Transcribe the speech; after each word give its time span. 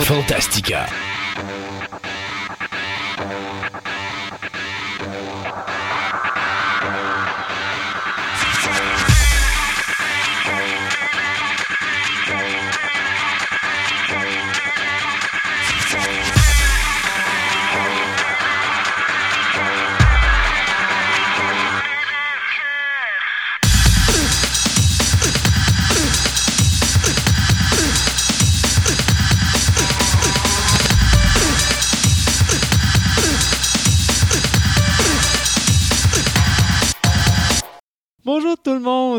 Fantastica. 0.00 0.86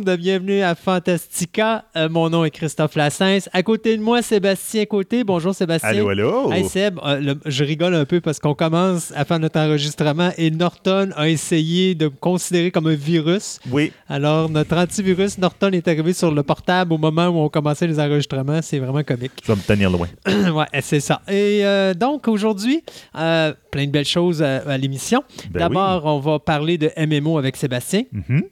Monde, 0.06 0.16
bienvenue 0.18 0.62
à 0.62 0.76
Fantastica. 0.76 1.84
Euh, 1.98 2.08
mon 2.10 2.30
nom 2.30 2.46
est 2.46 2.52
Christophe 2.52 2.96
Lassens. 2.96 3.50
À 3.54 3.64
côté 3.64 3.98
de 3.98 4.02
moi, 4.02 4.22
Sébastien 4.22 4.86
Côté. 4.86 5.24
Bonjour 5.24 5.54
Sébastien. 5.54 5.90
Allô, 5.90 6.10
allô. 6.10 6.52
Hey 6.54 6.64
Seb, 6.66 7.00
euh, 7.04 7.20
le- 7.20 7.40
je 7.46 7.64
rigole 7.64 7.94
un 7.96 8.06
peu 8.06 8.22
parce 8.22 8.40
qu'on 8.40 8.54
commence 8.54 9.12
à 9.16 9.26
faire 9.26 9.40
notre 9.40 9.60
enregistrement 9.60 10.32
et 10.38 10.52
Norton 10.52 11.10
a 11.16 11.28
essayé 11.28 11.96
de 11.96 12.06
me 12.06 12.12
considérer 12.12 12.72
comme 12.72 12.88
un 12.88 12.96
virus. 12.96 13.60
Oui, 13.72 13.92
Alors, 14.08 14.50
notre 14.50 14.78
antivirus 14.78 15.38
Norton 15.38 15.72
est 15.72 15.88
arrivé 15.88 16.14
sur 16.14 16.32
le 16.32 16.44
portable 16.44 16.94
au 16.94 16.98
moment 16.98 17.28
où 17.28 17.40
on 17.40 17.50
commençait 17.50 17.88
les 17.88 18.00
enregistrements. 18.00 18.62
C'est 18.62 18.80
vraiment 18.80 19.04
comique. 19.04 19.32
je 19.44 19.52
vais 19.52 19.58
me 19.58 19.64
tenir 19.64 19.90
loin. 19.90 20.08
ouais, 20.54 20.82
c'est 20.82 21.00
ça. 21.02 21.22
Et 21.28 21.66
euh, 21.66 21.94
donc, 21.94 22.28
aujourd'hui, 22.28 22.84
plein 23.14 23.86
de 23.86 23.92
belles 23.92 24.06
choses 24.06 24.42
à, 24.42 24.58
à 24.60 24.78
l'émission. 24.78 25.24
Ben 25.52 25.60
D'abord, 25.60 26.06
on 26.06 26.20
va 26.20 26.40
parler 26.40 26.78
de 26.78 26.90
MMO 26.98 27.38
avec 27.38 27.58
Sébastien. 27.58 28.04
Mhm. 28.14 28.44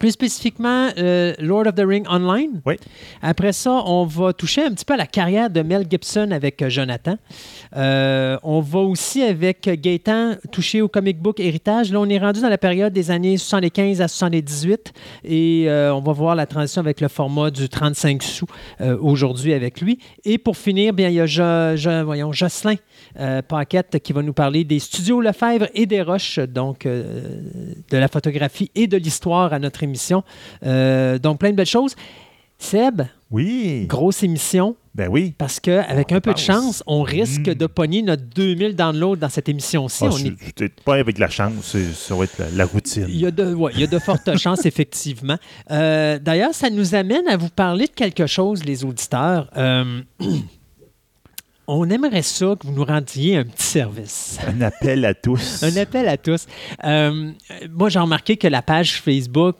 Plus 0.00 0.12
spécifiquement, 0.12 0.88
euh, 0.96 1.34
Lord 1.40 1.66
of 1.66 1.74
the 1.74 1.82
Ring 1.86 2.06
Online. 2.08 2.62
Oui. 2.64 2.76
Après 3.20 3.52
ça, 3.52 3.82
on 3.84 4.06
va 4.06 4.32
toucher 4.32 4.64
un 4.64 4.70
petit 4.72 4.86
peu 4.86 4.94
à 4.94 4.96
la 4.96 5.04
carrière 5.06 5.50
de 5.50 5.60
Mel 5.60 5.84
Gibson 5.90 6.30
avec 6.30 6.62
euh, 6.62 6.70
Jonathan. 6.70 7.18
Euh, 7.76 8.38
on 8.42 8.60
va 8.62 8.78
aussi, 8.78 9.22
avec 9.22 9.68
Gaëtan, 9.68 10.36
toucher 10.50 10.80
au 10.80 10.88
comic 10.88 11.20
book 11.20 11.38
héritage. 11.38 11.92
Là, 11.92 12.00
on 12.00 12.08
est 12.08 12.16
rendu 12.16 12.40
dans 12.40 12.48
la 12.48 12.56
période 12.56 12.94
des 12.94 13.10
années 13.10 13.36
75 13.36 14.00
à 14.00 14.08
78 14.08 14.90
et 15.22 15.66
euh, 15.68 15.94
on 15.94 16.00
va 16.00 16.12
voir 16.12 16.34
la 16.34 16.46
transition 16.46 16.80
avec 16.80 17.02
le 17.02 17.08
format 17.08 17.50
du 17.50 17.68
35 17.68 18.22
sous 18.22 18.46
aujourd'hui 19.02 19.52
avec 19.52 19.82
lui. 19.82 19.98
Et 20.24 20.38
pour 20.38 20.56
finir, 20.56 20.94
bien, 20.94 21.10
il 21.10 21.16
y 21.16 21.20
a 21.20 21.26
Jo- 21.26 21.76
Jo- 21.76 22.04
voyons, 22.06 22.32
Jocelyn 22.32 22.76
Paquette 23.48 23.98
qui 24.02 24.14
va 24.14 24.22
nous 24.22 24.32
parler 24.32 24.64
des 24.64 24.78
studios 24.78 25.20
Lefebvre 25.20 25.66
et 25.74 25.84
des 25.84 26.00
Roches, 26.00 26.38
donc 26.38 26.84
de 26.86 27.96
la 27.98 28.08
photographie 28.08 28.70
et 28.74 28.86
de 28.86 28.96
l'histoire 28.96 29.52
à 29.52 29.58
notre 29.58 29.82
émission. 29.82 29.89
Euh, 30.64 31.18
donc, 31.18 31.38
plein 31.38 31.50
de 31.50 31.56
belles 31.56 31.66
choses. 31.66 31.94
Seb, 32.58 33.00
Oui. 33.30 33.86
grosse 33.86 34.22
émission, 34.22 34.76
Ben 34.94 35.08
oui. 35.10 35.32
parce 35.38 35.60
qu'avec 35.60 36.12
un 36.12 36.20
peu 36.20 36.34
de 36.34 36.38
chance, 36.38 36.82
on 36.86 37.00
risque 37.00 37.48
Mm. 37.48 37.54
de 37.54 37.66
pogner 37.66 38.02
notre 38.02 38.22
2000 38.24 38.76
downloads 38.76 39.16
dans 39.16 39.30
cette 39.30 39.48
émission-ci. 39.48 40.04
Ah, 40.06 40.10
On 40.12 40.18
est- 40.18 40.52
peut-être 40.52 40.82
pas 40.82 40.96
avec 40.96 41.18
la 41.18 41.30
chance, 41.30 41.74
ça 41.94 42.14
va 42.14 42.24
être 42.24 42.36
la, 42.38 42.50
la 42.50 42.66
routine. 42.66 43.06
il 43.08 43.16
y, 43.16 43.24
a 43.24 43.30
de, 43.30 43.54
ouais, 43.54 43.72
il 43.74 43.80
y 43.80 43.84
a 43.84 43.86
de 43.86 43.98
fortes 43.98 44.28
chances, 44.36 44.66
effectivement. 44.66 45.38
Euh, 45.70 46.18
D'ailleurs, 46.18 46.52
ça 46.52 46.68
nous 46.68 46.94
amène 46.94 47.26
à 47.28 47.38
vous 47.38 47.48
parler 47.48 47.86
de 47.86 47.92
quelque 47.92 48.26
chose, 48.26 48.62
les 48.66 48.84
auditeurs. 48.84 49.48
Euh, 49.56 50.02
on 51.78 51.88
aimerait 51.88 52.22
ça 52.22 52.56
que 52.58 52.66
vous 52.66 52.72
nous 52.72 52.84
rendiez 52.84 53.36
un 53.36 53.44
petit 53.44 53.66
service. 53.66 54.38
Un 54.46 54.60
appel 54.60 55.04
à 55.04 55.14
tous. 55.14 55.62
Un 55.62 55.76
appel 55.76 56.08
à 56.08 56.16
tous. 56.16 56.46
Euh, 56.84 57.30
moi, 57.70 57.88
j'ai 57.88 58.00
remarqué 58.00 58.36
que 58.36 58.48
la 58.48 58.60
page 58.60 59.00
Facebook, 59.00 59.56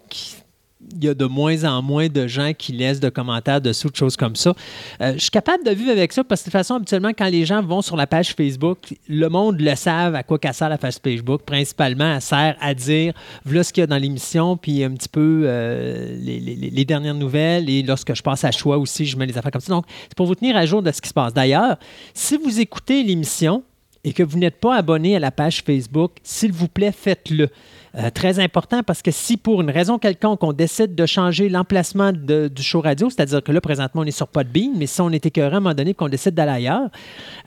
il 0.97 1.05
y 1.05 1.09
a 1.09 1.15
de 1.15 1.25
moins 1.25 1.65
en 1.65 1.83
moins 1.83 2.09
de 2.09 2.27
gens 2.27 2.53
qui 2.57 2.73
laissent 2.73 3.01
de 3.01 3.09
commentaires 3.09 3.61
dessous, 3.61 3.91
de 3.91 3.97
choses 3.97 4.17
comme 4.17 4.37
ça. 4.37 4.55
Euh, 5.01 5.13
je 5.15 5.19
suis 5.19 5.31
capable 5.31 5.65
de 5.65 5.71
vivre 5.71 5.91
avec 5.91 6.13
ça 6.13 6.25
parce 6.25 6.41
que 6.41 6.47
de 6.47 6.51
toute 6.51 6.59
façon, 6.59 6.75
habituellement, 6.75 7.11
quand 7.17 7.29
les 7.29 7.45
gens 7.45 7.63
vont 7.63 7.83
sur 7.83 7.97
la 7.97 8.07
page 8.07 8.35
Facebook, 8.35 8.79
le 9.09 9.29
monde 9.29 9.61
le 9.61 9.75
savent 9.75 10.15
à 10.15 10.23
quoi 10.23 10.39
qu'elle 10.39 10.55
sert 10.55 10.69
la 10.69 10.79
page 10.79 10.95
Facebook. 11.03 11.43
Principalement, 11.43 12.15
elle 12.15 12.21
sert 12.21 12.57
à 12.61 12.75
dire 12.75 13.13
voilà 13.45 13.63
ce 13.65 13.73
qu'il 13.73 13.81
y 13.83 13.85
a 13.85 13.87
dans 13.87 13.99
l'émission, 13.99 14.57
puis 14.57 14.83
un 14.85 14.91
petit 14.93 15.09
peu 15.09 15.43
euh, 15.45 16.17
les, 16.21 16.41
les- 16.41 16.71
les 16.71 16.85
dernières 16.85 17.15
nouvelles. 17.15 17.69
Et 17.71 17.83
lorsque 17.83 18.15
je 18.15 18.23
passe 18.23 18.45
à 18.45 18.51
choix 18.51 18.79
aussi, 18.79 19.07
je 19.07 19.17
mets 19.17 19.27
les 19.27 19.37
affaires 19.39 19.53
comme 19.53 19.61
ça. 19.61 19.73
Donc, 19.73 19.85
c'est 20.09 20.15
pour 20.17 20.27
vous 20.27 20.35
tenir 20.35 20.57
à 20.57 20.67
jour 20.67 20.83
de 20.83 20.91
ce 20.93 21.01
qui 21.01 21.09
se 21.09 21.15
passe. 21.15 21.33
D'ailleurs, 21.35 21.77
si 22.15 22.37
vous 22.37 22.61
écoutez 22.61 23.03
l'émission, 23.03 23.63
et 24.03 24.15
que 24.15 24.23
vous 24.23 24.39
n'êtes 24.39 24.59
pas 24.61 24.77
abonné 24.77 25.15
à 25.17 25.19
la 25.19 25.31
page 25.31 25.63
Facebook, 25.63 26.13
s'il 26.23 26.53
vous 26.53 26.69
plaît, 26.69 26.91
faites-le. 26.91 27.51
Euh, 27.97 28.09
très 28.11 28.39
important 28.39 28.85
parce 28.85 29.03
que 29.03 29.11
si 29.11 29.37
pour 29.37 29.61
une 29.63 29.71
raison 29.71 29.99
quelconque 29.99 30.45
on 30.45 30.53
décide 30.53 30.95
de 30.95 31.07
changer 31.07 31.49
l'emplacement 31.49 32.13
du 32.13 32.63
show 32.63 32.81
radio, 32.81 33.11
c'est-à-dire 33.11 33.43
que 33.43 33.51
là 33.51 33.61
présentement 33.61 34.03
on 34.03 34.05
est 34.05 34.13
sur 34.13 34.29
Podbean, 34.29 34.71
mais 34.77 34.87
si 34.87 35.01
on 35.01 35.11
était 35.11 35.27
écœuré 35.29 35.55
à 35.55 35.57
un 35.57 35.61
moment 35.61 35.75
donné 35.75 35.93
qu'on 35.95 36.09
décide 36.09 36.35
d'aller 36.35 36.53
ailleurs, 36.53 36.89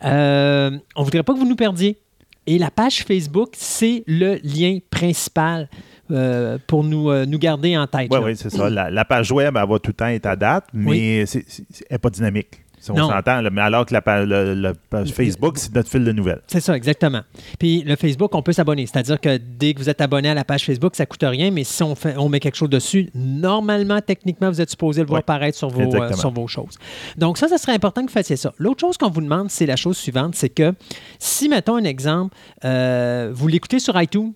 euh, 0.03 0.71
on 0.95 0.99
ne 1.01 1.05
voudrait 1.05 1.23
pas 1.23 1.33
que 1.33 1.39
vous 1.39 1.47
nous 1.47 1.55
perdiez. 1.55 1.97
Et 2.45 2.57
la 2.57 2.69
page 2.71 3.05
Facebook, 3.05 3.51
c'est 3.53 4.03
le 4.05 4.35
lien 4.43 4.79
principal 4.89 5.69
euh, 6.11 6.57
pour 6.67 6.83
nous, 6.83 7.09
euh, 7.09 7.25
nous 7.25 7.39
garder 7.39 7.77
en 7.77 7.87
tête. 7.87 8.09
Oui, 8.11 8.19
oui, 8.21 8.35
c'est 8.35 8.49
ça. 8.49 8.69
La, 8.69 8.91
la 8.91 9.05
page 9.05 9.31
web, 9.31 9.55
elle 9.55 9.69
va 9.69 9.79
tout 9.79 9.91
le 9.91 9.93
temps 9.93 10.07
être 10.07 10.25
à 10.25 10.35
date, 10.35 10.65
mais 10.73 11.25
c'est- 11.25 11.45
elle 11.89 11.95
n'est 11.95 11.97
pas 11.99 12.09
dynamique. 12.09 12.62
Si 12.83 12.91
on 12.91 12.95
s'entend, 13.07 13.41
mais 13.49 13.61
alors 13.61 13.85
que 13.85 13.93
la, 13.93 14.01
pa- 14.01 14.25
le- 14.25 14.55
le 14.55 14.73
page 14.89 15.13
Facebook, 15.13 15.57
c'est 15.57 15.73
notre 15.73 15.89
fil 15.89 16.03
de 16.03 16.11
nouvelles. 16.11 16.41
C'est 16.47 16.59
ça, 16.59 16.75
exactement. 16.75 17.21
Puis 17.57 17.81
le 17.83 17.95
Facebook, 17.95 18.35
on 18.35 18.41
peut 18.41 18.51
s'abonner. 18.51 18.85
C'est-à-dire 18.87 19.21
que 19.21 19.37
dès 19.37 19.73
que 19.73 19.79
vous 19.79 19.89
êtes 19.89 20.01
abonné 20.01 20.27
à 20.29 20.33
la 20.33 20.43
page 20.43 20.65
Facebook, 20.65 20.93
ça 20.97 21.03
ne 21.03 21.07
coûte 21.07 21.23
rien, 21.23 21.49
mais 21.49 21.63
si 21.63 21.81
on, 21.81 21.95
fait, 21.95 22.17
on 22.17 22.27
met 22.27 22.41
quelque 22.41 22.57
chose 22.57 22.69
dessus, 22.69 23.09
normalement, 23.15 24.01
techniquement, 24.01 24.49
vous 24.49 24.59
êtes 24.59 24.69
supposé 24.69 24.99
le 24.99 25.07
voir 25.07 25.19
Oui, 25.21 25.23
paraître 25.25 25.57
sur 25.57 25.69
vos, 25.69 25.79
euh, 25.95 26.11
sur 26.13 26.31
vos 26.31 26.47
choses. 26.47 26.77
Donc 27.17 27.37
ça, 27.37 27.47
ça 27.47 27.57
serait 27.57 27.71
important 27.71 28.01
que 28.01 28.07
vous 28.07 28.13
fassiez 28.13 28.35
ça. 28.35 28.53
L'autre 28.57 28.81
chose 28.81 28.97
qu'on 28.97 29.09
vous 29.09 29.21
demande, 29.21 29.49
c'est 29.49 29.65
la 29.65 29.77
chose 29.77 29.95
suivante, 29.95 30.35
c'est 30.35 30.49
que 30.49 30.73
si, 31.19 31.47
mettons 31.47 31.77
un 31.77 31.85
exemple, 31.85 32.35
euh, 32.65 33.31
vous 33.33 33.47
l'écoutez 33.47 33.79
sur 33.79 33.99
iTunes 34.01 34.33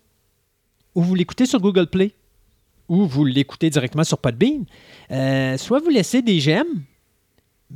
ou 0.96 1.02
vous 1.02 1.16
l'écoutez 1.16 1.46
sur 1.46 1.60
Google 1.60 1.88
Play 1.88 2.14
ou 2.88 3.06
vous 3.06 3.26
l'écoutez 3.26 3.70
directement 3.70 4.06
sur 4.06 4.20
Podbean, 4.20 4.64
euh, 5.12 5.58
soit 5.58 5.80
vous 5.80 5.90
laissez 5.90 6.22
des 6.22 6.40
j'aime 6.40 6.66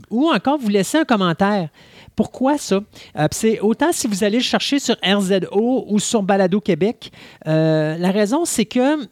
ou 0.09 0.29
encore 0.29 0.57
vous 0.57 0.69
laissez 0.69 0.97
un 0.99 1.05
commentaire. 1.05 1.69
Pourquoi 2.15 2.57
ça? 2.57 2.81
Euh, 3.17 3.27
c'est 3.31 3.59
autant 3.61 3.91
si 3.91 4.07
vous 4.07 4.23
allez 4.23 4.37
le 4.37 4.43
chercher 4.43 4.79
sur 4.79 4.95
RZO 5.03 5.85
ou 5.87 5.99
sur 5.99 6.21
Balado 6.23 6.59
Québec. 6.61 7.11
euh, 7.47 7.97
la 7.97 8.11
raison, 8.11 8.45
c'est 8.45 8.65
que 8.65 9.07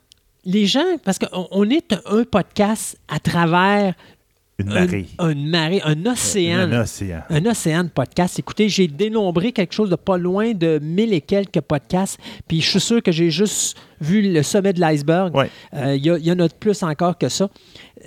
les 0.45 0.65
gens, 0.65 0.83
parce 1.03 1.19
qu'on 1.19 1.47
on 1.51 1.69
est 1.69 1.93
un, 1.93 2.01
un 2.19 2.23
podcast 2.23 2.97
à 3.07 3.19
travers 3.19 3.93
Une 4.57 4.69
un- 4.71 4.73
marée. 4.85 5.05
une 5.19 5.47
marée, 5.49 5.81
un 5.83 6.05
océan. 6.05 6.59
Un 6.71 6.81
océan. 6.81 7.21
Un 7.29 7.45
océan 7.45 7.83
de 7.85 7.89
podcasts. 7.89 8.39
Écoutez, 8.39 8.69
j'ai 8.69 8.87
dénombré 8.87 9.51
quelque 9.51 9.73
chose 9.73 9.89
de 9.89 9.95
pas 9.95 10.17
loin 10.17 10.53
de 10.53 10.79
mille 10.81 11.13
et 11.13 11.21
quelques 11.21 11.61
podcasts, 11.61 12.17
puis 12.47 12.61
je 12.61 12.69
suis 12.69 12.79
sûr 12.81 13.01
que 13.03 13.11
j'ai 13.11 13.31
juste 13.31 13.77
vu 14.01 14.21
le 14.33 14.43
sommet 14.43 14.73
de 14.73 14.79
l'iceberg. 14.79 15.35
Ouais. 15.35 15.49
Euh, 15.73 15.95
Il 15.95 16.03
y, 16.05 16.09
y 16.27 16.31
en 16.31 16.39
a 16.39 16.47
de 16.47 16.53
plus 16.53 16.83
encore 16.83 17.17
que 17.17 17.29
ça. 17.29 17.49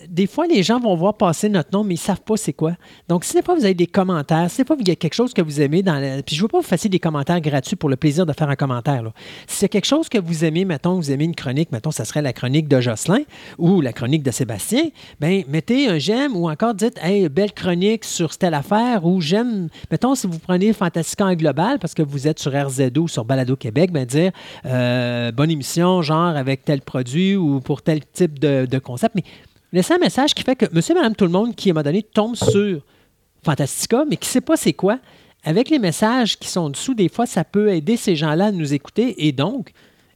Des 0.09 0.27
fois, 0.27 0.47
les 0.47 0.63
gens 0.63 0.81
vont 0.81 0.95
voir 0.97 1.15
passer 1.19 1.51
notre 1.51 1.69
nom, 1.73 1.85
mais 1.85 1.95
ils 1.95 1.99
ne 1.99 2.03
savent 2.03 2.23
pas 2.23 2.37
c'est 2.39 2.55
quoi. 2.55 2.73
Donc, 3.09 3.25
si 3.25 3.35
des 3.35 3.43
fois 3.43 3.55
vous 3.55 3.65
avez 3.65 3.75
des 3.75 3.87
commentaires, 3.87 4.51
si 4.51 4.63
des 4.63 4.67
fois 4.67 4.77
il 4.81 4.89
y 4.89 4.91
a 4.91 4.97
quelque 4.97 5.13
chose 5.15 5.35
que 5.35 5.43
vous 5.43 5.61
aimez 5.61 5.83
dans 5.83 5.99
la... 5.99 6.23
Puis 6.23 6.35
je 6.35 6.41
ne 6.41 6.45
veux 6.45 6.49
pas 6.49 6.59
vous 6.61 6.67
fassiez 6.67 6.89
des 6.89 6.99
commentaires 6.99 7.41
gratuits 7.43 7.77
pour 7.77 7.91
le 7.91 7.97
plaisir 7.97 8.25
de 8.25 8.33
faire 8.33 8.49
un 8.49 8.57
commentaire. 8.57 9.03
là. 9.03 9.13
Si 9.47 9.65
a 9.67 9.69
quelque 9.69 9.85
chose 9.85 10.09
que 10.09 10.19
vous 10.19 10.45
aimez, 10.47 10.65
mettons, 10.65 10.95
vous 10.95 11.11
aimez 11.11 11.25
une 11.25 11.35
chronique, 11.35 11.71
mettons, 11.73 11.91
ça 11.91 12.07
serait 12.07 12.23
la 12.23 12.33
chronique 12.33 12.69
de 12.69 12.81
Jocelyn 12.81 13.21
ou 13.59 13.83
la 13.83 13.93
chronique 13.93 14.23
de 14.23 14.31
Sébastien, 14.31 14.85
bien, 15.21 15.43
mettez 15.49 15.89
un 15.89 15.99
j'aime 15.99 16.37
ou 16.37 16.49
encore 16.49 16.73
dites, 16.75 16.99
hey, 17.03 17.29
belle 17.29 17.53
chronique 17.53 18.05
sur 18.05 18.37
telle 18.39 18.55
affaire 18.55 19.05
ou 19.05 19.21
j'aime, 19.21 19.69
mettons, 19.91 20.15
si 20.15 20.27
vous 20.27 20.39
prenez 20.39 20.73
Fantastica 20.73 21.27
en 21.27 21.35
global 21.35 21.79
parce 21.79 21.93
que 21.93 22.03
vous 22.03 22.27
êtes 22.27 22.39
sur 22.39 22.53
RZO 22.53 23.01
ou 23.03 23.09
sur 23.09 23.25
Balado 23.27 23.57
Québec, 23.57 23.93
bien, 23.93 24.07
dire 24.07 24.33
euh, 24.65 25.31
bonne 25.33 25.51
émission, 25.51 25.82
genre 26.03 26.37
avec 26.37 26.65
tel 26.65 26.81
produit 26.81 27.37
ou 27.37 27.61
pour 27.61 27.83
tel 27.83 28.01
type 28.13 28.39
de, 28.39 28.79
concept. 28.79 29.15
Mais 29.15 29.25
laissez 29.73 29.95
un 29.95 29.99
message 29.99 30.35
qui 30.35 30.43
fait 30.43 30.57
que 30.57 30.67
monsieur, 30.73 30.95
madame, 30.95 31.15
tout 31.15 31.25
le 31.25 31.31
monde 31.31 31.55
qui, 31.55 31.71
à 31.71 31.73
un 31.73 31.75
moment 31.75 31.85
donné, 31.85 32.03
tombe 32.03 32.37
sur 32.37 32.81
Fantastica, 33.45 34.05
mais 34.09 34.17
qui 34.17 34.29
ne 34.29 34.33
sait 34.33 34.41
pas 34.41 34.57
c'est 34.57 34.73
quoi, 34.73 34.99
avec 35.45 35.71
les 35.71 35.79
messages 35.79 36.39
qui 36.39 36.49
sont 36.49 36.71
dessous, 36.71 36.95
des 36.95 37.09
fois, 37.09 37.27
ça 37.27 37.45
peut 37.45 37.71
aider 37.71 37.97
ces 37.97 38.15
gens-là 38.15 38.47
à 38.47 38.53
nous 38.53 38.73
écouter 38.75 39.27
et 39.27 39.33
donc 39.33 39.73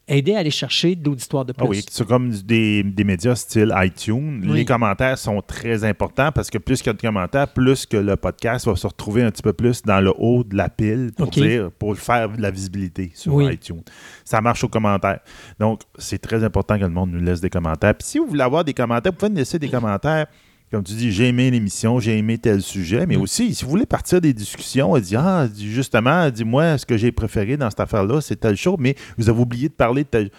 aider 0.09 0.35
à 0.37 0.39
aller 0.39 0.51
chercher 0.51 0.95
de 0.95 1.05
l'auditoire 1.05 1.45
de 1.45 1.53
plus. 1.53 1.65
Ah 1.65 1.69
oui, 1.69 1.85
c'est 1.91 2.07
comme 2.07 2.31
des, 2.31 2.83
des 2.85 3.03
médias 3.05 3.35
style 3.35 3.73
iTunes. 3.77 4.41
Oui. 4.45 4.59
Les 4.59 4.65
commentaires 4.65 5.19
sont 5.19 5.43
très 5.43 5.83
importants 5.85 6.31
parce 6.33 6.49
que 6.49 6.59
plus 6.59 6.79
qu'il 6.79 6.87
y 6.89 6.91
a 6.91 6.93
de 6.93 7.01
commentaires, 7.01 7.49
plus 7.49 7.87
que 7.87 7.97
le 7.97 8.17
podcast 8.17 8.67
va 8.67 8.77
se 8.77 8.87
retrouver 8.87 9.23
un 9.23 9.31
petit 9.31 9.43
peu 9.43 9.53
plus 9.53 9.83
dans 9.83 10.01
le 10.01 10.13
haut 10.17 10.45
de 10.45 10.57
la 10.57 10.69
pile 10.69 11.11
pour 11.17 11.27
dire, 11.29 11.71
pour 11.73 11.97
faire 11.99 12.29
de 12.31 12.41
la 12.41 12.51
visibilité 12.51 13.11
sur 13.15 13.35
Oui. 13.35 13.55
iTunes. 13.55 13.83
Ça 14.25 14.41
marche 14.41 14.63
aux 14.63 14.69
commentaires. 14.69 15.21
Donc, 15.59 15.81
c'est 15.99 16.19
très 16.19 16.45
important 16.45 16.77
que 16.79 16.85
le 16.85 16.91
monde 16.91 17.11
nous 17.11 17.21
laisse 17.21 17.41
des 17.41 17.51
commentaires. 17.51 17.95
Puis 17.97 18.07
si 18.09 18.19
vous 18.19 18.27
voulez 18.27 18.43
avoir 18.43 18.65
des 18.65 18.75
commentaires, 18.75 19.13
vous 19.13 19.19
pouvez 19.19 19.31
nous 19.31 19.39
laisser 19.39 19.59
des 19.59 19.69
commentaires 19.69 20.27
comme 20.71 20.83
tu 20.83 20.95
dis, 20.95 21.13
j'ai 21.13 21.29
aimé 21.29 21.51
l'émission, 21.51 22.01
j'ai 22.01 22.19
aimé 22.19 22.39
tel 22.39 22.61
sujet, 22.61 23.07
mais 23.07 23.17
Mm. 23.17 23.21
aussi, 23.23 23.55
si 23.55 23.65
vous 23.65 23.71
voulez 23.71 23.87
partir 23.87 24.21
des 24.21 24.33
discussions, 24.33 24.97
elle 24.97 25.03
dit, 25.03 25.17
ah, 25.17 25.47
justement, 25.57 26.29
dis-moi, 26.29 26.77
ce 26.79 26.85
que 26.85 26.97
j'ai 26.97 27.13
préféré 27.13 27.57
dans 27.57 27.71
cette 27.71 27.81
affaire-là, 27.81 28.21
c'est 28.21 28.37
telle 28.41 28.57
chose, 28.57 28.77
mais 28.79 28.97
vous 29.17 29.29
avez 29.31 29.41
oublié 29.41 29.69
de 29.69 29.75
parler 29.75 30.03
de 30.03 30.09
tel. 30.09 30.31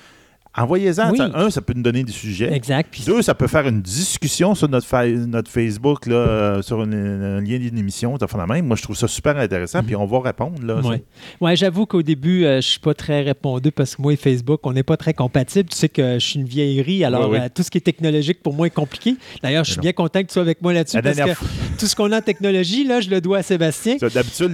Envoyez-en. 0.58 1.12
Oui. 1.12 1.20
Un, 1.34 1.50
ça 1.50 1.62
peut 1.62 1.74
nous 1.76 1.82
donner 1.84 2.04
des 2.04 2.12
sujets. 2.12 2.52
Exact. 2.54 2.90
Puis 2.92 3.04
Deux, 3.06 3.22
ça 3.22 3.36
peut 3.36 3.48
faire 3.48 3.68
une 3.68 3.82
discussion 3.82 4.56
sur 4.56 4.68
notre, 4.70 4.88
fa- 4.88 5.08
notre 5.08 5.52
Facebook, 5.52 6.06
là, 6.08 6.16
euh, 6.16 6.62
sur 6.62 6.82
une- 6.84 6.94
un 6.94 7.42
lien 7.42 7.58
d'une 7.60 7.78
émission, 7.78 8.18
fait 8.18 8.38
la 8.38 8.46
même. 8.48 8.66
Moi, 8.66 8.76
je 8.76 8.82
trouve 8.84 8.96
ça 8.98 9.08
super 9.08 9.38
intéressant, 9.38 9.84
puis 9.84 9.96
on 9.96 10.06
va 10.06 10.20
répondre. 10.22 10.62
Là, 10.66 10.78
Ouais. 10.82 11.04
Ouais, 11.42 11.56
j'avoue 11.56 11.86
qu'au 11.86 12.02
début, 12.02 12.46
euh, 12.46 12.58
je 12.62 12.68
suis 12.68 12.80
pas 12.80 12.94
très 12.94 13.22
répondu 13.22 13.72
parce 13.72 13.96
que 13.96 14.02
moi 14.02 14.14
et 14.14 14.16
Facebook, 14.16 14.60
on 14.64 14.74
n'est 14.74 14.84
pas 14.84 14.98
très 14.98 15.14
compatibles. 15.14 15.70
Tu 15.70 15.78
sais 15.78 15.90
que 15.90 16.16
je 16.20 16.26
suis 16.26 16.40
une 16.40 16.46
vieillerie, 16.48 17.04
alors 17.04 17.30
Ouais, 17.30 17.40
euh, 17.40 17.48
tout 17.54 17.62
ce 17.64 17.70
qui 17.72 17.78
est 17.78 17.82
technologique 17.82 18.42
pour 18.42 18.54
moi 18.54 18.68
est 18.68 18.72
compliqué. 18.72 19.16
D'ailleurs, 19.44 19.64
je 19.66 19.72
suis 19.72 19.82
bien 19.82 19.94
content 19.94 20.22
que 20.22 20.28
tu 20.28 20.34
sois 20.34 20.42
avec 20.42 20.62
moi 20.62 20.74
là-dessus 20.74 20.96
La 20.98 21.02
parce 21.02 21.18
que 21.18 21.46
tout 21.78 21.86
ce 21.88 21.96
qu'on 21.96 22.12
a 22.12 22.18
en 22.18 22.22
technologie, 22.22 22.84
là, 22.86 23.00
je 23.02 23.10
le 23.10 23.22
dois 23.22 23.40
à 23.40 23.44
Sébastien. 23.44 23.98
D'habitude, 23.98 24.52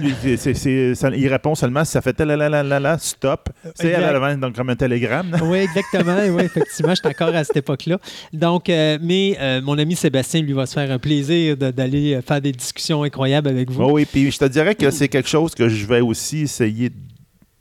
il 1.16 1.28
répond 1.28 1.54
seulement 1.54 1.84
si 1.84 1.92
ça 1.92 2.00
fait 2.02 2.18
la 2.20 2.36
la 2.36 2.48
la 2.48 2.62
la 2.62 2.80
la 2.80 2.98
stop. 2.98 3.48
C'est 3.74 3.94
à 3.94 4.12
l'avant, 4.12 4.36
donc 4.36 4.54
comme 4.56 4.70
un 4.70 4.76
télégramme. 4.76 5.36
Oui, 5.44 5.58
exactement. 5.58 5.93
Oui, 6.02 6.42
effectivement, 6.44 6.90
je 6.94 7.00
suis 7.00 7.08
encore 7.08 7.34
à 7.34 7.44
cette 7.44 7.56
époque-là. 7.56 7.98
Donc, 8.32 8.68
euh, 8.68 8.98
mais 9.02 9.36
euh, 9.40 9.60
mon 9.62 9.78
ami 9.78 9.94
Sébastien, 9.96 10.40
lui, 10.42 10.52
va 10.52 10.66
se 10.66 10.74
faire 10.74 10.90
un 10.90 10.98
plaisir 10.98 11.56
de- 11.56 11.70
d'aller 11.70 12.18
faire 12.26 12.40
des 12.40 12.52
discussions 12.52 13.02
incroyables 13.02 13.48
avec 13.48 13.70
vous. 13.70 13.84
Oui, 13.84 14.04
puis 14.04 14.30
je 14.30 14.38
te 14.38 14.44
dirais 14.46 14.74
que 14.74 14.90
c'est 14.90 15.08
quelque 15.08 15.28
chose 15.28 15.54
que 15.54 15.68
je 15.68 15.86
vais 15.86 16.00
aussi 16.00 16.40
essayer 16.42 16.90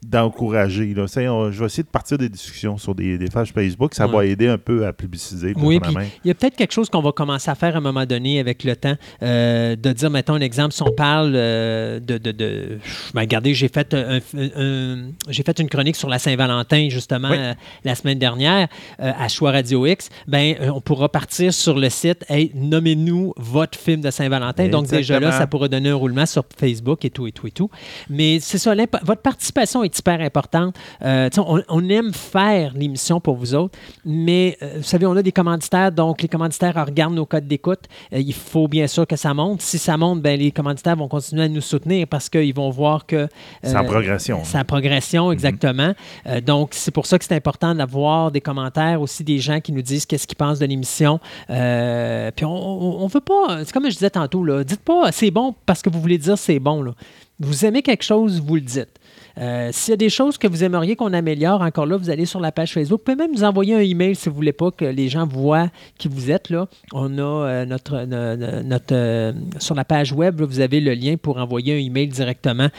d'encourager. 0.06 0.94
là. 0.94 1.08
C'est- 1.08 1.28
on- 1.28 1.52
Je 1.52 1.60
vais 1.60 1.66
essayer 1.66 1.84
de 1.84 1.88
partir 1.90 2.18
des 2.18 2.30
discussions 2.30 2.78
sur 2.78 2.96
des, 2.96 3.18
des 3.18 3.28
pages 3.30 3.52
Facebook. 3.52 3.94
Ça 3.94 4.08
va 4.08 4.26
aider 4.26 4.48
un 4.48 4.58
peu 4.58 4.86
à 4.86 4.94
publiciser. 4.94 5.54
Oui, 5.58 5.80
puis 5.80 5.94
il 6.24 6.28
y 6.28 6.32
a 6.32 6.34
peut-être 6.34 6.56
quelque 6.56 6.72
chose 6.74 6.90
qu'on 6.90 7.02
va 7.02 7.12
commencer 7.12 7.50
à 7.52 7.56
faire 7.56 7.76
à 7.76 7.78
un 7.78 7.82
moment 7.82 8.06
donné 8.06 8.40
avec 8.40 8.64
le 8.64 8.76
temps, 8.76 8.96
euh, 9.22 9.76
de 9.76 9.92
dire, 9.92 10.10
mettons 10.10 10.34
un 10.34 10.42
exemple, 10.42 10.74
si 10.74 10.82
on 10.84 10.92
parle 10.92 11.34
euh, 11.36 12.00
de... 12.00 12.18
de, 12.18 12.32
de 12.32 12.78
ben, 13.14 13.22
regardez, 13.22 13.54
j'ai 13.54 13.68
fait, 13.68 13.94
un- 13.94 14.20
un- 14.38 14.50
un- 14.62 15.12
j'ai 15.30 15.44
fait 15.44 15.60
une 15.60 15.70
chronique 15.70 15.96
sur 15.96 16.10
la 16.10 16.20
Saint-Valentin, 16.20 16.88
justement, 16.90 17.30
Oui. 17.30 17.38
euh, 17.40 17.54
la 17.84 17.96
semaine 17.96 18.20
dernière, 18.20 18.68
à 19.00 19.28
Choix 19.28 19.52
Radio 19.52 19.86
X, 19.86 20.10
ben, 20.28 20.56
on 20.74 20.82
pourra 20.82 21.10
partir 21.10 21.54
sur 21.54 21.78
le 21.78 21.90
site, 21.90 22.26
hey, 22.30 22.52
nommez-nous 22.56 23.34
votre 23.38 23.78
film 23.78 24.02
de 24.02 24.10
Saint-Valentin. 24.12 24.68
Donc 24.68 24.88
déjà 24.88 25.20
là, 25.20 25.32
ça 25.32 25.48
pourra 25.48 25.68
donner 25.68 25.90
un 25.90 25.96
roulement 25.96 26.26
sur 26.26 26.44
Facebook 26.58 27.06
et 27.06 27.10
tout, 27.10 27.28
et 27.28 27.32
tout, 27.32 27.48
et 27.48 27.52
tout. 27.52 27.70
Mais 28.10 28.40
c'est 28.42 28.58
ça, 28.58 28.74
votre 29.04 29.22
participation 29.22 29.84
est 29.84 29.93
hyper 30.00 30.22
importante. 30.22 30.76
Euh, 31.04 31.30
on, 31.38 31.62
on 31.70 31.90
aime 31.90 32.14
faire 32.14 32.74
l'émission 32.76 33.20
pour 33.20 33.36
vous 33.36 33.56
autres, 33.56 33.78
mais 34.06 34.58
euh, 34.62 34.76
vous 34.78 34.84
savez, 34.84 35.06
on 35.06 35.16
a 35.16 35.22
des 35.22 35.32
commanditaires, 35.32 35.92
donc 35.92 36.22
les 36.22 36.28
commanditaires 36.28 36.86
regardent 36.86 37.16
nos 37.16 37.26
codes 37.26 37.48
d'écoute. 37.48 37.82
Euh, 38.14 38.20
il 38.20 38.34
faut 38.34 38.68
bien 38.68 38.88
sûr 38.88 39.08
que 39.08 39.16
ça 39.16 39.34
monte. 39.34 39.62
Si 39.62 39.78
ça 39.78 39.98
monte, 39.98 40.22
ben, 40.22 40.40
les 40.40 40.52
commanditaires 40.52 40.96
vont 40.96 41.08
continuer 41.08 41.44
à 41.44 41.48
nous 41.48 41.62
soutenir 41.62 42.08
parce 42.08 42.30
qu'ils 42.30 42.54
vont 42.54 42.70
voir 42.70 43.06
que... 43.06 43.28
C'est 43.64 43.76
en 43.76 43.86
progression. 43.86 44.42
c'est 44.44 44.60
en 44.60 44.66
progression, 44.66 45.32
exactement. 45.32 45.94
Euh, 46.28 46.42
donc, 46.42 46.70
c'est 46.74 46.92
pour 46.92 47.06
ça 47.06 47.18
que 47.18 47.26
c'est 47.26 47.36
important 47.36 47.76
d'avoir 47.76 48.32
des 48.32 48.42
commentaires 48.42 49.02
aussi 49.02 49.24
des 49.24 49.40
gens 49.40 49.60
qui 49.60 49.72
nous 49.72 49.82
disent 49.82 50.06
qu'est-ce 50.06 50.28
qu'ils 50.28 50.38
pensent 50.38 50.60
de 50.60 50.66
l'émission. 50.66 51.20
Puis 51.48 52.46
on, 52.46 53.04
on 53.04 53.08
veut 53.08 53.22
pas, 53.22 53.60
c'est 53.60 53.72
comme 53.72 53.86
je 53.86 53.96
disais 53.96 54.10
tantôt, 54.10 54.44
là, 54.44 54.64
dites 54.64 54.82
pas 54.82 55.12
c'est 55.12 55.32
bon 55.32 55.56
parce 55.66 55.82
que 55.82 55.90
vous 55.90 56.02
voulez 56.02 56.18
dire 56.18 56.38
c'est 56.38 56.60
bon. 56.60 56.82
Là. 56.82 56.92
Vous 57.40 57.66
aimez 57.66 57.82
quelque 57.82 58.04
chose, 58.04 58.42
vous 58.42 58.56
le 58.56 58.62
dites. 58.62 59.00
Euh, 59.40 59.70
S'il 59.72 59.92
y 59.92 59.94
a 59.94 59.98
des 59.98 60.10
choses 60.10 60.38
que 60.38 60.48
vous 60.48 60.64
aimeriez 60.64 60.96
qu'on 60.96 61.12
améliore, 61.14 61.62
encore 61.62 61.86
là, 61.86 61.98
vous 61.98 62.10
allez 62.10 62.26
sur 62.26 62.40
la 62.40 62.52
page 62.52 62.74
Facebook. 62.74 63.00
Vous 63.00 63.04
pouvez 63.14 63.16
même 63.28 63.32
nous 63.36 63.44
envoyer 63.44 63.76
un 63.76 63.80
email 63.80 64.16
si 64.16 64.30
vous 64.30 64.36
voulez 64.36 64.54
pas 64.54 64.70
que 64.72 64.86
les 64.86 65.10
gens 65.10 65.26
voient 65.26 65.70
qui 65.98 66.08
vous 66.08 66.30
êtes. 66.30 66.50
Là. 66.50 66.68
On 66.92 67.18
a 67.18 67.22
euh, 67.22 67.66
notre, 67.66 68.06
no- 68.06 68.36
no- 68.36 68.62
notre, 68.64 68.94
euh, 68.94 69.34
sur 69.60 69.74
la 69.76 69.86
page 69.86 70.12
web, 70.14 70.40
là, 70.40 70.46
vous 70.46 70.60
avez 70.60 70.80
le 70.80 70.94
lien 70.94 71.16
pour 71.18 71.38
envoyer 71.38 71.74
un 71.74 71.80
email 71.80 72.08
directement. 72.08 72.70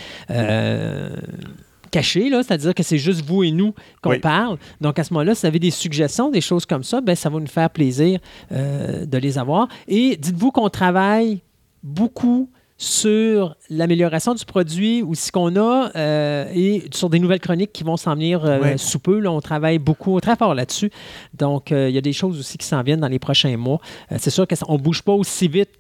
caché, 1.90 2.28
c'est-à-dire 2.30 2.74
que 2.74 2.82
c'est 2.82 2.98
juste 2.98 3.24
vous 3.24 3.44
et 3.44 3.52
nous 3.52 3.72
qu'on 4.02 4.10
Oui. 4.10 4.18
parle. 4.18 4.58
Donc, 4.80 4.98
à 4.98 5.04
ce 5.04 5.12
moment-là, 5.12 5.34
si 5.34 5.42
vous 5.42 5.46
avez 5.46 5.60
des 5.60 5.70
suggestions, 5.70 6.28
des 6.28 6.40
choses 6.40 6.66
comme 6.66 6.82
ça, 6.82 7.00
ben, 7.00 7.14
ça 7.14 7.30
va 7.30 7.38
nous 7.38 7.46
faire 7.46 7.70
plaisir 7.70 8.18
euh, 8.50 9.06
de 9.06 9.18
les 9.18 9.38
avoir. 9.38 9.68
Et 9.86 10.16
dites-vous 10.16 10.50
qu'on 10.50 10.68
travaille 10.68 11.40
beaucoup 11.84 12.48
sur 12.84 13.56
l'amélioration 13.70 14.34
du 14.34 14.44
produit 14.44 15.02
ou 15.02 15.14
ce 15.14 15.32
qu'on 15.32 15.56
a 15.56 15.90
euh, 15.96 16.46
et 16.54 16.84
sur 16.92 17.08
des 17.10 17.18
nouvelles 17.18 17.40
chroniques 17.40 17.72
qui 17.72 17.82
vont 17.84 17.96
s'en 17.96 18.14
venir 18.14 18.44
euh, 18.44 18.60
Ouais. 18.60 18.78
sous 18.78 18.98
peu. 18.98 19.18
Là, 19.18 19.32
on 19.32 19.40
travaille 19.40 19.78
beaucoup, 19.78 20.20
très 20.20 20.36
fort 20.36 20.54
là-dessus. 20.54 20.90
Donc, 21.32 21.72
euh, 21.72 21.88
il 21.88 21.94
y 21.94 21.98
a 21.98 22.02
des 22.02 22.12
choses 22.12 22.38
aussi 22.38 22.58
qui 22.58 22.66
s'en 22.66 22.82
viennent 22.82 23.00
dans 23.00 23.08
les 23.08 23.18
prochains 23.18 23.56
mois. 23.56 23.80
C'est 24.18 24.30
sûr 24.30 24.46
qu'on 24.46 24.74
ne 24.74 24.78
bouge 24.82 25.02
pas 25.02 25.12
aussi 25.12 25.48
vite 25.48 25.70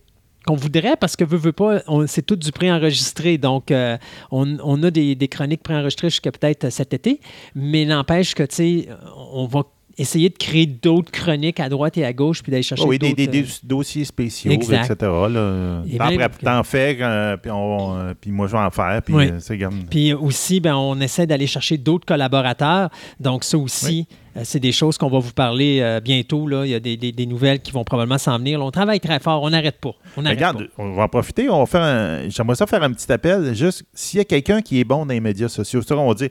qu'on 0.46 0.56
voudrait 0.56 0.96
parce 1.00 1.16
que 1.16 1.24
veut, 1.24 1.38
veut 1.38 1.52
pas, 1.52 1.80
c'est 2.06 2.20
tout 2.24 2.36
du 2.36 2.52
préenregistré. 2.52 3.38
Donc, 3.38 3.70
euh, 3.70 3.96
on, 4.30 4.58
on 4.62 4.82
a 4.82 4.90
des, 4.90 5.14
des 5.14 5.28
chroniques 5.28 5.62
préenregistrées 5.62 6.10
jusqu'à 6.10 6.32
peut-être 6.32 6.70
cet 6.70 6.92
été, 6.92 7.20
mais 7.54 7.84
n'empêche 7.86 8.34
que, 8.34 8.42
tu 8.42 8.54
sais, 8.56 8.88
on 9.32 9.46
va 9.46 9.62
essayer 9.96 10.28
de 10.28 10.36
créer 10.36 10.66
d'autres 10.66 11.10
chroniques 11.12 11.60
à 11.60 11.68
droite 11.68 11.96
et 11.98 12.04
à 12.04 12.12
gauche 12.12 12.42
puis 12.42 12.50
d'aller 12.50 12.62
chercher 12.62 12.84
Oh 12.84 12.88
oui, 12.90 12.98
des, 12.98 13.12
des- 13.14 13.26
d'autres, 13.26 13.38
euh, 13.38 13.42
des 13.42 13.48
dossiers 13.68 14.04
spéciaux, 14.04 14.50
Exact. 14.50 14.90
etc. 14.90 15.10
là. 15.30 15.82
Et 15.88 15.96
T'en, 15.98 16.62
que- 16.62 16.66
fais, 16.66 16.96
euh, 17.00 17.36
puis, 17.36 17.50
on- 17.50 17.96
euh, 17.96 18.14
puis 18.20 18.30
moi, 18.30 18.46
je 18.46 18.52
vais 18.52 18.58
en 18.58 18.70
faire. 18.70 19.00
Puis, 19.02 19.14
Oui. 19.14 19.30
c'est 19.38 19.58
comme- 19.58 19.84
Puis 19.90 20.12
aussi, 20.12 20.60
ben, 20.60 20.74
on 20.74 21.00
essaie 21.00 21.26
d'aller 21.26 21.46
chercher 21.46 21.78
d'autres 21.78 22.06
collaborateurs. 22.06 22.90
Donc, 23.20 23.44
ça 23.44 23.56
aussi, 23.58 24.06
euh, 24.36 24.40
c'est 24.44 24.58
des 24.60 24.72
choses 24.72 24.98
qu'on 24.98 25.08
va 25.10 25.18
vous 25.20 25.32
parler 25.32 25.98
bientôt. 26.02 26.46
Là. 26.48 26.64
Il 26.66 26.70
y 26.70 26.74
a 26.74 26.80
des, 26.80 26.96
des- 26.96 27.26
nouvelles 27.26 27.60
qui 27.60 27.70
vont 27.72 27.84
probablement 27.84 28.18
s'en 28.18 28.38
venir. 28.38 28.58
Là, 28.58 28.64
on 28.66 28.70
travaille 28.70 29.00
très 29.00 29.18
fort. 29.20 29.42
On 29.42 29.50
n'arrête 29.50 29.80
pas. 29.80 29.92
On 30.16 30.22
n'arrête 30.22 30.38
Regarde, 30.38 30.68
on 30.76 30.92
va 30.92 31.04
en 31.04 31.08
profiter. 31.08 31.48
On 31.48 31.60
va 31.60 31.66
faire 31.66 31.82
un- 31.82 32.28
J'aimerais 32.28 32.54
ça 32.56 32.66
faire 32.66 32.82
un 32.82 32.92
petit 32.92 33.10
appel. 33.12 33.54
Juste, 33.54 33.84
s'il 33.94 34.18
y 34.18 34.20
a 34.20 34.24
quelqu'un 34.24 34.60
qui 34.60 34.80
est 34.80 34.84
bon 34.84 35.06
dans 35.06 35.12
les 35.14 35.20
médias 35.20 35.48
sociaux, 35.48 35.80
sûr, 35.82 35.98
on 36.00 36.08
va 36.08 36.14
dire 36.14 36.28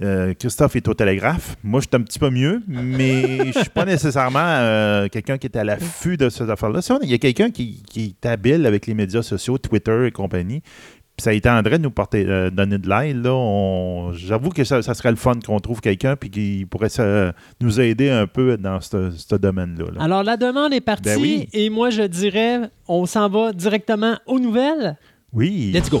euh, 0.00 0.32
Christophe 0.34 0.76
est 0.76 0.88
au 0.88 0.94
télégraphe. 0.94 1.56
Moi, 1.62 1.80
je 1.80 1.86
suis 1.88 1.96
un 1.96 2.02
petit 2.02 2.18
peu 2.18 2.30
mieux, 2.30 2.62
mais 2.66 3.52
je 3.52 3.58
suis 3.60 3.68
pas 3.68 3.84
nécessairement 3.84 4.38
euh, 4.40 5.08
quelqu'un 5.08 5.36
qui 5.36 5.46
est 5.48 5.56
à 5.56 5.64
l'affût 5.64 6.16
de 6.16 6.28
ces 6.30 6.48
affaires-là. 6.48 6.80
Il 7.02 7.10
y 7.10 7.14
a 7.14 7.18
quelqu'un 7.18 7.50
qui, 7.50 7.82
qui 7.82 8.16
est 8.22 8.26
habile 8.26 8.64
avec 8.66 8.86
les 8.86 8.94
médias 8.94 9.22
sociaux, 9.22 9.58
Twitter 9.58 10.06
et 10.06 10.10
compagnie, 10.10 10.60
puis 11.14 11.24
ça 11.24 11.30
a 11.30 11.32
été 11.34 11.50
André 11.50 11.76
de 11.76 11.82
nous 11.82 11.90
porter, 11.90 12.24
euh, 12.26 12.48
donner 12.50 12.78
de 12.78 12.88
l'aide. 12.88 13.26
On- 13.26 14.12
j'avoue 14.14 14.48
que 14.48 14.64
ça, 14.64 14.80
ça 14.80 14.94
serait 14.94 15.10
le 15.10 15.16
fun 15.16 15.34
qu'on 15.44 15.60
trouve 15.60 15.82
quelqu'un 15.82 16.16
puis 16.16 16.30
qui 16.30 16.66
pourrait 16.70 16.88
ça- 16.88 17.34
nous 17.60 17.78
aider 17.78 18.08
un 18.08 18.26
peu 18.26 18.56
dans 18.56 18.80
ce 18.80 19.10
ce 19.10 19.34
domaine-là. 19.36 19.84
là. 19.94 20.02
Alors, 20.02 20.22
la 20.22 20.38
demande 20.38 20.72
est 20.72 20.80
partie. 20.80 21.02
Ben 21.04 21.18
oui. 21.20 21.48
Et 21.52 21.68
moi, 21.68 21.90
je 21.90 22.02
dirais, 22.02 22.60
on 22.88 23.04
s'en 23.04 23.28
va 23.28 23.52
directement 23.52 24.16
aux 24.26 24.38
nouvelles. 24.40 24.96
Oui. 25.34 25.70
Let's 25.74 25.90
go. 25.90 26.00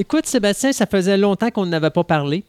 Écoute, 0.00 0.26
Sébastien, 0.26 0.72
ça 0.72 0.86
faisait 0.86 1.16
longtemps 1.16 1.50
qu'on 1.50 1.66
n'avait 1.66 1.90
pas 1.90 2.04
parlé. 2.04 2.44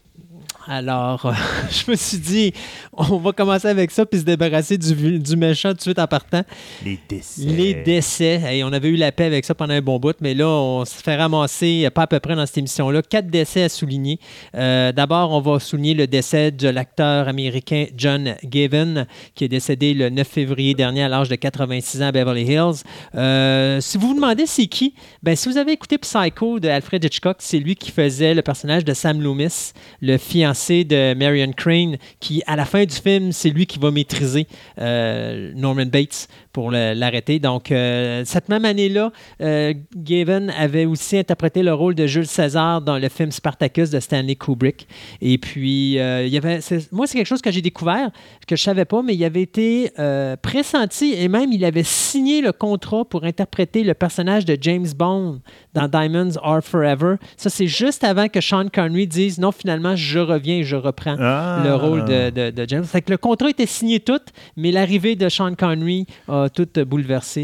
Alors, 0.71 1.25
euh, 1.25 1.31
je 1.71 1.89
me 1.89 1.95
suis 1.95 2.19
dit, 2.19 2.53
on 2.93 3.17
va 3.17 3.31
commencer 3.31 3.67
avec 3.67 3.89
ça 3.89 4.05
puis 4.05 4.19
se 4.19 4.23
débarrasser 4.23 4.77
du, 4.77 5.17
du 5.17 5.35
méchant 5.35 5.69
tout 5.69 5.77
de 5.77 5.81
suite 5.81 5.97
en 5.97 6.05
partant. 6.05 6.43
Les 6.85 6.99
décès. 7.09 7.41
Les 7.41 7.73
décès. 7.73 8.39
Hey, 8.45 8.63
on 8.63 8.71
avait 8.71 8.89
eu 8.89 8.95
la 8.95 9.11
paix 9.11 9.23
avec 9.23 9.45
ça 9.45 9.55
pendant 9.55 9.73
un 9.73 9.81
bon 9.81 9.97
bout, 9.97 10.15
mais 10.21 10.35
là, 10.35 10.47
on 10.47 10.85
se 10.85 10.93
fait 10.93 11.15
ramasser, 11.15 11.85
euh, 11.85 11.89
pas 11.89 12.03
à 12.03 12.07
peu 12.07 12.19
près 12.19 12.35
dans 12.35 12.45
cette 12.45 12.59
émission-là, 12.59 13.01
quatre 13.01 13.31
décès 13.31 13.63
à 13.63 13.69
souligner. 13.69 14.19
Euh, 14.53 14.91
D'abord, 14.91 15.31
on 15.31 15.41
va 15.41 15.59
souligner 15.59 15.95
le 15.95 16.05
décès 16.05 16.51
de 16.51 16.69
l'acteur 16.69 17.27
américain 17.27 17.87
John 17.97 18.35
Gavin, 18.43 19.07
qui 19.33 19.45
est 19.45 19.49
décédé 19.49 19.95
le 19.95 20.11
9 20.11 20.27
février 20.27 20.75
dernier 20.75 21.01
à 21.01 21.09
l'âge 21.09 21.29
de 21.29 21.35
86 21.35 22.03
ans 22.03 22.07
à 22.07 22.11
Beverly 22.11 22.43
Hills. 22.43 22.83
Euh, 23.15 23.81
si 23.81 23.97
vous 23.97 24.09
vous 24.09 24.13
demandez 24.15 24.45
c'est 24.45 24.67
qui, 24.67 24.93
ben, 25.23 25.35
si 25.35 25.49
vous 25.49 25.57
avez 25.57 25.71
écouté 25.71 25.97
Psycho 25.97 26.59
de 26.59 26.69
Alfred 26.69 27.03
Hitchcock, 27.03 27.37
c'est 27.39 27.57
lui 27.57 27.75
qui 27.75 27.89
faisait 27.89 28.35
le 28.35 28.43
personnage 28.43 28.85
de 28.85 28.93
Sam 28.93 29.19
Loomis, 29.19 29.73
le 30.01 30.19
fiancé 30.19 30.58
de 30.67 31.13
Marion 31.13 31.51
Crane, 31.55 31.97
qui, 32.19 32.43
à 32.45 32.55
la 32.55 32.65
fin 32.65 32.85
du 32.85 32.95
film, 32.95 33.31
c'est 33.31 33.49
lui 33.49 33.65
qui 33.65 33.79
va 33.79 33.91
maîtriser 33.91 34.47
euh, 34.79 35.51
Norman 35.55 35.85
Bates 35.85 36.27
pour 36.51 36.71
l'arrêter. 36.71 37.39
Donc, 37.39 37.71
euh, 37.71 38.23
cette 38.25 38.49
même 38.49 38.65
année-là, 38.65 39.11
euh, 39.41 39.73
Gavin 39.95 40.49
avait 40.49 40.85
aussi 40.85 41.17
interprété 41.17 41.61
le 41.63 41.73
rôle 41.73 41.95
de 41.95 42.07
Jules 42.07 42.25
César 42.27 42.81
dans 42.81 42.97
le 42.97 43.07
film 43.09 43.31
Spartacus 43.31 43.89
de 43.91 43.99
Stanley 43.99 44.35
Kubrick. 44.35 44.87
Et 45.21 45.37
puis, 45.37 45.99
euh, 45.99 46.25
il 46.25 46.33
y 46.33 46.37
avait, 46.37 46.61
c'est- 46.61 46.91
moi, 46.91 47.05
c'est 47.07 47.17
quelque 47.17 47.27
chose 47.27 47.41
que 47.41 47.51
j'ai 47.51 47.61
découvert, 47.61 48.09
que 48.47 48.55
je 48.55 48.63
savais 48.63 48.85
pas, 48.85 49.01
mais 49.03 49.15
il 49.15 49.23
avait 49.23 49.41
été 49.43 49.91
euh, 49.99 50.35
pressenti 50.37 51.13
et 51.13 51.27
même 51.27 51.51
il 51.53 51.63
avait 51.65 51.83
signé 51.83 52.41
le 52.41 52.51
contrat 52.51 53.05
pour 53.05 53.23
interpréter 53.23 53.83
le 53.83 53.93
personnage 53.93 54.45
de 54.45 54.57
James 54.59 54.87
Bond 54.97 55.41
dans 55.73 55.87
Diamonds 55.87 56.35
Are 56.41 56.63
Forever. 56.63 57.15
Ça, 57.37 57.49
c'est 57.49 57.67
juste 57.67 58.03
avant 58.03 58.27
que 58.27 58.41
Sean 58.41 58.67
Connery 58.73 59.07
dise 59.07 59.37
non, 59.39 59.51
finalement, 59.51 59.95
je 59.95 60.19
reviens 60.19 60.57
et 60.57 60.63
je 60.63 60.75
reprends 60.75 61.15
Ah. 61.19 61.61
le 61.63 61.75
rôle 61.75 62.05
de, 62.05 62.29
de- 62.31 62.49
de 62.51 62.65
James. 62.67 62.83
Fait 62.83 63.01
que 63.01 63.11
le 63.11 63.17
contrat 63.17 63.49
était 63.49 63.65
signé 63.67 63.99
tout, 63.99 64.19
mais 64.57 64.71
l'arrivée 64.71 65.15
de 65.15 65.29
Sean 65.29 65.53
Connery 65.55 66.05
a 66.27 66.38
tout 66.47 66.79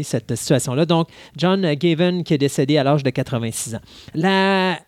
cette 0.02 0.34
situation-là. 0.34 0.86
Donc, 0.86 1.08
John 1.36 1.74
Gavin 1.74 2.22
qui 2.22 2.34
est 2.34 2.38
décédé 2.38 2.78
à 2.78 2.84
l'âge 2.84 3.02
de 3.02 3.10
86 3.10 3.74
ans. 3.74 3.80
La 4.14 4.78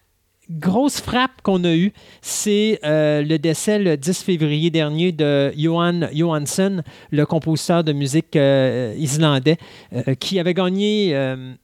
grosse 0.51 1.01
frappe 1.01 1.43
qu'on 1.43 1.63
a 1.65 1.75
eue, 1.75 1.93
c'est 2.23 2.81
euh, 2.85 3.23
le 3.23 3.39
décès 3.39 3.79
le 3.79 3.97
10 3.97 4.23
février 4.23 4.71
dernier 4.71 5.13
de 5.13 5.53
Johan 5.57 6.09
Johansson, 6.13 6.83
le 7.11 7.27
compositeur 7.27 7.85
de 7.85 7.93
musique 7.93 8.35
euh, 8.37 8.95
islandais, 8.97 9.59
euh, 9.93 10.15
qui 10.15 10.41
avait 10.41 10.55
gagné, 10.55 11.11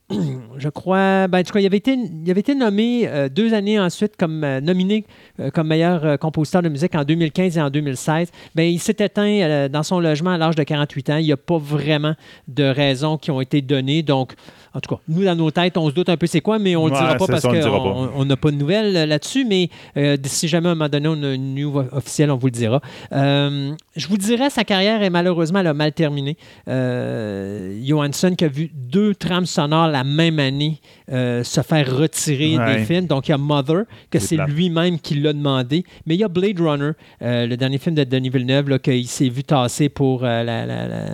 je 0.57 0.69
crois, 0.69 1.27
ben, 1.27 1.39
en 1.39 1.43
tout 1.43 1.57
il 1.57 1.65
avait 1.65 1.77
été, 1.77 2.55
nommé 2.55 3.09
deux 3.31 3.53
années 3.53 3.79
ensuite 3.79 4.15
comme 4.17 4.41
nominé 4.59 5.05
comme 5.53 5.67
meilleur 5.67 6.19
compositeur 6.19 6.61
de 6.61 6.69
musique 6.69 6.95
en 6.95 7.03
2015 7.03 7.57
et 7.57 7.61
en 7.61 7.69
2016. 7.69 8.29
Ben, 8.53 8.63
il 8.63 8.79
s'est 8.79 8.95
éteint 8.99 9.67
dans 9.69 9.83
son 9.83 9.99
logement 9.99 10.31
à 10.31 10.37
l'âge 10.37 10.55
de 10.55 10.63
48 10.63 11.09
ans. 11.09 11.17
Il 11.17 11.25
n'y 11.25 11.31
a 11.31 11.37
pas 11.37 11.57
vraiment 11.57 12.13
de 12.47 12.63
raisons 12.63 13.17
qui 13.17 13.31
ont 13.31 13.41
été 13.41 13.61
données. 13.61 14.03
Donc, 14.03 14.33
en 14.75 14.81
tout 14.81 14.93
cas, 14.93 15.01
nous, 15.07 15.23
dans 15.23 15.35
nos 15.35 15.51
têtes, 15.51 15.77
on 15.77 15.89
se 15.89 15.95
doute 15.95 16.09
un 16.09 16.17
peu 16.17 16.27
c'est 16.27 16.41
quoi, 16.41 16.59
mais 16.59 16.75
on 16.75 16.85
ne 16.85 16.89
le 16.91 16.97
dira 16.97 17.15
pas 17.15 17.27
parce 17.27 17.43
qu'on 17.43 18.25
n'a 18.25 18.35
pas 18.35 18.51
de 18.51 18.57
nouvelles 18.57 18.97
euh, 18.97 19.05
là-dessus, 19.05 19.45
mais 19.45 19.69
euh, 19.95 20.17
si 20.25 20.49
jamais 20.49 20.67
à 20.67 20.71
un 20.71 20.75
moment 20.75 20.89
donné 20.89 21.07
on 21.07 21.23
a 21.23 21.33
une 21.33 21.55
news 21.55 21.77
officielle, 21.93 22.29
on 22.29 22.35
vous 22.35 22.47
le 22.47 22.51
dira. 22.51 22.81
Euh, 23.13 23.71
je 23.95 24.07
vous 24.07 24.17
dirais, 24.17 24.49
sa 24.49 24.65
carrière 24.65 25.01
est 25.01 25.09
malheureusement 25.09 25.59
elle 25.59 25.67
a 25.67 25.73
mal 25.73 25.93
terminée. 25.93 26.35
Euh, 26.67 27.79
Johansson 27.85 28.35
qui 28.37 28.43
a 28.43 28.49
vu 28.49 28.69
deux 28.73 29.15
trames 29.15 29.45
sonores 29.45 29.87
la 29.87 30.03
même 30.03 30.39
année 30.39 30.81
euh, 31.11 31.43
se 31.43 31.61
faire 31.61 31.95
retirer 31.95 32.57
Ouais. 32.57 32.77
des 32.77 32.83
films. 32.85 33.05
Donc 33.07 33.27
il 33.27 33.31
y 33.31 33.33
a 33.33 33.37
Mother, 33.37 33.83
que 34.09 34.19
C'est 34.19 34.37
lui-même 34.47 34.99
qui 34.99 35.15
l'a 35.15 35.33
demandé, 35.33 35.83
mais 36.05 36.15
il 36.15 36.19
y 36.19 36.23
a 36.23 36.27
Blade 36.27 36.59
Runner, 36.59 36.91
euh, 37.21 37.45
le 37.47 37.57
dernier 37.57 37.77
film 37.77 37.95
de 37.95 38.03
Denis 38.03 38.29
Villeneuve, 38.29 38.79
qu'il 38.79 39.07
s'est 39.07 39.29
vu 39.29 39.43
tasser 39.43 39.89
pour 39.89 40.23
euh, 40.23 40.43
la, 40.43 40.65
la- 40.65 40.87
la- 40.87 41.05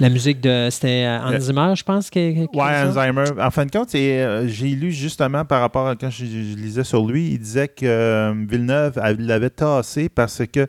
la 0.00 0.08
musique 0.08 0.40
de. 0.40 0.68
C'était 0.70 1.06
Hans 1.06 1.38
Zimmer, 1.38 1.74
je 1.76 1.84
pense. 1.84 2.10
qui 2.10 2.18
Ouais, 2.18 2.46
ça. 2.56 2.80
Alzheimer. 2.82 3.24
En 3.40 3.50
fin 3.52 3.64
de 3.64 3.70
compte, 3.70 3.90
j'ai 3.92 4.68
lu 4.70 4.90
justement 4.90 5.44
par 5.44 5.60
rapport 5.60 5.86
à 5.86 5.94
quand 5.96 6.10
je, 6.10 6.24
je 6.24 6.56
lisais 6.56 6.82
sur 6.84 7.06
lui, 7.06 7.32
il 7.32 7.38
disait 7.38 7.68
que 7.68 8.32
Villeneuve 8.48 8.98
l'avait 9.20 9.50
tassé 9.50 10.08
parce 10.08 10.42
que 10.52 10.66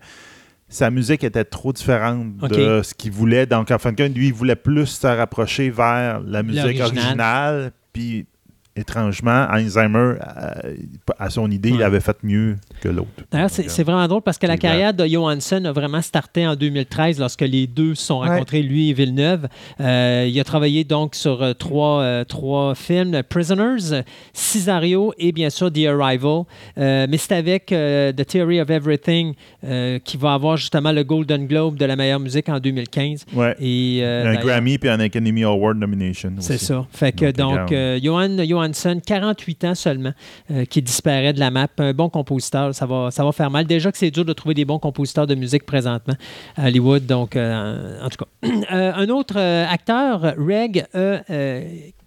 sa 0.67 0.89
musique 0.91 1.23
était 1.23 1.43
trop 1.43 1.71
différente 1.73 2.37
de 2.49 2.81
ce 2.83 2.93
qu'il 2.93 3.11
voulait. 3.11 3.45
Donc, 3.45 3.71
en 3.71 3.77
fin 3.79 3.91
de 3.93 3.97
compte, 4.03 4.15
lui, 4.15 4.27
il 4.27 4.33
voulait 4.33 4.55
plus 4.55 4.85
se 4.87 5.07
rapprocher 5.07 5.69
vers 5.69 6.19
la 6.21 6.43
musique 6.43 6.79
originale. 6.81 7.71
Puis, 7.95 8.27
étrangement, 8.75 9.47
Alzheimer, 9.49 10.15
euh, 10.19 10.75
à 11.17 11.29
son 11.29 11.49
idée, 11.49 11.69
il 11.69 11.81
avait 11.81 11.99
fait 12.01 12.17
mieux 12.23 12.57
que 12.81 12.89
l'autre. 12.89 13.07
D'ailleurs, 13.31 13.49
c'est 13.49 13.83
vraiment 13.83 14.07
drôle 14.07 14.21
parce 14.21 14.37
que 14.37 14.47
la 14.47 14.57
carrière 14.57 14.93
de 14.93 15.05
Johansson 15.05 15.63
a 15.65 15.71
vraiment 15.71 16.01
starté 16.01 16.45
en 16.45 16.55
2013 16.55 17.19
lorsque 17.19 17.41
les 17.41 17.67
deux 17.67 17.95
se 17.95 18.05
sont 18.05 18.19
Ouais. 18.21 18.29
rencontrés, 18.29 18.61
lui 18.61 18.89
et 18.89 18.93
Villeneuve. 18.93 19.47
Euh, 19.79 20.27
il 20.29 20.39
a 20.39 20.43
travaillé 20.43 20.83
donc 20.83 21.15
sur 21.15 21.41
euh, 21.41 21.53
trois, 21.53 22.01
euh, 22.01 22.23
trois 22.23 22.75
films, 22.75 23.21
Prisoners, 23.29 24.03
Cesario 24.33 25.13
et 25.17 25.31
bien 25.31 25.49
sûr 25.49 25.71
The 25.71 25.85
Arrival. 25.87 26.43
Euh, 26.77 27.07
mais 27.09 27.17
c'est 27.17 27.33
avec 27.35 27.71
euh, 27.71 28.11
The 28.11 28.25
Theory 28.25 28.61
of 28.61 28.69
Everything 28.69 29.33
euh, 29.63 29.99
qui 29.99 30.17
va 30.17 30.33
avoir 30.33 30.57
justement 30.57 30.91
le 30.91 31.03
Golden 31.03 31.47
Globe 31.47 31.77
de 31.77 31.85
la 31.85 31.95
meilleure 31.95 32.19
musique 32.19 32.49
en 32.49 32.59
2015. 32.59 33.25
Ouais. 33.33 33.55
Et, 33.59 33.99
euh, 34.01 34.25
un 34.27 34.35
Grammy 34.35 34.77
puis 34.77 34.89
un 34.89 34.99
Academy 34.99 35.43
Award 35.43 35.77
nomination. 35.77 36.33
c'est 36.39 36.55
aussi. 36.55 36.65
ça. 36.65 36.85
Fait 36.91 37.11
que 37.11 37.31
Donc, 37.31 37.69
donc, 37.69 38.03
Johan 38.03 38.64
Johansson, 38.65 38.99
48 39.05 39.63
ans 39.65 39.75
seulement, 39.75 40.13
euh, 40.51 40.65
qui 40.65 40.81
disparaît 40.81 41.33
de 41.33 41.39
la 41.39 41.51
map. 41.51 41.67
Un 41.77 41.93
bon 41.93 42.09
compositeur, 42.09 42.73
ça 42.73 42.85
va, 42.85 43.31
faire 43.31 43.51
mal. 43.51 43.65
Déjà 43.65 43.91
que 43.91 43.97
c'est 43.97 44.11
dur 44.11 44.25
de 44.25 44.33
trouver 44.33 44.55
des 44.55 44.65
bons 44.65 44.79
compositeurs 44.79 45.27
de 45.27 45.35
musique 45.35 45.65
présentement 45.65 46.15
à 46.57 46.67
Hollywood. 46.67 47.05
Donc, 47.05 47.35
euh, 47.35 48.03
en 48.03 48.09
tout 48.09 48.17
cas. 48.17 48.47
Euh, 48.71 48.91
un 48.95 49.09
autre 49.09 49.37
acteur, 49.37 50.21
Reg 50.37 50.85
E. 50.95 51.21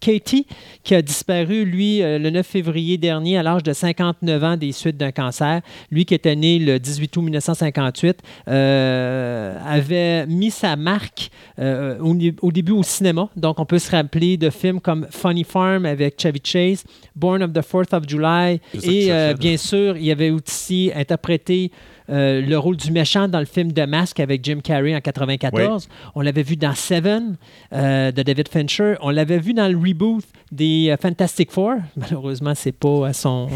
Katie, 0.00 0.46
qui 0.84 0.94
a 0.94 1.02
disparu, 1.02 1.64
lui, 1.64 2.02
euh, 2.02 2.18
le 2.18 2.30
9 2.30 2.46
février 2.46 2.98
dernier, 2.98 3.38
à 3.38 3.42
l'âge 3.42 3.62
de 3.62 3.72
59 3.72 4.44
ans 4.44 4.56
des 4.56 4.72
suites 4.72 4.96
d'un 4.96 5.12
cancer. 5.12 5.60
Lui 5.90 6.04
qui 6.04 6.14
était 6.14 6.36
né 6.36 6.58
le 6.58 6.78
18 6.78 7.16
août 7.16 7.22
1958, 7.22 8.22
euh, 8.48 9.58
avait 9.64 10.26
mis 10.26 10.50
sa 10.50 10.76
marque 10.76 11.30
euh, 11.58 11.98
au, 11.98 12.52
début 12.52 12.72
au 12.72 12.82
cinéma. 12.82 13.28
Donc, 13.36 13.58
on 13.58 13.64
peut 13.64 13.78
se 13.78 13.90
rappeler 13.90 14.36
de 14.36 14.50
films 14.50 14.80
comme 14.80 15.06
Funny 15.10 15.44
Farm 15.44 15.86
avec 15.86 16.20
Chevy 16.20 16.40
Chase, 16.42 16.84
Born 17.16 17.42
of 17.42 17.52
the 17.52 17.60
4th 17.60 17.96
of 17.96 18.04
July, 18.08 18.60
et 18.82 19.12
euh, 19.12 19.34
bien 19.34 19.56
sûr, 19.56 19.96
il 19.96 20.10
avait 20.10 20.30
aussi 20.30 20.90
interprété 20.94 21.70
euh, 22.10 22.40
le 22.40 22.58
rôle 22.58 22.76
du 22.76 22.90
méchant 22.90 23.28
dans 23.28 23.38
le 23.38 23.44
film 23.44 23.72
The 23.72 23.86
Mask 23.86 24.18
avec 24.20 24.44
Jim 24.44 24.60
Carrey 24.62 24.94
en 24.94 25.00
94. 25.00 25.88
On 26.14 26.20
l'avait 26.20 26.42
vu 26.42 26.56
dans 26.56 26.74
Seven 26.74 27.36
euh, 27.72 28.10
de 28.10 28.22
David 28.22 28.48
Fincher. 28.48 28.94
On 29.00 29.10
l'avait 29.10 29.38
vu 29.38 29.52
dans 29.52 29.68
le 29.68 29.76
reboot 29.76 30.24
des 30.50 30.88
euh, 30.90 30.96
Fantastic 30.96 31.50
Four. 31.50 31.74
Malheureusement, 31.96 32.54
c'est 32.54 32.72
pas 32.72 33.08
à 33.08 33.12
son, 33.12 33.48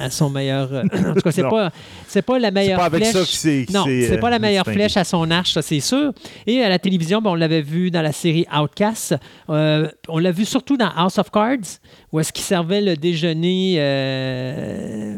à 0.00 0.10
son 0.10 0.28
meilleur. 0.30 0.72
en 0.84 1.14
tout 1.14 1.20
cas, 1.20 1.30
c'est 1.30 1.42
pas, 1.42 1.70
c'est 2.08 2.22
pas 2.22 2.38
la 2.38 2.50
meilleure 2.50 2.78
pas 2.78 2.86
avec 2.86 3.02
flèche. 3.04 3.12
ça 3.12 3.20
que 3.20 3.26
c'est. 3.26 3.66
Non, 3.72 3.84
c'est 3.84 4.18
pas 4.18 4.30
la 4.30 4.38
meilleure 4.38 4.66
flèche 4.66 4.96
à 4.96 5.04
son 5.04 5.30
arche, 5.30 5.52
ça 5.52 5.62
c'est 5.62 5.80
sûr. 5.80 6.12
Et 6.46 6.62
à 6.62 6.68
la 6.68 6.78
télévision, 6.78 7.22
ben, 7.22 7.30
on 7.30 7.34
l'avait 7.36 7.62
vu 7.62 7.90
dans 7.90 8.02
la 8.02 8.12
série 8.12 8.46
Outcast. 8.52 9.14
On 9.48 10.18
l'a 10.18 10.32
vu 10.32 10.44
surtout 10.44 10.76
dans 10.76 10.90
House 10.96 11.18
of 11.18 11.30
Cards, 11.30 11.78
où 12.12 12.18
est-ce 12.20 12.32
qu'il 12.32 12.44
servait 12.44 12.80
le 12.80 12.96
déjeuner 12.96 13.76
euh, 13.78 15.16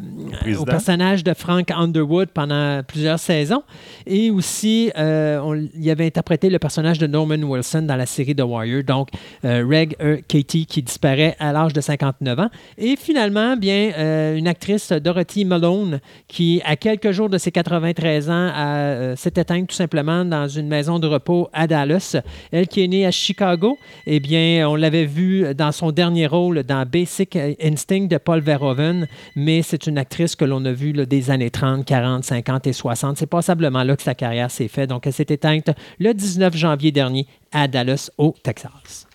au 0.59 0.65
personnage 0.65 1.25
de 1.25 1.33
Frank 1.35 1.71
Underwood 1.71 2.29
pendant 2.35 2.83
plusieurs 2.87 3.19
saisons. 3.19 3.63
Et 4.07 4.31
aussi, 4.31 4.91
euh, 4.99 5.41
on- 5.43 5.55
il 5.75 5.91
avait 5.91 6.07
interprété 6.07 6.51
le 6.51 6.59
personnage 6.59 6.99
de 6.99 7.07
Norman 7.07 7.37
Wilson 7.43 7.83
dans 7.83 7.97
la 7.97 8.07
série 8.07 8.35
The 8.35 8.43
Wire. 8.45 8.85
Donc, 8.85 9.09
euh, 9.45 9.65
Reg 9.69 9.97
E. 10.03 10.21
Katie 10.29 10.67
qui 10.67 10.83
disparaît 10.83 11.37
à 11.39 11.53
l'âge 11.53 11.73
de 11.73 11.81
59 11.81 12.39
ans. 12.41 12.51
Et 12.79 12.97
finalement, 12.97 13.57
bien, 13.57 13.93
euh, 13.97 14.37
une 14.37 14.49
actrice, 14.49 14.93
Dorothy 14.93 15.45
Malone, 15.45 16.01
qui, 16.29 16.61
à 16.65 16.77
quelques 16.77 17.13
jours 17.13 17.29
de 17.29 17.39
ses 17.39 17.53
93 17.53 18.29
ans, 18.31 18.51
euh, 18.55 19.17
s'est 19.17 19.33
éteinte 19.37 19.69
tout 19.69 19.75
simplement 19.77 20.25
dans 20.25 20.49
une 20.49 20.69
maison 20.69 20.99
de 20.99 21.07
repos 21.07 21.49
à 21.53 21.67
Dallas. 21.67 22.17
Elle 22.51 22.67
qui 22.69 22.83
est 22.85 22.89
née 22.89 23.07
à 23.07 23.11
Chicago, 23.11 23.79
eh 24.07 24.21
bien, 24.21 24.69
on 24.69 24.75
l'avait 24.75 25.07
vu 25.07 25.55
dans 25.55 25.73
son 25.73 25.91
dernier 25.91 26.27
rôle 26.27 26.63
dans 26.65 26.82
Basic 26.85 27.37
Instinct 27.63 28.09
de 28.09 28.19
Paul 28.19 28.41
Verhoeven, 28.41 29.07
mais 29.37 29.63
c'est 29.63 29.87
une 29.87 29.99
actrice 29.99 30.37
que 30.37 30.45
l'on 30.45 30.65
a 30.65 30.73
vue 30.73 30.93
des 30.93 31.31
années 31.31 31.51
30, 31.51 31.85
40, 31.85 32.25
50 32.25 32.67
et 32.67 32.73
60. 32.73 33.17
C'est 33.17 33.27
passablement 33.27 33.83
là 33.83 33.97
que 33.97 34.03
sa 34.03 34.15
carrière 34.15 34.51
s'est 34.51 34.69
faite. 34.69 34.91
Donc, 34.91 35.07
elle 35.07 35.13
s'est 35.13 35.27
éteinte 35.29 35.71
le 35.99 36.13
19 36.13 36.57
janvier 36.57 36.93
dernier 36.93 37.27
à 37.53 37.69
Dallas, 37.69 38.11
au 38.19 38.35
Texas. 38.43 39.07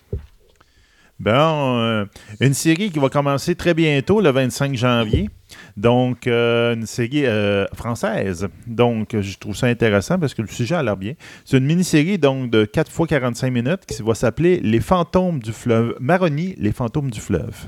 Euh, 1.26 2.06
une 2.40 2.54
série 2.54 2.90
qui 2.90 2.98
va 2.98 3.08
commencer 3.08 3.54
très 3.54 3.74
bientôt, 3.74 4.20
le 4.20 4.30
25 4.30 4.74
janvier. 4.74 5.28
Donc, 5.76 6.26
euh, 6.26 6.74
une 6.74 6.86
série 6.86 7.26
euh, 7.26 7.66
française. 7.74 8.48
Donc, 8.66 9.16
je 9.18 9.38
trouve 9.38 9.56
ça 9.56 9.66
intéressant 9.66 10.18
parce 10.18 10.34
que 10.34 10.42
le 10.42 10.48
sujet 10.48 10.74
a 10.74 10.82
l'air 10.82 10.96
bien. 10.96 11.14
C'est 11.44 11.58
une 11.58 11.66
mini-série 11.66 12.18
donc 12.18 12.50
de 12.50 12.64
4 12.64 12.90
fois 12.90 13.06
45 13.06 13.50
minutes 13.50 13.86
qui 13.86 14.02
va 14.02 14.14
s'appeler 14.14 14.60
Les 14.60 14.80
fantômes 14.80 15.40
du 15.40 15.52
fleuve. 15.52 15.96
Maroni, 16.00 16.54
les 16.58 16.72
fantômes 16.72 17.10
du 17.10 17.20
fleuve. 17.20 17.66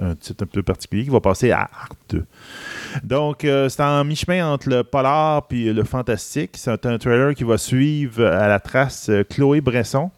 Un 0.00 0.14
titre 0.14 0.44
un 0.44 0.46
peu 0.46 0.62
particulier, 0.62 1.04
qui 1.04 1.10
va 1.10 1.20
passer 1.20 1.50
à 1.50 1.60
Arte. 1.60 2.16
Donc, 3.02 3.44
euh, 3.44 3.68
c'est 3.68 3.82
en 3.82 4.04
mi-chemin 4.04 4.46
entre 4.46 4.68
le 4.68 4.84
polar 4.84 5.46
et 5.50 5.72
le 5.72 5.84
fantastique. 5.84 6.52
C'est 6.54 6.86
un 6.86 6.98
trailer 6.98 7.34
qui 7.34 7.44
va 7.44 7.58
suivre 7.58 8.24
à 8.24 8.48
la 8.48 8.60
trace 8.60 9.08
euh, 9.08 9.24
Chloé 9.24 9.60
Bresson, 9.60 10.10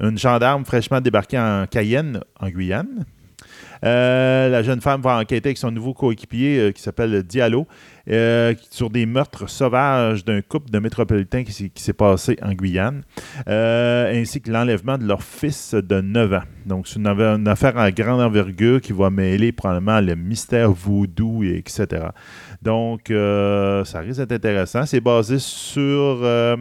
une 0.00 0.18
gendarme 0.18 0.64
fraîchement 0.64 1.00
débarquée 1.00 1.38
en 1.38 1.66
Cayenne, 1.70 2.20
en 2.38 2.48
Guyane. 2.48 3.04
Euh, 3.84 4.48
la 4.48 4.62
jeune 4.62 4.80
femme 4.80 5.00
va 5.00 5.16
enquêter 5.18 5.48
avec 5.48 5.58
son 5.58 5.70
nouveau 5.70 5.94
coéquipier 5.94 6.58
euh, 6.58 6.72
qui 6.72 6.82
s'appelle 6.82 7.22
Diallo 7.22 7.66
euh, 8.10 8.54
sur 8.70 8.90
des 8.90 9.06
meurtres 9.06 9.48
sauvages 9.48 10.24
d'un 10.24 10.42
couple 10.42 10.70
de 10.70 10.78
métropolitains 10.78 11.44
qui, 11.44 11.70
s'est- 11.74 11.92
passé 11.92 12.38
en 12.42 12.52
Guyane, 12.52 13.02
ainsi 13.46 14.40
que 14.40 14.50
l'enlèvement 14.50 14.96
de 14.96 15.04
leur 15.06 15.22
fils 15.22 15.74
de 15.74 16.00
9 16.00 16.32
ans. 16.34 16.42
Donc, 16.66 16.86
c'est 16.88 16.98
une, 16.98 17.48
affaire 17.48 17.76
en 17.76 17.90
grande 17.90 18.20
envergure 18.20 18.80
qui 18.80 18.92
va 18.92 19.10
mêler 19.10 19.52
probablement 19.52 20.00
le 20.00 20.14
mystère 20.14 20.70
voodoo, 20.70 21.42
et 21.42 21.56
etc. 21.58 22.06
Donc, 22.62 23.08
ça 23.08 24.00
risque 24.00 24.20
d'être 24.20 24.32
intéressant. 24.32 24.86
C'est 24.86 25.00
basé 25.00 25.38
sur 25.38 26.22
la 26.22 26.56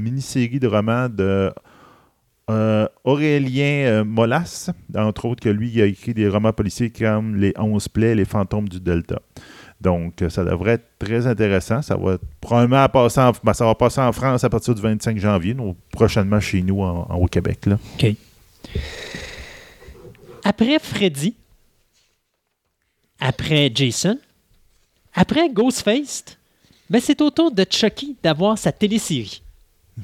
mini-série 0.00 0.60
de 0.60 0.68
romans 0.68 1.08
de 1.08 1.52
euh, 2.50 2.86
Aurélien 3.04 3.84
euh, 3.86 4.04
Molas, 4.04 4.70
entre 4.96 5.26
autres, 5.26 5.42
que 5.42 5.48
lui, 5.48 5.80
a 5.82 5.86
écrit 5.86 6.14
des 6.14 6.28
romans 6.28 6.52
policiers 6.52 6.90
comme 6.90 7.36
Les 7.36 7.52
Onze 7.58 7.88
plaies, 7.88 8.14
Les 8.14 8.24
fantômes 8.24 8.68
du 8.68 8.80
Delta. 8.80 9.20
Donc, 9.80 10.22
euh, 10.22 10.28
ça 10.28 10.44
devrait 10.44 10.72
être 10.72 10.88
très 10.98 11.26
intéressant. 11.26 11.82
Ça 11.82 11.96
va 11.96 12.18
probablement 12.40 12.88
passer 12.88 13.20
en, 13.20 13.32
ben, 13.44 13.52
ça 13.52 13.64
va 13.64 13.74
passer 13.74 14.00
en 14.00 14.12
France 14.12 14.42
à 14.44 14.50
partir 14.50 14.74
du 14.74 14.82
25 14.82 15.18
janvier, 15.18 15.54
donc 15.54 15.76
prochainement 15.92 16.40
chez 16.40 16.62
nous 16.62 16.80
en- 16.82 17.04
au 17.16 17.26
Québec. 17.26 17.60
OK. 17.94 18.06
Après 20.44 20.78
Freddy, 20.78 21.34
après 23.20 23.70
Jason, 23.74 24.18
après 25.14 25.48
Ghostface, 25.50 26.24
ben 26.88 27.00
c'est 27.00 27.20
au 27.20 27.30
tour 27.30 27.50
de 27.52 27.64
Chucky 27.68 28.16
d'avoir 28.22 28.56
sa 28.56 28.72
télésérie 28.72 29.42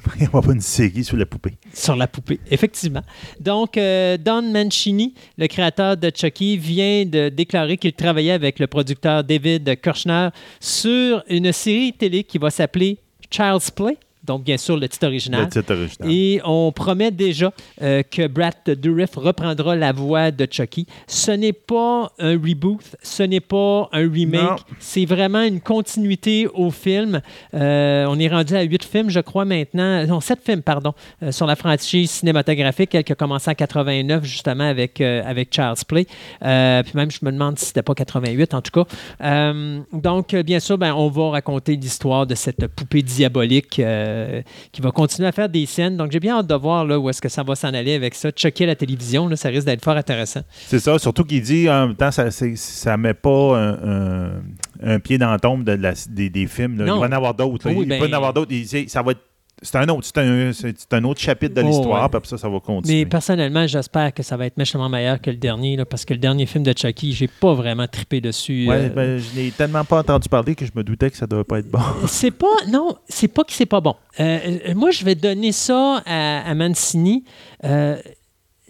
Il 0.15 0.21
n'y 0.21 0.27
aura 0.27 0.41
pas 0.41 0.53
une 0.53 0.61
série 0.61 1.03
sur 1.03 1.17
la 1.17 1.25
poupée. 1.25 1.53
sur 1.73 1.95
la 1.95 2.07
poupée, 2.07 2.39
effectivement. 2.49 3.01
Donc, 3.39 3.77
euh, 3.77 4.17
Don 4.17 4.41
Mancini, 4.41 5.13
le 5.37 5.47
créateur 5.47 5.97
de 5.97 6.11
Chucky, 6.13 6.57
vient 6.57 7.05
de 7.05 7.29
déclarer 7.29 7.77
qu'il 7.77 7.93
travaillait 7.93 8.31
avec 8.31 8.59
le 8.59 8.67
producteur 8.67 9.23
David 9.23 9.79
Kirchner 9.81 10.29
sur 10.59 11.23
une 11.29 11.51
série 11.51 11.93
télé 11.93 12.23
qui 12.23 12.37
va 12.37 12.49
s'appeler 12.49 12.97
Child's 13.29 13.71
Play. 13.71 13.97
Donc, 14.25 14.43
bien 14.43 14.57
sûr, 14.57 14.77
le 14.77 14.89
titre 14.89 15.07
original. 15.07 15.43
Le 15.43 15.49
titre 15.49 15.73
original. 15.73 16.11
Et 16.11 16.41
on 16.43 16.71
promet 16.71 17.11
déjà 17.11 17.53
euh, 17.81 18.01
que 18.03 18.27
Brad 18.27 18.55
Dourif 18.65 19.15
reprendra 19.15 19.75
la 19.75 19.91
voix 19.91 20.31
de 20.31 20.47
Chucky. 20.49 20.87
Ce 21.07 21.31
n'est 21.31 21.53
pas 21.53 22.11
un 22.19 22.31
reboot, 22.31 22.81
ce 23.01 23.23
n'est 23.23 23.39
pas 23.39 23.89
un 23.91 24.09
remake, 24.09 24.61
c'est 24.79 25.05
vraiment 25.05 25.41
une 25.41 25.61
continuité 25.61 26.47
au 26.53 26.71
film. 26.71 27.21
Euh, 27.53 28.05
on 28.09 28.19
est 28.19 28.27
rendu 28.27 28.55
à 28.55 28.63
huit 28.63 28.83
films, 28.83 29.09
je 29.09 29.19
crois, 29.19 29.45
maintenant. 29.45 30.05
Non, 30.07 30.19
sept 30.21 30.39
films, 30.43 30.61
pardon, 30.61 30.93
euh, 31.21 31.31
sur 31.31 31.45
la 31.45 31.55
franchise 31.55 32.09
cinématographique, 32.09 32.95
elle 32.95 33.03
qui 33.03 33.11
a 33.11 33.15
commencé 33.15 33.51
en 33.51 33.55
89, 33.55 34.23
justement, 34.23 34.67
avec, 34.67 35.01
avec 35.01 35.53
Charles 35.53 35.77
Play. 35.87 36.05
Puis 36.05 36.93
même, 36.95 37.11
je 37.11 37.19
me 37.21 37.31
demande 37.31 37.59
si 37.59 37.67
c'était 37.67 37.83
pas 37.83 37.93
88, 37.93 38.53
en 38.53 38.61
tout 38.61 38.71
cas. 38.71 39.53
Donc, 39.93 40.35
bien 40.35 40.59
sûr, 40.59 40.77
ben, 40.77 40.93
on 40.93 41.09
va 41.09 41.31
raconter 41.31 41.75
l'histoire 41.75 42.25
de 42.25 42.35
cette 42.35 42.67
poupée 42.67 43.01
diabolique 43.01 43.81
euh, 44.15 44.41
qui 44.71 44.81
va 44.81 44.91
continuer 44.91 45.27
à 45.27 45.31
faire 45.31 45.49
des 45.49 45.65
scènes. 45.65 45.97
Donc, 45.97 46.11
j'ai 46.11 46.19
bien 46.19 46.37
hâte 46.37 46.47
de 46.47 46.55
voir 46.55 46.85
là, 46.85 46.97
où 46.99 47.09
est-ce 47.09 47.21
que 47.21 47.29
ça 47.29 47.43
va 47.43 47.55
s'en 47.55 47.73
aller 47.73 47.93
avec 47.93 48.15
ça. 48.15 48.31
Checker 48.31 48.65
la 48.65 48.75
télévision, 48.75 49.27
là, 49.27 49.35
ça 49.35 49.49
risque 49.49 49.65
d'être 49.67 49.83
fort 49.83 49.97
intéressant. 49.97 50.41
C'est 50.67 50.79
ça, 50.79 50.97
surtout 50.99 51.23
qu'il 51.23 51.41
dit 51.41 51.69
en 51.69 51.87
même 51.87 51.95
temps, 51.95 52.11
ça 52.11 52.25
ne 52.25 52.95
met 52.97 53.13
pas 53.13 53.57
un, 53.57 53.73
un- 53.73 54.31
un 54.83 54.99
pied 54.99 55.17
dans 55.17 55.31
la 55.31 55.39
tombe 55.39 55.63
de 55.63 55.73
la- 55.73 55.93
des, 56.09 56.29
des 56.29 56.47
films. 56.47 56.77
là. 56.77 56.85
Il 56.85 56.99
va 56.99 57.05
y 57.05 57.09
en 57.09 57.11
avoir 57.11 57.33
d'autres. 57.33 57.67
Oui, 57.69 57.79
Il 57.83 57.89
va 57.89 57.99
ben- 57.99 58.13
en 58.13 58.15
avoir 58.17 58.33
d'autres. 58.33 58.51
Ça 58.87 59.01
va 59.01 59.11
être. 59.11 59.21
C'est 59.61 59.77
un 59.77 59.87
autre, 59.87 60.03
c'est 60.05 60.17
un, 60.17 60.51
c'est 60.53 60.77
c'est 60.77 60.93
un 60.93 61.03
autre 61.05 61.21
chapitre 61.21 61.55
de 61.55 61.61
Oh, 61.61 61.67
l'histoire, 61.67 62.11
ouais. 62.13 62.19
puis 62.19 62.29
ça, 62.29 62.37
ça 62.37 62.49
va 62.49 62.59
continuer. 62.59 62.99
Mais 62.99 63.05
personnellement, 63.05 63.65
j'espère 63.67 64.13
que 64.13 64.21
ça 64.21 64.35
va 64.35 64.45
être 64.47 64.57
méchamment 64.57 64.89
meilleur 64.89 65.21
que 65.21 65.29
le 65.29 65.37
dernier, 65.37 65.77
là, 65.77 65.85
parce 65.85 66.03
que 66.03 66.13
le 66.13 66.19
dernier 66.19 66.45
film 66.45 66.63
de 66.63 66.73
Chucky, 66.77 67.13
j'ai 67.13 67.27
pas 67.29 67.53
vraiment 67.53 67.87
trippé 67.87 68.19
dessus. 68.19 68.67
Ouais, 68.67 68.75
euh, 68.75 68.89
ben, 68.89 69.17
je 69.17 69.39
n'ai 69.39 69.51
tellement 69.51 69.85
pas 69.85 69.99
entendu 69.99 70.27
parler 70.27 70.55
que 70.55 70.65
je 70.65 70.71
me 70.75 70.83
doutais 70.83 71.09
que 71.09 71.17
ça 71.17 71.25
ne 71.25 71.29
devait 71.31 71.43
pas 71.45 71.59
être 71.59 71.69
bon. 71.71 71.79
C'est 72.07 72.31
pas. 72.31 72.45
Non, 72.67 72.95
c'est 73.07 73.29
pas 73.29 73.43
que 73.45 73.53
c'est 73.53 73.65
pas 73.65 73.79
bon. 73.81 73.95
Euh, 74.19 74.59
euh, 74.67 74.73
moi, 74.75 74.91
je 74.91 75.05
vais 75.05 75.15
donner 75.15 75.51
ça 75.53 76.03
à, 76.05 76.49
à 76.49 76.53
Mancini. 76.53 77.23
Euh, 77.63 77.97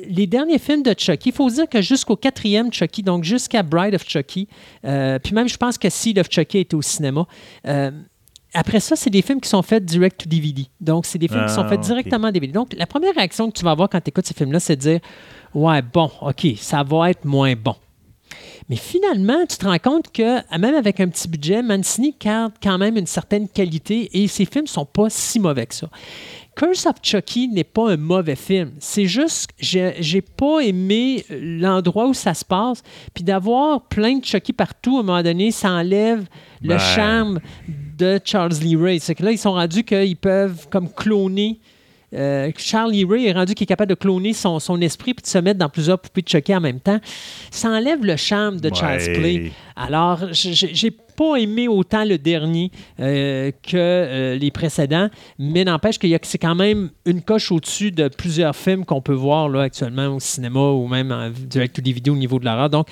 les 0.07 0.27
derniers 0.27 0.59
films 0.59 0.83
de 0.83 0.93
Chucky, 0.97 1.29
il 1.29 1.35
faut 1.35 1.49
dire 1.49 1.67
que 1.69 1.81
jusqu'au 1.81 2.15
quatrième 2.17 2.71
Chucky, 2.71 3.01
donc 3.01 3.23
jusqu'à 3.23 3.63
Bride 3.63 3.95
of 3.95 4.07
Chucky, 4.07 4.47
euh, 4.83 5.19
puis 5.19 5.33
même 5.33 5.47
je 5.47 5.55
pense 5.57 5.77
que 5.77 5.89
Seed 5.89 6.19
of 6.19 6.27
Chucky 6.29 6.59
était 6.59 6.75
au 6.75 6.81
cinéma. 6.81 7.25
Euh, 8.55 8.59
après 8.59 8.79
ça, 8.79 8.95
c'est 8.95 9.09
des 9.09 9.21
films 9.21 9.41
qui 9.41 9.49
sont 9.49 9.61
faits 9.61 9.83
direct 9.85 10.23
to 10.23 10.29
DVD. 10.29 10.65
Donc, 10.79 11.05
c'est 11.05 11.17
des 11.17 11.27
films 11.27 11.45
qui 11.45 11.53
sont 11.53 11.61
Ah, 11.61 11.69
faits 11.69 11.79
ok. 11.79 11.85
directement 11.85 12.31
DVD. 12.31 12.53
Donc, 12.53 12.73
la 12.77 12.85
première 12.87 13.13
réaction 13.15 13.49
que 13.51 13.57
tu 13.57 13.63
vas 13.65 13.71
avoir 13.71 13.89
quand 13.89 14.01
tu 14.01 14.09
écoutes 14.09 14.25
ces 14.25 14.33
films-là, 14.33 14.59
c'est 14.59 14.75
de 14.75 14.81
dire 14.81 14.99
Ouais, 15.53 15.81
bon, 15.81 16.09
OK, 16.21 16.47
ça 16.57 16.83
va 16.83 17.09
être 17.11 17.25
moins 17.25 17.53
bon. 17.55 17.75
Mais 18.67 18.75
finalement, 18.77 19.45
tu 19.47 19.57
te 19.57 19.65
rends 19.65 19.77
compte 19.77 20.11
que, 20.11 20.57
même 20.57 20.73
avec 20.75 20.99
un 20.99 21.07
petit 21.07 21.27
budget, 21.27 21.61
Mancini 21.61 22.15
garde 22.19 22.53
quand 22.61 22.77
même 22.79 22.97
une 22.97 23.05
certaine 23.05 23.47
qualité 23.47 24.09
et 24.23 24.27
ses 24.27 24.45
films 24.45 24.65
sont 24.65 24.85
pas 24.85 25.09
si 25.09 25.39
mauvais 25.39 25.67
que 25.67 25.75
ça. 25.75 25.87
Curse 26.55 26.85
of 26.87 26.95
Chucky 27.03 27.47
n'est 27.49 27.63
pas 27.65 27.91
un 27.91 27.97
mauvais 27.97 28.35
film. 28.35 28.71
C'est 28.79 29.05
juste 29.05 29.47
que 29.47 29.53
j'ai 29.59 29.93
j'ai 29.99 30.21
pas 30.21 30.61
aimé 30.61 31.23
l'endroit 31.29 32.07
où 32.07 32.13
ça 32.13 32.33
se 32.33 32.43
passe. 32.45 32.81
Puis 33.13 33.23
d'avoir 33.23 33.81
plein 33.81 34.17
de 34.17 34.25
Chucky 34.25 34.53
partout, 34.53 34.97
à 34.97 34.99
un 35.01 35.03
moment 35.03 35.21
donné, 35.21 35.51
ça 35.51 35.69
enlève 35.71 36.25
le 36.61 36.77
charme 36.79 37.39
de 37.97 38.19
Charles 38.23 38.53
Lee 38.61 38.75
Ray. 38.75 38.99
C'est 38.99 39.15
que 39.15 39.23
là, 39.23 39.31
ils 39.31 39.37
sont 39.37 39.53
rendus 39.53 39.83
qu'ils 39.83 40.17
peuvent 40.17 40.67
comme 40.69 40.89
cloner. 40.91 41.59
Euh, 42.13 42.51
Charles 42.57 42.91
Lee 42.91 43.05
Ray 43.05 43.25
est 43.25 43.33
rendu 43.33 43.55
qu'il 43.55 43.65
est 43.65 43.67
capable 43.67 43.89
de 43.89 43.95
cloner 43.95 44.33
son, 44.33 44.59
son 44.59 44.79
esprit 44.79 45.13
puis 45.13 45.23
de 45.23 45.27
se 45.27 45.37
mettre 45.37 45.59
dans 45.59 45.69
plusieurs 45.69 45.99
poupées 45.99 46.21
de 46.21 46.29
Chucky 46.29 46.55
en 46.55 46.61
même 46.61 46.79
temps. 46.79 46.99
Ça 47.51 47.69
enlève 47.69 48.03
le 48.05 48.15
charme 48.15 48.59
de 48.59 48.69
Child's 48.73 49.07
Ouais. 49.07 49.13
Play. 49.13 49.51
Alors, 49.75 50.19
j'ai 50.31 50.91
pas 50.91 51.35
aimé 51.37 51.67
autant 51.67 52.05
le 52.05 52.17
dernier 52.17 52.71
euh, 52.99 53.51
que 53.63 53.75
euh, 53.75 54.35
les 54.37 54.51
précédents, 54.51 55.09
mais 55.39 55.63
n'empêche 55.63 55.97
que 55.97 56.07
c'est 56.23 56.37
quand 56.37 56.55
même 56.55 56.89
une 57.05 57.21
coche 57.21 57.51
au-dessus 57.51 57.91
de 57.91 58.07
plusieurs 58.07 58.55
films 58.55 58.85
qu'on 58.85 59.01
peut 59.01 59.13
voir 59.13 59.49
là, 59.49 59.61
actuellement 59.63 60.07
au 60.07 60.19
cinéma 60.19 60.71
ou 60.71 60.87
même 60.87 61.11
en 61.11 61.29
direct 61.29 61.77
ou 61.77 61.81
des 61.81 61.93
vidéos 61.93 62.13
au 62.13 62.17
niveau 62.17 62.39
de 62.39 62.45
l'horreur. 62.45 62.69
Donc, 62.69 62.87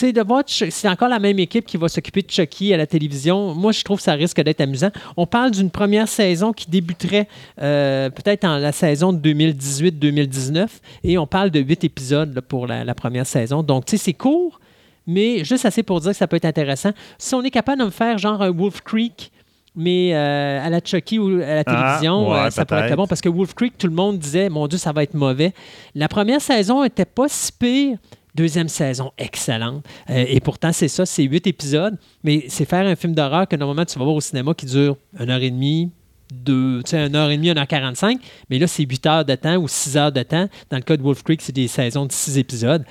sais, 0.00 0.12
de 0.12 0.22
voir, 0.22 0.42
c'est 0.46 0.88
encore 0.88 1.08
la 1.08 1.18
même 1.18 1.38
équipe 1.38 1.66
qui 1.66 1.76
va 1.76 1.88
s'occuper 1.88 2.22
de 2.22 2.30
Chucky 2.30 2.72
à 2.72 2.76
la 2.76 2.86
télévision. 2.86 3.54
Moi, 3.54 3.72
je 3.72 3.82
trouve 3.82 3.98
que 3.98 4.02
ça 4.02 4.12
risque 4.14 4.40
d'être 4.40 4.60
amusant. 4.60 4.90
On 5.16 5.26
parle 5.26 5.50
d'une 5.50 5.70
première 5.70 6.08
saison 6.08 6.52
qui 6.52 6.68
débuterait 6.70 7.28
euh, 7.60 8.10
peut-être 8.10 8.44
en 8.44 8.58
la 8.58 8.72
saison 8.72 9.12
de 9.12 9.18
2018-2019 9.32 10.66
et 11.04 11.18
on 11.18 11.26
parle 11.26 11.50
de 11.50 11.60
huit 11.60 11.84
épisodes 11.84 12.34
là, 12.34 12.42
pour 12.42 12.66
la, 12.66 12.84
la 12.84 12.94
première 12.94 13.26
saison. 13.26 13.62
Donc, 13.62 13.86
tu 13.86 13.96
sais, 13.96 14.04
c'est 14.04 14.12
court, 14.14 14.60
mais 15.06 15.44
juste 15.44 15.64
assez 15.64 15.82
pour 15.82 16.00
dire 16.00 16.12
que 16.12 16.16
ça 16.16 16.26
peut 16.26 16.36
être 16.36 16.44
intéressant. 16.44 16.90
Si 17.18 17.34
on 17.34 17.42
est 17.42 17.50
capable 17.50 17.80
de 17.80 17.86
me 17.86 17.90
faire 17.90 18.18
genre 18.18 18.40
un 18.42 18.50
Wolf 18.50 18.80
Creek, 18.82 19.30
mais 19.76 20.14
euh, 20.14 20.64
à 20.64 20.70
la 20.70 20.80
Chucky 20.84 21.18
ou 21.18 21.40
à 21.42 21.46
la 21.46 21.58
Ah, 21.58 21.64
télévision, 21.64 22.30
ouais, 22.30 22.38
euh, 22.38 22.50
ça 22.50 22.64
pourrait 22.64 22.88
être 22.88 22.96
bon 22.96 23.06
parce 23.06 23.20
que 23.20 23.28
Wolf 23.28 23.54
Creek, 23.54 23.76
tout 23.76 23.88
le 23.88 23.92
monde 23.92 24.18
disait, 24.18 24.48
mon 24.48 24.68
Dieu, 24.68 24.78
ça 24.78 24.92
va 24.92 25.02
être 25.02 25.14
mauvais. 25.14 25.52
La 25.94 26.08
première 26.08 26.40
saison 26.40 26.84
était 26.84 27.04
pas 27.04 27.26
si 27.28 27.50
pire. 27.52 27.98
Deuxième 28.34 28.68
saison, 28.68 29.12
excellente. 29.16 29.84
Euh, 30.10 30.24
et 30.28 30.40
pourtant, 30.40 30.72
c'est 30.72 30.88
ça, 30.88 31.06
c'est 31.06 31.22
huit 31.22 31.46
épisodes, 31.46 31.96
mais 32.24 32.44
c'est 32.48 32.64
faire 32.68 32.86
un 32.86 32.96
film 32.96 33.14
d'horreur 33.14 33.46
que 33.46 33.54
normalement 33.56 33.84
tu 33.84 33.98
vas 33.98 34.04
voir 34.04 34.16
au 34.16 34.20
cinéma 34.20 34.54
qui 34.54 34.66
dure 34.66 34.96
une 35.20 35.30
heure 35.30 35.40
et 35.42 35.50
demie, 35.50 35.90
deux, 36.32 36.82
tu 36.82 36.90
sais, 36.90 37.06
une 37.06 37.14
heure 37.14 37.30
et 37.30 37.36
demie, 37.36 37.50
une 37.50 37.58
heure 37.58 37.66
quarante-cinq. 37.66 38.18
Mais 38.50 38.58
là, 38.58 38.66
c'est 38.66 38.82
huit 38.82 39.06
heures 39.06 39.24
de 39.24 39.34
temps 39.36 39.56
ou 39.56 39.68
six 39.68 39.96
heures 39.96 40.10
de 40.10 40.22
temps. 40.22 40.48
Dans 40.70 40.78
le 40.78 40.82
cas 40.82 40.96
de 40.96 41.02
Wolf 41.02 41.22
Creek, 41.22 41.42
c'est 41.42 41.52
des 41.54 41.68
saisons 41.68 42.06
de 42.06 42.12
six 42.12 42.36
épisodes. 42.38 42.84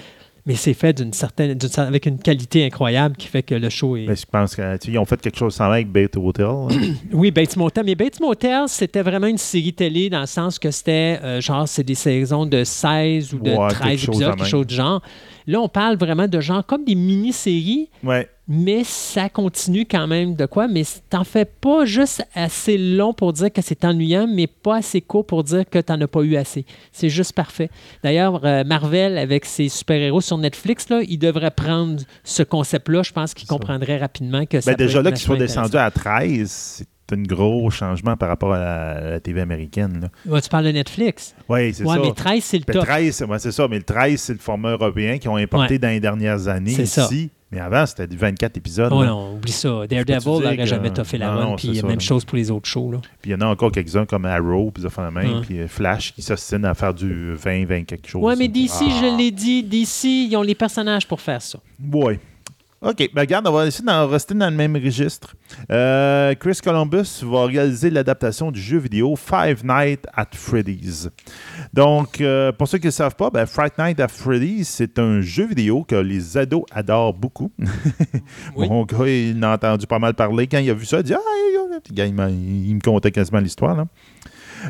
Mais 0.46 0.56
c'est 0.56 0.74
fait 0.74 0.92
d'une 0.92 1.14
certaine, 1.14 1.58
avec 1.78 2.06
une 2.06 2.20
qualité 2.20 2.66
incroyable 2.66 3.16
qui 3.16 3.28
fait 3.28 3.44
que 3.44 3.56
le 3.56 3.70
show 3.70 3.96
est. 3.96 4.14
Je 4.14 4.26
pense 4.30 4.56
qu'ils 4.82 5.00
ont 5.00 5.06
fait 5.06 5.20
quelque 5.22 5.38
chose 5.38 5.56
sans 5.56 5.72
avec 5.72 5.90
Bait 5.90 6.10
Hotel. 6.18 6.46
hein? 6.46 6.68
Oui, 7.14 7.32
Bates 7.32 7.56
Motel. 7.56 7.86
Mais 7.86 7.96
Bates 7.96 8.20
Motel, 8.20 8.64
c'était 8.68 9.02
vraiment 9.04 9.28
une 9.28 9.38
série 9.38 9.72
télé 9.74 10.10
dans 10.10 10.20
le 10.20 10.26
sens 10.26 10.60
que 10.60 10.70
c'était 10.70 11.18
euh, 11.24 11.40
genre, 11.40 11.66
c'est 11.66 11.86
des 11.86 11.96
saisons 11.96 12.46
de 12.46 12.66
16 12.66 13.34
ou 13.36 13.40
de 13.40 13.52
Ouais, 13.52 13.68
13 13.70 13.80
quelque 13.88 13.98
chose 14.00 14.16
épisodes, 14.16 14.32
de 14.32 14.36
quelque 14.38 14.50
chose 14.50 14.68
du 14.68 14.76
genre. 14.76 15.02
Là, 15.48 15.60
on 15.62 15.68
parle 15.70 15.98
vraiment 15.98 16.28
de 16.28 16.40
genre 16.40 16.66
comme 16.66 16.84
des 16.86 16.96
mini-séries, 16.96 17.90
ouais. 18.04 18.30
mais 18.48 18.84
ça 18.84 19.30
continue 19.30 19.86
quand 19.86 20.08
même 20.08 20.36
de 20.36 20.46
quoi? 20.46 20.68
Mais 20.68 20.84
t'en 21.10 21.24
fais 21.24 21.46
pas 21.46 21.86
juste 21.86 22.24
assez 22.34 22.78
long 22.78 23.14
pour 23.14 23.34
dire 23.34 23.52
que 23.52 23.62
c'est 23.62 23.84
ennuyant, 23.86 24.28
mais 24.28 24.48
pas 24.48 24.78
assez 24.78 25.02
court 25.02 25.26
pour 25.26 25.44
dire 25.44 25.64
que 25.70 25.80
t'en 25.80 26.00
as 26.00 26.08
pas 26.08 26.22
eu 26.22 26.36
assez. 26.36 26.66
C'est 26.92 27.10
juste 27.10 27.34
parfait. 27.34 27.70
D'ailleurs, 28.04 28.42
euh, 28.46 28.64
Marvel, 28.64 29.18
avec 29.18 29.46
ses 29.46 29.70
super-héros 29.70 30.22
sur 30.22 30.38
Netflix, 30.38 30.90
là, 30.90 31.02
il 31.08 31.18
devrait 31.18 31.52
prendre 31.52 32.02
ce 32.24 32.44
concept-là. 32.44 33.04
Je 33.04 33.12
pense 33.12 33.34
qu'il 33.34 33.48
Ça. 33.48 33.54
comprendrait 33.56 33.98
rapidement 33.98 34.46
que 34.46 34.62
ça 34.62 34.72
Ben, 34.72 34.78
peut 34.78 34.86
déjà 34.86 35.02
là, 35.02 35.12
qu'ils 35.12 35.20
soient 35.22 35.38
descendus 35.38 35.78
à 35.78 35.92
13, 35.92 36.50
c'est 36.50 36.88
c'est 37.10 37.18
un 37.18 37.22
gros 37.24 37.70
changement 37.70 38.16
par 38.16 38.30
rapport 38.30 38.54
à 38.54 38.60
la, 39.02 39.20
TV 39.20 39.42
américaine. 39.42 40.02
Là. 40.02 40.32
Ouais, 40.32 40.42
tu 40.42 40.50
parles 40.50 40.66
de 40.66 40.72
Netflix. 40.72 41.36
Oui, 41.50 41.74
c'est 41.74 41.84
Ouais, 41.84 41.96
ça. 41.96 42.02
mais 42.02 42.12
13, 42.14 42.44
c'est 42.44 42.58
le 42.58 42.64
Le 42.68 42.74
top. 42.74 42.86
13, 42.86 43.26
ouais, 43.30 43.40
c'est 43.40 43.52
ça, 43.52 43.68
mais 43.68 43.78
le 43.78 43.84
13, 43.84 44.20
c'est 44.22 44.34
le 44.34 44.40
format 44.40 44.72
européen 44.72 45.18
qu'ils 45.18 45.30
ont 45.30 45.36
importé 45.36 45.78
dans 45.80 45.90
les 45.90 46.00
dernières 46.00 46.48
années 46.48 46.72
C'est 46.74 46.86
ça. 46.86 47.04
ici. 47.06 47.30
Mais 47.52 47.60
avant, 47.60 47.86
c'était 47.86 48.08
du 48.08 48.18
24 48.18 48.58
épisodes. 48.58 48.92
Oh 48.92 49.04
là. 49.04 49.10
non, 49.10 49.36
oublie 49.36 49.52
ça. 49.52 49.86
Daredevil 49.88 50.26
n'aurait 50.28 50.66
jamais 50.66 50.90
toffé 50.90 51.20
la 51.20 51.36
non, 51.36 51.56
Puis 51.56 51.70
même 51.84 51.92
là. 51.92 52.00
chose 52.00 52.26
pour 52.26 52.36
les 52.36 52.50
autres 52.50 52.68
shows. 52.68 52.92
Là. 52.94 52.98
Puis 53.22 53.30
il 53.30 53.34
y 53.34 53.36
en 53.36 53.42
a 53.42 53.46
encore 53.46 53.72
quelques-uns 53.72 54.08
comme 54.08 54.26
Arrow, 54.26 54.72
puis 54.72 54.84
la 54.84 55.10
Ouais. 55.10 55.42
puis 55.44 55.60
euh, 55.60 55.68
Flash 55.68 56.14
qui 56.16 56.24
s'ostinent 56.24 56.66
à 56.66 56.74
faire 56.74 56.96
du 56.96 57.34
20, 57.36 57.66
20 57.68 57.84
quelque 57.84 58.08
chose. 58.10 58.24
Ouais, 58.24 58.36
mais 58.36 58.48
DC, 58.48 58.72
Ah. 58.82 58.86
je 59.02 59.18
l'ai 59.18 59.30
dit, 59.30 59.62
DC, 59.62 60.06
ils 60.08 60.36
ont 60.36 60.42
les 60.42 60.56
personnages 60.56 61.08
pour 61.08 61.22
faire 61.22 61.44
ça. 61.44 61.60
Oui. 61.94 62.18
OK, 62.84 63.12
ben 63.14 63.22
regarde, 63.22 63.48
on 63.48 63.52
va 63.54 63.66
essayer 63.66 63.86
d'en 63.86 64.06
rester 64.08 64.34
dans 64.34 64.50
le 64.50 64.56
même 64.58 64.76
registre. 64.76 65.36
Euh, 65.72 66.36
Chris 66.36 66.58
Columbus 66.62 67.24
va 67.24 67.46
réaliser 67.46 67.90
l'adaptation 67.90 68.52
du 68.52 68.60
jeu 68.60 68.78
vidéo 68.78 69.16
Five 69.16 69.64
Nights 69.64 70.06
at 70.14 70.28
Freddy's. 70.34 71.10
Donc, 71.72 72.20
euh, 72.20 72.52
pour 72.52 72.68
ceux 72.68 72.80
qui 72.80 72.88
ne 72.88 72.92
savent 72.92 73.16
pas, 73.16 73.30
ben, 73.30 73.46
Fright 73.46 73.78
Night 73.78 74.02
at 74.02 74.10
Freddy's, 74.10 74.68
c'est 74.68 75.00
un 75.00 75.22
jeu 75.22 75.46
vidéo 75.46 75.86
que 75.88 75.96
les 75.96 76.38
ados 76.38 76.66
adorent 76.72 77.14
beaucoup. 77.14 77.52
Oui. 78.56 78.68
Mon 78.68 78.84
gars, 78.84 79.08
il 79.08 79.38
en 79.40 79.44
a 79.44 79.56
entendu 79.56 79.88
pas 79.88 80.00
mal 80.00 80.14
parler. 80.14 80.48
Quand 80.48 80.60
il 80.60 80.70
a 80.70 80.74
vu 80.74 80.86
ça, 80.86 80.98
il 80.98 81.00
a 81.00 81.04
dit 81.04 81.14
Ah, 81.14 82.00
il 82.30 82.76
me 82.76 82.80
contait 82.82 83.12
quasiment 83.12 83.40
l'histoire. 83.40 83.86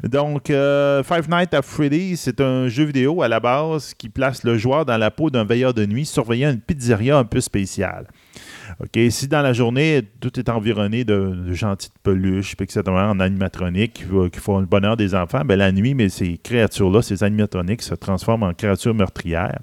Donc, 0.04 0.50
euh, 0.50 1.04
Five 1.04 1.30
Nights 1.30 1.54
at 1.54 1.62
Freddy's, 1.62 2.22
c'est 2.22 2.42
un 2.42 2.68
jeu 2.68 2.86
vidéo 2.86 3.22
à 3.22 3.28
la 3.28 3.40
base 3.40 3.94
qui 3.94 4.10
place 4.10 4.44
le 4.44 4.58
joueur 4.58 4.86
dans 4.86 4.98
la 4.98 5.12
peau 5.12 5.30
d'un 5.30 5.44
veilleur 5.44 5.74
de 5.74 5.86
nuit 5.86 6.06
surveillant 6.06 6.52
une 6.52 6.60
pizzeria 6.60 7.18
un 7.18 7.26
peu 7.26 7.42
spéciale. 7.42 8.08
Si 9.10 9.28
dans 9.28 9.42
la 9.42 9.54
journée, 9.54 10.02
tout 10.20 10.40
est 10.40 10.50
environné 10.50 11.04
de, 11.04 11.52
gentilles 11.54 11.90
peluches, 12.04 12.56
etc., 12.60 12.82
en 12.88 13.20
animatronique, 13.20 13.94
qui, 13.94 14.04
va- 14.04 14.30
qui 14.30 14.40
font 14.40 14.60
le 14.60 14.66
bonheur 14.66 14.98
des 14.98 15.16
enfants, 15.16 15.42
ben, 15.46 15.56
la 15.58 15.72
nuit, 15.72 15.94
mais 15.94 16.10
ces 16.10 16.38
créatures-là, 16.38 17.02
ces 17.02 17.24
animatroniques, 17.24 17.82
se 17.82 17.96
transforment 17.96 18.44
en 18.44 18.54
créatures 18.54 18.94
meurtrières. 18.94 19.60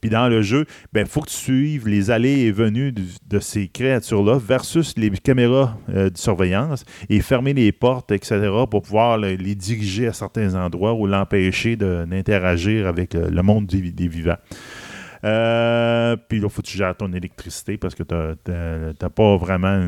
Puis 0.00 0.10
dans 0.10 0.28
le 0.28 0.42
jeu, 0.42 0.64
il 0.68 0.88
ben, 0.92 1.06
faut 1.06 1.20
que 1.20 1.28
tu 1.30 1.36
suives 1.36 1.88
les 1.88 2.10
allées 2.10 2.40
et 2.40 2.52
venues 2.52 2.92
de 2.92 3.38
ces 3.40 3.68
créatures-là 3.68 4.38
versus 4.38 4.94
les 4.96 5.10
caméras 5.10 5.76
euh, 5.94 6.10
de 6.10 6.18
surveillance 6.18 6.84
et 7.08 7.20
fermer 7.20 7.54
les 7.54 7.72
portes, 7.72 8.12
etc., 8.12 8.48
pour 8.70 8.82
pouvoir 8.82 9.18
le- 9.18 9.34
les 9.34 9.54
diriger 9.54 10.06
à 10.06 10.12
certains 10.12 10.54
endroits 10.54 10.94
ou 10.94 11.06
l'empêcher 11.06 11.76
d'interagir 11.76 12.86
avec 12.86 13.14
euh, 13.14 13.30
le 13.30 13.42
monde 13.42 13.66
des 13.66 14.08
vivants. 14.08 14.36
Euh, 15.24 16.16
puis 16.28 16.40
là, 16.40 16.46
il 16.48 16.50
faut 16.52 16.62
que 16.62 16.66
tu 16.66 16.76
gères 16.76 16.96
ton 16.96 17.12
électricité 17.12 17.76
parce 17.76 17.94
que 17.94 18.02
tu 18.02 18.14
n'as 18.50 19.08
pas 19.10 19.36
vraiment 19.36 19.68
euh, 19.68 19.86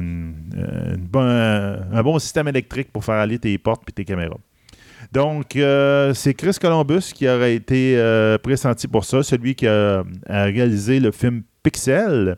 une 0.95 1.07
bonne- 1.11 1.87
un 1.93 2.03
bon 2.03 2.19
système 2.19 2.47
électrique 2.49 2.93
pour 2.93 3.05
faire 3.05 3.17
aller 3.17 3.39
tes 3.39 3.57
portes 3.59 3.83
et 3.89 3.93
tes 3.93 4.05
caméras. 4.05 4.39
Donc, 5.13 5.57
euh, 5.57 6.15
c'est 6.15 6.35
Chris 6.35 6.57
Columbus 6.61 7.13
qui 7.15 7.29
aurait 7.29 7.55
été 7.57 7.97
euh, 7.99 8.39
pressenti 8.39 8.89
pour 8.89 9.05
ça, 9.05 9.23
celui 9.23 9.55
qui 9.55 9.67
a 9.67 10.05
réalisé 10.29 11.01
le 11.01 11.11
film 11.11 11.43
Pixel. 11.63 12.37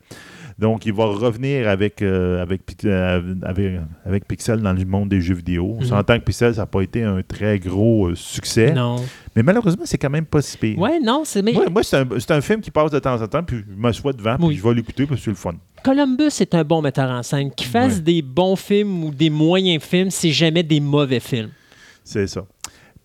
Donc, 0.58 0.86
il 0.86 0.92
va 0.94 1.04
revenir 1.04 1.68
avec, 1.68 2.00
euh, 2.00 2.40
avec, 2.40 2.62
euh, 2.86 3.34
avec, 3.42 3.72
avec 4.06 4.26
Pixel 4.26 4.62
dans 4.62 4.72
le 4.72 4.84
monde 4.86 5.10
des 5.10 5.20
jeux 5.20 5.34
vidéo. 5.34 5.74
On 5.76 5.82
Mhm. 5.82 5.86
s'entend 5.88 6.18
que 6.18 6.24
Pixel, 6.24 6.54
ça 6.54 6.62
n'a 6.62 6.66
pas 6.66 6.80
été 6.80 7.02
un 7.02 7.20
très 7.22 7.58
gros 7.58 8.06
euh, 8.08 8.14
succès. 8.14 8.72
Non. 8.72 8.96
Mais 9.34 9.42
malheureusement, 9.42 9.82
c'est 9.84 9.98
quand 9.98 10.08
même 10.08 10.24
pas 10.24 10.40
si 10.40 10.56
pire. 10.56 10.78
Ouais, 10.78 10.98
non, 10.98 11.22
c'est. 11.26 11.42
Mais 11.42 11.52
Moi, 11.52 11.66
moi, 11.68 11.82
c'est 11.82 11.98
un, 11.98 12.06
c'est 12.18 12.30
un 12.30 12.40
film 12.40 12.62
qui 12.62 12.70
passe 12.70 12.90
de 12.90 12.98
temps 12.98 13.20
en 13.20 13.26
temps, 13.28 13.42
puis 13.42 13.58
je 13.58 13.74
m'assois 13.76 14.14
devant, 14.14 14.36
Oui. 14.40 14.48
puis 14.48 14.56
je 14.56 14.62
vais 14.66 14.74
l'écouter 14.74 15.04
parce 15.04 15.20
que 15.20 15.24
c'est 15.26 15.30
le 15.30 15.36
fun. 15.36 15.54
Columbus 15.84 16.30
est 16.40 16.54
un 16.54 16.64
bon 16.64 16.80
metteur 16.80 17.10
en 17.10 17.22
scène. 17.22 17.50
Qu'il 17.50 17.66
fasse 17.68 17.96
Ouais. 17.96 18.00
des 18.00 18.22
bons 18.22 18.56
films 18.56 19.04
ou 19.04 19.10
des 19.10 19.28
moyens 19.30 19.82
films, 19.82 20.10
c'est 20.10 20.30
jamais 20.30 20.62
des 20.62 20.80
mauvais 20.80 21.20
films. 21.20 21.50
C'est 22.02 22.26
ça. 22.28 22.46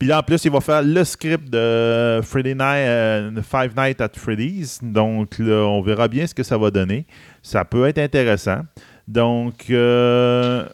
Puis 0.01 0.07
là, 0.07 0.17
en 0.17 0.23
plus, 0.23 0.43
il 0.45 0.49
va 0.49 0.61
faire 0.61 0.81
le 0.81 1.03
script 1.03 1.47
de 1.51 2.21
Friday 2.23 2.55
Night, 2.55 2.87
euh, 2.87 3.41
Five 3.43 3.75
Nights 3.77 4.01
at 4.01 4.09
Freddy's. 4.15 4.79
Donc, 4.81 5.37
là, 5.37 5.63
on 5.67 5.83
verra 5.83 6.07
bien 6.07 6.25
ce 6.25 6.33
que 6.33 6.41
ça 6.41 6.57
va 6.57 6.71
donner. 6.71 7.05
Ça 7.43 7.65
peut 7.65 7.85
être 7.87 7.99
intéressant. 7.99 8.61
Donc, 9.07 9.69
euh, 9.69 10.67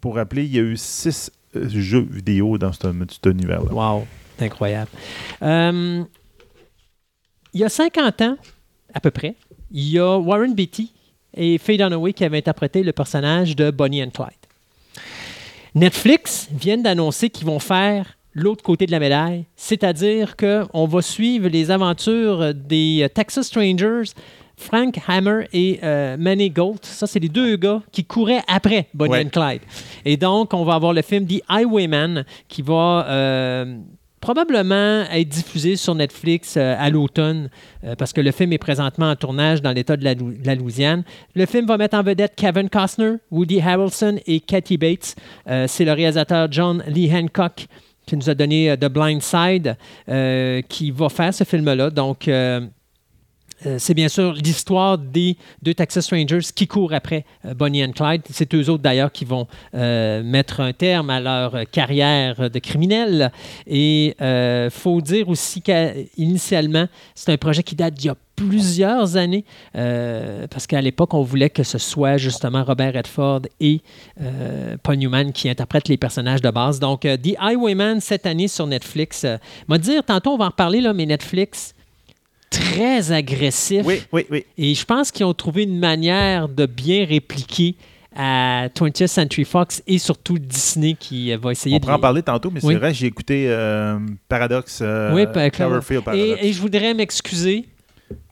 pour 0.00 0.14
rappeler, 0.16 0.44
il 0.44 0.56
y 0.56 0.58
a 0.58 0.62
eu 0.62 0.78
six 0.78 1.30
euh, 1.56 1.68
jeux 1.68 2.06
vidéo 2.10 2.56
dans 2.56 2.72
ce- 2.72 2.86
cet 3.10 3.26
univers-là. 3.26 3.70
Wow, 3.70 4.06
incroyable. 4.40 4.88
Il 5.42 6.06
y 7.60 7.64
a 7.64 7.68
50 7.68 8.22
ans, 8.22 8.38
à 8.94 9.00
peu 9.00 9.10
près, 9.10 9.34
il 9.70 9.90
y 9.90 9.98
a 9.98 10.16
Warren 10.16 10.54
Beatty 10.54 10.90
et 11.36 11.58
Faye 11.58 11.76
Dunaway 11.76 12.14
qui 12.14 12.24
avaient 12.24 12.38
interprété 12.38 12.82
le 12.82 12.92
personnage 12.94 13.54
de 13.56 13.70
Bonnie 13.70 14.02
and 14.02 14.08
Clyde. 14.08 14.30
Netflix 15.74 16.48
viennent 16.50 16.82
d'annoncer 16.82 17.28
qu'ils 17.28 17.46
vont 17.46 17.58
faire 17.58 18.14
l'autre 18.38 18.62
côté 18.62 18.86
de 18.86 18.90
la 18.92 19.00
médaille, 19.00 19.44
c'est-à-dire 19.56 20.36
qu'on 20.36 20.86
va 20.86 21.02
suivre 21.02 21.48
les 21.48 21.70
aventures 21.70 22.54
des 22.54 23.00
euh, 23.02 23.08
Texas 23.08 23.46
Strangers, 23.46 24.10
Frank 24.56 24.98
Hammer 25.06 25.46
et 25.52 25.78
euh, 25.84 26.16
Manny 26.18 26.50
Gold. 26.50 26.78
Ça, 26.82 27.06
c'est 27.06 27.20
les 27.20 27.28
deux 27.28 27.56
gars 27.56 27.80
qui 27.92 28.04
couraient 28.04 28.42
après 28.48 28.88
Bonnie 28.92 29.12
Ouais. 29.12 29.24
and 29.24 29.28
Clyde. 29.28 29.62
Et 30.04 30.16
donc, 30.16 30.52
on 30.52 30.64
va 30.64 30.74
avoir 30.74 30.92
le 30.92 31.02
film 31.02 31.26
The 31.26 31.42
Highwayman 31.48 32.24
qui 32.48 32.62
va 32.62 33.06
euh, 33.08 33.76
probablement 34.20 35.04
être 35.12 35.28
diffusé 35.28 35.76
sur 35.76 35.94
Netflix 35.94 36.56
euh, 36.56 36.74
à 36.76 36.90
l'automne 36.90 37.50
parce 37.98 38.12
que 38.12 38.20
le 38.20 38.32
film 38.32 38.52
est 38.52 38.58
présentement 38.58 39.08
en 39.10 39.14
tournage 39.14 39.62
dans 39.62 39.70
l'État 39.70 39.96
de 39.96 40.02
la, 40.02 40.14
Lou- 40.14 40.32
de 40.32 40.44
la 40.44 40.56
Louisiane. 40.56 41.04
Le 41.36 41.46
film 41.46 41.66
va 41.66 41.76
mettre 41.78 41.96
en 41.96 42.02
vedette 42.02 42.32
Kevin 42.36 42.68
Costner, 42.68 43.12
Woody 43.30 43.60
Harrelson 43.60 44.18
et 44.26 44.40
Kathy 44.40 44.76
Bates. 44.76 45.14
C'est 45.68 45.84
le 45.84 45.92
réalisateur 45.92 46.48
John 46.50 46.82
Lee 46.88 47.08
Hancock 47.14 47.68
qui 48.08 48.16
nous 48.16 48.30
a 48.30 48.34
donné 48.34 48.70
euh, 48.70 48.76
The 48.76 48.86
Blind 48.86 49.22
Side 49.22 49.76
euh, 50.08 50.62
qui 50.68 50.90
va 50.90 51.08
faire 51.08 51.32
ce 51.32 51.44
film-là. 51.44 51.90
Donc, 51.90 52.28
euh, 53.66 53.76
c'est 53.78 53.94
bien 53.94 54.08
sûr 54.08 54.32
l'histoire 54.34 54.98
des 54.98 55.36
deux 55.62 55.74
Texas 55.74 56.10
Rangers 56.10 56.46
qui 56.54 56.66
courent 56.66 56.92
après 56.92 57.24
euh, 57.44 57.54
Bonnie 57.54 57.84
and 57.84 57.92
Clyde. 57.92 58.22
C'est 58.30 58.54
eux 58.54 58.68
autres 58.68 58.82
d'ailleurs 58.82 59.10
qui 59.10 59.24
vont 59.24 59.46
euh, 59.74 60.22
mettre 60.22 60.60
un 60.60 60.72
terme 60.72 61.10
à 61.10 61.20
leur 61.20 61.68
carrière 61.70 62.50
de 62.50 62.58
criminels. 62.58 63.32
Et 63.66 64.14
il 64.20 64.70
faut 64.70 65.00
dire 65.00 65.28
aussi 65.28 65.62
qu'initialement, 65.62 66.86
c'est 67.14 67.32
un 67.32 67.36
projet 67.36 67.62
qui 67.62 67.74
date 67.74 67.94
d'il 67.94 68.06
y 68.06 68.10
a 68.10 68.16
plusieurs 68.36 69.16
années, 69.16 69.44
parce 69.72 70.66
qu'à 70.68 70.80
l'époque, 70.80 71.12
on 71.14 71.22
voulait 71.22 71.50
que 71.50 71.64
ce 71.64 71.78
soit 71.78 72.18
justement 72.18 72.62
Robert 72.62 72.94
Redford 72.94 73.42
et 73.60 73.80
Paul 74.82 74.96
Newman 74.96 75.32
qui 75.32 75.48
interprètent 75.48 75.88
les 75.88 75.96
personnages 75.96 76.42
de 76.42 76.50
base. 76.50 76.78
Donc, 76.78 77.00
The 77.00 77.34
Highwayman, 77.38 78.00
cette 78.00 78.26
année 78.26 78.48
sur 78.48 78.66
Netflix. 78.66 79.26
M'a 79.66 79.78
dire, 79.78 80.04
tantôt, 80.04 80.32
on 80.32 80.38
va 80.38 80.46
en 80.46 80.48
reparler, 80.48 80.80
là, 80.80 80.92
mais 80.92 81.06
Netflix, 81.06 81.74
très 82.50 83.12
agressif. 83.12 83.82
Oui, 83.84 84.02
oui, 84.12 84.26
oui. 84.30 84.44
Et 84.56 84.74
je 84.74 84.84
pense 84.84 85.10
qu'ils 85.10 85.26
ont 85.26 85.34
trouvé 85.34 85.64
une 85.64 85.78
manière 85.78 86.48
de 86.48 86.66
bien 86.66 87.04
répliquer 87.04 87.74
à 88.16 88.68
20th 88.74 89.06
Century 89.06 89.44
Fox 89.44 89.82
et 89.86 89.98
surtout 89.98 90.38
Disney 90.38 90.96
qui 90.98 91.34
va 91.36 91.52
essayer 91.52 91.76
On 91.76 91.78
de. 91.78 91.82
pourra 91.84 91.96
en 91.96 92.00
parler 92.00 92.22
tantôt, 92.22 92.50
mais 92.50 92.64
Oui. 92.64 92.72
c'est 92.74 92.78
vrai, 92.80 92.92
j'ai 92.94 93.06
écouté 93.06 93.44
euh, 93.48 93.98
Paradox, 94.28 94.80
euh, 94.82 95.12
Oui, 95.14 95.26
pa- 95.32 95.50
Cloverfield 95.50 96.02
Paradox. 96.02 96.42
Et, 96.42 96.48
et 96.48 96.52
je 96.52 96.60
voudrais 96.60 96.94
m'excuser 96.94 97.66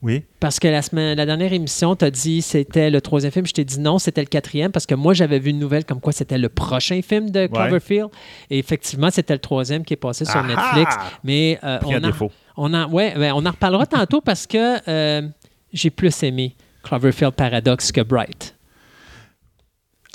Oui. 0.02 0.22
parce 0.40 0.58
que 0.60 0.68
la, 0.68 0.82
semaine, 0.82 1.16
la 1.16 1.26
dernière 1.26 1.52
émission, 1.52 1.96
tu 1.96 2.04
as 2.04 2.10
dit 2.10 2.42
c'était 2.42 2.90
le 2.90 3.00
troisième 3.00 3.32
film. 3.32 3.46
Je 3.46 3.52
t'ai 3.52 3.64
dit 3.64 3.80
non, 3.80 3.98
c'était 3.98 4.20
le 4.20 4.26
quatrième 4.26 4.72
parce 4.72 4.86
que 4.86 4.94
moi, 4.94 5.14
j'avais 5.14 5.38
vu 5.38 5.50
une 5.50 5.58
nouvelle 5.58 5.84
comme 5.84 6.00
quoi 6.00 6.12
c'était 6.12 6.38
le 6.38 6.48
prochain 6.48 7.00
film 7.02 7.30
de 7.30 7.46
Cloverfield. 7.46 8.08
Et 8.50 8.58
effectivement, 8.58 9.10
c'était 9.10 9.34
le 9.34 9.40
troisième 9.40 9.84
qui 9.84 9.94
est 9.94 9.98
passé 9.98 10.24
sur 10.24 10.42
Netflix. 10.42 10.96
Mais 11.24 11.58
euh, 11.64 11.78
on, 11.84 11.96
en, 11.96 12.00
défaut. 12.00 12.30
on, 12.56 12.72
en, 12.74 12.90
ouais, 12.90 13.14
ben, 13.16 13.32
on 13.34 13.44
en 13.44 13.50
reparlera 13.50 13.86
tantôt 13.86 14.20
parce 14.20 14.46
que 14.46 14.88
euh, 14.88 15.28
j'ai 15.72 15.90
plus 15.90 16.22
aimé 16.22 16.54
Cloverfield 16.82 17.34
Paradox 17.34 17.92
que 17.92 18.00
Bright. 18.00 18.55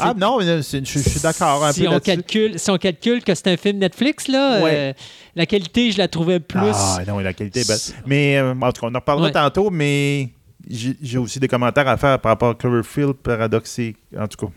Ah 0.02 0.14
non, 0.18 0.40
c'est- 0.62 0.86
je, 0.86 1.00
je 1.00 1.10
suis 1.10 1.20
d'accord 1.20 1.64
un 1.66 1.72
si 1.72 1.82
peu 1.84 1.90
on, 1.90 2.00
calcule, 2.00 2.58
si 2.60 2.70
on 2.72 2.78
calcule 2.78 3.24
que 3.24 3.34
c'est 3.36 3.48
un 3.48 3.58
film 3.58 3.78
Netflix, 3.80 4.28
là, 4.28 4.62
Ouais. 4.64 4.72
euh, 4.74 4.94
la 5.36 5.46
qualité, 5.46 5.92
je 5.92 5.98
la 5.98 6.08
trouvais 6.08 6.40
plus. 6.40 6.60
Ah 6.74 7.00
non, 7.08 7.20
la 7.20 7.34
qualité 7.34 7.64
belle. 7.68 7.78
Mais 8.06 8.38
euh, 8.38 8.54
en 8.60 8.72
tout 8.72 8.82
cas, 8.82 8.88
on 8.92 8.96
en 8.96 9.00
reparlera 9.00 9.28
Ouais. 9.28 9.32
tantôt, 9.34 9.70
mais 9.70 10.30
j'ai 10.70 11.18
aussi 11.18 11.40
des 11.40 11.48
commentaires 11.48 11.88
à 11.88 11.98
faire 11.98 12.20
par 12.20 12.32
rapport 12.32 12.50
à 12.52 12.56
Cloverfield 12.56 13.14
Paradox. 13.14 13.80
et- 13.80 13.96
En 14.20 14.28
tout 14.28 14.46
cas. 14.48 14.52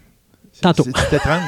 Tantôt. 0.60 0.84
C'est 1.10 1.16
étrange. 1.16 1.40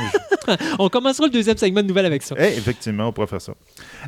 On 0.78 0.88
commencera 0.88 1.26
le 1.26 1.32
deuxième 1.32 1.56
segment 1.56 1.82
de 1.82 1.86
nouvelles 1.88 2.06
avec 2.06 2.22
ça. 2.22 2.34
Eh, 2.38 2.56
effectivement, 2.56 3.08
on 3.08 3.12
pourrait 3.12 3.26
faire 3.26 3.40
ça. 3.40 3.52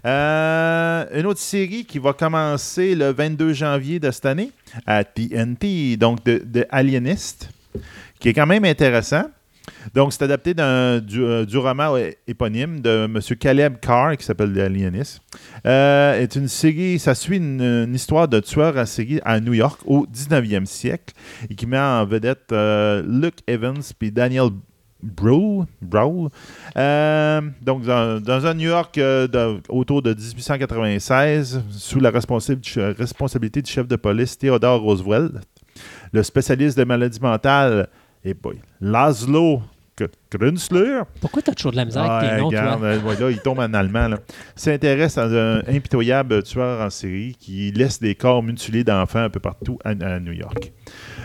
Euh, 0.06 1.04
une 1.14 1.26
autre 1.26 1.40
série 1.40 1.84
qui 1.84 1.98
va 1.98 2.12
commencer 2.12 2.94
le 2.94 3.12
22 3.12 3.52
janvier 3.52 3.98
de 3.98 4.10
cette 4.10 4.26
année 4.26 4.50
à 4.86 5.02
TNT, 5.04 5.96
donc 5.96 6.24
de, 6.24 6.40
de 6.44 6.64
Alienist, 6.70 7.48
qui 8.20 8.28
est 8.28 8.32
quand 8.32 8.46
même 8.46 8.64
intéressant. 8.64 9.24
Donc, 9.94 10.12
c'est 10.12 10.22
adapté 10.24 10.54
du, 10.54 10.60
euh, 10.62 11.44
du 11.44 11.58
roman 11.58 11.96
éponyme 12.26 12.80
de 12.80 13.04
M. 13.04 13.20
Caleb 13.38 13.76
Carr, 13.80 14.16
qui 14.16 14.24
s'appelle 14.24 14.58
Alienist. 14.58 15.20
Euh, 15.66 16.26
une 16.34 16.48
série, 16.48 16.98
ça 16.98 17.14
suit 17.14 17.36
une, 17.38 17.92
histoire 17.94 18.28
de 18.28 18.40
tueur 18.40 18.76
à 18.78 18.86
série 18.86 19.20
à 19.24 19.40
New 19.40 19.54
York 19.54 19.80
au 19.86 20.06
19e 20.06 20.66
siècle 20.66 21.14
et 21.48 21.54
qui 21.54 21.66
met 21.66 21.78
en 21.78 22.04
vedette 22.04 22.52
euh, 22.52 23.02
Luke 23.06 23.38
Evans 23.46 23.82
puis 23.98 24.12
Daniel 24.12 24.50
Brawl. 25.02 25.66
Euh, 26.76 27.40
donc, 27.62 27.84
dans, 27.84 28.46
un 28.46 28.54
New 28.54 28.68
York 28.68 28.96
de- 28.96 29.60
autour 29.68 30.02
de 30.02 30.12
1896, 30.14 31.62
sous 31.70 32.00
la 32.00 32.10
responsabil- 32.10 32.94
responsabilité 32.98 33.62
du 33.62 33.70
chef 33.70 33.86
de 33.86 33.96
police 33.96 34.36
Theodore 34.38 34.80
Roosevelt, 34.80 35.32
le 36.12 36.22
spécialiste 36.22 36.76
des 36.76 36.84
maladies 36.84 37.20
mentales, 37.20 37.88
et 38.24 38.34
boy, 38.34 38.58
Laszlo 38.80 39.62
Grünzler, 40.30 41.00
Pourquoi 41.20 41.42
t'as 41.42 41.54
toujours 41.54 41.72
de 41.72 41.76
la 41.76 41.84
misère 41.84 42.08
avec 42.08 42.28
tes 42.28 42.34
Ouais, 42.36 42.40
noms, 42.40 42.46
regarde, 42.48 42.78
toi? 42.80 42.88
euh, 43.12 43.20
là, 43.20 43.30
il 43.30 43.40
tombe 43.40 43.58
en 43.58 43.74
allemand. 43.74 44.10
S'intéresse 44.54 45.18
à 45.18 45.24
un 45.24 45.58
impitoyable 45.66 46.42
tueur 46.44 46.80
en 46.80 46.88
série 46.90 47.34
qui 47.38 47.72
laisse 47.72 47.98
des 47.98 48.14
corps 48.14 48.42
mutilés 48.42 48.84
d'enfants 48.84 49.24
un 49.24 49.30
peu 49.30 49.40
partout 49.40 49.78
à, 49.84 49.88
à 49.88 50.20
New 50.20 50.30
York. 50.32 50.72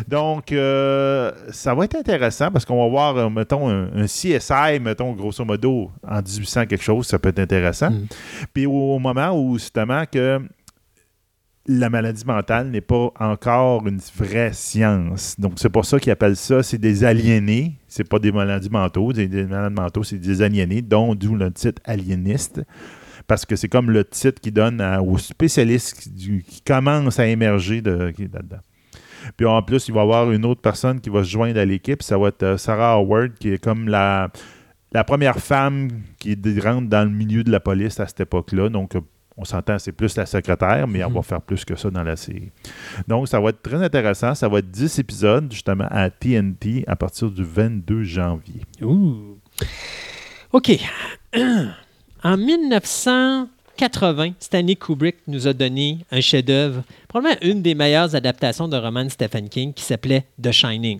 Donc, 0.07 0.51
euh, 0.51 1.31
ça 1.51 1.75
va 1.75 1.85
être 1.85 1.95
intéressant 1.95 2.49
parce 2.49 2.65
qu'on 2.65 2.81
va 2.83 2.89
voir, 2.89 3.17
euh, 3.17 3.29
mettons, 3.29 3.69
un, 3.69 3.89
un 3.95 4.05
CSI, 4.05 4.79
mettons, 4.81 5.11
grosso 5.13 5.45
modo, 5.45 5.91
en 6.07 6.15
1800 6.23 6.65
quelque 6.65 6.83
chose, 6.83 7.05
ça 7.05 7.19
peut 7.19 7.29
être 7.29 7.39
intéressant. 7.39 7.91
Mm. 7.91 8.07
Puis 8.53 8.65
au, 8.65 8.95
au 8.95 8.99
moment 8.99 9.31
où, 9.39 9.59
justement, 9.59 10.03
que 10.11 10.39
la 11.65 11.89
maladie 11.89 12.25
mentale 12.25 12.69
n'est 12.69 12.81
pas 12.81 13.11
encore 13.19 13.87
une 13.87 13.99
vraie 14.17 14.51
science. 14.51 15.39
Donc, 15.39 15.53
c'est 15.57 15.69
pour 15.69 15.85
ça 15.85 15.99
qu'ils 15.99 16.11
appellent 16.11 16.35
ça, 16.35 16.61
c'est 16.61 16.77
des 16.77 17.05
aliénés. 17.05 17.77
C'est 17.87 18.07
pas 18.07 18.19
des 18.19 18.31
maladies 18.31 18.69
mentaux. 18.69 19.13
Des, 19.13 19.27
malades 19.45 19.73
mentaux, 19.73 20.03
c'est 20.03 20.17
des 20.17 20.41
aliénés, 20.41 20.81
dont 20.81 21.15
d'où 21.15 21.35
le 21.35 21.51
titre 21.51 21.81
aliéniste. 21.85 22.61
Parce 23.27 23.45
que 23.45 23.55
c'est 23.55 23.69
comme 23.69 23.89
le 23.89 24.03
titre 24.03 24.41
qui 24.41 24.51
donne 24.51 24.81
à- 24.81 25.01
aux 25.01 25.17
spécialistes 25.17 25.97
qui, 26.01 26.61
commencent 26.65 27.19
à 27.19 27.27
émerger 27.27 27.81
de, 27.81 28.13
là-dedans. 28.19 28.59
Puis 29.37 29.45
en 29.45 29.61
plus, 29.61 29.87
il 29.87 29.93
va 29.93 30.01
y 30.01 30.03
avoir 30.03 30.31
une 30.31 30.43
autre 30.43 30.59
personne 30.59 30.99
qui 30.99 31.09
va 31.09 31.23
se 31.23 31.29
joindre 31.29 31.57
à 31.57 31.63
l'équipe. 31.63 32.03
Ça 32.03 32.17
va 32.17 32.27
être 32.27 32.43
euh, 32.43 32.57
Sarah 32.57 32.95
Howard, 32.95 33.35
qui 33.35 33.53
est 33.53 33.63
comme 33.63 33.87
la, 33.87 34.29
la 34.91 35.05
première 35.05 35.39
femme 35.39 35.87
qui 36.19 36.35
rentre 36.59 36.89
dans 36.89 37.05
le 37.05 37.15
milieu 37.15 37.45
de 37.45 37.51
la 37.51 37.61
police 37.61 38.01
à 38.01 38.07
cette 38.07 38.19
époque-là. 38.19 38.67
Donc, 38.67 38.97
euh, 38.97 39.01
on 39.37 39.45
s'entend, 39.45 39.79
c'est 39.79 39.91
plus 39.91 40.15
la 40.15 40.25
secrétaire, 40.25 40.87
mais 40.87 41.03
on 41.03 41.09
Mhm. 41.09 41.15
va 41.15 41.21
faire 41.23 41.41
plus 41.41 41.65
que 41.65 41.75
ça 41.75 41.89
dans 41.89 42.03
la 42.03 42.15
série. 42.15 42.51
Donc, 43.07 43.27
ça 43.27 43.39
va 43.39 43.49
être 43.49 43.61
très 43.61 43.81
intéressant. 43.83 44.35
Ça 44.35 44.47
va 44.47 44.59
être 44.59 44.69
10 44.69 44.99
épisodes, 44.99 45.51
justement, 45.51 45.87
à 45.89 46.09
TNT 46.09 46.83
à 46.87 46.95
partir 46.95 47.29
du 47.31 47.43
22 47.43 48.03
janvier. 48.03 48.61
Ouh. 48.81 49.37
OK. 50.51 50.71
En 52.25 52.37
1980, 52.37 54.33
Stanley 54.39 54.75
Kubrick 54.75 55.17
nous 55.27 55.45
a 55.47 55.51
donné 55.53 55.99
un 56.11 56.21
chef-d'œuvre, 56.21 56.83
probablement 57.09 57.37
une 57.41 57.61
des 57.61 57.75
meilleures 57.75 58.15
adaptations 58.15 58.67
de 58.69 58.77
roman 58.77 59.03
de 59.03 59.09
Stephen 59.09 59.49
King 59.49 59.73
qui 59.73 59.83
s'appelait 59.83 60.25
The 60.41 60.51
Shining. 60.53 60.99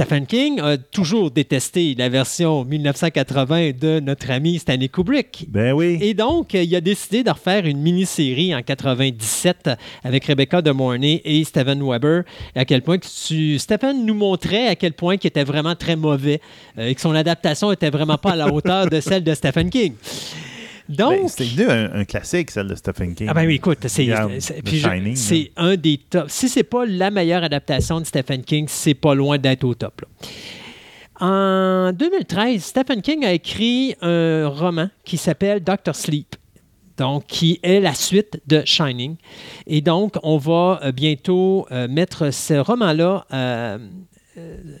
Stephen 0.00 0.24
King 0.24 0.60
a 0.60 0.78
toujours 0.78 1.30
détesté 1.30 1.94
la 1.94 2.08
version 2.08 2.64
1980 2.64 3.72
de 3.78 4.00
notre 4.00 4.30
ami 4.30 4.58
Stanley 4.58 4.88
Kubrick. 4.88 5.44
Ben 5.50 5.74
oui. 5.74 5.98
Et 6.00 6.14
donc, 6.14 6.54
il 6.54 6.74
a 6.74 6.80
décidé 6.80 7.22
de 7.22 7.28
refaire 7.28 7.66
une 7.66 7.82
mini-série 7.82 8.54
en 8.54 8.62
97 8.62 9.68
avec 10.02 10.24
Rebecca 10.24 10.62
De 10.62 10.70
Mornay 10.70 11.20
et 11.22 11.44
Steven 11.44 11.86
Weber. 11.86 12.22
À 12.56 12.64
quel 12.64 12.80
point 12.80 12.96
que 12.96 13.06
tu, 13.26 13.58
Stephen 13.58 14.06
nous 14.06 14.14
montrait 14.14 14.68
à 14.68 14.74
quel 14.74 14.94
point 14.94 15.16
il 15.22 15.26
était 15.26 15.44
vraiment 15.44 15.74
très 15.74 15.96
mauvais 15.96 16.40
euh, 16.78 16.88
et 16.88 16.94
que 16.94 17.00
son 17.02 17.14
adaptation 17.14 17.70
était 17.70 17.90
vraiment 17.90 18.16
pas 18.16 18.30
à 18.30 18.36
la 18.36 18.50
hauteur 18.50 18.86
de 18.86 19.00
celle 19.00 19.22
de 19.22 19.34
Stephen 19.34 19.68
King. 19.68 19.92
Donc, 20.90 21.12
Ben, 21.20 21.28
C'était 21.28 21.44
devenu 21.56 21.70
un, 21.70 22.00
un 22.00 22.04
classique, 22.04 22.50
celle 22.50 22.66
de 22.68 22.74
Stephen 22.74 23.14
King. 23.14 23.28
ah 23.30 23.34
ben 23.34 23.46
oui, 23.46 23.54
écoute, 23.54 23.78
c'est 23.86 24.06
c'est- 24.40 24.62
c'est 25.14 25.52
un 25.56 25.76
des 25.76 25.98
top. 25.98 26.24
Si 26.28 26.48
c'est 26.48 26.64
pas 26.64 26.84
la 26.84 27.10
meilleure 27.10 27.44
adaptation 27.44 28.00
de 28.00 28.04
Stephen 28.06 28.42
King, 28.42 28.66
c'est 28.68 28.94
pas 28.94 29.14
loin 29.14 29.38
d'être 29.38 29.64
au 29.64 29.74
top. 29.74 30.02
là. 30.02 30.08
En 31.20 31.92
2013, 31.92 32.64
Stephen 32.64 33.02
King 33.02 33.24
a 33.24 33.32
écrit 33.32 33.94
un 34.00 34.48
roman 34.48 34.88
qui 35.04 35.16
s'appelle 35.16 35.62
Doctor 35.62 35.94
Sleep. 35.94 36.36
Donc, 36.96 37.26
qui 37.26 37.58
est 37.62 37.80
la 37.80 37.94
suite 37.94 38.42
de 38.46 38.62
Shining. 38.66 39.16
Et 39.66 39.80
donc, 39.80 40.16
on 40.22 40.36
va 40.36 40.80
euh, 40.84 40.92
bientôt 40.92 41.66
euh, 41.72 41.88
mettre 41.88 42.30
ce 42.30 42.52
roman-là 42.54 43.24
euh, 43.32 43.78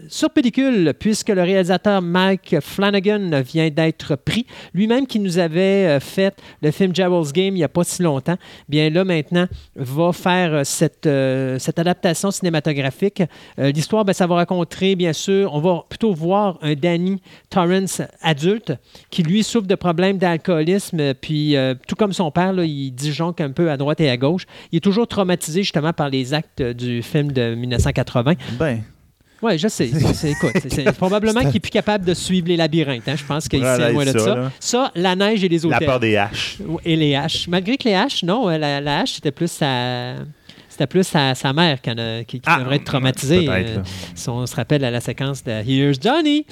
sur 0.08 0.30
pellicule, 0.30 0.94
puisque 0.98 1.28
le 1.28 1.42
réalisateur 1.42 2.02
Mike 2.02 2.56
Flanagan 2.60 3.42
vient 3.42 3.70
d'être 3.70 4.16
pris. 4.16 4.46
Lui-même 4.74 5.06
qui 5.06 5.20
nous 5.20 5.38
avait 5.38 5.86
euh, 5.86 6.00
fait 6.00 6.34
le 6.62 6.70
film 6.70 6.94
Gerald's 6.94 7.32
Game 7.32 7.54
il 7.54 7.58
n'y 7.58 7.64
a 7.64 7.68
pas 7.68 7.84
si 7.84 8.02
longtemps, 8.02 8.36
bien 8.68 8.90
là 8.90 9.04
maintenant 9.04 9.46
va 9.76 10.12
faire 10.12 10.54
euh, 10.54 10.64
cette, 10.64 11.06
euh, 11.06 11.58
adaptation 11.76 12.30
cinématographique. 12.30 13.22
Euh, 13.58 13.70
L'histoire, 13.72 14.04
ben, 14.04 14.12
ça 14.12 14.26
va 14.26 14.36
raconter, 14.36 14.96
bien 14.96 15.12
sûr, 15.12 15.52
on 15.54 15.60
va 15.60 15.84
plutôt 15.88 16.12
voir 16.12 16.58
un 16.62 16.74
Danny 16.74 17.20
Torrance 17.48 18.02
adulte 18.20 18.72
qui, 19.10 19.22
lui, 19.22 19.42
souffre 19.42 19.66
de 19.66 19.74
problèmes 19.74 20.18
d'alcoolisme, 20.18 21.14
puis 21.14 21.56
euh, 21.56 21.74
tout 21.86 21.96
comme 21.96 22.12
son 22.12 22.30
père, 22.30 22.52
là, 22.52 22.64
il 22.64 22.90
disjonque 22.92 23.40
un 23.40 23.50
peu 23.50 23.70
à 23.70 23.76
droite 23.76 24.00
et 24.00 24.10
à 24.10 24.16
gauche. 24.16 24.46
Il 24.72 24.76
est 24.76 24.80
toujours 24.80 25.06
traumatisé 25.06 25.62
justement 25.62 25.92
par 25.92 26.08
les 26.08 26.34
actes 26.34 26.62
du 26.62 27.02
film 27.02 27.32
de 27.32 27.54
1980. 27.54 28.34
Ben, 28.58 28.82
Oui, 29.42 29.58
je 29.58 29.68
sais. 29.68 29.90
C'est- 30.14 30.32
écoute, 30.32 30.52
c'est- 30.68 30.92
probablement 30.92 31.40
qu'il 31.40 31.50
n'est 31.52 31.60
plus 31.60 31.70
capable 31.70 32.04
de 32.04 32.12
suivre 32.14 32.48
les 32.48 32.56
labyrinthes. 32.56 33.08
hein. 33.08 33.16
Je 33.16 33.24
pense 33.24 33.48
qu'il 33.48 33.60
Voilà, 33.60 33.86
sait 33.88 33.92
moins 33.92 34.04
de 34.04 34.12
ça, 34.12 34.18
ça. 34.18 34.34
là. 34.34 34.52
Ça, 34.60 34.92
la 34.94 35.16
neige 35.16 35.42
et 35.44 35.48
les 35.48 35.58
la 35.60 35.66
hôtels. 35.76 35.86
peur 35.86 36.00
des 36.00 36.16
haches. 36.16 36.58
Et 36.84 36.96
les 36.96 37.14
haches. 37.14 37.48
Malgré 37.48 37.76
que 37.78 37.88
les 37.88 37.94
haches, 37.94 38.22
non, 38.22 38.48
euh, 38.50 38.58
la, 38.58 38.80
la 38.80 39.00
hache, 39.00 39.12
c'était 39.14 39.30
plus 39.30 39.50
sa. 39.50 40.14
C'était 40.80 40.86
plus 40.88 41.04
sa, 41.06 41.34
sa 41.34 41.52
mère 41.52 41.82
qui, 41.82 41.90
en 41.90 41.98
a- 41.98 42.24
qui- 42.24 42.38
qui 42.40 42.42
Ah, 42.46 42.58
devrait 42.60 42.76
être 42.76 42.84
traumatisée. 42.84 43.46
euh, 43.46 43.76
si 44.14 44.30
on 44.30 44.46
se 44.46 44.56
rappelle 44.56 44.82
à 44.82 44.90
la 44.90 45.00
séquence 45.02 45.44
de 45.44 45.50
Here's 45.50 45.98
Johnny. 46.00 46.46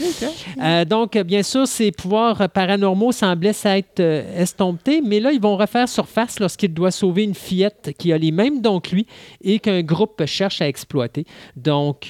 Euh, 0.62 0.85
donc, 0.85 1.17
bien 1.17 1.43
sûr, 1.43 1.67
ses 1.67 1.93
pouvoirs 1.93 2.47
paranormaux 2.51 3.11
semblaient 3.11 3.55
s'être 3.55 4.01
euh, 4.01 4.43
estompés, 4.43 5.01
mais 5.03 5.19
là, 5.19 5.33
ils 5.33 5.41
vont 5.41 5.57
refaire 5.57 5.88
surface 5.88 6.41
lorsqu'il 6.41 6.75
doit 6.75 6.91
sauver 6.91 7.23
une 7.25 7.35
fillette 7.35 7.95
qui 7.97 8.12
a 8.12 8.19
les 8.19 8.31
mêmes 8.31 8.61
dons 8.61 8.81
que 8.81 8.97
lui 8.97 9.07
et 9.43 9.61
qu'un 9.61 9.81
groupe 9.81 10.23
cherche 10.27 10.61
à 10.61 10.69
exploiter. 10.69 11.25
Donc, 11.57 12.09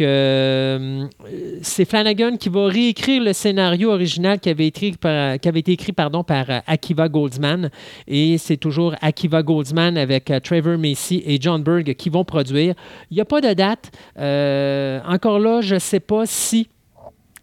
c'est 1.63 1.85
Flanagan 1.89 2.37
qui 2.37 2.49
va 2.49 2.67
réécrire 2.67 3.23
le 3.23 3.33
scénario 3.33 3.93
original 3.93 4.41
qui 4.41 4.49
avait, 4.51 4.67
écrit 4.67 4.93
par- 4.93 5.39
qui 5.39 5.49
avait 5.49 5.61
été 5.61 5.71
écrit 5.71 5.93
pardon, 5.93 6.25
par 6.25 6.47
Akiva 6.67 7.09
Goldsman. 7.09 7.71
Et 8.09 8.39
c'est 8.39 8.57
toujours 8.57 8.97
Akiva 9.03 9.45
Goldsman 9.45 9.97
avec 9.97 10.33
Trevor 10.43 10.79
Macy 10.79 11.23
et 11.25 11.39
John 11.41 11.63
Berg 11.63 11.95
qui 11.95 12.08
vont 12.11 12.25
produire. 12.25 12.75
Il 13.11 13.15
n'y 13.15 13.21
a 13.21 13.25
pas 13.25 13.41
de 13.41 13.53
date. 13.53 13.91
Euh, 14.19 15.01
encore 15.07 15.39
là, 15.39 15.61
je 15.61 15.75
ne 15.75 15.79
sais 15.81 16.01
pas 16.01 16.27
si 16.27 16.69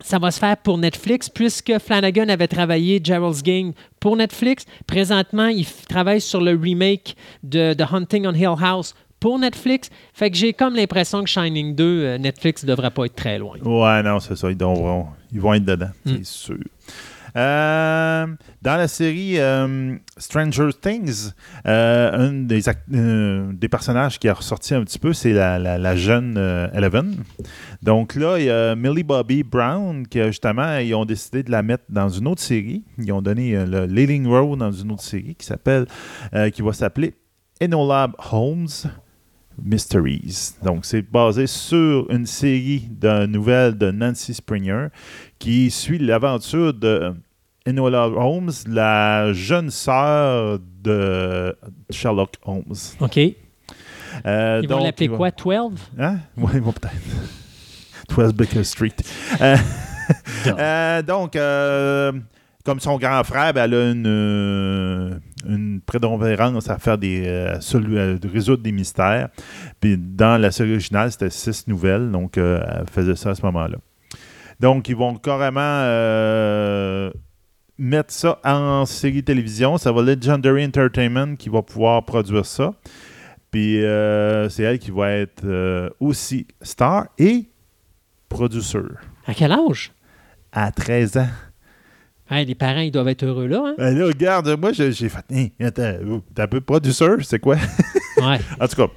ça 0.01 0.19
va 0.19 0.29
se 0.29 0.39
faire 0.39 0.57
pour 0.57 0.77
Netflix, 0.77 1.29
puisque 1.29 1.77
Flanagan 1.79 2.27
avait 2.29 2.47
travaillé 2.49 2.99
Gerald's 3.03 3.41
Game 3.41 3.71
pour 3.99 4.17
Netflix. 4.17 4.65
Présentement, 4.85 5.47
il 5.47 5.65
travaille 5.89 6.21
sur 6.21 6.41
le 6.41 6.51
remake 6.61 7.15
de 7.43 7.73
The 7.73 7.85
Hunting 7.91 8.27
on 8.27 8.33
Hill 8.33 8.55
House 8.61 8.93
pour 9.19 9.39
Netflix. 9.39 9.89
Fait 10.13 10.29
que 10.29 10.35
j'ai 10.37 10.51
comme 10.53 10.75
l'impression 10.75 11.23
que 11.23 11.29
Shining 11.29 11.73
2, 11.75 11.83
euh, 11.83 12.17
Netflix 12.17 12.63
ne 12.63 12.67
devrait 12.69 12.91
pas 12.91 13.05
être 13.05 13.15
très 13.15 13.39
loin. 13.39 13.57
Ouais, 13.63 14.03
non, 14.03 14.19
c'est 14.19 14.35
ça. 14.35 14.51
Ils, 14.51 14.57
devront- 14.57 15.07
ils 15.31 15.39
vont 15.39 15.53
être 15.53 15.65
dedans, 15.65 15.89
Mm. 16.05 16.11
c'est 16.17 16.25
sûr. 16.25 16.57
Euh, 17.35 18.27
dans 18.61 18.77
la 18.77 18.87
série 18.87 19.39
euh, 19.39 19.95
Stranger 20.17 20.69
Things, 20.81 21.31
euh, 21.67 22.29
un 22.29 22.31
des, 22.31 22.61
des 22.87 23.67
personnages 23.67 24.17
qui 24.19 24.29
a 24.29 24.33
ressorti 24.33 24.73
un 24.73 24.83
petit 24.83 24.99
peu, 24.99 25.11
c'est 25.11 25.33
la, 25.33 25.59
la- 25.59 25.95
jeune 25.95 26.37
Eleven. 26.73 27.17
Donc 27.81 28.15
là, 28.15 28.39
il 28.39 28.45
y 28.45 28.49
a 28.49 28.75
Millie 28.75 29.03
Bobby 29.03 29.43
Brown 29.43 30.07
qui, 30.07 30.21
justement, 30.23 30.77
ils 30.77 30.93
ont 30.95 31.05
décidé 31.05 31.43
de 31.43 31.51
la 31.51 31.61
mettre 31.61 31.83
dans 31.89 32.09
une 32.09 32.27
autre 32.27 32.41
série. 32.41 32.83
Ils 32.97 33.11
ont 33.11 33.21
donné 33.21 33.65
le 33.65 33.85
Leading 33.85 34.27
Row 34.27 34.55
dans 34.55 34.71
une 34.71 34.91
autre 34.91 35.03
série 35.03 35.35
qui 35.35 35.45
s'appelle, 35.45 35.85
qui 36.53 36.61
va 36.61 36.73
s'appeler 36.73 37.13
Enola 37.61 38.11
Holmes. 38.31 38.67
Mysteries. 39.63 40.51
Donc, 40.63 40.83
c'est 40.83 41.01
basé 41.01 41.47
sur 41.47 42.11
une 42.11 42.25
série 42.25 42.89
de 42.91 43.25
nouvelles 43.25 43.77
de 43.77 43.89
Nancy 43.89 44.33
Springer 44.33 44.87
qui 45.39 45.71
suit 45.71 45.97
l'aventure 45.97 46.73
de 46.73 47.13
Enola 47.67 48.07
Holmes, 48.07 48.51
la 48.67 49.33
jeune 49.33 49.71
sœur 49.71 50.59
de 50.83 51.55
Sherlock 51.89 52.33
Holmes. 52.45 52.75
OK. 52.99 53.19
Euh, 54.25 54.59
Ils 54.63 54.69
vont 54.69 54.83
l'appeler 54.83 55.07
va- 55.07 55.17
quoi, 55.17 55.31
12? 55.31 55.73
Hein? 55.99 56.17
Oui, 56.37 56.51
ils 56.55 56.61
vont 56.61 56.71
peut-être. 56.71 56.93
12 58.15 58.33
Baker 58.33 58.63
Street. 58.63 58.93
Euh, 59.41 59.57
euh, 60.47 61.01
donc, 61.01 61.35
euh, 61.35 62.11
comme 62.63 62.79
son 62.79 62.97
grand 62.97 63.23
frère, 63.23 63.51
ben, 63.53 63.63
elle 63.63 63.73
a 63.73 63.91
une, 63.91 65.21
une 65.47 65.81
prédominance 65.81 66.69
à 66.69 66.77
faire 66.77 66.97
des, 66.97 67.51
résoudre 68.31 68.61
des 68.63 68.71
mystères. 68.71 69.29
Puis 69.81 69.97
dans 69.97 70.39
la 70.39 70.51
série 70.51 70.71
originale, 70.73 71.11
c'était 71.11 71.31
six 71.31 71.67
nouvelles, 71.67 72.11
donc 72.11 72.37
euh, 72.37 72.63
elle 72.79 72.87
faisait 72.89 73.15
ça 73.15 73.31
à 73.31 73.35
ce 73.35 73.41
moment-là. 73.43 73.77
Donc, 74.59 74.87
ils 74.87 74.95
vont 74.95 75.15
carrément 75.15 75.59
euh, 75.61 77.11
mettre 77.77 78.13
ça 78.13 78.39
en 78.43 78.85
série 78.85 79.23
télévision. 79.23 79.77
Ça 79.77 79.91
va 79.91 80.01
Legendary 80.01 80.65
Entertainment 80.65 81.35
qui 81.35 81.49
va 81.49 81.61
pouvoir 81.61 82.03
produire 82.05 82.45
ça. 82.45 82.73
Puis 83.51 83.83
euh, 83.83 84.49
c'est 84.49 84.63
elle 84.63 84.79
qui 84.79 84.91
va 84.91 85.11
être 85.11 85.43
euh, 85.45 85.89
aussi 85.99 86.47
star 86.61 87.07
et 87.17 87.45
producer. 88.29 88.79
À 89.27 89.33
quel 89.33 89.51
âge? 89.51 89.91
à 90.55 90.71
13 90.71 91.17
ans. 91.17 91.27
Hey, 92.31 92.45
les 92.45 92.55
parents, 92.55 92.79
ils 92.79 92.91
doivent 92.91 93.09
être 93.09 93.23
heureux 93.23 93.45
là. 93.45 93.61
Hein? 93.67 93.75
Ben 93.77 93.95
là, 93.95 94.07
regarde, 94.07 94.47
moi, 94.59 94.71
j'ai 94.71 94.91
fait. 94.93 95.25
Hein, 95.31 95.69
t'es 95.69 96.41
un 96.41 96.47
peu 96.47 96.61
producer, 96.61 97.05
c'est 97.21 97.39
quoi? 97.39 97.57
Ouais. 98.17 98.39
en 98.61 98.67
tout 98.67 98.75
cas. 98.75 98.87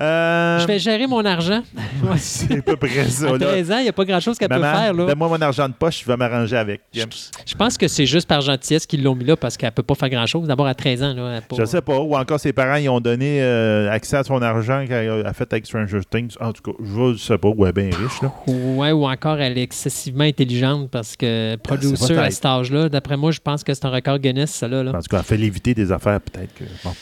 euh, 0.00 0.58
Je 0.60 0.66
vais 0.66 0.78
gérer 0.78 1.06
mon 1.06 1.24
argent. 1.24 1.62
Ouais. 2.02 2.16
C'est 2.18 2.58
à 2.58 2.62
peu 2.62 2.74
près 2.76 3.04
ça. 3.08 3.28
À 3.28 3.32
là. 3.38 3.38
13 3.38 3.70
ans, 3.70 3.78
il 3.78 3.82
n'y 3.84 3.88
a 3.88 3.92
pas 3.92 4.04
grand-chose 4.04 4.36
qu'elle 4.36 4.48
peut 4.48 4.60
faire. 4.60 4.92
Là. 4.92 5.06
donne-moi 5.06 5.28
mon 5.28 5.40
argent 5.40 5.68
de 5.68 5.74
poche, 5.74 6.00
je 6.02 6.06
vais 6.06 6.16
m'arranger 6.16 6.56
avec. 6.56 6.80
Je, 6.92 7.02
je 7.46 7.54
pense 7.54 7.78
que 7.78 7.86
c'est 7.86 8.06
juste 8.06 8.26
par 8.26 8.40
gentillesse 8.40 8.86
qu'ils 8.86 9.04
l'ont 9.04 9.14
mis 9.14 9.24
là 9.24 9.36
parce 9.36 9.56
qu'elle 9.56 9.68
ne 9.68 9.74
peut 9.74 9.84
pas 9.84 9.94
faire 9.94 10.08
grand-chose. 10.10 10.48
D'abord, 10.48 10.66
à 10.66 10.74
13 10.74 11.02
ans. 11.04 11.14
Là, 11.14 11.40
pas- 11.42 11.54
Je 11.56 11.64
sais 11.64 11.80
pas. 11.80 11.96
Ou 12.00 12.16
encore 12.16 12.40
ses 12.40 12.52
parents, 12.52 12.74
ils 12.74 12.88
ont 12.88 12.98
donné 12.98 13.40
euh, 13.40 13.88
accès 13.92 14.16
à 14.16 14.24
son 14.24 14.42
argent 14.42 14.84
qu'elle 14.88 15.24
a 15.24 15.32
fait 15.32 15.52
avec 15.52 15.64
Stranger 15.66 16.00
Things. 16.10 16.34
En 16.40 16.52
tout 16.52 16.62
cas, 16.72 16.76
je 16.82 17.16
sais 17.18 17.38
pas. 17.38 17.48
Ou 17.48 17.64
elle 17.66 17.70
est 17.70 17.72
bien 17.90 17.96
riche, 17.96 18.20
là. 18.20 18.32
Ouais, 18.48 18.90
ou 18.90 19.06
encore, 19.06 19.38
elle 19.40 19.56
est 19.56 19.62
excessivement 19.62 20.24
intelligente 20.24 20.90
parce 20.90 21.14
que 21.16 21.54
producer 21.56 22.18
à 22.18 22.30
cet 22.32 22.44
âge-là, 22.46 22.88
d'après 22.88 23.16
moi, 23.16 23.30
je 23.30 23.38
pense 23.38 23.62
que 23.62 23.72
c'est 23.74 23.84
un 23.84 23.90
record 23.90 24.18
Guinness, 24.18 24.50
ça 24.50 24.66
là. 24.66 24.82
là. 24.82 24.90
En 24.90 24.94
tout 25.00 25.02
cas, 25.08 25.18
elle 25.18 25.24
fait 25.24 25.36
l'éviter 25.36 25.72
des 25.74 25.92
affaires, 25.92 26.20
peut-être 26.20 26.52
que. 26.54 26.64
Bon. 26.82 26.92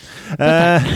Euh, 0.41 0.79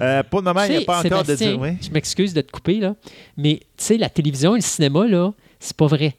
euh, 0.00 0.22
pour 0.24 0.40
le 0.40 0.44
moment, 0.44 0.62
il 0.64 0.70
n'y 0.70 0.76
a 0.76 0.80
pas 0.82 0.98
encore 0.98 1.22
de 1.22 1.34
Sébastien, 1.34 1.50
dire. 1.52 1.60
Oui. 1.60 1.70
Je 1.80 1.90
m'excuse 1.90 2.34
de 2.34 2.40
te 2.40 2.50
couper, 2.50 2.80
là, 2.80 2.94
mais 3.36 3.60
tu 3.76 3.84
sais, 3.84 3.96
la 3.98 4.08
télévision 4.08 4.54
et 4.54 4.58
le 4.58 4.64
cinéma, 4.64 5.06
là, 5.06 5.32
c'est 5.58 5.76
pas 5.76 5.86
vrai. 5.86 6.16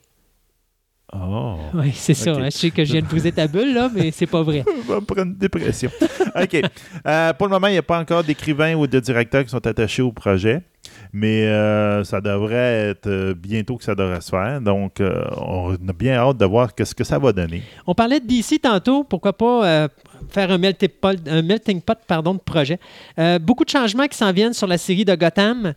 Oh. 1.13 1.55
Oui, 1.73 1.91
c'est 1.93 2.13
ça. 2.13 2.31
Hein. 2.31 2.45
Je 2.45 2.49
sais 2.49 2.69
que 2.69 2.83
je 2.83 2.91
viens 2.91 3.01
de 3.01 3.07
briser 3.07 3.31
ta 3.31 3.47
bulle, 3.47 3.73
là, 3.73 3.89
mais 3.93 4.11
c'est 4.11 4.25
pas 4.25 4.43
vrai. 4.43 4.65
On 4.89 4.91
va 4.91 4.99
me 4.99 5.05
prendre 5.05 5.27
une 5.27 5.35
dépression. 5.35 5.89
OK. 6.35 6.61
Euh, 7.05 7.33
pour 7.33 7.47
le 7.47 7.51
moment, 7.51 7.67
il 7.67 7.73
n'y 7.73 7.77
a 7.77 7.83
pas 7.83 7.99
encore 7.99 8.23
d'écrivains 8.23 8.75
ou 8.75 8.87
de 8.87 8.99
directeurs 8.99 9.43
qui 9.43 9.49
sont 9.49 9.65
attachés 9.65 10.01
au 10.01 10.11
projet, 10.11 10.63
mais 11.13 11.45
euh, 11.45 12.03
ça 12.03 12.19
devrait 12.19 12.89
être 12.89 13.07
euh, 13.07 13.33
bientôt 13.33 13.77
que 13.77 13.85
ça 13.85 13.95
devrait 13.95 14.19
se 14.19 14.29
faire. 14.29 14.59
Donc, 14.59 14.99
euh, 14.99 15.23
on 15.37 15.75
a 15.75 15.93
bien 15.93 16.15
hâte 16.15 16.37
de 16.37 16.45
voir 16.45 16.71
ce 16.77 16.93
que 16.93 17.05
ça 17.05 17.19
va 17.19 17.31
donner. 17.31 17.63
On 17.85 17.95
parlait 17.95 18.19
de 18.19 18.27
DC 18.27 18.61
tantôt, 18.61 19.05
pourquoi 19.05 19.31
pas 19.31 19.65
euh, 19.65 19.87
faire 20.29 20.51
un 20.51 20.57
melting 20.57 21.81
pot, 21.81 21.97
pardon, 22.07 22.33
de 22.33 22.39
projet. 22.39 22.79
Euh, 23.19 23.39
beaucoup 23.39 23.65
de 23.65 23.69
changements 23.69 24.07
qui 24.07 24.17
s'en 24.17 24.31
viennent 24.31 24.53
sur 24.53 24.67
la 24.67 24.77
série 24.77 25.05
de 25.05 25.15
Gotham. 25.15 25.73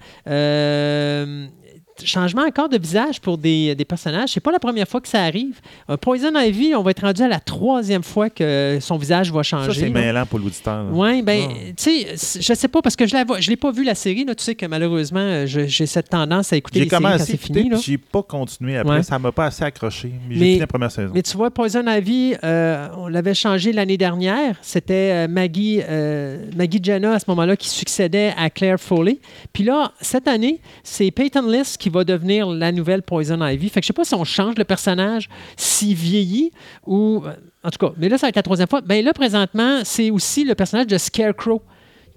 Changement 2.05 2.43
encore 2.43 2.69
de 2.69 2.79
visage 2.79 3.21
pour 3.21 3.39
des, 3.39 3.75
des 3.75 3.85
personnages. 3.85 4.31
C'est 4.31 4.41
pas 4.41 4.53
la 4.53 4.59
première 4.59 4.87
fois 4.89 5.01
que 5.01 5.09
ça 5.09 5.23
arrive. 5.23 5.61
Poison 6.01 6.33
Ivy, 6.39 6.75
on 6.75 6.83
va 6.83 6.91
être 6.93 7.03
rendu 7.03 7.23
à 7.23 7.29
la 7.29 7.41
troisième 7.41 8.03
fois 8.03 8.31
que 8.31 8.79
son 8.81 8.97
visage 8.97 9.33
va 9.33 9.43
changer. 9.43 9.73
Ça, 9.73 9.81
c'est 9.81 9.91
mêlant 9.91 10.27
pour 10.27 10.39
l'auditeur. 10.39 10.87
Oui, 10.93 11.23
ben, 11.23 11.49
Ah. 11.51 11.55
tu 11.77 12.07
sais, 12.17 12.41
je 12.41 12.55
sais 12.55 12.69
pas, 12.69 12.83
parce 12.83 12.97
que 12.97 13.07
je 13.07 13.17
ne 13.17 13.49
l'ai 13.51 13.57
pas 13.57 13.71
vu 13.73 13.85
la 13.85 13.95
série. 13.95 14.25
Là, 14.25 14.35
tu 14.35 14.45
sais 14.45 14.55
que 14.55 14.67
malheureusement, 14.67 15.45
j'ai 15.47 15.87
cette 15.87 16.09
tendance 16.09 16.53
à 16.53 16.57
écouter 16.57 16.81
les 16.81 16.89
séries 16.89 16.91
quand 16.91 16.97
commencé 17.09 17.23
à 17.23 17.27
c'est 17.27 17.37
fini. 17.37 17.71
j'ai 17.83 17.99
pas 17.99 18.23
continué 18.23 18.77
après. 18.79 18.97
Ouais. 18.97 19.03
Ça 19.03 19.19
m'a 19.19 19.33
pas 19.33 19.47
assez 19.47 19.65
accroché. 19.65 20.13
Mais, 20.29 20.35
j'ai 20.35 20.41
Mais- 20.41 20.47
fini 20.47 20.59
la 20.61 20.67
première 20.67 20.91
saison. 20.91 21.13
Mais 21.15 21.23
tu 21.23 21.37
vois, 21.37 21.51
Poison 21.51 21.85
Ivy, 21.87 22.35
euh, 22.45 22.89
on 22.97 23.09
l'avait 23.09 23.35
changé 23.35 23.73
l'année 23.73 23.97
dernière. 23.97 24.57
C'était 24.63 25.13
euh, 25.13 25.29
Maggie, 25.29 25.81
euh, 25.89 26.45
Maggie 26.57 26.81
Jenna 26.83 27.15
à 27.15 27.19
ce 27.19 27.25
moment-là 27.29 27.57
qui 27.57 27.69
succédait 27.69 28.33
à 28.37 28.51
Claire 28.51 28.81
Foley. 28.81 29.19
Puis 29.53 29.65
là, 29.65 29.93
cette 30.01 30.29
année, 30.29 30.61
c'est 30.83 31.11
Peyton 31.11 31.47
List 31.51 31.77
qui 31.79 31.90
va 31.91 32.05
devenir 32.05 32.49
la 32.49 32.73
nouvelle 32.73 33.03
Poison 33.03 33.45
Ivy. 33.45 33.69
Fait 33.69 33.81
que 33.81 33.85
je 33.85 33.89
sais 33.89 33.93
pas 33.93 34.05
si 34.05 34.15
on 34.15 34.25
change 34.25 34.55
le 34.57 34.65
personnage, 34.65 35.29
s'il 35.57 35.95
vieillit 35.95 36.51
ou. 36.87 37.23
euh, 37.27 37.33
En 37.63 37.71
tout 37.71 37.79
cas, 37.87 37.93
mais 37.99 38.09
là, 38.09 38.17
ça 38.17 38.27
va 38.27 38.29
être 38.31 38.37
la 38.37 38.43
troisième 38.43 38.69
fois. 38.69 38.81
Ben 38.81 39.05
là, 39.05 39.13
présentement, 39.13 39.81
c'est 39.85 40.11
aussi 40.11 40.45
le 40.45 40.55
personnage 40.55 40.87
de 40.87 40.97
Scarecrow 40.99 41.63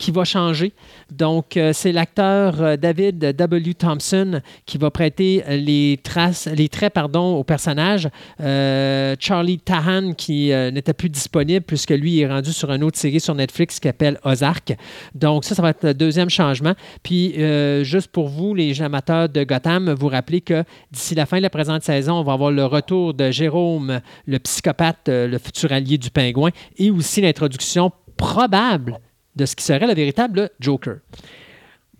qui 0.03 0.11
va 0.11 0.25
changer. 0.25 0.73
Donc, 1.13 1.55
euh, 1.55 1.71
c'est 1.71 1.93
l'acteur 1.93 2.61
euh, 2.61 2.75
David 2.75 3.19
W. 3.19 3.73
Thompson 3.73 4.41
qui 4.65 4.77
va 4.77 4.91
prêter 4.91 5.41
euh, 5.47 5.55
les 5.55 5.97
traits 6.03 6.93
pardon, 6.93 7.37
au 7.37 7.45
personnage. 7.45 8.09
Charlie 8.37 9.59
Tahan 9.59 10.13
qui 10.13 10.49
n'était 10.49 10.93
plus 10.93 11.09
disponible 11.09 11.63
puisque 11.65 11.91
lui 11.91 12.19
est 12.19 12.27
rendu 12.27 12.51
sur 12.51 12.71
une 12.71 12.83
autre 12.83 12.97
série 12.97 13.19
sur 13.19 13.35
Netflix 13.35 13.79
qui 13.79 13.87
s'appelle 13.87 14.19
Ozark. 14.25 14.75
Donc, 15.15 15.45
ça, 15.45 15.55
ça 15.55 15.61
va 15.61 15.69
être 15.69 15.83
le 15.83 15.93
deuxième 15.93 16.29
changement. 16.29 16.73
Puis, 17.01 17.35
juste 17.83 18.07
pour 18.07 18.27
vous, 18.27 18.53
les 18.53 18.81
amateurs 18.81 19.29
de 19.29 19.43
Gotham, 19.43 19.93
vous 19.93 20.09
rappelez 20.09 20.41
que 20.41 20.63
d'ici 20.91 21.15
la 21.15 21.25
fin 21.25 21.37
de 21.37 21.43
la 21.43 21.49
présente 21.49 21.83
saison, 21.83 22.15
on 22.15 22.23
va 22.23 22.33
avoir 22.33 22.51
le 22.51 22.65
retour 22.65 23.13
de 23.13 23.31
Jérôme, 23.31 24.01
le 24.25 24.39
psychopathe, 24.39 25.07
le 25.07 25.37
futur 25.37 25.71
allié 25.71 25.97
du 25.97 26.09
pingouin, 26.09 26.51
et 26.77 26.91
aussi 26.91 27.21
l'introduction 27.21 27.91
probable 28.17 28.99
de 29.35 29.45
ce 29.45 29.55
qui 29.55 29.63
serait 29.63 29.87
le 29.87 29.93
véritable 29.93 30.49
Joker. 30.59 30.97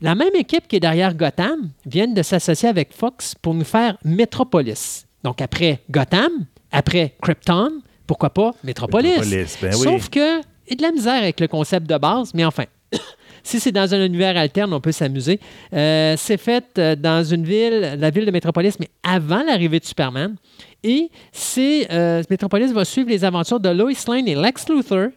La 0.01 0.15
même 0.15 0.35
équipe 0.35 0.67
qui 0.67 0.75
est 0.75 0.81
derrière 0.81 1.15
Gotham 1.15 1.69
vient 1.85 2.07
de 2.07 2.21
s'associer 2.21 2.67
avec 2.69 2.93
Fox 2.93 3.35
pour 3.41 3.53
nous 3.53 3.63
faire 3.63 3.97
Metropolis. 4.03 5.05
Donc 5.23 5.41
après 5.41 5.79
Gotham, 5.89 6.45
après 6.71 7.15
Krypton, 7.21 7.81
pourquoi 8.05 8.29
pas 8.31 8.51
Metropolis? 8.63 9.11
Metropolis, 9.11 9.57
ben 9.61 9.73
oui. 9.75 9.83
Sauf 9.83 10.09
que 10.09 10.41
il 10.67 10.71
y 10.71 10.73
a 10.73 10.75
de 10.75 10.81
la 10.81 10.91
misère 10.91 11.21
avec 11.21 11.39
le 11.39 11.47
concept 11.47 11.89
de 11.89 11.97
base, 11.97 12.33
mais 12.33 12.45
enfin. 12.45 12.65
Si 13.45 13.59
c'est 13.59 13.73
dans 13.73 13.93
un 13.93 14.05
univers 14.05 14.37
alterne, 14.37 14.73
on 14.73 14.79
peut 14.79 14.93
s'amuser. 14.93 15.37
Euh, 15.73 16.15
c'est 16.17 16.37
fait 16.37 16.63
euh, 16.77 16.95
dans 16.95 17.25
une 17.25 17.43
ville, 17.43 17.97
la 17.99 18.09
ville 18.09 18.25
de 18.25 18.31
Metropolis, 18.31 18.79
mais 18.79 18.87
avant 19.03 19.43
l'arrivée 19.43 19.81
de 19.81 19.85
Superman. 19.85 20.37
Et 20.81 21.11
c'est 21.33 21.91
euh, 21.91 22.23
Metropolis 22.29 22.71
va 22.71 22.85
suivre 22.85 23.09
les 23.09 23.25
aventures 23.25 23.59
de 23.59 23.67
Lois 23.67 23.91
Lane 24.07 24.29
et 24.29 24.35
Lex 24.35 24.69
Luthor, 24.69 25.09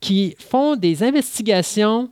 qui 0.00 0.36
font 0.38 0.76
des 0.76 1.02
investigations 1.02 2.10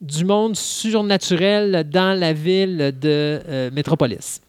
du 0.00 0.24
monde 0.24 0.56
surnaturel 0.56 1.88
dans 1.88 2.18
la 2.18 2.32
ville 2.32 2.94
de 3.00 3.40
euh, 3.48 3.70
Métropolis. 3.72 4.40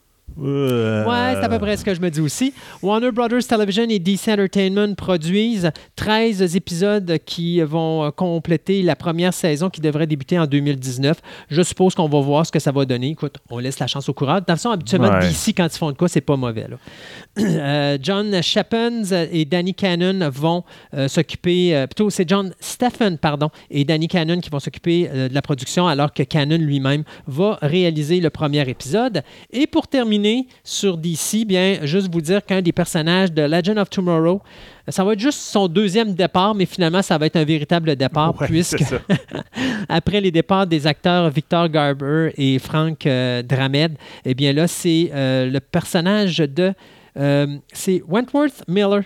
Euh, 0.42 1.06
Ouais, 1.06 1.34
c'est 1.40 1.46
à 1.46 1.50
peu 1.50 1.60
près 1.60 1.78
ce 1.78 1.86
que 1.86 1.94
je 1.94 2.02
me 2.02 2.10
dis 2.10 2.20
aussi. 2.22 2.54
Warner 2.82 3.12
Brothers 3.12 3.46
Television 3.48 3.86
et 3.90 4.00
DC 4.00 4.28
Entertainment 4.30 4.94
produisent 4.96 5.72
13 5.96 6.56
épisodes 6.56 7.18
qui 7.26 7.62
vont 7.62 8.04
euh, 8.06 8.12
compléter 8.12 8.82
la 8.82 8.96
première 8.96 9.34
saison 9.34 9.70
qui 9.70 9.82
devrait 9.82 10.08
débuter 10.08 10.38
en 10.40 10.46
2019. 10.48 11.18
Je 11.50 11.62
suppose 11.62 11.96
qu'on 11.96 12.10
va 12.10 12.20
voir 12.20 12.46
ce 12.46 12.52
que 12.52 12.60
ça 12.60 12.72
va 12.72 12.86
donner. 12.86 13.10
Écoute, 13.10 13.36
on 13.50 13.60
laisse 13.60 13.80
la 13.80 13.88
chance 13.88 14.10
au 14.10 14.14
courant. 14.14 14.36
De 14.36 14.40
toute 14.40 14.48
façon, 14.48 14.70
habituellement, 14.72 15.10
Ouais. 15.10 15.20
DC, 15.30 15.54
quand 15.56 15.68
ils 15.74 15.78
font 15.78 15.92
de 15.92 15.98
quoi, 15.98 16.08
c'est 16.10 16.22
pas 16.22 16.36
mauvais. 16.36 16.68
là. 16.68 16.78
Euh, 17.38 17.98
John 18.02 18.42
Shappens 18.42 19.12
et 19.32 19.46
Danny 19.46 19.74
Cannon 19.74 20.30
vont 20.32 20.64
euh, 20.94 21.08
s'occuper, 21.08 21.86
plutôt 21.88 22.10
c'est 22.10 22.28
John 22.28 22.54
Stephen, 22.60 23.18
pardon, 23.18 23.50
et 23.70 23.84
Danny 23.86 24.08
Cannon 24.08 24.40
qui 24.40 24.50
vont 24.50 24.60
s'occuper 24.60 25.08
de 25.08 25.34
la 25.34 25.42
production, 25.42 25.88
alors 25.88 26.14
que 26.14 26.24
Cannon 26.24 26.58
lui-même 26.58 27.04
va 27.28 27.58
réaliser 27.62 28.20
le 28.20 28.30
premier 28.30 28.68
épisode. 28.70 29.22
Et 29.52 29.68
pour 29.68 29.88
terminer 29.88 30.25
sur 30.64 30.98
DC, 30.98 31.46
bien, 31.46 31.80
juste 31.84 32.12
vous 32.12 32.22
dire 32.22 32.44
qu'un 32.44 32.62
des 32.62 32.72
personnages 32.72 33.32
de 33.32 33.42
Legend 33.44 33.78
of 33.78 33.90
Tomorrow, 33.90 34.42
ça 34.88 35.04
va 35.04 35.14
être 35.14 35.20
juste 35.20 35.40
son 35.40 35.68
deuxième 35.68 36.14
départ, 36.14 36.54
mais 36.54 36.66
finalement, 36.66 37.02
ça 37.02 37.18
va 37.18 37.26
être 37.26 37.36
un 37.36 37.44
véritable 37.44 37.96
départ, 37.96 38.40
Ouais, 38.40 38.48
puisque 38.50 38.84
après 39.90 40.22
les 40.22 40.32
départs 40.32 40.68
des 40.68 40.86
acteurs 40.86 41.30
Victor 41.30 41.70
Garber 41.70 42.32
et 42.38 42.60
Frank 42.60 43.06
euh, 43.06 43.42
Dramed, 43.42 43.96
eh 44.26 44.34
bien 44.34 44.54
là, 44.54 44.68
c'est 44.68 45.12
euh, 45.14 45.50
le 45.50 45.60
personnage 45.60 46.38
de... 46.38 46.74
euh, 47.18 47.48
c'est 47.74 48.04
Wentworth 48.08 48.64
Miller 48.68 49.02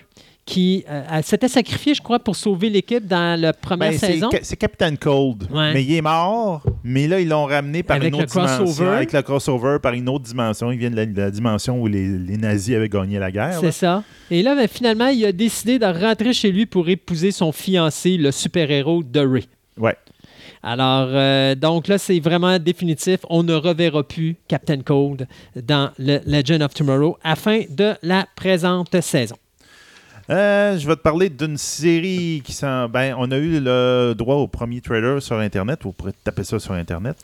qui 0.49 0.83
euh, 0.89 1.21
s'était 1.21 1.47
sacrifié, 1.47 1.93
je 1.93 2.01
crois, 2.01 2.17
pour 2.17 2.35
sauver 2.35 2.71
l'équipe 2.71 3.05
dans 3.05 3.39
la 3.39 3.53
première 3.53 3.91
Ben, 3.91 3.99
saison. 3.99 4.29
C'est 4.41 4.57
Captain 4.57 4.95
Cold. 4.95 5.43
Ouais. 5.51 5.73
Mais 5.73 5.83
il 5.83 5.93
est 5.93 6.01
mort, 6.01 6.63
mais 6.83 7.07
là, 7.07 7.19
ils 7.19 7.29
l'ont 7.29 7.45
ramené 7.45 7.83
par 7.83 7.97
Avec 7.97 8.11
une 8.11 8.17
le 8.17 8.23
autre 8.23 8.33
dimension. 8.33 8.91
Avec 8.91 9.13
le 9.13 9.21
crossover, 9.21 9.77
par 9.79 9.93
une 9.93 10.09
autre 10.09 10.25
dimension. 10.25 10.71
Il 10.71 10.79
vient 10.79 10.89
de 10.89 10.95
la, 10.95 11.05
de 11.05 11.21
la 11.21 11.29
dimension 11.29 11.79
où 11.79 11.85
les, 11.85 12.17
les 12.17 12.37
nazis 12.37 12.75
avaient 12.75 12.89
gagné 12.89 13.19
la 13.19 13.31
guerre. 13.31 13.59
C'est 13.61 13.71
ça. 13.71 14.03
Et 14.31 14.41
là, 14.41 14.55
ben, 14.55 14.67
finalement, 14.67 15.09
il 15.09 15.23
a 15.23 15.31
décidé 15.31 15.77
de 15.77 15.85
rentrer 15.85 16.33
chez 16.33 16.51
lui 16.51 16.65
pour 16.65 16.89
épouser 16.89 17.29
son 17.29 17.51
fiancé, 17.51 18.17
le 18.17 18.31
super-héros 18.31 19.03
Ray. 19.13 19.45
Ouais. 19.77 19.95
Alors, 20.63 21.09
euh, 21.11 21.53
donc 21.53 21.87
là, 21.87 21.99
c'est 21.99 22.19
vraiment 22.19 22.57
définitif. 22.57 23.19
On 23.29 23.43
ne 23.43 23.53
reverra 23.53 24.03
plus 24.03 24.35
Captain 24.47 24.81
Cold 24.81 25.27
dans 25.55 25.91
le 25.99 26.21
Legend 26.25 26.63
of 26.63 26.73
Tomorrow 26.73 27.19
à 27.23 27.35
fin 27.35 27.61
de 27.69 27.93
la 28.01 28.25
présente 28.35 28.99
saison. 29.01 29.35
Euh, 30.29 30.77
je 30.77 30.87
vais 30.87 30.95
te 30.95 31.01
parler 31.01 31.29
d'une 31.29 31.57
série 31.57 32.41
qui 32.43 32.53
s'en. 32.53 32.87
Ben, 32.87 33.15
on 33.17 33.31
a 33.31 33.37
eu 33.37 33.59
le 33.59 34.13
droit 34.15 34.35
au 34.35 34.47
premier 34.47 34.79
trailer 34.79 35.19
sur 35.23 35.37
Internet. 35.39 35.79
Vous 35.83 35.91
pourrez 35.91 36.11
taper 36.23 36.43
ça 36.43 36.59
sur 36.59 36.73
Internet. 36.73 37.17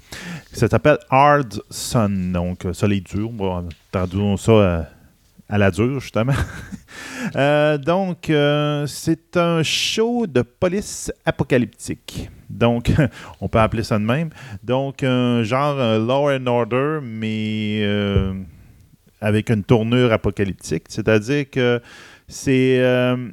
Ça 0.51 0.67
s'appelle 0.67 0.97
Hard 1.11 1.61
Sun, 1.69 2.31
donc 2.31 2.65
euh, 2.65 2.73
soleil 2.73 3.01
dur. 3.01 3.29
Bon, 3.29 3.67
entendons 3.93 4.37
ça 4.37 4.51
euh, 4.51 4.81
à 5.47 5.59
la 5.59 5.69
dure, 5.69 5.99
justement. 5.99 6.33
Donc, 7.35 8.31
c'est 8.87 9.37
un 9.37 9.61
show 9.61 10.25
de 10.25 10.41
police 10.41 11.11
apocalyptique. 11.25 12.29
Donc, 12.49 12.91
on 13.41 13.47
peut 13.47 13.59
appeler 13.59 13.83
ça 13.83 13.99
de 13.99 14.03
même. 14.03 14.29
Donc, 14.63 15.01
genre 15.01 15.75
Law 15.99 16.31
and 16.31 16.47
Order, 16.47 16.99
mais 17.03 17.83
avec 19.21 19.49
une 19.49 19.63
tournure 19.63 20.11
apocalyptique. 20.11 20.85
C'est-à-dire 20.87 21.49
que 21.49 21.81
c'est 22.27 22.79
euh, 22.79 23.29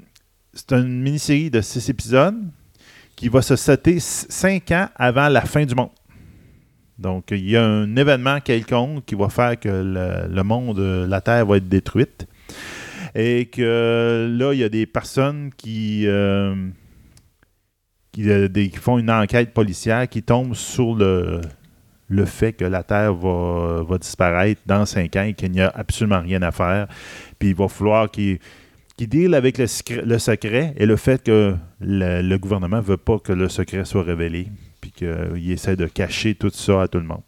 c'est 0.52 0.72
une 0.72 1.02
mini-série 1.02 1.50
de 1.50 1.60
six 1.60 1.88
épisodes 1.88 2.36
qui 3.16 3.28
va 3.28 3.40
se 3.42 3.56
setter 3.56 4.00
c- 4.00 4.26
cinq 4.28 4.70
ans 4.70 4.88
avant 4.96 5.28
la 5.28 5.42
fin 5.42 5.64
du 5.64 5.74
monde. 5.74 5.90
Donc, 6.98 7.30
il 7.30 7.48
y 7.50 7.56
a 7.56 7.64
un 7.64 7.96
événement 7.96 8.40
quelconque 8.40 9.04
qui 9.06 9.14
va 9.14 9.28
faire 9.28 9.58
que 9.58 9.68
le, 9.68 10.42
monde, 10.42 10.78
euh, 10.78 11.06
la 11.06 11.20
Terre 11.20 11.46
va 11.46 11.56
être 11.56 11.68
détruite. 11.68 12.26
et 13.14 13.46
que 13.46 14.28
là, 14.38 14.52
il 14.52 14.60
y 14.60 14.64
a 14.64 14.68
des 14.68 14.86
personnes 14.86 15.50
qui, 15.56 16.04
euh, 16.06 16.54
qui, 18.12 18.70
font 18.80 18.98
une 18.98 19.10
enquête 19.10 19.52
policière 19.52 20.08
qui 20.08 20.22
tombent 20.22 20.54
sur 20.54 20.94
le, 20.94 21.40
le 22.08 22.24
fait 22.24 22.52
que 22.52 22.64
la 22.64 22.82
Terre 22.82 23.14
va, 23.14 23.82
va 23.82 23.98
disparaître 23.98 24.60
dans 24.66 24.84
cinq 24.86 25.16
ans 25.16 25.24
et 25.24 25.34
qu'il 25.34 25.50
n'y 25.50 25.60
a 25.60 25.72
absolument 25.74 26.20
rien 26.20 26.42
à 26.42 26.52
faire. 26.52 26.86
Puis 27.38 27.50
il 27.50 27.54
va 27.54 27.68
falloir 27.68 28.10
qu'ils 28.10 28.38
qu'ils 29.08 29.08
dealent 29.08 29.34
avec 29.34 29.58
le, 29.58 29.66
secret- 29.66 30.02
le 30.04 30.18
secret 30.18 30.74
et 30.76 30.86
le 30.86 30.96
fait 30.96 31.22
que 31.22 31.54
le, 31.80 32.22
le 32.22 32.38
gouvernement 32.38 32.78
ne 32.78 32.82
veut 32.82 32.96
pas 32.96 33.18
que 33.18 33.32
le 33.32 33.48
secret 33.48 33.84
soit 33.84 34.02
révélé, 34.02 34.48
puis 34.80 34.90
qu'il 34.92 35.50
essaie 35.50 35.76
de 35.76 35.86
cacher 35.86 36.34
tout 36.34 36.50
ça 36.52 36.82
à 36.82 36.88
tout 36.88 36.98
le 36.98 37.04
monde. 37.06 37.22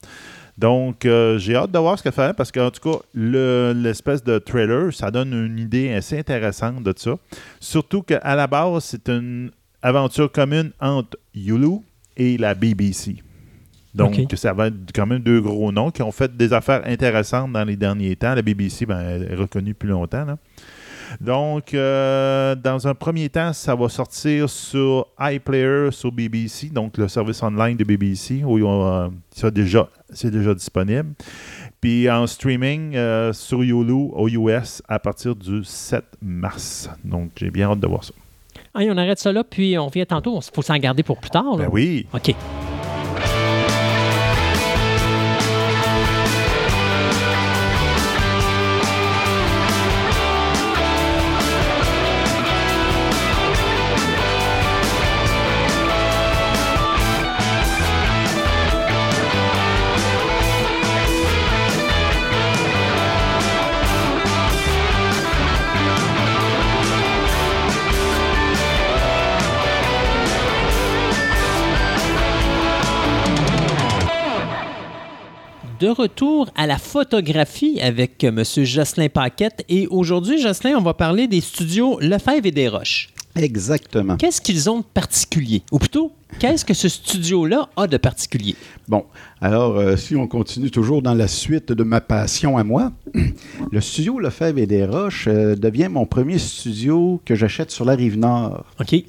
Donc, 0.56 1.04
euh, 1.04 1.36
j'ai 1.38 1.56
hâte 1.56 1.72
de 1.72 1.78
voir 1.78 1.98
ce 1.98 2.04
qu'elle 2.04 2.12
fait 2.12 2.32
parce 2.36 2.52
qu'en 2.52 2.70
tout 2.70 2.88
cas, 2.92 2.98
le- 3.12 3.72
l'espèce 3.74 4.22
de 4.22 4.38
trailer, 4.38 4.92
ça 4.92 5.10
donne 5.10 5.32
une 5.32 5.58
idée 5.58 5.92
assez 5.92 6.16
intéressante 6.18 6.82
de 6.84 6.94
ça. 6.96 7.16
Surtout 7.58 8.02
qu'à 8.02 8.36
la 8.36 8.46
base, 8.46 8.84
c'est 8.84 9.08
une 9.08 9.50
aventure 9.82 10.30
commune 10.30 10.70
entre 10.80 11.18
Yulu 11.34 11.78
et 12.16 12.36
la 12.38 12.54
BBC. 12.54 13.16
Donc, 13.96 14.16
Ok. 14.18 14.36
ça 14.36 14.52
va 14.52 14.68
être 14.68 14.74
quand 14.94 15.06
même 15.06 15.20
deux 15.20 15.40
gros 15.40 15.70
noms 15.72 15.90
qui 15.90 16.02
ont 16.02 16.10
fait 16.12 16.36
des 16.36 16.52
affaires 16.52 16.82
intéressantes 16.84 17.52
dans 17.52 17.64
les 17.64 17.76
derniers 17.76 18.14
temps. 18.16 18.34
La 18.34 18.42
BBC, 18.42 18.86
ben, 18.86 18.98
elle 19.00 19.32
est 19.32 19.34
reconnue 19.36 19.70
depuis 19.70 19.88
longtemps. 19.88 20.24
là. 20.24 20.36
Donc, 21.20 21.74
euh, 21.74 22.54
dans 22.54 22.86
un 22.88 22.94
premier 22.94 23.28
temps, 23.28 23.52
ça 23.52 23.74
va 23.74 23.88
sortir 23.88 24.48
sur 24.50 25.06
iPlayer 25.18 25.90
sur 25.90 26.12
BBC, 26.12 26.68
donc 26.70 26.96
le 26.98 27.08
service 27.08 27.42
online 27.42 27.76
de 27.76 27.84
BBC, 27.84 28.42
où 28.44 28.58
euh, 28.66 29.08
déjà- 29.52 29.88
c'est 30.10 30.30
déjà 30.30 30.54
disponible. 30.54 31.10
Puis 31.80 32.10
en 32.10 32.26
streaming 32.26 32.94
euh, 32.96 33.32
sur 33.32 33.62
Yulu 33.62 34.10
aux 34.12 34.28
US 34.28 34.82
à 34.88 34.98
partir 34.98 35.34
du 35.36 35.62
7 35.64 36.04
mars. 36.22 36.88
Donc, 37.04 37.30
j'ai 37.36 37.50
bien 37.50 37.70
hâte 37.70 37.80
de 37.80 37.86
voir 37.86 38.02
ça. 38.04 38.12
Hey, 38.76 38.90
on 38.90 38.96
arrête 38.96 39.18
ça 39.18 39.32
là, 39.32 39.44
puis 39.44 39.78
on 39.78 39.88
vient 39.88 40.04
tantôt. 40.06 40.40
Il 40.40 40.54
faut 40.54 40.62
s'en 40.62 40.76
garder 40.78 41.02
pour 41.02 41.18
plus 41.18 41.30
tard. 41.30 41.56
là. 41.56 41.64
Ben 41.66 41.70
oui. 41.72 42.06
OK. 42.12 42.34
De 75.84 75.90
retour 75.90 76.48
à 76.56 76.66
la 76.66 76.78
photographie 76.78 77.78
avec 77.82 78.24
euh, 78.24 78.28
M. 78.28 78.64
Jocelyn 78.64 79.10
Paquette. 79.10 79.66
Et 79.68 79.86
aujourd'hui, 79.88 80.40
Jocelyn, 80.40 80.78
on 80.78 80.80
va 80.80 80.94
parler 80.94 81.28
des 81.28 81.42
studios 81.42 81.98
Lefebvre 82.00 82.46
et 82.46 82.52
Desroches. 82.52 83.10
Exactement. 83.36 84.16
Qu'est-ce 84.16 84.40
qu'ils 84.40 84.70
ont 84.70 84.78
de 84.78 84.84
particulier? 84.84 85.62
Ou 85.72 85.78
plutôt, 85.78 86.12
qu'est-ce 86.38 86.64
que 86.64 86.72
ce 86.72 86.88
studio-là 86.88 87.68
a 87.76 87.86
de 87.86 87.98
particulier? 87.98 88.56
Bon, 88.88 89.04
alors, 89.42 89.76
euh, 89.76 89.98
si 89.98 90.16
on 90.16 90.26
continue 90.26 90.70
toujours 90.70 91.02
dans 91.02 91.12
la 91.12 91.28
suite 91.28 91.70
de 91.70 91.84
ma 91.84 92.00
passion 92.00 92.56
à 92.56 92.64
moi, 92.64 92.90
le 93.70 93.80
studio 93.82 94.18
Lefebvre 94.18 94.60
et 94.60 94.66
des 94.66 94.86
Roches 94.86 95.28
euh, 95.28 95.54
devient 95.54 95.88
mon 95.90 96.06
premier 96.06 96.38
studio 96.38 97.20
que 97.26 97.34
j'achète 97.34 97.70
sur 97.70 97.84
la 97.84 97.94
rive 97.94 98.16
nord. 98.16 98.64
OK. 98.80 99.04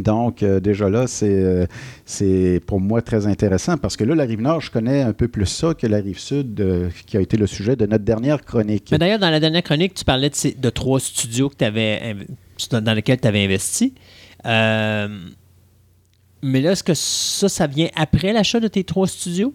Donc, 0.00 0.42
euh, 0.42 0.60
déjà 0.60 0.88
là, 0.88 1.06
c'est 1.06 1.28
euh, 1.30 1.66
c'est 2.04 2.60
pour 2.66 2.80
moi 2.80 3.02
très 3.02 3.26
intéressant 3.26 3.76
parce 3.76 3.96
que 3.96 4.04
là, 4.04 4.14
la 4.14 4.24
rive 4.24 4.40
nord, 4.40 4.60
je 4.60 4.70
connais 4.70 5.02
un 5.02 5.12
peu 5.12 5.28
plus 5.28 5.46
ça 5.46 5.74
que 5.74 5.86
la 5.86 5.98
rive 5.98 6.18
sud, 6.18 6.60
euh, 6.60 6.88
qui 7.06 7.16
a 7.16 7.20
été 7.20 7.36
le 7.36 7.46
sujet 7.46 7.76
de 7.76 7.86
notre 7.86 8.04
dernière 8.04 8.44
chronique. 8.44 8.88
Mais 8.92 8.98
d'ailleurs, 8.98 9.18
dans 9.18 9.30
la 9.30 9.40
dernière 9.40 9.62
chronique, 9.62 9.94
tu 9.94 10.04
parlais 10.04 10.30
de, 10.30 10.60
de 10.60 10.70
trois 10.70 11.00
studios 11.00 11.48
que 11.48 11.56
t'avais 11.56 12.14
inv- 12.14 12.80
dans 12.80 12.94
lesquels 12.94 13.20
tu 13.20 13.28
avais 13.28 13.44
investi. 13.44 13.94
Mais 16.40 16.60
là, 16.60 16.72
est-ce 16.72 16.84
que 16.84 16.94
ça, 16.94 17.48
ça 17.48 17.66
vient 17.66 17.88
après 17.96 18.32
l'achat 18.32 18.60
de 18.60 18.68
tes 18.68 18.84
trois 18.84 19.08
studios? 19.08 19.52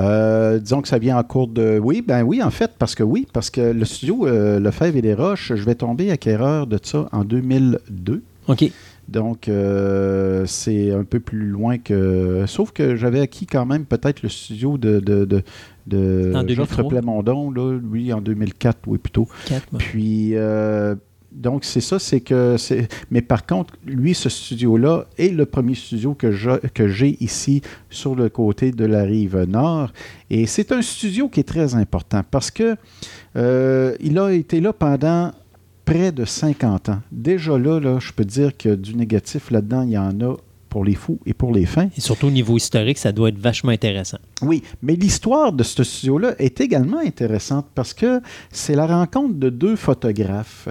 Euh, 0.00 0.58
disons 0.58 0.82
que 0.82 0.88
ça 0.88 0.98
vient 0.98 1.16
en 1.18 1.22
cours 1.22 1.48
de. 1.48 1.78
Oui, 1.82 2.02
ben 2.06 2.22
oui, 2.22 2.42
en 2.42 2.50
fait, 2.50 2.72
parce 2.78 2.94
que 2.94 3.02
oui, 3.02 3.26
parce 3.32 3.50
que 3.50 3.60
le 3.60 3.84
studio 3.84 4.26
euh, 4.26 4.58
Lefebvre 4.60 4.96
et 4.96 5.02
des 5.02 5.14
Roches, 5.14 5.52
je 5.54 5.62
vais 5.64 5.74
tomber 5.74 6.10
acquéreur 6.10 6.66
de 6.66 6.78
ça? 6.82 7.08
En 7.12 7.24
2002. 7.24 8.22
OK. 8.48 8.70
Donc, 9.08 9.48
euh, 9.48 10.44
c'est 10.46 10.90
un 10.92 11.04
peu 11.04 11.18
plus 11.20 11.46
loin 11.46 11.78
que. 11.78 12.44
Sauf 12.46 12.72
que 12.72 12.94
j'avais 12.94 13.20
acquis 13.20 13.46
quand 13.46 13.64
même 13.66 13.84
peut-être 13.86 14.22
le 14.22 14.28
studio 14.28 14.76
de, 14.76 15.00
de, 15.00 15.24
de, 15.24 15.42
de 15.86 16.32
En 16.34 16.42
2003. 16.42 16.54
Geoffrey 16.54 16.82
Plamondon, 16.88 17.50
là, 17.50 17.78
lui, 17.78 18.12
en 18.12 18.20
2004, 18.20 18.80
oui, 18.86 18.98
plutôt. 18.98 19.26
Puis, 19.78 20.32
euh, 20.34 20.94
donc, 21.32 21.64
c'est 21.64 21.80
ça, 21.80 21.98
c'est 21.98 22.20
que. 22.20 22.56
c'est- 22.58 22.88
Mais 23.10 23.22
par 23.22 23.46
contre, 23.46 23.74
lui, 23.86 24.14
ce 24.14 24.28
studio-là 24.28 25.06
est 25.16 25.28
le 25.34 25.46
premier 25.46 25.74
studio 25.74 26.12
que 26.14 26.30
je- 26.32 26.66
que 26.74 26.88
j'ai 26.88 27.16
ici 27.22 27.62
sur 27.88 28.14
le 28.14 28.28
côté 28.28 28.72
de 28.72 28.84
la 28.84 29.04
rive 29.04 29.44
nord. 29.48 29.90
Et 30.28 30.46
c'est 30.46 30.70
un 30.72 30.82
studio 30.82 31.28
qui 31.28 31.40
est 31.40 31.48
très 31.48 31.74
important 31.74 32.22
parce 32.30 32.50
que 32.50 32.76
euh, 33.36 33.94
il 34.00 34.18
a 34.18 34.32
été 34.32 34.60
là 34.60 34.72
pendant 34.72 35.32
près 35.88 36.12
de 36.12 36.26
50 36.26 36.90
ans. 36.90 37.00
Déjà 37.10 37.56
là, 37.56 37.80
là 37.80 37.98
je 37.98 38.12
peux 38.12 38.24
dire 38.24 38.54
que 38.56 38.74
du 38.74 38.94
négatif 38.94 39.50
là-dedans, 39.50 39.82
il 39.82 39.92
y 39.92 39.98
en 39.98 40.20
a 40.20 40.36
pour 40.68 40.84
les 40.84 40.94
fous 40.94 41.18
et 41.24 41.32
pour 41.32 41.50
les 41.50 41.64
fins. 41.64 41.88
Et 41.96 42.02
surtout 42.02 42.26
au 42.26 42.30
niveau 42.30 42.58
historique, 42.58 42.98
ça 42.98 43.10
doit 43.10 43.30
être 43.30 43.38
vachement 43.38 43.70
intéressant. 43.70 44.18
Oui, 44.42 44.62
mais 44.82 44.96
l'histoire 44.96 45.50
de 45.50 45.62
ce 45.62 45.82
studio-là 45.82 46.34
est 46.38 46.60
également 46.60 46.98
intéressante 46.98 47.66
parce 47.74 47.94
que 47.94 48.20
c'est 48.50 48.74
la 48.74 48.86
rencontre 48.86 49.36
de 49.36 49.48
deux 49.48 49.76
photographes. 49.76 50.68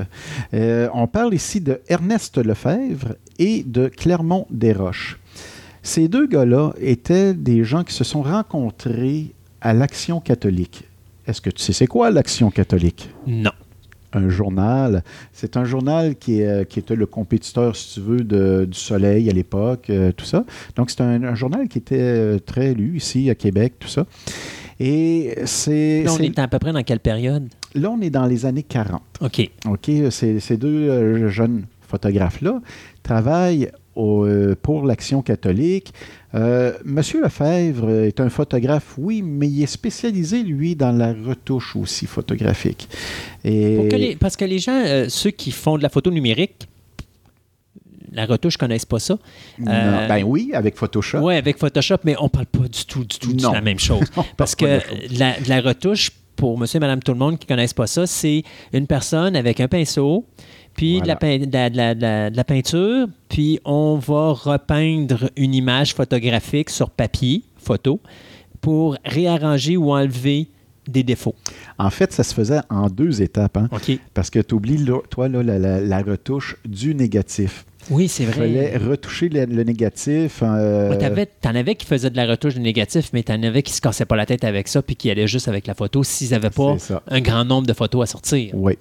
Euh, 0.54 0.88
on 0.94 1.08
parle 1.08 1.34
ici 1.34 1.62
de 1.62 1.82
Ernest 1.88 2.38
Lefebvre 2.38 3.16
et 3.40 3.64
de 3.64 3.88
Clermont 3.88 4.46
Desroches. 4.52 5.18
Ces 5.82 6.08
deux 6.10 6.28
gars-là 6.28 6.74
étaient 6.80 7.34
des 7.34 7.64
gens 7.64 7.84
qui 7.84 7.94
se 7.94 8.04
sont 8.04 8.22
rencontrés 8.22 9.34
à 9.62 9.74
l'Action 9.74 10.20
catholique. 10.20 10.84
Est-ce 11.26 11.42
que 11.42 11.50
tu 11.50 11.64
sais 11.64 11.74
c'est 11.74 11.88
quoi 11.88 12.12
l'Action 12.12 12.52
catholique? 12.52 13.10
Non. 13.26 13.52
Un 14.18 14.30
journal. 14.30 15.04
C'est 15.34 15.58
un 15.58 15.64
journal 15.66 16.16
qui, 16.16 16.42
est, 16.42 16.48
euh, 16.48 16.64
qui 16.64 16.80
était 16.80 16.96
le 16.96 17.06
compétiteur, 17.06 17.76
si 17.76 17.94
tu 17.96 18.02
veux, 18.02 18.22
de- 18.22 18.66
du 18.70 18.78
Soleil 18.78 19.30
à 19.30 19.34
l'époque, 19.34 19.90
euh, 19.90 20.12
tout 20.12 20.26
ça. 20.26 20.44
Donc, 20.76 20.90
c'est 20.90 21.02
un, 21.02 21.24
un 21.24 21.36
journal 21.36 21.68
qui 21.68 21.78
était 21.78 21.98
euh, 22.00 22.40
très 22.40 22.74
lu 22.74 22.98
ici 22.98 23.30
à 23.30 23.36
Québec, 23.36 23.74
tout 23.80 23.88
ça. 23.88 24.06
Et 24.80 25.36
c'est... 25.46 26.04
Là, 26.04 26.12
on 26.14 26.18
est 26.20 26.38
à 26.38 26.48
peu 26.48 26.60
près 26.60 26.72
dans 26.74 26.84
quelle 26.84 27.00
période? 27.00 27.48
là, 27.76 27.90
on 27.92 28.02
est 28.02 28.10
dans 28.10 28.26
les 28.26 28.46
années 28.46 28.64
40. 28.64 29.02
OK. 29.22 29.50
OK, 29.68 29.92
ces, 30.12 30.40
ces 30.40 30.58
deux 30.58 31.28
jeunes 31.30 31.64
photographes-là 31.88 32.62
travaillent 33.04 33.70
au- 33.98 34.26
euh, 34.26 34.56
pour 34.62 34.86
l'Action 34.86 35.22
catholique. 35.22 35.94
Euh, 36.36 36.74
Monsieur 36.86 37.22
Lefebvre 37.22 37.90
est 38.06 38.20
un 38.20 38.30
photographe, 38.30 38.94
oui, 38.98 39.22
mais 39.22 39.48
il 39.48 39.64
est 39.64 39.66
spécialisé, 39.66 40.44
lui, 40.44 40.76
dans 40.76 40.92
la 40.92 41.14
retouche 41.14 41.76
aussi 41.76 42.06
photographique. 42.06 42.88
Et... 43.44 43.76
Pour 43.78 43.88
que 43.90 43.96
les- 43.96 44.16
parce 44.16 44.36
que 44.36 44.46
les 44.46 44.60
gens, 44.60 44.74
euh, 44.86 45.06
ceux 45.10 45.32
qui 45.32 45.52
font 45.52 45.78
de 45.78 45.84
la 45.84 45.90
photo 45.90 46.12
numérique, 46.12 46.68
la 48.12 48.26
retouche, 48.26 48.56
ne 48.56 48.60
connaissent 48.60 48.86
pas 48.86 49.00
ça. 49.00 49.18
Euh, 49.68 50.08
ben 50.08 50.24
oui, 50.24 50.52
avec 50.54 50.76
Photoshop. 50.78 51.20
Oui, 51.20 51.36
avec 51.36 51.58
Photoshop, 51.58 51.98
mais 52.04 52.16
on 52.20 52.30
parle 52.30 52.46
pas 52.46 52.68
du 52.68 52.86
tout, 52.86 53.04
du 53.04 53.20
tout 53.20 53.34
de 53.34 53.42
la 53.44 53.62
même 53.62 53.80
chose. 53.90 54.06
Parce 54.38 54.56
que 54.56 54.80
la, 55.18 55.36
la 55.48 55.62
retouche, 55.62 56.12
pour 56.36 56.58
monsieur 56.58 56.78
et 56.78 56.80
madame 56.80 57.02
tout 57.02 57.12
le 57.14 57.18
monde 57.18 57.38
qui 57.38 57.46
ne 57.46 57.50
connaissent 57.50 57.74
pas 57.74 57.88
ça, 57.88 58.08
c'est 58.08 58.44
une 58.74 58.88
personne 58.88 59.36
avec 59.36 59.60
un 59.60 59.68
pinceau, 59.68 60.26
puis 60.78 61.02
de, 61.02 61.08
la, 61.08 61.18
Voilà. 61.20 61.38
pein- 61.40 61.46
de 61.46 61.52
la- 61.54 61.70
de 61.70 61.76
la- 61.78 61.96
de 61.96 62.02
la- 62.02 62.30
de 62.30 62.38
la 62.38 62.44
peinture, 62.46 63.08
puis 63.28 63.60
on 63.66 63.96
va 63.98 64.32
repeindre 64.32 65.30
une 65.36 65.54
image 65.54 65.94
photographique 65.94 66.70
sur 66.70 66.90
papier, 66.90 67.44
photo, 67.58 68.00
pour 68.62 68.96
réarranger 69.04 69.76
ou 69.76 69.92
enlever 69.92 70.48
des 70.88 71.04
défauts. 71.04 71.36
En 71.78 71.90
fait, 71.90 72.14
ça 72.14 72.24
se 72.24 72.34
faisait 72.34 72.62
en 72.70 72.88
deux 72.88 73.22
étapes. 73.22 73.58
hein, 73.58 73.68
OK. 73.74 74.00
parce 74.14 74.30
que 74.30 74.40
tu 74.40 74.56
oublies, 74.56 74.86
toi, 75.10 75.28
là, 75.28 75.44
la, 75.44 76.02
retouche 76.02 76.56
du 76.66 76.96
négatif. 76.96 77.66
Oui, 77.90 78.08
c'est 78.08 78.24
Il 78.24 78.30
vrai. 78.30 78.36
fallait 78.40 78.78
retoucher 78.78 79.30
le, 79.30 79.46
le 79.46 79.64
négatif. 79.64 80.40
euh, 80.44 80.90
Ouais, 80.90 81.26
T'en 81.42 81.56
avais 81.56 81.76
qui 81.76 81.86
faisaient 81.86 82.10
de 82.10 82.16
la 82.18 82.26
retouche 82.26 82.56
de 82.56 82.60
négatif, 82.60 83.10
mais 83.14 83.24
t'en 83.24 83.42
avais 83.44 83.64
qui 83.64 83.74
se 83.74 83.80
cassaient 83.82 84.06
pas 84.06 84.16
la 84.16 84.26
tête 84.26 84.44
avec 84.44 84.68
ça, 84.68 84.82
puis 84.82 84.96
qui 84.96 85.10
allaient 85.10 85.28
juste 85.28 85.48
avec 85.48 85.68
la 85.68 85.74
photo 85.74 86.04
s'ils 86.04 86.32
n'avaient 86.32 86.50
pas 86.50 86.76
un 87.08 87.22
grand 87.22 87.46
nombre 87.46 87.68
de 87.68 87.74
photos 87.74 88.04
à 88.04 88.06
sortir. 88.06 88.52
Oui. 88.54 88.78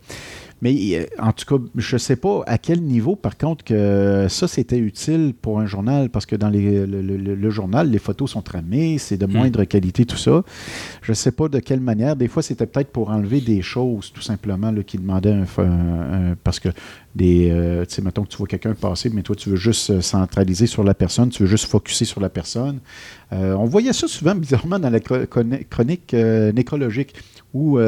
Mais 0.62 0.74
euh, 0.94 1.04
en 1.18 1.32
tout 1.32 1.44
cas, 1.44 1.62
je 1.76 1.96
ne 1.96 1.98
sais 1.98 2.16
pas 2.16 2.42
à 2.46 2.56
quel 2.56 2.80
niveau, 2.82 3.14
par 3.14 3.36
contre, 3.36 3.62
que 3.64 4.26
ça, 4.28 4.48
c'était 4.48 4.78
utile 4.78 5.34
pour 5.40 5.60
un 5.60 5.66
journal, 5.66 6.08
parce 6.08 6.24
que 6.24 6.34
dans 6.34 6.48
les- 6.48 6.86
le, 6.86 7.02
le- 7.02 7.34
le 7.34 7.50
journal, 7.50 7.90
les 7.90 7.98
photos 7.98 8.30
sont 8.30 8.40
tramées, 8.42 8.96
c'est 8.98 9.18
de 9.18 9.26
moindre 9.26 9.64
qualité, 9.64 10.06
tout 10.06 10.16
ça. 10.16 10.42
Je 11.02 11.12
ne 11.12 11.14
sais 11.14 11.32
pas 11.32 11.48
de 11.48 11.58
quelle 11.58 11.80
manière. 11.80 12.16
Des 12.16 12.28
fois, 12.28 12.42
c'était 12.42 12.66
peut-être 12.66 12.90
pour 12.90 13.10
enlever 13.10 13.40
des 13.42 13.60
choses, 13.60 14.12
tout 14.12 14.22
simplement, 14.22 14.70
là, 14.70 14.82
qui 14.82 14.96
demandaient 14.96 15.32
un, 15.32 15.44
un- 15.58 16.30
un- 16.30 16.36
Parce 16.42 16.58
que, 16.58 16.70
des, 17.14 17.48
euh, 17.50 17.84
tu 17.86 17.94
sais, 17.94 18.02
mettons 18.02 18.22
que 18.24 18.28
tu 18.28 18.36
vois 18.38 18.46
quelqu'un 18.46 18.74
passer, 18.74 19.10
mais 19.10 19.22
toi, 19.22 19.36
tu 19.36 19.50
veux 19.50 19.56
juste 19.56 19.90
euh, 19.90 20.00
centraliser 20.00 20.66
sur 20.66 20.84
la 20.84 20.94
personne, 20.94 21.28
tu 21.30 21.42
veux 21.42 21.48
juste 21.48 21.64
focuser 21.66 22.04
sur 22.04 22.20
la 22.20 22.28
personne. 22.28 22.78
Euh, 23.32 23.54
on 23.54 23.64
voyait 23.66 23.92
ça 23.92 24.06
souvent, 24.08 24.34
bizarrement, 24.34 24.78
dans 24.78 24.90
la 24.90 25.00
chronique 25.00 26.14
euh, 26.14 26.52
nécrologique, 26.52 27.14
où 27.54 27.78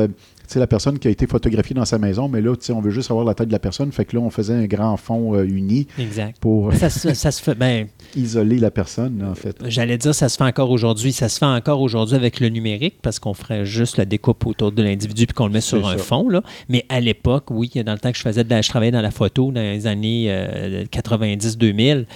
la 0.57 0.67
personne 0.67 0.99
qui 0.99 1.09
a 1.09 1.11
été 1.11 1.27
photographiée 1.27 1.75
dans 1.75 1.85
sa 1.85 1.99
maison, 1.99 2.29
mais 2.29 2.41
là, 2.41 2.53
on 2.75 2.81
veut 2.81 2.91
juste 2.91 3.11
avoir 3.11 3.25
la 3.27 3.35
tête 3.35 3.49
de 3.49 3.53
la 3.53 3.59
personne, 3.59 3.93
fait 3.93 4.05
que 4.05 4.17
là, 4.17 4.23
on 4.23 4.31
faisait 4.31 4.55
un 4.55 4.67
grand 4.67 4.97
fond 4.97 5.35
euh, 5.35 5.45
uni 5.45 5.87
Exact. 5.99 6.39
pour 6.41 6.73
Ça, 6.75 6.91
se- 6.91 7.15
ça 7.15 7.31
se 7.31 7.43
fait. 7.43 7.55
Ben, 7.55 7.87
isoler 8.17 8.59
la 8.59 8.71
personne, 8.71 9.23
en 9.29 9.35
fait. 9.35 9.57
J'allais 9.67 9.99
dire, 9.99 10.15
ça 10.15 10.29
se 10.29 10.37
fait 10.37 10.45
encore 10.45 10.71
aujourd'hui. 10.71 11.13
Ça 11.13 11.29
se 11.29 11.39
fait 11.39 11.45
encore 11.45 11.81
aujourd'hui 11.81 12.17
avec 12.17 12.41
le 12.41 12.49
numérique 12.49 12.97
parce 13.03 13.19
qu'on 13.19 13.35
ferait 13.35 13.67
juste 13.67 13.97
la 13.97 14.05
découpe 14.05 14.47
autour 14.47 14.73
de 14.73 14.83
l'individu 14.83 15.27
puis 15.27 15.35
qu'on 15.35 15.47
le 15.47 15.53
met 15.53 15.61
sur 15.61 15.79
C'est 15.87 15.95
un 15.95 15.99
ça. 15.99 16.03
fond. 16.05 16.29
Là. 16.29 16.43
Mais 16.69 16.85
à 16.89 17.01
l'époque, 17.01 17.51
oui, 17.51 17.71
dans 17.85 17.93
le 17.93 17.99
temps 17.99 18.11
que 18.13 18.17
je 18.19 18.23
faisais 18.23 18.45
de 18.45 18.51
la, 18.51 18.63
je 18.63 18.69
travaillais 18.69 18.93
dans 18.93 19.03
la 19.03 19.11
photo 19.11 19.53
dans 19.53 19.61
les 19.61 19.87
années 19.87 20.27
euh, 20.29 20.85
90-2000, 20.93 22.07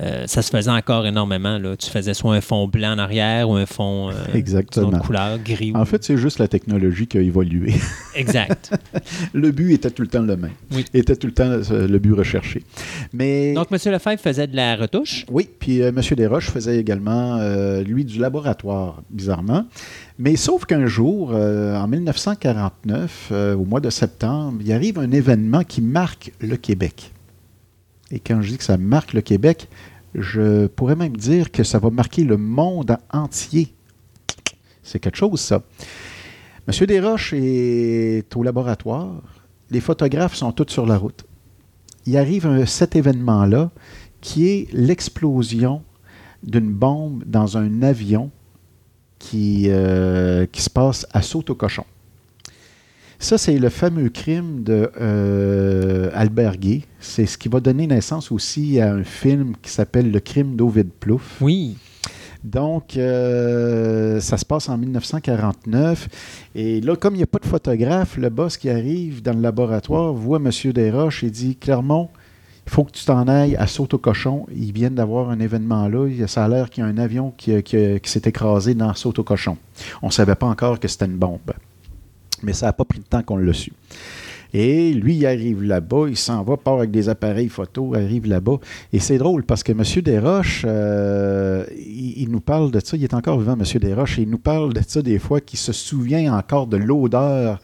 euh, 0.00 0.24
ça 0.26 0.42
se 0.42 0.50
faisait 0.50 0.70
encore 0.70 1.06
énormément. 1.06 1.58
Là. 1.58 1.76
Tu 1.76 1.90
faisais 1.90 2.14
soit 2.14 2.34
un 2.34 2.40
fond 2.40 2.66
blanc 2.68 2.92
en 2.94 2.98
arrière 2.98 3.48
ou 3.48 3.54
un 3.54 3.66
fond 3.66 4.10
euh, 4.10 4.12
Exactement. 4.34 4.88
autre 4.88 5.00
couleur, 5.00 5.38
gris. 5.38 5.72
En 5.74 5.82
ou- 5.82 5.84
fait, 5.84 6.02
c'est 6.04 6.16
juste 6.16 6.38
la 6.38 6.48
technologie 6.48 7.06
qui 7.06 7.18
a 7.18 7.20
évolué. 7.20 7.74
exact. 8.14 8.72
le 9.32 9.50
but 9.50 9.72
était 9.74 9.90
tout 9.90 10.02
le 10.02 10.08
temps 10.08 10.22
le 10.22 10.36
même. 10.36 10.50
Oui. 10.72 10.84
Était 10.94 11.16
tout 11.16 11.26
le 11.26 11.34
temps 11.34 11.44
euh, 11.50 11.86
le 11.88 11.98
but 11.98 12.12
recherché. 12.12 12.62
Mais 13.12 13.54
Donc, 13.54 13.68
M. 13.70 13.78
Lefebvre 13.92 14.20
faisait 14.20 14.46
de 14.46 14.56
la 14.56 14.76
retouche. 14.76 15.24
oui, 15.30 15.48
puis 15.58 15.82
euh, 15.82 15.88
M. 15.88 16.00
Desroches 16.16 16.50
faisait 16.50 16.78
également, 16.78 17.36
euh, 17.38 17.82
lui, 17.82 18.04
du 18.04 18.18
laboratoire, 18.18 19.02
bizarrement. 19.10 19.66
Mais 20.18 20.36
sauf 20.36 20.64
qu'un 20.66 20.86
jour, 20.86 21.30
en 21.32 21.88
1949, 21.88 23.28
euh, 23.32 23.54
au 23.56 23.64
mois 23.64 23.80
de 23.80 23.90
septembre, 23.90 24.58
il 24.64 24.72
arrive 24.72 24.98
un 24.98 25.10
événement 25.10 25.62
qui 25.64 25.80
marque 25.80 26.32
le 26.40 26.56
Québec. 26.56 27.12
Et 28.12 28.20
quand 28.20 28.42
je 28.42 28.50
dis 28.50 28.58
que 28.58 28.64
ça 28.64 28.76
marque 28.76 29.14
le 29.14 29.22
Québec, 29.22 29.68
je 30.14 30.66
pourrais 30.66 30.96
même 30.96 31.16
dire 31.16 31.50
que 31.50 31.64
ça 31.64 31.78
va 31.78 31.90
marquer 31.90 32.24
le 32.24 32.36
monde 32.36 32.96
entier. 33.10 33.74
C'est 34.82 35.00
quelque 35.00 35.16
chose, 35.16 35.40
ça. 35.40 35.62
Monsieur 36.68 36.86
Desroches 36.86 37.32
est 37.32 38.36
au 38.36 38.42
laboratoire. 38.42 39.22
Les 39.70 39.80
photographes 39.80 40.34
sont 40.34 40.52
tous 40.52 40.68
sur 40.68 40.86
la 40.86 40.98
route. 40.98 41.24
Il 42.04 42.16
arrive 42.18 42.66
cet 42.66 42.94
événement-là 42.94 43.70
qui 44.20 44.48
est 44.48 44.68
l'explosion 44.72 45.82
d'une 46.42 46.70
bombe 46.70 47.24
dans 47.24 47.56
un 47.56 47.82
avion 47.82 48.30
qui, 49.18 49.66
euh, 49.68 50.46
qui 50.46 50.60
se 50.60 50.70
passe 50.70 51.06
à 51.12 51.22
saut 51.22 51.44
au 51.48 51.54
cochon. 51.54 51.84
Ça, 53.22 53.38
c'est 53.38 53.56
le 53.56 53.68
fameux 53.68 54.08
crime 54.08 54.64
de 54.64 54.90
euh, 55.00 56.10
Albert 56.12 56.56
Guy. 56.56 56.84
C'est 56.98 57.24
ce 57.24 57.38
qui 57.38 57.48
va 57.48 57.60
donner 57.60 57.86
naissance 57.86 58.32
aussi 58.32 58.80
à 58.80 58.92
un 58.92 59.04
film 59.04 59.52
qui 59.62 59.70
s'appelle 59.70 60.10
Le 60.10 60.18
crime 60.18 60.56
d'Ovid 60.56 60.90
Plouffe. 60.90 61.40
Oui. 61.40 61.76
Donc, 62.42 62.96
euh, 62.96 64.18
ça 64.18 64.36
se 64.36 64.44
passe 64.44 64.68
en 64.68 64.76
1949. 64.76 66.08
Et 66.56 66.80
là, 66.80 66.96
comme 66.96 67.14
il 67.14 67.18
n'y 67.18 67.22
a 67.22 67.28
pas 67.28 67.38
de 67.38 67.46
photographe, 67.46 68.16
le 68.16 68.28
boss 68.28 68.56
qui 68.56 68.68
arrive 68.68 69.22
dans 69.22 69.34
le 69.34 69.40
laboratoire 69.40 70.12
voit 70.12 70.38
M. 70.38 70.50
Desroches 70.72 71.22
et 71.22 71.30
dit 71.30 71.54
Clermont, 71.54 72.08
il 72.66 72.72
faut 72.72 72.82
que 72.82 72.90
tu 72.90 73.04
t'en 73.04 73.28
ailles 73.28 73.54
à 73.54 73.68
Saute 73.68 73.94
au 73.94 73.98
cochon. 73.98 74.46
Ils 74.52 74.72
viennent 74.72 74.96
d'avoir 74.96 75.30
un 75.30 75.38
événement 75.38 75.86
là. 75.86 76.08
Ça 76.26 76.44
a 76.44 76.48
l'air 76.48 76.68
qu'il 76.70 76.82
y 76.82 76.86
a 76.88 76.90
un 76.90 76.98
avion 76.98 77.32
qui, 77.36 77.52
s'est 78.02 78.22
écrasé 78.24 78.74
dans 78.74 78.92
Saute 78.94 79.20
au 79.20 79.24
cochon. 79.24 79.58
On 80.02 80.08
ne 80.08 80.12
savait 80.12 80.34
pas 80.34 80.46
encore 80.46 80.80
que 80.80 80.88
c'était 80.88 81.06
une 81.06 81.18
bombe. 81.18 81.52
Mais 82.42 82.52
ça 82.52 82.66
n'a 82.66 82.72
pas 82.72 82.84
pris 82.84 82.98
de 82.98 83.04
temps 83.04 83.22
qu'on 83.22 83.36
l'a 83.36 83.52
su. 83.52 83.72
Et 84.54 84.92
lui, 84.92 85.16
il 85.16 85.26
arrive 85.26 85.62
là-bas, 85.62 86.06
il 86.08 86.16
s'en 86.16 86.42
va, 86.42 86.56
part 86.56 86.78
avec 86.78 86.90
des 86.90 87.08
appareils 87.08 87.48
photo, 87.48 87.94
arrive 87.94 88.26
là-bas. 88.26 88.58
Et 88.92 88.98
c'est 88.98 89.18
drôle 89.18 89.44
parce 89.44 89.62
que 89.62 89.72
M. 89.72 89.82
Desroches, 90.02 90.64
euh, 90.66 91.64
il, 91.78 92.22
il 92.22 92.30
nous 92.30 92.40
parle 92.40 92.70
de 92.70 92.80
ça, 92.84 92.96
il 92.96 93.04
est 93.04 93.14
encore 93.14 93.38
vivant, 93.38 93.56
M. 93.58 93.64
Desroches, 93.80 94.18
et 94.18 94.22
il 94.22 94.30
nous 94.30 94.38
parle 94.38 94.72
de 94.74 94.80
ça 94.86 95.00
des 95.02 95.18
fois, 95.18 95.40
qu'il 95.40 95.58
se 95.58 95.72
souvient 95.72 96.36
encore 96.36 96.66
de 96.66 96.76
l'odeur, 96.76 97.60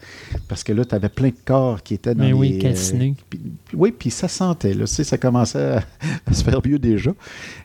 parce 0.47 0.63
que 0.63 0.73
là, 0.73 0.83
tu 0.85 0.95
avais 0.95 1.09
plein 1.09 1.29
de 1.29 1.33
corps 1.45 1.83
qui 1.83 1.93
étaient 1.93 2.15
dans 2.15 2.23
Mais 2.23 2.33
oui, 2.33 2.53
les, 2.53 2.57
calcinés. 2.57 3.15
euh, 3.35 3.37
oui, 3.75 3.93
puis 3.97 4.09
ça 4.09 4.27
sentait, 4.27 4.73
là, 4.73 4.85
tu 4.85 4.93
sais, 4.93 5.03
ça 5.03 5.17
commençait 5.17 5.59
à, 5.75 5.83
à 6.25 6.33
se 6.33 6.43
faire 6.43 6.61
vieux 6.61 6.79
déjà. 6.79 7.11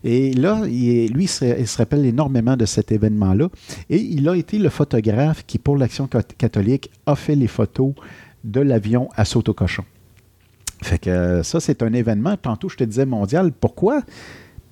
Et 0.03 0.33
là, 0.35 0.63
il 0.67 1.13
lui, 1.13 1.25
il 1.25 1.29
se, 1.29 1.45
il 1.59 1.67
se 1.67 1.79
rappelle 1.79 2.05
énormément 2.05 2.57
de 2.57 2.67
cet 2.67 2.93
événement-là. 2.93 3.49
Et 3.91 3.97
il 4.01 4.29
a 4.29 4.37
été 4.37 4.59
le 4.59 4.69
photographe 4.69 5.45
qui, 5.47 5.59
pour 5.59 5.77
l'Action 5.77 6.07
cat- 6.07 6.23
catholique, 6.37 6.91
a 7.07 7.17
fait 7.17 7.35
les 7.37 7.47
photos 7.47 7.93
de 8.45 8.61
l'avion 8.61 9.09
à 9.17 9.25
saut 9.25 9.49
au 9.49 9.55
cochon. 9.55 9.85
Fait 10.83 10.99
que 10.99 11.11
euh, 11.11 11.43
ça, 11.43 11.61
c'est 11.61 11.83
un 11.83 11.93
événement, 11.93 12.37
tantôt 12.37 12.69
je 12.69 12.77
te 12.77 12.85
disais 12.85 13.07
mondial. 13.07 13.53
Pourquoi? 13.53 14.03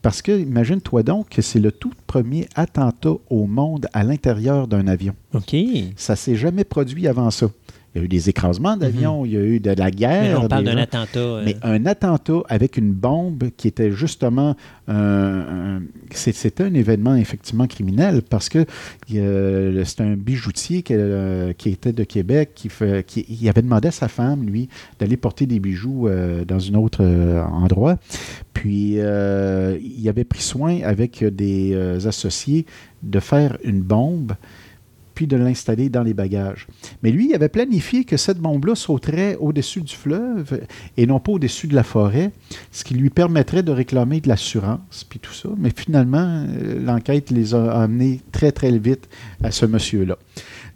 Parce 0.03 0.20
que, 0.20 0.33
imagine-toi 0.33 1.05
donc 1.05 1.29
que 1.31 1.43
c'est 1.43 1.61
le 1.61 1.70
tout 1.70 1.93
premier 2.07 2.49
attentat 2.55 3.14
au 3.31 3.47
monde 3.47 3.87
à 3.93 4.03
l'intérieur 4.03 4.66
d'un 4.66 4.89
avion. 4.89 5.14
OK. 5.33 5.55
Ça 5.97 6.16
s'est 6.16 6.35
jamais 6.35 6.64
produit 6.64 7.07
avant 7.07 7.31
ça. 7.31 7.47
Il 7.95 7.99
y 7.99 8.03
a 8.03 8.05
eu 8.05 8.09
des 8.09 8.28
écrasements 8.28 8.76
d'avions, 8.76 9.24
il 9.24 9.32
y 9.32 9.36
a 9.36 9.40
eu 9.40 9.61
de 9.61 9.70
la 9.70 9.90
guerre. 9.90 10.22
Mhm. 10.22 10.38
Mais 10.38 10.45
on 10.45 10.49
parle 10.49 10.64
d'un 10.64 10.78
attentat. 10.78 11.18
euh, 11.18 11.43
mais 11.45 11.57
un 11.62 11.84
attentat 11.86 12.43
avec 12.49 12.76
une 12.76 12.93
bombe 12.93 13.51
qui 13.57 13.68
était 13.68 13.93
justement 13.93 14.57
c'était 16.14 16.64
un 16.64 16.74
événement 16.74 17.14
effectivement 17.16 17.66
criminel 17.66 18.22
parce 18.28 18.49
que 18.49 18.64
euh, 19.14 19.84
c'est 19.84 20.01
un 20.01 20.16
bijoutier 20.16 20.82
qui, 20.82 20.95
euh, 20.97 21.53
qui 21.53 21.70
était 21.70 21.93
de 21.93 22.05
Québec 22.05 22.51
qui, 22.55 22.68
fait, 22.68 23.05
qui 23.07 23.24
il 23.28 23.49
avait 23.49 23.62
demandé 23.62 23.88
à 23.88 23.93
sa 23.93 24.09
femme 24.09 24.45
lui 24.45 24.68
d'aller 24.99 25.16
porter 25.16 25.47
des 25.47 25.61
bijoux 25.61 26.09
euh, 26.09 26.45
dans 26.45 26.68
un 26.68 26.74
autre 26.74 27.05
endroit 27.05 27.99
puis 28.55 28.95
il 28.95 30.09
avait 30.09 30.24
pris 30.24 30.43
soin 30.43 30.80
avec 30.82 31.24
des 31.24 31.74
associés 32.07 32.66
de 33.03 33.20
faire 33.20 33.59
une 33.64 33.80
bombe 33.80 34.32
puis 35.15 35.27
de 35.27 35.37
l'installer 35.37 35.89
dans 35.89 36.03
les 36.03 36.15
bagages. 36.15 36.67
Mais 37.03 37.11
lui, 37.11 37.29
il 37.31 37.35
avait 37.35 37.49
planifié 37.49 38.05
que 38.05 38.17
cette 38.17 38.39
bombe-là 38.39 38.75
sauterait 38.75 39.37
au-dessus 39.41 39.81
du 39.81 39.95
fleuve 39.95 40.61
et 40.97 41.07
non 41.07 41.21
pas 41.21 41.33
au-dessus 41.33 41.67
de 41.67 41.75
la 41.75 41.83
forêt, 41.83 42.33
ce 42.71 42.85
qui 42.85 42.95
lui 42.95 43.11
permettrait 43.11 43.63
de 43.63 43.73
réclamer 43.73 44.21
de 44.21 44.29
l'assurance, 44.29 45.05
puis 45.09 45.19
tout 45.19 45.33
ça. 45.33 45.49
Mais 45.59 45.71
finalement, 45.75 46.47
euh, 46.49 46.85
l'enquête 46.85 47.31
les 47.31 47.55
a 47.55 47.83
amenés 47.83 48.21
très, 48.33 48.53
très 48.53 48.77
vite 48.79 49.09
à 49.43 49.51
ce 49.51 49.67
monsieur-là. 49.67 50.17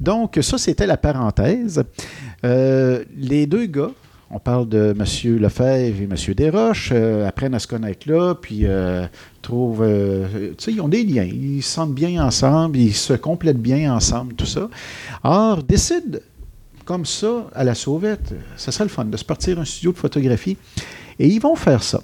Donc, 0.00 0.38
ça, 0.42 0.58
c'était 0.58 0.86
la 0.86 0.96
parenthèse. 0.96 1.82
Euh, 2.44 3.04
les 3.16 3.46
deux 3.46 3.66
gars, 3.66 3.92
on 4.30 4.38
parle 4.38 4.68
de 4.68 4.94
M. 4.98 5.38
Lefebvre 5.38 6.00
et 6.00 6.04
M. 6.04 6.34
Desroches, 6.34 6.90
euh, 6.92 7.28
apprennent 7.28 7.54
à 7.54 7.58
se 7.58 7.66
connaître 7.66 8.10
là, 8.10 8.34
puis 8.34 8.60
euh, 8.64 9.06
trouvent. 9.40 9.82
euh, 9.82 10.50
tu 10.58 10.64
sais, 10.64 10.72
ils 10.72 10.80
ont 10.80 10.88
des 10.88 11.04
liens, 11.04 11.24
ils 11.24 11.62
se 11.62 11.74
sentent 11.74 11.94
bien 11.94 12.24
ensemble, 12.24 12.78
ils 12.78 12.94
se 12.94 13.12
complètent 13.12 13.60
bien 13.60 13.94
ensemble, 13.94 14.34
tout 14.34 14.46
ça. 14.46 14.68
Or, 15.22 15.62
décident, 15.62 16.18
comme 16.84 17.06
ça, 17.06 17.46
à 17.54 17.62
la 17.64 17.74
sauvette, 17.74 18.34
ça 18.56 18.72
serait 18.72 18.84
le 18.84 18.90
fun 18.90 19.04
de 19.04 19.16
se 19.16 19.24
partir 19.24 19.60
un 19.60 19.64
studio 19.64 19.92
de 19.92 19.98
photographie, 19.98 20.56
et 21.18 21.28
ils 21.28 21.40
vont 21.40 21.54
faire 21.54 21.82
ça. 21.82 22.00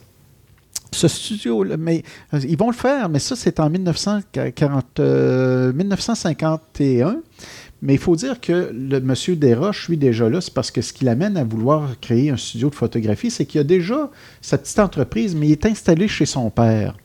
Ce 0.94 1.08
studio, 1.08 1.64
mais 1.78 2.02
ils 2.44 2.56
vont 2.56 2.68
le 2.68 2.76
faire, 2.76 3.08
mais 3.08 3.18
ça, 3.18 3.34
c'est 3.34 3.58
en 3.60 3.70
1940, 3.70 5.00
euh, 5.00 5.72
1951. 5.72 7.16
Mais 7.82 7.94
il 7.94 7.98
faut 7.98 8.14
dire 8.14 8.40
que 8.40 8.72
le 8.72 9.00
monsieur 9.00 9.34
Desroches, 9.34 9.88
lui, 9.88 9.96
déjà 9.96 10.28
là, 10.30 10.40
c'est 10.40 10.54
parce 10.54 10.70
que 10.70 10.80
ce 10.80 10.92
qui 10.92 11.04
l'amène 11.04 11.36
à 11.36 11.42
vouloir 11.42 11.98
créer 12.00 12.30
un 12.30 12.36
studio 12.36 12.70
de 12.70 12.76
photographie, 12.76 13.30
c'est 13.30 13.44
qu'il 13.44 13.60
a 13.60 13.64
déjà 13.64 14.08
sa 14.40 14.56
petite 14.56 14.78
entreprise, 14.78 15.34
mais 15.34 15.48
il 15.48 15.52
est 15.52 15.66
installé 15.66 16.06
chez 16.06 16.24
son 16.24 16.48
père. 16.48 16.96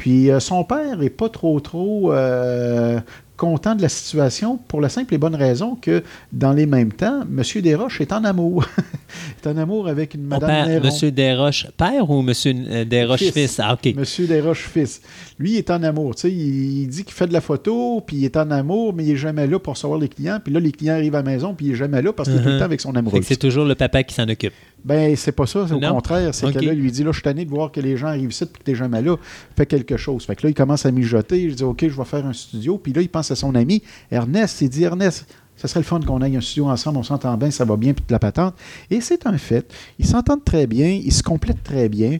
Puis 0.00 0.30
euh, 0.30 0.40
son 0.40 0.64
père 0.64 0.96
n'est 0.96 1.10
pas 1.10 1.28
trop, 1.28 1.60
trop 1.60 2.10
euh, 2.14 2.98
content 3.36 3.74
de 3.74 3.82
la 3.82 3.90
situation 3.90 4.56
pour 4.56 4.80
la 4.80 4.88
simple 4.88 5.12
et 5.12 5.18
bonne 5.18 5.34
raison 5.34 5.74
que, 5.74 6.02
dans 6.32 6.52
les 6.54 6.64
mêmes 6.64 6.90
temps, 6.92 7.20
M. 7.22 7.42
Desroches 7.62 8.00
est 8.00 8.10
en 8.14 8.24
amour. 8.24 8.64
est 9.44 9.46
en 9.46 9.58
amour 9.58 9.88
avec 9.88 10.14
une 10.14 10.22
Madame 10.24 10.68
Néron. 10.68 10.86
Monsieur 10.86 11.10
Desroches 11.10 11.66
père 11.76 12.08
ou 12.08 12.22
Monsieur 12.22 12.54
euh, 12.70 12.84
Desroches 12.86 13.20
Fils. 13.20 13.32
fils? 13.32 13.60
Ah. 13.62 13.76
Monsieur 13.94 14.26
Desroches 14.26 14.68
fils. 14.72 15.02
Lui, 15.38 15.52
il 15.52 15.56
est 15.58 15.70
en 15.70 15.82
amour. 15.82 16.14
Tu 16.14 16.28
il, 16.28 16.86
dit 16.88 17.04
qu'il 17.04 17.12
fait 17.14 17.26
de 17.26 17.32
la 17.34 17.40
photo, 17.42 18.02
puis 18.06 18.16
il 18.18 18.24
est 18.24 18.36
en 18.38 18.50
amour, 18.50 18.94
mais 18.94 19.04
il 19.04 19.10
n'est 19.10 19.16
jamais 19.16 19.46
là 19.46 19.58
pour 19.58 19.74
recevoir 19.74 19.98
les 19.98 20.08
clients. 20.08 20.38
Puis 20.42 20.52
là, 20.52 20.60
les 20.60 20.72
clients 20.72 20.94
arrivent 20.94 21.14
à 21.14 21.22
la 21.22 21.30
maison, 21.30 21.52
puis 21.54 21.66
il 21.66 21.72
n'est 21.72 21.76
jamais 21.78 22.00
là 22.00 22.12
parce 22.14 22.28
qu'il 22.30 22.38
est 22.38 22.42
tout 22.42 22.48
le 22.48 22.54
Mhm. 22.54 22.58
temps 22.58 22.64
avec 22.64 22.80
son 22.80 22.92
Fait 22.92 23.20
que 23.20 23.24
c'est 23.26 23.36
toujours 23.36 23.66
le 23.66 23.74
papa 23.74 24.02
qui 24.02 24.14
s'en 24.14 24.28
occupe. 24.28 24.52
Ben, 24.84 25.14
c'est 25.16 25.32
pas 25.32 25.46
ça. 25.46 25.66
C'est 25.68 25.74
au 25.74 25.80
contraire. 25.80 26.34
C'est 26.34 26.46
Ok. 26.46 26.54
que 26.54 26.60
là, 26.64 26.72
lui 26.72 26.90
dit 26.90 27.04
là, 27.04 27.10
je 27.10 27.16
suis 27.16 27.22
tanné 27.22 27.44
de 27.44 27.50
voir 27.50 27.70
que 27.70 27.80
les 27.80 27.96
gens 27.96 28.08
arrivent 28.08 28.30
ici, 28.30 28.46
puis 28.46 28.60
que 28.60 28.64
t'es 28.64 28.74
jamais 28.74 29.02
là. 29.02 29.16
Fais 29.56 29.66
chose. 29.96 30.24
Fait 30.24 30.36
que 30.36 30.46
là, 30.46 30.50
il 30.50 30.54
commence 30.54 30.86
à 30.86 30.90
mijoter. 30.90 31.50
Je 31.50 31.54
dis 31.54 31.64
OK, 31.64 31.80
je 31.82 31.96
vais 31.96 32.04
faire 32.04 32.26
un 32.26 32.32
studio. 32.32 32.78
Puis 32.78 32.92
là, 32.92 33.02
il 33.02 33.08
pense 33.08 33.30
à 33.30 33.36
son 33.36 33.54
ami 33.54 33.82
Ernest. 34.10 34.60
Il 34.60 34.68
dit 34.68 34.84
Ernest, 34.84 35.26
Ça 35.56 35.68
serait 35.68 35.80
le 35.80 35.84
fun 35.84 36.00
qu'on 36.00 36.22
aille 36.22 36.36
un 36.36 36.40
studio 36.40 36.68
ensemble, 36.68 36.98
on 36.98 37.02
s'entend 37.02 37.36
bien, 37.36 37.50
ça 37.50 37.64
va 37.64 37.76
bien, 37.76 37.92
puis 37.92 38.04
de 38.06 38.12
la 38.12 38.18
patente. 38.18 38.54
Et 38.90 39.00
c'est 39.00 39.26
un 39.26 39.36
fait. 39.36 39.72
Ils 39.98 40.06
s'entendent 40.06 40.44
très 40.44 40.66
bien, 40.66 40.88
ils 40.88 41.12
se 41.12 41.22
complètent 41.22 41.62
très 41.62 41.88
bien. 41.88 42.18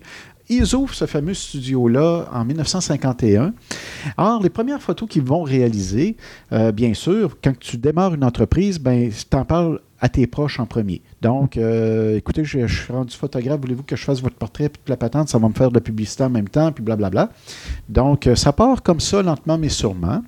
Ils 0.53 0.75
ouvrent 0.75 0.93
ce 0.93 1.07
fameux 1.07 1.33
studio-là 1.33 2.27
en 2.33 2.45
1951. 2.45 3.55
Alors, 4.17 4.43
les 4.43 4.51
premières 4.51 4.83
photos 4.83 5.09
qu'ils 5.09 5.23
vont 5.23 5.45
réaliser, 5.45 6.17
euh, 6.53 6.73
bien 6.73 6.93
sûr, 6.93 7.37
quand 7.43 7.57
tu 7.57 7.79
démarres 7.79 8.15
une 8.15 8.25
entreprise, 8.25 8.81
ben, 8.81 9.11
tu 9.11 9.37
en 9.37 9.45
parles 9.45 9.81
à 10.01 10.09
tes 10.09 10.27
proches 10.27 10.59
en 10.61 10.67
premier. 10.67 11.03
Donc, 11.21 11.57
euh, 11.57 12.17
écoutez, 12.17 12.45
je, 12.45 12.67
je, 12.67 12.83
suis 12.83 12.93
rendu 12.93 13.15
photographe, 13.15 13.61
voulez-vous 13.61 13.83
que 13.83 13.97
je 13.97 14.05
fasse 14.05 14.23
votre 14.23 14.37
portrait, 14.37 14.69
puis 14.69 14.81
la 14.89 14.97
patente, 14.97 15.29
ça 15.29 15.39
va 15.39 15.49
me 15.49 15.55
faire 15.55 15.69
de 15.69 15.75
la 15.75 15.81
publicité 15.81 16.25
en 16.25 16.31
même 16.31 16.49
temps, 16.49 16.73
puis 16.73 16.83
blablabla. 16.83 17.31
Donc, 17.89 18.27
euh, 18.27 18.35
ça 18.35 18.53
part 18.53 18.83
comme 18.83 19.01
ça, 19.01 19.23
lentement 19.23 19.59
mais 19.59 19.69
sûrement. 19.69 20.23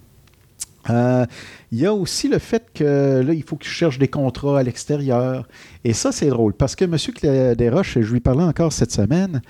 Euh, 0.90 1.24
il 1.70 1.78
y 1.78 1.86
a 1.86 1.94
aussi 1.94 2.26
le 2.28 2.38
fait 2.38 2.64
que 2.74 3.22
là, 3.24 3.32
il 3.32 3.44
faut 3.44 3.56
qu'il 3.56 3.70
cherche 3.70 3.98
des 3.98 4.08
contrats 4.08 4.58
à 4.58 4.62
l'extérieur. 4.64 5.48
Et 5.84 5.92
ça, 5.92 6.10
c'est 6.10 6.26
drôle 6.26 6.54
parce 6.54 6.74
que 6.74 6.84
M. 6.84 6.96
Desroches, 7.54 8.00
je 8.00 8.12
lui 8.12 8.20
parlais 8.20 8.42
encore 8.42 8.72
cette 8.72 8.90
semaine, 8.90 9.42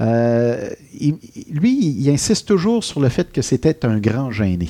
lui, 0.00 1.78
il 1.78 2.10
insiste 2.10 2.48
toujours 2.48 2.82
sur 2.82 3.00
le 3.00 3.08
fait 3.08 3.30
que 3.30 3.40
c'était 3.40 3.86
un 3.86 3.98
grand 3.98 4.32
gêné. 4.32 4.68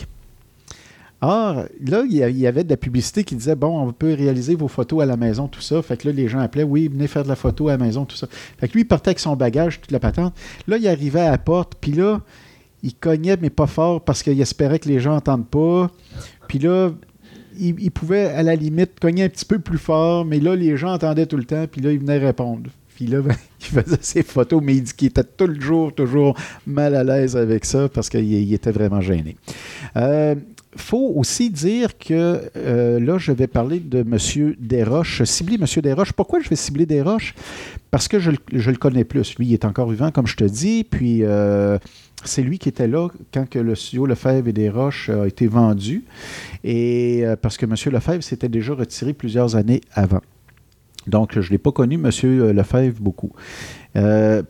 Or, 1.22 1.64
là, 1.84 2.04
il 2.08 2.38
y 2.38 2.46
avait 2.46 2.64
de 2.64 2.70
la 2.70 2.76
publicité 2.76 3.24
qui 3.24 3.36
disait 3.36 3.54
Bon, 3.54 3.80
on 3.80 3.92
peut 3.92 4.14
réaliser 4.14 4.54
vos 4.54 4.68
photos 4.68 5.02
à 5.02 5.06
la 5.06 5.16
maison, 5.16 5.48
tout 5.48 5.60
ça. 5.60 5.82
Fait 5.82 5.96
que 5.96 6.08
là, 6.08 6.14
les 6.14 6.28
gens 6.28 6.40
appelaient 6.40 6.62
Oui, 6.64 6.88
venez 6.88 7.08
faire 7.08 7.24
de 7.24 7.28
la 7.28 7.36
photo 7.36 7.68
à 7.68 7.72
la 7.72 7.78
maison, 7.78 8.04
tout 8.06 8.16
ça. 8.16 8.26
Fait 8.58 8.68
que 8.68 8.72
lui, 8.72 8.82
il 8.82 8.86
partait 8.86 9.10
avec 9.10 9.18
son 9.18 9.36
bagage, 9.36 9.80
toute 9.80 9.90
la 9.90 10.00
patente. 10.00 10.34
Là, 10.66 10.78
il 10.78 10.88
arrivait 10.88 11.20
à 11.20 11.30
la 11.32 11.38
porte, 11.38 11.74
puis 11.80 11.92
là, 11.92 12.20
il 12.82 12.94
cognait, 12.94 13.36
mais 13.40 13.50
pas 13.50 13.66
fort 13.66 14.00
parce 14.00 14.22
qu'il 14.22 14.40
espérait 14.40 14.78
que 14.78 14.88
les 14.88 15.00
gens 15.00 15.12
n'entendent 15.12 15.48
pas. 15.48 15.90
Puis 16.48 16.58
là, 16.58 16.90
il, 17.58 17.90
pouvait, 17.90 18.26
à 18.26 18.42
la 18.42 18.54
limite, 18.54 18.98
cogner 19.00 19.24
un 19.24 19.28
petit 19.28 19.44
peu 19.44 19.58
plus 19.58 19.78
fort, 19.78 20.24
mais 20.24 20.40
là, 20.40 20.56
les 20.56 20.76
gens 20.76 20.94
entendaient 20.94 21.26
tout 21.26 21.36
le 21.36 21.44
temps, 21.44 21.66
puis 21.70 21.82
là, 21.82 21.92
il 21.92 21.98
venait 21.98 22.18
répondre. 22.18 22.70
Puis 22.94 23.06
là, 23.06 23.20
ben, 23.22 23.34
il 23.60 23.66
faisait 23.66 23.98
ses 24.00 24.22
photos, 24.22 24.62
mais 24.62 24.74
il 24.74 24.82
dit 24.82 24.92
qu'il 24.94 25.08
était 25.08 25.24
tout 25.24 25.46
le 25.46 25.60
jour, 25.60 25.94
toujours 25.94 26.36
mal 26.66 26.94
à 26.94 27.04
l'aise 27.04 27.36
avec 27.36 27.64
ça 27.64 27.88
parce 27.88 28.08
qu'il 28.08 28.52
était 28.52 28.72
vraiment 28.72 29.00
gêné. 29.00 29.36
Euh, 29.96 30.34
faut 30.76 31.12
aussi 31.16 31.50
dire 31.50 31.98
que 31.98 32.50
euh, 32.56 33.00
là, 33.00 33.18
je 33.18 33.32
vais 33.32 33.46
parler 33.46 33.80
de 33.80 34.00
M. 34.00 34.54
Desroches, 34.58 35.24
cibler 35.24 35.56
M. 35.56 35.66
Desroches. 35.82 36.12
Pourquoi 36.12 36.40
je 36.40 36.48
vais 36.48 36.56
cibler 36.56 36.86
Desroches? 36.86 37.34
Parce 37.90 38.06
que 38.06 38.20
je, 38.20 38.30
le 38.30 38.76
connais 38.76 39.04
plus. 39.04 39.36
Lui, 39.36 39.48
il 39.48 39.52
est 39.52 39.64
encore 39.64 39.90
vivant, 39.90 40.12
comme 40.12 40.28
je 40.28 40.36
te 40.36 40.44
dis, 40.44 40.84
puis 40.84 41.24
euh, 41.24 41.78
c'est 42.24 42.42
lui 42.42 42.58
qui 42.58 42.68
était 42.68 42.86
là 42.86 43.08
quand 43.34 43.48
que 43.48 43.58
le 43.58 43.74
studio 43.74 44.06
Lefebvre 44.06 44.46
et 44.46 44.52
Desroches 44.52 45.08
a 45.10 45.26
été 45.26 45.48
vendu, 45.48 46.04
et 46.62 47.22
euh, 47.24 47.34
parce 47.34 47.56
que 47.56 47.66
M. 47.66 47.74
Lefebvre 47.92 48.22
s'était 48.22 48.48
déjà 48.48 48.74
retiré 48.74 49.12
plusieurs 49.12 49.56
années 49.56 49.80
avant. 49.92 50.20
Donc, 51.08 51.32
je 51.32 51.40
ne 51.40 51.52
l'ai 51.52 51.58
pas 51.58 51.72
connu, 51.72 51.96
M. 51.96 52.10
Lefebvre, 52.52 53.00
beaucoup. 53.00 53.32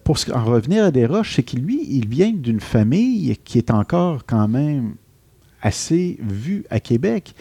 pour 0.05 0.19
en 0.35 0.45
revenir 0.45 0.85
à 0.85 0.91
Desroches, 0.91 1.37
c'est 1.37 1.45
qu'il 1.45 1.63
lui, 1.63 1.87
il 1.89 2.09
vient 2.09 2.33
d'une 2.33 2.61
famille 2.61 3.39
qui 3.43 3.57
est 3.57 3.71
encore 3.71 4.27
quand 4.27 4.49
même 4.49 4.97
assez 5.63 6.19
vu 6.21 6.65
à 6.71 6.81
Québec. 6.81 7.35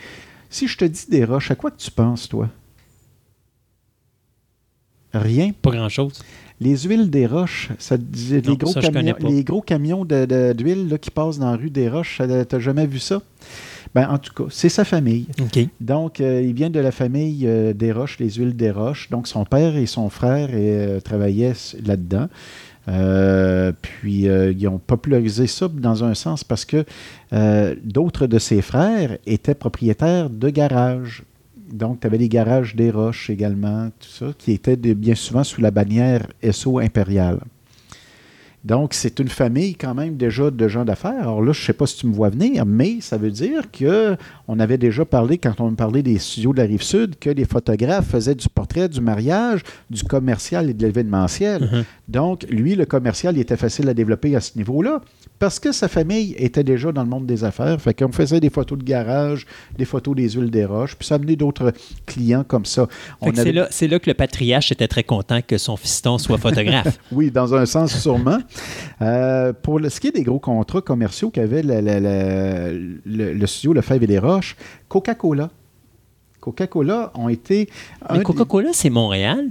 Si 0.50 0.68
je 0.68 0.78
te 0.78 0.86
dis 0.86 1.06
des 1.10 1.26
roches, 1.26 1.52
à 1.52 1.56
quoi 1.56 1.72
que 1.72 1.78
tu 1.78 1.92
penses, 1.92 2.28
toi? 2.28 2.50
Rien. 5.14 5.52
Pas 5.60 5.72
grand-chose. 5.72 6.24
Les 6.62 6.78
huiles 6.78 7.10
des 7.10 7.26
roches, 7.26 7.70
ça, 7.80 7.96
les, 7.96 8.42
gros 8.42 8.74
camions, 8.74 9.16
les 9.22 9.44
gros 9.44 9.62
camions 9.62 10.06
d'huile 10.06 10.98
qui 11.02 11.10
passent 11.10 11.40
dans 11.40 11.52
la 11.52 11.58
rue 11.58 11.70
des 11.70 11.88
roches, 11.88 12.18
tu 12.18 12.28
n'as 12.28 12.60
jamais 12.60 12.86
vu 12.86 13.00
ça? 13.00 13.22
Ben, 13.96 14.08
en 14.10 14.20
tout 14.20 14.34
cas, 14.34 14.50
c'est 14.52 14.70
sa 14.70 14.84
famille. 14.84 15.26
Donc, 15.80 16.22
euh, 16.22 16.42
il 16.42 16.54
vient 16.54 16.70
de 16.70 16.80
la 16.80 16.92
famille 16.92 17.48
euh, 17.48 17.74
des 17.74 17.92
roches, 17.92 18.20
les 18.20 18.32
huiles 18.32 18.56
des 18.56 18.70
roches. 18.70 19.10
Donc, 19.10 19.28
son 19.28 19.46
père 19.46 19.76
et 19.76 19.88
son 19.88 20.10
frère 20.10 20.50
euh, 20.52 21.00
travaillaient 21.00 21.54
là-dedans. 21.84 22.28
Euh, 22.90 23.72
puis 23.82 24.28
euh, 24.28 24.52
ils 24.52 24.68
ont 24.68 24.80
popularisé 24.80 25.48
ça 25.48 25.68
dans 25.68 26.04
un 26.04 26.16
sens 26.16 26.44
parce 26.44 26.66
que 26.66 26.86
euh, 27.34 27.76
d'autres 27.84 28.26
de 28.26 28.40
ses 28.40 28.62
frères 28.62 29.18
étaient 29.26 29.56
propriétaires 29.56 30.30
de 30.30 30.50
garages. 30.50 31.24
Donc, 31.72 32.00
tu 32.00 32.08
avais 32.08 32.18
des 32.18 32.30
garages 32.30 32.76
des 32.76 32.90
Roches 32.90 33.30
également, 33.30 33.90
tout 34.00 34.10
ça, 34.10 34.34
qui 34.38 34.54
étaient 34.54 34.76
bien 34.76 35.14
souvent 35.14 35.44
sous 35.44 35.62
la 35.62 35.70
bannière 35.70 36.26
SO 36.52 36.80
impériale. 36.80 37.40
Donc, 38.66 38.94
c'est 38.94 39.20
une 39.20 39.30
famille 39.30 39.76
quand 39.76 39.96
même 39.96 40.18
déjà 40.18 40.52
de 40.52 40.68
gens 40.68 40.84
d'affaires. 40.84 41.22
Alors 41.22 41.42
là, 41.42 41.54
je 41.54 41.62
ne 41.62 41.66
sais 41.66 41.74
pas 41.74 41.88
si 41.88 41.98
tu 41.98 42.08
me 42.08 42.14
vois 42.14 42.30
venir, 42.30 42.66
mais 42.66 42.98
ça 43.00 43.18
veut 43.18 43.32
dire 43.32 43.72
que 43.72 44.18
on 44.48 44.60
avait 44.60 44.78
déjà 44.78 45.06
parlé, 45.06 45.38
quand 45.38 45.62
on 45.62 45.74
parlait 45.76 46.04
des 46.04 46.20
studios 46.20 46.52
de 46.52 46.58
la 46.58 46.68
Rive-Sud, 46.68 47.18
que 47.20 47.30
les 47.30 47.46
photographes 47.46 48.08
faisaient 48.10 48.36
du 48.36 48.50
portrait, 48.50 48.90
du 48.90 49.00
mariage, 49.00 49.62
du 49.90 50.04
commercial 50.04 50.70
et 50.70 50.74
de 50.74 50.86
l'événementiel. 50.86 51.64
Mm-hmm. 51.64 51.84
Donc, 52.10 52.46
lui, 52.50 52.76
le 52.76 52.86
commercial, 52.86 53.38
il 53.38 53.42
était 53.42 53.58
facile 53.58 53.88
à 53.88 53.94
développer 53.94 54.36
à 54.36 54.42
ce 54.42 54.58
niveau-là 54.58 55.02
parce 55.40 55.58
que 55.60 55.72
sa 55.72 55.88
famille 55.88 56.36
était 56.38 56.64
déjà 56.64 56.92
dans 56.92 57.04
le 57.04 57.10
monde 57.10 57.26
des 57.26 57.44
affaires. 57.44 57.80
Fait 57.80 57.94
qu'on 57.94 58.12
faisait 58.12 58.42
des 58.42 58.50
photos 58.50 58.78
de 58.78 58.84
garage, 58.84 59.46
des 59.78 59.86
photos 59.86 60.16
des 60.16 60.32
huiles 60.32 60.52
des 60.52 60.66
roches, 60.66 60.96
puis 60.96 61.08
ça 61.08 61.16
amenait 61.16 61.38
d'autres 61.38 61.72
clients 62.06 62.44
comme 62.44 62.66
ça. 62.66 62.88
C'est 63.34 63.52
là, 63.54 63.70
là, 63.70 64.00
que 64.00 64.10
le 64.10 64.14
patriarche 64.14 64.72
était 64.72 64.88
très 64.88 65.04
content 65.04 65.40
que 65.42 65.58
son 65.58 65.78
fiston 65.78 66.18
soit 66.18 66.38
photographe. 66.38 67.00
oui, 67.12 67.32
dans 67.32 67.56
un 67.56 67.66
sens 67.66 67.98
sûrement. 67.98 68.40
Euh, 69.02 69.54
pour 69.54 69.80
ce 69.88 70.00
qui 70.00 70.08
est 70.08 70.12
des 70.12 70.24
gros 70.24 70.40
contrats 70.40 70.82
commerciaux 70.82 71.30
qu'avait 71.30 71.64
le, 71.64 73.00
le, 73.06 73.48
studio 73.48 73.74
Lefebvre 73.74 74.04
et 74.04 74.08
des 74.08 74.20
Roches, 74.20 74.56
Coca-Cola. 74.88 75.50
Coca-Cola 76.40 77.12
ont 77.16 77.30
été... 77.30 77.70
Mais 78.12 78.24
Coca-Cola, 78.24 78.70
c'est 78.74 78.90
Montréal? 78.90 79.50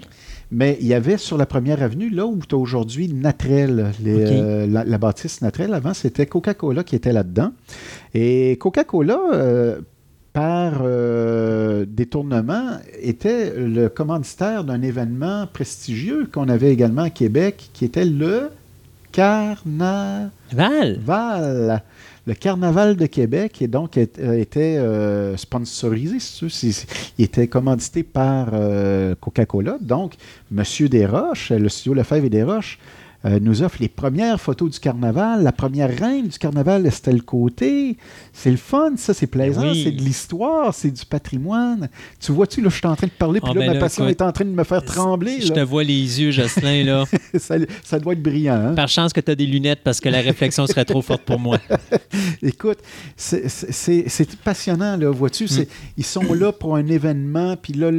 Mais 0.50 0.78
il 0.80 0.86
y 0.86 0.94
avait 0.94 1.18
sur 1.18 1.36
la 1.36 1.44
première 1.44 1.82
avenue, 1.82 2.08
là 2.08 2.26
où 2.26 2.38
tu 2.46 2.54
as 2.54 2.58
aujourd'hui 2.58 3.08
Natrel, 3.12 3.92
euh, 4.06 4.66
la, 4.66 4.98
bâtisse 4.98 5.42
Natrel, 5.42 5.74
avant, 5.74 5.92
c'était 5.92 6.26
Coca-Cola 6.26 6.84
qui 6.84 6.96
était 6.96 7.12
là-dedans. 7.12 7.52
Et 8.14 8.56
Coca-Cola, 8.58 9.20
euh, 9.34 9.80
par 10.32 10.80
euh, 10.82 11.84
détournement, 11.86 12.78
était 13.02 13.52
le 13.58 13.88
commanditaire 13.88 14.64
d'un 14.64 14.80
événement 14.80 15.46
prestigieux 15.52 16.26
qu'on 16.32 16.48
avait 16.48 16.72
également 16.72 17.02
à 17.02 17.10
Québec, 17.10 17.70
qui 17.74 17.84
était 17.84 18.06
le 18.06 18.50
Carnaval. 19.18 20.30
Val 21.04 21.82
le 22.28 22.34
Carnaval 22.34 22.94
de 22.94 23.06
Québec 23.06 23.62
et 23.62 23.66
donc 23.66 23.96
euh, 23.96 24.38
était 24.38 24.76
euh, 24.76 25.36
sponsorisé, 25.36 26.18
il 27.16 27.24
était 27.24 27.48
commandité 27.48 28.02
par 28.02 28.50
euh, 28.52 29.14
Coca-Cola. 29.18 29.78
Donc, 29.80 30.14
M. 30.54 30.62
Desroches, 30.88 31.50
le 31.50 31.68
studio 31.70 31.94
Lefebvre 31.94 32.26
et 32.26 32.30
Desroches, 32.30 32.78
euh, 33.24 33.40
nous 33.40 33.62
offre 33.62 33.78
les 33.80 33.88
premières 33.88 34.40
photos 34.40 34.70
du 34.70 34.78
carnaval. 34.78 35.42
La 35.42 35.50
première 35.50 35.90
reine 35.90 36.28
du 36.28 36.38
carnaval, 36.38 36.86
Estelle 36.86 37.22
Côté. 37.22 37.96
C'est 38.32 38.50
le 38.50 38.56
fun, 38.56 38.92
ça, 38.96 39.12
c'est 39.12 39.26
plaisant, 39.26 39.74
c'est 39.74 39.90
de 39.90 40.00
l'histoire, 40.00 40.72
c'est 40.72 40.92
du 40.92 41.04
patrimoine. 41.04 41.88
Tu 42.20 42.30
vois-tu, 42.30 42.60
là, 42.60 42.68
je 42.68 42.76
suis 42.76 42.86
en 42.86 42.94
train 42.94 43.08
de 43.08 43.12
parler, 43.12 43.40
puis 43.40 43.50
ah, 43.52 43.58
là, 43.58 43.74
ma 43.74 43.80
passion 43.80 44.06
est 44.06 44.22
en 44.22 44.30
train 44.30 44.44
de 44.44 44.50
me 44.50 44.62
faire 44.62 44.84
trembler. 44.84 45.40
Je 45.40 45.52
te 45.52 45.58
vois 45.58 45.82
les 45.82 46.20
yeux, 46.20 46.30
Jocelyn, 46.30 46.84
là. 46.84 47.04
ça, 47.38 47.98
doit 47.98 48.12
être 48.12 48.22
brillant. 48.22 48.68
Hein? 48.68 48.74
Par 48.74 48.88
chance 48.88 49.12
que 49.12 49.20
tu 49.20 49.32
as 49.32 49.34
des 49.34 49.46
lunettes, 49.46 49.80
parce 49.82 50.00
que 50.00 50.08
la 50.08 50.20
réflexion 50.20 50.68
serait 50.68 50.84
trop 50.84 51.02
forte 51.02 51.22
pour 51.22 51.40
moi. 51.40 51.58
Écoute, 52.42 52.78
c'est 53.16 54.36
passionnant, 54.44 54.96
là, 54.96 55.10
vois-tu? 55.10 55.46
Mm. 55.46 55.64
Ils 55.96 56.04
sont 56.04 56.32
là 56.34 56.52
pour 56.52 56.76
un 56.76 56.86
événement, 56.86 57.56
puis 57.56 57.72
là, 57.72 57.90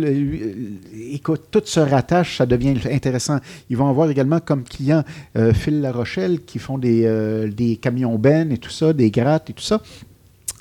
écoute, 1.11 1.43
tout 1.51 1.61
se 1.65 1.81
rattache, 1.81 2.37
ça 2.37 2.45
devient 2.45 2.75
intéressant. 2.89 3.39
Ils 3.69 3.75
vont 3.75 3.89
avoir 3.89 4.09
également 4.09 4.39
comme 4.39 4.63
client 4.63 5.03
euh, 5.35 5.53
Phil 5.53 5.81
La 5.81 5.91
Rochelle 5.91 6.41
qui 6.41 6.59
font 6.59 6.77
des, 6.77 7.03
euh, 7.05 7.47
des 7.49 7.77
camions 7.77 8.17
bennes 8.17 8.51
et 8.51 8.57
tout 8.57 8.69
ça, 8.69 8.93
des 8.93 9.11
grattes 9.11 9.49
et 9.49 9.53
tout 9.53 9.63
ça. 9.63 9.81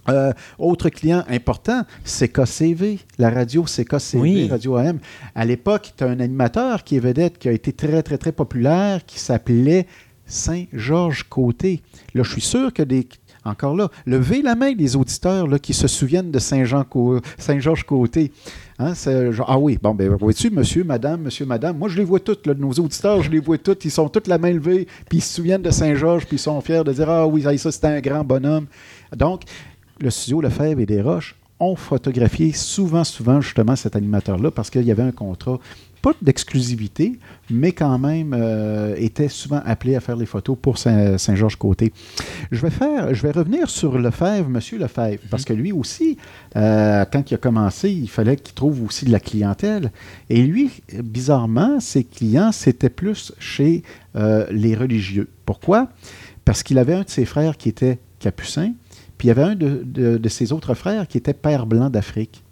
Euh, 0.09 0.33
autre 0.59 0.89
client 0.89 1.23
important, 1.29 1.83
CKCV, 2.05 2.99
la 3.19 3.31
radio 3.31 3.65
CKCV, 3.65 4.49
Radio 4.49 4.77
AM. 4.77 4.99
À 5.35 5.45
l'époque, 5.45 5.93
tu 5.97 6.05
as 6.05 6.07
un 6.07 6.21
animateur 6.21 6.83
qui 6.83 6.97
est 6.97 7.01
vedette, 7.01 7.39
qui 7.39 7.49
a 7.49 7.53
été 7.53 7.73
très, 7.73 8.03
très, 8.03 8.17
très 8.17 8.33
populaire, 8.33 9.05
qui 9.05 9.19
s'appelait 9.21 9.87
Saint-Georges 10.27 11.25
Côté. 11.29 11.83
Là, 12.15 12.23
je 12.23 12.33
suis 12.33 12.41
sûr 12.41 12.73
que 12.73 12.83
des. 12.83 13.07
Encore 13.45 13.77
là, 13.77 13.89
levez 14.05 14.43
la 14.43 14.55
main 14.55 14.73
des 14.73 14.97
auditeurs 14.97 15.47
là, 15.47 15.59
qui 15.59 15.73
se 15.73 15.89
souviennent 15.89 16.31
de 16.31 16.39
Saint-Georges 16.39 17.85
Côté. 17.85 18.33
Hein, 18.81 18.93
ah 19.47 19.59
oui, 19.59 19.77
bon, 19.83 19.93
ben, 19.93 20.09
vois-tu, 20.09 20.51
monsieur, 20.51 20.85
madame, 20.85 21.23
monsieur, 21.23 21.45
madame, 21.45 21.77
moi, 21.77 21.89
je 21.89 21.97
les 21.97 22.05
vois 22.05 22.21
toutes, 22.21 22.47
là, 22.47 22.55
nos 22.55 22.71
auditeurs, 22.71 23.23
je 23.23 23.31
les 23.31 23.41
vois 23.41 23.59
toutes, 23.59 23.85
ils 23.85 23.91
sont 23.91 24.09
toutes 24.09 24.29
la 24.29 24.39
main 24.39 24.53
levée, 24.53 24.87
puis 25.09 25.19
ils 25.19 25.21
se 25.21 25.35
souviennent 25.35 25.63
de 25.63 25.71
Saint-Georges, 25.71 26.27
puis 26.27 26.37
ils 26.37 26.41
sont 26.41 26.61
fiers 26.61 26.85
de 26.85 26.93
dire, 26.93 27.11
ah 27.11 27.27
oui, 27.27 27.43
ça, 27.59 27.73
c'était 27.73 27.89
un 27.89 28.01
grand 28.01 28.23
bonhomme. 28.23 28.67
Donc, 29.17 29.43
le 30.01 30.11
studio 30.11 30.41
Lefebvre 30.41 30.81
et 30.81 30.87
des 30.87 31.03
Roches 31.03 31.35
ont 31.59 31.75
photographié 31.75 32.53
souvent, 32.53 33.03
souvent, 33.03 33.41
justement, 33.41 33.75
cet 33.75 33.97
animateur-là 33.97 34.53
parce 34.53 34.71
qu'il 34.71 34.83
y 34.83 34.93
avait 34.93 35.03
un 35.03 35.13
contrat 35.13 35.59
pas 36.01 36.13
d'exclusivité, 36.23 37.19
mais 37.51 37.73
quand 37.73 37.99
même 37.99 38.35
euh, 38.35 38.95
était 38.97 39.29
souvent 39.29 39.61
appelé 39.65 39.97
à 39.97 40.01
faire 40.01 40.17
les 40.17 40.27
photos 40.27 40.57
pour 40.61 40.79
Saint-Georges-Côté. 40.79 41.93
Je 42.51 42.61
vais 42.61 42.71
faire, 42.71 43.15
je 43.15 43.23
vais 43.23 43.31
revenir 43.31 43.69
sur 43.71 43.99
Lefebvre, 43.99 44.49
Monsieur 44.49 44.79
Lefebvre, 44.79 45.23
parce 45.31 45.45
que 45.45 45.53
lui 45.53 45.73
aussi, 45.73 46.17
euh, 46.57 47.05
quand 47.13 47.31
il 47.31 47.35
a 47.35 47.39
commencé, 47.39 47.91
il 47.91 48.09
fallait 48.09 48.37
qu'il 48.37 48.55
trouve 48.55 48.85
aussi 48.85 49.05
de 49.05 49.13
la 49.13 49.21
clientèle. 49.21 49.93
Et 50.31 50.43
lui, 50.43 50.71
bizarrement, 51.03 51.81
ses 51.81 52.05
clients, 52.05 52.53
c'était 52.53 52.91
plus 52.91 53.33
chez 53.39 53.83
euh, 54.17 54.47
les 54.51 54.75
religieux. 54.75 55.29
Pourquoi? 55.45 55.89
Parce 56.45 56.63
qu'il 56.63 56.79
avait 56.79 56.95
un 56.95 57.03
de 57.03 57.11
ses 57.11 57.25
frères 57.25 57.57
qui 57.57 57.69
était 57.69 57.99
capucin, 58.19 58.73
puis 59.17 59.27
il 59.27 59.29
y 59.29 59.31
avait 59.31 59.43
un 59.43 59.55
de, 59.55 59.83
de 59.85 60.29
ses 60.29 60.53
autres 60.53 60.75
frères 60.75 61.07
qui 61.09 61.19
était 61.19 61.35
père 61.35 61.67
blanc 61.67 61.91
d'Afrique. 61.91 62.43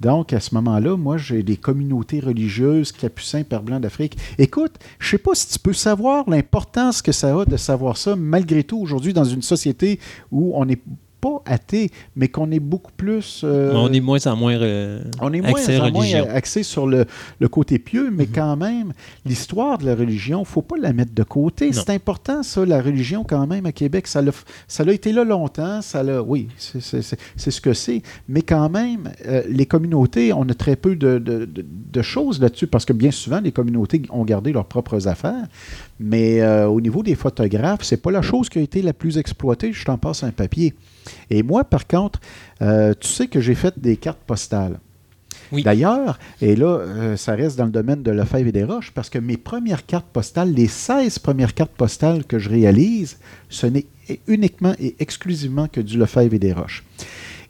Donc, 0.00 0.32
à 0.32 0.40
ce 0.40 0.54
moment-là, 0.54 0.96
moi, 0.96 1.16
j'ai 1.16 1.42
des 1.42 1.56
communautés 1.56 2.20
religieuses, 2.20 2.92
capucins, 2.92 3.42
Père 3.42 3.62
Blanc 3.62 3.80
d'Afrique. 3.80 4.16
Écoute, 4.38 4.72
je 4.98 5.10
sais 5.10 5.18
pas 5.18 5.34
si 5.34 5.48
tu 5.48 5.58
peux 5.58 5.72
savoir 5.72 6.28
l'importance 6.28 7.02
que 7.02 7.12
ça 7.12 7.38
a 7.38 7.44
de 7.44 7.56
savoir 7.56 7.96
ça, 7.96 8.16
malgré 8.16 8.64
tout, 8.64 8.78
aujourd'hui, 8.78 9.12
dans 9.12 9.24
une 9.24 9.42
société 9.42 10.00
où 10.30 10.52
on 10.54 10.68
est 10.68 10.80
pas 11.24 11.42
athée, 11.46 11.90
mais 12.16 12.28
qu'on 12.28 12.50
est 12.50 12.60
beaucoup 12.60 12.92
plus. 12.94 13.40
Euh, 13.44 13.72
on 13.74 13.90
est 13.94 14.00
moins 14.00 14.18
en 14.26 14.36
moins. 14.36 14.56
Euh, 14.56 15.02
on 15.22 15.32
est 15.32 15.40
moins 15.40 15.80
en 15.80 15.90
moins 15.90 16.12
axé 16.28 16.62
sur 16.62 16.86
le, 16.86 17.06
le, 17.40 17.48
côté 17.48 17.78
pieux, 17.78 18.10
mais 18.12 18.26
mhm. 18.26 18.32
quand 18.34 18.56
même, 18.56 18.92
l'histoire 19.24 19.78
de 19.78 19.86
la 19.86 19.94
religion, 19.94 20.40
il 20.40 20.42
ne 20.42 20.46
faut 20.46 20.60
pas 20.60 20.76
la 20.76 20.92
mettre 20.92 21.14
de 21.14 21.22
côté. 21.22 21.72
C'est 21.72 21.88
important, 21.88 22.42
ça, 22.42 22.66
la 22.66 22.82
religion, 22.82 23.24
quand 23.26 23.46
même, 23.46 23.64
à 23.64 23.72
Québec. 23.72 24.06
Ça 24.06 24.18
a, 24.18 24.32
ça 24.68 24.82
a 24.86 24.92
été 24.92 25.12
là 25.12 25.24
longtemps. 25.24 25.80
Ça 25.80 26.02
l'a, 26.02 26.22
oui, 26.22 26.48
c'est 26.58 26.90
ce 26.90 27.60
que 27.62 27.72
c'est. 27.72 28.02
Mais 28.28 28.42
quand 28.42 28.68
même, 28.68 29.10
euh, 29.26 29.44
les 29.48 29.64
communautés, 29.64 30.34
on 30.34 30.46
a 30.50 30.54
très 30.54 30.76
peu 30.76 30.94
de, 30.94 31.18
de, 31.18 31.48
de 31.54 32.02
choses 32.02 32.38
là-dessus, 32.38 32.66
parce 32.66 32.84
que 32.84 32.92
bien 32.92 33.10
souvent, 33.10 33.40
les 33.40 33.52
communautés 33.52 34.02
ont 34.10 34.26
gardé 34.26 34.52
leurs 34.52 34.66
propres 34.66 35.08
affaires. 35.08 35.46
Mais 36.00 36.40
euh, 36.40 36.66
au 36.66 36.80
niveau 36.80 37.02
des 37.02 37.14
photographes, 37.14 37.82
c'est 37.82 38.02
pas 38.02 38.10
la 38.10 38.22
chose 38.22 38.48
qui 38.48 38.58
a 38.58 38.62
été 38.62 38.82
la 38.82 38.92
plus 38.92 39.18
exploitée. 39.18 39.72
Je 39.72 39.84
t'en 39.84 39.98
passe 39.98 40.24
un 40.24 40.32
papier. 40.32 40.74
Et 41.30 41.42
moi, 41.42 41.64
par 41.64 41.86
contre, 41.86 42.20
euh, 42.62 42.94
tu 42.98 43.08
sais 43.08 43.28
que 43.28 43.40
j'ai 43.40 43.54
fait 43.54 43.78
des 43.78 43.96
cartes 43.96 44.22
postales. 44.26 44.80
Oui. 45.52 45.62
D'ailleurs, 45.62 46.18
et 46.40 46.56
là, 46.56 46.78
euh, 46.78 47.16
ça 47.16 47.34
reste 47.34 47.56
dans 47.58 47.66
le 47.66 47.70
domaine 47.70 48.02
de 48.02 48.10
Lefebvre 48.10 48.48
et 48.48 48.52
des 48.52 48.64
Roches, 48.64 48.90
parce 48.92 49.10
que 49.10 49.18
mes 49.18 49.36
premières 49.36 49.86
cartes 49.86 50.06
postales, 50.12 50.52
les 50.52 50.66
16 50.66 51.18
premières 51.20 51.54
cartes 51.54 51.74
postales 51.76 52.24
que 52.24 52.38
je 52.38 52.48
réalise, 52.48 53.18
ce 53.48 53.66
n'est 53.66 53.86
uniquement 54.26 54.74
et 54.80 54.96
exclusivement 54.98 55.68
que 55.68 55.80
du 55.80 55.98
Lefebvre 55.98 56.34
et 56.34 56.38
des 56.38 56.52
Roches. 56.52 56.82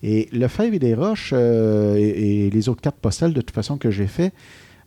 Et 0.03 0.28
Lefebvre 0.32 0.74
et 0.74 0.78
des 0.78 0.95
Roches 0.95 1.32
et, 1.32 2.47
et, 2.47 2.51
les 2.51 2.68
autres 2.68 2.82
cartes 2.82 3.01
postales, 3.01 3.32
de 3.32 3.40
toute 3.40 3.55
façon, 3.55 3.78
que 3.78 3.90
j'ai 3.90 4.09
fait, 4.09 4.32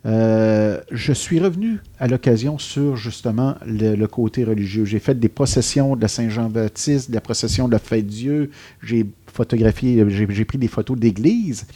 euh, 0.06 0.80
je 0.92 1.12
suis 1.12 1.40
revenu 1.40 1.80
à 2.00 2.08
l'occasion 2.08 2.58
sur 2.58 2.96
justement 2.96 3.56
le, 3.66 4.06
côté 4.06 4.44
religieux. 4.44 4.86
J'ai 4.86 5.00
fait 5.00 5.20
des 5.20 5.30
processions 5.30 5.96
de 5.96 6.08
Saint-Jean-Baptiste, 6.08 7.12
des 7.12 7.20
processions 7.20 7.68
de 7.68 7.74
la 7.74 7.80
Fête 7.80 8.08
Dieu. 8.08 8.52
J'ai 8.82 9.06
photographié, 9.28 10.06
j'ai 10.10 10.46
pris 10.46 10.58
des 10.58 10.68
photos 10.68 10.98
d'églises. 10.98 11.68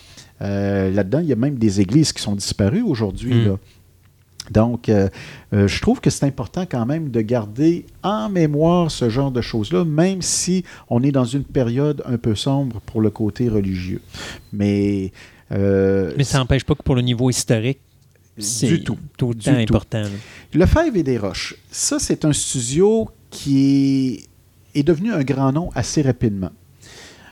Euh, 0.41 0.91
là-dedans, 0.91 1.19
il 1.19 1.27
y 1.27 1.33
a 1.33 1.35
même 1.35 1.55
des 1.55 1.81
églises 1.81 2.13
qui 2.13 2.21
sont 2.21 2.35
disparues 2.35 2.81
aujourd'hui. 2.81 3.33
Hmm. 3.33 3.57
Donc, 4.49 4.89
euh, 4.89 5.07
je 5.51 5.81
trouve 5.81 6.01
que 6.01 6.09
c'est 6.09 6.25
important 6.25 6.65
quand 6.69 6.85
même 6.85 7.11
de 7.11 7.21
garder 7.21 7.85
en 8.01 8.27
mémoire 8.27 8.89
ce 8.89 9.09
genre 9.09 9.31
de 9.31 9.41
choses-là, 9.41 9.85
même 9.85 10.21
si 10.21 10.63
on 10.89 11.03
est 11.03 11.11
dans 11.11 11.25
une 11.25 11.43
période 11.43 12.01
un 12.05 12.17
peu 12.17 12.33
sombre 12.33 12.81
pour 12.85 13.01
le 13.01 13.09
côté 13.09 13.49
religieux. 13.49 14.01
Mais. 14.53 15.11
Mais 15.51 16.23
ça 16.23 16.37
n'empêche 16.37 16.63
pas 16.63 16.75
que 16.75 16.81
pour 16.81 16.95
le 16.95 17.01
niveau 17.01 17.29
historique, 17.29 17.79
du 18.41 18.83
tout. 18.83 18.97
Tout 19.17 19.29
le 19.29 19.35
temps 19.35 19.55
important. 19.55 20.03
Le 20.53 20.65
Fèvre 20.65 20.97
et 20.97 21.03
des 21.03 21.17
Roches, 21.17 21.55
ça, 21.71 21.99
c'est 21.99 22.25
un 22.25 22.33
studio 22.33 23.09
qui 23.29 24.27
est 24.75 24.83
devenu 24.83 25.11
un 25.11 25.23
grand 25.23 25.51
nom 25.51 25.69
assez 25.73 26.01
rapidement. 26.01 26.51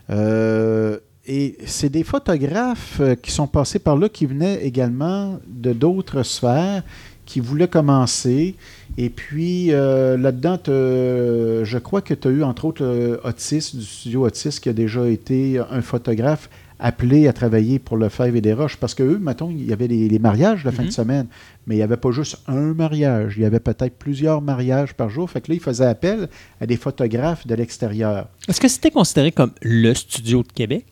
Euh, 0.10 0.98
et 1.28 1.58
c'est 1.66 1.90
des 1.90 2.04
photographes 2.04 3.00
euh, 3.00 3.16
qui 3.16 3.32
sont 3.32 3.48
passés 3.48 3.80
par 3.80 3.98
là 3.98 4.10
qui 4.10 4.26
venaient 4.26 4.66
également 4.66 5.40
de 5.48 5.74
d'autres 5.74 6.24
sphères 6.24 6.84
qui 7.26 7.40
voulaient 7.40 7.68
commencer. 7.68 8.56
Et 8.98 9.12
puis 9.12 9.72
euh, 9.72 10.18
là-dedans, 10.18 10.58
je 10.66 11.78
crois 11.78 12.02
que 12.02 12.16
tu 12.16 12.28
as 12.28 12.32
eu 12.32 12.44
entre 12.44 12.66
autres 12.66 13.20
Otis 13.24 13.76
du 13.76 13.86
studio 13.86 14.26
Otis 14.26 14.60
qui 14.60 14.70
a 14.70 14.74
déjà 14.74 15.08
été 15.08 15.60
un 15.60 15.82
photographe 15.82 16.50
appelés 16.80 17.28
à 17.28 17.34
travailler 17.34 17.78
pour 17.78 17.98
le 17.98 18.10
Fèvre 18.10 18.38
et 18.38 18.42
des 18.42 18.54
Roches. 18.54 18.78
Parce 18.78 18.96
que 18.96 19.04
eux, 19.04 19.20
mettons, 19.20 19.52
il 19.52 19.66
y 19.66 19.74
avait 19.74 19.88
les, 19.88 20.20
mariages 20.20 20.64
la 20.64 20.72
fin 20.72 20.84
de 20.84 20.88
mhm. 20.88 20.94
semaine, 20.94 21.28
mais 21.68 21.76
il 21.76 21.78
n'y 21.78 21.84
avait 21.84 21.98
pas 21.98 22.12
juste 22.12 22.38
un 22.48 22.74
mariage. 22.74 23.36
Il 23.38 23.44
y 23.44 23.46
avait 23.46 23.60
peut-être 23.60 23.98
plusieurs 23.98 24.42
mariages 24.42 24.94
par 24.94 25.10
jour. 25.10 25.30
Fait 25.30 25.42
que 25.42 25.52
là, 25.52 25.56
ils 25.56 25.62
faisaient 25.62 25.86
appel 25.86 26.30
à 26.60 26.66
des 26.66 26.78
photographes 26.78 27.46
de 27.46 27.56
l'extérieur. 27.56 28.28
Est-ce 28.48 28.62
que 28.62 28.68
c'était 28.68 28.92
considéré 28.92 29.32
comme 29.32 29.52
le 29.62 29.94
studio 29.94 30.44
de 30.44 30.52
Québec? 30.52 30.86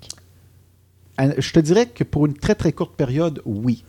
Je 1.38 1.52
te 1.52 1.60
dirais 1.60 1.88
que 1.88 2.04
pour 2.04 2.28
une 2.28 2.36
très, 2.36 2.54
très 2.54 2.72
courte 2.72 2.96
période, 2.96 3.42
oui. 3.46 3.84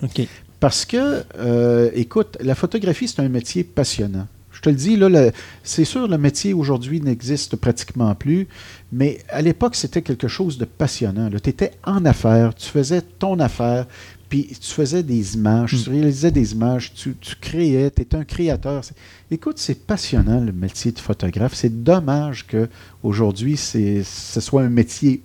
Parce 0.61 0.87
que, 0.87 1.23
euh, 1.39 1.91
écoute, 1.95 2.39
la 2.41 2.55
photographie, 2.55 3.07
c'est 3.07 3.21
un 3.21 3.29
métier 3.29 3.65
passionnant. 3.65 4.27
Je 4.59 4.63
te 4.63 4.71
le 4.71 4.75
dis, 4.75 4.97
là, 4.97 5.31
c'est 5.63 5.85
sûr, 5.85 6.09
le 6.09 6.19
métier 6.19 6.53
aujourd'hui 6.53 7.01
n'existe 7.01 7.55
pratiquement 7.55 8.13
plus, 8.17 8.49
mais 8.91 9.19
à 9.29 9.41
l'époque, 9.41 9.77
c'était 9.77 10.03
quelque 10.03 10.27
chose 10.27 10.59
de 10.59 10.65
passionnant. 10.65 11.31
Tu 11.31 11.51
étais 11.51 11.75
en 11.85 12.05
affaires, 12.05 12.53
tu 12.57 12.69
faisais 12.69 13.01
ton 13.01 13.39
affaire, 13.39 13.87
puis 14.29 14.49
tu 14.61 14.73
faisais 14.73 15.05
des 15.05 15.37
images, 15.37 15.77
tu 15.85 15.89
hmm. 15.89 15.93
réalisais 15.93 16.31
des 16.33 16.53
images, 16.55 16.93
tu, 16.93 17.15
créais, 17.41 17.89
tu 17.93 18.03
étais 18.03 18.17
un 18.17 18.25
créateur. 18.25 18.83
Écoute, 19.31 19.61
c'est 19.61 19.87
passionnant 19.87 20.41
le 20.41 20.51
métier 20.51 20.91
de 20.91 20.99
photographe. 20.99 21.55
C'est 21.55 21.85
dommage 21.85 22.45
qu'aujourd'hui, 22.49 23.57
ce 23.57 24.41
soit 24.41 24.63
un 24.63 24.71
métier 24.71 25.23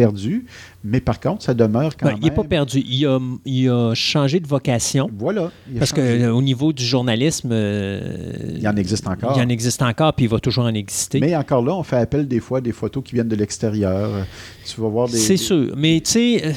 perdu, 0.00 0.46
mais 0.82 1.00
par 1.00 1.20
contre, 1.20 1.42
ça 1.42 1.52
demeure 1.52 1.94
quand 1.96 2.08
même. 2.08 2.16
Il 2.20 2.24
n'est 2.24 2.30
pas 2.30 2.44
perdu. 2.44 2.78
Il 2.78 3.06
a, 3.06 3.18
il 3.44 3.68
a, 3.68 3.94
changé 3.94 4.40
de 4.40 4.46
vocation. 4.46 5.10
Voilà. 5.18 5.50
Parce 5.78 5.92
qu'au 5.92 6.00
euh, 6.00 6.40
niveau 6.40 6.72
du 6.72 6.84
journalisme. 6.84 7.50
Euh, 7.52 8.56
il 8.58 8.66
en 8.66 8.76
existe 8.76 9.06
encore. 9.06 9.34
Il 9.36 9.42
en 9.42 9.48
existe 9.48 9.82
encore, 9.82 10.14
puis 10.14 10.24
il 10.24 10.30
va 10.30 10.38
toujours 10.38 10.64
en 10.64 10.74
exister. 10.74 11.20
Mais 11.20 11.36
encore 11.36 11.62
là, 11.62 11.74
on 11.74 11.82
fait 11.82 11.98
appel 11.98 12.26
des 12.26 12.40
fois 12.40 12.58
à 12.58 12.60
des 12.62 12.72
photos 12.72 13.04
qui 13.04 13.14
viennent 13.14 13.28
de 13.28 13.36
l'extérieur. 13.36 14.26
Tu 14.64 14.80
vas 14.80 14.88
voir 14.88 15.08
des. 15.08 15.18
C'est 15.18 15.36
sûr. 15.36 15.74
Mais 15.76 16.00
tu 16.00 16.10
sais. 16.12 16.54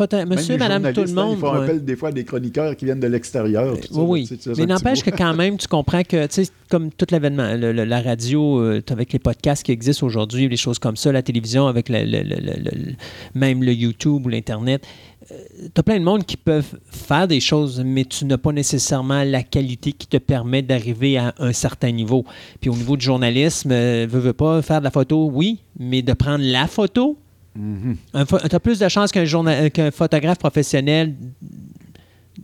Euh, 0.00 0.26
monsieur, 0.26 0.56
madame, 0.56 0.92
tout 0.92 1.02
le 1.02 1.12
monde. 1.12 1.36
Ils 1.38 1.40
font 1.40 1.52
appel 1.52 1.84
des 1.84 1.96
fois 1.96 2.08
à 2.10 2.12
des 2.12 2.24
chroniqueurs 2.24 2.76
qui 2.76 2.84
viennent 2.84 3.00
de 3.00 3.06
l'extérieur. 3.06 3.76
Oui, 3.92 4.26
oui. 4.28 4.38
Mais 4.56 4.66
n'empêche 4.66 5.02
que 5.02 5.10
quand 5.10 5.34
même, 5.34 5.56
tu 5.56 5.68
comprends 5.68 6.02
que, 6.02 6.26
tu 6.26 6.44
sais, 6.44 6.50
comme 6.70 6.90
tout 6.90 7.06
l'événement, 7.10 7.54
la 7.54 8.00
radio, 8.00 8.60
euh, 8.60 8.82
avec 8.90 9.12
les 9.12 9.18
podcasts 9.18 9.62
qui 9.62 9.72
existent 9.72 10.06
aujourd'hui, 10.06 10.48
les 10.48 10.56
choses 10.56 10.78
comme 10.78 10.96
ça, 10.96 11.12
la 11.12 11.22
télévision, 11.22 11.66
avec 11.66 11.88
même 11.90 13.62
le 13.62 13.72
YouTube 13.72 14.26
ou 14.26 14.28
l'Internet, 14.28 14.86
euh, 15.30 15.34
tu 15.74 15.80
as 15.80 15.82
plein 15.82 15.98
de 15.98 16.04
monde 16.04 16.24
qui 16.24 16.36
peuvent 16.36 16.78
faire 16.90 17.28
des 17.28 17.40
choses, 17.40 17.82
mais 17.84 18.04
tu 18.04 18.24
n'as 18.24 18.38
pas 18.38 18.52
nécessairement 18.52 19.24
la 19.24 19.42
qualité 19.42 19.92
qui 19.92 20.06
te 20.06 20.16
permet 20.16 20.62
d'arriver 20.62 21.18
à 21.18 21.34
un 21.38 21.52
certain 21.52 21.90
niveau. 21.90 22.24
Puis 22.60 22.70
au 22.70 22.74
niveau 22.74 22.96
du 22.96 23.04
journalisme, 23.04 23.70
euh, 23.72 24.06
veux 24.08 24.32
pas 24.32 24.62
faire 24.62 24.80
de 24.80 24.84
la 24.84 24.90
photo, 24.90 25.28
oui, 25.32 25.60
mais 25.78 26.02
de 26.02 26.12
prendre 26.12 26.44
la 26.44 26.66
photo, 26.66 27.18
tu 27.54 28.54
as 28.54 28.60
plus 28.60 28.78
de 28.78 28.88
chances 28.88 29.10
qu'un 29.12 29.90
photographe 29.90 30.38
professionnel 30.38 31.14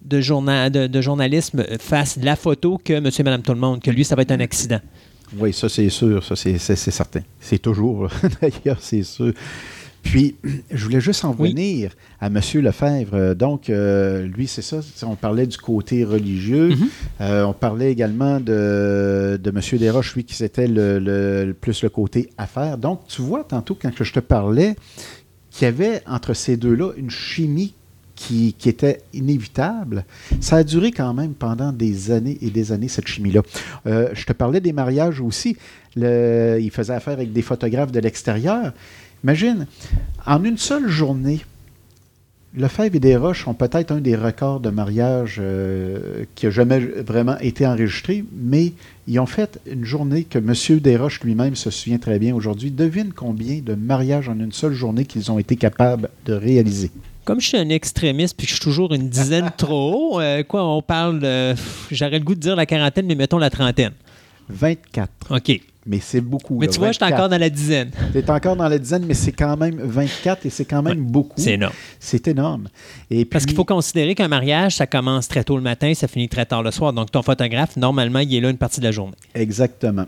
de, 0.04 0.86
de, 0.86 1.00
journalisme 1.00 1.64
fasse 1.78 2.18
la 2.20 2.36
photo 2.36 2.78
que 2.82 3.00
monsieur 3.00 3.22
et 3.22 3.24
madame 3.24 3.42
tout 3.42 3.52
le 3.52 3.60
monde, 3.60 3.80
que 3.80 3.90
lui, 3.90 4.04
ça 4.04 4.16
va 4.16 4.22
être 4.22 4.32
un 4.32 4.40
accident. 4.40 4.80
Oui, 5.36 5.52
ça 5.52 5.68
c'est 5.68 5.88
sûr, 5.88 6.22
ça 6.22 6.36
c'est 6.36 6.58
certain. 6.58 7.22
C'est 7.40 7.58
toujours, 7.58 8.08
d'ailleurs, 8.40 8.78
c'est 8.80 9.02
sûr. 9.02 9.32
Puis, 10.04 10.36
je 10.70 10.84
voulais 10.84 11.00
juste 11.00 11.24
en 11.24 11.32
venir 11.32 11.92
à 12.20 12.26
M. 12.26 12.40
Lefebvre. 12.54 13.34
Donc, 13.34 13.68
euh, 13.68 14.26
lui, 14.26 14.46
c'est 14.46 14.62
ça. 14.62 14.80
On 15.02 15.16
parlait 15.16 15.46
du 15.46 15.56
côté 15.56 16.04
religieux. 16.04 16.70
Mm-hmm. 16.70 16.88
Euh, 17.22 17.44
on 17.44 17.52
parlait 17.52 17.90
également 17.90 18.38
de, 18.38 19.40
de 19.42 19.50
M. 19.50 19.78
Desroches, 19.78 20.14
lui, 20.14 20.24
qui 20.24 20.34
c'était 20.34 20.68
le, 20.68 21.52
plus 21.58 21.82
le 21.82 21.88
côté 21.88 22.30
affaires. 22.38 22.78
Donc, 22.78 23.08
tu 23.08 23.22
vois, 23.22 23.42
tantôt, 23.42 23.76
quand 23.80 23.90
je 23.98 24.12
te 24.12 24.20
parlais, 24.20 24.76
qu'il 25.50 25.64
y 25.64 25.68
avait 25.68 26.02
entre 26.06 26.34
ces 26.34 26.56
deux-là 26.56 26.92
une 26.96 27.10
chimie 27.10 27.74
qui, 28.14 28.54
était 28.64 29.02
inévitable. 29.12 30.04
Ça 30.40 30.56
a 30.56 30.64
duré 30.64 30.92
quand 30.92 31.12
même 31.14 31.34
pendant 31.34 31.72
des 31.72 32.10
années 32.10 32.38
et 32.40 32.50
des 32.50 32.72
années, 32.72 32.88
cette 32.88 33.08
chimie-là. 33.08 33.42
Euh, 33.86 34.08
je 34.12 34.24
te 34.24 34.32
parlais 34.32 34.60
des 34.60 34.72
mariages 34.72 35.20
aussi. 35.20 35.56
il 35.96 36.70
faisait 36.72 36.94
affaire 36.94 37.14
avec 37.14 37.32
des 37.32 37.42
photographes 37.42 37.92
de 37.92 38.00
l'extérieur. 38.00 38.72
Imagine, 39.24 39.66
en 40.26 40.44
une 40.44 40.58
seule 40.58 40.86
journée, 40.86 41.40
Lefebvre 42.54 42.94
et 42.94 43.00
Desroches 43.00 43.48
ont 43.48 43.54
peut-être 43.54 43.90
un 43.90 44.02
des 44.02 44.14
records 44.14 44.60
de 44.60 44.68
mariage 44.68 45.38
euh, 45.40 46.24
qui 46.34 46.46
a 46.46 46.50
jamais 46.50 46.78
vraiment 46.78 47.38
été 47.38 47.66
enregistré, 47.66 48.22
mais 48.32 48.74
ils 49.08 49.18
ont 49.18 49.26
fait 49.26 49.58
une 49.66 49.86
journée 49.86 50.24
que 50.24 50.38
M. 50.38 50.78
Desroches 50.78 51.20
lui-même 51.22 51.56
se 51.56 51.70
souvient 51.70 51.96
très 51.96 52.18
bien 52.18 52.34
aujourd'hui. 52.34 52.70
Devine 52.70 53.12
combien 53.14 53.60
de 53.60 53.74
mariages 53.74 54.28
en 54.28 54.38
une 54.38 54.52
seule 54.52 54.74
journée 54.74 55.06
qu'ils 55.06 55.32
ont 55.32 55.38
été 55.38 55.56
capables 55.56 56.10
de 56.26 56.34
réaliser. 56.34 56.90
Comme 57.24 57.40
je 57.40 57.48
suis 57.48 57.56
un 57.56 57.70
extrémiste 57.70 58.36
puis 58.36 58.46
que 58.46 58.50
je 58.50 58.56
suis 58.56 58.64
toujours 58.64 58.92
une 58.92 59.08
dizaine 59.08 59.50
trop 59.56 60.12
haut, 60.12 60.20
euh, 60.20 60.42
quoi, 60.42 60.68
on 60.68 60.82
parle 60.82 61.20
de. 61.20 61.54
J'aurais 61.90 62.18
le 62.18 62.24
goût 62.24 62.34
de 62.34 62.40
dire 62.40 62.56
la 62.56 62.66
quarantaine, 62.66 63.06
mais 63.06 63.14
mettons 63.14 63.38
la 63.38 63.48
trentaine. 63.48 63.92
24. 64.50 65.10
OK. 65.30 65.60
Mais 65.86 66.00
c'est 66.00 66.20
beaucoup. 66.22 66.58
Mais 66.58 66.66
là, 66.66 66.72
tu 66.72 66.78
vois, 66.78 66.88
je 66.88 66.94
suis 66.94 67.00
24. 67.00 67.18
encore 67.18 67.28
dans 67.28 67.38
la 67.38 67.50
dizaine. 67.50 67.90
Tu 68.12 68.18
es 68.18 68.30
encore 68.30 68.56
dans 68.56 68.68
la 68.68 68.78
dizaine, 68.78 69.04
mais 69.06 69.12
c'est 69.14 69.32
quand 69.32 69.56
même 69.56 69.76
24 69.82 70.46
et 70.46 70.50
c'est 70.50 70.64
quand 70.64 70.82
même 70.82 71.00
beaucoup. 71.04 71.38
C'est 71.40 71.52
énorme. 71.54 71.74
C'est 72.00 72.26
énorme. 72.28 72.68
Et 73.10 73.24
Parce 73.26 73.44
puis- 73.44 73.50
qu'il 73.52 73.56
faut 73.56 73.64
considérer 73.66 74.14
qu'un 74.14 74.28
mariage, 74.28 74.76
ça 74.76 74.86
commence 74.86 75.28
très 75.28 75.44
tôt 75.44 75.56
le 75.56 75.62
matin, 75.62 75.92
ça 75.94 76.08
finit 76.08 76.28
très 76.28 76.46
tard 76.46 76.62
le 76.62 76.70
soir. 76.70 76.92
Donc, 76.94 77.10
ton 77.10 77.22
photographe, 77.22 77.76
normalement, 77.76 78.20
il 78.20 78.34
est 78.34 78.40
là 78.40 78.48
une 78.50 78.56
partie 78.56 78.80
de 78.80 78.86
la 78.86 78.92
journée. 78.92 79.14
Exactement. 79.34 80.06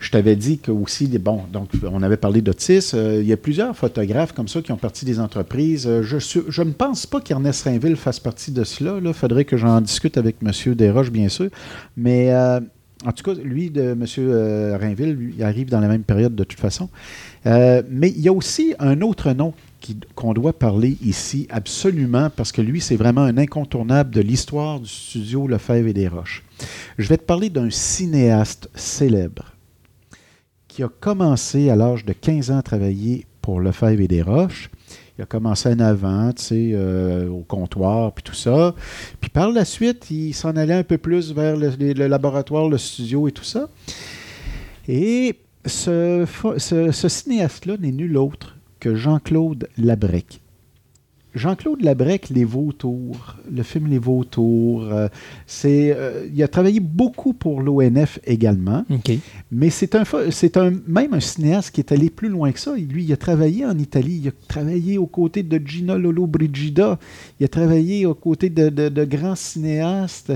Je 0.00 0.10
t'avais 0.10 0.34
dit 0.36 0.58
que 0.58 0.70
aussi, 0.70 1.06
bon, 1.18 1.42
donc 1.52 1.68
on 1.84 2.02
avait 2.02 2.16
parlé 2.16 2.40
d'Otis. 2.40 2.92
euh, 2.94 3.18
il 3.20 3.28
y 3.28 3.32
a 3.32 3.36
plusieurs 3.36 3.76
photographes 3.76 4.32
comme 4.32 4.48
ça 4.48 4.62
qui 4.62 4.72
ont 4.72 4.76
parti 4.78 5.04
des 5.04 5.20
entreprises. 5.20 5.86
Euh, 5.86 6.02
je, 6.02 6.16
suis- 6.16 6.40
je 6.48 6.62
ne 6.62 6.72
pense 6.72 7.04
pas 7.06 7.20
qu'Ernest 7.20 7.64
Rainville 7.64 7.96
fasse 7.96 8.18
partie 8.18 8.50
de 8.50 8.64
cela. 8.64 8.94
Il 9.04 9.12
faudrait 9.12 9.44
que 9.44 9.56
j'en 9.58 9.80
discute 9.82 10.16
avec 10.16 10.36
M. 10.42 10.74
Desroches, 10.74 11.10
bien 11.10 11.28
sûr. 11.28 11.48
Mais 11.98 12.32
euh, 12.32 12.60
en 13.06 13.12
tout 13.12 13.22
cas, 13.22 13.40
lui, 13.40 13.70
de 13.70 13.92
M. 13.92 14.04
euh, 14.18 14.76
Rainville, 14.76 15.12
lui, 15.12 15.34
il 15.36 15.42
arrive 15.44 15.68
dans 15.70 15.80
la 15.80 15.88
même 15.88 16.02
période 16.02 16.34
de 16.34 16.44
toute 16.44 16.58
façon. 16.58 16.88
Euh, 17.46 17.82
mais 17.88 18.10
il 18.10 18.20
y 18.20 18.28
a 18.28 18.32
aussi 18.32 18.74
un 18.78 19.00
autre 19.02 19.32
nom 19.32 19.54
qu'on 20.16 20.34
doit 20.34 20.52
parler 20.52 20.98
ici 21.02 21.46
absolument 21.50 22.30
parce 22.34 22.50
que 22.50 22.60
lui, 22.60 22.80
c'est 22.80 22.96
vraiment 22.96 23.22
un 23.22 23.38
incontournable 23.38 24.10
de 24.10 24.20
l'histoire 24.20 24.80
du 24.80 24.88
studio 24.88 25.46
Lefebvre 25.46 25.88
et 25.88 25.92
Desroches. 25.92 26.42
Je 26.98 27.08
vais 27.08 27.16
te 27.16 27.22
parler 27.22 27.48
d'un 27.48 27.70
cinéaste 27.70 28.68
célèbre 28.74 29.52
qui 30.66 30.82
a 30.82 30.88
commencé 30.88 31.70
à 31.70 31.76
l'âge 31.76 32.04
de 32.04 32.12
15 32.12 32.50
ans 32.50 32.58
à 32.58 32.62
travailler 32.62 33.26
pour 33.40 33.60
Lefebvre 33.60 34.00
et 34.00 34.08
Desroches. 34.08 34.70
Il 35.18 35.22
a 35.22 35.26
commencé 35.26 35.68
en 35.70 35.80
avant, 35.80 36.32
tu 36.32 36.42
sais, 36.44 36.70
euh, 36.74 37.28
au 37.28 37.40
comptoir, 37.40 38.12
puis 38.12 38.22
tout 38.22 38.34
ça. 38.34 38.74
Puis 39.20 39.30
par 39.30 39.50
la 39.50 39.64
suite, 39.64 40.10
il 40.12 40.32
s'en 40.32 40.54
allait 40.56 40.74
un 40.74 40.84
peu 40.84 40.96
plus 40.96 41.32
vers 41.34 41.56
le, 41.56 41.70
laboratoire, 42.06 42.68
le 42.68 42.78
studio 42.78 43.26
et 43.26 43.32
tout 43.32 43.42
ça. 43.44 43.68
Et 44.86 45.34
ce- 45.66 46.24
ce 46.58 47.08
cinéaste-là 47.08 47.76
n'est 47.80 47.90
nul 47.90 48.16
autre 48.16 48.56
que 48.78 48.94
Jean-Claude 48.94 49.68
Labrec. 49.76 50.40
Jean-Claude 51.34 51.82
Labrec, 51.82 52.30
Les 52.30 52.44
Vautours, 52.44 53.36
le 53.52 53.62
film 53.62 53.86
Les 53.88 53.98
Vautours, 53.98 54.84
euh, 54.84 55.08
c'est, 55.46 55.92
euh, 55.94 56.26
il 56.34 56.42
a 56.42 56.48
travaillé 56.48 56.80
beaucoup 56.80 57.32
pour 57.34 57.60
l'ONF 57.60 58.18
également. 58.24 58.84
Mais 59.52 59.70
c'est 59.70 59.94
un, 59.94 60.04
c'est 60.30 60.56
un, 60.56 60.72
même 60.86 61.12
un 61.14 61.20
cinéaste 61.20 61.72
qui 61.74 61.80
est 61.80 61.92
allé 61.92 62.10
plus 62.10 62.28
loin 62.28 62.50
que 62.50 62.58
ça. 62.58 62.74
Lui, 62.76 63.04
il 63.04 63.12
a 63.12 63.16
travaillé 63.16 63.64
en 63.66 63.78
Italie. 63.78 64.20
Il 64.22 64.28
a 64.28 64.32
travaillé 64.48 64.96
aux 64.98 65.06
côtés 65.06 65.42
de 65.42 65.60
Gino 65.64 65.96
Lollobrigida. 65.98 66.98
Il 67.38 67.44
a 67.44 67.48
travaillé 67.48 68.06
aux 68.06 68.14
côtés 68.14 68.50
de, 68.50 68.68
de- 68.70 68.88
de 68.88 69.04
grands 69.04 69.36
cinéastes. 69.36 70.32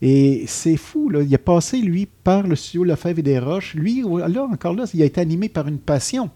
Et 0.00 0.44
c'est 0.46 0.76
fou. 0.76 1.08
Là. 1.10 1.22
Il 1.22 1.34
a 1.34 1.38
passé, 1.38 1.78
lui, 1.78 2.06
par 2.24 2.46
le 2.46 2.54
studio 2.56 2.84
Lefebvre 2.84 3.18
et 3.18 3.22
des 3.22 3.38
Roches. 3.38 3.74
Lui, 3.74 4.02
là, 4.02 4.44
encore 4.50 4.74
là, 4.74 4.84
il 4.94 5.02
a 5.02 5.06
été 5.06 5.20
animé 5.20 5.48
par 5.48 5.66
une 5.68 5.78
passion. 5.78 6.30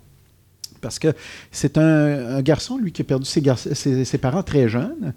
Parce 0.80 0.98
que 0.98 1.08
c'est 1.50 1.78
un, 1.78 2.40
garçon, 2.42 2.78
lui, 2.78 2.92
qui 2.92 3.02
a 3.02 3.04
perdu 3.04 3.26
ses, 3.26 4.18
parents 4.18 4.42
très 4.42 4.68
jeunes. 4.68 5.12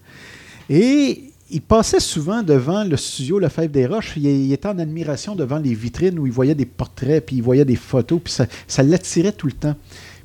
Et 0.70 1.24
il 1.49 1.61
passait 1.61 1.99
souvent 1.99 2.41
devant 2.41 2.84
le 2.84 2.97
studio 2.97 3.39
Lefebvre 3.39 3.70
des 3.70 3.86
Roches. 3.86 4.14
Il, 4.18 4.51
était 4.51 4.68
en 4.68 4.80
admiration 4.80 5.36
devant 5.36 5.59
les 5.59 5.74
vitrines 5.74 6.18
où 6.20 6.26
il 6.26 6.32
voyait 6.32 6.55
des 6.55 6.66
portraits, 6.66 7.26
puis 7.26 7.38
il 7.38 7.43
voyait 7.43 7.66
des 7.66 7.76
photos, 7.76 8.20
puis 8.24 8.34
ça, 8.34 8.45
ça 8.68 8.84
l'attirait 8.84 9.34
tout 9.34 9.47
le 9.47 9.53
temps. 9.53 9.76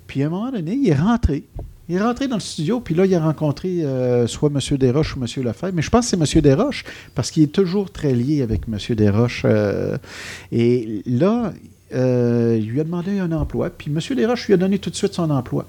Puis 0.06 0.22
à 0.22 0.26
un 0.26 0.30
moment 0.30 0.50
donné, 0.50 0.74
il 0.74 0.88
est 0.88 0.94
rentré. 0.94 1.44
Il 1.88 1.96
est 1.96 2.02
rentré 2.02 2.28
dans 2.28 2.36
le 2.36 2.40
studio, 2.40 2.80
puis 2.80 2.94
là, 2.94 3.06
il 3.06 3.14
a 3.14 3.20
rencontré 3.20 3.82
euh, 3.82 4.26
soit 4.26 4.50
M. 4.50 4.76
Desroches 4.76 5.16
ou 5.16 5.20
M. 5.20 5.44
Lefebvre. 5.44 5.72
Mais 5.72 5.80
je 5.80 5.88
pense 5.88 6.10
que 6.10 6.16
c'est 6.16 6.36
M. 6.36 6.42
Desroches, 6.42 6.84
parce 7.14 7.30
qu'il 7.30 7.42
est 7.42 7.52
toujours 7.52 7.90
très 7.90 8.12
lié 8.12 8.42
avec 8.42 8.62
M. 8.68 8.78
Desroches. 8.94 9.42
euh, 9.46 9.96
et 10.52 11.02
là, 11.06 11.52
euh, 11.94 12.56
il 12.58 12.68
lui 12.68 12.80
a 12.80 12.84
demandé 12.84 13.18
un 13.18 13.32
emploi, 13.32 13.70
puis 13.70 13.90
M. 13.90 14.00
Desroches 14.16 14.46
lui 14.46 14.54
a 14.54 14.56
donné 14.56 14.78
tout 14.78 14.90
de 14.90 14.96
suite 14.96 15.14
son 15.14 15.30
emploi. 15.30 15.66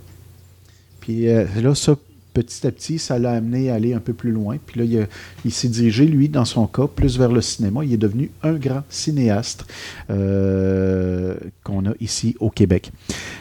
Puis 1.00 1.28
euh, 1.28 1.46
là, 1.62 1.74
ça, 1.76 1.96
petit 2.34 2.68
à 2.68 2.72
petit, 2.72 3.00
ça 3.00 3.20
l'a 3.20 3.32
amené 3.32 3.70
à 3.70 3.76
aller 3.76 3.94
un 3.94 4.00
peu 4.00 4.14
plus 4.14 4.32
loin. 4.32 4.58
Puis 4.64 4.80
là, 4.80 5.08
il, 5.46 5.52
s'est 5.52 5.68
dirigé, 5.68 6.06
lui, 6.06 6.30
dans 6.30 6.46
son 6.46 6.68
cas, 6.68 6.88
plus 6.88 7.18
vers 7.18 7.32
le 7.32 7.42
cinéma. 7.42 7.84
Il 7.84 7.94
est 7.94 7.98
devenu 7.98 8.32
un 8.44 8.54
grand 8.54 8.84
cinéaste 8.90 9.66
euh, 10.10 11.36
qu'on 11.64 11.86
a 11.86 11.94
ici 12.00 12.36
au 12.40 12.50
Québec. 12.50 12.92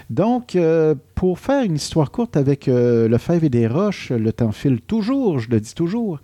Donc, 0.08 0.56
pour 1.14 1.38
faire 1.38 1.64
une 1.64 1.76
histoire 1.76 2.10
courte 2.10 2.36
avec 2.36 2.68
euh, 2.68 3.08
Lefebvre 3.08 3.44
et 3.44 3.50
des 3.50 3.66
Roches, 3.66 4.10
le 4.10 4.32
temps 4.32 4.52
file 4.52 4.80
toujours, 4.80 5.38
je 5.38 5.50
le 5.50 5.60
dis 5.60 5.74
toujours. 5.74 6.20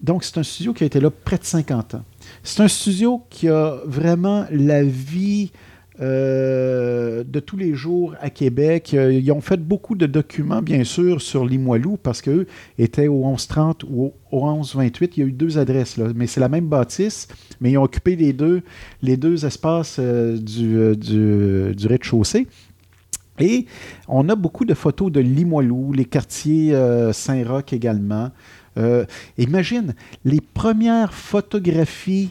Donc, 0.00 0.24
c'est 0.24 0.38
un 0.38 0.42
studio 0.42 0.72
qui 0.72 0.84
a 0.84 0.86
été 0.86 1.00
là 1.00 1.10
près 1.10 1.38
de 1.38 1.44
50 1.44 1.94
ans. 1.94 2.04
C'est 2.50 2.62
un 2.62 2.68
studio 2.68 3.24
qui 3.28 3.46
a 3.50 3.76
vraiment 3.84 4.46
la 4.50 4.82
vie 4.82 5.52
euh, 6.00 7.22
de 7.22 7.40
tous 7.40 7.58
les 7.58 7.74
jours 7.74 8.14
à 8.22 8.30
Québec. 8.30 8.92
Euh, 8.94 9.12
Ils 9.12 9.30
ont 9.32 9.42
fait 9.42 9.58
beaucoup 9.60 9.94
de 9.94 10.06
documents, 10.06 10.62
bien 10.62 10.82
sûr, 10.82 11.20
sur 11.20 11.44
Limoilou, 11.44 11.98
parce 12.02 12.22
qu'eux 12.22 12.46
étaient 12.78 13.06
au 13.06 13.22
1130 13.22 13.84
ou 13.84 14.04
au, 14.04 14.14
au 14.32 14.50
1128. 14.50 15.18
Il 15.18 15.20
y 15.20 15.22
a 15.24 15.26
eu 15.26 15.32
deux 15.32 15.58
adresses, 15.58 15.98
là, 15.98 16.06
mais 16.14 16.26
c'est 16.26 16.40
la 16.40 16.48
même 16.48 16.68
bâtisse, 16.68 17.28
mais 17.60 17.72
ils 17.72 17.76
ont 17.76 17.82
occupé 17.82 18.16
les 18.16 18.32
deux, 18.32 18.62
les 19.02 19.18
deux 19.18 19.44
espaces 19.44 19.96
euh, 19.98 20.38
du, 20.38 20.96
du- 20.96 21.86
rez-de-chaussée. 21.86 22.46
Et 23.40 23.66
on 24.08 24.26
a 24.30 24.36
beaucoup 24.36 24.64
de 24.64 24.72
photos 24.72 25.12
de 25.12 25.20
Limoilou, 25.20 25.92
les 25.92 26.06
quartiers 26.06 26.74
Saint-Roch 27.12 27.72
également. 27.74 28.30
Imagine, 29.36 29.94
les 30.24 30.40
premières 30.40 31.12
photographies 31.14 32.30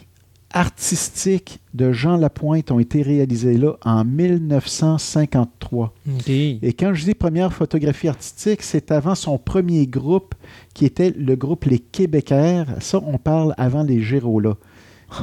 artistiques 0.52 1.60
de 1.74 1.92
Jean 1.92 2.16
Lapointe 2.16 2.70
ont 2.70 2.78
été 2.78 3.02
réalisées 3.02 3.58
là 3.58 3.76
en 3.84 4.04
1953. 4.04 5.94
OK. 6.08 6.28
Et 6.28 6.72
quand 6.78 6.94
je 6.94 7.04
dis 7.04 7.14
première 7.14 7.52
photographie 7.52 8.08
artistique, 8.08 8.62
c'est 8.62 8.90
avant 8.90 9.14
son 9.14 9.38
premier 9.38 9.86
groupe 9.86 10.34
qui 10.74 10.84
était 10.84 11.10
le 11.10 11.36
groupe 11.36 11.64
Les 11.64 11.78
Québécois. 11.78 12.64
Ça, 12.80 13.00
on 13.04 13.18
parle 13.18 13.54
avant 13.58 13.82
les 13.82 14.00
Gérola. 14.00 14.56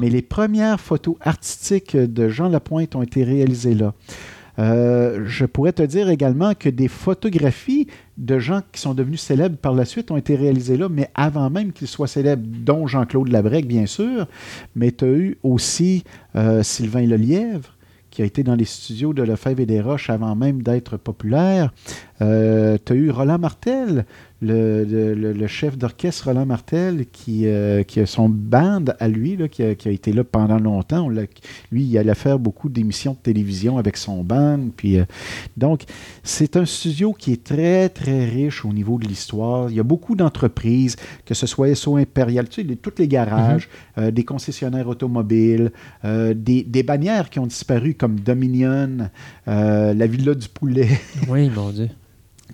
Mais 0.01 0.09
les 0.09 0.21
premières 0.21 0.79
photos 0.79 1.15
artistiques 1.21 1.95
de 1.95 2.29
Jean 2.29 2.49
Lapointe 2.49 2.95
ont 2.95 3.03
été 3.03 3.23
réalisées 3.23 3.75
là. 3.75 3.93
Euh, 4.59 5.23
je 5.25 5.45
pourrais 5.45 5.73
te 5.73 5.83
dire 5.83 6.09
également 6.09 6.53
que 6.53 6.69
des 6.69 6.87
photographies 6.87 7.87
de 8.17 8.39
gens 8.39 8.61
qui 8.71 8.79
sont 8.79 8.93
devenus 8.93 9.21
célèbres 9.21 9.57
par 9.57 9.73
la 9.73 9.85
suite 9.85 10.11
ont 10.11 10.17
été 10.17 10.35
réalisées 10.35 10.77
là, 10.77 10.87
mais 10.89 11.09
avant 11.13 11.49
même 11.49 11.73
qu'ils 11.73 11.87
soient 11.87 12.07
célèbres, 12.07 12.45
dont 12.47 12.87
Jean-Claude 12.87 13.29
Labrec, 13.29 13.67
bien 13.67 13.85
sûr. 13.85 14.27
Mais 14.75 14.91
tu 14.91 15.05
as 15.05 15.09
eu 15.09 15.37
aussi 15.43 16.03
euh, 16.35 16.63
Sylvain 16.63 17.05
Lelièvre, 17.05 17.75
qui 18.09 18.21
a 18.21 18.25
été 18.25 18.43
dans 18.43 18.55
les 18.55 18.65
studios 18.65 19.13
de 19.13 19.23
Lefebvre 19.23 19.59
et 19.59 19.65
des 19.65 19.81
Roches 19.81 20.09
avant 20.09 20.35
même 20.35 20.61
d'être 20.61 20.95
populaire. 20.95 21.73
Euh, 22.21 22.77
tu 22.83 22.93
as 22.93 22.95
eu 22.95 23.09
Roland 23.09 23.39
Martel, 23.39 24.05
le, 24.41 24.83
le- 24.85 25.13
le- 25.15 25.33
le 25.33 25.47
chef 25.47 25.77
d'orchestre 25.77 26.25
Roland 26.27 26.45
Martel, 26.45 27.05
qui, 27.11 27.45
euh, 27.47 27.83
qui 27.83 27.99
a 27.99 28.05
son 28.05 28.29
band 28.29 28.85
à 28.99 29.07
lui, 29.07 29.35
là, 29.35 29.47
qui, 29.47 29.63
a, 29.63 29.75
qui 29.75 29.87
a 29.89 29.91
été 29.91 30.13
là 30.13 30.23
pendant 30.23 30.59
longtemps. 30.59 31.05
On 31.05 31.09
lui, 31.09 31.25
il 31.71 31.97
allait 31.97 32.15
faire 32.15 32.37
beaucoup 32.39 32.69
d'émissions 32.69 33.13
de 33.13 33.17
télévision 33.17 33.77
avec 33.77 33.97
son 33.97 34.23
band. 34.23 34.59
Puis, 34.77 34.97
euh, 34.97 35.03
donc, 35.57 35.83
c'est 36.23 36.55
un 36.57 36.65
studio 36.65 37.11
qui 37.13 37.33
est 37.33 37.43
très, 37.43 37.89
très 37.89 38.25
riche 38.25 38.63
au 38.65 38.71
niveau 38.73 38.97
de 38.97 39.05
l'histoire. 39.07 39.69
Il 39.69 39.75
y 39.75 39.79
a 39.79 39.83
beaucoup 39.83 40.15
d'entreprises, 40.15 40.95
que 41.25 41.33
ce 41.33 41.47
soit 41.47 41.73
SO 41.75 41.97
Impérial, 41.97 42.47
tu 42.47 42.61
sais, 42.61 42.67
les- 42.67 42.75
tous 42.77 42.93
les 42.97 43.07
garages, 43.09 43.67
euh, 43.97 44.11
des 44.11 44.23
concessionnaires 44.23 44.87
automobiles, 44.87 45.71
des, 46.03 46.63
des 46.63 46.83
bannières 46.83 47.29
qui 47.29 47.39
ont 47.39 47.47
disparu 47.47 47.93
comme 47.95 48.19
Dominion, 48.19 49.09
la 49.47 50.07
Villa 50.07 50.33
du 50.33 50.47
Poulet 50.49 50.87
Oui, 51.29 51.49
mon 51.49 51.71
Dieu. 51.71 51.89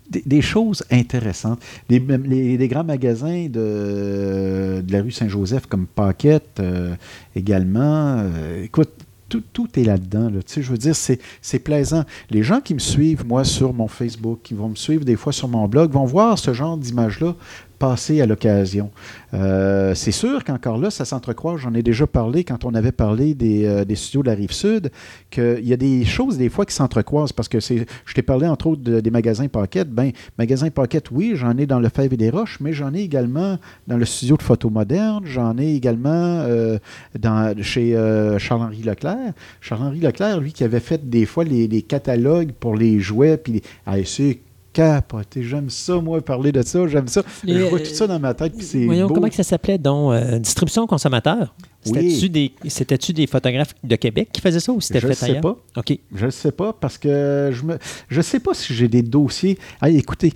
Des, 0.10 0.42
choses 0.42 0.84
intéressantes. 0.92 1.60
Les, 1.90 2.00
les- 2.00 2.58
les 2.58 2.68
grands 2.68 2.84
magasins 2.84 3.48
de, 3.48 4.82
de 4.86 4.92
la 4.92 5.02
rue 5.02 5.12
Saint-Joseph 5.12 5.66
comme 5.68 5.86
Paquette 5.88 6.60
euh, 6.60 6.96
également. 7.36 8.18
euh, 8.20 8.64
écoute, 8.64 8.90
tout, 9.30 9.44
tout 9.54 9.68
est 9.80 9.84
là-dedans. 9.84 10.30
là. 10.30 10.42
Tu 10.46 10.54
sais, 10.54 10.62
je 10.62 10.72
veux 10.72 10.78
dire, 10.78 10.96
c'est 10.96 11.20
c'est 11.42 11.60
plaisant. 11.60 12.04
Les 12.30 12.44
gens 12.44 12.60
qui 12.60 12.74
me 12.74 12.80
suivent, 12.80 13.26
moi, 13.26 13.44
sur 13.46 13.74
mon 13.74 13.88
Facebook, 13.88 14.40
qui 14.44 14.54
vont 14.54 14.70
me 14.70 14.76
suivre 14.76 15.06
des 15.06 15.16
fois 15.16 15.32
sur 15.32 15.48
mon 15.48 15.68
blog, 15.68 15.92
vont 15.92 16.06
voir 16.06 16.38
ce 16.38 16.54
genre 16.54 16.78
d'image-là 16.78 17.36
passer 17.82 18.22
à 18.22 18.28
l'occasion. 18.28 18.92
Euh, 19.34 19.96
c'est 19.96 20.12
sûr 20.12 20.44
qu'encore 20.44 20.78
là, 20.78 20.92
ça 20.92 21.04
s'entrecroise. 21.04 21.62
J'en 21.62 21.74
ai 21.74 21.82
déjà 21.82 22.06
parlé 22.06 22.44
quand 22.44 22.64
on 22.64 22.76
avait 22.76 22.92
parlé 22.92 23.34
des, 23.34 23.66
euh, 23.66 23.86
des 23.86 23.96
studios 23.96 24.22
de 24.22 24.28
la 24.28 24.36
rive 24.36 24.52
sud, 24.52 24.92
qu'il 25.32 25.66
y 25.68 25.74
a 25.74 25.78
des 25.78 26.06
choses 26.06 26.38
des 26.38 26.50
fois 26.50 26.66
qui 26.68 26.76
s'entrecroisent 26.76 27.34
parce 27.34 27.50
que. 27.50 27.58
Je 27.60 28.14
t'ai 28.14 28.22
parlé 28.22 28.46
entre 28.46 28.68
autres 28.68 28.84
de- 28.84 29.00
des 29.00 29.10
magasins 29.10 29.48
Pocket. 29.48 29.90
Ben, 29.90 30.12
magasins 30.38 30.70
Pocket, 30.70 31.10
oui, 31.10 31.34
j'en 31.34 31.58
ai 31.58 31.66
dans 31.66 31.80
le 31.80 31.90
Fève 31.90 32.14
et 32.14 32.18
des 32.18 32.30
Roches, 32.30 32.60
mais 32.62 32.72
j'en 32.72 32.94
ai 32.94 33.02
également 33.02 33.58
dans 33.88 33.98
le 33.98 34.06
studio 34.06 34.38
de 34.38 34.44
photo 34.44 34.70
moderne. 34.70 35.24
J'en 35.26 35.58
ai 35.58 35.74
également 35.74 36.12
euh, 36.46 36.78
dans, 37.18 37.56
chez 37.64 37.94
Charles-Henri 38.38 38.84
Leclerc. 38.84 39.34
Charles-Henri 39.60 40.02
Leclerc, 40.02 40.40
lui, 40.40 40.54
qui 40.54 40.64
avait 40.64 40.80
fait 40.80 41.10
des 41.10 41.26
fois 41.26 41.46
les, 41.46 41.68
les 41.68 41.82
catalogues 41.82 42.52
pour 42.52 42.76
les 42.76 43.00
jouets, 43.00 43.38
puis 43.38 43.64
ah, 43.88 43.96
c'est 44.06 44.40
capoté. 44.74 45.44
J'aime 45.44 45.70
ça, 45.70 45.96
moi, 46.00 46.22
parler 46.22 46.52
de 46.52 46.62
ça. 46.62 46.88
J'aime 46.88 47.08
ça. 47.08 47.24
Les, 47.44 47.60
je 47.60 47.64
vois 47.66 47.80
tout 47.80 47.86
ça 47.94 48.08
dans 48.08 48.20
ma 48.20 48.34
tête, 48.34 48.54
puis 48.58 48.66
c'est 48.66 48.86
Voyons, 48.86 49.08
beau. 49.08 49.14
comment 49.16 49.30
que 49.30 49.36
ça 49.36 49.44
s'appelait 49.44 49.78
donc 49.78 50.14
euh, 50.14 50.40
Distribution 50.40 50.88
consommateur? 50.88 51.54
Oui. 51.86 51.92
C'était-tu 52.12 52.30
des, 52.30 52.52
c'était-tu 52.68 53.14
des 53.14 53.28
photographes 53.28 53.74
de 53.84 53.96
Québec 53.96 54.30
qui 54.32 54.40
faisaient 54.42 54.60
ça 54.60 54.72
ou 54.72 54.80
c'était 54.82 55.00
Je 55.00 55.08
fait 55.08 55.14
sais 55.16 55.26
ailleurs? 55.26 55.42
pas. 55.42 55.58
OK. 55.78 55.98
Je 56.14 56.26
ne 56.26 56.32
sais 56.32 56.52
pas 56.52 56.74
parce 56.74 56.98
que 56.98 57.50
je 57.52 57.64
me 57.64 57.78
je 58.08 58.22
sais 58.22 58.40
pas 58.40 58.54
si 58.54 58.74
j'ai 58.74 58.88
des 58.88 59.02
dossiers. 59.02 59.58
Hey, 59.82 59.98
écoutez, 59.98 60.32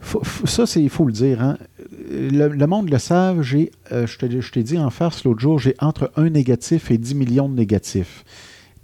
faut- 0.00 0.22
faut- 0.24 0.46
ça 0.46 0.64
il 0.80 0.88
faut 0.88 1.04
le 1.04 1.12
dire. 1.12 1.42
hein. 1.42 1.58
Le, 2.10 2.48
le 2.48 2.66
monde 2.66 2.88
le 2.90 2.98
savent. 2.98 3.42
J'ai, 3.42 3.70
euh, 3.92 4.06
je 4.06 4.16
te- 4.18 4.40
je 4.40 4.50
t'ai 4.52 4.62
dit 4.62 4.78
en 4.78 4.88
farce 4.90 5.24
l'autre 5.24 5.40
jour, 5.40 5.58
j'ai 5.58 5.74
entre 5.80 6.10
un 6.16 6.30
négatif 6.30 6.90
et 6.90 6.96
10 6.98 7.14
millions 7.14 7.48
de 7.48 7.54
négatifs. 7.54 8.24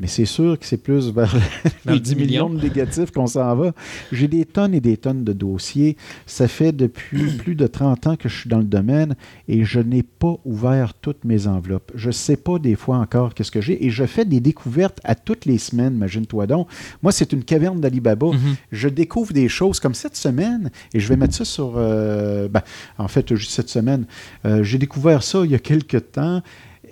Mais 0.02 0.08
c'est 0.08 0.24
sûr 0.24 0.58
que 0.58 0.66
c'est 0.66 0.82
plus 0.82 1.12
vers 1.12 1.32
Vers 1.84 1.94
les 1.94 2.00
10 2.00 2.10
10 2.10 2.16
millions 2.16 2.48
millions. 2.48 2.60
de 2.60 2.64
négatifs 2.68 3.12
qu'on 3.12 3.28
s'en 3.28 3.54
va. 3.54 3.72
J'ai 4.10 4.26
des 4.26 4.44
tonnes 4.44 4.74
et 4.74 4.80
des 4.80 4.96
tonnes 4.96 5.22
de 5.22 5.32
dossiers. 5.32 5.96
Ça 6.26 6.48
fait 6.48 6.72
depuis 6.72 7.30
plus 7.38 7.54
de 7.54 7.68
30 7.68 8.06
ans 8.08 8.16
que 8.16 8.28
je 8.28 8.36
suis 8.36 8.50
dans 8.50 8.58
le 8.58 8.64
domaine 8.64 9.14
et 9.46 9.64
je 9.64 9.78
n'ai 9.78 10.02
pas 10.02 10.34
ouvert 10.44 10.94
toutes 10.94 11.24
mes 11.24 11.46
enveloppes. 11.46 11.92
Je 11.94 12.08
ne 12.08 12.12
sais 12.12 12.36
pas 12.36 12.58
des 12.58 12.74
fois 12.74 12.96
encore 12.96 13.32
qu'est-ce 13.32 13.52
que 13.52 13.60
j'ai 13.60 13.86
et 13.86 13.90
je 13.90 14.04
fais 14.04 14.24
des 14.24 14.40
découvertes 14.40 14.98
à 15.04 15.14
toutes 15.14 15.44
les 15.46 15.58
semaines, 15.58 15.94
imagine-toi 15.94 16.48
donc. 16.48 16.66
Moi, 17.00 17.12
c'est 17.12 17.32
une 17.32 17.44
caverne 17.44 17.80
d'Alibaba. 17.80 18.26
Mhm. 18.26 18.56
Je 18.72 18.88
découvre 18.88 19.32
des 19.32 19.48
choses 19.48 19.78
comme 19.78 19.94
cette 19.94 20.16
semaine 20.16 20.72
et 20.94 20.98
je 20.98 21.08
vais 21.08 21.16
mettre 21.16 21.34
ça 21.36 21.44
sur... 21.44 21.74
euh, 21.76 22.48
ben, 22.48 22.62
en 22.98 23.06
fait, 23.06 23.36
juste 23.36 23.52
cette 23.52 23.68
semaine. 23.68 24.06
Euh, 24.46 24.64
j'ai 24.64 24.78
découvert 24.78 25.22
ça 25.22 25.42
il 25.44 25.52
y 25.52 25.54
a 25.54 25.60
quelques 25.60 26.10
temps. 26.10 26.42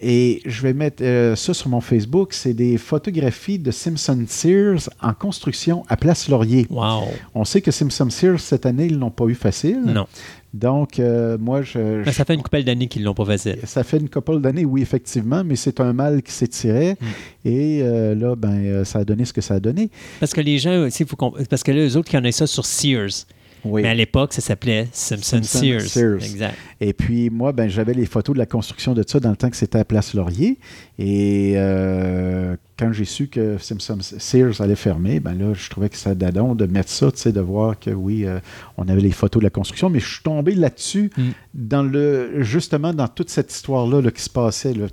Et 0.02 0.40
je 0.46 0.62
vais 0.62 0.72
mettre 0.72 1.02
euh, 1.04 1.36
ça 1.36 1.52
sur 1.52 1.68
mon 1.68 1.80
Facebook. 1.82 2.32
C'est 2.32 2.54
des 2.54 2.78
photographies 2.78 3.58
de 3.58 3.70
Simpson 3.70 4.24
Sears 4.26 4.88
en 5.02 5.12
construction 5.12 5.84
à 5.88 5.96
Place 5.98 6.28
Laurier. 6.28 6.66
Wow. 6.70 7.02
On 7.34 7.44
sait 7.44 7.60
que 7.60 7.70
Simpson 7.70 8.08
Sears, 8.08 8.40
cette 8.40 8.64
année, 8.64 8.86
ils 8.86 8.98
l'ont 8.98 9.10
pas 9.10 9.26
eu 9.26 9.34
facile. 9.34 9.82
Non. 9.84 10.06
Donc, 10.54 10.98
euh, 10.98 11.36
moi, 11.38 11.62
je, 11.62 11.78
Mais 11.78 12.04
je- 12.06 12.10
ça 12.12 12.24
fait 12.24 12.34
une 12.34 12.42
couple 12.42 12.62
d'années 12.64 12.88
qu'ils 12.88 13.04
l'ont 13.04 13.14
pas 13.14 13.24
facile. 13.26 13.58
ça 13.64 13.84
fait 13.84 13.98
une 13.98 14.08
couple 14.08 14.40
d'années, 14.40 14.64
oui, 14.64 14.82
effectivement, 14.82 15.44
mais 15.44 15.54
c'est 15.54 15.78
un 15.80 15.92
mal 15.92 16.22
qui 16.22 16.32
s'étirait. 16.32 16.96
Mm. 17.00 17.06
Et 17.44 17.80
euh, 17.82 18.14
là, 18.14 18.34
ben, 18.36 18.84
ça 18.84 19.00
a 19.00 19.04
donné 19.04 19.24
ce 19.26 19.32
que 19.32 19.42
ça 19.42 19.54
a 19.54 19.60
donné. 19.60 19.90
Parce 20.18 20.32
que 20.32 20.40
les 20.40 20.58
gens 20.58 20.86
aussi, 20.86 21.04
faut 21.04 21.16
parce 21.48 21.62
que 21.62 21.70
là, 21.72 21.86
eux 21.86 21.96
autres 21.96 22.08
qui 22.08 22.16
connaissent 22.16 22.36
ça 22.36 22.46
sur 22.46 22.64
Sears. 22.64 23.26
Oui. 23.64 23.82
Mais 23.82 23.88
à 23.88 23.94
l'époque, 23.94 24.32
ça 24.32 24.40
s'appelait 24.40 24.88
Simpson, 24.92 25.42
Simpson 25.42 25.58
Sears. 25.58 25.80
Sears. 25.82 26.24
Exact. 26.24 26.54
Et 26.80 26.92
puis, 26.92 27.30
moi, 27.30 27.52
ben, 27.52 27.68
j'avais 27.68 27.94
les 27.94 28.06
photos 28.06 28.34
de 28.34 28.38
la 28.38 28.46
construction 28.46 28.94
de 28.94 29.04
ça 29.06 29.20
dans 29.20 29.30
le 29.30 29.36
temps 29.36 29.50
que 29.50 29.56
c'était 29.56 29.78
à 29.78 29.84
Place 29.84 30.14
Laurier. 30.14 30.58
Et 30.98 31.54
euh, 31.56 32.56
quand 32.78 32.92
j'ai 32.92 33.04
su 33.04 33.28
que 33.28 33.58
Simpson 33.58 33.98
Sears 34.00 34.60
allait 34.60 34.76
fermer, 34.76 35.20
ben 35.20 35.34
là, 35.34 35.52
je 35.54 35.68
trouvais 35.68 35.88
que 35.88 35.96
ça 35.96 36.14
dadon 36.14 36.54
de 36.54 36.66
mettre 36.66 36.90
ça, 36.90 37.10
tu 37.12 37.18
sais, 37.18 37.32
de 37.32 37.40
voir 37.40 37.78
que 37.78 37.90
oui, 37.90 38.24
euh, 38.24 38.38
on 38.76 38.88
avait 38.88 39.02
les 39.02 39.10
photos 39.12 39.40
de 39.40 39.44
la 39.44 39.50
construction. 39.50 39.90
Mais 39.90 40.00
je 40.00 40.08
suis 40.08 40.22
tombé 40.22 40.54
là-dessus, 40.54 41.10
Mm. 41.16 41.30
dans 41.54 41.82
le, 41.82 42.42
justement, 42.42 42.92
dans 42.94 43.08
toute 43.08 43.30
cette 43.30 43.52
histoire-là 43.52 44.00
là, 44.00 44.10
qui 44.10 44.22
se 44.22 44.30
passait. 44.30 44.72
Là, 44.74 44.86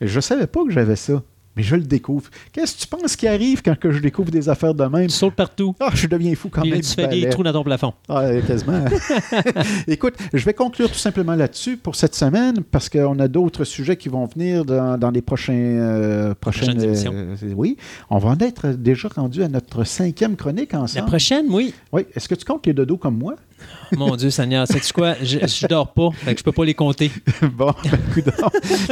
je 0.00 0.20
savais 0.20 0.46
pas 0.46 0.64
que 0.64 0.70
j'avais 0.70 0.96
ça. 0.96 1.22
Mais 1.56 1.64
je 1.64 1.74
le 1.74 1.82
découvre. 1.82 2.30
Qu'est-ce 2.52 2.76
que 2.76 2.80
tu 2.82 2.86
penses 2.86 3.16
qui 3.16 3.26
arrive 3.26 3.62
quand 3.62 3.76
que 3.76 3.90
je 3.90 3.98
découvre 3.98 4.30
des 4.30 4.48
affaires 4.48 4.74
de 4.74 4.84
même? 4.84 5.08
Tu 5.08 5.14
sautes 5.14 5.34
partout. 5.34 5.74
Ah, 5.80 5.90
je 5.92 6.06
deviens 6.06 6.34
fou 6.36 6.48
quand 6.50 6.64
même. 6.64 6.80
tu 6.80 6.88
fais 6.94 7.08
des 7.08 7.20
balai. 7.22 7.30
trous 7.30 7.42
dans 7.42 7.52
ton 7.52 7.64
plafond. 7.64 7.92
Ah, 8.08 8.28
quasiment. 8.46 8.84
Écoute, 9.88 10.14
je 10.32 10.44
vais 10.44 10.54
conclure 10.54 10.88
tout 10.90 10.98
simplement 10.98 11.34
là-dessus 11.34 11.76
pour 11.76 11.96
cette 11.96 12.14
semaine 12.14 12.62
parce 12.70 12.88
qu'on 12.88 13.18
a 13.18 13.26
d'autres 13.28 13.64
sujets 13.64 13.96
qui 13.96 14.08
vont 14.08 14.26
venir 14.26 14.64
dans, 14.64 14.96
dans 14.98 15.10
les 15.10 15.22
prochains, 15.22 15.52
euh, 15.54 16.34
prochaines, 16.34 16.66
Prochaines 16.76 16.84
émissions. 16.84 17.12
euh, 17.14 17.34
oui, 17.56 17.76
on 18.10 18.18
va 18.18 18.30
en 18.30 18.38
être 18.38 18.68
déjà 18.68 19.08
rendu 19.08 19.42
à 19.42 19.48
notre 19.48 19.84
cinquième 19.84 20.36
chronique 20.36 20.72
La 20.72 20.82
ensemble. 20.82 21.06
prochaine, 21.06 21.46
oui. 21.48 21.74
Oui, 21.92 22.02
est-ce 22.14 22.28
que 22.28 22.34
tu 22.34 22.44
comptes 22.44 22.66
les 22.66 22.72
dodos 22.74 22.98
comme 22.98 23.18
moi? 23.18 23.34
Mon 23.96 24.16
Dieu 24.16 24.30
Seigneur, 24.30 24.66
sais-tu 24.66 24.92
quoi? 24.92 25.14
Je, 25.22 25.38
je 25.38 25.66
dors 25.66 25.92
pas, 25.92 26.10
fait 26.12 26.34
que 26.34 26.40
je 26.40 26.44
peux 26.44 26.52
pas 26.52 26.64
les 26.64 26.74
compter. 26.74 27.10
bon. 27.52 27.72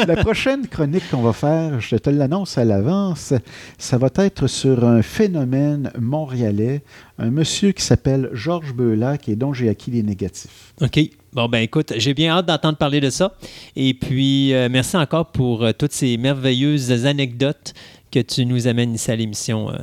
La 0.07 0.17
prochaine 0.17 0.67
chronique 0.67 1.09
qu'on 1.11 1.23
va 1.23 1.33
faire, 1.33 1.81
je 1.81 1.97
te 1.97 2.11
l'annonce 2.11 2.59
à 2.59 2.65
l'avance, 2.65 3.35
ça 3.79 3.99
va 3.99 4.09
être 4.17 4.47
sur 4.47 4.85
un 4.85 5.03
phénomène 5.03 5.91
montréalais, 5.99 6.83
un 7.19 7.31
monsieur 7.31 7.73
qui 7.73 7.83
s'appelle 7.83 8.31
Georges 8.33 8.75
Beulac 8.75 9.29
et 9.29 9.37
dont 9.37 9.53
j'ai 9.53 9.69
acquis 9.69 9.91
les 9.91 10.03
négatifs. 10.03 10.73
OK. 10.81 10.99
Bon, 11.33 11.49
ben 11.49 11.59
écoute, 11.59 11.93
j'ai 11.97 12.15
bien 12.15 12.33
hâte 12.33 12.47
d'entendre 12.47 12.79
parler 12.79 13.01
de 13.01 13.11
ça. 13.11 13.35
Et 13.77 13.93
puis, 13.93 14.55
euh, 14.55 14.69
merci 14.71 14.97
encore 14.97 15.27
pour 15.33 15.65
euh, 15.65 15.73
toutes 15.77 15.93
ces 15.93 16.17
merveilleuses 16.17 17.05
anecdotes 17.05 17.75
que 18.11 18.21
tu 18.21 18.47
nous 18.47 18.67
amènes 18.67 18.95
ici 18.95 19.11
à 19.11 19.17
l'émission, 19.17 19.71
euh, 19.71 19.77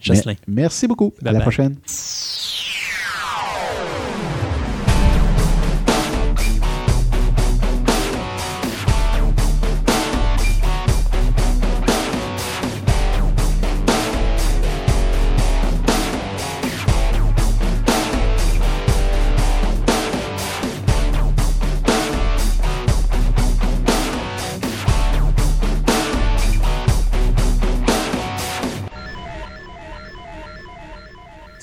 Jocelyn. 0.00 0.34
Merci 0.48 0.88
beaucoup. 0.88 1.12
à 1.24 1.30
la 1.30 1.40
prochaine. 1.40 1.76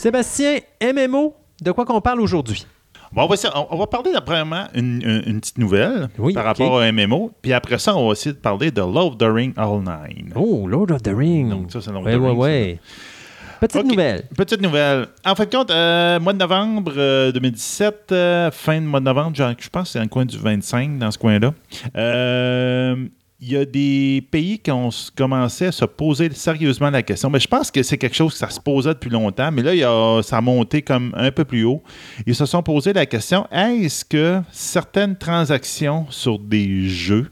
Sébastien, 0.03 0.57
MMO, 0.83 1.33
de 1.61 1.71
quoi 1.71 1.85
qu'on 1.85 2.01
parle 2.01 2.19
aujourd'hui? 2.19 2.65
Bon, 3.13 3.23
on, 3.23 3.27
va, 3.27 3.35
on- 3.71 3.77
va 3.77 3.87
parler 3.87 4.11
premièrement 4.25 4.65
une, 4.75 5.01
une- 5.01 5.23
une 5.27 5.39
petite 5.39 5.57
nouvelle 5.57 6.09
Oui, 6.19 6.33
par 6.33 6.43
rapport 6.43 6.73
au 6.73 6.81
MMO. 6.81 7.31
Puis 7.41 7.53
après 7.53 7.77
ça, 7.77 7.95
on 7.95 8.07
va 8.07 8.11
essayer 8.11 8.33
de 8.33 8.37
parler 8.37 8.69
de 8.69 8.81
Love 8.81 9.15
the 9.15 9.23
Ring 9.23 9.53
All 9.55 9.79
Nine. 9.79 10.33
Oh, 10.35 10.67
Lord 10.67 10.91
of 10.91 11.03
the 11.03 11.11
Rings. 11.15 11.51
Donc, 11.51 11.71
ça, 11.71 11.79
c'est 11.79 11.89
Lord 11.93 12.05
of 12.05 12.13
Oui, 12.19 12.19
the 12.19 12.37
oui. 12.37 12.79
Petite 13.61 13.85
nouvelle. 13.85 14.23
Petite 14.35 14.61
nouvelle. 14.61 15.07
En 15.25 15.35
fin 15.35 15.45
de 15.45 15.49
compte, 15.55 15.71
euh, 15.71 16.19
mois 16.19 16.33
de 16.33 16.37
novembre 16.39 16.91
euh, 16.97 17.31
2017, 17.31 18.09
euh, 18.11 18.51
fin 18.51 18.81
de 18.81 18.85
mois 18.85 18.99
de 18.99 19.05
novembre, 19.05 19.37
genre, 19.37 19.53
je 19.57 19.69
pense 19.69 19.83
que 19.83 19.89
c'est 19.93 19.99
dans 19.99 20.03
le 20.03 20.09
coin 20.09 20.25
du 20.25 20.37
25, 20.37 20.97
dans 20.99 21.11
ce 21.11 21.17
coin-là. 21.17 21.53
Euh, 23.43 23.45
Il 23.45 23.51
y 23.51 23.57
a 23.57 23.65
des 23.65 24.25
pays 24.31 24.57
qui 24.59 24.71
ont 24.71 24.89
commencé 25.15 25.65
à 25.65 25.71
se 25.71 25.85
poser 25.85 26.29
sérieusement 26.33 26.89
la 26.89 27.03
question. 27.03 27.29
Mais 27.29 27.39
je 27.39 27.47
pense 27.47 27.71
que 27.71 27.83
c'est 27.83 27.97
quelque 27.97 28.15
chose 28.15 28.31
que 28.33 28.37
ça 28.39 28.49
se 28.49 28.59
posait 28.59 28.93
depuis 28.93 29.09
longtemps, 29.09 29.51
mais 29.51 29.61
là, 29.61 29.73
il 29.73 29.79
y 29.79 29.83
a- 29.83 30.21
ça 30.23 30.37
a 30.37 30.41
monté 30.41 30.81
comme 30.81 31.13
un 31.17 31.31
peu 31.31 31.43
plus 31.43 31.63
haut. 31.65 31.83
Ils 32.25 32.35
se 32.35 32.45
sont 32.45 32.63
posé 32.63 32.93
la 32.93 33.05
question 33.05 33.45
est-ce 33.51 34.05
que 34.05 34.41
certaines 34.51 35.17
transactions 35.17 36.05
sur 36.09 36.39
des 36.39 36.87
jeux, 36.87 37.31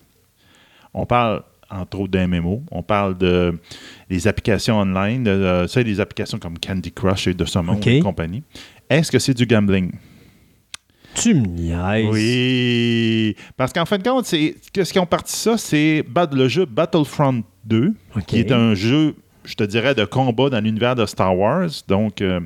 on 0.93 1.05
parle 1.05 1.43
entre 1.74 2.01
autres 2.01 2.12
d'un 2.12 2.28
MMO, 2.28 2.64
on 2.70 2.84
parle 2.84 3.18
de 3.18 3.57
les 4.09 4.28
applications 4.28 4.78
online, 4.78 5.24
de, 5.24 5.62
de- 5.64 5.68
ça, 5.68 5.82
des 5.82 6.01
applications 6.01 6.38
comme 6.38 6.59
Candy 6.59 6.91
Crush 6.91 7.28
et 7.28 7.34
de 7.34 7.45
ce 7.45 7.59
monde 7.59 7.78
OK. 7.78 7.88
et 7.88 7.99
compagnie. 8.01 8.43
Est-ce 8.89 9.09
que 9.09 9.20
c'est 9.20 9.34
du 9.34 9.45
gambling? 9.45 9.91
Tu 11.16 11.34
me 11.34 11.45
niaises. 11.45 12.09
Oui. 12.09 13.36
Parce 13.57 13.74
qu'en 13.74 13.86
fin 13.86 13.97
de 13.97 14.03
compte, 14.03 14.26
c'est, 14.26 14.55
qu'est-ce 14.72 14.93
qui 14.93 14.99
ont 14.99 15.05
parti 15.05 15.36
ça? 15.36 15.57
C'est 15.57 16.05
le 16.34 16.47
jeu 16.47 16.66
Battlefront 16.66 17.43
2, 17.66 17.93
OK. 18.16 18.26
qui 18.26 18.39
est 18.39 18.51
un 18.51 18.74
jeu, 18.76 19.16
je 19.43 19.55
te 19.55 19.64
dirais, 19.64 19.95
de 19.95 20.05
combat 20.05 20.49
dans 20.49 20.59
l'univers 20.59 20.95
de 20.95 21.05
Star 21.05 21.38
Wars. 21.38 21.70
Donc, 21.88 22.22
euh, 22.22 22.39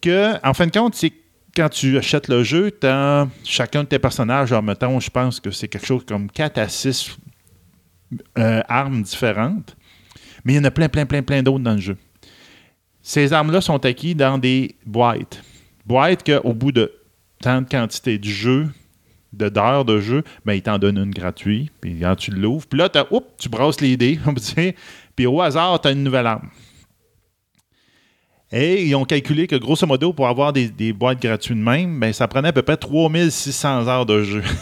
que, 0.00 0.34
en 0.46 0.54
fin 0.54 0.66
de 0.66 0.72
compte, 0.72 0.94
c'est 0.94 1.12
quand 1.54 1.68
tu 1.70 1.96
achètes 1.96 2.28
le 2.28 2.42
jeu, 2.42 2.70
as 2.82 3.26
chacun 3.44 3.82
de 3.82 3.88
tes 3.88 3.98
personnages, 3.98 4.52
en 4.52 4.62
mettons, 4.62 5.00
je 5.00 5.10
pense 5.10 5.40
que 5.40 5.50
c'est 5.50 5.68
quelque 5.68 5.86
chose 5.86 6.04
comme 6.06 6.30
4 6.30 6.58
à 6.58 6.68
6 6.68 7.16
euh, 8.38 8.62
armes 8.68 9.02
différentes. 9.02 9.76
Mais 10.44 10.52
il 10.52 10.56
y 10.56 10.58
en 10.58 10.64
a 10.64 10.70
plein, 10.70 10.88
plein, 10.88 11.06
plein, 11.06 11.22
plein 11.22 11.42
d'autres 11.42 11.64
dans 11.64 11.74
le 11.74 11.80
jeu. 11.80 11.96
Ces 13.02 13.32
armes-là 13.32 13.60
sont 13.60 13.84
acquises 13.84 14.16
dans 14.16 14.38
des 14.38 14.76
boîtes. 14.84 15.42
Boîtes 15.84 16.24
qu'au 16.24 16.52
bout 16.52 16.72
de 16.72 16.92
tant 17.40 17.62
de 17.62 17.68
quantité 17.68 18.18
de 18.18 18.24
jeu, 18.28 18.68
de 19.32 19.48
d'heures 19.48 19.84
de 19.84 20.00
jeu, 20.00 20.22
ben, 20.44 20.54
ils 20.54 20.62
t'en 20.62 20.78
donnent 20.78 20.98
une 20.98 21.10
gratuite. 21.12 21.70
Puis 21.80 21.98
quand 22.00 22.16
tu 22.16 22.30
l'ouvres, 22.30 22.66
puis 22.66 22.78
là, 22.78 22.88
t'as- 22.88 23.06
oups, 23.10 23.26
tu 23.38 23.48
brasses 23.48 23.80
les 23.80 23.96
dés, 23.96 24.18
on 24.26 24.34
peut 24.34 24.40
dire, 24.40 24.72
puis 25.14 25.26
au 25.26 25.40
hasard, 25.40 25.80
tu 25.80 25.88
as 25.88 25.92
une 25.92 26.02
nouvelle 26.02 26.26
arme. 26.26 26.48
Et 28.52 28.84
ils 28.86 28.94
ont 28.94 29.04
calculé 29.04 29.46
que, 29.48 29.56
grosso 29.56 29.86
modo, 29.86 30.12
pour 30.12 30.28
avoir 30.28 30.52
des, 30.52 30.68
des 30.68 30.92
boîtes 30.92 31.20
gratuites 31.20 31.58
de 31.58 31.62
même, 31.62 31.98
ben, 31.98 32.12
ça 32.12 32.28
prenait 32.28 32.48
à 32.48 32.52
peu 32.52 32.62
près 32.62 32.76
3600 32.76 33.88
heures 33.88 34.06
de 34.06 34.22
jeu. 34.22 34.42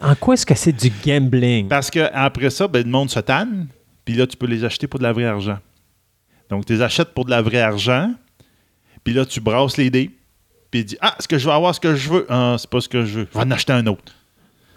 En 0.00 0.14
quoi 0.14 0.34
est-ce 0.34 0.44
que 0.44 0.54
c'est 0.54 0.72
du 0.72 0.92
gambling? 1.06 1.68
Parce 1.68 1.90
qu'après 1.90 2.50
ça, 2.50 2.68
ben, 2.68 2.84
le 2.84 2.90
monde 2.90 3.08
se 3.08 3.20
tanne, 3.20 3.68
puis 4.04 4.14
là, 4.14 4.26
tu 4.26 4.36
peux 4.36 4.46
les 4.46 4.62
acheter 4.64 4.86
pour 4.86 4.98
de 4.98 5.04
la 5.04 5.12
vraie 5.14 5.24
argent. 5.24 5.58
Donc, 6.50 6.66
tu 6.66 6.74
les 6.74 6.82
achètes 6.82 7.14
pour 7.14 7.24
de 7.24 7.30
la 7.30 7.40
vraie 7.40 7.62
argent, 7.62 8.12
puis 9.02 9.14
là, 9.14 9.24
tu 9.24 9.40
brasses 9.40 9.78
les 9.78 9.88
dés, 9.88 10.10
dis 10.82 10.96
Ah, 11.00 11.14
est-ce 11.18 11.28
que 11.28 11.38
je 11.38 11.46
vais 11.46 11.52
avoir 11.52 11.74
ce 11.74 11.80
que 11.80 11.94
je 11.94 12.08
veux 12.08 12.26
Ah, 12.28 12.56
c'est 12.58 12.68
pas 12.70 12.80
ce 12.80 12.88
que 12.88 13.04
je 13.04 13.20
veux. 13.20 13.28
Je 13.32 13.38
vais 13.38 13.44
en 13.44 13.50
acheter 13.50 13.72
un 13.72 13.86
autre. 13.86 14.12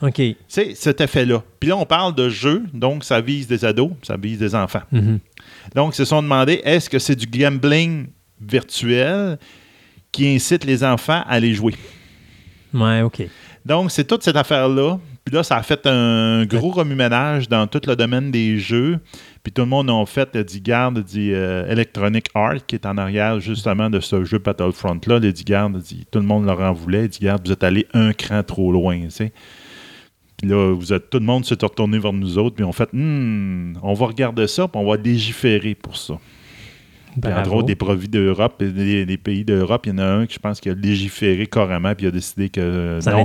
OK. 0.01 0.21
C'est 0.47 0.75
cet 0.75 1.01
effet-là. 1.01 1.43
Puis 1.59 1.69
là, 1.69 1.77
on 1.77 1.85
parle 1.85 2.13
de 2.13 2.29
jeu, 2.29 2.63
donc 2.73 3.03
ça 3.03 3.19
vise 3.19 3.47
des 3.47 3.65
ados, 3.65 3.91
ça 4.03 4.15
vise 4.15 4.37
des 4.37 4.53
enfants. 4.53 4.83
Mhm. 4.91 5.19
Donc, 5.73 5.93
ils 5.93 5.97
se 5.97 6.05
sont 6.05 6.21
demandé 6.21 6.61
est-ce 6.63 6.89
que 6.89 6.99
c'est 6.99 7.15
du 7.15 7.25
gambling 7.25 8.07
virtuel 8.39 9.39
qui 10.11 10.27
incite 10.27 10.65
les 10.65 10.83
enfants 10.83 11.23
à 11.27 11.39
les 11.39 11.53
jouer? 11.53 11.73
Ouais, 12.73 13.01
OK. 13.01 13.23
Donc, 13.65 13.91
c'est 13.91 14.05
toute 14.05 14.23
cette 14.23 14.35
affaire-là. 14.35 14.99
Puis 15.27 15.35
là, 15.35 15.43
ça 15.43 15.57
a 15.57 15.61
fait 15.61 15.85
un 15.87 16.45
gros 16.45 16.69
remue-ménage 16.69 17.49
dans 17.49 17.67
tout 17.67 17.81
le 17.85 17.97
domaine 17.97 18.31
des 18.31 18.57
jeux. 18.59 18.99
Puis 19.43 19.51
tout 19.51 19.63
le 19.63 19.67
monde 19.67 19.89
a 19.89 20.05
fait, 20.05 20.33
euh, 20.37 20.43
dit 20.45 20.61
garde, 20.61 21.03
dit 21.03 21.33
euh, 21.33 21.69
Electronic 21.69 22.29
Art, 22.33 22.65
qui 22.65 22.75
est 22.75 22.85
en 22.85 22.97
arrière 22.97 23.41
justement 23.41 23.89
de 23.89 23.99
ce 23.99 24.23
jeu 24.23 24.37
Battlefront-là. 24.37 25.19
Il 25.21 25.33
dit 25.33 25.43
garde, 25.43 25.79
dit 25.79 26.07
tout 26.09 26.19
le 26.19 26.25
monde 26.25 26.45
leur 26.45 26.61
en 26.61 26.71
voulait. 26.71 27.09
Dit 27.09 27.19
garde, 27.19 27.45
vous 27.45 27.51
êtes 27.51 27.65
allé 27.65 27.87
un 27.93 28.13
cran 28.13 28.41
trop 28.41 28.71
loin, 28.71 29.01
tu 29.01 29.11
sais. 29.11 29.33
Puis 30.37 30.47
là, 30.47 30.73
vous 30.73 30.93
êtes, 30.93 31.09
tout 31.09 31.19
le 31.19 31.25
monde 31.25 31.43
s'est 31.43 31.57
retourné 31.61 31.99
vers 31.99 32.13
nous 32.13 32.37
autres, 32.37 32.55
puis 32.55 32.63
on 32.63 32.71
fait, 32.71 32.87
Hmm, 32.93 33.73
on 33.83 33.93
va 33.95 34.05
regarder 34.05 34.47
ça, 34.47 34.69
puis 34.69 34.81
on 34.81 34.89
va 34.89 34.95
légiférer 34.95 35.75
pour 35.75 35.97
ça. 35.97 36.13
Puis 37.21 37.31
entre 37.33 37.53
autres, 37.53 37.65
des 37.67 37.75
produits 37.75 38.07
d'Europe, 38.07 38.61
des, 38.63 39.05
des 39.05 39.17
pays 39.17 39.43
d'Europe, 39.43 39.85
il 39.85 39.89
y 39.89 39.91
en 39.93 39.97
a 39.97 40.05
un 40.05 40.25
qui, 40.27 40.35
je 40.35 40.39
pense, 40.39 40.59
qui 40.59 40.69
a 40.69 40.73
légiféré 40.73 41.47
carrément, 41.47 41.93
puis 41.95 42.05
il 42.05 42.09
a 42.09 42.11
décidé 42.11 42.49
que 42.49 42.99
Ça 43.01 43.11
non, 43.11 43.17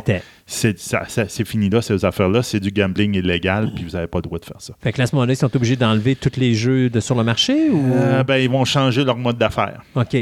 c'est 0.46 0.78
ça- 0.78 1.04
ça- 1.08 1.28
c'est 1.28 1.46
fini 1.46 1.68
là, 1.68 1.82
ces 1.82 2.04
affaires-là, 2.04 2.42
c'est 2.42 2.60
du 2.60 2.70
gambling 2.70 3.14
illégal, 3.16 3.70
puis 3.74 3.84
vous 3.84 3.90
n'avez 3.90 4.06
pas 4.06 4.18
le 4.18 4.22
droit 4.22 4.38
de 4.38 4.44
faire 4.44 4.60
ça. 4.60 4.74
Fait 4.82 4.92
que 4.92 4.98
là, 4.98 5.04
à 5.04 5.06
ce 5.06 5.14
moment-là, 5.16 5.32
ils 5.32 5.36
sont 5.36 5.54
obligés 5.54 5.76
d'enlever 5.76 6.16
tous 6.16 6.38
les 6.38 6.54
jeux 6.54 6.88
de 6.90 7.00
sur 7.00 7.14
le 7.14 7.24
marché 7.24 7.70
ou? 7.70 7.92
Euh, 7.94 8.24
ben, 8.24 8.36
ils 8.38 8.48
vont 8.50 8.64
changer 8.64 9.04
leur 9.04 9.16
mode 9.18 9.36
d'affaires. 9.38 9.82
OK. 9.94 10.16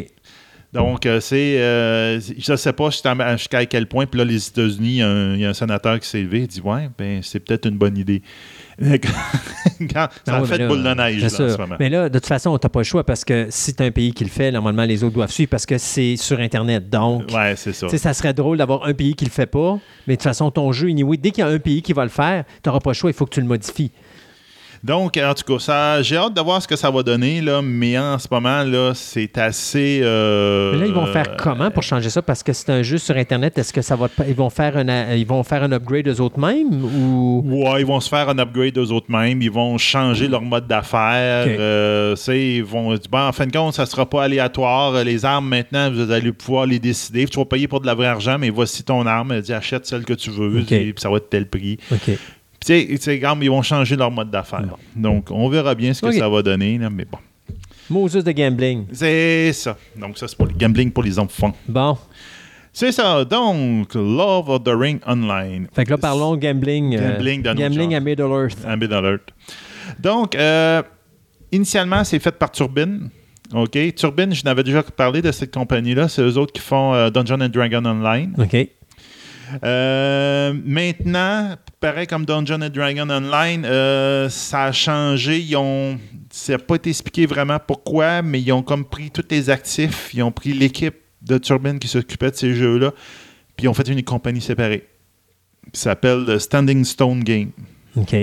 Donc, 0.73 1.05
euh, 1.05 1.19
c'est. 1.19 1.61
euh, 1.61 2.21
je 2.21 2.53
ne 2.53 2.57
sais 2.57 2.73
pas 2.73 2.91
jusqu'à 2.91 3.67
quel 3.67 3.87
point. 3.89 4.07
Puis 4.07 4.19
là, 4.19 4.25
les 4.25 4.47
États-Unis, 4.47 4.89
il 4.89 4.97
y 4.99 5.03
a 5.03 5.09
un- 5.09 5.35
il 5.35 5.41
y, 5.41 5.45
a 5.45 5.49
un 5.49 5.53
sénateur 5.55 5.99
qui 5.99 6.07
s'est 6.09 6.23
levé. 6.23 6.43
Il 6.43 6.47
dit 6.47 6.61
Ouais, 6.61 6.89
ben, 6.97 7.21
c'est 7.25 7.41
peut-être 7.41 7.67
une 7.69 7.77
bonne 7.77 7.99
idée. 7.99 8.23
Quand, 9.93 10.09
ça 10.09 10.09
Ah 10.27 10.37
a 10.37 10.41
ouais, 10.43 10.47
fait 10.49 10.59
là, 10.59 10.69
boule 10.69 10.83
de 10.83 10.95
neige 10.95 11.21
là, 11.21 11.27
en 11.27 11.31
ce 11.31 11.57
moment. 11.59 11.77
Mais 11.79 11.89
là, 11.89 12.09
de 12.09 12.19
toute 12.19 12.27
façon, 12.27 12.57
tu 12.59 12.65
n'as 12.65 12.69
pas 12.71 12.81
le 12.81 12.85
choix 12.85 13.05
parce 13.05 13.25
que 13.25 13.47
si 13.51 13.75
tu 13.75 13.83
un 13.83 13.91
pays 13.91 14.13
qui 14.13 14.25
le 14.25 14.31
fait, 14.31 14.51
normalement, 14.53 14.85
les 14.85 15.03
autres 15.05 15.15
doivent 15.15 15.31
suivre 15.31 15.51
parce 15.51 15.67
que 15.67 15.79
c'est 15.79 16.17
sur 16.17 16.39
Internet. 16.41 16.89
Donc, 16.91 17.31
Ouais, 17.33 17.55
c'est 17.57 17.73
ça. 17.73 17.89
ça 17.89 18.13
serait 18.15 18.35
drôle 18.35 18.59
d'avoir 18.59 18.87
un 18.87 18.93
pays 18.95 19.15
qui 19.15 19.25
le 19.25 19.31
fait 19.31 19.47
pas, 19.47 19.79
mais 20.07 20.15
de 20.15 20.19
toute 20.19 20.25
façon, 20.25 20.51
ton 20.51 20.73
jeu, 20.73 20.89
anyway, 20.89 21.17
dès 21.17 21.31
qu'il 21.31 21.45
y 21.45 21.47
a 21.47 21.51
un 21.51 21.59
pays 21.59 21.83
qui 21.83 21.93
va 21.93 22.05
le 22.05 22.11
faire, 22.11 22.45
tu 22.63 22.69
n'auras 22.69 22.81
pas 22.81 22.91
le 22.91 22.95
choix, 22.95 23.11
il 23.11 23.15
faut 23.15 23.25
que 23.27 23.35
tu 23.35 23.41
le 23.41 23.47
modifies. 23.47 23.91
Donc, 24.83 25.19
en 25.19 25.35
tout 25.35 25.45
cas, 25.53 25.59
ça, 25.59 26.03
j'ai 26.03 26.17
hâte 26.17 26.33
de 26.35 26.41
voir 26.41 26.63
ce 26.63 26.67
que 26.67 26.75
ça 26.77 26.91
va 26.91 27.03
donner, 27.03 27.43
là, 27.43 27.61
mais 27.63 27.99
en 27.99 28.19
ce 28.19 28.27
moment, 28.31 28.63
là, 28.63 28.93
c'est 28.95 29.37
assez. 29.37 30.01
euh, 30.03 30.73
Mais 30.73 30.79
là, 30.81 30.87
ils 30.87 30.95
vont 30.95 31.05
faire 31.07 31.37
comment 31.37 31.71
pour 31.71 31.83
changer 31.83 32.09
ça? 32.09 32.23
Parce 32.23 32.43
que 32.43 32.55
c'est 32.55 32.71
un 32.71 32.83
jeu 32.83 32.97
sur 32.97 33.15
Internet. 33.17 33.59
Est-ce 33.59 33.75
que 33.75 33.83
ça 33.83 33.95
va. 33.95 34.09
Ils 34.27 34.35
vont 34.35 34.49
faire 34.49 34.79
un, 34.79 35.15
ils 35.15 35.27
vont 35.27 35.43
faire 35.43 35.63
un 35.65 35.73
upgrade 35.73 36.09
eux 36.09 36.21
autres 36.23 36.39
mêmes 36.39 36.83
ou? 36.83 37.43
Ouais, 37.45 37.81
ils 37.83 37.87
vont 37.87 38.01
se 38.01 38.09
faire 38.09 38.31
un 38.31 38.39
upgrade 38.39 38.79
eux 38.79 38.91
autres 38.91 39.11
mêmes. 39.11 39.43
Ils 39.43 39.51
vont 39.51 39.77
changer 39.77 40.29
leur 40.29 40.43
mode 40.43 40.67
d'affaires. 40.67 41.47
Euh, 41.47 42.15
ils 42.29 42.65
vont 42.65 42.91
dire, 42.95 43.01
bon, 43.11 43.19
en 43.21 43.33
fin 43.33 43.47
de 43.47 43.53
compte, 43.53 43.75
ça 43.75 43.85
sera 43.85 44.09
pas 44.09 44.25
aléatoire. 44.25 45.05
Les 45.05 45.25
armes, 45.27 45.49
maintenant, 45.49 45.91
vous 45.91 46.11
allez 46.11 46.33
pouvoir 46.33 46.65
les 46.65 46.79
décider. 46.79 47.27
Tu 47.27 47.39
vas 47.39 47.45
payer 47.45 47.69
pour 47.69 47.81
de 47.83 47.87
la 47.87 47.95
vraie 47.95 48.07
argent, 48.07 48.39
mais 48.39 48.49
voici 48.49 48.83
ton 48.83 49.05
arme. 49.07 49.41
Dis, 49.43 49.53
achète 49.53 49.85
celle 49.85 50.05
que 50.07 50.15
tu 50.15 50.31
veux. 50.31 50.63
Puis 50.63 50.95
ça 50.97 51.11
va 51.11 51.19
être 51.19 51.29
tel 51.29 51.47
prix. 51.47 51.77
OK. 51.93 52.17
Puis, 52.61 52.87
tu 52.89 52.97
sais, 52.99 53.17
ils 53.19 53.51
vont 53.51 53.63
changer 53.63 53.97
leur 53.97 54.11
mode 54.11 54.31
d'affaires. 54.31 54.65
Donc, 54.95 55.31
on 55.31 55.49
verra 55.49 55.75
bien 55.75 55.95
ce 55.95 56.03
que 56.03 56.13
ça 56.13 56.29
va 56.29 56.43
donner. 56.43 56.79
là, 56.79 56.91
mais 56.91 57.07
bon, 57.11 57.19
Moses 57.89 58.23
de 58.23 58.33
gambling. 58.33 58.85
c'est 58.93 59.53
ça. 59.53 59.77
Donc, 59.97 60.17
ça, 60.19 60.29
c'est 60.29 60.37
pour 60.37 60.47
le 60.47 60.53
gambling 60.55 60.91
pour 60.93 61.03
les 61.03 61.19
enfants. 61.19 61.55
Bon. 61.67 61.97
C'est 62.73 62.93
ça. 62.93 63.25
Donc, 63.25 63.95
Love 63.95 64.49
of 64.49 64.63
the 64.63 64.69
Ring 64.73 65.01
Online. 65.07 65.67
Fait 65.75 65.85
que 65.85 65.91
là, 65.91 65.99
parlons 65.99 66.37
gambling. 66.37 66.97
euh, 66.97 67.15
Gambling 67.17 67.41
autre 67.41 67.55
gambling 67.55 67.95
à 67.97 68.01
Middle-earth. 68.01 68.59
Ambit 68.65 68.93
Alert. 68.95 69.23
Donc, 69.99 70.37
euh, 70.37 70.81
initialement, 71.51 72.05
c'est 72.05 72.21
fait 72.21 72.31
par 72.31 72.53
Turbine. 72.53 73.11
OK? 73.53 73.77
Turbine, 73.97 74.33
je 74.33 74.45
n'avais 74.45 74.63
déjà 74.63 74.85
parlé 74.85 75.21
de 75.21 75.33
cette 75.33 75.53
compagnie-là. 75.53 76.07
C'est 76.09 76.23
eux 76.23 76.39
autres 76.39 76.53
qui 76.53 76.61
font 76.63 76.95
euh, 76.95 77.11
Dungeon 77.11 77.41
and 77.41 77.49
Dragon 77.49 77.85
Online. 77.85 78.35
OK. 78.39 78.69
Euh, 79.65 80.55
maintenant, 80.65 81.57
pareil 81.81 82.07
comme 82.07 82.25
Dungeon 82.25 82.63
and 82.63 82.71
Dragon 82.71 83.09
Online, 83.11 83.65
euh, 83.65 84.29
ça 84.29 84.65
a 84.65 84.73
changé. 84.73 85.41
Ils 85.41 85.57
ont, 85.57 85.99
ça 86.31 86.53
n'a 86.53 86.59
pas 86.59 86.77
été 86.77 86.91
expliqué 86.91 87.27
vraiment 87.27 87.59
pourquoi, 87.65 88.23
mais 88.23 88.41
ils 88.41 88.53
ont 88.53 88.63
comme 88.63 88.85
pris 88.85 89.11
tous 89.11 89.25
les 89.31 89.51
actifs. 89.51 90.11
Ils 90.15 90.23
ont 90.23 90.33
pris 90.33 90.53
l'équipe 90.53 90.97
de 91.23 91.39
Turbine 91.39 91.79
qui 91.79 91.89
s'occupait 91.89 92.31
de 92.31 92.37
ces 92.37 92.55
jeux-là, 92.55 92.93
puis 93.57 93.67
ils 93.67 93.69
ont 93.69 93.75
fait 93.75 93.89
une 93.89 94.03
compagnie 94.03 94.41
séparée. 94.41 94.87
Qui 95.73 95.81
s'appelle 95.81 96.41
Standing 96.41 96.85
Stone 96.85 97.23
Game. 97.23 97.51
OK. 97.97 98.17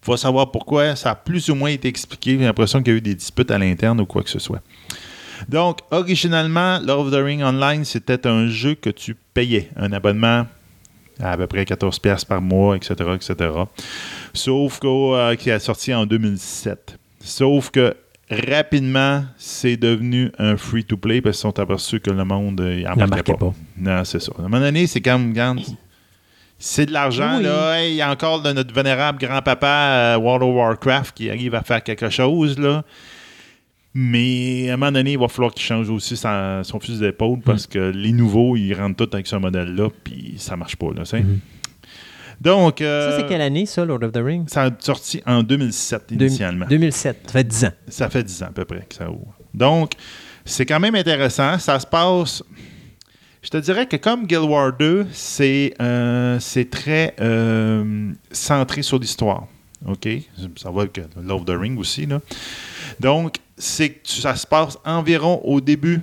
faut 0.00 0.16
savoir 0.16 0.50
pourquoi. 0.50 0.96
Ça 0.96 1.10
a 1.10 1.14
plus 1.14 1.50
ou 1.50 1.54
moins 1.54 1.70
été 1.70 1.88
expliqué. 1.88 2.38
J'ai 2.38 2.44
l'impression 2.44 2.82
qu'il 2.82 2.92
y 2.92 2.96
a 2.96 2.98
eu 2.98 3.02
des 3.02 3.14
disputes 3.14 3.50
à 3.50 3.58
l'interne 3.58 4.00
ou 4.00 4.06
quoi 4.06 4.22
que 4.22 4.30
ce 4.30 4.38
soit. 4.38 4.62
Donc, 5.48 5.80
originalement, 5.90 6.78
Lord 6.80 7.06
of 7.06 7.12
the 7.12 7.22
Ring 7.22 7.42
Online, 7.42 7.84
c'était 7.84 8.26
un 8.26 8.48
jeu 8.48 8.74
que 8.74 8.90
tu 8.90 9.14
payais. 9.34 9.70
Un 9.76 9.92
abonnement 9.92 10.46
à, 11.22 11.32
à 11.32 11.36
peu 11.36 11.46
près 11.46 11.64
14$ 11.64 12.00
piastres 12.00 12.26
par 12.26 12.40
mois, 12.40 12.76
etc., 12.76 12.94
etc. 13.14 13.34
Sauf 14.34 14.78
qu'au, 14.78 15.14
euh, 15.14 15.34
qui 15.36 15.50
a 15.50 15.58
sorti 15.58 15.92
en 15.94 16.06
2007. 16.06 16.98
Sauf 17.20 17.70
que 17.70 17.94
rapidement, 18.30 19.24
c'est 19.38 19.76
devenu 19.76 20.30
un 20.38 20.56
free-to-play 20.56 21.20
parce 21.20 21.36
qu'ils 21.36 21.42
sont 21.42 21.58
aperçus 21.58 22.00
que 22.00 22.10
le 22.10 22.24
monde 22.24 22.60
euh, 22.60 22.78
il 22.80 22.88
en 22.88 22.96
Ne 22.96 23.06
marquait 23.06 23.32
pas. 23.32 23.38
pas. 23.38 23.54
Non, 23.78 24.04
c'est 24.04 24.20
ça. 24.20 24.32
À 24.36 24.40
un 24.40 24.42
moment 24.44 24.60
donné, 24.60 24.86
c'est 24.86 25.00
comme, 25.00 25.30
regarde, 25.30 25.60
c'est 26.58 26.86
de 26.86 26.92
l'argent, 26.92 27.38
Oui. 27.38 27.44
là. 27.44 27.84
Il 27.86 27.94
y 27.94 28.02
a 28.02 28.10
encore 28.10 28.42
de 28.42 28.52
notre 28.52 28.74
vénérable 28.74 29.18
grand-papa 29.18 29.66
euh, 29.66 30.18
World 30.18 30.42
of 30.42 30.54
Warcraft 30.54 31.16
qui 31.16 31.30
arrive 31.30 31.54
à 31.54 31.62
faire 31.62 31.82
quelque 31.82 32.10
chose, 32.10 32.58
là. 32.58 32.84
Mais 33.94 34.70
à 34.70 34.74
un 34.74 34.76
moment 34.76 34.92
donné, 34.92 35.12
il 35.12 35.18
va 35.18 35.28
falloir 35.28 35.52
qu'il 35.52 35.62
change 35.62 35.88
aussi 35.88 36.16
son, 36.16 36.62
son 36.62 36.78
fusil 36.78 37.00
d'épaule 37.00 37.40
parce 37.40 37.66
que 37.66 37.90
les 37.90 38.12
nouveaux, 38.12 38.54
ils 38.56 38.74
rentrent 38.74 39.06
tous 39.06 39.14
avec 39.14 39.26
ce 39.26 39.36
modèle-là, 39.36 39.88
puis 40.04 40.34
ça 40.36 40.56
marche 40.56 40.76
pas, 40.76 40.88
là, 40.88 41.00
tu 41.02 41.06
sais. 41.06 41.20
Mhm. 41.20 41.38
Donc, 42.40 42.80
euh, 42.80 43.10
Ça, 43.10 43.16
c'est 43.18 43.26
quelle 43.26 43.40
année, 43.40 43.66
ça, 43.66 43.84
Lord 43.84 44.04
of 44.04 44.12
the 44.12 44.18
Rings? 44.18 44.46
ça 44.48 44.64
a 44.64 44.70
sorti 44.78 45.20
en 45.26 45.42
2007 45.42 46.12
initialement. 46.12 46.66
2007. 46.66 47.22
Ça 47.26 47.32
fait 47.32 47.44
10 47.44 47.64
ans. 47.64 47.72
Ça 47.88 48.10
fait 48.10 48.22
10 48.22 48.42
ans 48.44 48.46
à 48.46 48.52
peu 48.52 48.64
près 48.64 48.86
que 48.88 48.94
ça 48.94 49.10
ouvre. 49.10 49.34
Donc, 49.54 49.92
c'est 50.44 50.64
quand 50.64 50.78
même 50.78 50.94
intéressant. 50.94 51.58
Ça 51.58 51.80
se 51.80 51.86
passe. 51.86 52.44
Je 53.42 53.50
te 53.50 53.56
dirais 53.56 53.86
que 53.86 53.96
comme 53.96 54.26
Guild 54.26 54.42
Wars 54.42 54.72
2, 54.78 55.06
c'est 55.12 55.74
euh, 55.80 56.38
c'est 56.38 56.70
très 56.70 57.14
euh, 57.20 58.12
centré 58.30 58.82
sur 58.82 58.98
l'histoire. 58.98 59.46
OK? 59.86 60.08
Ça 60.56 60.70
va 60.70 60.82
avec 60.82 61.00
Love 61.20 61.44
the 61.44 61.50
Ring 61.58 61.78
aussi. 61.78 62.06
Là. 62.06 62.20
Donc, 63.00 63.36
c'est 63.58 63.90
que 63.90 64.08
ça 64.08 64.36
se 64.36 64.46
passe 64.46 64.78
environ 64.84 65.40
au 65.44 65.60
début 65.60 66.00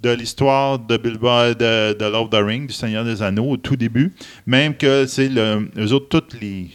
de 0.00 0.10
l'histoire 0.10 0.78
de 0.78 0.96
Bilbo 0.96 1.54
de, 1.54 1.92
de 1.92 2.04
Love 2.06 2.30
the 2.30 2.36
Ring, 2.42 2.66
du 2.66 2.72
Seigneur 2.72 3.04
des 3.04 3.22
Anneaux, 3.22 3.50
au 3.50 3.56
tout 3.56 3.76
début. 3.76 4.12
Même 4.46 4.74
que 4.74 5.06
c'est 5.06 5.28
le, 5.28 5.68
eux 5.76 5.92
autres, 5.92 6.20
tous 6.20 6.36
les, 6.40 6.70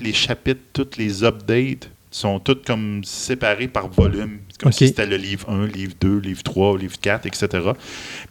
les 0.00 0.12
chapitres, 0.12 0.60
tous 0.72 0.96
les 0.96 1.22
updates 1.24 1.90
sont 2.10 2.38
tous 2.38 2.58
comme 2.66 3.02
séparés 3.04 3.68
par 3.68 3.88
volume. 3.88 4.38
C'est 4.50 4.60
Comme 4.60 4.72
si 4.72 4.86
c'était 4.88 5.06
le 5.06 5.16
livre 5.16 5.48
1, 5.50 5.66
livre 5.66 5.94
2, 6.00 6.18
livre 6.18 6.42
3, 6.42 6.78
livre 6.78 6.98
4, 7.00 7.26
etc. 7.26 7.48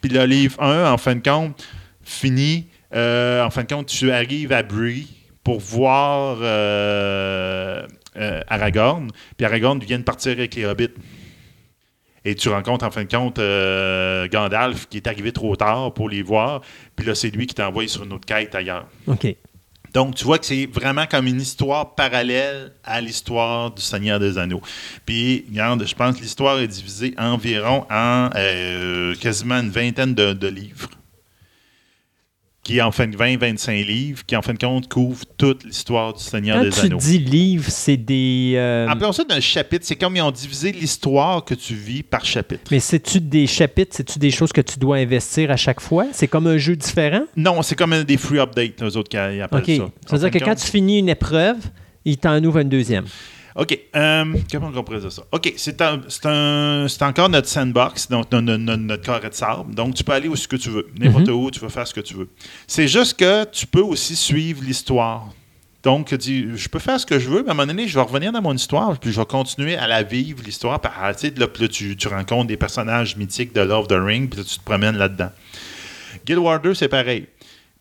Puis 0.02 0.12
le 0.12 0.24
livre 0.26 0.62
1, 0.62 0.92
en 0.92 0.98
fin 0.98 1.16
de 1.16 1.22
compte, 1.22 1.68
finit. 2.04 2.66
euh, 2.94 3.44
en 3.44 3.50
fin 3.50 3.64
de 3.64 3.74
compte, 3.74 3.88
tu 3.88 4.12
arrives 4.12 4.52
à 4.52 4.64
Bree 4.64 5.08
pour 5.44 5.60
voir 5.60 6.38
euh, 6.42 7.86
euh, 8.18 8.42
Aragorn. 8.48 9.10
Puis 9.38 9.46
Aragorn 9.46 9.80
vient 9.80 10.00
de 10.00 10.04
partir 10.04 10.34
avec 10.34 10.56
les 10.56 10.66
hobbits. 10.66 10.90
Et 12.24 12.36
tu 12.36 12.50
rencontres 12.50 12.86
en 12.86 12.92
fin 12.92 13.04
de 13.04 13.10
compte 13.10 13.40
euh, 13.40 14.28
Gandalf 14.28 14.88
qui 14.88 14.98
est 14.98 15.08
arrivé 15.08 15.32
trop 15.32 15.56
tard 15.56 15.94
pour 15.94 16.08
les 16.10 16.22
voir. 16.22 16.62
Puis 16.96 17.06
là, 17.06 17.16
c'est 17.16 17.30
lui 17.30 17.48
qui 17.48 17.56
t'envoie 17.56 17.88
sur 17.88 18.04
une 18.04 18.14
autre 18.14 18.26
quête 18.26 18.54
ailleurs. 18.54 18.88
OK. 19.08 19.36
Donc, 19.94 20.16
tu 20.16 20.24
vois 20.24 20.38
que 20.38 20.46
c'est 20.46 20.68
vraiment 20.68 21.06
comme 21.06 21.28
une 21.28 21.42
histoire 21.42 21.96
parallèle 21.96 22.72
à 22.84 23.02
l'histoire 23.02 23.72
du 23.72 23.82
Seigneur 23.82 24.20
des 24.20 24.38
Anneaux. 24.38 24.62
Puis, 25.06 25.46
regarde, 25.50 25.86
je 25.86 25.96
pense 25.96 26.16
que 26.16 26.22
l'histoire 26.22 26.60
est 26.60 26.68
divisée 26.68 27.14
environ 27.18 27.86
en 27.90 28.30
euh, 28.36 29.16
quasiment 29.16 29.60
une 29.60 29.70
vingtaine 29.70 30.14
de, 30.14 30.32
de 30.32 30.48
livres. 30.48 30.90
Qui 32.64 32.78
est 32.78 32.82
en 32.82 32.92
fin 32.92 33.08
de 33.08 33.18
20-25 33.18 33.86
livres, 33.86 34.24
qui 34.26 34.36
en 34.36 34.42
fin 34.44 34.54
de 34.54 34.60
compte 34.60 34.88
couvre 34.88 35.24
toute 35.38 35.64
l'histoire 35.64 36.14
du 36.14 36.22
Seigneur 36.24 36.58
Quand 36.58 36.64
des 36.64 36.70
tu 36.70 36.80
Anneaux. 36.82 36.98
dis 36.98 37.18
livre, 37.18 37.66
c'est 37.70 37.98
des. 37.98 38.54
euh, 38.56 38.88
Appelons 38.88 39.12
ça 39.12 39.24
d'un 39.24 39.40
chapitre. 39.40 39.84
C'est 39.88 39.96
comme 39.96 40.16
ils 40.16 40.22
ont 40.22 40.30
divisé 40.32 40.72
l'histoire 40.72 41.44
que 41.44 41.56
tu 41.56 41.74
vis 41.74 42.04
par 42.04 42.24
chapitre. 42.24 42.62
mais 42.70 42.80
c'est-tu 42.80 43.20
des 43.20 43.48
chapitres, 43.48 43.96
c'est-tu 43.96 44.20
des 44.20 44.30
choses 44.30 44.52
que 44.54 44.62
tu 44.62 44.78
dois 44.78 44.98
investir 44.98 45.50
à 45.50 45.58
chaque 45.58 45.82
fois? 45.82 46.06
C'est 46.14 46.28
comme 46.28 46.46
un 46.46 46.58
jeu 46.58 46.76
différent? 46.76 47.24
Non, 47.36 47.64
c'est 47.64 47.76
comme 47.76 47.94
un 47.94 48.04
des 48.04 48.18
free 48.18 48.38
updates, 48.40 48.82
eux 48.84 48.96
autres 48.96 49.10
qui 49.10 49.18
ils 49.18 49.42
appellent 49.42 49.62
OK. 49.62 49.68
ça. 49.78 49.90
Ça 50.12 50.18
veut 50.18 50.30
dire 50.30 50.40
que 50.40 50.46
quand 50.46 50.56
tu 50.56 50.68
finis 50.68 51.00
une 51.00 51.10
épreuve, 51.10 51.58
il 52.06 52.18
t'en 52.18 52.44
ouvre 52.44 52.60
une 52.60 52.70
deuxième. 52.70 53.06
OK. 53.56 53.78
euh, 53.96 54.26
comment 54.52 54.72
on 54.76 55.00
dire 55.00 55.12
ça? 55.12 55.24
OK. 55.32 55.54
C'est 55.58 57.02
encore 57.02 57.30
notre 57.30 57.48
sandbox, 57.48 58.08
donc 58.10 58.32
notre, 58.32 58.58
notre- 58.58 58.82
notre 58.82 59.04
carré 59.04 59.30
de 59.30 59.34
sable. 59.34 59.74
Donc, 59.76 59.96
tu 59.96 60.04
peux 60.04 60.14
aller 60.14 60.28
où 60.28 60.36
ce 60.36 60.48
que 60.48 60.56
tu 60.56 60.70
veux. 60.70 60.88
N'importe 60.98 61.28
Mhm. 61.28 61.34
où, 61.36 61.52
tu 61.52 61.60
peux 61.60 61.70
faire 61.70 61.88
ce 61.88 61.94
que 61.94 62.02
tu 62.02 62.14
veux. 62.14 62.30
C'est 62.68 62.88
juste 62.88 63.18
que 63.20 63.44
tu 63.46 63.68
peux 63.68 63.82
aussi 63.82 64.16
suivre 64.16 64.64
l'histoire. 64.64 65.28
Donc, 65.84 66.14
dis, 66.14 66.46
je 66.56 66.70
peux 66.70 66.78
faire 66.80 67.00
ce 67.00 67.06
que 67.08 67.18
je 67.18 67.28
veux, 67.28 67.42
mais 67.42 67.50
à 67.50 67.52
un 67.52 67.56
moment 67.56 67.66
donné, 67.68 67.88
je 67.88 67.96
vais 67.96 68.04
revenir 68.06 68.32
dans 68.32 68.42
mon 68.42 68.54
histoire, 68.54 68.98
puis 69.00 69.12
je 69.12 69.20
vais 69.20 69.26
continuer 69.26 69.76
à 69.78 69.88
la 69.88 70.04
vivre, 70.04 70.44
l'histoire. 70.46 70.80
Sais, 71.18 71.34
là, 71.36 71.48
puis 71.48 71.64
là, 71.64 71.68
tu, 71.70 71.98
tu 71.98 72.08
rencontres 72.08 72.48
des 72.48 72.58
personnages 72.58 73.16
mythiques 73.18 73.52
de 73.54 73.62
Love 73.62 73.88
the 73.88 73.94
Ring, 73.98 74.30
puis 74.30 74.40
là, 74.42 74.46
tu 74.48 74.60
te 74.60 74.64
promènes 74.64 74.96
là-dedans. 74.98 75.32
Guild 76.26 76.40
Wars 76.40 76.60
2, 76.62 76.76
c'est 76.76 76.88
pareil. 76.88 77.26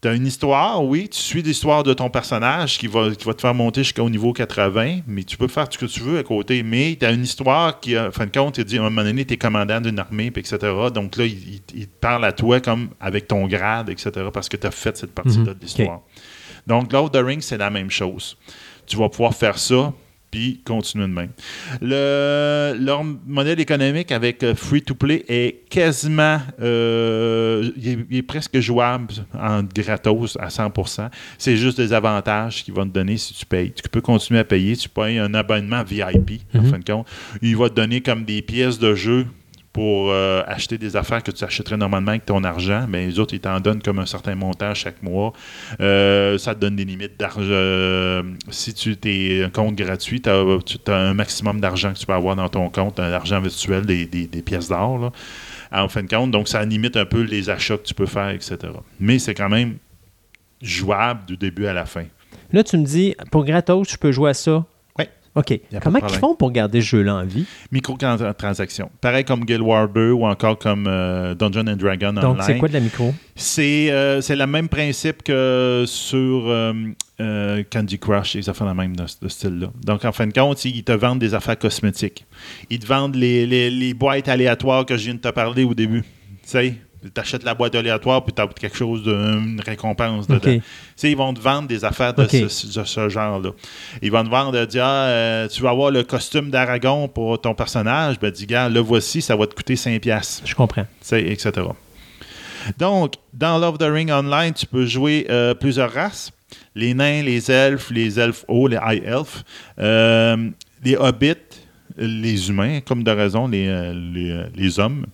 Tu 0.02 0.08
as 0.08 0.14
une 0.14 0.26
histoire, 0.26 0.82
oui, 0.82 1.10
tu 1.10 1.18
suis 1.20 1.42
l'histoire 1.42 1.82
de 1.82 1.92
ton 1.92 2.08
personnage 2.08 2.78
qui 2.78 2.86
va, 2.86 3.10
qui 3.10 3.22
va 3.26 3.34
te 3.34 3.42
faire 3.42 3.52
monter 3.52 3.82
jusqu'au 3.84 4.08
niveau 4.08 4.32
80, 4.32 5.00
mais 5.06 5.24
tu 5.24 5.36
peux 5.36 5.46
faire 5.46 5.66
ce 5.70 5.76
que 5.76 5.84
tu 5.84 6.00
veux 6.00 6.18
à 6.18 6.22
côté. 6.22 6.62
Mais 6.62 6.96
tu 6.98 7.04
as 7.04 7.10
une 7.12 7.24
histoire 7.24 7.80
qui, 7.80 7.98
en 7.98 8.10
fin 8.10 8.24
de 8.24 8.30
compte, 8.30 8.54
te 8.54 8.62
dit 8.62 8.78
à 8.78 8.80
un 8.80 8.84
moment 8.84 9.02
donné, 9.04 9.26
tu 9.26 9.34
es 9.34 9.36
commandant 9.36 9.78
d'une 9.78 9.98
armée, 9.98 10.30
puis 10.30 10.40
etc. 10.40 10.56
Donc 10.94 11.16
là, 11.18 11.26
il, 11.26 11.32
il- 11.56 11.60
il 11.74 11.86
te 11.86 11.98
parle 12.00 12.24
à 12.24 12.32
toi 12.32 12.60
comme 12.60 12.88
avec 12.98 13.28
ton 13.28 13.46
grade, 13.46 13.90
etc., 13.90 14.10
parce 14.32 14.48
que 14.48 14.56
tu 14.56 14.66
as 14.66 14.70
fait 14.70 14.96
cette 14.96 15.14
partie-là 15.14 15.50
Mhm. 15.52 15.54
de 15.54 15.60
l'histoire. 15.60 16.00
Donc, 16.66 16.92
Lord 16.92 17.04
of 17.04 17.12
the 17.12 17.16
Rings, 17.22 17.42
c'est 17.42 17.58
la 17.58 17.68
même 17.68 17.90
chose. 17.90 18.38
Tu 18.86 18.96
vas 18.96 19.10
pouvoir 19.10 19.34
faire 19.34 19.58
ça, 19.58 19.92
puis 20.30 20.60
continuer 20.64 21.06
de 21.06 21.12
même. 21.12 21.30
Le, 21.80 22.74
leur 22.78 23.02
modèle 23.26 23.58
économique 23.60 24.12
avec 24.12 24.42
euh, 24.42 24.54
Free-to-Play 24.54 25.24
est 25.28 25.68
quasiment... 25.68 26.38
euh, 26.60 27.70
il, 27.76 27.88
est, 27.88 27.98
il 28.10 28.16
est 28.18 28.22
presque 28.22 28.58
jouable 28.60 29.14
en 29.34 29.62
gratos 29.62 30.36
à 30.40 30.48
100%. 30.48 31.08
C'est 31.38 31.56
juste 31.56 31.78
des 31.78 31.92
avantages 31.92 32.64
qu'ils 32.64 32.74
vont 32.74 32.84
te 32.86 32.92
donner 32.92 33.16
si 33.16 33.34
tu 33.34 33.44
payes. 33.46 33.72
Tu 33.72 33.88
peux 33.88 34.00
continuer 34.00 34.40
à 34.40 34.44
payer. 34.44 34.76
Tu 34.76 34.88
payes 34.88 35.18
un 35.18 35.34
abonnement 35.34 35.82
VIP, 35.82 36.40
en 36.54 36.62
Mhm. 36.62 36.70
fin 36.70 36.78
de 36.78 36.84
compte. 36.84 37.06
Il 37.42 37.56
va 37.56 37.68
te 37.68 37.74
donner 37.74 38.00
comme 38.00 38.24
des 38.24 38.42
pièces 38.42 38.78
de 38.78 38.94
jeu 38.94 39.26
pour 39.72 40.10
euh, 40.10 40.42
acheter 40.48 40.78
des 40.78 40.96
affaires 40.96 41.22
que 41.22 41.30
tu 41.30 41.44
achèterais 41.44 41.76
normalement 41.76 42.10
avec 42.10 42.26
ton 42.26 42.42
argent, 42.42 42.86
mais 42.88 43.06
les 43.06 43.18
autres, 43.20 43.34
ils 43.34 43.40
t'en 43.40 43.60
donnent 43.60 43.80
comme 43.82 44.00
un 44.00 44.06
certain 44.06 44.34
montant 44.34 44.74
chaque 44.74 45.00
mois. 45.02 45.32
Euh, 45.80 46.38
ça 46.38 46.56
te 46.56 46.60
donne 46.60 46.74
des 46.74 46.84
limites 46.84 47.18
d'argent. 47.18 47.40
Euh, 47.50 48.22
si 48.50 48.74
tu 48.74 48.96
es 49.04 49.44
un 49.44 49.50
compte 49.50 49.76
gratuit, 49.76 50.20
tu 50.20 50.28
as, 50.28 50.94
un 50.96 51.14
maximum 51.14 51.60
d'argent 51.60 51.92
que 51.92 51.98
tu 51.98 52.06
peux 52.06 52.12
avoir 52.12 52.34
dans 52.34 52.48
ton 52.48 52.68
compte, 52.68 52.98
un 52.98 53.12
argent 53.12 53.40
virtuel, 53.40 53.86
des, 53.86 54.06
des- 54.06 54.42
pièces 54.42 54.68
d'or, 54.68 55.12
en 55.70 55.88
fin 55.88 56.02
de 56.02 56.08
compte. 56.08 56.32
Donc, 56.32 56.48
ça 56.48 56.64
limite 56.64 56.96
un 56.96 57.04
peu 57.04 57.22
les 57.22 57.48
achats 57.48 57.76
que 57.76 57.84
tu 57.84 57.94
peux 57.94 58.06
faire, 58.06 58.30
etc. 58.30 58.56
Mais 58.98 59.20
c'est 59.20 59.34
quand 59.34 59.48
même 59.48 59.76
jouable 60.60 61.26
du 61.26 61.36
début 61.36 61.66
à 61.66 61.72
la 61.72 61.86
fin. 61.86 62.04
Là, 62.52 62.64
tu 62.64 62.76
me 62.76 62.84
dis, 62.84 63.14
pour 63.30 63.44
gratos, 63.44 63.88
je 63.88 63.96
peux 63.96 64.10
jouer 64.10 64.30
à 64.30 64.34
ça? 64.34 64.64
OK. 65.36 65.60
Comment 65.82 66.00
ils 66.00 66.14
font 66.16 66.34
pour 66.34 66.50
garder 66.50 66.80
ce 66.80 66.86
jeu-là 66.88 67.14
en 67.16 67.24
vie? 67.24 67.46
Microtransactions. 67.70 68.90
Pareil 69.00 69.24
comme 69.24 69.44
Guild 69.44 69.60
Wars 69.60 69.88
2 69.88 70.10
ou 70.12 70.26
encore 70.26 70.58
comme 70.58 70.86
euh, 70.88 71.34
Dungeon 71.34 71.66
and 71.68 71.76
Dragon 71.76 72.12
Donc, 72.12 72.24
Online. 72.24 72.42
c'est 72.44 72.58
quoi 72.58 72.68
de 72.68 72.72
la 72.74 72.80
micro? 72.80 73.14
C'est 73.36 73.88
euh, 73.90 74.20
le 74.28 74.46
même 74.46 74.68
principe 74.68 75.22
que 75.22 75.84
sur 75.86 76.44
euh, 76.48 77.62
Candy 77.70 77.98
Crush, 77.98 78.34
ils 78.34 78.42
font 78.52 78.64
la 78.64 78.74
même 78.74 78.96
de 78.96 79.04
ce 79.06 79.28
style-là. 79.28 79.68
Donc, 79.84 80.04
en 80.04 80.12
fin 80.12 80.26
de 80.26 80.32
compte, 80.32 80.64
ils 80.64 80.82
te 80.84 80.92
vendent 80.92 81.18
des 81.20 81.34
affaires 81.34 81.58
cosmétiques. 81.58 82.26
Ils 82.68 82.78
te 82.80 82.86
vendent 82.86 83.14
les, 83.16 83.46
les- 83.46 83.70
les 83.70 83.94
boîtes 83.94 84.28
aléatoires 84.28 84.84
que 84.86 84.96
je 84.96 85.04
viens 85.04 85.14
de 85.14 85.20
te 85.20 85.28
parler 85.28 85.64
au 85.64 85.74
début. 85.74 86.02
Tu 86.02 86.06
sais, 86.42 86.74
tu 87.02 87.20
achètes 87.20 87.44
la 87.44 87.54
boîte 87.54 87.74
aléatoire 87.74 88.24
puis 88.24 88.34
tu 88.34 88.42
as 88.42 88.46
quelque 88.46 88.76
chose 88.76 89.02
d'une 89.02 89.60
récompense 89.64 90.26
dedans. 90.26 90.36
OK. 90.36 90.42
Tu 90.44 90.62
sais, 90.96 91.10
ils 91.10 91.16
vont 91.16 91.32
te 91.32 91.40
vendre 91.40 91.68
des 91.68 91.84
affaires 91.84 92.14
de 92.14 92.26
ce, 92.26 93.08
genre-là. 93.08 93.50
Ils 94.02 94.12
vont 94.12 94.24
te 94.24 94.28
vendre, 94.28 94.66
dire, 94.66 94.84
ah, 94.84 95.06
euh, 95.06 95.48
tu 95.48 95.62
vas 95.62 95.70
avoir 95.70 95.90
le 95.90 96.02
costume 96.02 96.50
d'Aragon 96.50 97.08
pour 97.08 97.40
ton 97.40 97.54
personnage. 97.54 98.18
Ben, 98.18 98.30
dis, 98.30 98.46
gars, 98.46 98.68
le 98.68 98.80
voici, 98.80 99.22
ça 99.22 99.36
va 99.36 99.46
te 99.46 99.54
coûter 99.54 99.74
5$. 99.74 100.00
piastres. 100.00 100.42
Je 100.46 100.54
comprends. 100.54 100.82
Tu 100.82 100.88
sais, 101.02 101.22
etc. 101.22 101.52
Donc, 102.78 103.14
dans 103.32 103.58
Love 103.58 103.78
the 103.78 103.84
Ring 103.90 104.10
Online, 104.10 104.52
tu 104.52 104.66
peux 104.66 104.84
jouer 104.84 105.26
euh, 105.30 105.54
plusieurs 105.54 105.92
races. 105.92 106.30
Les 106.74 106.94
nains, 106.94 107.22
les 107.22 107.50
elfes, 107.50 107.90
les 107.90 108.18
elfes 108.18 108.44
hauts, 108.48 108.68
les 108.68 108.78
high 108.84 109.02
elfes, 109.04 109.44
euh, 109.78 110.50
les 110.84 110.96
hobbits, 110.96 111.34
les 111.96 112.48
humains, 112.48 112.80
comme 112.80 113.02
de 113.02 113.10
raison, 113.10 113.48
les, 113.48 113.92
les, 113.94 114.44
les 114.54 114.78
hommes. 114.78 115.06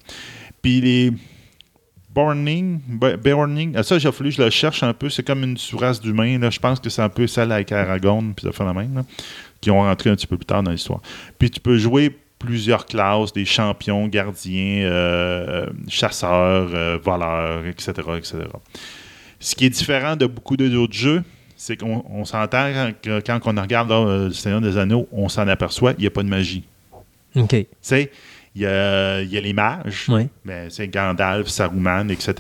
Puis 0.63 0.81
les 0.81 1.13
Borning, 2.16 2.80
Bo- 2.88 3.16
Borning, 3.22 3.74
ah, 3.76 3.82
ça, 3.82 3.98
j'ai 3.98 4.10
fallu 4.10 4.30
je 4.32 4.43
le 4.43 4.48
cherche 4.48 4.82
un 4.82 4.94
peu. 4.94 5.10
C'est 5.10 5.22
comme 5.22 5.44
une 5.44 5.59
sous-race 5.59 6.01
d'humains. 6.01 6.38
là. 6.38 6.48
Je 6.48 6.59
pense 6.59 6.80
que 6.80 6.88
c'est 6.88 7.02
un 7.02 7.10
peu 7.10 7.26
celle 7.26 7.52
avec 7.52 7.70
Aragorn, 7.72 8.32
puis 8.34 8.48
même, 8.74 8.94
là, 8.94 9.05
qui 9.60 9.70
ont 9.70 9.82
rentré 9.82 10.09
un 10.09 10.16
petit 10.16 10.26
peu 10.26 10.38
plus 10.38 10.47
tard 10.47 10.62
dans 10.62 10.70
l'histoire. 10.70 11.01
Puis 11.38 11.51
tu 11.51 11.60
peux 11.60 11.76
jouer 11.76 12.16
plusieurs 12.38 12.86
classes, 12.86 13.34
des 13.34 13.44
champions, 13.44 14.09
gardiens, 14.09 14.84
euh, 14.84 15.66
chasseurs, 15.88 16.70
euh, 16.72 16.98
voleurs, 17.05 17.66
etc., 17.66 17.93
etc. 18.16 18.38
Ce 19.38 19.55
qui 19.55 19.66
est 19.66 19.70
différent 19.70 20.16
de 20.16 20.24
beaucoup 20.24 20.56
d'autres 20.56 20.94
jeux, 20.94 21.22
c'est 21.55 21.76
qu'on 21.76 22.02
on 22.10 22.24
s'entend 22.24 22.70
quand, 23.05 23.20
quand 23.26 23.40
on 23.59 23.60
regarde 23.60 23.90
là, 23.90 23.97
euh, 23.97 24.24
le 24.28 24.32
Seigneur 24.32 24.62
des 24.62 24.78
Anneaux, 24.78 25.06
on 25.12 25.28
s'en 25.28 25.47
aperçoit, 25.48 25.93
il 25.98 26.01
n'y 26.01 26.06
a 26.06 26.10
pas 26.10 26.22
de 26.22 26.28
magie. 26.28 26.64
OK. 27.34 27.51
Tu 27.51 27.66
sais, 27.82 28.10
il 28.57 28.62
y 28.62 28.66
a, 28.66 29.20
il 29.20 29.31
y 29.31 29.37
a 29.37 29.41
les 29.43 29.53
mages, 29.53 30.07
Oui. 30.09 30.28
mais 30.45 30.69
c'est 30.70 30.89
Gandalf, 30.89 31.47
Saruman, 31.49 32.09
etc. 32.11 32.33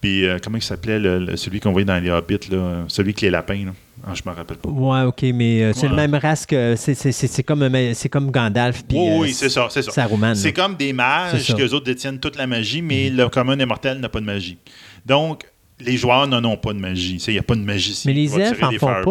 Puis, 0.00 0.26
euh, 0.26 0.38
comment 0.42 0.58
il 0.58 0.62
s'appelait 0.62 0.98
le- 0.98 1.18
le- 1.20 1.36
celui 1.36 1.60
qu'on 1.60 1.70
voyait 1.72 1.84
dans 1.84 1.98
les 2.02 2.10
Hobbits, 2.10 2.48
là, 2.50 2.84
celui 2.88 3.14
qui 3.14 3.26
est 3.26 3.30
lapin, 3.30 3.66
là. 3.66 3.72
Ah, 4.04 4.10
je 4.14 4.22
me 4.28 4.34
rappelle 4.34 4.56
pas. 4.56 4.68
Ouais, 4.68 5.02
OK, 5.02 5.22
mais 5.32 5.62
euh, 5.62 5.72
c'est 5.72 5.84
Ouais. 5.84 5.90
le 5.90 5.94
même 5.94 6.14
race 6.16 6.44
que. 6.44 6.74
C'est, 6.76 6.94
c'est- 6.94 7.12
c'est- 7.12 7.28
c'est 7.28 7.44
comme, 7.44 7.68
c'est 7.94 8.08
comme 8.08 8.32
Gandalf. 8.32 8.82
Puis, 8.82 8.98
Oui, 8.98 9.08
euh, 9.08 9.18
oui, 9.20 9.32
c'est 9.32 9.48
ça, 9.48 9.68
c'est 9.70 9.82
ça. 9.82 9.92
Saruman. 9.92 10.34
C'est 10.34 10.52
comme 10.52 10.74
des 10.74 10.92
mages. 10.92 11.48
Mhm. 11.50 11.56
qu'eux 11.56 11.72
autres 11.72 11.84
détiennent 11.86 12.18
toute 12.18 12.36
la 12.36 12.48
magie, 12.48 12.82
mais 12.82 13.10
le 13.10 13.28
commun 13.28 13.56
des 13.56 13.64
mortels 13.66 14.00
n'a 14.00 14.08
pas 14.08 14.18
de 14.20 14.24
magie. 14.26 14.58
Donc, 15.06 15.44
les 15.84 15.96
joueurs 15.96 16.26
n'en 16.26 16.42
ont 16.44 16.56
pas 16.56 16.72
de 16.72 16.78
magie. 16.78 17.16
Il 17.26 17.32
n'y 17.32 17.38
a 17.38 17.42
pas 17.42 17.54
de 17.54 17.60
magicien. 17.60 18.10
Mais 18.10 18.14
les 18.14 18.34
elfes 18.40 18.62
en 18.62 18.70
font 18.78 18.86
pas? 19.04 19.10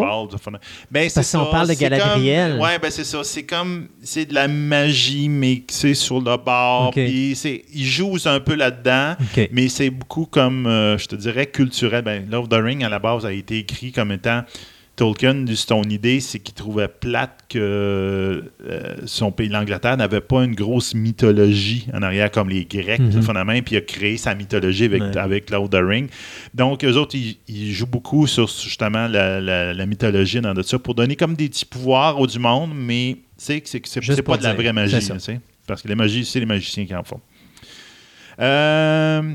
Ben, 0.90 1.08
c'est 1.08 1.14
Parce 1.14 1.32
qu'on 1.32 1.50
parle 1.50 1.68
de 1.68 1.74
c'est 1.74 1.80
Galadriel. 1.80 2.52
comme- 2.52 2.60
Ouais, 2.62 2.78
ben 2.78 2.90
c'est 2.90 3.04
ça. 3.04 3.22
C'est 3.24 3.44
comme. 3.44 3.88
C'est 4.02 4.26
de 4.26 4.34
la 4.34 4.48
magie, 4.48 5.28
mais 5.28 5.62
c'est 5.68 5.94
sur 5.94 6.20
le 6.20 6.36
bord. 6.36 6.90
Puis 6.92 7.38
ils 7.74 7.84
jouent 7.86 8.18
un 8.24 8.40
peu 8.40 8.54
là-dedans. 8.54 9.14
Mais 9.52 9.68
c'est 9.68 9.90
beaucoup 9.90 10.26
comme, 10.26 10.66
euh, 10.66 10.98
je 10.98 11.06
te 11.06 11.16
dirais, 11.16 11.46
culturel. 11.46 12.02
Ben, 12.02 12.28
Love 12.30 12.48
the 12.48 12.54
Ring, 12.54 12.82
à 12.84 12.88
la 12.88 12.98
base, 12.98 13.24
a 13.26 13.32
été 13.32 13.58
écrit 13.58 13.92
comme 13.92 14.12
étant. 14.12 14.42
Tolkien, 14.94 15.46
son 15.54 15.82
idée, 15.84 16.20
c'est 16.20 16.38
qu'il 16.38 16.54
trouvait 16.54 16.86
plate 16.86 17.44
que 17.48 17.58
euh, 18.68 18.96
son 19.06 19.32
pays, 19.32 19.48
l'Angleterre, 19.48 19.96
n'avait 19.96 20.20
pas 20.20 20.44
une 20.44 20.54
grosse 20.54 20.94
mythologie 20.94 21.86
en 21.94 22.02
arrière 22.02 22.30
comme 22.30 22.50
les 22.50 22.66
Grecs, 22.66 22.98
tout 23.10 23.22
fondamentalement, 23.22 23.62
puis 23.62 23.74
il 23.76 23.78
a 23.78 23.80
créé 23.80 24.16
sa 24.18 24.34
mythologie 24.34 24.84
avec, 24.84 25.02
Ouais. 25.02 25.16
avec 25.16 25.48
Lord 25.50 25.64
of 25.64 25.70
the 25.70 25.80
Ring. 25.82 26.08
Donc, 26.54 26.84
eux 26.84 26.92
autres, 26.96 27.14
ils, 27.16 27.38
ils 27.48 27.72
jouent 27.72 27.86
beaucoup 27.86 28.26
sur 28.26 28.46
justement 28.48 29.08
la, 29.08 29.40
la- 29.40 29.72
la 29.72 29.86
mythologie 29.86 30.40
dans 30.42 30.52
de 30.54 30.62
ça 30.62 30.78
pour 30.78 30.94
donner 30.94 31.16
comme 31.16 31.34
des 31.36 31.48
petits 31.48 31.64
pouvoirs 31.64 32.20
au 32.20 32.26
du 32.26 32.38
monde, 32.38 32.72
mais 32.74 33.16
c'est 33.38 33.62
c'est 33.66 34.22
pas 34.22 34.36
de 34.36 34.42
la 34.42 34.52
vraie 34.54 34.72
magie, 34.74 35.08
parce 35.66 35.80
que 35.80 35.88
les 35.88 35.94
magies, 35.94 36.24
c'est 36.26 36.38
les 36.40 36.46
magiciens 36.46 36.84
qui 36.84 36.94
en 36.94 37.02
font. 37.02 37.20
Euh, 38.40 39.34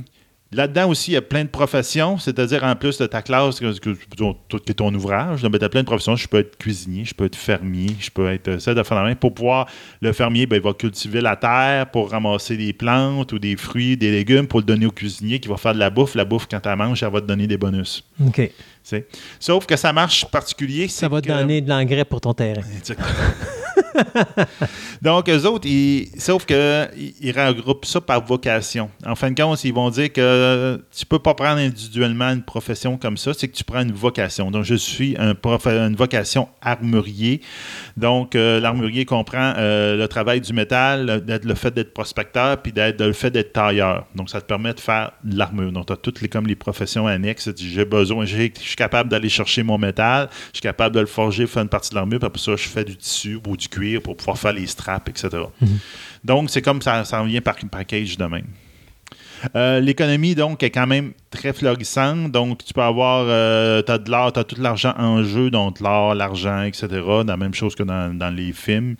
Là-dedans 0.53 0.90
aussi, 0.90 1.11
il 1.11 1.14
y 1.15 1.18
a 1.18 1.22
plein 1.22 1.44
de 1.44 1.49
professions, 1.49 2.18
c'est-à-dire 2.18 2.64
en 2.64 2.74
plus 2.76 2.98
de 2.98 3.06
ta 3.06 3.22
classe, 3.22 3.60
qui 3.60 3.65
est 3.65 4.74
ton 4.74 4.94
ouvrage, 4.94 5.41
tu 5.41 5.45
as 5.45 5.69
plein 5.69 5.82
de 5.82 5.86
professions. 5.86 6.15
Je 6.15 6.28
peux 6.28 6.38
être 6.40 6.57
cuisinier, 6.57 7.03
je 7.03 7.14
peux 7.14 7.26
être 7.26 7.36
fermier, 7.36 7.95
je 7.99 8.10
peux 8.10 8.30
être 8.30 8.48
euh, 8.48 8.60
ça 8.60 8.74
de 8.74 8.82
faire 8.82 9.03
la. 9.03 9.15
Pour 9.15 9.34
pouvoir, 9.34 9.68
le 10.02 10.14
fermier, 10.14 10.45
ben, 10.45 10.56
il 10.56 10.61
va 10.61 10.74
cultiver 10.74 11.19
la 11.19 11.36
terre 11.36 11.91
pour 11.91 12.11
ramasser 12.11 12.56
des 12.56 12.72
plantes 12.72 13.34
ou 13.34 13.40
des 13.40 13.57
fruits, 13.57 13.98
des 13.98 14.11
légumes 14.11 14.48
pour 14.48 14.60
le 14.60 14.65
donner 14.65 14.86
au 14.86 14.91
cuisinier 14.91 15.40
qui 15.40 15.49
va 15.49 15.57
faire 15.57 15.74
de 15.74 15.80
la 15.80 15.90
bouffe. 15.90 16.15
La 16.15 16.24
bouffe, 16.24 16.48
quand 16.49 16.61
tu 16.61 16.69
manges, 16.69 17.03
elle 17.03 17.11
va 17.11 17.19
te 17.19 17.26
donner 17.26 17.48
des 17.48 17.57
bonus. 17.57 18.06
OK. 18.26 18.49
Sauf 19.39 19.65
que 19.65 19.76
ça 19.76 19.93
marche 19.93 20.26
particulier. 20.26 20.88
Ça 20.88 21.07
va 21.07 21.22
te 21.22 21.27
que- 21.27 21.34
donner 21.34 21.61
de 21.61 21.69
l'engrais 21.69 22.05
pour 22.05 22.22
ton 22.22 22.34
terrain. 22.34 22.61
Donc, 25.01 25.30
eux 25.30 25.45
autres, 25.45 25.68
ils, 25.68 26.09
sauf 26.19 26.45
qu'ils 26.45 26.89
ils 27.22 27.31
regroupent 27.31 27.85
ça 27.85 28.01
par 28.01 28.23
vocation. 28.26 28.89
En 29.05 29.15
fin 29.15 29.31
de 29.31 29.41
compte, 29.41 29.64
ils 29.64 29.73
vont 29.73 29.89
dire 29.89 30.11
que 30.11 30.81
tu 30.95 31.05
peux 31.05 31.19
pas 31.19 31.34
prendre 31.34 31.59
individuellement 31.59 32.30
une 32.30 32.43
profession 32.43 32.97
comme 32.97 33.18
ça, 33.18 33.34
c'est 33.34 33.47
que 33.47 33.55
tu 33.55 33.64
prends 33.64 33.81
une 33.81 33.91
vocation. 33.91 34.51
Donc, 34.51 34.64
je 34.64 34.76
suis 34.76 35.15
un 35.19 35.35
prof, 35.35 35.65
une 35.68 35.95
vocation 35.95 36.47
armurier. 36.61 37.41
Donc, 37.95 38.35
euh, 38.35 38.59
l'armurier 38.59 39.05
comprend 39.05 39.53
euh, 39.57 39.95
le 39.95 40.07
travail 40.07 40.41
du 40.41 40.53
métal, 40.53 41.23
le, 41.27 41.39
le 41.43 41.55
fait 41.55 41.72
d'être 41.73 41.93
prospecteur, 41.93 42.61
puis 42.61 42.72
d'être 42.72 43.01
le 43.03 43.14
fait 43.14 43.31
d'être 43.31 43.53
tailleur. 43.53 44.05
Donc, 44.15 44.30
ça 44.30 44.41
te 44.41 44.45
permet 44.47 44.73
de 44.73 44.80
faire 44.80 45.11
de 45.23 45.38
l'armure. 45.38 45.72
Donc, 45.72 45.88
tu 45.88 45.93
as 45.93 45.97
toutes 45.97 46.22
les, 46.22 46.30
comme 46.30 46.47
les 46.47 46.55
professions 46.55 47.07
annexes. 47.07 47.49
J'ai 47.55 47.85
besoin, 47.85 48.26
je 48.26 48.49
suis 48.59 48.76
capable 48.78 49.10
d'aller 49.10 49.28
chercher 49.28 49.64
mon 49.64 49.78
métal, 49.78 50.30
je 50.54 50.58
suis 50.58 50.62
capable 50.62 50.95
de 50.95 51.02
le 51.02 51.06
forger, 51.08 51.45
faire 51.48 51.64
une 51.64 51.70
partie 51.70 51.90
de 51.90 51.95
l'armure, 51.95 52.20
puis 52.20 52.28
après 52.28 52.41
ça, 52.41 52.56
je 52.56 52.68
fais 52.68 52.86
du 52.86 52.95
tissu 52.95 53.40
ou 53.45 53.58
du 53.58 53.68
cuir 53.68 54.02
pour 54.02 54.16
pouvoir 54.16 54.38
faire 54.38 54.54
les 54.54 54.68
straps, 54.68 55.10
etc. 55.10 55.44
Donc, 56.24 56.49
c'est 56.49 56.62
comme 56.62 56.82
ça, 56.82 57.04
ça 57.04 57.20
revient 57.20 57.41
par 57.41 57.58
package 57.70 58.18
de 58.18 58.26
même. 58.26 58.48
Euh, 59.55 59.80
L'économie, 59.80 60.35
donc, 60.35 60.64
est 60.64 60.69
quand 60.69 60.88
même 60.88 61.11
très 61.30 61.53
florissante. 61.53 62.31
Donc, 62.31 62.64
tu 62.64 62.73
peux 62.73 62.81
avoir, 62.81 63.26
euh, 63.27 63.81
tu 63.81 63.91
as 63.91 63.97
de 63.97 64.09
l'art, 64.09 64.34
tu 64.34 64.39
as 64.39 64.43
tout 64.43 64.59
l'argent 64.59 64.93
en 64.97 65.23
jeu, 65.23 65.49
donc 65.49 65.80
l'or, 65.80 66.15
l'argent, 66.15 66.64
etc. 66.64 66.88
La 67.26 67.38
même 67.38 67.53
chose 67.53 67.76
que 67.76 67.84
dans, 67.84 68.15
dans, 68.18 68.34
les 68.34 68.53
films. 68.53 68.95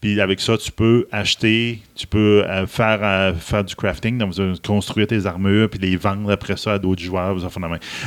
Puis 0.00 0.20
avec 0.20 0.40
ça, 0.40 0.56
tu 0.58 0.70
peux 0.70 1.06
acheter, 1.12 1.80
tu 1.94 2.06
peux 2.06 2.44
euh, 2.44 2.66
faire, 2.66 3.34
faire 3.36 3.64
du 3.64 3.74
crafting, 3.74 4.18
donc 4.18 4.34
construire 4.62 5.06
tes 5.06 5.26
armures, 5.26 5.68
puis 5.68 5.80
les 5.80 5.96
vendre 5.96 6.30
après 6.30 6.56
ça 6.56 6.74
à 6.74 6.78
d'autres 6.78 7.02
joueurs. 7.02 7.36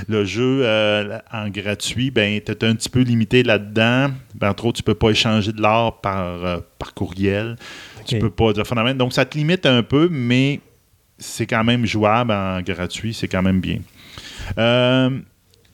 Le 0.08 0.26
jeu 0.26 0.66
en 1.32 1.50
gratuit, 1.50 2.12
ben, 2.12 2.40
tu 2.42 2.52
es 2.52 2.66
un 2.66 2.76
petit 2.76 2.90
peu 2.90 3.02
limité 3.02 3.44
là-dedans. 3.44 4.12
Ben, 4.36 4.50
entre 4.50 4.66
autres, 4.66 4.78
tu 4.78 4.84
peux 4.84 4.94
pas 4.94 5.10
échanger 5.10 5.52
de 5.52 5.62
l'or 5.62 6.02
par, 6.02 6.62
par 6.78 6.94
courriel. 6.94 7.56
Okay. 8.02 8.16
Tu 8.16 8.20
peux 8.20 8.30
pas. 8.30 8.54
Donc, 8.94 9.14
ça 9.14 9.26
te 9.26 9.38
limite 9.38 9.66
un 9.66 9.84
peu, 9.84 10.08
mais 10.10 10.60
c'est 11.22 11.46
quand 11.46 11.64
même 11.64 11.86
jouable 11.86 12.32
en 12.32 12.62
gratuit, 12.62 13.14
c'est 13.14 13.28
quand 13.28 13.42
même 13.42 13.62
bien. 13.62 13.80
Euh, 14.58 15.20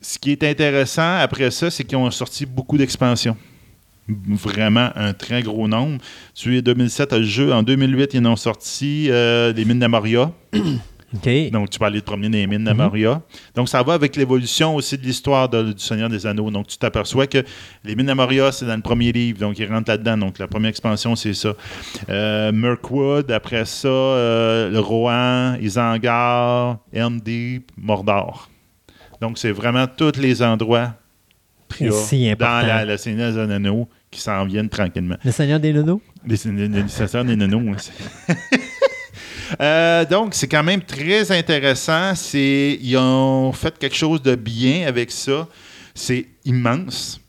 ce 0.01 0.19
qui 0.19 0.31
est 0.31 0.43
intéressant 0.43 1.17
après 1.17 1.49
ça, 1.49 1.71
c'est 1.71 1.83
qu'ils 1.83 1.97
ont 1.97 2.11
sorti 2.11 2.45
beaucoup 2.45 2.77
d'expansions. 2.77 3.37
Vraiment 4.07 4.89
un 4.95 5.13
très 5.13 5.41
gros 5.41 5.67
nombre. 5.67 5.99
Tu 6.33 6.57
es 6.57 6.61
2007 6.61 7.13
le 7.13 7.23
jeu. 7.23 7.53
En 7.53 7.63
2008, 7.63 8.13
ils 8.13 8.25
ont 8.25 8.35
sorti 8.37 9.07
euh, 9.09 9.51
les 9.51 9.65
mines 9.65 9.79
d'Amoria. 9.79 10.31
Okay. 11.15 11.49
Donc, 11.51 11.69
tu 11.69 11.79
peux 11.79 11.85
aller 11.85 12.01
te 12.01 12.05
promener 12.05 12.27
dans 12.27 12.37
les 12.37 12.47
mines 12.47 12.65
d'Amoria. 12.65 13.13
Mm 13.13 13.17
-hmm. 13.17 13.55
Donc, 13.55 13.69
ça 13.69 13.81
va 13.81 13.93
avec 13.93 14.17
l'évolution 14.17 14.75
aussi 14.75 14.97
de 14.97 15.03
l'histoire 15.03 15.47
du 15.47 15.73
Seigneur 15.77 16.09
des 16.09 16.25
Anneaux. 16.25 16.51
Donc, 16.51 16.67
tu 16.67 16.77
t'aperçois 16.77 17.27
que 17.27 17.43
les 17.85 17.95
mines 17.95 18.07
d'Amoria, 18.07 18.51
c'est 18.51 18.65
dans 18.65 18.75
le 18.75 18.81
premier 18.81 19.11
livre. 19.13 19.39
Donc, 19.39 19.57
ils 19.57 19.71
rentrent 19.73 19.89
là-dedans. 19.89 20.17
Donc, 20.17 20.37
la 20.37 20.47
première 20.47 20.69
expansion, 20.69 21.15
c'est 21.15 21.33
ça. 21.33 21.53
Euh, 22.09 22.51
Mirkwood, 22.51 23.31
après 23.31 23.65
ça, 23.65 23.87
euh, 23.87 24.69
le 24.69 24.79
Rohan, 24.79 25.55
Isengard, 25.61 26.79
Helmdeep, 26.91 27.71
Mordor. 27.77 28.49
Donc, 29.21 29.37
c'est 29.37 29.53
vraiment 29.53 29.87
tous 29.87 30.19
les 30.19 30.41
endroits 30.41 30.89
dans 31.79 32.67
la, 32.67 32.85
le 32.85 32.97
Seigneur 32.97 33.31
des 33.33 33.53
Anneaux 33.53 33.87
qui 34.11 34.19
s'en 34.21 34.45
viennent 34.45 34.69
tranquillement. 34.69 35.17
Le 35.23 35.31
Seigneur 35.31 35.59
des 35.59 35.73
Nonos? 35.73 36.01
Le, 36.25 36.35
le, 36.51 36.67
le 36.67 36.87
Seigneur 36.87 37.25
des 37.25 37.35
Nonos, 37.35 37.91
Euh, 39.61 40.05
donc, 40.05 40.33
c'est 40.33 40.47
quand 40.47 40.63
même 40.63 40.81
très 40.81 41.31
intéressant. 41.31 42.15
C'est, 42.15 42.77
ils 42.81 42.97
ont 42.97 43.51
fait 43.51 43.77
quelque 43.77 43.95
chose 43.95 44.21
de 44.21 44.35
bien 44.35 44.87
avec 44.87 45.11
ça. 45.11 45.47
C'est 45.93 46.27
immense. 46.45 47.19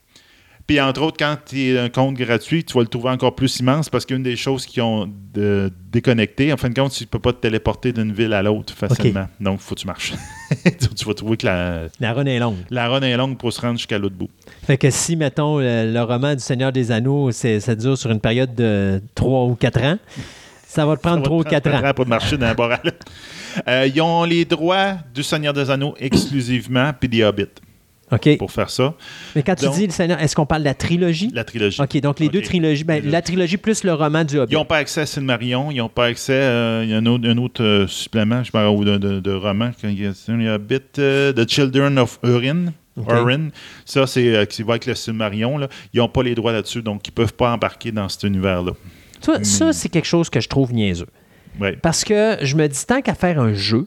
Puis, 0.68 0.78
entre 0.82 1.00
autres, 1.00 1.16
quand 1.18 1.34
tu 1.46 1.70
es 1.70 1.78
un 1.78 1.88
compte 1.88 2.14
gratuit, 2.14 2.62
tu 2.62 2.74
vas 2.74 2.82
le 2.82 2.88
trouver 2.88 3.08
encore 3.08 3.34
plus 3.34 3.58
immense 3.58 3.88
parce 3.88 4.04
qu'une 4.04 4.22
des 4.22 4.36
choses 4.36 4.66
qui 4.66 4.82
ont 4.82 5.10
de 5.32 5.72
déconnecté, 5.90 6.52
en 6.52 6.58
fin 6.58 6.68
de 6.68 6.74
compte, 6.78 6.92
tu 6.92 7.04
ne 7.04 7.08
peux 7.08 7.18
pas 7.18 7.32
te 7.32 7.40
téléporter 7.40 7.90
d'une 7.90 8.12
ville 8.12 8.34
à 8.34 8.42
l'autre 8.42 8.74
facilement. 8.74 9.20
Okay. 9.22 9.30
Donc, 9.44 9.60
il 9.62 9.64
faut 9.64 9.74
que 9.74 9.80
tu 9.80 9.86
marches. 9.86 10.12
tu 10.94 11.06
vas 11.06 11.14
trouver 11.14 11.38
que 11.38 11.46
la, 11.46 11.84
la 12.00 12.12
run 12.12 12.26
est 12.26 12.38
longue. 12.38 12.58
La 12.68 12.86
run 12.86 13.00
est 13.00 13.16
longue 13.16 13.38
pour 13.38 13.50
se 13.50 13.62
rendre 13.62 13.78
jusqu'à 13.78 13.98
l'autre 13.98 14.16
bout. 14.16 14.28
Fait 14.64 14.76
que 14.76 14.90
si, 14.90 15.16
mettons, 15.16 15.58
le, 15.58 15.90
le 15.90 16.02
roman 16.02 16.34
du 16.34 16.42
Seigneur 16.42 16.70
des 16.70 16.92
Anneaux, 16.92 17.32
ça 17.32 17.74
dure 17.74 17.96
sur 17.96 18.10
une 18.10 18.20
période 18.20 18.54
de 18.54 19.00
3 19.14 19.44
ou 19.46 19.54
4 19.54 19.80
ans, 19.84 19.98
ça 20.68 20.84
va 20.84 20.96
te 20.96 21.02
prendre 21.02 21.22
3 21.22 21.38
ou 21.38 21.42
4 21.42 21.68
ans. 21.68 21.92
pour 21.94 22.06
marcher 22.06 22.36
dans 22.36 22.54
la. 22.54 22.82
Euh, 23.66 23.88
ils 23.92 24.00
ont 24.00 24.22
les 24.24 24.44
droits 24.44 24.98
du 25.12 25.22
Seigneur 25.22 25.52
des 25.52 25.68
Anneaux 25.68 25.94
exclusivement, 25.98 26.92
puis 26.92 27.08
des 27.08 27.24
Hobbits. 27.24 27.46
OK. 28.12 28.36
Pour 28.36 28.52
faire 28.52 28.70
ça. 28.70 28.94
Mais 29.34 29.42
quand 29.42 29.54
tu 29.54 29.68
dis 29.70 29.86
le 29.86 29.92
Seigneur, 29.92 30.20
est-ce 30.20 30.36
qu'on 30.36 30.46
parle 30.46 30.62
de 30.62 30.66
la 30.66 30.74
trilogie? 30.74 31.30
La 31.32 31.44
trilogie. 31.44 31.80
OK, 31.80 32.00
donc 32.00 32.20
les 32.20 32.26
okay. 32.26 32.38
deux 32.38 32.44
trilogies. 32.44 32.84
Ben, 32.84 33.02
la 33.04 33.20
trilogie 33.22 33.56
plus 33.56 33.82
le 33.84 33.94
roman 33.94 34.22
du 34.22 34.38
Hobbit. 34.38 34.52
Ils 34.52 34.56
n'ont 34.56 34.64
pas 34.64 34.76
accès 34.76 35.00
à 35.00 35.06
Silmarion. 35.06 35.70
Ils 35.70 35.78
n'ont 35.78 35.88
pas 35.88 36.04
accès 36.04 36.40
à. 36.40 36.78
A 36.78 36.82
un 36.82 37.06
autre, 37.06 37.28
un 37.28 37.38
autre 37.38 37.64
euh, 37.64 37.86
supplément, 37.88 38.44
je 38.44 38.52
parle 38.52 38.84
de, 38.84 38.98
de, 38.98 39.20
de 39.20 39.32
roman. 39.32 39.70
Il 39.82 40.00
y 40.00 40.06
a 40.06 40.12
un 40.28 40.54
Hobbit, 40.54 40.80
euh, 40.98 41.32
The 41.32 41.48
Children 41.48 41.98
of 41.98 42.20
Urin. 42.22 42.72
Okay. 42.96 43.16
Urin. 43.16 43.48
Ça, 43.84 44.06
c'est 44.06 44.36
euh, 44.36 44.44
qui 44.44 44.62
va 44.62 44.74
avec 44.74 44.86
le 44.86 44.94
Silmarion. 44.94 45.58
Ils 45.92 45.98
n'ont 45.98 46.08
pas 46.08 46.22
les 46.22 46.34
droits 46.34 46.52
là-dessus, 46.52 46.82
donc 46.82 47.06
ils 47.06 47.10
ne 47.10 47.14
peuvent 47.14 47.34
pas 47.34 47.52
embarquer 47.52 47.90
dans 47.92 48.08
cet 48.08 48.24
univers-là. 48.24 48.72
Ça, 49.20 49.72
c'est 49.72 49.88
quelque 49.88 50.06
chose 50.06 50.30
que 50.30 50.40
je 50.40 50.48
trouve 50.48 50.72
niaiseux. 50.72 51.08
Ouais. 51.60 51.76
Parce 51.76 52.04
que 52.04 52.36
je 52.42 52.56
me 52.56 52.66
dis, 52.68 52.86
tant 52.86 53.00
qu'à 53.00 53.14
faire 53.14 53.40
un 53.40 53.54
jeu 53.54 53.86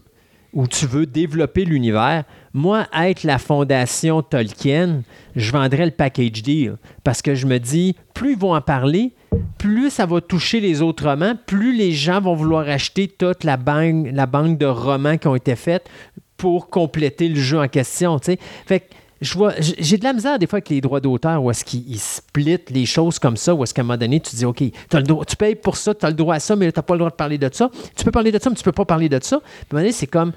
où 0.53 0.67
tu 0.67 0.85
veux 0.85 1.05
développer 1.05 1.63
l'univers, 1.63 2.25
moi, 2.53 2.87
être 2.93 3.23
la 3.23 3.37
fondation 3.37 4.21
Tolkien, 4.21 5.03
je 5.35 5.51
vendrais 5.51 5.85
le 5.85 5.91
package 5.91 6.43
deal. 6.43 6.75
Parce 7.03 7.21
que 7.21 7.35
je 7.35 7.45
me 7.45 7.57
dis, 7.57 7.95
plus 8.13 8.33
ils 8.33 8.37
vont 8.37 8.53
en 8.53 8.61
parler, 8.61 9.13
plus 9.57 9.89
ça 9.89 10.05
va 10.05 10.19
toucher 10.19 10.59
les 10.59 10.81
autres 10.81 11.07
romans, 11.07 11.35
plus 11.45 11.73
les 11.75 11.93
gens 11.93 12.19
vont 12.19 12.35
vouloir 12.35 12.67
acheter 12.67 13.07
toute 13.07 13.45
la 13.45 13.55
banque, 13.55 14.07
la 14.11 14.25
banque 14.25 14.57
de 14.57 14.65
romans 14.65 15.17
qui 15.17 15.27
ont 15.27 15.35
été 15.35 15.55
faits 15.55 15.89
pour 16.35 16.69
compléter 16.69 17.29
le 17.29 17.39
jeu 17.39 17.59
en 17.59 17.67
question. 17.67 18.19
T'sais. 18.19 18.37
Fait 18.65 18.81
que 18.81 18.85
je 19.21 19.35
vois, 19.35 19.53
j'ai 19.59 19.97
de 19.97 20.03
la 20.03 20.13
misère 20.13 20.39
des 20.39 20.47
fois 20.47 20.57
avec 20.57 20.69
les 20.69 20.81
droits 20.81 20.99
d'auteur 20.99 21.43
où 21.43 21.51
est-ce 21.51 21.63
qu'ils 21.63 21.99
splitent 21.99 22.71
les 22.71 22.87
choses 22.87 23.19
comme 23.19 23.37
ça, 23.37 23.53
où 23.53 23.63
est-ce 23.63 23.73
qu'à 23.73 23.83
un 23.83 23.85
moment 23.85 23.97
donné, 23.97 24.19
tu 24.19 24.35
dis, 24.35 24.45
OK, 24.45 24.63
as 24.91 24.97
le 24.97 25.03
droit, 25.03 25.23
tu 25.25 25.35
payes 25.35 25.55
pour 25.55 25.77
ça, 25.77 25.93
tu 25.93 26.05
as 26.05 26.09
le 26.09 26.15
droit 26.15 26.35
à 26.35 26.39
ça, 26.39 26.55
mais 26.55 26.71
tu 26.71 26.79
n'as 26.79 26.83
pas 26.83 26.95
le 26.95 26.99
droit 26.99 27.11
de 27.11 27.15
parler 27.15 27.37
de 27.37 27.49
ça. 27.53 27.69
Tu 27.95 28.03
peux 28.03 28.11
parler 28.11 28.31
de 28.31 28.39
ça, 28.39 28.49
mais 28.49 28.55
tu 28.55 28.63
peux 28.63 28.71
pas 28.71 28.85
parler 28.85 29.09
de 29.09 29.19
ça. 29.21 29.39
Puis 29.39 29.47
à 29.47 29.53
un 29.53 29.65
moment 29.73 29.81
donné, 29.83 29.91
c'est 29.91 30.07
comme, 30.07 30.31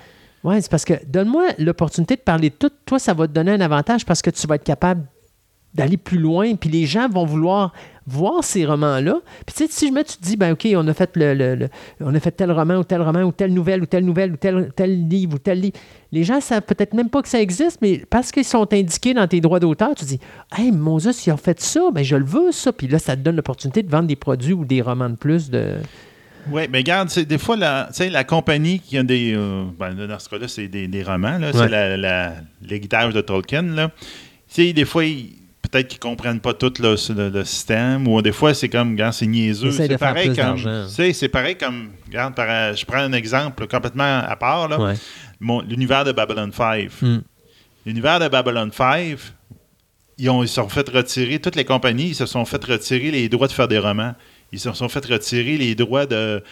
ouais, 0.45 0.61
c'est 0.61 0.71
parce 0.71 0.85
que 0.85 0.95
donne-moi 1.07 1.47
l'opportunité 1.59 2.17
de 2.17 2.21
parler 2.21 2.51
de 2.51 2.57
tout. 2.57 2.71
Toi, 2.85 2.99
ça 2.99 3.15
va 3.15 3.27
te 3.27 3.33
donner 3.33 3.53
un 3.53 3.61
avantage 3.63 4.05
parce 4.05 4.21
que 4.21 4.29
tu 4.29 4.47
vas 4.47 4.57
être 4.57 4.65
capable 4.65 5.07
d'aller 5.73 5.97
plus 5.97 6.19
loin, 6.19 6.55
puis 6.55 6.69
les 6.69 6.87
gens 6.87 7.09
vont 7.09 7.25
vouloir 7.25 7.73
voir 8.07 8.45
ces 8.45 8.67
romans-là. 8.67 9.21
Puis 9.47 9.55
tu 9.57 9.67
sais, 9.67 9.71
si 9.71 9.89
je 9.89 9.93
me 9.93 10.03
tu 10.03 10.17
te 10.17 10.23
dis, 10.23 10.37
ben 10.37 10.53
OK, 10.53 10.67
on 10.77 10.87
a 10.89 10.95
fait 10.95 11.17
le, 11.17 11.35
le, 11.35 11.55
le, 11.55 11.69
on 12.01 12.15
a 12.15 12.21
fait 12.21 12.31
tel 12.31 12.51
roman 12.53 12.77
ou 12.77 12.85
tel 12.85 13.01
roman 13.01 13.23
ou 13.23 13.33
telle 13.33 13.53
nouvelle 13.53 13.83
ou 13.83 13.87
telle 13.87 14.05
nouvelle 14.05 14.33
ou 14.33 14.37
tel, 14.37 14.71
tel 14.77 15.09
livre 15.09 15.35
ou 15.35 15.39
tel 15.39 15.61
livre, 15.61 15.77
les 16.13 16.23
gens 16.23 16.41
savent 16.41 16.63
peut-être 16.63 16.95
même 16.95 17.11
pas 17.11 17.23
que 17.23 17.29
ça 17.29 17.41
existe, 17.41 17.79
mais 17.83 18.03
parce 18.09 18.31
qu'ils 18.31 18.45
sont 18.45 18.73
indiqués 18.73 19.15
dans 19.15 19.27
tes 19.27 19.41
droits 19.41 19.61
d'auteur, 19.61 19.95
tu 19.95 20.05
dis, 20.05 20.21
hey, 20.57 20.71
mon 20.71 20.99
Dieu, 20.99 21.13
s'ils 21.13 21.33
ont 21.33 21.39
fait 21.39 21.61
ça, 21.61 21.91
ben 21.93 22.05
je 22.05 22.17
le 22.17 22.25
veux 22.25 22.53
ça. 22.53 22.73
Puis 22.73 22.87
là, 22.89 22.99
ça 22.99 23.17
te 23.17 23.23
donne 23.23 23.37
l'opportunité 23.37 23.83
de 23.83 23.91
vendre 23.91 24.07
des 24.07 24.17
produits 24.17 24.53
ou 24.53 24.65
des 24.65 24.83
romans 24.83 25.11
de 25.11 25.17
plus 25.17 25.51
de. 25.51 25.77
Oui, 26.51 26.65
mais 26.71 26.79
regarde, 26.79 27.09
des 27.11 27.39
fois, 27.39 27.57
la, 27.57 27.89
la 27.99 28.25
compagnie 28.25 28.79
qui 28.79 28.99
a 28.99 29.03
des. 29.03 29.33
Euh, 29.35 29.65
ben, 29.79 29.95
dans 29.95 30.19
ce 30.19 30.29
cas-là, 30.29 30.47
c'est 30.47 30.69
des, 30.69 30.89
des, 30.89 31.03
romans, 31.03 31.39
là, 31.39 31.47
ouais. 31.47 31.53
c'est 31.55 31.69
la, 31.69 31.97
la, 31.97 32.35
l'héritage 32.63 33.15
de 33.15 33.23
Tolkien. 33.23 33.63
Là. 33.63 33.91
des 34.57 34.85
fois, 34.85 35.07
ils 35.07 35.44
peut-être 35.69 35.89
qu'ils 35.89 35.99
ne 35.99 36.03
comprennent 36.03 36.41
pas 36.41 36.55
tout 36.55 36.73
le, 36.81 36.97
le, 37.15 37.29
le, 37.31 37.45
système, 37.45 38.07
ou 38.07 38.21
des 38.23 38.33
fois, 38.33 38.55
c'est 38.55 38.69
comme, 38.69 38.93
regarde, 38.93 39.15
c'est 39.15 39.27
niaiseux. 39.27 39.73
C'est 39.73 39.99
pareil, 39.99 40.35
comme, 40.35 40.89
c'est 40.89 41.29
pareil 41.29 41.57
comme, 41.57 41.91
regarde, 42.07 42.35
par, 42.35 42.75
je 42.75 42.85
prends 42.85 42.99
un 42.99 43.13
exemple 43.13 43.67
complètement 43.67 44.19
à 44.19 44.37
part, 44.37 44.69
là, 44.69 44.79
ouais. 44.79 44.95
l'univers 45.67 46.05
de 46.05 46.13
Babylon 46.13 46.51
5. 46.53 46.91
Mm. 47.01 47.19
L'univers 47.87 48.21
de 48.21 48.29
Babylon 48.29 48.71
5, 48.73 49.17
ils, 50.19 50.31
ont, 50.31 50.43
ils 50.43 50.49
se 50.49 50.55
sont 50.55 50.69
fait 50.69 50.89
retirer, 50.89 51.39
toutes 51.39 51.57
les 51.57 51.65
compagnies, 51.65 52.09
ils 52.09 52.15
se 52.15 52.27
sont 52.27 52.45
fait 52.45 52.63
retirer 52.65 53.11
les 53.11 53.29
droits 53.29 53.49
de 53.49 53.53
faire 53.53 53.69
des 53.69 53.79
romans. 53.79 54.15
Ils 54.53 54.61
se 54.61 54.73
sont 54.73 54.89
fait 54.89 55.05
retirer 55.05 55.57
les 55.57 55.75
droits 55.75 56.07
de, 56.07 56.43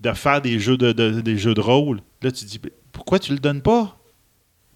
de 0.00 0.12
faire 0.12 0.42
des 0.42 0.58
jeux 0.58 0.76
de, 0.76 0.92
de, 0.92 1.20
des 1.20 1.38
jeux 1.38 1.54
de 1.54 1.60
rôle. 1.60 2.00
Là, 2.22 2.30
tu 2.30 2.44
dis, 2.44 2.60
pourquoi 2.92 3.18
tu 3.18 3.32
le 3.32 3.38
donnes 3.38 3.62
pas? 3.62 3.96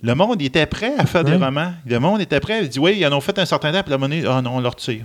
Le 0.02 0.14
monde 0.14 0.40
il 0.40 0.46
était 0.46 0.66
prêt 0.66 0.92
à 0.98 1.06
faire 1.06 1.24
des 1.24 1.36
romans. 1.36 1.72
Le 1.86 1.98
monde 1.98 2.20
était 2.20 2.40
prêt. 2.40 2.60
Il 2.62 2.68
dit 2.68 2.78
Oui, 2.78 2.96
ils 2.98 3.06
en 3.06 3.12
ont 3.12 3.20
fait 3.20 3.38
un 3.38 3.44
certain 3.44 3.72
temps, 3.72 3.82
puis 3.82 3.90
la 3.90 3.98
monnaie, 3.98 4.24
ah 4.26 4.40
non, 4.40 4.56
on 4.56 4.60
leur 4.60 4.72
retire. 4.72 5.04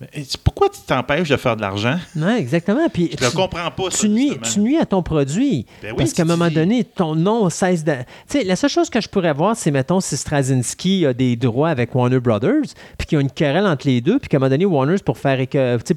Mais 0.00 0.08
pourquoi 0.44 0.68
tu 0.68 0.78
t'empêches 0.86 1.28
de 1.28 1.36
faire 1.36 1.56
de 1.56 1.60
l'argent? 1.60 1.98
Non, 2.14 2.36
exactement. 2.36 2.88
Puis 2.88 3.10
Je 3.18 3.24
ne 3.24 3.30
comprends 3.30 3.68
pas. 3.70 3.90
Ça, 3.90 3.98
tu, 4.00 4.08
nuis, 4.08 4.28
justement. 4.28 4.46
tu 4.52 4.60
nuis 4.60 4.78
à 4.78 4.86
ton 4.86 5.02
produit. 5.02 5.66
Ben 5.82 5.90
oui, 5.90 5.96
parce 5.98 6.12
qu'à 6.12 6.22
un 6.22 6.26
moment 6.26 6.46
dis- 6.48 6.54
donné, 6.54 6.84
ton 6.84 7.16
nom 7.16 7.50
cesse 7.50 7.82
de. 7.82 7.92
Tu 8.28 8.38
sais, 8.38 8.44
la 8.44 8.54
seule 8.54 8.70
chose 8.70 8.90
que 8.90 9.00
je 9.00 9.08
pourrais 9.08 9.32
voir, 9.32 9.56
c'est, 9.56 9.72
mettons, 9.72 10.00
si 10.00 10.16
Straczynski 10.16 11.04
a 11.04 11.12
des 11.14 11.34
droits 11.34 11.70
avec 11.70 11.92
Warner 11.96 12.20
Brothers, 12.20 12.62
puis 12.96 13.08
qu'il 13.08 13.16
y 13.16 13.18
a 13.18 13.22
une 13.22 13.30
querelle 13.30 13.66
entre 13.66 13.88
les 13.88 14.00
deux, 14.00 14.20
puis 14.20 14.28
qu'à 14.28 14.36
un 14.36 14.40
moment 14.40 14.50
donné, 14.50 14.66
Warner, 14.66 14.96
pour 15.04 15.18
faire 15.18 15.44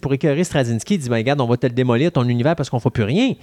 pour 0.01 0.13
écœurer 0.13 0.43
Straczynski, 0.43 0.95
il 0.95 0.97
dit 0.99 1.09
ben, 1.09 1.17
regarde, 1.17 1.39
on 1.41 1.45
va 1.47 1.57
te 1.57 1.67
le 1.67 1.73
démolir, 1.73 2.11
ton 2.11 2.23
univers, 2.27 2.55
parce 2.55 2.71
qu'on 2.71 2.77
ne 2.77 2.81
fait 2.81 2.89
plus 2.89 3.03
rien. 3.03 3.33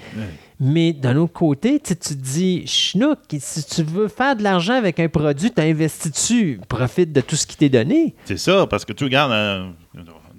Mais 0.60 0.92
d'un 0.92 1.16
autre 1.18 1.34
côté, 1.34 1.78
tu 1.78 1.94
te 1.94 2.14
dis, 2.14 2.66
Schnook, 2.66 3.18
si 3.38 3.64
tu 3.64 3.84
veux 3.84 4.08
faire 4.08 4.34
de 4.34 4.42
l'argent 4.42 4.74
avec 4.74 4.98
un 4.98 5.08
produit, 5.08 5.52
tu 5.52 5.62
investi 5.62 6.10
dessus, 6.10 6.60
profite 6.68 7.12
de 7.12 7.20
tout 7.20 7.36
ce 7.36 7.46
qui 7.46 7.56
t'est 7.56 7.68
donné? 7.68 8.16
C'est 8.24 8.38
ça, 8.38 8.66
parce 8.66 8.84
que 8.84 8.92
tu 8.92 9.04
regardes, 9.04 9.30
euh, 9.30 9.68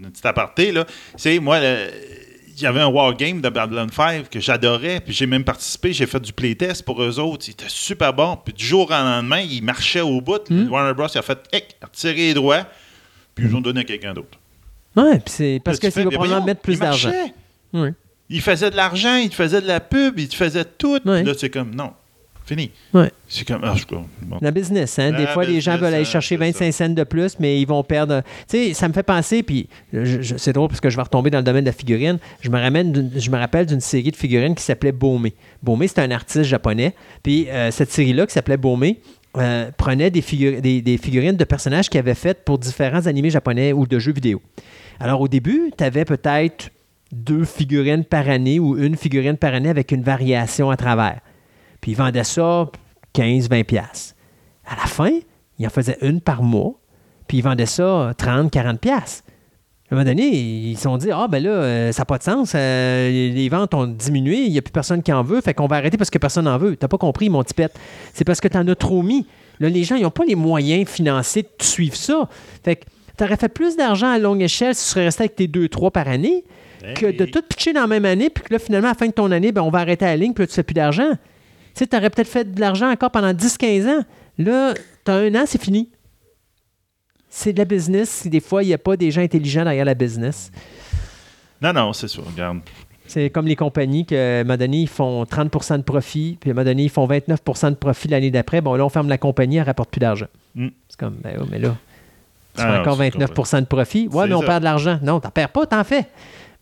un 0.06 0.10
petit 0.10 0.26
aparté, 0.28 0.72
là. 0.72 0.86
C'est 1.16 1.40
moi, 1.40 1.60
il 1.60 2.64
y 2.64 2.66
avait 2.66 2.82
un 2.82 2.88
wargame 2.88 3.42
de 3.42 3.50
Babylon 3.50 3.88
5 3.90 4.30
que 4.30 4.40
j'adorais, 4.40 5.00
puis 5.00 5.14
j'ai 5.14 5.26
même 5.26 5.44
participé, 5.44 5.94
j'ai 5.94 6.06
fait 6.06 6.20
du 6.20 6.34
playtest 6.34 6.84
pour 6.84 7.02
eux 7.02 7.20
autres. 7.20 7.46
Il 7.48 7.52
était 7.52 7.66
super 7.68 8.14
bon. 8.14 8.38
Puis 8.44 8.54
du 8.54 8.66
jour 8.66 8.88
au 8.88 8.92
lendemain, 8.92 9.40
il 9.40 9.64
marchait 9.64 10.02
au 10.02 10.20
bout. 10.20 10.42
Warner 10.50 10.94
Bros. 10.94 11.08
il 11.14 11.18
a 11.18 11.22
fait, 11.22 11.40
a 11.82 11.86
retiré 11.86 12.16
les 12.16 12.34
droits, 12.34 12.66
puis 13.34 13.46
ils 13.46 13.56
ont 13.56 13.62
donné 13.62 13.82
à 13.82 13.84
quelqu'un 13.86 14.14
d'autre. 14.14 14.38
Ouais, 14.96 15.20
puis 15.20 15.34
c'est 15.34 15.62
parce 15.64 15.80
que 15.80 15.90
c'est 15.90 16.04
mais 16.04 16.12
probablement 16.12 16.46
mettre 16.46 16.62
plus 16.62 16.80
d'argent. 16.80 17.14
Oui. 17.74 17.90
Il 18.30 18.42
faisait 18.42 18.70
de 18.70 18.76
l'argent, 18.76 19.16
il 19.16 19.30
te 19.30 19.36
faisait 19.36 19.62
de 19.62 19.68
la 19.68 19.80
pub, 19.80 20.20
il 20.20 20.28
te 20.28 20.36
faisait 20.36 20.66
tout. 20.66 21.00
Là, 21.04 21.34
c'est 21.38 21.50
comme, 21.50 21.74
non, 21.74 21.94
fini. 22.50 22.72
Ouais. 22.94 23.10
C'est 23.28 23.48
comme, 23.48 23.62
ah, 23.64 23.74
je 23.78 23.86
bon. 23.86 24.38
La 24.42 24.52
business, 24.52 25.00
hein. 25.00 25.12
Des 25.12 25.24
La 25.24 25.28
fois, 25.28 25.46
les 25.46 25.62
gens 25.62 25.78
veulent 25.78 25.94
aller 25.94 26.02
hein, 26.02 26.04
chercher 26.04 26.36
c'est 26.36 26.46
25 26.52 26.72
cents 26.74 26.90
de 26.90 27.04
plus, 27.04 27.38
mais 27.40 27.62
ils 27.62 27.66
vont 27.66 27.84
perdre. 27.84 28.22
Tu 28.50 28.58
sais, 28.58 28.74
ça 28.74 28.88
me 28.88 28.94
fait 28.94 29.04
penser, 29.04 29.44
puis 29.44 29.70
c'est 30.38 30.54
drôle 30.54 30.68
parce 30.68 30.82
que 30.82 30.90
je 30.90 30.96
vais 30.98 31.02
retomber 31.04 31.30
dans 31.30 31.38
le 31.38 31.44
domaine 31.44 31.64
de 31.64 31.70
la 31.70 31.74
figurine. 31.74 32.18
Je 32.42 32.50
me, 32.50 32.58
ramène 32.60 32.92
d'une- 32.92 33.12
je 33.16 33.30
me 33.30 33.38
rappelle 33.38 33.66
d'une 33.66 33.80
série 33.82 34.12
de 34.12 34.16
figurines 34.18 34.56
qui 34.56 34.64
s'appelait 34.64 34.92
Baumé. 34.92 35.34
Baumé, 35.64 35.88
c'est 35.88 36.00
un 36.00 36.12
artiste 36.12 36.44
japonais. 36.44 36.94
Puis 37.24 37.48
euh, 37.50 37.72
cette 37.72 37.92
série-là, 37.92 38.26
qui 38.28 38.34
s'appelait 38.34 38.58
Baumé, 38.58 39.00
euh, 39.38 39.70
prenait 39.78 40.10
des, 40.10 40.22
figu- 40.22 40.60
des, 40.60 40.82
des 40.82 40.98
figurines 40.98 41.38
de 41.38 41.44
personnages 41.44 41.90
qu'il 41.90 42.00
avait 42.00 42.16
faites 42.16 42.44
pour 42.44 42.58
différents 42.58 43.06
animés 43.06 43.30
japonais 43.30 43.74
ou 43.74 43.86
de 43.86 44.00
jeux 44.00 44.12
vidéo. 44.14 44.42
Alors, 45.00 45.22
au 45.22 45.28
début, 45.28 45.72
tu 45.78 45.84
avais 45.84 46.04
peut-être 46.04 46.72
deux 47.12 47.46
figurines 47.46 48.04
par 48.04 48.28
année 48.28 48.60
ou 48.60 48.78
une 48.78 48.96
figurine 48.98 49.38
par 49.38 49.54
année 49.54 49.70
avec 49.70 49.92
une 49.92 50.02
variation 50.04 50.70
à 50.72 50.78
travers. 50.78 51.20
Puis 51.81 51.91
ils 51.91 51.95
vendaient 51.95 52.23
ça 52.23 52.69
15-20$. 53.15 53.64
piastres. 53.64 54.15
À 54.68 54.76
la 54.76 54.88
fin, 54.88 55.11
ils 55.57 55.65
en 55.65 55.69
faisaient 55.69 55.97
une 56.01 56.22
par 56.22 56.43
mois, 56.43 56.80
puis 57.27 57.38
ils 57.39 57.43
vendaient 57.43 57.65
ça 57.65 58.14
30-40$. 58.19 58.77
piastres. 58.77 59.23
À 59.91 59.95
un 59.95 59.97
moment 59.97 60.07
donné, 60.07 60.27
ils 60.27 60.76
se 60.77 60.84
sont 60.84 60.97
dit 60.97 61.10
Ah, 61.11 61.27
ben 61.27 61.41
là, 61.41 61.49
euh, 61.49 61.91
ça 61.91 62.01
n'a 62.01 62.06
pas 62.06 62.19
de 62.19 62.23
sens. 62.23 62.51
euh, 62.53 63.10
les 63.10 63.49
ventes 63.49 63.73
ont 63.73 63.88
diminué, 63.88 64.38
il 64.43 64.51
n'y 64.51 64.60
a 64.60 64.61
plus 64.61 64.72
personne 64.72 65.01
qui 65.01 65.11
en 65.11 65.23
veut, 65.23 65.41
fait 65.41 65.56
qu'on 65.56 65.65
va 65.65 65.77
arrêter 65.77 65.97
parce 65.97 66.11
que 66.11 66.19
personne 66.19 66.45
n'en 66.45 66.60
veut. 66.60 66.76
T'as 66.76 66.88
pas 66.88 66.99
compris, 66.99 67.27
mon 67.30 67.41
petit 67.43 67.56
pet. 67.56 67.72
C'est 68.14 68.23
parce 68.23 68.39
que 68.39 68.47
tu 68.47 68.56
en 68.57 68.68
as 68.68 68.76
trop 68.76 69.01
mis. 69.01 69.26
Là, 69.60 69.68
les 69.68 69.84
gens, 69.84 69.95
ils 69.95 70.03
n'ont 70.03 70.11
pas 70.11 70.26
les 70.26 70.35
moyens 70.35 70.88
financiers 70.88 71.41
de 71.41 71.64
suivre 71.64 71.95
ça. 71.95 72.30
Fait 72.64 72.76
que 72.76 72.85
tu 73.18 73.23
aurais 73.23 73.35
fait 73.35 73.49
plus 73.49 73.76
d'argent 73.76 74.10
à 74.11 74.19
longue 74.19 74.41
échelle 74.43 74.76
si 74.76 74.84
tu 74.85 74.89
serais 74.91 75.06
resté 75.06 75.23
avec 75.23 75.35
tes 75.35 75.47
2-3 75.47 75.91
par 75.91 76.07
année 76.07 76.43
que 76.95 77.07
de 77.07 77.26
tout 77.26 77.41
pitcher 77.41 77.73
dans 77.73 77.81
la 77.81 77.88
même 77.88 78.06
année, 78.06 78.30
puis 78.30 78.43
que 78.43 78.53
là, 78.53 78.60
finalement, 78.60 78.88
à 78.88 78.91
la 78.91 78.97
fin 78.97 79.07
de 79.07 79.11
ton 79.11 79.31
année, 79.31 79.51
ben, 79.51 79.61
on 79.64 79.69
va 79.72 79.80
arrêter 79.80 80.06
la 80.06 80.15
ligne, 80.15 80.34
puis 80.34 80.43
là, 80.43 80.47
tu 80.47 80.53
fais 80.53 80.64
plus 80.64 80.76
d'argent. 80.76 81.11
Tu 81.74 81.80
sais, 81.80 81.88
tu 81.88 81.96
aurais 81.96 82.10
peut-être 82.10 82.28
fait 82.28 82.52
de 82.54 82.60
l'argent 82.60 82.90
encore 82.91 83.12
pendant 83.12 83.32
10-15 83.34 83.88
ans. 83.88 84.04
Là, 84.38 84.74
tu 85.06 85.12
as 85.12 85.16
un 85.16 85.36
an, 85.36 85.44
c'est 85.46 85.62
fini. 85.62 85.90
C'est 87.30 87.54
de 87.54 87.60
la 87.60 87.66
business. 87.66 88.26
Des 88.28 88.40
fois, 88.40 88.64
il 88.64 88.68
n'y 88.68 88.74
a 88.74 88.78
pas 88.78 88.98
des 88.98 89.12
gens 89.12 89.22
intelligents 89.22 89.64
derrière 89.64 89.86
la 89.86 89.94
business. 89.94 90.52
Non, 91.62 91.74
non, 91.74 91.94
c'est 91.94 92.08
ça, 92.08 92.22
regarde. 92.26 92.60
C'est 93.06 93.30
comme 93.30 93.48
les 93.48 93.56
compagnies 93.56 94.06
que, 94.06 94.16
à 94.16 94.41
un 94.41 94.44
moment 94.44 94.58
donné, 94.58 94.82
ils 94.82 94.88
font 94.88 95.24
30% 95.24 95.78
de 95.78 95.82
profit, 95.84 96.38
puis 96.40 96.50
à 96.50 96.54
un 96.54 96.56
moment 96.56 96.66
donné, 96.66 96.84
ils 96.84 96.90
font 96.90 97.08
29% 97.08 97.70
de 97.72 97.76
profit 97.76 98.08
l'année 98.08 98.30
d'après. 98.32 98.62
Bon, 98.62 98.76
là, 98.76 98.86
on 98.86 98.90
ferme 98.90 99.10
la 99.10 99.18
compagnie, 99.18 99.56
elle 99.58 99.62
ne 99.64 99.66
rapporte 99.66 99.90
plus 99.90 100.00
d'argent. 100.00 100.28
Mm. 100.56 100.68
C'est 100.88 101.00
comme, 101.00 101.16
ben 101.16 101.38
oui, 101.40 101.48
mais 101.52 101.60
là, 101.60 101.76
tu 102.56 102.62
Ah, 102.62 102.72
fais 102.74 102.78
encore 102.80 102.98
c'est 102.98 103.10
29 103.10 103.62
de 103.62 103.66
profit. 103.66 104.08
Ouais, 104.12 104.28
mais 104.28 104.36
on 104.36 104.41
ça. 104.41 104.46
perd 104.46 104.60
de 104.60 104.64
l'argent. 104.66 105.00
Non, 105.02 105.20
tu 105.20 105.26
n'en 105.28 105.32
perds 105.32 105.50
pas, 105.50 105.66
t'en 105.66 105.84
fais. 105.84 106.06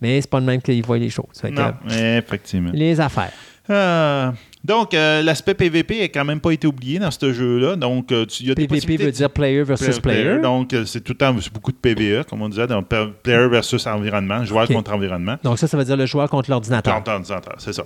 Mais 0.02 0.22
c'est 0.22 0.30
pas 0.30 0.40
de 0.40 0.46
même 0.46 0.62
qu'ils 0.62 0.86
voient 0.86 0.98
les 0.98 1.10
choses. 1.10 1.26
Fait 1.40 1.52
que, 1.52 1.56
Non, 1.56 1.74
effectivement. 1.90 2.72
les 2.74 3.00
affaires. 3.02 3.32
Ah, 3.70 4.34
donc, 4.68 4.94
euh, 4.94 5.22
l'aspect 5.24 5.54
PVP 5.54 6.00
n'a 6.02 6.08
quand 6.10 6.26
même 6.26 6.40
pas 6.42 6.52
été 6.52 6.68
oublié 6.68 7.00
dans 7.00 7.10
ce 7.10 7.32
jeu-là. 7.34 7.76
Donc, 7.76 8.12
euh, 8.12 8.26
tu- 8.26 8.44
y 8.44 8.52
a 8.52 8.56
des 8.56 8.68
PVP 8.68 8.98
veut 8.98 9.12
dire 9.12 9.30
player 9.30 9.64
versus 9.64 10.00
player. 10.00 10.40
Donc, 10.42 10.74
euh, 10.74 10.86
c'est 10.86 11.02
tout 11.02 11.14
le 11.14 11.18
temps 11.18 11.34
beaucoup 11.54 11.72
de 11.72 11.78
PVE, 11.78 12.26
comme 12.26 12.42
on 12.42 12.50
disait, 12.50 12.68
donc 12.68 12.88
player 13.24 13.48
versus 13.48 13.86
environnement, 13.88 14.44
joueur 14.46 14.68
contre 14.68 14.94
environnement. 14.94 15.38
Donc 15.44 15.58
ça, 15.58 15.68
ça 15.68 15.78
veut 15.78 15.86
dire 15.86 15.98
le 15.98 16.06
joueur 16.06 16.30
contre 16.30 16.50
l'ordinateur. 16.50 16.94
Contre 16.96 17.12
ordinateur, 17.12 17.56
c'est 17.60 17.74
ça. 17.74 17.84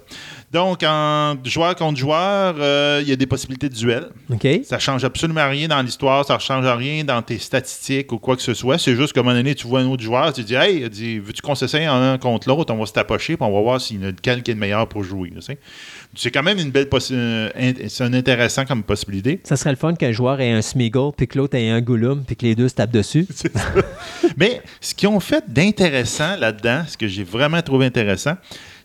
Donc, 0.52 0.84
en 0.84 1.36
joueur 1.44 1.76
contre 1.76 1.98
joueur, 2.00 2.56
euh, 2.60 3.00
il 3.04 3.10
y 3.10 3.12
a 3.12 3.16
des 3.16 3.28
possibilités 3.28 3.70
de 3.70 3.76
duel. 3.76 4.08
OK? 4.32 4.48
Ça 4.64 4.80
change 4.80 5.04
absolument 5.04 5.48
rien 5.50 5.68
dans 5.68 5.82
l'histoire, 5.82 6.26
ça 6.26 6.36
ne 6.36 6.40
change 6.40 6.66
rien 6.66 7.04
dans 7.04 7.22
tes 7.22 7.38
statistiques 7.38 8.12
ou 8.12 8.18
quoi 8.18 8.36
que 8.36 8.42
ce 8.42 8.54
soit. 8.54 8.78
C'est 8.78 8.96
juste 8.96 9.14
qu'à 9.14 9.20
un 9.20 9.24
moment 9.24 9.36
donné, 9.36 9.56
tu 9.56 9.68
vois 9.68 9.82
un 9.82 9.88
autre 9.88 10.04
joueur, 10.04 10.34
tu 10.34 10.44
dis 10.44 10.56
Hey, 10.56 10.82
veux-tu 11.20 11.42
qu'on 11.42 11.56
s'essaye 11.56 11.88
en 11.88 12.02
un 12.02 12.18
contre 12.18 12.50
l'autre, 12.50 12.74
on 12.74 12.78
va 12.78 12.86
se 12.86 12.94
tapocher, 12.94 13.38
puis 13.38 13.46
on 13.46 13.52
va 13.54 13.62
voir 13.62 13.80
s'il 13.80 14.02
y 14.02 14.04
en 14.04 14.08
a 14.08 14.12
lequel 14.12 14.44
qui 14.44 14.52
est 14.52 14.54
le 14.56 14.60
meilleur 14.60 14.88
pour 14.88 15.04
jouer. 15.04 15.32
tu 15.36 15.42
sais. 15.42 15.58
C'est 16.16 16.32
quand 16.32 16.44
même 16.44 16.60
une 16.60 16.72
belle 16.72 16.86
possi- 16.88 17.14
euh, 17.14 17.50
c'est 17.88 18.04
un 18.04 18.14
intéressant 18.14 18.66
comme 18.66 18.84
possibilité. 18.84 19.40
Ça 19.44 19.56
serait 19.56 19.70
le 19.70 19.76
fun 19.78 19.94
qu'un 19.96 20.12
joueur 20.12 20.42
ait 20.42 20.52
un 20.52 20.62
Smeagol, 20.62 21.14
puis 21.16 21.28
que 21.28 21.38
l'autre 21.38 21.56
ait 21.56 21.70
un 21.70 21.82
Gollum, 21.82 22.24
puis 22.26 22.36
que 22.36 22.46
les 22.46 22.56
deux 22.56 22.68
se 22.68 22.76
tapent 22.76 22.92
dessus. 22.92 23.26
Mais 24.38 24.62
ce 24.82 24.94
qu'ils 24.94 25.08
ont 25.10 25.20
fait 25.20 25.44
d'intéressant 25.48 26.36
là-dedans, 26.38 26.84
ce 26.88 26.98
que 26.98 27.08
j'ai 27.08 27.24
vraiment 27.24 27.62
trouvé 27.62 27.86
intéressant, 27.86 28.36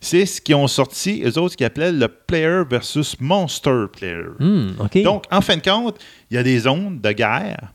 c'est 0.00 0.24
ce 0.26 0.40
qu'ils 0.40 0.54
ont 0.54 0.68
sorti, 0.68 1.22
eux 1.24 1.36
autres, 1.38 1.52
ce 1.52 1.56
qu'ils 1.56 1.66
appelaient 1.66 1.92
le 1.92 2.08
player 2.08 2.62
versus 2.68 3.16
monster 3.20 3.86
player. 3.92 4.22
Hmm. 4.38 4.72
Donc, 5.02 5.24
en 5.30 5.40
fin 5.40 5.56
de 5.56 5.62
compte, 5.62 5.98
il 6.30 6.36
y 6.36 6.38
a 6.38 6.42
des 6.42 6.60
zones 6.60 7.00
de 7.00 7.12
guerre 7.12 7.72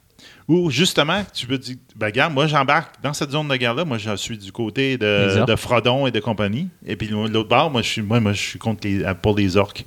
où, 0.51 0.69
justement, 0.69 1.23
tu 1.33 1.47
peux 1.47 1.57
dire, 1.57 1.77
ben, 1.95 2.07
regarde, 2.07 2.33
moi, 2.33 2.45
j'embarque 2.45 3.01
dans 3.01 3.13
cette 3.13 3.31
zone 3.31 3.47
de 3.47 3.55
guerre-là. 3.55 3.85
Moi, 3.85 3.97
je 3.97 4.13
suis 4.17 4.37
du 4.37 4.51
côté 4.51 4.97
de, 4.97 5.55
Frodon 5.55 6.07
et 6.07 6.11
de 6.11 6.19
compagnie. 6.19 6.67
Et 6.85 6.97
puis, 6.97 7.07
de 7.07 7.13
l'autre 7.13 7.47
bord, 7.47 7.71
moi, 7.71 7.81
je 7.81 7.87
suis, 7.87 8.01
moi, 8.01 8.19
moi, 8.19 8.33
je 8.33 8.41
suis 8.41 8.59
contre 8.59 8.85
les, 8.85 9.05
pour 9.21 9.37
les 9.37 9.55
orques. 9.55 9.85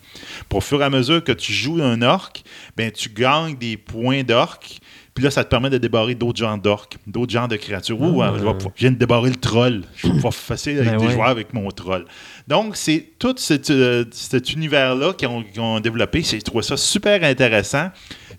Pour 0.48 0.58
au 0.58 0.60
fur 0.62 0.80
et 0.80 0.84
à 0.84 0.90
mesure 0.90 1.22
que 1.22 1.32
tu 1.32 1.52
joues 1.52 1.82
un 1.82 2.00
orc, 2.00 2.32
ben, 2.78 2.90
tu 2.90 3.10
gagnes 3.10 3.56
des 3.56 3.76
points 3.76 4.22
d'orques. 4.22 4.78
Puis 5.14 5.22
là, 5.22 5.30
ça 5.30 5.44
te 5.44 5.48
permet 5.48 5.70
de 5.70 5.78
débarrer 5.78 6.16
d'autres 6.16 6.38
genres 6.38 6.58
d'orques, 6.58 6.96
d'autres 7.06 7.32
genres 7.32 7.46
de 7.46 7.54
créatures. 7.56 8.00
Ouh, 8.00 8.20
Ah. 8.20 8.26
hein, 8.26 8.32
je, 8.36 8.44
vais 8.44 8.52
pouvoir- 8.54 8.72
je 8.74 8.80
viens 8.80 8.90
de 8.90 8.96
débarrer 8.96 9.30
le 9.30 9.36
troll. 9.36 9.82
Je 9.96 10.08
vais 10.08 10.14
pouvoir 10.14 10.34
facile 10.34 10.78
avec 10.78 10.90
Ben 10.90 10.98
des 10.98 11.06
ouais. 11.06 11.12
joueurs 11.12 11.28
avec 11.28 11.54
mon 11.54 11.70
troll. 11.70 12.04
Donc, 12.48 12.74
c'est 12.76 13.10
tout 13.20 13.34
cet, 13.38 13.70
euh, 13.70 14.04
cet 14.10 14.52
univers-là 14.52 15.12
qu'ils 15.12 15.28
ont, 15.60 15.78
développé. 15.80 16.22
J'ai 16.22 16.42
trouvé 16.42 16.62
ça 16.64 16.76
super 16.76 17.22
intéressant. 17.22 17.90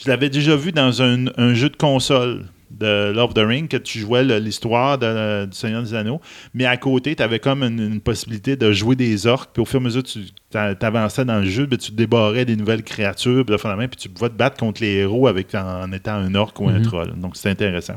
Je 0.03 0.09
l'avais 0.09 0.29
déjà 0.29 0.55
vu 0.57 0.73
dans 0.73 1.01
un, 1.01 1.27
un 1.37 1.53
jeu 1.53 1.69
de 1.69 1.77
console 1.77 2.43
de 2.71 3.11
Love 3.11 3.29
of 3.29 3.33
the 3.33 3.39
Ring, 3.39 3.67
que 3.67 3.77
tu 3.77 3.99
jouais 3.99 4.23
l'histoire 4.39 4.97
du 4.97 5.55
Seigneur 5.55 5.83
des 5.83 5.93
Anneaux, 5.93 6.19
mais 6.53 6.65
à 6.65 6.77
côté, 6.77 7.15
tu 7.15 7.23
avais 7.23 7.39
comme 7.39 7.63
une, 7.63 7.79
une 7.79 8.01
possibilité 8.01 8.55
de 8.55 8.71
jouer 8.71 8.95
des 8.95 9.27
orques, 9.27 9.51
puis 9.53 9.61
au 9.61 9.65
fur 9.65 9.79
et 9.79 9.83
à 9.83 9.85
mesure 9.85 10.03
tu 10.03 10.19
avançais 10.51 11.25
dans 11.25 11.39
le 11.39 11.45
jeu, 11.45 11.65
ben, 11.65 11.77
tu 11.77 11.91
débarrais 11.91 12.45
des 12.45 12.55
nouvelles 12.55 12.83
créatures, 12.83 13.45
puis, 13.45 13.55
là, 13.55 13.77
puis 13.87 13.97
tu 13.97 14.09
pouvais 14.09 14.29
te 14.29 14.35
battre 14.35 14.57
contre 14.57 14.81
les 14.81 14.95
héros 14.95 15.27
avec, 15.27 15.53
en, 15.55 15.83
en 15.83 15.91
étant 15.91 16.13
un 16.15 16.33
orque 16.35 16.59
ou 16.59 16.67
un 16.69 16.79
Mhm. 16.79 16.85
troll. 16.85 17.13
Donc, 17.17 17.35
c'est 17.37 17.49
intéressant. 17.49 17.95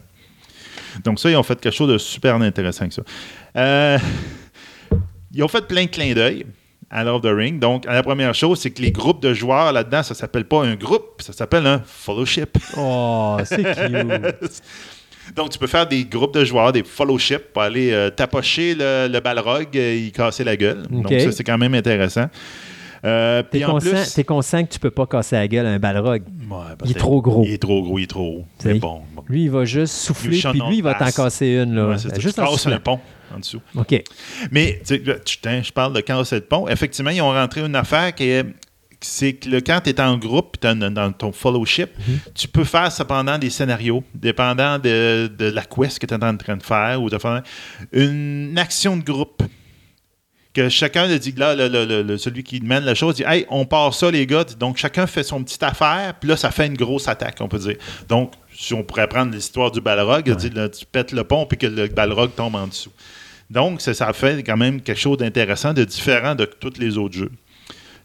Donc, 1.05 1.19
ça, 1.21 1.31
ils 1.31 1.37
ont 1.37 1.43
fait 1.43 1.61
quelque 1.61 1.75
chose 1.75 1.91
de 1.91 1.99
super 1.99 2.37
intéressant 2.37 2.83
avec 2.83 2.93
ça. 2.93 3.03
Euh, 3.57 3.99
ils 5.33 5.43
ont 5.43 5.49
fait 5.49 5.67
plein 5.67 5.85
de 5.85 5.91
clins 5.91 6.15
d'œil 6.15 6.47
à 6.91 7.05
of 7.05 7.23
the 7.23 7.27
Ring. 7.27 7.59
Donc, 7.59 7.85
la 7.85 8.03
première 8.03 8.35
chose, 8.35 8.61
c'est 8.61 8.71
que 8.71 8.83
les 8.83 8.93
groupes 8.93 9.23
de 9.23 9.35
joueurs 9.35 9.73
là-dedans, 9.73 10.03
ça 10.03 10.15
s'appelle 10.15 10.45
pas 10.45 10.65
un 10.65 10.75
groupe, 10.75 11.21
ça 11.21 11.33
s'appelle 11.33 11.67
un 11.67 11.83
fellowship. 11.85 12.57
Oh, 12.77 13.37
c'est 13.45 13.63
cute. 13.63 14.63
Donc, 15.37 15.51
tu 15.51 15.59
peux 15.59 15.67
faire 15.67 15.87
des 15.87 16.05
groupes 16.05 16.35
de 16.35 16.45
joueurs, 16.45 16.73
des 16.73 16.83
fellowships, 16.83 17.53
pour 17.53 17.63
aller 17.63 17.93
euh, 17.93 18.09
tapocher 18.09 18.75
le, 18.75 19.09
le 19.13 19.21
balrog 19.21 19.69
et 19.77 19.99
y 20.07 20.13
casser 20.13 20.45
la 20.45 20.57
gueule. 20.57 20.87
Donc, 20.89 21.09
ça, 21.11 21.33
c'est 21.33 21.45
quand 21.45 21.59
même 21.59 21.75
intéressant. 21.75 22.29
Euh, 23.05 23.43
T'es 23.43 23.61
conscient, 23.61 23.91
plus... 23.91 24.25
conscient 24.25 24.65
que 24.65 24.73
tu 24.73 24.79
peux 24.79 24.91
pas 24.91 25.07
casser 25.07 25.37
la 25.37 25.49
gueule 25.49 25.67
à 25.67 25.71
un 25.71 25.79
balrog. 25.79 26.23
Ouais, 26.51 26.57
Il 26.85 26.91
est 26.91 26.95
trop 26.95 27.23
gros. 27.23 27.45
Il 27.45 27.53
est 27.53 27.59
trop 27.59 27.83
gros, 27.83 27.99
il 27.99 28.05
est 28.05 28.07
trop 28.07 28.39
haut. 28.41 28.47
C'est 28.59 28.75
bon. 28.75 29.03
bon. 29.15 29.25
Lui, 29.29 29.45
il 29.45 29.51
va 29.51 29.65
juste 29.65 29.95
souffler, 29.95 30.41
puis 30.41 30.61
lui, 30.69 30.79
il 30.79 30.83
va 30.83 30.95
t'en 30.95 31.11
casser 31.11 31.47
une. 31.63 31.75
Là. 31.75 31.89
Ouais, 31.89 31.99
ça. 31.99 32.09
juste 32.19 32.37
tu 32.37 32.45
casses 32.45 32.67
un 32.67 32.81
pont 32.81 33.01
en 33.35 33.39
dessous. 33.39 33.61
OK. 33.77 34.03
Mais, 34.51 34.81
tu 34.87 35.03
sais, 35.05 35.63
je 35.63 35.73
parle 35.73 35.93
de 35.93 36.01
casser 36.01 36.37
le 36.37 36.43
pont. 36.43 36.69
Effectivement, 36.69 37.11
ils 37.11 37.23
ont 37.23 37.33
rentré 37.33 37.61
une 37.65 37.77
affaire 37.77 38.15
qui 38.15 38.25
est. 38.25 38.45
C'est 39.01 39.35
que 39.35 39.49
le, 39.49 39.61
quand 39.61 39.81
tu 39.85 39.91
es 39.91 40.01
en 40.01 40.19
groupe, 40.19 40.57
dans 40.61 41.13
ton 41.13 41.31
fellowship, 41.31 41.91
tu 42.35 42.49
peux 42.49 42.65
faire 42.65 42.91
cependant 42.91 43.39
des 43.39 43.49
scénarios, 43.49 44.03
dépendant 44.13 44.81
de, 44.81 45.29
de 45.39 45.45
la 45.45 45.63
quest 45.63 46.01
que 46.01 46.07
tu 46.07 46.15
es 46.15 46.25
en 46.25 46.37
train 46.37 46.57
de 46.57 46.63
faire, 46.65 47.01
ou 47.01 47.09
de 47.09 47.17
faire 47.17 47.45
une 47.93 48.59
action 48.59 48.97
de 48.97 49.05
groupe. 49.05 49.45
Que 50.55 50.69
chacun 50.69 51.07
le 51.07 51.19
dit, 51.19 51.33
là, 51.37 51.55
le- 51.55 51.69
le- 51.69 51.85
le- 51.85 52.03
le- 52.03 52.19
celui 52.19 52.43
qui 52.43 52.61
mène 52.61 52.85
la 52.85 52.95
chose 52.95 53.15
dit 53.17 53.23
Hey, 53.27 53.45
on 53.51 53.65
part 53.67 53.93
ça, 53.95 54.11
les 54.11 54.27
gars. 54.27 54.45
Donc, 54.59 54.77
chacun 54.79 55.07
fait 55.07 55.23
son 55.23 55.43
petite 55.45 55.63
affaire, 55.63 56.15
puis 56.19 56.29
là, 56.29 56.37
ça 56.37 56.51
fait 56.51 56.67
une 56.67 56.77
grosse 56.77 57.07
attaque, 57.07 57.37
on 57.41 57.49
peut 57.49 57.59
dire. 57.59 57.77
Donc, 58.09 58.33
si 58.55 58.73
on 58.75 58.83
pourrait 58.83 59.07
prendre 59.09 59.33
l'histoire 59.33 59.71
du 59.71 59.81
balrog, 59.81 60.23
il 60.27 60.35
dit, 60.37 60.51
là, 60.51 60.69
tu 60.69 60.85
pètes 60.87 61.13
le 61.13 61.23
pont, 61.25 61.47
puis 61.47 61.59
que 61.59 61.67
le 61.67 61.87
balrog 61.89 62.31
tombe 62.35 62.55
en 62.57 62.67
dessous. 62.67 62.91
Donc, 63.51 63.81
ça, 63.81 63.95
ça 63.95 64.13
fait 64.13 64.43
quand 64.43 64.57
même 64.57 64.81
quelque 64.81 64.99
chose 65.01 65.19
d'intéressant, 65.19 65.73
de 65.75 65.85
différent 65.85 66.35
de 66.35 66.45
tous 66.47 66.73
les 66.79 66.99
autres 66.99 67.15
jeux. 67.17 67.31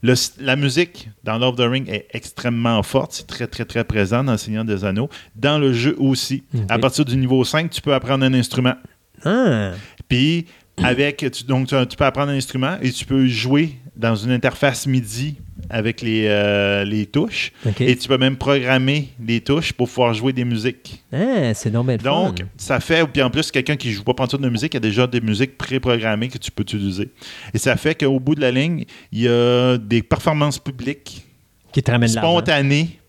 Le- 0.03 0.13
la 0.41 0.55
musique 0.57 1.07
dans 1.23 1.37
Love 1.37 1.53
of 1.53 1.55
the 1.65 1.69
Ring 1.71 1.89
est 1.89 2.07
extrêmement 2.11 2.83
forte. 2.83 3.13
C'est 3.13 3.25
très, 3.27 3.47
très, 3.47 3.63
très 3.65 3.85
présent 3.85 4.21
dans 4.23 4.35
Seigneur 4.37 4.65
des 4.65 4.83
Anneaux. 4.83 5.09
Dans 5.35 5.57
le 5.57 5.71
jeu 5.73 5.95
aussi. 5.97 6.43
À 6.69 6.77
partir 6.77 7.05
du 7.05 7.15
niveau 7.15 7.43
5, 7.45 7.69
tu 7.69 7.81
peux 7.81 7.93
apprendre 7.93 8.25
un 8.25 8.33
instrument. 8.33 8.75
Ah, 9.23 9.71
Puis, 10.09 10.45
avec, 10.83 11.25
tu, 11.31 11.43
donc, 11.43 11.67
tu, 11.67 11.75
tu 11.87 11.97
peux 11.97 12.05
apprendre 12.05 12.31
un 12.31 12.35
instrument 12.35 12.77
et 12.81 12.91
tu 12.91 13.05
peux 13.05 13.27
jouer 13.27 13.75
dans 13.95 14.15
une 14.15 14.31
interface 14.31 14.87
MIDI 14.87 15.35
avec 15.69 16.01
les, 16.01 16.25
euh, 16.27 16.83
les 16.83 17.05
touches. 17.05 17.51
Et 17.79 17.95
tu 17.95 18.07
peux 18.07 18.17
même 18.17 18.37
programmer 18.37 19.09
les 19.23 19.41
touches 19.41 19.73
pour 19.73 19.87
pouvoir 19.87 20.13
jouer 20.13 20.33
des 20.33 20.45
musiques. 20.45 21.03
Ah, 21.11 21.53
c'est 21.53 21.71
normal. 21.71 21.99
Donc, 21.99 22.39
ça 22.57 22.79
fait, 22.79 23.05
puis 23.07 23.21
en 23.21 23.29
plus, 23.29 23.51
quelqu'un 23.51 23.75
qui 23.75 23.91
joue 23.91 24.03
pas 24.03 24.13
pantoute 24.13 24.41
de 24.41 24.49
musique, 24.49 24.73
il 24.73 24.77
y 24.77 24.77
a 24.77 24.81
déjà 24.81 25.07
des 25.07 25.21
musiques 25.21 25.57
pré-programmées 25.57 26.29
que 26.29 26.37
tu 26.37 26.51
peux 26.51 26.63
utiliser. 26.63 27.09
Et 27.53 27.57
ça 27.57 27.75
fait 27.75 27.95
qu'au 27.95 28.19
bout 28.19 28.35
de 28.35 28.41
la 28.41 28.51
ligne, 28.51 28.85
il 29.11 29.21
y 29.21 29.27
a 29.27 29.77
des 29.77 30.01
performances 30.03 30.59
publiques 30.59 31.25
qui 31.71 31.81
te 31.81 32.07
spontanées 32.07 32.99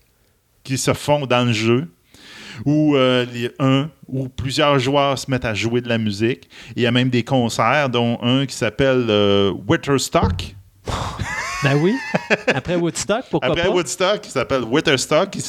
qui 0.63 0.77
se 0.77 0.93
font 0.93 1.27
dans 1.27 1.45
le 1.45 1.53
jeu 1.53 1.87
où 2.65 2.95
euh, 2.95 3.25
les- 3.33 3.51
un 3.59 3.89
ou 4.07 4.29
plusieurs 4.29 4.77
joueurs 4.79 5.17
se 5.17 5.29
mettent 5.31 5.45
à 5.45 5.53
jouer 5.53 5.81
de 5.81 5.89
la 5.89 5.97
musique. 5.97 6.47
Il 6.75 6.83
y 6.83 6.85
a 6.85 6.91
même 6.91 7.09
des 7.09 7.23
concerts, 7.23 7.89
dont 7.89 8.19
un 8.21 8.45
qui 8.45 8.55
s'appelle 8.55 9.05
euh, 9.09 9.51
Witterstock. 9.67 10.55
Ben 11.63 11.77
oui. 11.81 11.95
Après 12.53 12.75
Woodstock, 12.75 13.23
pourquoi 13.31 13.49
Après 13.49 13.63
pas? 13.63 13.69
Woodstock, 13.69 14.21
qui 14.21 14.29
s'appelle 14.29 14.61
Witterstock, 14.63 15.31
qui, 15.31 15.41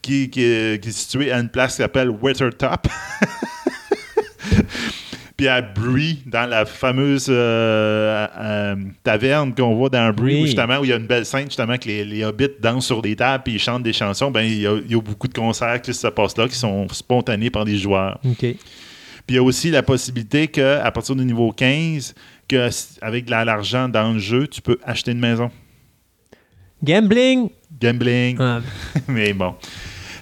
qui, 0.00 0.30
qui 0.30 0.42
est 0.44 0.90
situé 0.92 1.32
à 1.32 1.40
une 1.40 1.48
place 1.48 1.72
qui 1.72 1.78
s'appelle 1.78 2.08
Wittertop. 2.10 2.86
Puis 5.36 5.48
à 5.48 5.60
Brie, 5.60 6.22
dans 6.24 6.48
la 6.48 6.64
fameuse 6.64 7.26
euh, 7.28 8.26
euh, 8.38 8.76
taverne 9.02 9.54
qu'on 9.54 9.74
voit 9.74 9.90
dans 9.90 10.10
Brie, 10.14 10.34
Oui. 10.36 10.42
où 10.42 10.46
justement, 10.46 10.78
où 10.78 10.84
il 10.84 10.90
y 10.90 10.92
a 10.94 10.96
une 10.96 11.06
belle 11.06 11.26
scène, 11.26 11.44
justement, 11.44 11.76
que 11.76 11.86
les, 11.88 12.04
les 12.06 12.24
hobbits 12.24 12.48
dansent 12.58 12.86
sur 12.86 13.02
des 13.02 13.14
tables 13.16 13.44
puis 13.44 13.54
ils 13.54 13.58
chantent 13.58 13.82
des 13.82 13.92
chansons, 13.92 14.30
ben 14.30 14.40
il 14.42 14.60
y, 14.60 14.66
a, 14.66 14.76
il 14.82 14.90
y 14.90 14.94
a 14.94 15.00
beaucoup 15.00 15.28
de 15.28 15.34
concerts 15.34 15.82
qui 15.82 15.92
se 15.92 16.06
passent 16.06 16.38
là, 16.38 16.48
qui 16.48 16.56
sont 16.56 16.86
spontanés 16.88 17.50
par 17.50 17.66
des 17.66 17.76
joueurs. 17.76 18.18
OK. 18.24 18.38
Puis 18.38 18.56
il 19.28 19.34
y 19.34 19.38
a 19.38 19.42
aussi 19.42 19.70
la 19.70 19.82
possibilité 19.82 20.46
qu'à 20.48 20.90
partir 20.90 21.14
du 21.16 21.24
niveau 21.24 21.52
15, 21.52 22.14
que 22.48 22.70
avec 23.02 23.26
de 23.26 23.30
la- 23.30 23.44
l'argent 23.44 23.88
dans 23.90 24.14
le 24.14 24.18
jeu, 24.18 24.46
tu 24.46 24.62
peux 24.62 24.78
acheter 24.84 25.10
une 25.12 25.18
maison. 25.20 25.50
Gambling. 26.82 27.48
Gambling, 27.80 28.36
Ah, 28.40 28.60
mais 29.08 29.32
bon. 29.32 29.54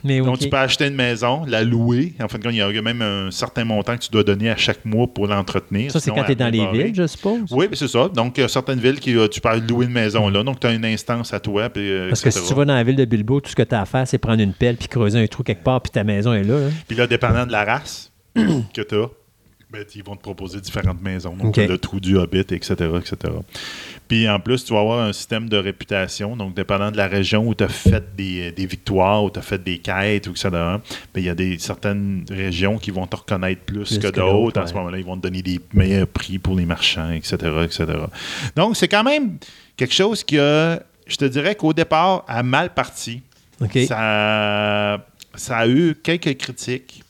Mais 0.05 0.21
Donc, 0.21 0.39
tu 0.39 0.49
peux 0.51 0.57
acheter 0.57 0.87
une 0.87 0.95
maison, 0.95 1.45
la 1.47 1.65
louer. 1.65 2.13
En 2.23 2.29
fin 2.29 2.39
de 2.39 2.45
compte, 2.45 2.53
il 2.53 2.59
y 2.59 2.63
a 2.63 2.83
même 2.83 3.03
un 3.03 3.31
certain 3.31 3.65
montant 3.65 3.97
que 3.97 4.03
tu 4.03 4.11
dois 4.11 4.23
donner 4.23 4.51
à 4.51 4.57
chaque 4.57 4.85
mois 4.85 5.07
pour 5.07 5.27
l'entretenir. 5.27 5.91
Ça, 5.91 5.99
c'est 5.99 6.11
quand 6.11 6.25
tu 6.25 6.33
es 6.33 6.35
dans 6.35 6.49
les 6.51 6.67
villes, 6.71 6.95
je 6.95 7.07
suppose. 7.07 7.51
Oui, 7.51 7.67
c'est 7.73 7.89
ça. 7.89 8.09
Donc, 8.09 8.37
il 8.37 8.43
y 8.43 8.45
a 8.45 8.49
certaines 8.49 8.79
villes 8.79 9.01
qui 9.01 9.17
euh, 9.17 9.27
tu 9.29 9.41
peux 9.41 9.49
louer 9.69 9.87
une 9.87 9.93
maison 9.93 10.29
là. 10.29 10.43
Donc, 10.45 10.61
tu 10.61 10.67
as 10.67 10.73
une 10.73 10.85
instance 10.85 11.33
à 11.33 11.41
toi. 11.41 11.71
Puis, 11.71 11.91
euh, 11.91 12.09
Parce 12.09 12.21
que 12.21 12.31
si 12.31 12.47
tu 12.47 12.55
vas 12.55 12.65
dans 12.65 12.75
la 12.75 12.85
ville 12.85 12.97
de 12.97 13.05
Bilbo, 13.05 13.41
tout 13.41 13.51
ce 13.51 13.57
que 13.57 13.63
tu 13.63 13.75
as 13.75 13.81
à 13.81 13.87
faire, 13.87 14.07
c'est 14.07 14.19
prendre 14.19 14.43
une 14.43 14.53
pelle 14.53 14.77
puis 14.77 14.89
creuser 14.89 15.19
un 15.23 15.27
trou 15.27 15.43
quelque 15.43 15.65
part, 15.65 15.81
puis 15.81 15.91
ta 15.91 16.05
maison 16.05 16.33
est 16.35 16.45
là. 16.45 16.55
hein. 16.57 16.71
Puis 16.87 16.97
là, 16.97 17.07
dépendant 17.07 17.47
de 17.47 17.53
la 17.53 17.65
race 17.65 18.13
que 18.35 18.83
tu 18.83 18.95
as, 18.95 19.09
ben, 19.75 19.85
ils 19.95 20.05
vont 20.05 20.15
te 20.15 20.23
proposer 20.23 20.61
différentes 20.61 21.03
maisons. 21.03 21.35
Donc, 21.37 21.57
le 21.57 21.79
trou 21.79 21.99
du 21.99 22.17
Hobbit, 22.17 22.47
etc., 22.51 22.75
etc. 22.97 23.17
Puis 24.07 24.29
en 24.29 24.39
plus, 24.39 24.65
tu 24.65 24.73
vas 24.73 24.81
avoir 24.81 25.01
un 25.01 25.13
système 25.13 25.49
de 25.49 25.57
réputation. 25.57 26.37
Donc, 26.37 26.55
dépendant 26.55 26.93
de 26.93 26.97
la 26.97 27.09
région 27.09 27.47
où 27.49 27.55
tu 27.55 27.65
as 27.65 27.69
fait 27.69 28.15
des, 28.15 28.53
des 28.53 28.67
victoires, 28.67 29.25
où 29.25 29.31
tu 29.31 29.41
as 29.41 29.43
fait 29.43 29.63
des 29.63 29.79
quêtes, 29.79 30.29
ou 30.29 30.31
etc., 30.31 30.51
ben, 30.51 30.81
il 31.17 31.25
y 31.25 31.29
a 31.29 31.35
des, 31.35 31.59
certaines 31.59 32.25
régions 32.31 32.79
qui 32.79 32.93
vont 32.93 33.07
te 33.07 33.17
reconnaître 33.17 33.63
plus, 33.63 33.85
Plus 33.85 33.99
que, 33.99 34.09
que 34.09 34.21
d'autres. 34.21 34.61
À 34.61 34.67
ce 34.69 34.75
moment-là, 34.75 34.99
ils 34.99 35.05
vont 35.05 35.17
te 35.17 35.23
donner 35.23 35.43
des 35.43 35.61
meilleurs 35.73 36.07
prix 36.07 36.39
pour 36.39 36.55
les 36.55 36.67
marchands, 36.67 37.11
etc., 37.11 37.37
etc. 37.65 37.87
Donc, 38.55 38.77
c'est 38.77 38.89
quand 38.89 39.05
même 39.05 39.39
quelque 39.77 39.95
chose 39.95 40.23
qui 40.23 40.39
a, 40.39 40.81
je 41.07 41.17
te 41.17 41.25
dirais 41.25 41.57
qu'au 41.57 41.73
départ, 41.73 42.25
a 42.29 42.43
mal 42.45 42.73
parti. 42.73 43.23
Ça, 43.89 45.05
ça 45.35 45.57
a 45.57 45.67
eu 45.67 45.95
quelques 46.03 46.37
critiques, 46.37 47.04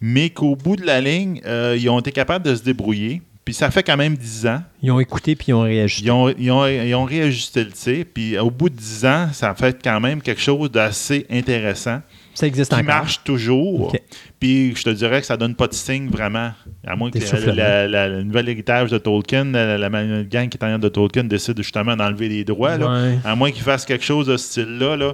mais 0.00 0.30
qu'au 0.30 0.56
bout 0.56 0.76
de 0.76 0.84
la 0.84 1.00
ligne, 1.00 1.40
euh, 1.46 1.76
ils 1.78 1.88
ont 1.88 1.98
été 2.00 2.12
capables 2.12 2.44
de 2.44 2.54
se 2.54 2.62
débrouiller. 2.62 3.22
Puis 3.44 3.54
ça 3.54 3.70
fait 3.70 3.84
quand 3.84 3.96
même 3.96 4.16
10 4.16 4.46
ans. 4.48 4.60
Ils 4.82 4.90
ont 4.90 4.98
écouté 4.98 5.36
puis 5.36 5.46
ils 5.48 5.54
ont 5.54 5.60
réagi. 5.62 6.02
Ils 6.04 6.10
ont, 6.10 6.28
ils 6.36 6.50
ont- 6.50 6.66
ils 6.66 6.94
ont 6.96 7.04
réajusté 7.04 7.62
le 7.62 7.70
tir. 7.70 8.04
Puis 8.12 8.36
au 8.38 8.50
bout 8.50 8.68
de 8.68 8.74
10 8.74 9.04
ans, 9.06 9.28
ça 9.32 9.54
fait 9.54 9.78
quand 9.84 10.00
même 10.00 10.20
quelque 10.20 10.40
chose 10.40 10.68
d'assez 10.68 11.24
intéressant 11.30 12.00
Ça 12.34 12.46
existe 12.48 12.70
qui 12.70 12.74
encore? 12.74 12.86
marche 12.86 13.20
toujours. 13.22 13.92
Puis 14.38 14.74
je 14.76 14.82
te 14.84 14.90
dirais 14.90 15.20
que 15.20 15.26
ça 15.26 15.36
donne 15.38 15.54
pas 15.54 15.66
de 15.66 15.72
signe 15.72 16.08
vraiment. 16.10 16.50
À 16.86 16.94
moins 16.94 17.10
que 17.10 17.18
le 17.18 18.22
nouvel 18.22 18.48
héritage 18.50 18.90
de 18.90 18.98
Tolkien, 18.98 19.44
la, 19.46 19.78
la- 19.78 19.88
la 19.88 20.22
gang 20.24 20.48
qui 20.48 20.58
est 20.58 20.62
en 20.62 20.66
arrière 20.66 20.78
de 20.78 20.88
Tolkien 20.90 21.24
décide 21.24 21.56
justement 21.62 21.96
d'enlever 21.96 22.28
les 22.28 22.44
droits. 22.44 22.76
là. 22.76 22.86
Ouais. 23.02 23.18
À 23.24 23.34
moins 23.34 23.50
qu'ils 23.50 23.62
fassent 23.62 23.86
quelque 23.86 24.04
chose 24.04 24.26
de 24.26 24.36
ce 24.36 24.46
style-là, 24.46 24.96
là, 24.96 25.12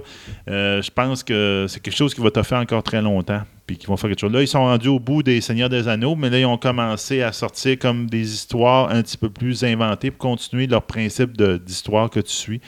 euh, 0.49 0.81
je 0.81 0.91
pense 0.91 1.23
que 1.23 1.65
c'est 1.69 1.79
quelque 1.81 1.95
chose 1.95 2.13
qui 2.13 2.19
va 2.21 2.31
te 2.31 2.43
faire 2.43 2.59
encore 2.59 2.83
très 2.83 3.01
longtemps. 3.01 3.41
Puis 3.65 3.77
qu'ils 3.77 3.87
vont 3.87 3.95
faire 3.95 4.09
quelque 4.09 4.19
chose. 4.19 4.33
Là, 4.33 4.41
ils 4.41 4.47
sont 4.47 4.59
rendus 4.65 4.89
au 4.89 4.99
bout 4.99 5.23
des 5.23 5.39
Seigneurs 5.39 5.69
des 5.69 5.87
Anneaux, 5.87 6.15
mais 6.15 6.29
là, 6.29 6.37
ils 6.39 6.45
ont 6.45 6.57
commencé 6.57 7.21
à 7.21 7.31
sortir 7.31 7.79
comme 7.79 8.07
des 8.07 8.33
histoires 8.33 8.89
un 8.91 9.01
petit 9.01 9.15
peu 9.17 9.29
plus 9.29 9.63
inventées 9.63 10.11
pour 10.11 10.17
continuer 10.19 10.67
leur 10.67 10.81
principe 10.81 11.37
d'histoire 11.65 12.09
que 12.09 12.19
tu 12.19 12.33
suis. 12.33 12.59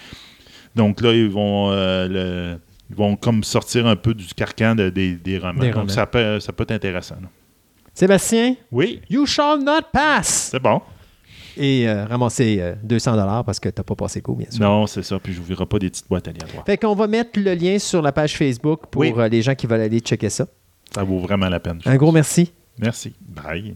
Donc 0.73 1.01
là, 1.01 1.11
ils 1.13 1.27
vont, 1.29 1.69
euh, 1.73 2.07
le- 2.07 2.59
ils 2.89 2.95
vont 2.95 3.15
comme 3.15 3.43
sortir 3.43 3.87
un 3.87 3.95
peu 3.95 4.13
du 4.13 4.25
carcan 4.33 4.75
de- 4.75 4.89
des, 4.89 5.13
des 5.15 5.37
romans. 5.39 5.61
Des 5.61 5.71
Donc 5.71 5.91
ça 5.91 6.05
peut, 6.05 6.39
ça 6.39 6.53
peut 6.53 6.63
être 6.63 6.71
intéressant. 6.71 7.15
là. 7.21 7.27
Sébastien, 7.93 8.55
Oui, 8.71 9.01
you 9.09 9.25
shall 9.25 9.63
not 9.63 9.87
pass. 9.93 10.49
c'est 10.51 10.59
bon. 10.59 10.81
Et 11.57 11.87
euh, 11.87 12.03
ramasser 12.05 12.57
euh, 12.59 12.75
200 12.83 13.13
dollars 13.15 13.45
parce 13.45 13.61
que 13.61 13.69
tu 13.69 13.75
n'as 13.79 13.83
pas 13.85 13.95
passé 13.95 14.21
coup, 14.21 14.35
bien 14.35 14.51
sûr. 14.51 14.59
Non, 14.61 14.85
c'est 14.87 15.03
ça. 15.03 15.17
Puis 15.19 15.31
je 15.33 15.39
n'ouvrirai 15.39 15.65
pas 15.65 15.79
des 15.79 15.89
petites 15.89 16.09
boîtes 16.09 16.27
aléatoires. 16.27 16.65
Fait 16.65 16.77
qu'on 16.77 16.93
va 16.95 17.07
mettre 17.07 17.39
le 17.39 17.53
lien 17.53 17.79
sur 17.79 18.01
la 18.01 18.11
page 18.11 18.35
Facebook 18.37 18.81
pour 18.91 18.99
Oui. 19.01 19.13
euh, 19.15 19.29
les 19.29 19.41
gens 19.41 19.55
qui 19.55 19.65
veulent 19.65 19.79
aller 19.79 19.99
checker 19.99 20.29
ça. 20.29 20.45
Ça 20.93 21.03
vaut 21.03 21.19
vraiment 21.19 21.47
la 21.47 21.61
peine. 21.61 21.79
Un 21.85 21.95
gros 21.95 22.11
merci. 22.11 22.51
Merci. 22.77 23.13
Bye. 23.21 23.75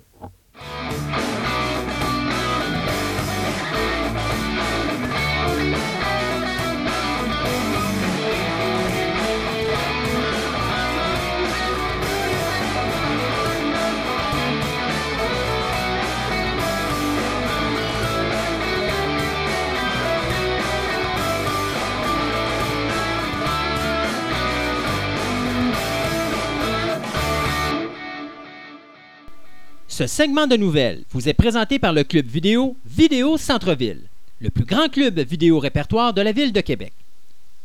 Ce 29.99 30.07
segment 30.07 30.47
de 30.47 30.55
nouvelles 30.55 31.03
vous 31.11 31.27
est 31.27 31.34
présenté 31.34 31.77
par 31.77 31.91
le 31.91 32.05
club 32.05 32.26
vidéo 32.26 32.77
Vidéo 32.85 33.35
Centre-Ville, 33.35 34.03
le 34.39 34.49
plus 34.49 34.63
grand 34.63 34.88
club 34.88 35.19
vidéo 35.19 35.59
répertoire 35.59 36.13
de 36.13 36.21
la 36.21 36.31
ville 36.31 36.53
de 36.53 36.61
Québec. 36.61 36.93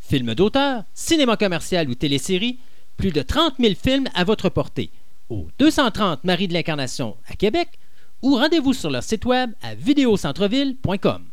Films 0.01 0.35
d'auteur, 0.35 0.83
cinéma 0.93 1.37
commercial 1.37 1.89
ou 1.89 1.95
télésérie, 1.95 2.57
plus 2.97 3.13
de 3.13 3.21
30 3.21 3.53
000 3.57 3.75
films 3.81 4.09
à 4.13 4.25
votre 4.25 4.49
portée 4.49 4.89
au 5.29 5.47
230 5.59 6.25
Marie 6.25 6.49
de 6.49 6.53
l'Incarnation 6.53 7.15
à 7.29 7.37
Québec 7.37 7.69
ou 8.21 8.35
rendez-vous 8.35 8.73
sur 8.73 8.89
leur 8.89 9.03
site 9.03 9.23
web 9.23 9.51
à 9.61 9.73
vidéocentreville.com. 9.73 11.23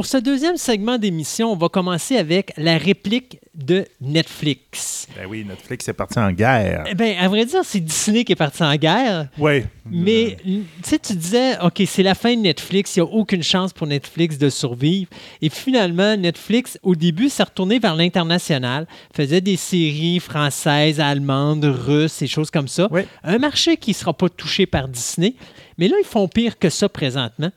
Pour 0.00 0.06
ce 0.06 0.16
deuxième 0.16 0.56
segment 0.56 0.96
d'émission, 0.96 1.52
on 1.52 1.56
va 1.56 1.68
commencer 1.68 2.16
avec 2.16 2.54
la 2.56 2.78
réplique 2.78 3.38
de 3.54 3.84
Netflix. 4.00 5.06
Ben 5.14 5.26
oui, 5.28 5.44
Netflix 5.44 5.86
est 5.88 5.92
parti 5.92 6.18
en 6.18 6.32
guerre. 6.32 6.84
Eh 6.88 6.94
bien, 6.94 7.16
à 7.20 7.28
vrai 7.28 7.44
dire, 7.44 7.60
c'est 7.64 7.80
Disney 7.80 8.24
qui 8.24 8.32
est 8.32 8.36
parti 8.36 8.62
en 8.62 8.74
guerre. 8.76 9.28
Oui. 9.36 9.62
Mais 9.84 10.38
tu 10.42 10.64
sais, 10.84 10.98
tu 10.98 11.12
disais, 11.12 11.60
OK, 11.60 11.82
c'est 11.86 12.02
la 12.02 12.14
fin 12.14 12.34
de 12.34 12.40
Netflix, 12.40 12.96
il 12.96 13.00
n'y 13.02 13.10
a 13.10 13.12
aucune 13.12 13.42
chance 13.42 13.74
pour 13.74 13.86
Netflix 13.86 14.38
de 14.38 14.48
survivre. 14.48 15.10
Et 15.42 15.50
finalement, 15.50 16.16
Netflix, 16.16 16.78
au 16.82 16.94
début, 16.94 17.28
s'est 17.28 17.42
retourné 17.42 17.78
vers 17.78 17.94
l'international, 17.94 18.86
faisait 19.14 19.42
des 19.42 19.56
séries 19.56 20.18
françaises, 20.18 20.98
allemandes, 20.98 21.66
russes, 21.66 22.22
et 22.22 22.26
choses 22.26 22.50
comme 22.50 22.68
ça. 22.68 22.88
Oui. 22.90 23.02
Un 23.22 23.36
marché 23.36 23.76
qui 23.76 23.90
ne 23.90 23.96
sera 23.96 24.14
pas 24.14 24.30
touché 24.30 24.64
par 24.64 24.88
Disney. 24.88 25.34
Mais 25.76 25.88
là, 25.88 25.96
ils 26.00 26.06
font 26.08 26.26
pire 26.26 26.58
que 26.58 26.70
ça 26.70 26.88
présentement. 26.88 27.50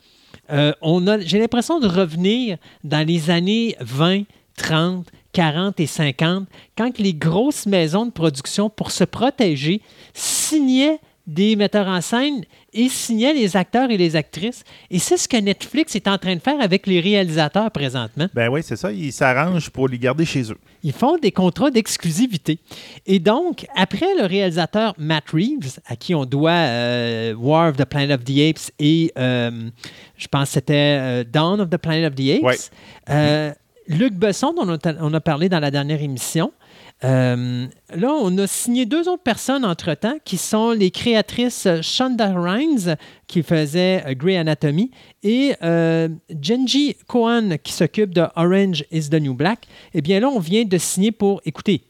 Euh, 0.52 0.74
on 0.82 1.08
a, 1.08 1.20
j'ai 1.20 1.40
l'impression 1.40 1.80
de 1.80 1.88
revenir 1.88 2.58
dans 2.84 3.06
les 3.06 3.30
années 3.30 3.76
20, 3.80 4.24
30, 4.58 5.08
40 5.32 5.80
et 5.80 5.88
50, 5.88 6.48
quand 6.78 6.98
les 7.00 7.14
grosses 7.14 7.66
maisons 7.66 8.06
de 8.06 8.12
production, 8.12 8.70
pour 8.70 8.92
se 8.92 9.04
protéger, 9.04 9.82
signaient 10.14 11.00
des 11.26 11.56
metteurs 11.56 11.88
en 11.88 12.02
scène 12.02 12.44
et 12.74 12.90
signait 12.90 13.34
les 13.34 13.56
acteurs 13.56 13.90
et 13.92 13.98
les 13.98 14.16
actrices. 14.16 14.64
Et 14.90 15.00
c'est 15.00 15.18
ce 15.18 15.28
que 15.28 15.38
Netflix 15.38 15.96
est 15.96 16.08
en 16.08 16.18
train 16.18 16.36
de 16.36 16.42
faire 16.42 16.60
avec 16.62 16.88
les 16.88 17.00
réalisateurs 17.00 17.70
présentement. 17.72 18.28
Ben 18.34 18.50
oui, 18.50 18.62
c'est 18.64 18.76
ça. 18.76 18.92
Ils 18.92 19.14
s'arrangent 19.14 19.70
pour 19.70 19.88
les 19.88 19.98
garder 20.00 20.26
chez 20.26 20.52
eux. 20.52 20.58
Ils 20.84 20.92
font 20.94 21.18
des 21.18 21.32
contrats 21.32 21.72
d'exclusivité. 21.72 22.60
Et 23.06 23.20
donc, 23.20 23.66
après 23.76 24.08
le 24.20 24.26
réalisateur 24.26 24.94
Matt 24.98 25.30
Reeves, 25.32 25.80
à 25.88 25.96
qui 25.96 26.14
on 26.16 26.26
doit 26.26 26.52
euh, 26.52 27.34
War 27.36 27.70
of 27.70 27.78
the 27.78 27.86
Planet 27.86 28.20
of 28.20 28.24
the 28.26 28.40
Apes 28.40 28.72
et 28.80 29.12
euh, 29.18 29.70
je 30.18 30.28
pense 30.28 30.50
que 30.50 30.54
c'était 30.56 30.98
euh, 31.00 31.24
Dawn 31.24 31.62
of 31.62 31.70
the 31.70 31.78
Planet 31.78 32.12
of 32.12 32.16
the 32.16 32.30
Apes, 32.30 32.72
Ouais. 33.08 33.54
Luc 33.88 34.14
Besson, 34.14 34.54
dont 34.54 34.66
on 34.66 34.76
a, 34.76 34.94
on 35.02 35.14
a 35.14 35.20
parlé 35.20 35.50
dans 35.50 35.60
la 35.60 35.70
dernière 35.70 36.02
émission, 36.02 36.54
euh, 37.04 37.68
là, 37.94 38.14
on 38.14 38.38
a 38.38 38.48
signé 38.48 38.86
deux 38.86 39.10
autres 39.10 39.24
personnes 39.24 39.66
entre-temps 39.66 40.18
qui 40.24 40.38
sont 40.38 40.72
les 40.72 40.92
créatrices 40.92 41.68
Shonda 41.82 42.34
Rhimes, 42.34 42.96
qui 43.28 43.44
faisait 43.44 44.04
euh, 44.06 44.14
Grey 44.14 44.38
Anatomy, 44.38 44.92
et 45.22 45.54
euh, 45.64 46.08
Genji 46.42 46.96
Cohen, 47.08 47.58
qui 47.62 47.74
s'occupe 47.74 48.14
de 48.14 48.24
Orange 48.36 48.86
is 48.92 49.10
the 49.10 49.16
New 49.16 49.34
Black. 49.34 49.68
Eh 49.94 50.02
bien 50.02 50.20
là, 50.20 50.30
on 50.30 50.40
vient 50.40 50.64
de 50.64 50.78
signer 50.78 51.12
pour, 51.12 51.42
écoutez, 51.46 51.82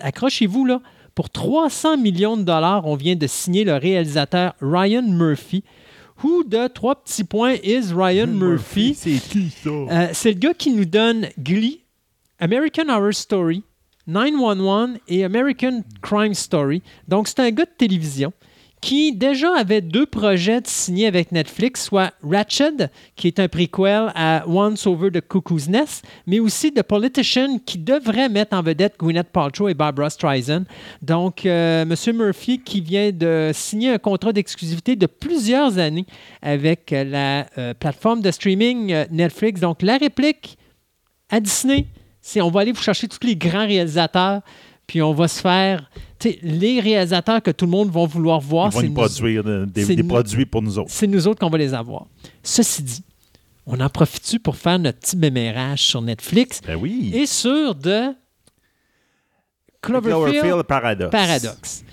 accrochez-vous 0.00 0.64
là, 0.64 0.80
pour 1.14 1.28
300 1.28 1.98
millions 1.98 2.36
de 2.36 2.42
dollars, 2.42 2.86
on 2.86 2.96
vient 2.96 3.16
de 3.16 3.26
signer 3.26 3.64
le 3.64 3.74
réalisateur 3.74 4.54
Ryan 4.60 5.02
Murphy. 5.02 5.62
Who 6.22 6.44
de 6.44 6.68
trois 6.68 7.02
petits 7.02 7.24
points 7.24 7.56
is 7.64 7.92
Ryan 7.92 8.28
Murphy? 8.28 8.94
C'est 8.94 9.18
qui 9.18 9.50
ça? 9.50 9.70
Euh, 9.70 10.08
c'est 10.12 10.30
le 10.30 10.38
gars 10.38 10.54
qui 10.54 10.70
nous 10.70 10.84
donne 10.84 11.28
Glee, 11.38 11.80
American 12.38 12.88
Horror 12.88 13.12
Story, 13.12 13.62
911 14.06 14.98
et 15.08 15.24
American 15.24 15.82
Crime 16.00 16.34
Story. 16.34 16.82
Donc, 17.08 17.28
c'est 17.28 17.40
un 17.40 17.50
gars 17.50 17.64
de 17.64 17.70
télévision 17.76 18.32
qui 18.82 19.12
déjà 19.12 19.56
avait 19.56 19.80
deux 19.80 20.06
projets 20.06 20.60
signés 20.64 21.06
avec 21.06 21.30
Netflix, 21.30 21.84
soit 21.84 22.12
Ratched, 22.28 22.90
qui 23.14 23.28
est 23.28 23.38
un 23.38 23.46
prequel 23.46 24.10
à 24.16 24.44
Once 24.48 24.88
Over 24.88 25.12
the 25.12 25.20
Cuckoo's 25.20 25.68
Nest, 25.68 26.04
mais 26.26 26.40
aussi 26.40 26.72
The 26.72 26.82
Politician, 26.82 27.60
qui 27.64 27.78
devrait 27.78 28.28
mettre 28.28 28.56
en 28.56 28.62
vedette 28.62 28.96
Gwyneth 28.98 29.28
Paltrow 29.28 29.68
et 29.68 29.74
Barbara 29.74 30.10
Streisand. 30.10 30.64
Donc, 31.00 31.46
euh, 31.46 31.82
M. 31.82 32.16
Murphy 32.16 32.58
qui 32.58 32.80
vient 32.80 33.12
de 33.12 33.52
signer 33.54 33.90
un 33.90 33.98
contrat 33.98 34.32
d'exclusivité 34.32 34.96
de 34.96 35.06
plusieurs 35.06 35.78
années 35.78 36.06
avec 36.42 36.92
euh, 36.92 37.04
la 37.04 37.46
euh, 37.58 37.74
plateforme 37.74 38.20
de 38.20 38.32
streaming 38.32 39.06
Netflix. 39.12 39.60
Donc, 39.60 39.80
la 39.82 39.96
réplique 39.96 40.58
à 41.30 41.38
Disney, 41.38 41.86
c'est 42.22 42.40
on 42.40 42.50
va 42.50 42.60
aller 42.62 42.72
vous 42.72 42.80
chercher 42.80 43.06
tous 43.08 43.18
les 43.26 43.36
grands 43.36 43.66
réalisateurs, 43.66 44.40
puis 44.86 45.02
on 45.02 45.12
va 45.12 45.28
se 45.28 45.40
faire. 45.40 45.90
tu 46.18 46.30
sais, 46.30 46.38
les 46.42 46.80
réalisateurs 46.80 47.42
que 47.42 47.50
tout 47.50 47.64
le 47.66 47.70
monde 47.72 47.90
va 47.90 48.06
vouloir 48.06 48.40
voir, 48.40 48.68
Ils 48.68 48.72
vont 48.74 48.80
c'est 48.80 48.86
nous 48.86 48.92
nous, 48.92 48.94
produire 48.94 49.44
de- 49.44 49.64
des, 49.66 49.84
c'est 49.84 49.96
des 49.96 50.02
nous- 50.02 50.08
produits 50.08 50.46
pour 50.46 50.62
nous 50.62 50.78
autres. 50.78 50.90
c'est 50.90 51.06
nous 51.06 51.26
autres 51.26 51.40
qu'on 51.40 51.50
va 51.50 51.58
les 51.58 51.74
avoir. 51.74 52.06
Ceci 52.42 52.82
dit, 52.82 53.02
on 53.66 53.78
en 53.80 53.88
profite-tu 53.88 54.38
pour 54.40 54.56
faire 54.56 54.78
notre 54.78 54.98
petit 55.00 55.16
mémérage 55.16 55.82
sur 55.82 56.00
Netflix 56.02 56.60
Ben 56.66 56.76
oui. 56.76 57.10
et 57.14 57.26
sur 57.26 57.74
de 57.74 58.08
Cloverfield, 59.80 60.32
Cloverfield 60.32 60.62
Paradox. 60.64 61.10
Paradox? 61.10 61.84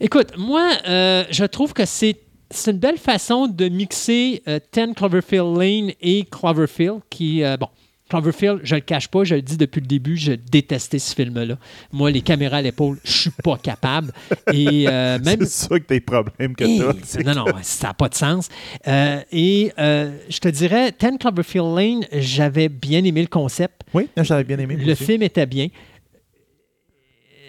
Écoute, 0.00 0.32
moi, 0.38 0.70
euh, 0.88 1.24
je 1.30 1.44
trouve 1.44 1.72
que 1.72 1.84
c'est 1.84 2.16
c'est 2.52 2.72
une 2.72 2.78
belle 2.78 2.98
façon 2.98 3.46
de 3.46 3.68
mixer 3.68 4.42
euh, 4.48 4.58
10 4.72 4.94
Cloverfield 4.96 5.56
Lane 5.56 5.92
et 6.00 6.24
Cloverfield, 6.24 6.98
qui, 7.08 7.44
euh, 7.44 7.56
bon, 7.56 7.68
Cloverfield, 8.10 8.60
je 8.64 8.74
le 8.74 8.80
cache 8.82 9.08
pas, 9.08 9.24
je 9.24 9.36
le 9.36 9.42
dis 9.42 9.56
depuis 9.56 9.80
le 9.80 9.86
début, 9.86 10.16
je 10.16 10.32
détestais 10.32 10.98
ce 10.98 11.14
film-là. 11.14 11.56
Moi, 11.92 12.10
les 12.10 12.20
caméras 12.20 12.58
à 12.58 12.62
l'épaule, 12.62 12.98
je 13.04 13.10
suis 13.12 13.30
pas 13.42 13.56
capable. 13.56 14.12
Et 14.52 14.84
euh, 14.88 15.18
même 15.24 15.40
C'est 15.40 15.68
ça 15.68 15.78
que 15.78 15.84
t'as 15.84 15.94
des 15.94 16.00
problèmes 16.00 16.54
que 16.54 16.64
t'as. 16.64 17.22
non, 17.22 17.44
non, 17.46 17.52
ça 17.62 17.88
n'a 17.88 17.94
pas 17.94 18.08
de 18.08 18.14
sens. 18.14 18.48
Euh, 18.86 19.20
et 19.32 19.72
euh, 19.78 20.10
je 20.28 20.38
te 20.40 20.48
dirais, 20.48 20.92
10 20.98 21.18
Cloverfield 21.18 21.74
Lane, 21.76 22.04
j'avais 22.12 22.68
bien 22.68 23.02
aimé 23.04 23.22
le 23.22 23.28
concept. 23.28 23.82
Oui, 23.94 24.08
j'avais 24.16 24.44
bien 24.44 24.58
aimé. 24.58 24.76
Le 24.76 24.92
aussi. 24.92 25.04
film 25.04 25.22
était 25.22 25.46
bien. 25.46 25.68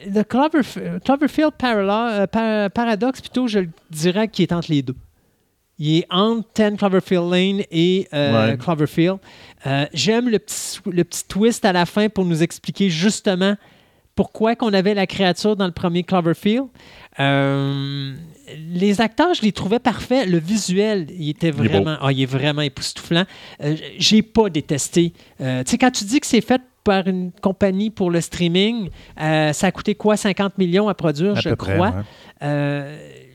Le 0.08 0.22
Cloverf- 0.24 1.00
Cloverfield 1.04 1.52
Parala- 1.60 2.26
Par- 2.28 2.72
Paradox, 2.72 3.22
plutôt, 3.22 3.48
je 3.48 3.60
le 3.60 3.70
dirais 3.92 4.28
qu'il 4.28 4.44
est 4.44 4.54
entre 4.54 4.72
les 4.72 4.82
deux. 4.82 4.96
Il 5.78 5.98
est 6.00 6.08
entre 6.10 6.48
10 6.56 6.78
Cloverfield 6.78 7.30
Lane 7.32 7.62
et 7.72 8.08
Ouais. 8.12 8.58
Cloverfield. 8.60 9.18
Euh, 9.68 9.86
J'aime 9.94 10.30
le 10.30 10.40
petit, 10.40 10.80
le 10.92 11.04
petit 11.04 11.26
twist 11.28 11.66
à 11.66 11.74
la 11.74 11.86
fin 11.86 12.10
pour 12.10 12.26
nous 12.26 12.42
expliquer 12.44 12.90
justement 12.90 13.56
pourquoi 14.16 14.56
qu'on 14.56 14.74
avait 14.74 14.94
la 14.94 15.08
créature 15.08 15.56
dans 15.56 15.66
le 15.66 15.72
premier 15.72 16.04
Cloverfield. 16.04 16.66
Euh, 17.20 18.14
les 18.58 19.00
acteurs, 19.02 19.34
je 19.34 19.42
les 19.42 19.52
trouvais 19.52 19.80
parfaits. 19.80 20.28
Le 20.28 20.38
visuel, 20.40 21.08
il 21.18 21.30
était 21.30 21.48
Il 21.50 21.66
est 21.66 21.68
vraiment, 21.70 21.98
ah, 22.02 22.12
il 22.12 22.22
est 22.22 22.26
vraiment 22.26 22.62
époustouflant. 22.62 23.24
Euh, 23.64 23.76
J'ai 23.98 24.22
pas 24.22 24.50
détesté. 24.50 25.14
Euh, 25.40 25.64
tu 25.64 25.72
sais, 25.72 25.78
quand 25.78 25.92
tu 25.92 26.04
dis 26.04 26.20
que 26.20 26.28
c'est 26.28 26.42
fait 26.42 26.62
par 26.84 27.08
une 27.08 27.32
compagnie 27.42 27.90
pour 27.92 28.10
le 28.12 28.20
streaming, 28.22 28.90
ça 29.18 29.68
a 29.68 29.72
coûté 29.72 29.94
quoi 29.96 30.18
50 30.18 30.58
millions 30.58 30.90
à 30.90 30.94
produire, 30.96 31.38
À 31.38 31.40
je 31.40 31.50
près, 31.52 31.76
crois? 31.76 31.94
ouais. 32.42 33.31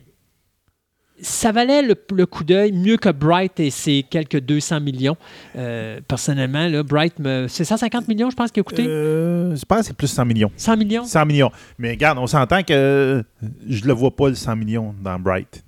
Ça 1.20 1.52
valait 1.52 1.82
le, 1.82 1.94
le 2.12 2.26
coup 2.26 2.44
d'œil 2.44 2.72
mieux 2.72 2.96
que 2.96 3.08
Bright 3.08 3.58
et 3.60 3.70
ses 3.70 4.02
quelques 4.02 4.40
200 4.40 4.80
millions. 4.80 5.16
Euh, 5.56 6.00
personnellement, 6.06 6.68
là, 6.68 6.82
Bright, 6.82 7.18
me... 7.18 7.46
c'est 7.48 7.64
150 7.64 8.08
millions, 8.08 8.30
je 8.30 8.36
pense, 8.36 8.50
qu'il 8.50 8.60
a 8.60 8.64
coûté? 8.64 8.86
Euh, 8.86 9.56
je 9.56 9.64
pense 9.64 9.80
que 9.80 9.84
c'est 9.86 9.96
plus 9.96 10.08
100 10.08 10.24
millions. 10.26 10.50
100 10.56 10.76
millions? 10.76 11.04
100 11.04 11.26
millions. 11.26 11.50
Mais 11.78 11.90
regarde, 11.90 12.18
on 12.18 12.26
s'entend 12.26 12.62
que 12.62 13.24
je 13.68 13.84
le 13.84 13.92
vois 13.92 14.14
pas 14.14 14.28
le 14.28 14.34
100 14.34 14.56
millions 14.56 14.94
dans 15.02 15.18
Bright. 15.18 15.64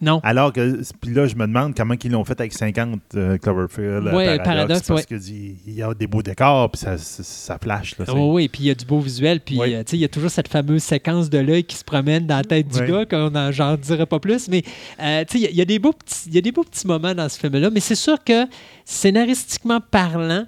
Non. 0.00 0.20
Alors 0.22 0.52
que, 0.52 0.82
puis 1.00 1.14
là, 1.14 1.26
je 1.26 1.34
me 1.36 1.46
demande 1.46 1.74
comment 1.74 1.94
ils 2.02 2.10
l'ont 2.10 2.24
fait 2.24 2.38
avec 2.38 2.52
50 2.52 3.00
euh, 3.14 3.38
Cloverfield. 3.38 4.06
euh, 4.06 4.12
Ouais, 4.14 4.24
Paradox, 4.38 4.44
Paradox, 4.44 4.86
parce 4.88 5.00
ouais. 5.00 5.06
que 5.06 5.14
dit- 5.14 5.56
il 5.66 5.74
y 5.74 5.82
a 5.82 5.94
des 5.94 6.06
beaux 6.06 6.22
décors, 6.22 6.70
puis 6.70 6.80
ça, 6.80 6.98
ça, 6.98 7.22
ça 7.22 7.58
flash. 7.58 7.98
Là, 7.98 8.04
Oh 8.14 8.34
oui, 8.34 8.48
puis 8.48 8.64
il 8.64 8.66
y 8.66 8.70
a 8.70 8.74
du 8.74 8.84
beau 8.84 9.00
visuel, 9.00 9.40
puis 9.40 9.58
Oui. 9.58 9.74
euh, 9.74 9.82
il 9.92 9.98
y 9.98 10.04
a 10.04 10.08
toujours 10.08 10.30
cette 10.30 10.48
fameuse 10.48 10.82
séquence 10.82 11.30
de 11.30 11.38
l'œil 11.38 11.64
qui 11.64 11.76
se 11.76 11.84
promène 11.84 12.26
dans 12.26 12.36
la 12.36 12.44
tête 12.44 12.68
du 12.68 12.80
Oui. 12.80 12.88
gars, 12.90 13.06
qu'on 13.06 13.30
n'en 13.30 13.50
j'en 13.52 13.76
dirai 13.76 14.04
pas 14.06 14.18
plus, 14.20 14.48
mais 14.48 14.62
euh, 15.02 15.24
tu 15.28 15.38
sais, 15.38 15.38
il 15.38 15.42
y 15.44 15.46
a- 15.46 15.50
il 15.50 15.56
y, 15.56 15.62
a 15.62 15.64
des 15.64 15.78
beaux 15.78 15.92
petits- 15.92 16.28
il 16.28 16.34
y 16.34 16.38
a 16.38 16.42
des 16.42 16.52
beaux 16.52 16.64
petits 16.64 16.86
moments 16.86 17.14
dans 17.14 17.28
ce 17.28 17.38
film-là, 17.38 17.70
mais 17.70 17.80
c'est 17.80 17.94
sûr 17.94 18.22
que 18.22 18.44
scénaristiquement 18.84 19.80
parlant, 19.80 20.46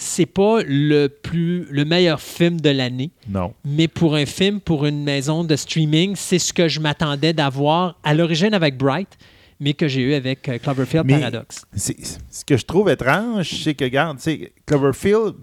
c'est 0.00 0.26
pas 0.26 0.60
le 0.64 1.08
plus 1.08 1.66
le 1.70 1.84
meilleur 1.84 2.20
film 2.20 2.60
de 2.60 2.70
l'année, 2.70 3.10
Non. 3.28 3.52
mais 3.64 3.88
pour 3.88 4.14
un 4.14 4.26
film, 4.26 4.60
pour 4.60 4.86
une 4.86 5.02
maison 5.02 5.42
de 5.42 5.56
streaming, 5.56 6.14
c'est 6.14 6.38
ce 6.38 6.52
que 6.52 6.68
je 6.68 6.78
m'attendais 6.78 7.32
d'avoir 7.32 7.98
à 8.04 8.14
l'origine 8.14 8.54
avec 8.54 8.78
Bright, 8.78 9.08
mais 9.58 9.74
que 9.74 9.88
j'ai 9.88 10.02
eu 10.02 10.14
avec 10.14 10.48
euh, 10.48 10.58
Cloverfield 10.58 11.04
Mais- 11.04 11.18
Paradox. 11.18 11.62
Ce 11.76 12.44
que 12.46 12.56
je 12.56 12.64
trouve 12.64 12.88
étrange, 12.90 13.50
c'est 13.64 13.74
que, 13.74 13.82
regarde, 13.84 14.18
Cloverfield, 14.66 15.34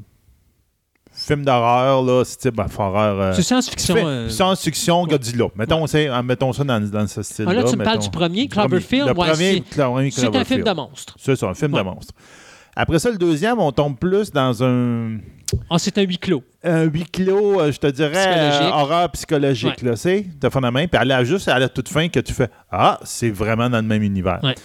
film 1.11 1.43
d'horreur, 1.43 2.01
là, 2.03 2.23
c'est 2.25 2.37
type 2.37 2.55
ben, 2.55 2.67
horreur. 2.77 3.19
euh, 3.21 3.33
C'est 3.33 3.43
science-fiction. 3.43 3.95
euh, 3.97 4.29
Science-fiction, 4.29 5.05
Godzilla. 5.05 5.47
Mettons, 5.55 5.85
euh, 5.93 6.23
mettons 6.23 6.53
ça 6.53 6.63
dans, 6.63 6.79
dans 6.89 7.07
ce 7.07 7.21
style-là. 7.23 7.51
Ah, 7.51 7.55
là, 7.55 7.63
tu 7.69 7.75
me 7.75 7.83
parles 7.83 7.99
du 7.99 8.09
premier. 8.09 8.47
Cloverfield, 8.47 9.07
Le 9.07 9.13
ouais, 9.17 9.35
c'est- 9.35 9.79
un 10.35 10.43
film 10.45 10.63
de 10.63 10.71
monstre. 10.71 11.15
C'est 11.19 11.35
ça, 11.35 11.47
un 11.49 11.53
film 11.53 11.73
Ouais. 11.73 11.79
de 11.81 11.85
monstre. 11.85 12.13
Après 12.75 12.99
ça, 12.99 13.09
le 13.09 13.17
deuxième, 13.17 13.59
on 13.59 13.71
tombe 13.71 13.97
plus 13.97 14.31
dans 14.31 14.63
un, 14.63 15.17
Ah, 15.69 15.77
c'est 15.79 15.97
un 15.97 16.01
huis 16.01 16.17
clos. 16.17 16.43
un 16.63 16.83
huis 16.83 17.05
clos, 17.05 17.61
euh, 17.61 17.71
je 17.71 17.79
te 17.79 17.87
dirais, 17.87 18.11
Psychologique. 18.11 18.61
euh, 18.61 18.69
horreur 18.71 19.11
psychologique, 19.11 19.81
là, 19.81 19.95
c'est 19.95 20.25
de 20.39 20.49
fond 20.49 20.59
de 20.61 20.69
main. 20.69 20.87
Puis 20.87 20.99
elle 21.01 21.11
a 21.11 21.23
juste 21.23 21.47
à 21.47 21.57
la 21.59 21.69
toute 21.69 21.87
fin 21.89 22.09
que 22.09 22.19
tu 22.19 22.33
fais 22.33 22.49
Ah, 22.71 22.99
c'est 23.03 23.29
vraiment 23.29 23.69
dans 23.69 23.77
le 23.77 23.87
même 23.87 24.03
univers. 24.03 24.39
Ouais. 24.43 24.55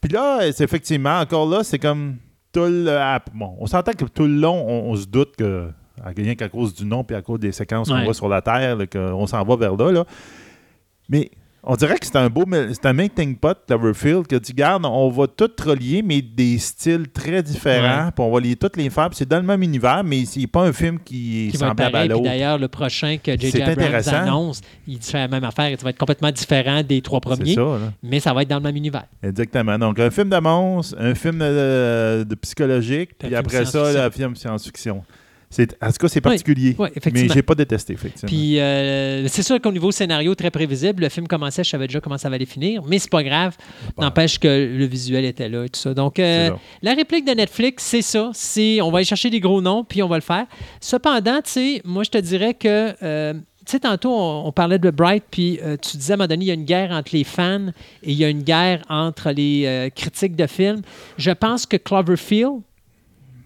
Puis 0.00 0.10
là, 0.12 0.50
c'est 0.52 0.64
effectivement, 0.64 1.20
encore 1.20 1.48
là, 1.48 1.62
c'est 1.62 1.78
comme 1.78 2.16
tout 2.52 2.64
le. 2.66 2.98
Bon, 3.34 3.54
on 3.60 3.66
s'entend 3.66 3.92
que 3.92 4.04
tout 4.06 4.26
le 4.26 4.34
long, 4.36 4.64
on, 4.66 4.90
on 4.90 4.96
se 4.96 5.06
doute 5.06 5.36
que, 5.36 5.68
rien 6.16 6.34
qu'à 6.34 6.48
cause 6.48 6.74
du 6.74 6.84
nom 6.84 7.04
puis 7.04 7.14
à 7.14 7.22
cause 7.22 7.38
des 7.38 7.52
séquences 7.52 7.88
qu'on 7.88 8.02
voit 8.02 8.14
sur 8.14 8.28
la 8.28 8.42
Terre, 8.42 8.76
qu'on 8.92 9.26
s'en 9.28 9.44
va 9.44 9.56
vers 9.56 9.76
là, 9.76 9.92
là. 9.92 10.04
Mais 11.08 11.30
on 11.64 11.76
dirait 11.76 11.96
que 11.98 12.06
c'est 12.06 12.16
un 12.16 12.28
beau. 12.28 12.44
C'est 12.72 12.86
un 12.86 12.92
melting 12.92 13.36
pot, 13.36 13.56
Cloverfield, 13.66 14.26
que 14.26 14.36
tu 14.36 14.52
gardes, 14.52 14.84
on 14.84 15.08
va 15.10 15.26
tout 15.28 15.50
relier, 15.64 16.02
mais 16.02 16.20
des 16.20 16.58
styles 16.58 17.08
très 17.08 17.42
différents. 17.42 18.10
Puis 18.10 18.24
on 18.24 18.32
va 18.32 18.40
les, 18.40 18.56
toutes 18.56 18.76
les 18.76 18.90
faire. 18.90 19.08
Puis 19.10 19.18
c'est 19.18 19.28
dans 19.28 19.36
le 19.36 19.44
même 19.44 19.62
univers, 19.62 20.02
mais 20.02 20.24
c'est 20.24 20.46
pas 20.48 20.62
un 20.62 20.72
film 20.72 20.98
qui 20.98 21.46
est 21.46 21.50
qui 21.50 21.56
être 21.56 21.60
semblable 21.60 21.96
à 21.96 22.06
l'autre. 22.06 22.24
d'ailleurs, 22.24 22.58
le 22.58 22.68
prochain 22.68 23.16
que 23.22 23.38
J.J. 23.38 23.62
Abrams 23.62 24.02
annonce, 24.08 24.60
il 24.88 25.00
fait 25.00 25.18
la 25.18 25.28
même 25.28 25.44
affaire. 25.44 25.70
Il 25.70 25.76
va 25.76 25.90
être 25.90 25.98
complètement 25.98 26.32
différent 26.32 26.82
des 26.82 27.00
trois 27.00 27.20
premiers, 27.20 27.54
ça, 27.54 27.78
mais 28.02 28.18
ça 28.18 28.32
va 28.32 28.42
être 28.42 28.48
dans 28.48 28.56
le 28.56 28.62
même 28.62 28.76
univers. 28.76 29.06
Exactement. 29.22 29.78
Donc, 29.78 30.00
un 30.00 30.10
film 30.10 30.30
de 30.30 30.38
monstre, 30.38 30.96
un 30.98 31.14
film 31.14 31.38
de, 31.38 32.24
de 32.24 32.34
psychologique, 32.36 33.10
Puis 33.18 33.34
un 33.34 33.38
après 33.38 33.64
ça, 33.66 34.06
le 34.06 34.10
film 34.10 34.34
science-fiction. 34.34 35.04
C'est- 35.52 35.76
En 35.82 35.86
tout 35.88 35.98
cas, 36.00 36.08
c'est 36.08 36.20
particulier. 36.20 36.74
Oui, 36.78 36.88
mais 36.90 36.92
effectivement. 36.96 37.34
j'ai 37.34 37.42
pas 37.42 37.54
détesté, 37.54 37.92
effectivement. 37.92 38.26
Puis 38.26 38.58
euh, 38.58 39.28
c'est 39.28 39.42
sûr 39.42 39.60
qu'au 39.60 39.70
niveau 39.70 39.90
scénario, 39.92 40.34
très 40.34 40.50
prévisible. 40.50 41.02
Le 41.02 41.08
film 41.08 41.28
commençait, 41.28 41.62
je 41.62 41.70
savais 41.70 41.86
déjà 41.86 42.00
comment 42.00 42.18
ça 42.18 42.28
allait 42.28 42.44
finir, 42.46 42.82
mais 42.86 42.98
c'est 42.98 43.10
pas 43.10 43.22
grave. 43.22 43.56
N'empêche 43.98 44.38
que 44.38 44.48
le 44.48 44.84
visuel 44.86 45.24
était 45.24 45.48
là 45.48 45.64
et 45.64 45.68
tout 45.68 45.78
ça. 45.78 45.94
Donc, 45.94 46.18
euh, 46.18 46.50
la 46.82 46.94
réplique 46.94 47.24
de 47.26 47.32
Netflix, 47.32 47.84
c'est 47.84 48.02
ça. 48.02 48.30
C'est 48.34 48.80
on 48.80 48.90
va 48.90 48.98
aller 48.98 49.04
chercher 49.04 49.30
des 49.30 49.40
gros 49.40 49.60
noms, 49.60 49.84
puis 49.84 50.02
on 50.02 50.08
va 50.08 50.16
le 50.16 50.22
faire. 50.22 50.46
Cependant, 50.80 51.36
tu 51.42 51.50
sais, 51.50 51.82
moi, 51.84 52.02
je 52.02 52.10
te 52.10 52.18
dirais 52.18 52.54
que 52.54 52.94
euh, 53.02 53.34
sais, 53.66 53.80
tantôt, 53.80 54.10
on, 54.12 54.46
on 54.46 54.52
parlait 54.52 54.78
de 54.78 54.90
Bright, 54.90 55.24
puis 55.30 55.60
euh, 55.62 55.76
tu 55.76 55.96
disais 55.96 56.12
à 56.12 56.14
un 56.14 56.16
moment 56.18 56.28
donné, 56.28 56.44
il 56.46 56.48
y 56.48 56.50
a 56.50 56.54
une 56.54 56.64
guerre 56.64 56.90
entre 56.92 57.10
les 57.14 57.24
fans 57.24 57.68
et 58.02 58.10
il 58.10 58.14
y 58.14 58.24
a 58.24 58.28
une 58.28 58.42
guerre 58.42 58.82
entre 58.88 59.30
les 59.30 59.64
euh, 59.66 59.90
critiques 59.90 60.34
de 60.36 60.46
films. 60.46 60.82
Je 61.18 61.30
pense 61.30 61.66
que 61.66 61.76
Cloverfield 61.76 62.60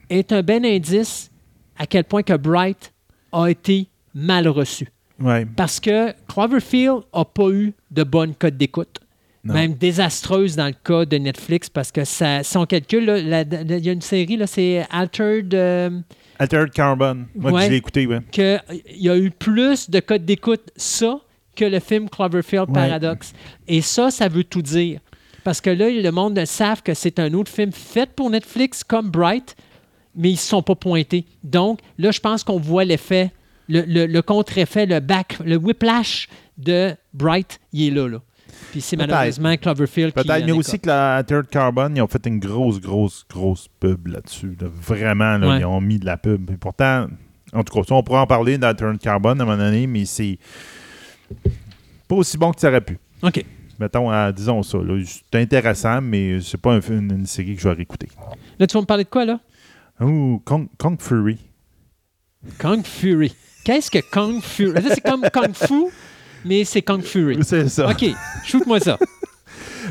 est 0.08 0.32
un 0.32 0.42
bon 0.42 0.64
indice 0.64 1.30
à 1.78 1.86
quel 1.86 2.04
point 2.04 2.22
que 2.22 2.34
Bright 2.36 2.92
a 3.32 3.46
été 3.48 3.88
mal 4.14 4.48
reçu. 4.48 4.88
Ouais. 5.20 5.46
Parce 5.56 5.80
que 5.80 6.12
Cloverfield 6.28 7.00
n'a 7.14 7.24
pas 7.24 7.48
eu 7.50 7.72
de 7.90 8.02
bonne 8.04 8.34
cote 8.34 8.56
d'écoute. 8.56 9.00
Même 9.44 9.74
désastreuse 9.74 10.56
dans 10.56 10.66
le 10.66 10.72
cas 10.72 11.04
de 11.04 11.18
Netflix 11.18 11.68
parce 11.70 11.92
que 11.92 12.04
ça, 12.04 12.42
si 12.42 12.56
on 12.56 12.66
calcule, 12.66 13.04
il 13.24 13.84
y 13.84 13.88
a 13.88 13.92
une 13.92 14.00
série, 14.00 14.36
là, 14.36 14.48
c'est 14.48 14.84
Altered, 14.90 15.54
euh, 15.54 16.00
Altered 16.40 16.70
Carbon. 16.72 17.26
Moi, 17.36 17.52
Ouais. 17.52 17.66
je 17.66 17.70
l'ai 17.70 17.76
écouté, 17.76 18.06
ouais. 18.08 18.18
que 18.32 18.58
il 18.92 19.02
y 19.04 19.08
a 19.08 19.16
eu 19.16 19.30
plus 19.30 19.88
de 19.88 20.00
cote 20.00 20.24
d'écoute 20.24 20.72
ça 20.74 21.20
que 21.54 21.64
le 21.64 21.78
film 21.78 22.08
Cloverfield 22.10 22.66
Ouais. 22.70 22.74
Paradox. 22.74 23.32
Et 23.68 23.82
ça, 23.82 24.10
ça 24.10 24.26
veut 24.26 24.42
tout 24.42 24.62
dire. 24.62 24.98
Parce 25.44 25.60
que 25.60 25.70
là, 25.70 25.88
le 25.90 26.10
monde 26.10 26.44
savent 26.44 26.82
que 26.82 26.92
c'est 26.92 27.20
un 27.20 27.32
autre 27.32 27.52
film 27.52 27.70
fait 27.70 28.10
pour 28.10 28.28
Netflix 28.30 28.82
comme 28.82 29.10
Bright, 29.10 29.54
mais 30.16 30.30
ils 30.30 30.34
ne 30.34 30.38
se 30.38 30.48
sont 30.48 30.62
pas 30.62 30.74
pointés. 30.74 31.24
Donc, 31.44 31.80
là, 31.98 32.10
je 32.10 32.20
pense 32.20 32.42
qu'on 32.44 32.58
voit 32.58 32.84
l'effet, 32.84 33.32
le, 33.68 33.82
le- 33.86 34.06
le 34.06 34.22
contre-effet, 34.22 34.86
le 34.86 35.00
back, 35.00 35.38
le 35.44 35.56
whiplash 35.56 36.28
de 36.58 36.94
Bright, 37.12 37.60
il 37.72 37.88
est 37.88 37.90
là. 37.90 38.08
là. 38.08 38.18
Puis 38.72 38.80
c'est 38.80 38.96
malheureusement 38.96 39.54
Cloverfield 39.56 40.14
qui 40.14 40.22
Peut-être, 40.26 40.46
mais 40.46 40.52
aussi 40.52 40.78
que 40.80 40.86
la 40.88 41.16
Altered 41.16 41.48
Carbon, 41.48 41.92
ils 41.94 42.00
ont 42.00 42.06
fait 42.06 42.24
une 42.26 42.38
grosse, 42.38 42.80
grosse, 42.80 43.24
grosse 43.30 43.68
pub 43.80 44.06
là-dessus. 44.06 44.56
là. 44.60 44.68
Vraiment, 44.72 45.36
là, 45.36 45.48
Ouais. 45.48 45.60
ils 45.60 45.64
ont 45.66 45.80
mis 45.80 45.98
de 45.98 46.06
la 46.06 46.16
pub. 46.16 46.50
Et 46.50 46.56
pourtant, 46.56 47.06
en 47.52 47.62
tout 47.64 47.80
cas, 47.82 47.94
on 47.94 48.02
pourra 48.02 48.22
en 48.22 48.26
parler 48.26 48.56
d'Altered 48.56 48.98
Carbon 48.98 49.30
à 49.30 49.42
un 49.42 49.44
moment 49.44 49.56
donné, 49.58 49.86
mais 49.86 50.04
c'est 50.06 50.38
pas 52.08 52.16
aussi 52.16 52.38
bon 52.38 52.52
que 52.52 52.60
ça 52.60 52.68
aurait 52.68 52.80
pu. 52.80 52.98
OK. 53.22 53.44
Mettons, 53.78 54.30
disons 54.32 54.62
ça. 54.62 54.78
C'est 55.30 55.38
intéressant, 55.40 56.00
mais 56.00 56.40
c'est 56.40 56.60
pas 56.60 56.72
un 56.74 56.80
une 56.80 57.26
série 57.26 57.54
que 57.54 57.60
je 57.60 57.68
vais 57.68 57.74
réécouter. 57.74 58.08
Là, 58.58 58.66
tu 58.66 58.72
vas 58.74 58.80
me 58.80 58.86
parler 58.86 59.04
de 59.04 59.08
quoi, 59.10 59.24
là? 59.26 59.38
Ouh, 60.00 60.40
Kong, 60.44 60.68
Kong 60.78 61.00
Fury. 61.00 61.38
Kung 62.58 62.82
Fury. 62.84 63.34
Qu'est-ce 63.64 63.90
que 63.90 63.98
Kung 63.98 64.40
Fury? 64.40 64.80
C'est 64.88 65.00
comme 65.00 65.22
Kung 65.32 65.54
Fu, 65.54 65.86
mais 66.44 66.64
c'est 66.64 66.82
Kung 66.82 67.02
Fury. 67.02 67.38
C'est 67.42 67.68
ça. 67.68 67.88
OK, 67.90 68.04
shoot-moi 68.44 68.80
ça. 68.80 68.98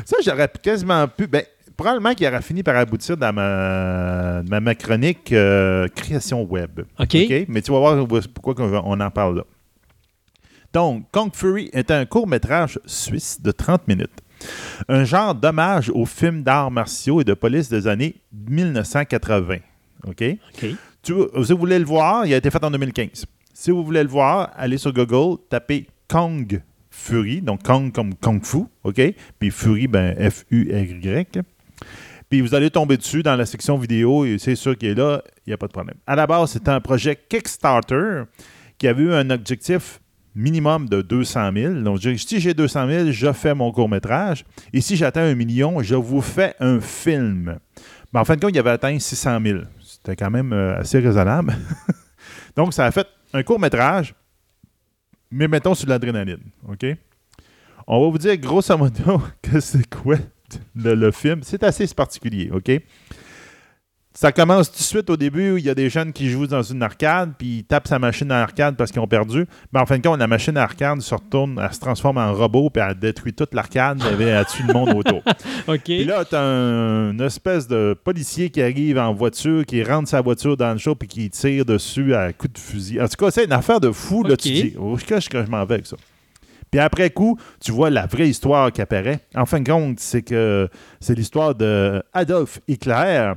Ça, 0.04 0.16
j'aurais 0.24 0.48
quasiment 0.62 1.08
pu. 1.08 1.26
Ben, 1.26 1.42
probablement 1.76 2.14
qu'il 2.14 2.26
aurait 2.26 2.42
fini 2.42 2.62
par 2.62 2.76
aboutir 2.76 3.16
dans 3.16 3.32
ma, 3.32 4.42
ma, 4.42 4.60
ma 4.60 4.74
chronique 4.74 5.32
euh, 5.32 5.88
création 5.88 6.42
web. 6.44 6.80
OK. 6.98 7.16
Mais 7.48 7.62
tu 7.62 7.72
vas 7.72 7.78
voir 7.78 8.06
pourquoi 8.32 8.54
on 8.84 9.00
en 9.00 9.10
parle 9.10 9.38
là. 9.38 9.44
Donc, 10.72 11.10
Kong 11.10 11.30
Fury 11.32 11.70
est 11.72 11.90
un 11.90 12.04
court-métrage 12.04 12.78
suisse 12.84 13.40
de 13.40 13.50
30 13.50 13.88
minutes. 13.88 14.20
Un 14.88 15.04
genre 15.04 15.34
d'hommage 15.34 15.90
aux 15.90 16.04
films 16.04 16.42
d'arts 16.42 16.70
martiaux 16.70 17.20
et 17.20 17.24
de 17.24 17.34
police 17.34 17.68
des 17.68 17.86
années 17.86 18.16
1980. 18.32 19.56
OK? 20.06 20.24
Tu, 21.02 21.14
si 21.44 21.52
vous 21.52 21.58
voulez 21.58 21.78
le 21.78 21.84
voir, 21.84 22.26
il 22.26 22.34
a 22.34 22.36
été 22.36 22.50
fait 22.50 22.62
en 22.62 22.70
2015. 22.70 23.26
Si 23.52 23.70
vous 23.70 23.84
voulez 23.84 24.02
le 24.02 24.08
voir, 24.08 24.50
allez 24.56 24.78
sur 24.78 24.92
Google, 24.92 25.38
tapez 25.48 25.86
Kong 26.08 26.62
Fury, 26.90 27.42
donc 27.42 27.62
Kong 27.62 27.92
comme 27.92 28.14
Kung 28.14 28.44
Fu, 28.44 28.64
OK? 28.84 29.00
Puis 29.38 29.50
Fury, 29.50 29.86
ben 29.86 30.14
F-U-R-Y. 30.30 31.42
Puis 32.28 32.40
vous 32.40 32.54
allez 32.54 32.70
tomber 32.70 32.96
dessus 32.96 33.22
dans 33.22 33.36
la 33.36 33.46
section 33.46 33.78
vidéo 33.78 34.24
et 34.24 34.38
c'est 34.38 34.56
sûr 34.56 34.76
qu'il 34.76 34.88
est 34.88 34.94
là, 34.94 35.22
il 35.46 35.50
n'y 35.50 35.54
a 35.54 35.56
pas 35.56 35.68
de 35.68 35.72
problème. 35.72 35.96
À 36.06 36.16
la 36.16 36.26
base, 36.26 36.50
c'était 36.52 36.70
un 36.70 36.80
projet 36.80 37.16
Kickstarter 37.28 38.22
qui 38.78 38.88
avait 38.88 39.04
eu 39.04 39.12
un 39.12 39.30
objectif 39.30 40.00
minimum 40.34 40.88
de 40.88 41.02
200 41.02 41.50
000. 41.54 41.74
Donc, 41.80 42.00
si 42.00 42.40
j'ai 42.40 42.52
200 42.52 42.88
000, 42.88 43.10
je 43.10 43.32
fais 43.32 43.54
mon 43.54 43.72
court-métrage. 43.72 44.44
Et 44.72 44.80
si 44.80 44.96
j'atteins 44.96 45.22
un 45.22 45.34
million, 45.34 45.82
je 45.82 45.94
vous 45.94 46.20
fais 46.20 46.54
un 46.60 46.80
film. 46.80 47.58
Mais 48.12 48.20
en 48.20 48.24
fin 48.24 48.36
de 48.36 48.40
compte, 48.40 48.54
il 48.54 48.58
avait 48.58 48.70
atteint 48.70 48.98
600 48.98 49.38
000. 49.44 49.58
C'était 50.06 50.24
quand 50.24 50.30
même 50.30 50.52
euh, 50.52 50.78
assez 50.78 51.00
raisonnable. 51.00 51.56
Donc, 52.56 52.72
ça 52.72 52.84
a 52.84 52.92
fait 52.92 53.08
un 53.32 53.42
court-métrage, 53.42 54.14
mais 55.32 55.48
mettons 55.48 55.74
sur 55.74 55.88
l'adrénaline. 55.88 56.44
OK? 56.68 56.86
On 57.88 58.04
va 58.04 58.10
vous 58.12 58.18
dire 58.18 58.36
grosso 58.36 58.78
modo 58.78 59.20
que 59.42 59.58
c'est 59.58 59.92
quoi 59.92 60.14
le, 60.76 60.94
le 60.94 61.10
film. 61.10 61.40
C'est 61.42 61.64
assez 61.64 61.88
particulier. 61.88 62.50
OK? 62.52 62.70
Ça 64.18 64.32
commence 64.32 64.72
tout 64.72 64.78
de 64.78 64.82
suite 64.82 65.10
au 65.10 65.16
début 65.18 65.50
où 65.52 65.56
il 65.58 65.64
y 65.66 65.68
a 65.68 65.74
des 65.74 65.90
jeunes 65.90 66.10
qui 66.10 66.30
jouent 66.30 66.46
dans 66.46 66.62
une 66.62 66.82
arcade, 66.82 67.34
puis 67.36 67.58
ils 67.58 67.64
tapent 67.64 67.86
sa 67.86 67.98
machine 67.98 68.30
à 68.30 68.40
arcade 68.40 68.74
parce 68.74 68.90
qu'ils 68.90 69.02
ont 69.02 69.06
perdu. 69.06 69.44
Mais 69.74 69.78
en 69.80 69.84
fin 69.84 69.98
de 69.98 70.02
compte, 70.08 70.18
la 70.18 70.26
machine 70.26 70.56
à 70.56 70.62
arcade 70.62 71.02
se 71.02 71.14
retourne, 71.14 71.60
elle 71.62 71.74
se 71.74 71.80
transforme 71.80 72.16
en 72.16 72.32
robot, 72.32 72.70
puis 72.70 72.82
elle 72.82 72.94
détruit 72.98 73.34
toute 73.34 73.52
l'arcade, 73.52 74.00
et 74.18 74.24
elle 74.24 74.46
tue 74.46 74.62
le 74.62 74.72
monde 74.72 74.94
autour. 74.96 75.22
OK. 75.68 75.82
Puis 75.84 76.04
là, 76.06 76.24
t'as 76.24 76.40
un, 76.40 77.10
une 77.10 77.20
espèce 77.20 77.68
de 77.68 77.94
policier 78.04 78.48
qui 78.48 78.62
arrive 78.62 78.96
en 78.96 79.12
voiture, 79.12 79.66
qui 79.66 79.82
rentre 79.82 80.08
sa 80.08 80.22
voiture 80.22 80.56
dans 80.56 80.72
le 80.72 80.78
show, 80.78 80.94
puis 80.94 81.08
qui 81.08 81.28
tire 81.28 81.66
dessus 81.66 82.14
à 82.14 82.32
coups 82.32 82.54
de 82.54 82.58
fusil. 82.58 82.98
En 83.02 83.08
tout 83.08 83.22
cas, 83.22 83.30
c'est 83.30 83.44
une 83.44 83.52
affaire 83.52 83.80
de 83.80 83.90
fou. 83.92 84.22
Là, 84.22 84.32
Ok. 84.32 84.38
tu 84.38 84.48
dis, 84.48 84.74
oh, 84.78 84.96
je 84.96 85.04
que 85.04 85.44
je 85.44 85.50
m'en 85.50 85.66
vais 85.66 85.74
avec 85.74 85.86
ça? 85.86 85.96
Puis 86.70 86.80
après 86.80 87.10
coup, 87.10 87.38
tu 87.60 87.70
vois 87.72 87.90
la 87.90 88.06
vraie 88.06 88.28
histoire 88.28 88.72
qui 88.72 88.80
apparaît. 88.80 89.20
En 89.34 89.46
fin 89.46 89.60
de 89.60 89.68
compte, 89.70 90.00
c'est 90.00 90.22
que 90.22 90.68
c'est 91.00 91.14
l'histoire 91.14 91.54
de 91.54 92.02
Adolf 92.12 92.60
Hitler, 92.66 93.32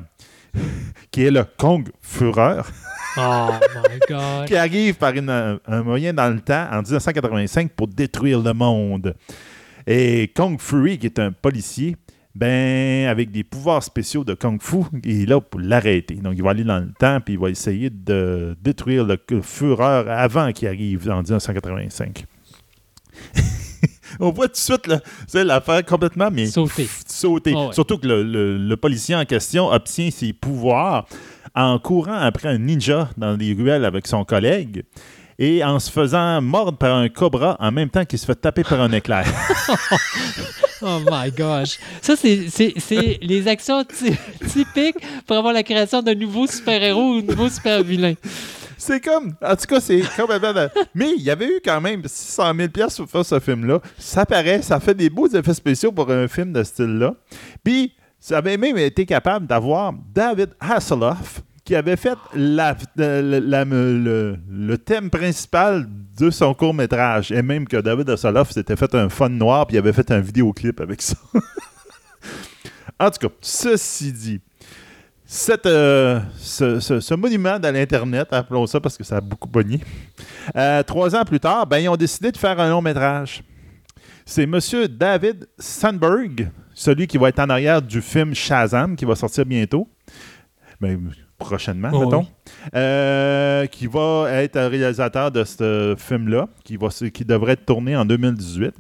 qui 1.12 1.26
est 1.26 1.32
le 1.32 1.44
Kong 1.58 1.90
Führer, 2.02 2.62
Oh 3.18 3.50
my 3.76 4.00
God. 4.10 4.46
qui 4.48 4.56
arrive 4.56 4.96
par 4.96 5.14
une- 5.14 5.60
un 5.66 5.84
moyen 5.84 6.14
dans 6.14 6.30
le 6.34 6.40
temps 6.42 6.68
en 6.72 6.82
1985 6.82 7.72
pour 7.72 7.88
détruire 7.88 8.40
le 8.42 8.54
monde. 8.54 9.16
Et 9.88 10.32
Kung 10.36 10.60
Fury, 10.60 10.98
qui 11.00 11.08
est 11.08 11.20
un 11.20 11.32
policier, 11.32 11.96
ben, 12.36 13.08
avec 13.08 13.32
des 13.32 13.44
pouvoirs 13.44 13.82
spéciaux 13.84 14.24
de 14.24 14.36
Kung 14.36 14.62
Fu, 14.62 14.78
il 15.04 15.24
est 15.24 15.26
là 15.26 15.42
pour 15.42 15.60
l'arrêter. 15.60 16.16
Donc, 16.16 16.34
il 16.38 16.44
va 16.44 16.52
aller 16.52 16.64
dans 16.64 16.80
le 16.80 16.92
temps 16.98 17.20
puis 17.20 17.34
il 17.34 17.40
va 17.40 17.50
essayer 17.50 17.90
de 17.90 18.56
détruire 18.62 19.04
le 19.06 19.18
le 19.30 19.42
Führer 19.42 20.10
avant 20.12 20.52
qu'il 20.52 20.68
arrive 20.68 21.10
en 21.10 21.22
1985. 21.24 22.26
On 24.28 24.32
voit 24.32 24.48
tout 24.48 24.54
de 24.54 24.58
suite, 24.58 24.88
l'affaire 25.46 25.86
complètement, 25.86 26.30
mais 26.32 26.48
Sauter. 26.48 26.84
pff, 26.84 27.04
sauter. 27.08 27.54
Ah 27.56 27.68
ouais. 27.68 27.74
Surtout 27.74 27.98
que 27.98 28.08
le, 28.08 28.24
le- 28.24 28.58
le 28.58 28.78
policier 28.78 29.16
en 29.16 29.26
question 29.26 29.72
obtient 29.72 30.12
ses 30.12 30.34
pouvoirs 30.34 31.06
en 31.56 31.80
courant 31.80 32.18
après 32.20 32.50
un 32.50 32.58
ninja 32.58 33.10
dans 33.18 33.36
les 33.38 33.54
ruelles 33.54 33.86
avec 33.86 34.06
son 34.08 34.24
collègue 34.26 34.84
et 35.42 35.64
en 35.64 35.80
se 35.80 35.90
faisant 35.90 36.42
mordre 36.42 36.78
par 36.78 36.96
un 36.98 37.08
cobra 37.08 37.56
en 37.60 37.72
même 37.72 37.90
temps 37.90 38.04
qu'il 38.04 38.20
se 38.20 38.26
fait 38.26 38.36
taper 38.36 38.64
par 38.64 38.82
un 38.82 38.92
éclair. 38.92 39.26
Oh 40.82 41.00
my 41.12 41.30
gosh. 41.32 41.78
Ça, 42.02 42.16
c'est- 42.16 43.20
les 43.22 43.48
actions 43.50 43.84
ty- 43.84 44.16
typiques 44.48 44.96
pour 45.28 45.36
avoir 45.36 45.54
la 45.54 45.62
création 45.64 46.02
d'un 46.02 46.16
nouveau 46.16 46.48
super-héros 46.48 47.16
ou 47.16 47.18
un 47.20 47.22
nouveau 47.22 47.50
super-vilain. 47.50 48.14
C'est 48.82 49.02
comme, 49.02 49.34
en 49.42 49.56
tout 49.58 49.66
cas, 49.68 49.82
c'est 49.82 49.98
de- 50.00 50.70
Mais 50.96 51.12
il 51.18 51.22
y 51.22 51.30
avait 51.30 51.48
eu 51.48 51.60
quand 51.64 51.82
même 51.82 52.02
600 52.06 52.54
000 52.56 52.70
pièces 52.70 52.96
pour 52.96 53.10
faire 53.10 53.26
ce 53.26 53.38
film-là. 53.42 53.82
Ça 53.98 54.26
paraît, 54.26 54.62
ça 54.62 54.80
fait 54.80 54.94
des 54.96 55.10
beaux 55.10 55.28
effets 55.28 55.54
spéciaux 55.54 55.92
pour 55.92 56.10
un 56.10 56.30
film 56.30 56.54
de 56.54 56.64
ce 56.64 56.70
style-là. 56.72 57.14
Puis, 57.62 57.94
ça 58.22 58.38
avait 58.38 58.56
même 58.56 58.78
été 58.78 59.06
capable 59.06 59.48
d'avoir 59.48 59.94
David 60.14 60.52
Hasselhoff 60.62 61.42
qui 61.66 61.76
avait 61.76 61.98
fait 61.98 62.18
la- 62.34 62.78
le, 62.96 64.76
thème 64.78 65.10
principal 65.10 65.86
de 66.18 66.30
son 66.30 66.54
court-métrage. 66.54 67.34
Et 67.34 67.42
même 67.42 67.68
que 67.68 67.78
David 67.78 68.10
Hasselhoff 68.10 68.52
s'était 68.52 68.78
fait 68.78 68.96
un 68.96 69.10
fun 69.10 69.28
noir 69.30 69.68
puis 69.68 69.76
il 69.76 69.80
avait 69.80 69.94
fait 69.94 70.10
un 70.12 70.22
vidéoclip 70.22 70.80
avec 70.80 71.02
ça. 71.02 71.16
en 73.00 73.12
tout 73.12 73.28
cas, 73.28 73.34
ceci 73.42 74.14
dit, 74.14 74.42
cette, 75.32 75.68
euh, 75.68 76.20
ce, 76.40 76.80
ce- 76.80 77.00
ce 77.00 77.14
monument 77.14 77.60
de 77.60 77.68
l'Internet, 77.68 78.30
appelons 78.32 78.66
ça 78.66 78.80
parce 78.80 78.98
que 78.98 79.04
ça 79.04 79.18
a 79.18 79.22
beaucoup 79.22 79.48
pogné, 79.48 79.80
euh, 80.56 80.82
trois 80.82 81.16
ans 81.16 81.24
plus 81.24 81.40
tard, 81.40 81.68
ben, 81.68 81.78
ils 81.78 81.88
ont 81.88 81.96
décidé 81.96 82.32
de 82.32 82.38
faire 82.38 82.60
un 82.60 82.68
long 82.72 82.82
métrage. 82.82 83.44
C'est 84.26 84.44
M. 84.44 84.60
David 84.90 85.48
Sandberg, 85.60 86.50
celui 86.74 87.06
qui 87.06 87.20
va 87.20 87.30
être 87.30 87.40
en 87.40 87.50
arrière 87.50 87.80
du 87.82 88.02
film 88.02 88.34
Shazam, 88.34 88.96
qui 88.96 89.06
va 89.06 89.14
sortir 89.16 89.46
bientôt. 89.46 89.88
Ben, 90.82 91.00
prochainement, 91.38 91.92
Oh, 91.94 92.06
mettons. 92.06 92.22
oui. 92.22 92.28
Euh, 92.76 93.66
qui 93.68 93.86
va 93.86 94.26
être 94.32 94.60
réalisateur 94.60 95.30
de 95.32 95.44
ce 95.44 95.94
film-là, 95.98 96.48
qui, 96.64 96.76
va, 96.76 96.88
qui 96.90 97.24
devrait 97.24 97.54
être 97.54 97.66
tourné 97.66 97.96
en 97.96 98.04
2018. 98.04 98.74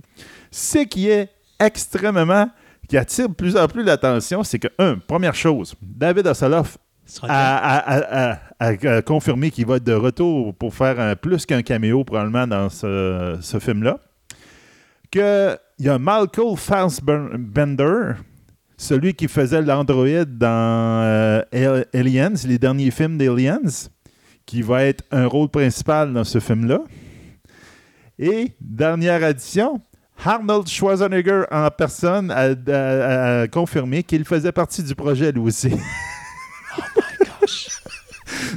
Ce 0.49 0.80
qui 0.80 1.09
est 1.09 1.30
extrêmement, 1.59 2.49
qui 2.90 2.98
attire 2.98 3.30
de 3.30 3.34
plus 3.36 3.56
en 3.56 3.68
plus 3.68 3.84
l'attention, 3.84 4.44
c'est 4.44 4.60
que, 4.60 4.68
un, 4.80 4.98
première 4.98 5.36
chose, 5.36 5.76
David 5.82 6.28
Hasselhoff 6.28 6.78
a, 7.24 7.57
a- 7.57 7.78
a- 7.78 8.34
a- 8.34 8.40
a- 8.60 8.95
a 8.98 9.02
confirmé 9.02 9.49
qu'il 9.52 9.66
va 9.66 9.78
être 9.78 9.84
de 9.84 9.94
retour 9.94 10.53
pour 10.56 10.74
faire 10.74 10.99
un- 10.99 11.16
plus 11.16 11.45
qu'un 11.45 11.61
caméo 11.61 12.03
probablement 12.03 12.45
dans 12.48 12.70
ce, 12.70 13.38
ce 13.40 13.60
film-là. 13.60 13.99
Qu'il 15.11 15.57
y 15.80 15.90
a 15.90 15.98
Malcolm 15.98 16.56
Fassbender, 16.56 18.14
celui 18.78 19.14
qui 19.14 19.28
faisait 19.28 19.61
l'androïde 19.61 20.38
dans 20.38 21.02
euh, 21.03 21.41
Al- 21.52 21.86
Aliens, 21.94 22.34
les 22.45 22.60
derniers 22.60 22.91
films 22.91 23.18
d'Aliens, 23.18 23.60
qui 24.45 24.61
va 24.61 24.84
être 24.86 25.03
un 25.11 25.26
rôle 25.28 25.49
principal 25.49 26.14
dans 26.14 26.24
ce 26.24 26.40
film-là. 26.40 26.80
Et 28.20 28.52
dernière 28.61 29.24
addition, 29.24 29.82
Arnold 30.24 30.68
Schwarzenegger 30.68 31.44
en 31.50 31.70
personne 31.72 32.32
a, 32.32 33.48
confirmé 33.48 34.04
qu'il 34.04 34.26
faisait 34.26 34.52
partie 34.52 34.84
du 34.84 34.94
projet 34.96 35.32
lui 35.32 35.41
aussi. 35.41 35.72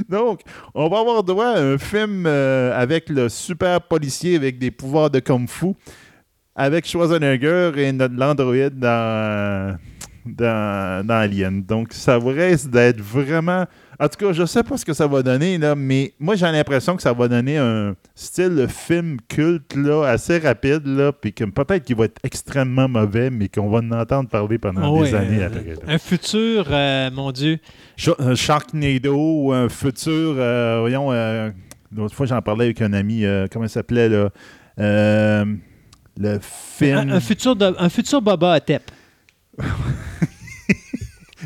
Donc, 0.09 0.41
on 0.73 0.89
va 0.89 0.99
avoir 0.99 1.23
droit 1.23 1.45
à 1.45 1.59
un 1.59 1.77
film 1.77 2.25
euh, 2.25 2.77
avec 2.79 3.09
le 3.09 3.29
super 3.29 3.81
policier 3.81 4.35
avec 4.35 4.57
des 4.59 4.71
pouvoirs 4.71 5.09
de 5.09 5.19
kung 5.19 5.47
fu, 5.47 5.73
avec 6.55 6.85
Schwarzenegger 6.85 7.71
et 7.77 7.91
notre 7.91 8.15
l'android 8.15 8.69
dans, 8.69 9.77
dans, 10.25 11.05
dans 11.05 11.15
Alien. 11.15 11.63
Donc, 11.63 11.93
ça 11.93 12.17
risque 12.17 12.69
d'être 12.69 13.01
vraiment... 13.01 13.65
En 13.99 14.07
tout 14.07 14.17
cas, 14.25 14.33
je 14.33 14.45
sais 14.45 14.63
pas 14.63 14.77
ce 14.77 14.85
que 14.85 14.93
ça 14.93 15.05
va 15.07 15.21
donner, 15.21 15.57
là, 15.57 15.75
mais 15.75 16.13
moi, 16.19 16.35
j'ai 16.35 16.45
l'impression 16.51 16.95
que 16.95 17.01
ça 17.01 17.13
va 17.13 17.27
donner 17.27 17.57
un 17.57 17.95
style 18.15 18.55
de 18.55 18.67
film 18.67 19.17
culte 19.27 19.75
là, 19.75 20.03
assez 20.05 20.39
rapide, 20.39 20.85
là, 20.87 21.11
puis 21.11 21.31
que 21.33 21.43
peut-être 21.43 21.83
qu'il 21.85 21.95
va 21.95 22.05
être 22.05 22.17
extrêmement 22.23 22.87
mauvais, 22.89 23.29
mais 23.29 23.49
qu'on 23.49 23.69
va 23.69 23.79
en 23.79 23.91
entendre 23.91 24.29
parler 24.29 24.57
pendant 24.57 24.97
ouais, 24.97 25.09
des 25.11 25.15
années 25.15 25.43
euh, 25.43 25.47
après. 25.47 25.63
là. 25.63 25.93
Un 25.93 25.97
futur, 25.99 26.65
euh, 26.71 27.11
mon 27.11 27.31
Dieu. 27.31 27.59
Un 28.19 28.35
Sharknado 28.35 29.15
ou 29.15 29.53
un 29.53 29.69
futur. 29.69 30.35
euh, 30.37 30.77
voyons, 30.81 31.11
euh, 31.11 31.51
l'autre 31.95 32.15
fois, 32.15 32.25
j'en 32.25 32.41
parlais 32.41 32.65
avec 32.65 32.81
un 32.81 32.93
ami. 32.93 33.23
euh, 33.25 33.47
comment 33.51 33.65
il 33.65 33.69
s'appelait, 33.69 34.09
là 34.09 34.29
Euh, 34.79 35.45
Le 36.17 36.39
film. 36.41 36.97
Un, 36.97 37.09
un 37.11 37.19
futur 37.19 37.55
de- 37.55 37.75
un 37.77 37.89
futur 37.89 38.21
Boba. 38.21 38.59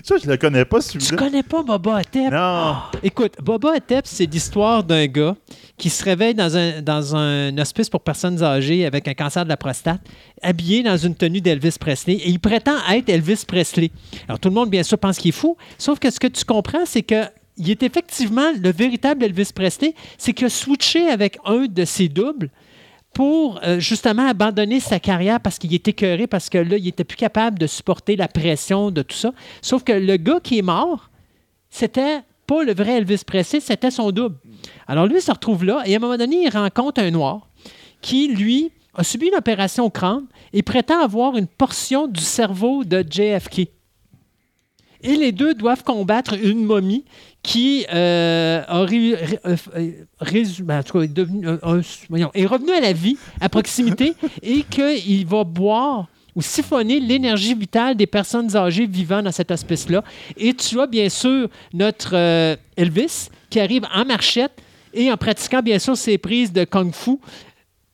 Ça, 0.07 0.15
je 0.23 0.29
le 0.29 0.37
connais 0.37 0.63
pas, 0.63 0.79
Tu 0.79 1.01
celui-là. 1.01 1.17
connais 1.21 1.43
pas 1.43 1.63
Boba 1.63 1.99
Hotep? 1.99 2.31
Non. 2.31 2.37
Ah, 2.39 2.91
écoute, 3.03 3.33
Boba 3.43 3.73
Hotep, 3.75 4.05
c'est 4.07 4.25
l'histoire 4.25 4.81
d'un 4.81 5.05
gars 5.07 5.35
qui 5.77 5.89
se 5.89 6.01
réveille 6.01 6.33
dans 6.33 6.55
un, 6.55 6.81
dans 6.81 7.13
un 7.13 7.57
hospice 7.57 7.89
pour 7.89 7.99
personnes 7.99 8.41
âgées 8.41 8.85
avec 8.85 9.05
un 9.09 9.13
cancer 9.13 9.43
de 9.43 9.49
la 9.49 9.57
prostate, 9.57 9.99
habillé 10.41 10.81
dans 10.81 10.95
une 10.95 11.13
tenue 11.13 11.41
d'Elvis 11.41 11.75
Presley, 11.77 12.13
et 12.13 12.29
il 12.29 12.39
prétend 12.39 12.77
être 12.89 13.09
Elvis 13.09 13.43
Presley. 13.45 13.91
Alors, 14.29 14.39
tout 14.39 14.47
le 14.47 14.55
monde, 14.55 14.69
bien 14.69 14.83
sûr, 14.83 14.97
pense 14.97 15.17
qu'il 15.17 15.29
est 15.29 15.31
fou, 15.33 15.57
sauf 15.77 15.99
que 15.99 16.09
ce 16.09 16.21
que 16.21 16.27
tu 16.27 16.45
comprends, 16.45 16.85
c'est 16.85 17.03
que 17.03 17.23
il 17.57 17.69
est 17.69 17.83
effectivement 17.83 18.51
le 18.57 18.71
véritable 18.71 19.25
Elvis 19.25 19.49
Presley, 19.53 19.93
c'est 20.17 20.31
qu'il 20.31 20.45
a 20.45 20.49
switché 20.49 21.09
avec 21.09 21.37
un 21.43 21.65
de 21.65 21.83
ses 21.83 22.07
doubles 22.07 22.49
pour 23.17 23.59
euh, 23.63 23.79
justement 23.79 24.27
abandonner 24.27 24.79
sa 24.79 24.99
carrière 24.99 25.39
parce 25.39 25.57
qu'il 25.57 25.73
était 25.73 25.89
écœuré, 25.89 26.27
parce 26.27 26.51
que 26.51 26.59
là, 26.59 26.77
il 26.77 26.87
était 26.87 27.03
plus 27.03 27.17
capable 27.17 27.57
de 27.57 27.65
supporter 27.65 28.15
la 28.15 28.27
pression 28.27 28.91
de 28.91 29.01
tout 29.01 29.15
ça. 29.15 29.31
Sauf 29.63 29.83
que 29.83 29.91
le 29.91 30.17
gars 30.17 30.39
qui 30.39 30.59
est 30.59 30.61
mort, 30.61 31.09
c'était 31.71 32.19
pas 32.45 32.63
le 32.63 32.75
vrai 32.75 32.97
Elvis 32.97 33.23
Presley, 33.25 33.59
c'était 33.59 33.89
son 33.89 34.11
double. 34.11 34.35
Alors 34.85 35.07
lui, 35.07 35.15
il 35.15 35.21
se 35.23 35.31
retrouve 35.31 35.65
là 35.65 35.81
et 35.87 35.95
à 35.95 35.97
un 35.97 35.99
moment 35.99 36.15
donné, 36.15 36.43
il 36.43 36.49
rencontre 36.49 37.01
un 37.01 37.09
noir 37.09 37.47
qui, 38.01 38.27
lui, 38.27 38.71
a 38.93 39.03
subi 39.03 39.29
une 39.29 39.35
opération 39.35 39.85
au 39.85 39.89
crâne 39.89 40.27
et 40.53 40.61
prétend 40.61 41.01
avoir 41.01 41.37
une 41.37 41.47
portion 41.47 42.05
du 42.05 42.21
cerveau 42.21 42.83
de 42.83 43.03
JFK. 43.03 43.61
Et 45.01 45.15
les 45.15 45.31
deux 45.31 45.55
doivent 45.55 45.83
combattre 45.83 46.35
une 46.35 46.63
momie 46.63 47.03
qui 47.47 47.85
euh, 47.93 48.61
a 48.67 48.81
ré- 48.83 49.15
ré- 49.45 50.05
résu- 50.19 50.69
en 50.69 50.83
tout 50.83 50.97
cas, 50.97 51.03
est, 51.05 51.13
devenu, 51.13 51.47
un- 51.47 51.81
voyons, 52.09 52.29
est 52.33 52.45
revenu 52.45 52.71
à 52.73 52.81
la 52.81 52.91
vie 52.91 53.17
à 53.39 53.47
proximité 53.47 54.13
et 54.43 54.63
qu'il 54.63 55.25
va 55.25 55.45
boire 55.45 56.07
ou 56.35 56.41
siphonner 56.41 56.99
l'énergie 56.99 57.53
vitale 57.53 57.95
des 57.95 58.05
personnes 58.05 58.53
âgées 58.57 58.85
vivant 58.85 59.23
dans 59.23 59.31
cet 59.31 59.49
hospice-là. 59.49 60.03
Et 60.35 60.53
tu 60.53 60.77
as 60.81 60.87
bien 60.87 61.07
sûr 61.07 61.47
notre 61.73 62.11
euh, 62.15 62.57
Elvis 62.75 63.29
qui 63.49 63.61
arrive 63.61 63.85
en 63.95 64.03
marchette 64.03 64.51
et 64.93 65.09
en 65.09 65.15
pratiquant 65.15 65.61
bien 65.61 65.79
sûr 65.79 65.95
ses 65.95 66.17
prises 66.17 66.51
de 66.51 66.65
kung-fu 66.65 67.17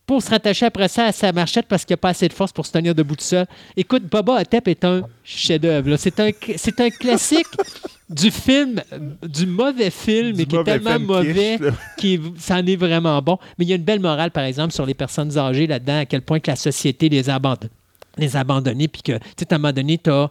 pour 0.04 0.20
se 0.20 0.30
rattacher 0.30 0.66
après 0.66 0.88
ça 0.88 1.04
à 1.06 1.12
sa 1.12 1.32
marchette 1.32 1.66
parce 1.68 1.84
qu'il 1.84 1.94
n'y 1.94 1.98
a 2.00 2.02
pas 2.02 2.08
assez 2.10 2.26
de 2.28 2.32
force 2.34 2.52
pour 2.52 2.66
se 2.66 2.72
tenir 2.72 2.92
debout 2.92 3.14
tout 3.16 3.24
seul. 3.24 3.46
Écoute, 3.76 4.02
Boba 4.10 4.40
Hotep 4.40 4.66
est 4.66 4.84
un 4.84 5.02
chef-d'œuvre. 5.22 5.96
C'est 5.96 6.18
un, 6.18 6.30
c'est 6.56 6.80
un 6.80 6.90
classique 6.90 7.46
du 8.10 8.30
film, 8.30 8.82
du 9.22 9.46
mauvais 9.46 9.90
film, 9.90 10.32
Du 10.32 10.42
et 10.42 10.46
qui 10.46 10.56
est 10.56 10.64
tellement 10.64 10.98
mauvais 10.98 11.58
qui 11.98 12.20
ça 12.38 12.56
en 12.56 12.66
est 12.66 12.76
vraiment 12.76 13.20
bon. 13.22 13.38
Mais 13.58 13.64
il 13.64 13.68
y 13.68 13.72
a 13.72 13.76
une 13.76 13.82
belle 13.82 14.00
morale, 14.00 14.30
par 14.30 14.44
exemple, 14.44 14.72
sur 14.72 14.86
les 14.86 14.94
personnes 14.94 15.36
âgées 15.38 15.66
là-dedans, 15.66 16.00
à 16.00 16.06
quel 16.06 16.22
point 16.22 16.40
que 16.40 16.50
la 16.50 16.56
société 16.56 17.08
les 17.08 17.30
a 17.30 17.34
abandonnées. 17.34 17.70
Les 18.18 18.88
puis 18.88 19.02
que, 19.02 19.18
tu 19.18 19.24
sais, 19.38 19.52
à 19.52 19.56
un 19.56 19.58
moment 19.58 19.72
donné, 19.72 19.98
tu 19.98 20.10
as 20.10 20.30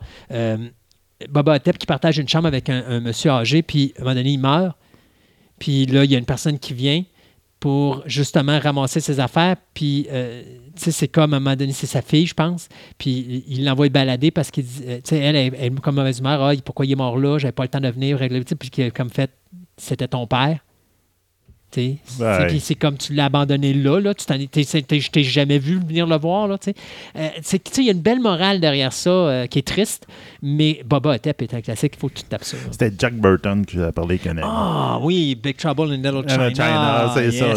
Boba 1.29 1.55
Hotep 1.55 1.77
qui 1.77 1.85
partage 1.85 2.17
une 2.17 2.27
chambre 2.27 2.47
avec 2.47 2.69
un, 2.69 2.83
un 2.87 2.99
monsieur 2.99 3.31
âgé, 3.31 3.61
puis 3.61 3.93
à 3.97 4.01
un 4.01 4.03
moment 4.03 4.15
donné, 4.15 4.31
il 4.31 4.39
meurt. 4.39 4.77
Puis 5.59 5.85
là, 5.85 6.03
il 6.03 6.11
y 6.11 6.15
a 6.15 6.19
une 6.19 6.25
personne 6.25 6.59
qui 6.59 6.73
vient 6.73 7.03
pour 7.63 8.03
justement 8.05 8.59
ramasser 8.59 8.99
ses 8.99 9.21
affaires. 9.21 9.55
Puis, 9.73 10.05
euh, 10.11 10.43
tu 10.75 10.83
sais, 10.83 10.91
c'est 10.91 11.07
comme 11.07 11.33
à 11.33 11.37
un 11.37 11.39
moment 11.39 11.55
donné, 11.55 11.71
c'est 11.71 11.87
sa 11.87 12.01
fille, 12.01 12.25
je 12.25 12.33
pense. 12.33 12.67
Puis, 12.97 13.45
il 13.47 13.63
l'envoie 13.63 13.87
balader 13.87 14.31
parce 14.31 14.51
qu'il 14.51 14.65
dit, 14.65 14.83
euh, 14.85 14.99
tu 15.01 15.15
elle, 15.15 15.37
elle, 15.37 15.73
comme 15.75 15.95
mauvaise 15.95 16.19
humeur. 16.19 16.43
Ah, 16.43 16.51
pourquoi 16.65 16.85
il 16.85 16.91
est 16.91 16.95
mort 16.95 17.17
là? 17.17 17.37
J'avais 17.37 17.53
pas 17.53 17.63
le 17.63 17.69
temps 17.69 17.79
de 17.79 17.87
venir 17.87 18.17
régler. 18.17 18.43
Puis, 18.43 18.69
qu'il 18.69 18.83
a 18.83 18.91
comme 18.91 19.09
fait, 19.09 19.31
c'était 19.77 20.09
ton 20.09 20.27
père. 20.27 20.59
C'est- 21.73 21.97
Ouais. 22.19 22.47
c'est 22.49 22.59
c'est 22.59 22.75
comme 22.75 22.97
tu 22.97 23.13
l'as 23.13 23.25
abandonné 23.25 23.73
là, 23.73 23.99
là. 23.99 24.13
Tu 24.13 24.25
t'es- 24.25 24.47
t'es- 24.81 24.99
je 24.99 25.09
t'ai 25.11 25.23
jamais 25.23 25.57
vu 25.59 25.79
venir 25.79 26.05
le 26.07 26.17
voir, 26.17 26.47
là, 26.47 26.57
tu 26.57 26.71
sais. 26.71 26.75
Euh, 27.17 27.29
il 27.77 27.83
y 27.83 27.89
a 27.89 27.91
une 27.93 28.01
belle 28.01 28.19
morale 28.19 28.59
derrière 28.59 28.93
ça 28.93 29.09
euh, 29.09 29.47
qui 29.47 29.59
est 29.59 29.67
triste, 29.67 30.05
mais 30.41 30.81
Boba 30.85 31.15
Hotep 31.15 31.41
est 31.41 31.53
un 31.53 31.61
classique, 31.61 31.93
il 31.95 31.99
faut 31.99 32.09
que 32.09 32.15
tu 32.15 32.23
te 32.23 32.29
tapes 32.29 32.43
ça. 32.43 32.57
C'était 32.71 32.91
Jack 32.97 33.15
Burton 33.15 33.65
que 33.65 33.73
j'avais 33.73 33.91
parlé 33.91 34.15
avec 34.15 34.27
un 34.27 34.37
ami. 34.37 34.41
Ah 34.43 34.99
oui, 35.01 35.35
Big 35.35 35.57
Trouble 35.57 35.91
in 35.93 35.97
Little 35.97 36.23
China. 36.29 37.11
C'est 37.15 37.31
ça. 37.31 37.55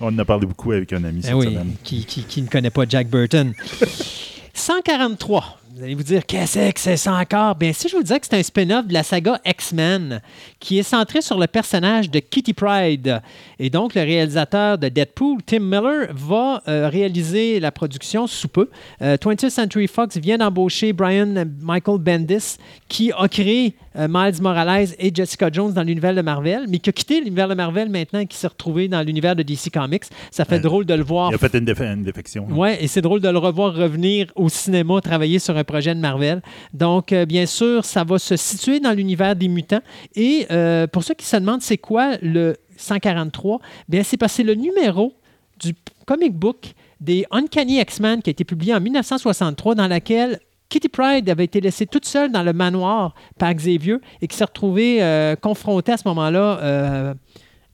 On 0.00 0.08
en 0.08 0.18
a 0.18 0.24
parlé 0.24 0.46
beaucoup 0.46 0.72
avec 0.72 0.92
un 0.92 1.04
ami 1.04 1.20
Ben 1.20 1.22
cette 1.22 1.34
oui, 1.34 1.46
semaine. 1.46 1.72
qui, 1.84 2.04
qui- 2.04 2.24
qui 2.24 2.42
ne 2.42 2.48
connaît 2.48 2.70
pas 2.70 2.84
Jack 2.88 3.08
Burton. 3.08 3.52
143. 4.54 5.58
Vous 5.76 5.82
allez 5.82 5.96
vous 5.96 6.04
dire, 6.04 6.24
qu'est-ce 6.24 6.70
que 6.70 6.78
c'est 6.78 6.96
ça 6.96 7.14
encore? 7.14 7.56
Bien, 7.56 7.72
si 7.72 7.88
je 7.88 7.96
vous 7.96 8.02
disais 8.02 8.20
que 8.20 8.26
c'est 8.30 8.38
un 8.38 8.42
spin-off 8.44 8.86
de 8.86 8.92
la 8.92 9.02
saga 9.02 9.40
X-Men, 9.44 10.20
qui 10.60 10.78
est 10.78 10.84
centré 10.84 11.20
sur 11.20 11.36
le 11.36 11.48
personnage 11.48 12.08
de 12.08 12.20
Kitty 12.20 12.54
Pride. 12.54 13.20
Et 13.58 13.70
donc, 13.70 13.96
le 13.96 14.02
réalisateur 14.02 14.78
de 14.78 14.88
Deadpool, 14.88 15.42
Tim 15.44 15.58
Miller, 15.58 16.10
va 16.12 16.62
euh, 16.68 16.88
réaliser 16.88 17.58
la 17.58 17.72
production 17.72 18.28
sous 18.28 18.46
peu. 18.46 18.70
Euh, 19.02 19.16
20th 19.16 19.50
Century 19.50 19.88
Fox 19.88 20.16
vient 20.16 20.38
d'embaucher 20.38 20.92
Brian 20.92 21.44
Michael 21.60 21.98
Bendis, 21.98 22.58
qui 22.88 23.10
a 23.10 23.26
créé 23.26 23.74
euh, 23.96 24.08
Miles 24.10 24.40
Morales 24.42 24.88
et 24.98 25.10
Jessica 25.14 25.48
Jones 25.52 25.72
dans 25.72 25.82
l'univers 25.82 26.14
de 26.14 26.22
Marvel, 26.22 26.64
mais 26.68 26.78
qui 26.78 26.90
a 26.90 26.92
quitté 26.92 27.20
l'univers 27.20 27.48
de 27.48 27.54
Marvel 27.54 27.88
maintenant 27.88 28.20
et 28.20 28.26
qui 28.26 28.36
s'est 28.36 28.46
retrouvé 28.46 28.88
dans 28.88 29.02
l'univers 29.02 29.36
de 29.36 29.42
DC 29.42 29.70
Comics. 29.72 30.04
Ça 30.30 30.44
fait 30.44 30.56
Ouais. 30.56 30.60
drôle 30.60 30.84
de 30.84 30.94
le 30.94 31.04
voir 31.04 31.30
Il 31.30 31.34
a 31.34 31.38
fait 31.38 31.54
une, 31.56 31.64
déf- 31.64 31.80
une 31.82 32.02
défection. 32.02 32.46
Ouais, 32.50 32.82
et 32.82 32.88
c'est 32.88 33.00
drôle 33.02 33.20
de 33.20 33.28
le 33.28 33.38
revoir 33.38 33.74
revenir 33.74 34.26
au 34.34 34.48
cinéma, 34.48 35.00
travailler 35.00 35.38
sur 35.38 35.56
un 35.56 35.64
projet 35.64 35.94
de 35.94 36.00
Marvel. 36.00 36.42
Donc, 36.72 37.12
euh, 37.12 37.24
bien 37.26 37.46
sûr, 37.46 37.84
ça 37.84 38.04
va 38.04 38.18
se 38.18 38.36
situer 38.36 38.80
dans 38.80 38.92
l'univers 38.92 39.36
des 39.36 39.48
mutants. 39.48 39.80
Et 40.16 40.46
euh, 40.50 40.86
pour 40.86 41.04
ceux 41.04 41.14
qui 41.14 41.26
se 41.26 41.36
demandent 41.36 41.62
c'est 41.62 41.78
quoi 41.78 42.16
le 42.22 42.56
143, 42.76 43.60
bien, 43.88 44.02
c'est 44.02 44.16
parce 44.16 44.32
que 44.32 44.36
c'est 44.38 44.42
le 44.42 44.54
numéro 44.54 45.14
du 45.60 45.74
comic 46.06 46.32
book 46.34 46.72
des 47.00 47.24
Uncanny 47.30 47.80
X-Men 47.80 48.22
qui 48.22 48.30
a 48.30 48.32
été 48.32 48.44
publié 48.44 48.74
en 48.74 48.80
1963, 48.80 49.74
dans 49.74 49.86
laquelle 49.86 50.40
Kitty 50.74 50.88
Pride 50.88 51.30
avait 51.30 51.44
été 51.44 51.60
laissée 51.60 51.86
toute 51.86 52.04
seule 52.04 52.32
dans 52.32 52.42
le 52.42 52.52
manoir 52.52 53.14
par 53.38 53.54
Xavier 53.54 53.98
et 54.20 54.26
qui 54.26 54.36
s'est 54.36 54.42
retrouvée 54.42 55.00
euh, 55.04 55.36
confrontée 55.36 55.92
à 55.92 55.96
ce 55.96 56.02
moment-là 56.08 56.58
euh, 56.60 57.14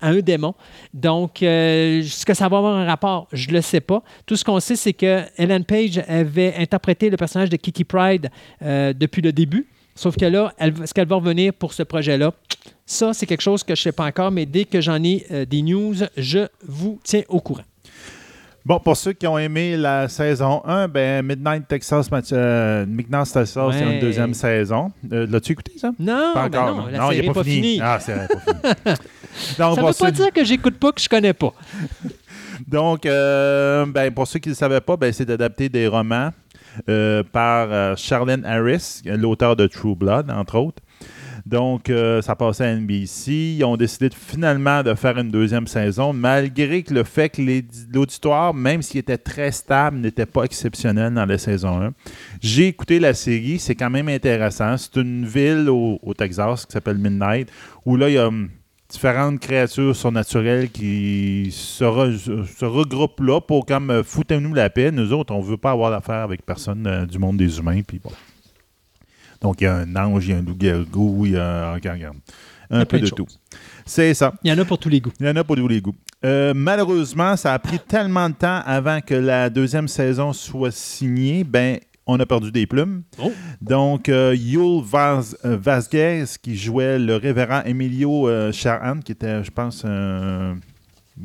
à 0.02 0.09
un 0.10 0.18
démon. 0.18 0.52
Donc, 0.93 1.43
euh, 1.43 2.01
est-ce 2.01 2.27
que 2.27 2.35
ça 2.35 2.47
va 2.51 2.59
avoir 2.59 2.77
un 2.77 2.85
rapport? 2.85 3.27
Je 3.32 3.48
ne 3.48 3.55
le 3.55 3.62
sais 3.62 3.81
pas. 3.81 4.02
Tout 4.27 4.36
ce 4.36 4.44
qu'on 4.44 4.60
sait, 4.60 4.77
c'est 4.77 4.93
que 4.93 5.22
Ellen 5.39 5.64
Page 5.64 5.97
avait 6.09 6.55
interprété 6.59 7.09
le 7.09 7.16
personnage 7.16 7.48
de 7.48 7.56
Kitty 7.56 7.85
Pride 7.85 8.28
euh, 8.60 8.93
depuis 8.93 9.22
le 9.22 9.32
début. 9.32 9.66
Sauf 9.94 10.14
que 10.18 10.27
là, 10.27 10.52
elle- 10.59 10.74
est-ce 10.82 10.93
qu'elle 10.93 11.09
va 11.09 11.16
revenir 11.16 11.55
pour 11.55 11.72
ce 11.72 11.82
projet-là? 11.82 12.35
Ça, 12.85 13.14
c'est 13.14 13.24
quelque 13.24 13.40
chose 13.40 13.62
que 13.64 13.74
je 13.74 13.81
ne 13.81 13.85
sais 13.85 13.93
pas 13.93 14.05
encore, 14.05 14.31
mais 14.31 14.44
dès 14.44 14.66
que 14.66 14.82
j'en 14.82 15.02
ai 15.02 15.47
des 15.48 15.62
news, 15.62 15.94
je 16.18 16.48
vous 16.66 17.01
tiens 17.02 17.22
au 17.31 17.40
courant. 17.40 17.64
Bon, 18.70 18.78
pour 18.78 18.97
ceux 18.97 19.14
qui 19.14 19.26
ont 19.26 19.36
aimé 19.36 19.76
la 19.76 20.09
saison 20.09 20.62
1, 20.64 20.86
ben 20.86 21.26
Midnight 21.26 21.66
Texas, 21.66 22.09
euh, 22.32 22.86
Midnight 22.86 23.24
Texas, 23.24 23.59
c'est 23.72 23.94
une 23.94 23.98
deuxième 23.98 24.32
saison. 24.32 24.92
Euh, 25.12 25.26
L'as-tu 25.28 25.55
écouté, 25.55 25.72
ça? 25.76 25.90
Non, 25.98 26.30
Pas 26.34 26.48
ben 26.48 26.60
encore. 26.60 26.76
non, 26.76 26.86
la 26.86 26.92
il 26.92 26.97
série 26.97 27.18
est 27.18 27.22
n'est 27.22 27.78
pas. 27.80 27.84
Ah, 27.84 27.98
c'est 27.98 28.14
fini. 28.14 28.28
Donc, 29.59 29.74
ça 29.74 29.82
ne 29.82 29.86
veut 29.88 29.92
ceux- 29.92 30.05
pas 30.05 30.10
dire 30.12 30.32
que 30.32 30.44
j'écoute 30.44 30.78
pas, 30.78 30.92
que 30.92 31.01
je 31.01 31.09
connais 31.09 31.32
pas. 31.32 31.52
Donc, 32.68 33.06
euh, 33.06 33.86
ben, 33.86 34.14
pour 34.14 34.28
ceux 34.28 34.38
qui 34.38 34.51
ne 34.51 34.55
le 34.55 34.56
savaient 34.56 34.80
pas, 34.80 34.97
ben, 34.97 35.12
c'est 35.12 35.28
adapté 35.28 35.68
des 35.68 35.88
romans 35.88 36.30
euh, 36.88 37.24
par 37.24 37.97
Charlene 37.98 38.44
Harris, 38.44 39.02
l'auteur 39.05 39.56
de 39.56 39.66
True 39.66 39.97
Blood, 39.97 40.30
entre 40.30 40.56
autres. 40.56 40.80
Donc, 41.46 41.90
euh, 41.90 42.22
ça 42.22 42.34
passait 42.36 42.64
à 42.64 42.74
NBC. 42.74 43.56
Ils 43.58 43.64
ont 43.64 43.76
décidé 43.76 44.08
finalement 44.14 44.82
de 44.82 44.94
faire 44.94 45.18
une 45.18 45.30
deuxième 45.30 45.66
saison, 45.66 46.12
malgré 46.12 46.82
que 46.82 46.94
le 46.94 47.04
fait 47.04 47.28
que 47.28 47.42
l'auditoire, 47.92 48.54
même 48.54 48.82
s'il 48.82 49.00
était 49.00 49.18
très 49.18 49.52
stable, 49.52 49.98
n'était 49.98 50.26
pas 50.26 50.44
exceptionnel 50.44 51.14
dans 51.14 51.26
la 51.26 51.38
saison 51.38 51.80
1. 51.80 51.92
J'ai 52.40 52.68
écouté 52.68 52.98
la 53.00 53.14
série, 53.14 53.58
c'est 53.58 53.74
quand 53.74 53.90
même 53.90 54.08
intéressant. 54.08 54.76
C'est 54.76 54.96
une 54.96 55.26
ville 55.26 55.68
au, 55.68 55.98
Texas 56.16 56.66
qui 56.66 56.72
s'appelle 56.72 56.98
Midnight, 56.98 57.48
où 57.86 57.96
là, 57.96 58.08
il 58.08 58.14
y 58.14 58.18
a 58.18 58.28
hum, 58.28 58.50
différentes 58.90 59.40
créatures 59.40 59.94
surnaturelles 59.94 60.70
qui 60.70 61.48
se, 61.52 61.84
re- 61.84 62.46
se 62.46 62.64
regroupent 62.64 63.20
là 63.20 63.40
pour 63.40 63.64
comme 63.64 63.90
euh, 63.90 64.02
foutez-nous 64.02 64.52
la 64.54 64.68
paix. 64.68 64.90
Nous 64.90 65.12
autres, 65.12 65.34
on 65.34 65.40
veut 65.40 65.56
pas 65.56 65.70
avoir 65.70 65.90
d'affaires 65.90 66.22
avec 66.22 66.44
personne 66.44 66.86
euh, 66.86 67.06
du 67.06 67.18
monde 67.18 67.36
des 67.36 67.58
humains. 67.58 67.80
Puis 67.86 68.00
bon. 68.02 68.10
Donc, 69.40 69.60
il 69.60 69.64
y 69.64 69.66
a 69.66 69.76
un 69.76 69.96
ange, 69.96 70.26
il 70.26 70.30
y 70.30 70.34
a 70.34 70.38
un 70.38 70.42
loup-garou, 70.42 71.26
il 71.26 71.32
y 71.32 71.36
a 71.36 71.72
un 71.72 72.80
a 72.80 72.86
peu 72.86 72.98
de 72.98 73.06
de 73.06 73.10
tout. 73.10 73.26
C'est 73.84 74.14
ça. 74.14 74.32
Il 74.44 74.50
y 74.50 74.52
en 74.52 74.58
a 74.58 74.64
pour 74.64 74.78
tous 74.78 74.88
les 74.88 75.00
goûts. 75.00 75.12
Il 75.18 75.26
y 75.26 75.28
en 75.28 75.36
a 75.36 75.42
pour 75.42 75.56
tous 75.56 75.66
les 75.66 75.80
goûts. 75.80 75.94
Euh, 76.24 76.52
malheureusement, 76.54 77.36
ça 77.36 77.54
a 77.54 77.58
pris 77.58 77.78
tellement 77.78 78.28
de 78.28 78.34
temps 78.34 78.60
avant 78.64 79.00
que 79.00 79.14
la 79.14 79.50
deuxième 79.50 79.88
saison 79.88 80.32
soit 80.32 80.70
signée. 80.70 81.42
Ben, 81.42 81.78
on 82.06 82.18
a 82.20 82.26
perdu 82.26 82.52
des 82.52 82.66
plumes. 82.66 83.02
Oh. 83.22 83.32
Donc, 83.60 84.08
euh, 84.08 84.34
Yul 84.36 84.82
Vaz- 84.84 85.36
euh, 85.44 85.56
Vasquez, 85.56 86.24
qui 86.42 86.56
jouait 86.56 86.98
le 86.98 87.16
révérend 87.16 87.62
Emilio 87.64 88.28
euh, 88.28 88.52
Charhan, 88.52 89.00
qui 89.00 89.12
était, 89.12 89.42
je 89.42 89.50
pense, 89.50 89.84
un 89.84 90.56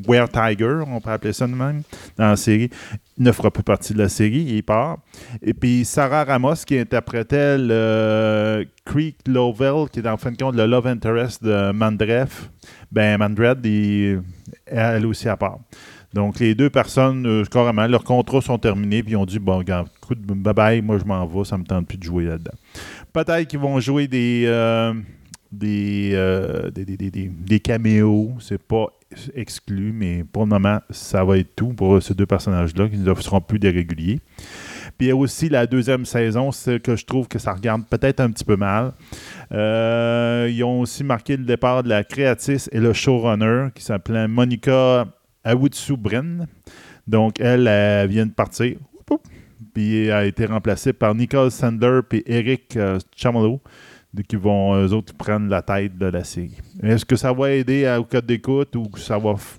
Were 0.07 0.27
Tiger, 0.29 0.83
on 0.87 0.99
peut 0.99 1.11
appeler 1.11 1.33
ça 1.33 1.47
de 1.47 1.53
même, 1.53 1.81
dans 2.17 2.29
la 2.29 2.35
série, 2.35 2.69
ne 3.17 3.31
fera 3.31 3.49
plus 3.51 3.63
partie 3.63 3.93
de 3.93 3.99
la 3.99 4.09
série, 4.09 4.41
il 4.43 4.63
part. 4.63 4.99
Et 5.41 5.53
puis 5.53 5.85
Sarah 5.85 6.23
Ramos, 6.25 6.55
qui 6.65 6.77
interprétait 6.77 7.57
le 7.57 8.65
Creek 8.83 9.17
Lovell, 9.27 9.89
qui 9.91 9.99
est 9.99 10.07
en 10.07 10.17
fin 10.17 10.31
de 10.31 10.37
compte 10.37 10.55
le 10.55 10.65
love 10.65 10.87
interest 10.87 11.43
de 11.43 11.71
Mandref, 11.71 12.49
ben 12.91 13.17
Mandred, 13.17 13.65
elle 14.65 15.05
aussi 15.05 15.29
à 15.29 15.37
part. 15.37 15.59
Donc, 16.13 16.39
les 16.39 16.55
deux 16.55 16.69
personnes, 16.69 17.25
euh, 17.27 17.43
carrément, 17.43 17.85
leurs 17.87 18.03
contrats 18.05 18.39
sont 18.39 18.57
terminés, 18.57 19.03
puis 19.03 19.13
ils 19.13 19.17
ont 19.17 19.25
dit 19.25 19.37
Bon, 19.39 19.57
regarde, 19.57 19.89
écoute, 20.01 20.19
bye 20.21 20.53
bye, 20.53 20.81
moi 20.81 20.97
je 20.97 21.03
m'en 21.03 21.25
vais, 21.25 21.43
ça 21.43 21.57
me 21.57 21.65
tente 21.65 21.87
plus 21.87 21.97
de 21.97 22.03
jouer 22.03 22.23
là-dedans. 22.25 22.53
Peut-être 23.11 23.47
qu'ils 23.49 23.59
vont 23.59 23.79
jouer 23.81 24.07
des, 24.07 24.43
euh, 24.47 24.93
des, 25.51 26.11
euh, 26.13 26.69
des, 26.71 26.85
des, 26.85 26.95
des- 26.95 27.11
des- 27.11 27.27
des 27.27 27.59
caméos, 27.59 28.31
c'est 28.39 28.61
pas 28.61 28.87
exclu, 29.33 29.91
mais 29.93 30.23
pour 30.23 30.43
le 30.43 30.49
moment, 30.49 30.79
ça 30.89 31.23
va 31.23 31.37
être 31.37 31.55
tout 31.55 31.73
pour 31.73 32.01
ces 32.01 32.13
deux 32.13 32.25
personnages-là, 32.25 32.89
qui 32.89 32.97
ne 32.97 33.13
seront 33.15 33.41
plus 33.41 33.59
des 33.59 33.69
réguliers. 33.69 34.19
Puis 34.97 35.07
il 35.07 35.09
y 35.09 35.11
a 35.11 35.15
aussi 35.15 35.49
la 35.49 35.67
deuxième 35.67 36.05
saison, 36.05 36.51
c'est 36.51 36.81
que 36.81 36.95
je 36.95 37.05
trouve 37.05 37.27
que 37.27 37.39
ça 37.39 37.53
regarde 37.53 37.83
peut-être 37.89 38.19
un 38.19 38.31
petit 38.31 38.45
peu 38.45 38.55
mal. 38.55 38.93
Euh, 39.51 40.49
ils 40.51 40.63
ont 40.63 40.81
aussi 40.81 41.03
marqué 41.03 41.37
le 41.37 41.43
départ 41.45 41.83
de 41.83 41.89
la 41.89 42.03
créatrice 42.03 42.69
et 42.71 42.79
le 42.79 42.93
showrunner 42.93 43.69
qui 43.75 43.83
s'appelait 43.83 44.27
Monica 44.27 45.05
Awutsu-Bren. 45.43 46.47
Donc, 47.07 47.39
elle, 47.39 47.67
elle 47.67 48.09
vient 48.09 48.25
de 48.25 48.31
partir. 48.31 48.77
Puis 49.75 50.05
elle 50.05 50.11
a 50.11 50.25
été 50.25 50.45
remplacée 50.45 50.93
par 50.93 51.13
Nicole 51.13 51.51
Sandler 51.51 51.99
et 52.13 52.37
Eric 52.37 52.77
euh, 52.77 52.97
Chamalo, 53.15 53.61
qui 54.23 54.35
vont, 54.35 54.75
eux 54.75 54.93
autres, 54.93 55.13
prendre 55.13 55.49
la 55.49 55.61
tête 55.61 55.97
de 55.97 56.05
la 56.07 56.23
série. 56.23 56.57
Est-ce 56.81 57.05
que 57.05 57.15
ça 57.15 57.33
va 57.33 57.51
aider 57.51 57.93
au 57.99 58.03
code 58.03 58.25
d'écoute 58.25 58.75
ou 58.75 58.83
que 58.89 58.99
ça 58.99 59.17
va 59.17 59.31
f- 59.33 59.57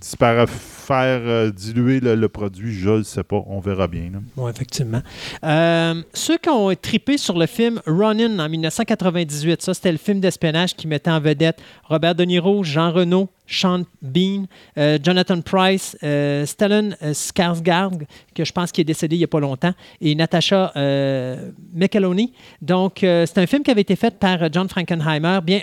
dispara- 0.00 0.46
faire 0.84 1.20
euh, 1.24 1.50
diluer 1.50 2.00
le, 2.00 2.28
produit? 2.28 2.74
Je 2.74 2.90
ne 2.90 3.02
sais 3.02 3.22
pas. 3.22 3.42
On 3.46 3.60
verra 3.60 3.88
bien. 3.88 4.10
Bon, 4.36 4.48
effectivement. 4.48 5.02
Euh, 5.44 6.02
ceux 6.12 6.38
qui 6.38 6.48
ont 6.48 6.74
trippé 6.74 7.18
sur 7.18 7.38
le 7.38 7.46
film 7.46 7.80
Ronin 7.86 8.38
en 8.38 8.48
1998, 8.48 9.62
ça, 9.62 9.74
c'était 9.74 9.92
le 9.92 9.98
film 9.98 10.20
d'espionnage 10.20 10.74
qui 10.74 10.86
mettait 10.86 11.10
en 11.10 11.20
vedette 11.20 11.60
Robert 11.84 12.14
De 12.14 12.24
Niro, 12.24 12.62
Jean 12.64 12.92
Reno, 12.92 13.28
Sean 13.46 13.84
Bean, 14.00 14.46
euh, 14.78 14.98
Jonathan 15.02 15.40
Price, 15.40 15.96
euh, 16.02 16.46
Stellan 16.46 16.90
Skarsgård, 17.12 18.06
que 18.34 18.44
je 18.44 18.52
pense 18.52 18.72
qu'il 18.72 18.82
est 18.82 18.86
décédé 18.86 19.16
il 19.16 19.18
n'y 19.18 19.24
a 19.24 19.28
pas 19.28 19.40
longtemps, 19.40 19.74
et 20.00 20.14
Natasha 20.14 20.72
euh, 20.76 21.50
McElhoney. 21.74 22.32
Donc, 22.62 22.98
c'est 23.00 23.38
un 23.38 23.46
film 23.46 23.62
qui 23.62 23.70
avait 23.70 23.82
été 23.82 23.96
fait 23.96 24.18
par 24.18 24.52
John 24.52 24.68
Frankenheimer. 24.68 25.40
Bien, 25.42 25.60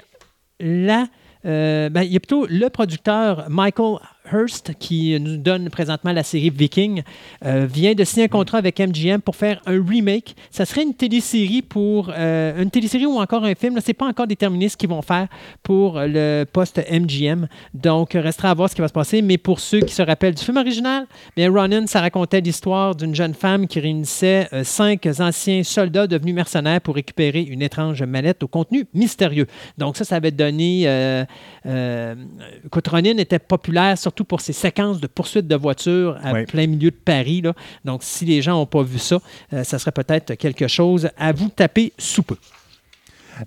là, 0.59 1.07
ben, 1.43 2.03
il 2.03 2.13
y 2.13 2.17
a 2.17 2.19
plutôt 2.19 2.45
le 2.47 2.69
producteur 2.69 3.49
Michael 3.49 3.97
Hurst 4.31 4.73
qui 4.79 5.19
nous 5.19 5.37
donne 5.37 5.69
présentement 5.69 6.11
la 6.11 6.23
série 6.23 6.49
Viking 6.49 7.03
euh, 7.45 7.65
vient 7.65 7.93
de 7.93 8.03
signer 8.03 8.25
un 8.25 8.29
contrat 8.29 8.57
avec 8.57 8.79
MGM 8.79 9.21
pour 9.21 9.35
faire 9.35 9.61
un 9.65 9.83
remake. 9.83 10.35
Ça 10.49 10.65
serait 10.65 10.83
une 10.83 10.93
télésérie 10.93 11.61
pour 11.61 12.11
euh, 12.15 12.61
une 12.61 12.69
télésérie 12.69 13.05
ou 13.05 13.19
encore 13.19 13.43
un 13.43 13.55
film. 13.55 13.79
C'est 13.81 13.93
pas 13.93 14.05
encore 14.05 14.27
déterminé 14.27 14.69
ce 14.69 14.77
qu'ils 14.77 14.89
vont 14.89 15.01
faire 15.01 15.27
pour 15.63 15.99
le 15.99 16.45
poste 16.45 16.81
MGM. 16.89 17.47
Donc 17.73 18.11
restera 18.13 18.51
à 18.51 18.53
voir 18.53 18.69
ce 18.69 18.75
qui 18.75 18.81
va 18.81 18.87
se 18.87 18.93
passer. 18.93 19.21
Mais 19.21 19.37
pour 19.37 19.59
ceux 19.59 19.79
qui 19.79 19.93
se 19.93 20.01
rappellent 20.01 20.35
du 20.35 20.43
film 20.43 20.57
original, 20.57 21.07
bien 21.35 21.51
Ronin, 21.51 21.87
ça 21.87 22.01
racontait 22.01 22.41
l'histoire 22.41 22.95
d'une 22.95 23.15
jeune 23.15 23.33
femme 23.33 23.67
qui 23.67 23.79
réunissait 23.79 24.47
euh, 24.53 24.63
cinq 24.63 25.07
anciens 25.19 25.63
soldats 25.63 26.07
devenus 26.07 26.35
mercenaires 26.35 26.81
pour 26.81 26.95
récupérer 26.95 27.41
une 27.41 27.61
étrange 27.61 28.03
mallette 28.03 28.43
au 28.43 28.47
contenu 28.47 28.85
mystérieux. 28.93 29.47
Donc 29.77 29.97
ça, 29.97 30.03
ça 30.03 30.15
avait 30.15 30.31
donné. 30.31 30.83
Euh, 30.85 31.25
euh, 31.65 32.15
Ronin 32.91 33.17
était 33.17 33.39
populaire 33.39 33.97
surtout 34.11 34.25
pour 34.25 34.41
ses 34.41 34.51
séquences 34.51 34.99
de 34.99 35.07
poursuite 35.07 35.47
de 35.47 35.55
voitures 35.55 36.17
à 36.21 36.33
Oui. 36.33 36.45
plein 36.45 36.67
milieu 36.67 36.91
de 36.91 36.95
Paris. 36.95 37.39
là. 37.41 37.53
Donc, 37.85 38.01
si 38.03 38.25
les 38.25 38.41
gens 38.41 38.53
n'ont 38.57 38.65
pas 38.65 38.83
vu 38.83 38.99
ça, 38.99 39.19
euh, 39.53 39.63
ça 39.63 39.79
serait 39.79 39.93
peut-être 39.93 40.33
quelque 40.35 40.67
chose 40.67 41.09
à 41.17 41.31
vous 41.31 41.47
taper 41.47 41.93
sous 41.97 42.21
peu. 42.23 42.35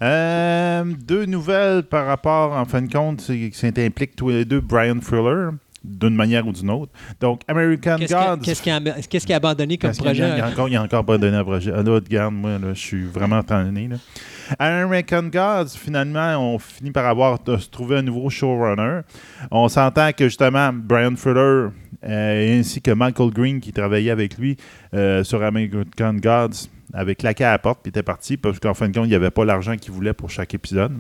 Euh, 0.03 0.85
deux 1.07 1.27
nouvelles 1.27 1.83
par 1.83 2.07
rapport, 2.07 2.53
en 2.53 2.65
fin 2.65 2.81
de 2.81 2.91
compte, 2.91 3.21
c'est- 3.21 3.51
qui 3.51 3.59
s'impliquent 3.59 4.17
tous 4.17 4.31
les 4.31 4.47
deux 4.47 4.61
Brian 4.61 5.01
Fuller, 5.03 5.51
d'une 5.85 6.15
manière 6.15 6.47
ou 6.47 6.53
d'une 6.53 6.71
autre. 6.71 6.93
Donc, 7.21 7.43
American 7.47 7.99
Gods. 7.99 8.41
qu'est-ce 8.43 8.63
qui 8.63 9.33
a, 9.33 9.37
abandonné 9.37 9.77
comme 9.77 9.93
qu'il 9.93 10.03
projet? 10.03 10.29
Il 10.31 10.39
y 10.39 10.41
a 10.41 10.49
encore, 10.49 10.69
il 10.69 10.73
y 10.73 10.77
a 10.77 10.83
encore 10.83 11.05
pas 11.05 11.19
donné 11.19 11.37
un 11.37 11.45
projet. 11.45 11.73
Ah, 11.75 11.83
là, 11.83 11.93
regarde, 11.93 12.35
moi, 12.35 12.59
là, 12.59 12.73
je 12.73 12.81
suis 12.81 13.05
vraiment 13.05 13.43
tanné. 13.43 13.89
Là. 13.89 13.97
American 14.59 15.25
Gods, 15.25 15.77
finalement, 15.77 16.37
on 16.39 16.59
finit 16.59 16.91
par 16.91 17.07
avoir 17.07 17.43
de 17.43 17.57
se 17.59 17.69
trouver 17.69 17.99
un 17.99 18.03
nouveau 18.03 18.31
showrunner. 18.31 19.01
On 19.51 19.69
s'entend 19.69 20.13
que 20.13 20.25
justement, 20.25 20.71
Brian 20.73 21.17
Fuller 21.17 21.69
euh, 22.07 22.59
ainsi 22.59 22.83
que 22.83 22.91
Michael 22.91 23.31
Green 23.31 23.61
qui 23.61 23.73
travaillait 23.73 24.11
avec 24.11 24.37
lui 24.37 24.57
euh, 24.93 25.25
sur 25.25 25.43
American 25.43 26.15
Gods 26.15 26.69
avait 26.93 27.15
claqué 27.15 27.45
à 27.45 27.53
la 27.53 27.59
porte 27.59 27.87
et 27.87 27.89
était 27.89 28.03
parti 28.03 28.37
parce 28.37 28.61
qu'en 28.61 28.75
fin 28.75 28.89
de 28.89 28.95
compte, 28.95 29.07
il 29.07 29.11
n'y 29.11 29.15
avait 29.15 29.31
pas 29.31 29.45
l'argent 29.45 29.77
qu'il 29.77 29.93
voulait 29.93 30.13
pour 30.13 30.31
chaque 30.31 30.55
épisode. 30.55 30.93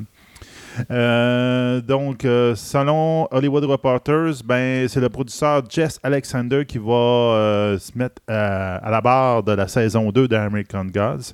Euh, 0.90 1.80
donc, 1.80 2.24
euh, 2.24 2.54
selon 2.54 3.28
Hollywood 3.30 3.64
Reporters, 3.64 4.42
ben, 4.44 4.88
c'est 4.88 5.00
le 5.00 5.08
producteur 5.08 5.62
Jess 5.68 6.00
Alexander 6.02 6.64
qui 6.66 6.78
va 6.78 6.92
euh, 6.92 7.78
se 7.78 7.96
mettre 7.96 8.22
à 8.28 8.90
la 8.90 9.00
barre 9.00 9.42
de 9.42 9.52
la 9.52 9.68
saison 9.68 10.10
2 10.10 10.28
d'American 10.28 10.86
Gods. 10.86 11.32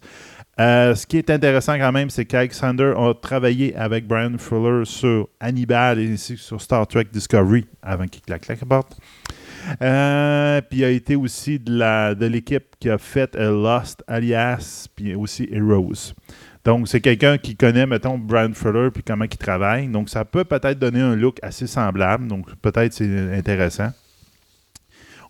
Ce 0.59 1.07
qui 1.07 1.17
est 1.17 1.31
intéressant 1.31 1.79
quand 1.79 1.93
même, 1.93 2.11
c'est 2.11 2.27
qu'Alexander 2.27 2.93
a 2.97 3.15
travaillé 3.15 3.75
avec 3.77 4.07
Brian 4.07 4.37
Fuller 4.37 4.85
sur 4.85 5.29
Hannibal 5.41 5.99
et 5.99 6.09
que 6.11 6.17
sur 6.17 6.61
Star 6.61 6.87
Trek 6.87 7.07
Discovery 7.11 7.67
avant 7.83 8.07
qu'il 8.07 8.21
claque 8.21 8.47
la 8.47 8.57
porte. 8.57 8.99
Puis 10.69 10.79
il 10.79 10.85
a 10.85 10.91
été 10.91 11.17
aussi 11.17 11.59
de 11.59 12.27
l'équipe 12.27 12.77
qui 12.79 12.91
a 12.91 12.99
fait 12.99 13.35
Lost, 13.37 14.05
Alias, 14.07 14.87
puis 14.95 15.15
aussi 15.15 15.49
Heroes. 15.51 16.13
Donc, 16.71 16.87
c'est 16.87 17.01
quelqu'un 17.01 17.37
qui 17.37 17.57
connaît, 17.57 17.85
mettons, 17.85 18.17
Brian 18.17 18.53
Fuller 18.55 18.91
puis 18.95 19.03
comment 19.03 19.25
il 19.25 19.37
travaille. 19.37 19.89
Donc, 19.89 20.09
ça 20.09 20.25
peut 20.25 20.45
peut-être 20.45 20.79
donner 20.79 21.01
un 21.01 21.17
look 21.17 21.39
assez 21.43 21.67
semblable. 21.67 22.29
Donc, 22.29 22.47
peut-être 22.63 22.93
c'est 22.93 23.37
intéressant. 23.37 23.91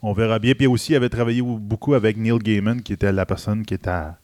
On 0.03 0.13
verra 0.13 0.39
bien. 0.39 0.53
Puis 0.53 0.67
aussi, 0.67 0.93
il 0.93 0.97
avait 0.97 1.09
travaillé 1.09 1.41
beaucoup 1.43 1.95
avec 1.95 2.19
Neil 2.19 2.39
Gaiman, 2.41 2.83
qui 2.83 2.93
était 2.93 3.11
la 3.11 3.25
personne 3.25 3.65
qui 3.65 3.73
était 3.73 3.89
à- 3.89 4.19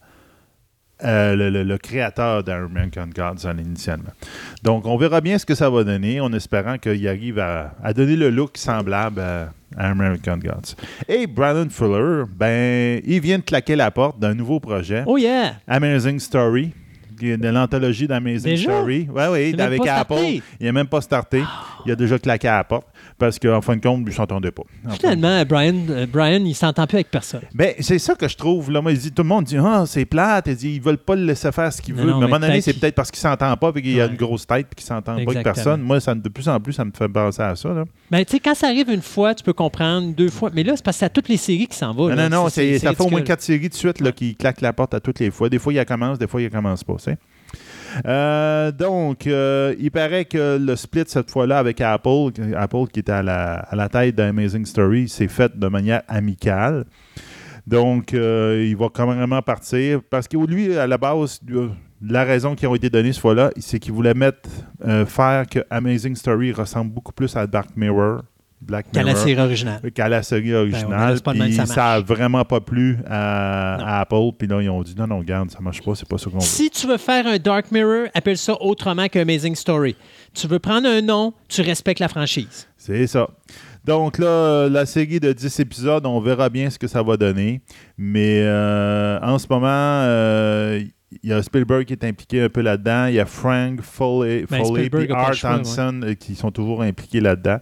euh, 1.03 1.35
le, 1.35 1.49
le- 1.49 1.63
le 1.63 1.77
créateur 1.79 2.43
d'American 2.43 3.07
Gods 3.15 3.47
à 3.47 3.51
initialement. 3.53 4.13
Donc, 4.61 4.85
on 4.85 4.95
verra 4.97 5.19
bien 5.19 5.39
ce 5.39 5.45
que 5.47 5.55
ça 5.55 5.71
va 5.71 5.83
donner, 5.83 6.19
en 6.21 6.31
espérant 6.33 6.77
qu'il 6.77 7.07
arrive 7.07 7.39
à, 7.39 7.73
à 7.83 7.93
donner 7.93 8.15
le 8.15 8.29
look 8.29 8.57
semblable 8.59 9.19
à, 9.21 9.49
à 9.75 9.89
American 9.89 10.37
Gods. 10.37 10.75
Et 11.07 11.25
Brandon 11.25 11.67
Fuller, 11.71 12.25
ben, 12.31 13.01
il 13.05 13.21
vient 13.21 13.39
de 13.39 13.43
claquer 13.43 13.75
la 13.75 13.89
porte 13.89 14.19
d'un 14.19 14.35
nouveau 14.35 14.59
projet. 14.59 15.03
Oh 15.07 15.17
yeah! 15.17 15.55
Amazing 15.67 16.19
Story, 16.19 16.73
de 17.21 17.49
l'anthologie 17.49 18.07
d'Amazing? 18.07 18.57
Story. 18.57 19.07
Oui, 19.09 19.23
oui, 19.31 19.55
avec 19.59 19.85
Apple. 19.87 20.41
Il 20.59 20.65
n'a 20.65 20.71
même 20.71 20.87
pas 20.87 21.01
starté. 21.01 21.43
Il 21.85 21.91
a 21.91 21.95
déjà 21.95 22.19
claqué 22.19 22.47
à 22.47 22.57
la 22.57 22.63
porte 22.63 22.87
parce 23.17 23.39
qu'en 23.39 23.61
fin 23.61 23.75
de 23.75 23.81
compte, 23.81 24.01
il 24.01 24.05
ne 24.09 24.11
s'entendait 24.11 24.51
pas. 24.51 24.63
Finalement, 24.99 25.43
Brian, 25.45 25.75
euh, 25.89 26.05
Brian 26.11 26.43
il 26.45 26.53
s'entend 26.55 26.85
plus 26.87 26.95
avec 26.97 27.09
personne. 27.11 27.41
ben, 27.53 27.73
c'est 27.79 27.99
ça 27.99 28.15
que 28.15 28.27
je 28.27 28.37
trouve. 28.37 28.71
Là, 28.71 28.81
moi, 28.81 28.91
il 28.91 28.97
dit, 28.99 29.11
tout 29.11 29.23
le 29.23 29.27
monde 29.29 29.45
dit 29.45 29.57
Ah, 29.57 29.83
c'est 29.87 30.05
plate. 30.05 30.45
Il 30.47 30.55
dit, 30.55 30.75
ils 30.75 30.81
veulent 30.81 30.97
pas 30.97 31.15
le 31.15 31.23
laisser 31.25 31.51
faire 31.51 31.71
ce 31.73 31.81
qu'il 31.81 31.95
Non, 31.95 32.03
veut. 32.03 32.09
non, 32.11 32.17
mais 32.17 32.23
à 32.23 32.25
un 32.25 32.29
moment 32.29 32.47
donné, 32.47 32.61
c'est 32.61 32.73
peut-être 32.73 32.95
parce 32.95 33.09
qu'il 33.11 33.19
s'entend 33.19 33.55
pas 33.57 33.71
et 33.75 33.81
qu'il 33.81 33.99
a 33.99 34.05
Ouais. 34.05 34.11
une 34.11 34.17
grosse 34.17 34.45
tête 34.45 34.67
et 34.71 34.75
qu'il 34.75 34.85
s'entend 34.85 35.15
pas 35.15 35.21
avec 35.31 35.43
personne. 35.43 35.81
Moi, 35.81 35.99
ça, 35.99 36.13
de 36.15 36.29
plus 36.29 36.47
en 36.47 36.59
plus, 36.59 36.73
ça 36.73 36.85
me 36.85 36.91
fait 36.97 37.09
penser 37.09 37.41
à 37.41 37.55
ça. 37.55 37.69
Là. 37.69 37.85
Ben, 38.11 38.23
tu 38.23 38.33
sais, 38.33 38.39
quand 38.39 38.55
ça 38.55 38.67
arrive 38.67 38.89
une 38.89 39.01
fois, 39.01 39.33
tu 39.35 39.43
peux 39.43 39.53
comprendre, 39.53 40.13
deux 40.13 40.29
fois. 40.29 40.49
Mais 40.53 40.63
là, 40.63 40.73
c'est 40.75 40.83
parce 40.85 40.97
que 40.97 40.99
c'est 40.99 41.05
à 41.05 41.09
toutes 41.09 41.29
les 41.29 41.37
séries 41.37 41.67
qui 41.67 41.77
s'en 41.77 41.93
va. 41.93 42.03
Non, 42.03 42.15
là. 42.15 42.29
non, 42.29 42.43
non, 42.43 42.49
c'est, 42.49 42.79
ça 42.79 42.93
fait 42.93 43.03
au 43.03 43.09
moins 43.09 43.21
quatre 43.21 43.41
séries 43.41 43.69
de 43.69 43.73
suite 43.73 43.99
là, 43.99 44.11
qui 44.11 44.35
claquent 44.35 44.61
la 44.61 44.73
porte 44.73 44.93
à 44.93 44.99
toutes 44.99 45.19
les 45.19 45.31
fois. 45.31 45.49
Des 45.49 45.59
fois, 45.59 45.73
il 45.73 45.83
commence, 45.85 46.19
des 46.19 46.27
fois, 46.27 46.41
il 46.41 46.49
commence 46.49 46.83
pas. 46.83 46.95
Euh, 48.05 48.71
donc, 48.71 49.27
euh, 49.27 49.75
il 49.79 49.91
paraît 49.91 50.25
que 50.25 50.57
le 50.57 50.75
split 50.75 51.03
cette 51.07 51.31
fois-là 51.31 51.59
avec 51.59 51.81
Apple, 51.81 52.31
Apple 52.55 52.87
qui 52.91 52.99
était 52.99 53.11
à 53.11 53.23
la, 53.23 53.89
tête 53.89 54.15
d'Amazing 54.15 54.65
Story, 54.65 55.09
s'est 55.09 55.27
fait 55.27 55.57
de 55.57 55.67
manière 55.67 56.01
amicale. 56.07 56.85
Donc, 57.65 58.13
euh, 58.13 58.65
il 58.65 58.77
va 58.77 58.87
quand 58.93 59.13
même 59.13 59.41
partir 59.41 60.01
parce 60.09 60.27
que 60.27 60.37
lui, 60.37 60.77
à 60.77 60.87
la 60.87 60.97
base, 60.97 61.41
la 62.01 62.23
raison 62.23 62.55
qui 62.55 62.65
a 62.65 62.73
été 62.75 62.89
donnée 62.89 63.11
ce 63.11 63.19
fois-là, 63.19 63.51
c'est 63.57 63.79
qu'ils 63.79 63.93
voulaient 63.93 64.13
mettre, 64.13 64.49
faire 65.07 65.45
que 65.47 65.59
Amazing 65.69 66.15
Story 66.15 66.53
ressemble 66.53 66.91
beaucoup 66.91 67.11
plus 67.11 67.35
à 67.35 67.45
Dark 67.45 67.69
Mirror. 67.75 68.21
Black 68.59 68.87
Qu'à 68.91 69.03
la 69.03 69.13
Mirror, 69.13 69.23
série 69.23 69.39
originale. 69.39 69.91
qu'à 69.91 70.09
la 70.09 70.23
série 70.23 70.49
Ben, 70.49 70.55
originale. 70.55 71.19
puis 71.23 71.53
ça 71.53 71.65
ça, 71.67 71.93
a 71.93 71.99
vraiment 72.01 72.43
pas 72.43 72.59
plu 72.59 72.97
à, 73.07 73.99
Apple. 74.01 74.31
Puis 74.37 74.47
là, 74.47 74.61
ils 74.61 74.69
ont 74.69 74.81
dit 74.81 74.95
non, 74.97 75.07
non, 75.07 75.19
regarde, 75.19 75.51
ça 75.51 75.59
marche 75.59 75.81
pas, 75.83 75.93
c'est 75.95 76.07
pas 76.07 76.17
ça 76.17 76.29
qu'on 76.29 76.37
veut. 76.39 76.43
Si 76.43 76.69
tu 76.69 76.87
veux 76.87 76.97
faire 76.97 77.27
un 77.27 77.37
Dark 77.37 77.71
Mirror, 77.71 78.07
appelle 78.13 78.37
ça 78.37 78.59
autrement 78.61 79.07
qu'Amazing 79.07 79.55
Story. 79.55 79.95
Tu 80.33 80.47
veux 80.47 80.59
prendre 80.59 80.87
un 80.87 81.01
nom, 81.01 81.33
tu 81.47 81.61
respectes 81.61 81.99
la 81.99 82.07
franchise. 82.07 82.67
C'est 82.77 83.05
ça. 83.07 83.27
Donc 83.85 84.17
là, 84.17 84.67
la 84.67 84.85
série 84.85 85.19
de 85.19 85.31
10 85.31 85.59
épisodes, 85.61 86.05
on 86.05 86.19
verra 86.19 86.49
bien 86.49 86.69
ce 86.69 86.77
que 86.77 86.87
ça 86.87 87.01
va 87.01 87.15
donner. 87.15 87.61
Mais 87.97 88.41
euh, 88.43 89.17
en 89.21 89.39
ce 89.39 89.47
moment, 89.49 89.67
euh, 89.69 90.81
il 91.23 91.29
y 91.29 91.33
a 91.33 91.41
Spielberg 91.41 91.85
qui 91.85 91.93
est 91.93 92.03
impliqué 92.03 92.41
un 92.41 92.49
peu 92.49 92.61
là-dedans. 92.61 93.05
Il 93.05 93.15
y 93.15 93.19
a 93.19 93.25
Frank 93.25 93.81
Foley, 93.81 94.45
Ben, 94.49 94.63
Foley 94.63 94.89
le 94.91 95.11
Art 95.13 95.31
ouais. 95.31 96.09
Euh, 96.09 96.13
qui 96.15 96.35
sont 96.35 96.51
toujours 96.51 96.81
impliqués 96.81 97.21
là-dedans. 97.21 97.59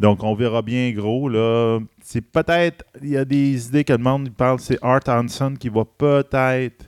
Donc, 0.00 0.22
on 0.22 0.34
verra 0.34 0.62
bien 0.62 0.92
gros. 0.92 1.28
Là. 1.28 1.80
C'est 2.02 2.20
peut-être, 2.20 2.84
il 3.02 3.10
y 3.10 3.16
a 3.16 3.24
des 3.24 3.66
idées 3.66 3.84
que 3.84 3.92
le 3.92 3.98
monde 3.98 4.30
parle, 4.30 4.60
c'est 4.60 4.78
Art 4.82 5.00
Hanson 5.08 5.54
qui 5.58 5.68
va 5.68 5.82
peut-être 5.84 6.84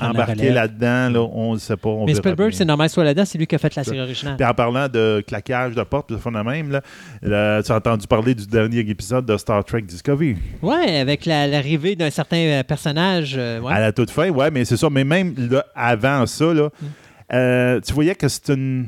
embarquer 0.00 0.50
là-dedans. 0.50 1.10
Là, 1.10 1.20
on 1.32 1.52
ne 1.54 1.58
sait 1.58 1.76
pas. 1.76 1.88
On 1.90 2.04
Mais 2.06 2.14
Spielberg, 2.14 2.52
c'est 2.52 2.64
normal, 2.64 2.88
soit 2.88 3.04
là-dedans, 3.04 3.24
c'est 3.24 3.38
lui 3.38 3.46
qui 3.46 3.54
a 3.54 3.58
fait 3.58 3.74
la 3.76 3.84
série 3.84 4.00
originale. 4.00 4.36
Puis 4.36 4.46
en 4.46 4.54
parlant 4.54 4.88
de 4.88 5.22
claquage 5.26 5.74
de 5.74 5.82
porte, 5.82 6.10
de 6.12 6.16
fond 6.16 6.32
de 6.32 6.40
même, 6.40 6.70
là, 6.72 6.80
là, 7.22 7.62
tu 7.62 7.70
as 7.70 7.76
entendu 7.76 8.06
parler 8.06 8.34
du 8.34 8.46
dernier 8.46 8.80
épisode 8.80 9.26
de 9.26 9.36
Star 9.36 9.62
Trek 9.64 9.82
Discovery. 9.82 10.36
Ouais, 10.62 10.98
avec 10.98 11.26
la- 11.26 11.46
l'arrivée 11.46 11.94
d'un 11.94 12.10
certain 12.10 12.38
euh, 12.38 12.62
personnage. 12.64 13.34
euh, 13.36 13.60
ouais. 13.60 13.72
À 13.72 13.80
la 13.80 13.92
toute 13.92 14.10
fin, 14.10 14.30
ouais, 14.30 14.50
mais 14.50 14.64
c'est 14.64 14.76
ça. 14.78 14.88
Mais 14.90 15.04
même 15.04 15.34
là, 15.50 15.64
avant 15.76 16.26
ça, 16.26 16.52
là, 16.52 16.70
Mm. 16.80 16.86
euh, 17.34 17.80
tu 17.86 17.92
voyais 17.92 18.14
que 18.14 18.26
c'est 18.28 18.48
une. 18.48 18.86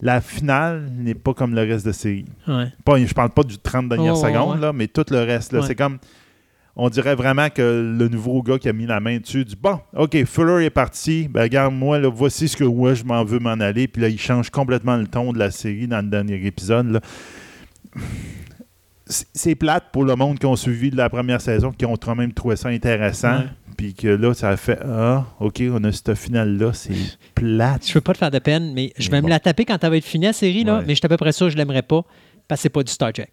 La 0.00 0.20
finale 0.20 0.90
n'est 0.96 1.14
pas 1.14 1.34
comme 1.34 1.54
le 1.54 1.62
reste 1.62 1.84
de 1.84 1.90
la 1.90 1.94
série. 1.94 2.24
Ouais. 2.46 2.66
Pas, 2.84 2.98
je 3.04 3.12
parle 3.14 3.30
pas 3.30 3.42
du 3.42 3.58
30 3.58 3.88
dernières 3.88 4.14
Oh, 4.16 4.22
ouais, 4.22 4.32
secondes, 4.32 4.54
ouais. 4.56 4.60
là, 4.60 4.72
mais 4.72 4.86
tout 4.86 5.04
le 5.10 5.18
reste. 5.18 5.52
Ouais. 5.54 5.62
C'est 5.66 5.74
comme. 5.74 5.98
On 6.80 6.88
dirait 6.88 7.16
vraiment 7.16 7.50
que 7.50 7.94
le 7.98 8.06
nouveau 8.08 8.40
gars 8.44 8.56
qui 8.56 8.68
a 8.68 8.72
mis 8.72 8.86
la 8.86 9.00
main 9.00 9.18
dessus 9.18 9.44
dit 9.44 9.56
Bon, 9.60 9.80
OK, 9.96 10.24
Fuller 10.24 10.64
est 10.66 10.70
parti. 10.70 11.26
Ben, 11.28 11.42
regarde, 11.42 11.74
moi, 11.74 11.98
là, 11.98 12.08
voici 12.08 12.46
ce 12.46 12.56
que 12.56 12.62
moi, 12.62 12.94
je 12.94 13.02
m'en 13.02 13.24
veux 13.24 13.40
m'en 13.40 13.50
aller. 13.58 13.88
Puis 13.88 14.00
là, 14.00 14.08
il 14.08 14.20
change 14.20 14.50
complètement 14.50 14.96
le 14.96 15.08
ton 15.08 15.32
de 15.32 15.38
la 15.40 15.50
série 15.50 15.88
dans 15.88 16.00
le 16.04 16.08
dernier 16.08 16.36
épisode. 16.46 16.86
là. 16.92 17.00
C'est 19.06 19.26
c'est 19.32 19.54
plate 19.54 19.84
pour 19.90 20.04
le 20.04 20.14
monde 20.16 20.38
qui 20.38 20.46
ont 20.46 20.54
suivi 20.54 20.90
de 20.90 20.96
la 20.96 21.08
première 21.08 21.40
saison, 21.40 21.72
qui 21.72 21.86
ont 21.86 21.96
quand 21.96 22.14
même 22.14 22.32
trouvé 22.32 22.56
ça 22.56 22.68
intéressant. 22.68 23.40
Puis 23.78 23.94
que 23.94 24.08
là, 24.08 24.34
ça 24.34 24.50
a 24.50 24.56
fait 24.58 24.78
Ah, 24.84 25.24
OK, 25.40 25.62
on 25.72 25.82
a 25.84 25.92
cette 25.92 26.14
finale-là, 26.14 26.72
c'est 26.74 26.92
plate. 27.34 27.86
Je 27.88 27.94
veux 27.94 28.00
pas 28.02 28.12
te 28.12 28.18
faire 28.18 28.30
de 28.30 28.38
peine, 28.40 28.74
mais 28.74 28.92
je 28.98 29.10
vais 29.10 29.20
bon. 29.20 29.28
me 29.28 29.30
la 29.30 29.40
taper 29.40 29.64
quand 29.64 29.82
elle 29.82 29.90
va 29.90 29.96
être 29.96 30.04
finie, 30.04 30.26
la 30.26 30.32
série, 30.34 30.64
là, 30.64 30.78
Ouais. 30.78 30.84
mais 30.86 30.94
je 30.94 30.98
suis 30.98 31.06
à 31.06 31.08
peu 31.08 31.16
près 31.16 31.32
sûr 31.32 31.46
que 31.46 31.52
je 31.52 31.56
l'aimerais 31.56 31.82
pas 31.82 32.02
parce 32.48 32.58
que 32.58 32.62
c'est 32.64 32.68
pas 32.68 32.82
du 32.82 32.92
Star 32.92 33.12
Trek. 33.12 33.30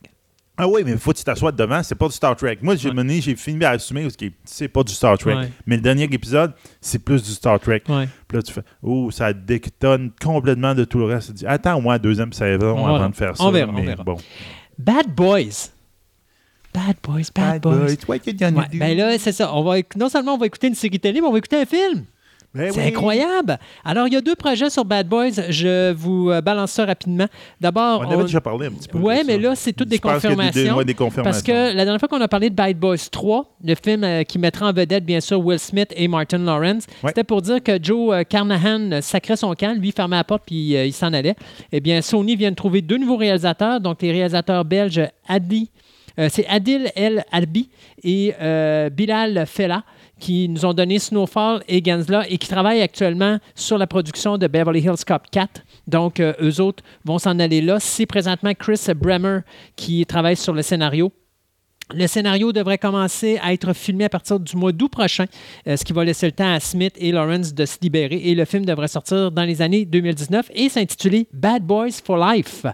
Ah 0.57 0.69
oui, 0.69 0.83
mais 0.85 0.91
il 0.91 0.97
faut 0.97 1.11
que 1.11 1.17
tu 1.17 1.23
t'assoies 1.25 1.51
devant, 1.51 1.83
c'est 1.83 1.95
pas 1.95 2.07
du 2.07 2.13
Star 2.13 2.33
Trek. 2.35 2.59
Moi, 2.61 2.77
j'ai 2.77 2.87
Ouais. 2.87 2.95
mené, 2.95 3.19
j'ai 3.19 3.35
fini 3.35 3.59
par 3.59 3.73
assumer 3.73 4.07
que 4.17 4.25
c'est 4.45 4.69
pas 4.69 4.83
du 4.83 4.93
Star 4.93 5.17
Trek. 5.17 5.35
Ouais. 5.35 5.49
Mais 5.65 5.75
le 5.75 5.81
dernier 5.81 6.03
épisode, 6.03 6.53
c'est 6.79 6.99
plus 7.03 7.21
du 7.23 7.31
Star 7.31 7.59
Trek. 7.59 7.81
Ouais. 7.89 8.07
Puis 8.27 8.37
là, 8.37 8.41
tu 8.41 8.53
fais 8.53 8.61
Oh, 8.81 9.09
ça 9.11 9.33
détonne 9.33 10.11
complètement 10.23 10.73
de 10.73 10.85
tout 10.85 10.99
le 10.99 11.05
reste. 11.05 11.27
Tu 11.29 11.33
dis 11.33 11.45
Attends, 11.47 11.81
moi, 11.81 11.97
deuxième 11.99 12.31
saison 12.31 12.77
On 12.77 12.85
avant 12.95 13.09
de 13.09 13.15
faire 13.15 13.31
On 13.39 13.45
ça. 13.45 13.51
verra, 13.51 13.73
on 13.75 13.81
verra. 13.83 14.03
Bon. 14.05 14.15
Bad 14.77 15.07
Boys. 15.13 15.71
Bad 16.75 16.97
Boys, 17.03 17.29
Bad, 17.33 17.61
Boys. 17.61 17.95
what 18.07 18.17
you 18.25 18.33
gonna 18.37 18.57
Ouais, 18.59 18.65
do? 18.71 18.77
ben 18.79 18.97
là, 18.97 19.17
c'est 19.17 19.31
ça. 19.31 19.53
On 19.55 19.63
va, 19.63 19.77
non 19.95 20.09
seulement 20.09 20.33
on 20.33 20.37
va 20.37 20.45
écouter 20.45 20.67
une 20.67 20.75
série 20.75 20.99
télé, 20.99 21.21
mais 21.21 21.27
on 21.27 21.31
va 21.31 21.37
écouter 21.37 21.57
un 21.61 21.65
film. 21.65 22.03
Ben 22.53 22.71
C'est 22.71 22.79
oui. 22.83 22.87
incroyable. 22.87 23.59
Alors, 23.83 24.07
il 24.07 24.13
y 24.13 24.15
a 24.15 24.21
deux 24.21 24.35
projets 24.35 24.69
sur 24.69 24.85
Bad 24.85 25.09
Boys. 25.09 25.31
Je 25.49 25.91
vous 25.91 26.29
euh, 26.31 26.39
balance 26.39 26.71
ça 26.71 26.85
rapidement. 26.85 27.27
D'abord, 27.59 27.99
On 28.07 28.09
avait 28.11 28.23
déjà 28.23 28.39
parlé 28.39 28.67
un 28.67 28.71
petit 28.71 28.87
peu. 28.87 28.97
Ouais, 28.97 29.23
de 29.23 29.27
mais 29.27 29.33
ça. 29.35 29.39
là, 29.41 29.55
c'est 29.55 29.73
toutes 29.73 29.89
des 29.89 29.97
y 29.97 29.99
des- 29.99 30.01
confirmations. 30.09 30.75
ouais, 30.77 30.85
des 30.85 30.93
confirmations. 30.93 31.23
Parce 31.23 31.41
que 31.43 31.51
la 31.75 31.83
dernière 31.83 31.99
fois 31.99 32.07
qu'on 32.07 32.21
a 32.21 32.29
parlé 32.29 32.49
de 32.49 32.55
Bad 32.55 32.77
Boys 32.77 32.95
3, 33.11 33.57
le 33.61 33.75
film 33.75 34.05
euh, 34.05 34.23
qui 34.23 34.39
mettra 34.39 34.69
en 34.69 34.71
vedette, 34.71 35.03
bien 35.05 35.19
sûr, 35.19 35.37
Will 35.45 35.59
Smith 35.59 35.93
et 35.97 36.07
Martin 36.07 36.37
Lawrence, 36.37 36.85
Ouais. 37.03 37.09
c'était 37.09 37.25
pour 37.25 37.41
dire 37.41 37.61
que 37.61 37.77
Joe 37.83 38.13
euh, 38.15 38.23
Carnahan 38.23 39.01
sacrait 39.01 39.35
son 39.35 39.53
camp, 39.53 39.77
lui 39.77 39.91
fermait 39.91 40.15
la 40.15 40.23
porte 40.23 40.43
puis 40.45 40.77
euh, 40.77 40.85
il 40.85 40.93
s'en 40.93 41.11
allait. 41.11 41.35
Eh 41.73 41.81
bien, 41.81 42.01
Sony 42.01 42.37
vient 42.37 42.51
de 42.51 42.55
trouver 42.55 42.81
deux 42.81 42.97
nouveaux 42.97 43.17
réalisateurs, 43.17 43.81
donc 43.81 44.01
les 44.01 44.13
réalisateurs 44.13 44.63
belges 44.63 45.01
Adi, 45.27 45.69
c'est 46.29 46.45
Adil 46.47 46.91
El 46.95 47.23
Albi 47.31 47.69
et 48.03 48.33
euh, 48.41 48.89
Bilal 48.89 49.45
Fella 49.45 49.83
qui 50.19 50.47
nous 50.47 50.65
ont 50.65 50.73
donné 50.73 50.99
Snowfall 50.99 51.63
et 51.67 51.83
Gensla 51.83 52.25
et 52.29 52.37
qui 52.37 52.47
travaillent 52.47 52.81
actuellement 52.81 53.39
sur 53.53 53.77
la 53.77 53.87
production 53.87 54.37
de 54.37 54.47
Beverly 54.47 54.79
Hills 54.79 55.03
Cop 55.05 55.23
4. 55.29 55.61
Donc, 55.87 56.19
euh, 56.19 56.33
eux 56.41 56.61
autres 56.61 56.83
vont 57.03 57.19
s'en 57.19 57.37
aller 57.39 57.61
là. 57.61 57.79
C'est 57.79 58.05
présentement 58.05 58.53
Chris 58.53 58.79
Bremer 58.95 59.39
qui 59.75 60.05
travaille 60.05 60.37
sur 60.37 60.53
le 60.53 60.61
scénario. 60.61 61.11
Le 61.93 62.07
scénario 62.07 62.51
devrait 62.51 62.79
commencer 62.79 63.37
à 63.43 63.53
être 63.53 63.71
filmé 63.73 64.05
à 64.05 64.09
partir 64.09 64.39
du 64.39 64.57
mois 64.57 64.71
d'août 64.71 64.89
prochain, 64.89 65.25
euh, 65.67 65.77
ce 65.77 65.83
qui 65.83 65.93
va 65.93 66.03
laisser 66.03 66.25
le 66.25 66.31
temps 66.31 66.51
à 66.51 66.59
Smith 66.59 66.95
et 66.97 67.11
Lawrence 67.11 67.53
de 67.53 67.63
se 67.63 67.77
libérer. 67.79 68.15
Et 68.15 68.33
le 68.33 68.43
film 68.45 68.65
devrait 68.65 68.87
sortir 68.87 69.31
dans 69.31 69.43
les 69.43 69.61
années 69.61 69.85
2019 69.85 70.49
et 70.55 70.67
s'intituler 70.67 71.27
Bad 71.31 71.61
Boys 71.61 72.01
for 72.03 72.17
Life. 72.17 72.65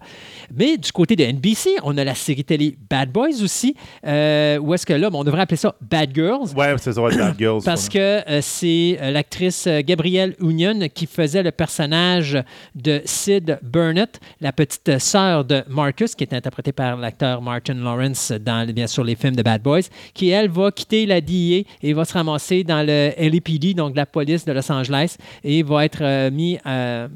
Mais 0.56 0.78
du 0.78 0.92
côté 0.92 1.16
de 1.16 1.26
NBC, 1.26 1.78
on 1.84 1.98
a 1.98 2.04
la 2.04 2.16
série 2.16 2.44
télé 2.44 2.78
Bad 2.90 3.12
Boys 3.12 3.42
aussi, 3.44 3.76
euh, 4.06 4.58
où 4.60 4.74
est-ce 4.74 4.86
que 4.86 4.94
là, 4.94 5.10
on 5.12 5.24
devrait 5.24 5.42
appeler 5.42 5.58
ça 5.58 5.76
Bad 5.82 6.12
Girls. 6.14 6.50
Ouais, 6.56 6.74
c'est 6.78 6.94
ça, 6.94 7.02
Bad 7.02 7.36
Girls. 7.38 7.62
Parce 7.64 7.90
que 7.90 7.98
euh, 8.00 8.40
c'est 8.42 8.98
euh, 9.02 9.12
l'actrice 9.12 9.68
Gabrielle 9.86 10.36
Union 10.40 10.88
qui 10.94 11.06
faisait 11.06 11.44
le 11.44 11.52
personnage 11.52 12.42
de 12.76 13.02
Sid 13.06 13.60
Burnett, 13.62 14.20
la 14.40 14.52
petite 14.52 15.00
sœur 15.00 15.46
de 15.46 15.64
Marcus, 15.68 16.16
qui 16.16 16.24
est 16.24 16.34
interprétée 16.34 16.72
par 16.72 16.98
l'acteur 16.98 17.42
Martin 17.42 17.76
Lawrence 17.76 18.32
dans, 18.32 18.66
bien 18.74 18.88
sûr, 18.88 19.01
les 19.04 19.16
films 19.16 19.36
de 19.36 19.44
Bad 19.44 19.62
Boys, 19.62 19.82
qui, 20.14 20.30
elle, 20.30 20.50
va 20.50 20.72
quitter 20.72 21.06
la 21.06 21.22
DEA 21.22 21.66
et 21.84 21.94
va 21.94 22.06
se 22.06 22.14
ramasser 22.14 22.64
dans 22.64 22.86
le 22.86 23.12
LAPD, 23.18 23.74
donc 23.74 23.96
la 23.96 24.06
police 24.06 24.46
de 24.46 24.52
Los 24.52 24.72
Angeles, 24.72 25.18
et 25.44 25.64
va 25.64 25.86
être 25.86 26.02
euh, 26.02 26.32
mis, 26.32 26.58
euh, 26.66 27.08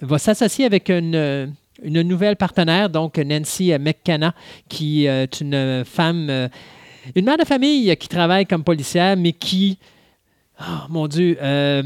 va 0.00 0.18
s'associer 0.18 0.64
avec 0.64 0.90
une... 0.90 1.14
euh, 1.14 1.46
une 1.82 2.02
nouvelle 2.02 2.36
partenaire, 2.36 2.88
donc 2.88 3.18
Nancy 3.18 3.72
McKenna, 3.78 4.34
qui 4.68 5.06
euh, 5.06 5.24
est 5.24 5.40
une 5.40 5.84
femme, 5.84 6.28
euh, 6.30 6.48
une 7.14 7.24
mère 7.24 7.36
de 7.36 7.44
famille 7.44 7.94
qui 7.96 8.08
travaille 8.08 8.46
comme 8.46 8.64
policière, 8.64 9.16
mais 9.16 9.32
qui, 9.32 9.78
oh, 10.60 10.86
mon 10.88 11.06
Dieu, 11.08 11.36
euh, 11.42 11.82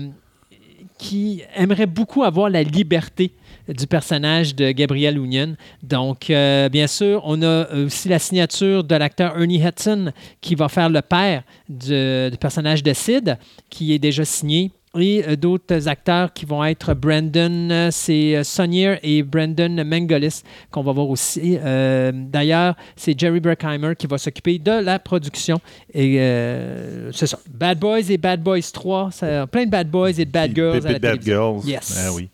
qui 0.99 1.43
aimerait 1.57 1.87
beaucoup 1.87 2.23
avoir 2.23 2.49
la 2.51 2.63
liberté 2.63 3.33
du 3.69 3.87
personnage 3.87 4.55
de 4.55 4.71
Gabrielle 4.73 5.19
Union. 5.19 5.57
Donc, 5.83 6.31
euh, 6.31 6.69
bien 6.69 6.87
sûr, 6.87 7.23
on 7.25 7.43
a 7.43 7.67
aussi 7.75 8.09
la 8.09 8.19
signature 8.19 8.85
de 8.85 8.95
l'acteur 8.95 9.39
Ernie 9.39 9.63
Hudson 9.63 10.13
qui 10.41 10.55
va 10.55 10.69
faire 10.69 10.89
le 10.89 11.03
père 11.03 11.43
du, 11.69 12.31
du 12.31 12.37
personnage 12.39 12.83
de 12.83 12.93
Sid, 12.93 13.37
qui 13.71 13.93
est 13.93 13.99
déjà 13.99 14.25
signé. 14.25 14.71
Et 14.99 15.23
euh, 15.29 15.37
d'autres 15.37 15.87
acteurs 15.87 16.33
qui 16.33 16.47
vont 16.47 16.65
être 16.65 16.95
Brandon, 16.95 17.69
euh, 17.71 17.89
c'est 17.93 18.43
Sonnier 18.43 18.97
et 19.03 19.23
Brandon 19.23 19.85
Mengolis 19.85 20.43
qu'on 20.71 20.83
va 20.83 20.93
voir 20.93 21.11
aussi. 21.11 21.59
Euh, 21.63 22.11
D'ailleurs, 22.15 22.75
c'est 22.97 23.17
Jerry 23.17 23.39
Bruckheimer 23.39 23.93
qui 23.99 24.07
va 24.07 24.17
s'occuper 24.17 24.59
de 24.59 24.71
la 24.83 24.99
production. 24.99 25.61
Et 25.93 26.17
euh, 26.19 27.13
c'est 27.13 27.27
ça. 27.27 27.39
Bad 27.51 27.79
Boys 27.79 28.11
et 28.11 28.17
Bad 28.17 28.43
Boys 28.43 28.63
3, 28.73 29.11
ça- 29.13 29.47
plein 29.47 29.67
de 29.67 29.71
Bad 29.71 29.91
Boys 29.91 30.13
et 30.19 30.25
de 30.25 30.31
Bad 30.31 30.55
Girls. 30.55 30.87
à 30.87 30.93
la 30.93 30.99
Bad. 30.99 31.23
Girls. 31.23 31.61
Yes. 31.67 32.03
Ah 32.07 32.13
oui. 32.15 32.29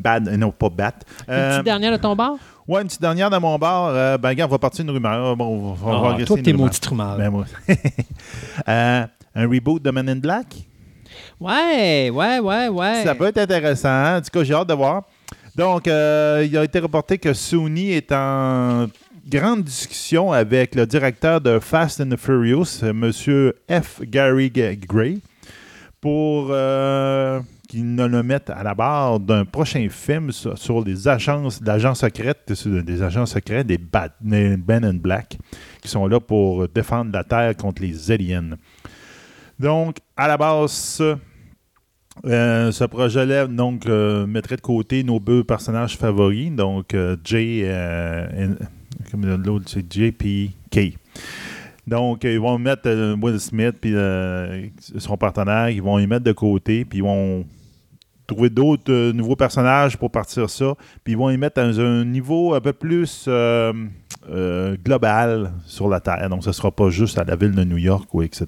Bad, 0.00 0.28
euh, 0.28 0.36
non, 0.36 0.50
pas 0.50 0.68
Bat. 0.68 0.92
Une 1.28 1.34
Euh, 1.34 1.50
petite 1.52 1.64
dernière 1.64 1.92
de 1.92 1.96
ton 1.96 2.14
bar? 2.16 2.34
ouais, 2.68 2.80
une 2.82 2.86
petite 2.88 3.00
dernière 3.00 3.30
dans 3.30 3.40
mon 3.40 3.58
bar. 3.58 3.86
Euh, 3.88 4.18
ben, 4.18 4.28
regarde, 4.30 4.50
on 4.50 4.54
va 4.54 4.58
partir 4.58 4.84
une 4.84 4.90
rumeur. 4.90 5.36
Bon, 5.36 5.46
on 5.46 5.72
va, 5.74 5.86
on 5.96 6.00
va 6.02 6.16
Ah, 6.20 6.24
toi, 6.24 6.36
t'es 6.42 6.50
rumeur. 6.50 6.66
maudit 6.66 6.80
rumeur. 6.88 7.16
Ben, 7.16 7.30
moi. 7.30 7.44
Euh, 8.68 9.06
un 9.34 9.48
reboot 9.48 9.82
de 9.82 9.90
Men 9.90 10.08
in 10.08 10.16
Black? 10.16 10.46
Ouais, 11.40 12.10
ouais, 12.10 12.38
ouais, 12.38 12.68
ouais. 12.68 13.02
Ça 13.04 13.14
peut 13.14 13.26
être 13.26 13.38
intéressant. 13.38 13.88
hein. 13.88 14.18
En 14.18 14.20
tout 14.20 14.30
cas, 14.32 14.44
j'ai 14.44 14.54
hâte 14.54 14.68
de 14.68 14.74
voir. 14.74 15.02
Donc, 15.56 15.86
euh, 15.88 16.44
il 16.48 16.56
a 16.56 16.64
été 16.64 16.78
reporté 16.78 17.18
que 17.18 17.32
Sony 17.32 17.92
est 17.92 18.10
en 18.12 18.86
grande 19.28 19.62
discussion 19.64 20.32
avec 20.32 20.74
le 20.74 20.86
directeur 20.86 21.40
de 21.40 21.58
Fast 21.58 22.00
and 22.00 22.10
the 22.10 22.16
Furious, 22.16 22.82
euh, 22.82 22.90
M. 22.90 23.10
F. 23.82 24.00
Gary 24.02 24.50
G- 24.54 24.76
Gray, 24.86 25.20
pour 26.00 26.48
qu'il 27.74 27.94
ne 27.96 28.06
le 28.06 28.22
mette 28.22 28.50
à 28.50 28.62
la 28.62 28.74
barre 28.74 29.18
d'un 29.18 29.44
prochain 29.44 29.88
film 29.90 30.30
sur, 30.30 30.84
les 30.84 31.08
agences, 31.08 31.60
l'agent 31.60 31.94
secrète, 31.94 32.52
des 32.66 33.02
agents 33.02 33.26
secrets 33.26 33.64
des, 33.64 33.78
Bat, 33.78 34.10
Ben 34.20 34.84
and 34.84 35.00
Black, 35.00 35.36
qui 35.82 35.88
sont 35.88 36.06
là 36.06 36.20
pour 36.20 36.68
défendre 36.68 37.10
la 37.12 37.24
Terre 37.24 37.56
contre 37.56 37.82
les 37.82 38.12
aliens. 38.12 38.50
Donc, 39.58 39.96
à 40.16 40.28
la 40.28 40.36
base, 40.36 41.02
euh, 42.24 42.70
ce 42.70 42.84
projet-là 42.84 43.48
euh, 43.88 44.26
mettrait 44.26 44.56
de 44.56 44.60
côté 44.60 45.02
nos 45.02 45.18
deux 45.18 45.42
personnages 45.42 45.96
favoris, 45.96 46.52
donc 46.52 46.94
euh, 46.94 47.16
Jay, 47.24 47.62
euh, 47.64 48.54
comme 49.10 49.26
l'autre 49.42 49.64
c'est 49.66 49.92
JPK. 49.92 50.96
Donc, 51.88 52.22
ils 52.22 52.38
vont 52.38 52.56
mettre 52.56 53.16
Will 53.20 53.40
Smith 53.40 53.74
puis 53.80 53.94
son 54.98 55.16
partenaire, 55.16 55.70
ils 55.70 55.82
vont 55.82 55.98
y 55.98 56.06
mettre 56.06 56.24
de 56.24 56.32
côté, 56.32 56.84
puis 56.84 57.00
ils 57.00 57.04
vont 57.04 57.44
trouver 58.26 58.50
d'autres 58.50 58.90
euh, 58.92 59.12
nouveaux 59.12 59.36
personnages 59.36 59.96
pour 59.96 60.10
partir 60.10 60.48
ça, 60.50 60.74
puis 61.02 61.12
ils 61.14 61.16
vont 61.18 61.30
y 61.30 61.36
mettre 61.36 61.62
dans 61.62 61.80
un 61.80 62.04
niveau 62.04 62.54
un 62.54 62.60
peu 62.60 62.72
plus 62.72 63.26
euh, 63.28 63.72
euh, 64.30 64.76
global 64.84 65.52
sur 65.66 65.88
la 65.88 66.00
Terre. 66.00 66.28
Donc, 66.30 66.42
ce 66.42 66.48
ne 66.48 66.52
sera 66.52 66.70
pas 66.70 66.88
juste 66.90 67.18
à 67.18 67.24
la 67.24 67.36
ville 67.36 67.52
de 67.52 67.64
New 67.64 67.76
York 67.78 68.08
ou 68.14 68.22
etc. 68.22 68.46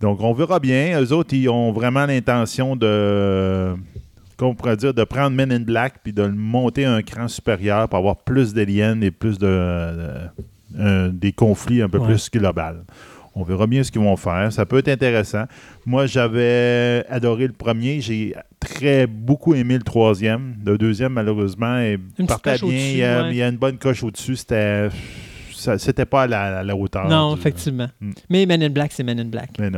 Donc, 0.00 0.20
on 0.20 0.32
verra 0.34 0.58
bien. 0.60 1.00
Eux 1.00 1.12
autres, 1.12 1.34
ils 1.34 1.48
ont 1.48 1.72
vraiment 1.72 2.04
l'intention 2.06 2.76
de, 2.76 3.74
pourrait 4.36 4.76
dire, 4.76 4.92
de 4.92 5.04
prendre 5.04 5.34
Men 5.36 5.50
in 5.52 5.60
Black 5.60 5.94
puis 6.02 6.12
de 6.12 6.22
le 6.22 6.32
monter 6.32 6.84
à 6.84 6.92
un 6.92 7.02
cran 7.02 7.28
supérieur 7.28 7.88
pour 7.88 7.98
avoir 7.98 8.16
plus 8.16 8.52
d'aliens 8.52 9.00
et 9.00 9.10
plus 9.10 9.38
de, 9.38 9.46
de- 10.76 11.08
des 11.10 11.32
conflits 11.32 11.82
un 11.82 11.88
peu 11.88 11.98
Ouais. 11.98 12.06
plus 12.06 12.30
global. 12.30 12.84
On 13.36 13.42
verra 13.42 13.66
bien 13.66 13.82
ce 13.82 13.90
qu'ils 13.90 14.00
vont 14.00 14.16
faire. 14.16 14.52
Ça 14.52 14.64
peut 14.64 14.78
être 14.78 14.88
intéressant. 14.88 15.44
Moi, 15.86 16.06
j'avais 16.06 17.04
adoré 17.08 17.46
le 17.46 17.52
premier. 17.52 18.00
J'ai 18.00 18.34
très 18.60 19.06
beaucoup 19.06 19.54
aimé 19.54 19.74
le 19.74 19.82
troisième. 19.82 20.56
Le 20.64 20.78
deuxième, 20.78 21.14
malheureusement, 21.14 21.78
est 21.78 21.98
partait 22.26 22.58
bien. 22.58 22.68
Il 22.70 22.96
y, 22.96 23.02
a, 23.02 23.22
ouais. 23.24 23.30
il 23.30 23.36
y 23.36 23.42
a 23.42 23.48
une 23.48 23.56
bonne 23.56 23.78
coche 23.78 24.04
au-dessus. 24.04 24.36
C'était, 24.36 24.88
c'était 25.78 26.04
pas 26.06 26.22
à 26.22 26.26
la, 26.26 26.58
à 26.58 26.62
la 26.62 26.76
hauteur. 26.76 27.08
Non, 27.08 27.34
du- 27.34 27.40
effectivement. 27.40 27.88
Mm. 28.00 28.12
Mais 28.30 28.46
Men 28.46 28.62
in 28.62 28.70
Black, 28.70 28.92
c'est 28.92 29.02
Men 29.02 29.20
in 29.20 29.24
Black. 29.26 29.50
Ouais. 29.58 29.70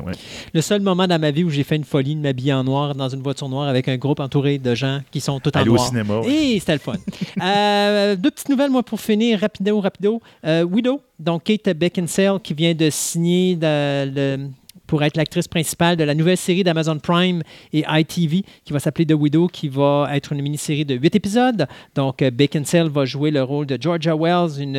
Le 0.54 0.60
seul 0.60 0.80
moment 0.82 1.06
dans 1.06 1.18
ma 1.20 1.30
vie 1.30 1.44
où 1.44 1.50
j'ai 1.50 1.62
fait 1.64 1.76
une 1.76 1.84
folie 1.84 2.14
de 2.14 2.20
m'habiller 2.20 2.52
en 2.52 2.64
noir 2.64 2.94
dans 2.94 3.08
une 3.08 3.22
voiture 3.22 3.48
noire 3.48 3.68
avec 3.68 3.88
un 3.88 3.96
groupe 3.96 4.20
entouré 4.20 4.58
de 4.58 4.74
gens 4.74 5.00
qui 5.10 5.20
sont 5.20 5.40
tous 5.40 5.50
en 5.56 5.60
Aller 5.60 5.70
au 5.70 5.78
cinéma. 5.78 6.20
ouais. 6.20 6.32
Et 6.32 6.58
c'était 6.60 6.74
le 6.74 6.78
fun. 6.78 6.94
Euh, 7.42 8.16
deux 8.16 8.30
petites 8.30 8.48
nouvelles, 8.48 8.70
moi, 8.70 8.82
pour 8.82 9.00
finir, 9.00 9.40
rapido, 9.40 9.80
rapido. 9.80 10.20
Euh, 10.44 10.62
Widow, 10.64 11.00
donc 11.18 11.44
Kate 11.44 11.68
Beckinsale, 11.76 12.40
qui 12.42 12.54
vient 12.54 12.74
de 12.74 12.88
signer 12.90 13.56
de- 13.56 14.10
le- 14.14 14.48
pour 14.86 15.02
être 15.02 15.16
l'actrice 15.16 15.48
principale 15.48 15.96
de 15.96 16.04
la 16.04 16.14
nouvelle 16.14 16.36
série 16.36 16.62
d'Amazon 16.62 16.98
Prime 16.98 17.42
et 17.72 17.84
ITV, 17.88 18.44
qui 18.64 18.72
va 18.72 18.78
s'appeler 18.78 19.04
The 19.06 19.12
Widow, 19.14 19.48
qui 19.48 19.68
va 19.68 20.08
être 20.12 20.32
une 20.32 20.40
mini-série 20.42 20.84
de 20.84 20.94
huit 20.94 21.14
épisodes. 21.16 21.66
Donc, 21.94 22.22
euh, 22.22 22.30
Beckinsale 22.30 22.88
va 22.88 23.04
jouer 23.04 23.30
le 23.30 23.42
rôle 23.42 23.66
de 23.66 23.76
Georgia 23.80 24.14
Wells, 24.16 24.60
une... 24.60 24.76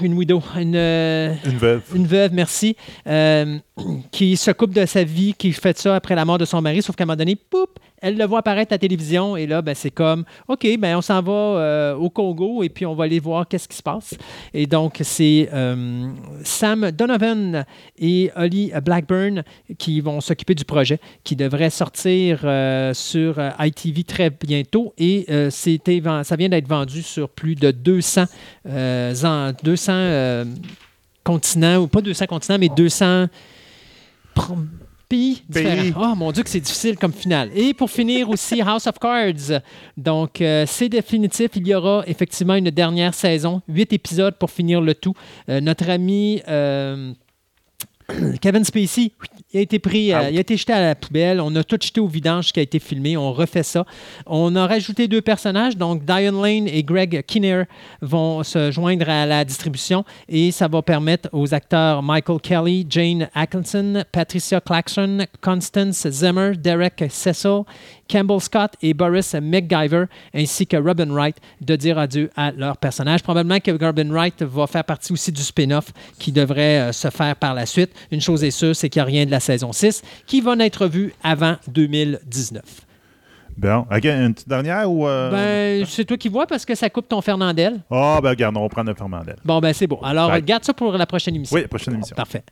une 0.00 0.14
widow, 0.14 0.42
une, 0.56 0.74
euh, 0.76 1.34
Une 1.44 1.58
veuve. 1.58 1.82
une 1.94 2.06
veuve, 2.06 2.32
merci, 2.32 2.76
euh, 3.06 3.58
qui 4.10 4.36
se 4.36 4.50
coupe 4.50 4.72
de 4.72 4.86
sa 4.86 5.04
vie, 5.04 5.34
qui 5.34 5.52
fait 5.52 5.78
ça 5.78 5.96
après 5.96 6.14
la 6.14 6.24
mort 6.24 6.38
de 6.38 6.44
son 6.44 6.60
mari, 6.62 6.82
sauf 6.82 6.96
qu'à 6.96 7.04
un 7.04 7.06
moment 7.06 7.16
donné, 7.16 7.36
poup, 7.36 7.78
elle 8.00 8.16
le 8.16 8.24
voit 8.24 8.38
apparaître 8.40 8.72
à 8.72 8.74
la 8.74 8.78
télévision 8.78 9.36
et 9.36 9.46
là, 9.46 9.62
ben, 9.62 9.74
c'est 9.74 9.90
comme, 9.90 10.24
OK, 10.48 10.66
ben, 10.78 10.96
on 10.96 11.02
s'en 11.02 11.20
va 11.22 11.32
euh, 11.32 11.94
au 11.94 12.08
Congo 12.10 12.62
et 12.62 12.68
puis 12.68 12.86
on 12.86 12.94
va 12.94 13.04
aller 13.04 13.20
voir 13.20 13.46
qu'est-ce 13.46 13.68
qui 13.68 13.76
se 13.76 13.82
passe. 13.82 14.14
Et 14.54 14.66
donc, 14.66 14.98
c'est 15.02 15.48
euh, 15.52 16.08
Sam 16.42 16.90
Donovan 16.92 17.64
et 17.98 18.30
Holly 18.36 18.72
Blackburn 18.84 19.42
qui 19.78 20.00
vont 20.00 20.20
s'occuper 20.20 20.54
du 20.54 20.64
projet, 20.64 20.98
qui 21.24 21.36
devrait 21.36 21.70
sortir 21.70 22.40
euh, 22.44 22.94
sur 22.94 23.36
ITV 23.58 24.04
très 24.04 24.30
bientôt 24.30 24.94
et 24.98 25.26
ça 25.50 26.36
vient 26.36 26.48
d'être 26.48 26.68
vendu 26.68 27.02
sur 27.02 27.28
plus 27.28 27.54
de 27.54 27.70
200, 27.70 28.24
euh, 28.66 29.14
en- 29.24 29.52
200 29.62 29.92
euh, 29.92 30.44
continents, 31.24 31.76
ou 31.78 31.86
pas 31.86 32.00
200 32.00 32.26
continents, 32.26 32.56
mais 32.58 32.68
200 32.68 33.26
pr- 34.34 34.56
pays. 35.10 35.42
Oh 35.98 36.14
mon 36.16 36.30
Dieu, 36.32 36.42
que 36.42 36.48
c'est 36.48 36.60
difficile 36.60 36.96
comme 36.96 37.12
finale. 37.12 37.50
Et 37.54 37.74
pour 37.74 37.90
finir 37.90 38.30
aussi, 38.30 38.60
House 38.66 38.86
of 38.86 38.98
Cards. 38.98 39.60
Donc, 39.96 40.40
euh, 40.40 40.64
c'est 40.66 40.88
définitif. 40.88 41.50
Il 41.56 41.66
y 41.66 41.74
aura 41.74 42.04
effectivement 42.06 42.54
une 42.54 42.70
dernière 42.70 43.12
saison, 43.12 43.60
huit 43.68 43.92
épisodes 43.92 44.36
pour 44.38 44.50
finir 44.50 44.80
le 44.80 44.94
tout. 44.94 45.14
Euh, 45.48 45.60
notre 45.60 45.90
ami. 45.90 46.40
euh, 46.48 47.12
Kevin 48.40 48.64
Spacey, 48.64 49.12
il 49.52 49.58
a 49.58 49.60
été 49.62 49.78
pris, 49.78 50.12
euh, 50.12 50.30
il 50.30 50.36
a 50.36 50.40
été 50.40 50.56
jeté 50.56 50.72
à 50.72 50.80
la 50.80 50.94
poubelle. 50.94 51.40
On 51.40 51.54
a 51.56 51.64
tout 51.64 51.78
jeté 51.80 52.00
au 52.00 52.06
vidange 52.06 52.52
qui 52.52 52.60
a 52.60 52.62
été 52.62 52.78
filmé. 52.78 53.16
On 53.16 53.32
refait 53.32 53.62
ça. 53.62 53.84
On 54.26 54.54
a 54.56 54.66
rajouté 54.66 55.08
deux 55.08 55.20
personnages, 55.20 55.76
donc 55.76 56.04
Diane 56.04 56.40
Lane 56.40 56.68
et 56.68 56.82
Greg 56.82 57.24
Kinnear 57.26 57.64
vont 58.00 58.42
se 58.42 58.70
joindre 58.70 59.08
à 59.08 59.26
la 59.26 59.44
distribution 59.44 60.04
et 60.28 60.50
ça 60.50 60.68
va 60.68 60.82
permettre 60.82 61.28
aux 61.32 61.52
acteurs 61.52 62.02
Michael 62.02 62.40
Kelly, 62.40 62.86
Jane 62.88 63.28
Atkinson, 63.34 64.04
Patricia 64.12 64.60
Clarkson, 64.60 65.26
Constance 65.40 66.08
Zimmer, 66.08 66.52
Derek 66.56 67.04
Cecil, 67.10 67.62
Campbell 68.10 68.40
Scott 68.40 68.72
et 68.82 68.92
Boris 68.94 69.34
McGyver, 69.34 70.04
ainsi 70.34 70.66
que 70.66 70.76
Robin 70.76 71.10
Wright, 71.10 71.36
de 71.60 71.76
dire 71.76 71.98
adieu 71.98 72.30
à 72.36 72.50
leurs 72.52 72.76
personnages. 72.76 73.22
Probablement 73.22 73.60
que 73.60 73.70
Robin 73.70 74.10
Wright 74.10 74.42
va 74.42 74.66
faire 74.66 74.84
partie 74.84 75.12
aussi 75.12 75.30
du 75.32 75.42
spin-off 75.42 75.86
qui 76.18 76.32
devrait 76.32 76.80
euh, 76.80 76.92
se 76.92 77.08
faire 77.10 77.36
par 77.36 77.54
la 77.54 77.66
suite. 77.66 77.92
Une 78.10 78.20
chose 78.20 78.42
est 78.44 78.50
sûre, 78.50 78.74
c'est 78.74 78.88
qu'il 78.88 79.00
n'y 79.00 79.04
a 79.04 79.06
rien 79.06 79.26
de 79.26 79.30
la 79.30 79.40
saison 79.40 79.72
6 79.72 80.02
qui 80.26 80.40
va 80.40 80.56
n'être 80.56 80.86
vu 80.86 81.12
avant 81.22 81.56
2019. 81.68 82.62
Bon, 83.56 83.80
OK, 83.94 84.04
une 84.06 84.32
petite 84.32 84.48
dernière 84.48 84.90
ou. 84.90 85.06
euh, 85.06 85.30
Ben, 85.80 85.86
c'est 85.86 86.04
toi 86.06 86.16
qui 86.16 86.28
vois 86.28 86.46
parce 86.46 86.64
que 86.64 86.74
ça 86.74 86.88
coupe 86.88 87.08
ton 87.08 87.20
Fernandel. 87.20 87.80
Ah, 87.90 88.18
ben 88.22 88.30
regarde, 88.30 88.56
on 88.56 88.62
va 88.62 88.68
prendre 88.70 88.88
le 88.88 88.94
Fernandel. 88.96 89.36
Bon, 89.44 89.60
ben 89.60 89.72
c'est 89.74 89.86
beau. 89.86 90.00
Alors, 90.02 90.30
Bye. 90.30 90.42
garde 90.42 90.64
ça 90.64 90.72
pour 90.72 90.92
la 90.96 91.04
prochaine 91.06 91.34
émission. 91.36 91.56
Oui, 91.56 91.66
prochaine 91.66 91.94
émission. 91.94 92.16
Parfait. 92.16 92.42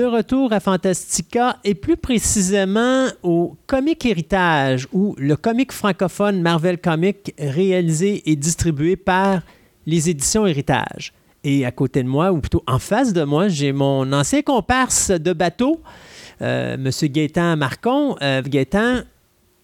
De 0.00 0.06
retour 0.06 0.52
à 0.54 0.60
Fantastica 0.60 1.58
et 1.62 1.74
plus 1.74 1.98
précisément 1.98 3.08
au 3.22 3.58
Comic 3.66 4.06
Héritage 4.06 4.88
ou 4.94 5.14
le 5.18 5.36
comic 5.36 5.72
francophone 5.72 6.40
Marvel 6.40 6.78
Comics 6.78 7.34
réalisé 7.38 8.22
et 8.24 8.34
distribué 8.34 8.96
par 8.96 9.42
les 9.84 10.08
éditions 10.08 10.46
Héritage. 10.46 11.12
Et 11.44 11.66
à 11.66 11.70
côté 11.70 12.02
de 12.02 12.08
moi, 12.08 12.32
ou 12.32 12.40
plutôt 12.40 12.62
en 12.66 12.78
face 12.78 13.12
de 13.12 13.24
moi, 13.24 13.48
j'ai 13.48 13.72
mon 13.72 14.10
ancien 14.14 14.40
comparse 14.40 15.10
de 15.10 15.34
bateau, 15.34 15.82
euh, 16.40 16.76
M. 16.76 16.88
Gaétan 17.08 17.58
Marcon. 17.58 18.16
Euh, 18.22 18.40
Gaétan, 18.40 19.00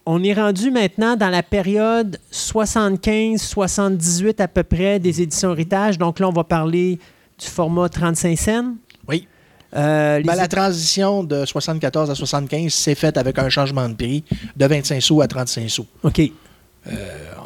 on 0.05 0.23
est 0.23 0.35
rendu 0.35 0.69
maintenant 0.69 1.15
dans 1.15 1.29
la 1.29 1.41
période 1.41 2.19
75-78 2.31 4.39
à 4.39 4.47
peu 4.47 4.61
près 4.61 4.99
des 4.99 5.19
éditions 5.19 5.53
Héritage. 5.53 5.97
Donc 5.97 6.19
là, 6.19 6.29
on 6.29 6.31
va 6.31 6.43
parler 6.43 6.99
du 7.39 7.47
format 7.47 7.89
35 7.89 8.37
scènes. 8.37 8.75
Oui. 9.07 9.27
Euh, 9.75 10.21
Ben, 10.23 10.35
la 10.35 10.47
transition 10.47 11.23
de 11.23 11.45
74 11.45 12.09
à 12.09 12.15
75 12.15 12.71
s'est 12.73 12.95
faite 12.95 13.17
avec 13.17 13.37
un 13.39 13.49
changement 13.49 13.87
de 13.89 13.95
prix 13.95 14.23
de 14.55 14.65
25 14.65 15.01
sous 15.01 15.21
à 15.21 15.27
35 15.27 15.69
sous. 15.69 15.85
OK. 16.03 16.21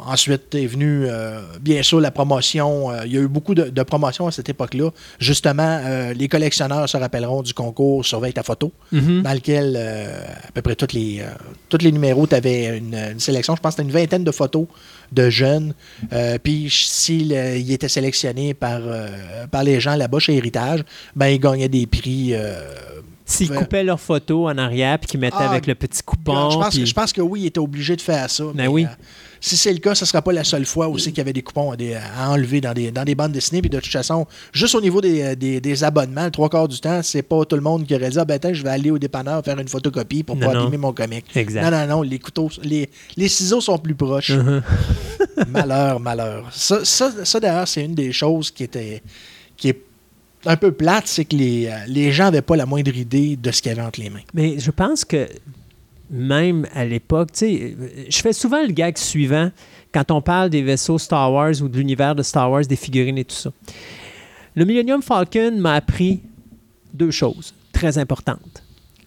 Ensuite 0.06 0.54
est 0.54 0.66
venu, 0.66 1.06
euh, 1.06 1.40
bien 1.60 1.82
sûr, 1.82 2.00
la 2.00 2.10
promotion. 2.10 2.90
Euh, 2.90 3.02
il 3.06 3.12
y 3.12 3.18
a 3.18 3.20
eu 3.20 3.28
beaucoup 3.28 3.54
de, 3.54 3.64
de 3.70 3.82
promotions 3.82 4.26
à 4.26 4.32
cette 4.32 4.48
époque-là. 4.48 4.90
Justement, 5.18 5.80
euh, 5.84 6.12
les 6.12 6.28
collectionneurs 6.28 6.88
se 6.88 6.96
rappelleront 6.96 7.42
du 7.42 7.54
concours 7.54 8.04
Surveille 8.04 8.32
ta 8.32 8.42
photo, 8.42 8.72
Mhm. 8.92 9.22
dans 9.22 9.32
lequel 9.32 9.74
euh, 9.76 10.24
à 10.48 10.52
peu 10.52 10.62
près 10.62 10.74
tous 10.76 10.94
les, 10.94 11.20
euh, 11.20 11.24
tous 11.68 11.78
les 11.78 11.92
numéros, 11.92 12.26
tu 12.26 12.34
avais 12.34 12.78
une, 12.78 12.94
une 12.94 13.20
sélection. 13.20 13.54
Je 13.56 13.60
pense 13.60 13.74
que 13.76 13.82
c'était 13.82 13.88
une 13.92 13.94
vingtaine 14.00 14.24
de 14.24 14.30
photos 14.32 14.66
de 15.12 15.30
jeunes. 15.30 15.74
Euh, 16.12 16.38
puis 16.42 16.68
s'ils 16.70 17.32
euh, 17.34 17.56
ils 17.56 17.72
étaient 17.72 17.88
sélectionnés 17.88 18.54
par, 18.54 18.80
euh, 18.84 19.46
par 19.50 19.62
les 19.64 19.80
gens 19.80 19.94
là-bas 19.96 20.18
chez 20.18 20.34
Héritage, 20.36 20.80
ben, 21.14 21.26
ils 21.28 21.38
gagnaient 21.38 21.68
des 21.68 21.86
prix. 21.86 22.34
S'ils 23.24 23.50
Ouais. 23.50 23.56
coupaient 23.58 23.84
leurs 23.84 24.00
photos 24.00 24.52
en 24.52 24.58
arrière 24.58 24.98
puis 24.98 25.06
qu'ils 25.08 25.20
mettaient 25.20 25.36
Ah, 25.38 25.50
avec 25.50 25.66
le 25.66 25.74
petit 25.74 26.02
coupon. 26.02 26.50
je, 26.50 26.58
pense, 26.58 26.74
puis- 26.74 26.86
je 26.86 26.92
pense 26.92 27.12
que 27.12 27.20
oui, 27.20 27.42
il 27.42 27.46
était 27.46 27.60
obligé 27.60 27.94
de 27.96 28.00
faire 28.00 28.28
ça. 28.28 28.44
Ben 28.54 28.66
oui. 28.68 28.86
Si 29.44 29.56
c'est 29.56 29.72
le 29.72 29.80
cas, 29.80 29.94
ce 29.96 30.04
ne 30.04 30.06
sera 30.06 30.22
pas 30.22 30.32
la 30.32 30.44
seule 30.44 30.64
fois 30.64 30.86
aussi 30.88 31.08
qu'il 31.10 31.18
y 31.18 31.20
avait 31.20 31.32
des 31.32 31.42
coupons 31.42 31.72
à, 31.72 31.76
des- 31.76 31.94
à 31.94 32.30
enlever 32.30 32.60
dans 32.60 32.72
des, 32.72 32.92
dans 32.92 33.02
des 33.04 33.16
bandes 33.16 33.32
dessinées. 33.32 33.60
Puis 33.60 33.68
de 33.70 33.80
toute 33.80 33.90
façon, 33.92 34.24
juste 34.52 34.74
au 34.76 34.80
niveau 34.80 35.00
des, 35.00 35.34
des- 35.34 35.60
des 35.60 35.84
abonnements, 35.84 36.26
le 36.26 36.30
trois 36.30 36.48
quarts 36.48 36.68
du 36.68 36.78
temps, 36.80 37.00
c'est 37.02 37.22
pas 37.22 37.44
tout 37.44 37.56
le 37.56 37.60
monde 37.62 37.84
qui 37.84 37.94
aurait 37.94 38.08
dit 38.08 38.18
Ah 38.20 38.24
ben 38.24 38.34
attends, 38.36 38.54
je 38.54 38.62
vais 38.62 38.70
aller 38.70 38.90
au 38.92 38.98
dépanneur 38.98 39.44
faire 39.44 39.58
une 39.58 39.66
photocopie 39.68 40.22
pour 40.22 40.36
non. 40.36 40.48
abîmer 40.48 40.76
mon 40.78 40.92
comic. 40.92 41.24
Exact. 41.34 41.62
Non, 41.68 41.70
non, 41.76 41.86
non, 41.88 42.02
les 42.02 42.20
couteaux, 42.20 42.48
les, 42.62 42.88
les 43.16 43.28
ciseaux 43.28 43.60
sont 43.60 43.78
plus 43.78 43.96
proches. 43.96 44.30
Mhm. 44.30 44.62
malheur, 45.48 45.98
malheur. 45.98 46.48
Ça, 46.52 46.84
ça, 46.84 47.10
ça, 47.24 47.40
d'ailleurs, 47.40 47.66
c'est 47.68 47.84
une 47.84 47.94
des 47.94 48.12
choses 48.12 48.50
qui 48.50 48.62
était 48.64 49.02
qui 49.56 49.68
est 49.70 49.80
un 50.44 50.56
peu 50.56 50.72
plate, 50.72 51.04
c'est 51.06 51.24
que 51.24 51.36
les, 51.36 51.66
euh, 51.66 51.76
les 51.86 52.10
gens 52.12 52.24
n'avaient 52.24 52.42
pas 52.42 52.56
la 52.56 52.66
moindre 52.66 52.94
idée 52.96 53.36
de 53.36 53.50
ce 53.52 53.62
qu'il 53.62 53.70
y 53.70 53.72
avait 53.72 53.82
entre 53.86 54.00
les 54.00 54.10
mains. 54.10 54.20
Mais 54.34 54.58
je 54.58 54.70
pense 54.72 55.04
que 55.04 55.28
même 56.12 56.66
à 56.74 56.84
l'époque, 56.84 57.32
tu 57.32 57.38
sais, 57.38 57.76
je 58.08 58.18
fais 58.20 58.32
souvent 58.34 58.62
le 58.62 58.72
gag 58.72 58.96
suivant 58.98 59.50
quand 59.92 60.10
on 60.10 60.20
parle 60.22 60.50
des 60.50 60.62
vaisseaux 60.62 60.98
Star 60.98 61.32
Wars 61.32 61.54
ou 61.62 61.68
de 61.68 61.76
l'univers 61.78 62.14
de 62.14 62.22
Star 62.22 62.50
Wars, 62.50 62.66
des 62.66 62.76
figurines 62.76 63.18
et 63.18 63.24
tout 63.24 63.34
ça. 63.34 63.50
Le 64.54 64.64
Millennium 64.64 65.02
Falcon 65.02 65.52
m'a 65.58 65.74
appris 65.74 66.20
deux 66.92 67.10
choses 67.10 67.54
très 67.72 67.96
importantes. 67.98 68.62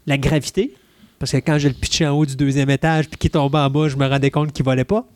La 0.08 0.18
gravité, 0.18 0.74
parce 1.20 1.32
que 1.32 1.38
quand 1.38 1.58
je 1.60 1.68
le 1.68 1.74
pitchais 1.76 2.06
en 2.08 2.12
haut 2.18 2.26
du 2.26 2.36
deuxième 2.36 2.70
étage 2.70 3.08
puis 3.08 3.18
qu'il 3.18 3.30
tombait 3.30 3.60
en 3.60 3.70
bas, 3.70 3.88
je 3.88 3.96
me 3.96 4.08
rendais 4.08 4.32
compte 4.32 4.52
qu'il 4.52 4.64
ne 4.64 4.70
volait 4.72 4.84
pas. 4.84 5.08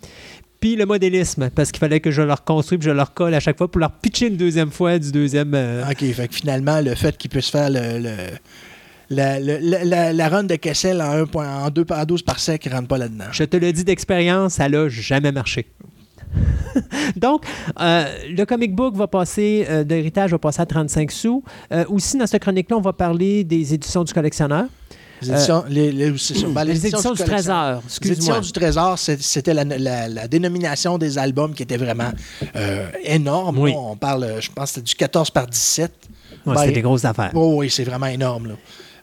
Puis 0.60 0.76
le 0.76 0.86
modélisme, 0.86 1.50
parce 1.52 1.72
qu'il 1.72 1.80
fallait 1.80 2.00
que 2.02 2.12
je 2.12 2.22
le 2.22 2.34
reconstruise 2.34 2.80
puis 2.80 2.86
je 2.88 2.92
le 2.94 3.02
recolle 3.02 3.34
à 3.34 3.40
chaque 3.40 3.58
fois 3.58 3.70
pour 3.72 3.80
leur 3.80 3.92
pitcher 3.92 4.28
une 4.28 4.38
deuxième 4.38 4.72
fois 4.72 5.00
du 5.00 5.12
deuxième. 5.12 5.54
euh, 5.54 5.90
OK, 5.90 6.04
fait 6.14 6.28
que 6.28 6.36
finalement, 6.36 6.82
le 6.82 6.96
fait 6.96 7.18
qu'il 7.18 7.30
puisse 7.30 7.50
faire 7.50 7.70
le- 7.70 8.30
la, 9.10 9.40
la, 9.40 9.84
la- 9.84 10.14
la 10.14 10.30
run 10.30 10.44
de 10.44 10.56
Kessel 10.56 11.02
en, 11.02 11.12
1 11.12 11.26
point- 11.26 11.66
en 11.66 11.70
2 11.70 11.86
par 11.86 12.06
12 12.06 12.22
par 12.22 12.40
sec 12.40 12.66
ne 12.66 12.72
rentre 12.72 12.88
pas 12.88 12.98
là-dedans. 12.98 13.26
Je 13.32 13.44
te 13.44 13.58
le 13.58 13.72
dis 13.74 13.84
d'expérience, 13.84 14.54
ça 14.54 14.70
n'a 14.70 14.88
jamais 14.90 15.32
marché. 15.32 15.68
Donc, 17.16 17.44
euh, 17.80 18.06
le 18.30 18.44
comic 18.46 18.76
book 18.76 18.96
va 18.96 19.08
passer, 19.08 19.66
euh, 19.70 19.84
d'héritage 19.84 20.32
va 20.32 20.38
passer 20.38 20.62
à 20.62 20.66
35 20.66 21.12
sous. 21.12 21.44
Euh, 21.74 21.86
aussi, 21.90 22.18
dans 22.18 22.28
cette 22.28 22.42
chronique-là, 22.42 22.78
on 22.78 22.82
va 22.82 22.94
parler 22.94 23.44
des 23.44 23.74
éditions 23.74 24.04
du 24.04 24.14
collectionneur. 24.14 24.66
Les 25.22 25.32
éditions, 25.32 25.64
les, 25.68 25.92
les- 25.92 26.18
c'est 26.18 26.36
ça. 26.38 26.48
Ben, 26.48 26.64
les 26.64 26.86
éditions 26.88 27.12
du 27.12 27.24
Trésor, 27.24 27.82
Les 28.02 28.12
éditions 28.14 28.40
du 28.40 28.52
Trésor, 28.54 28.98
c'est- 28.98 29.22
c'était 29.22 29.54
la, 29.54 29.66
la- 29.66 30.08
la 30.08 30.28
dénomination 30.30 30.98
des 30.98 31.18
albums 31.18 31.54
qui 31.54 31.64
était 31.64 31.76
vraiment 31.78 32.12
euh, 32.56 32.88
énorme. 33.04 33.58
Oui. 33.60 33.74
On 33.76 33.98
parle, 33.98 34.36
je 34.40 34.50
pense 34.50 34.70
c'était 34.72 34.86
du 34.86 34.96
14 34.96 35.30
par 35.32 35.48
17. 35.48 35.92
Ouais, 36.46 36.54
Ben, 36.54 36.62
C'était 36.62 36.74
des 36.76 36.82
grosses 36.82 37.04
affaires. 37.04 37.32
Oh, 37.34 37.56
oui, 37.58 37.70
c'est 37.70 37.84
vraiment 37.84 38.06
énorme. 38.06 38.48
Là. 38.50 38.54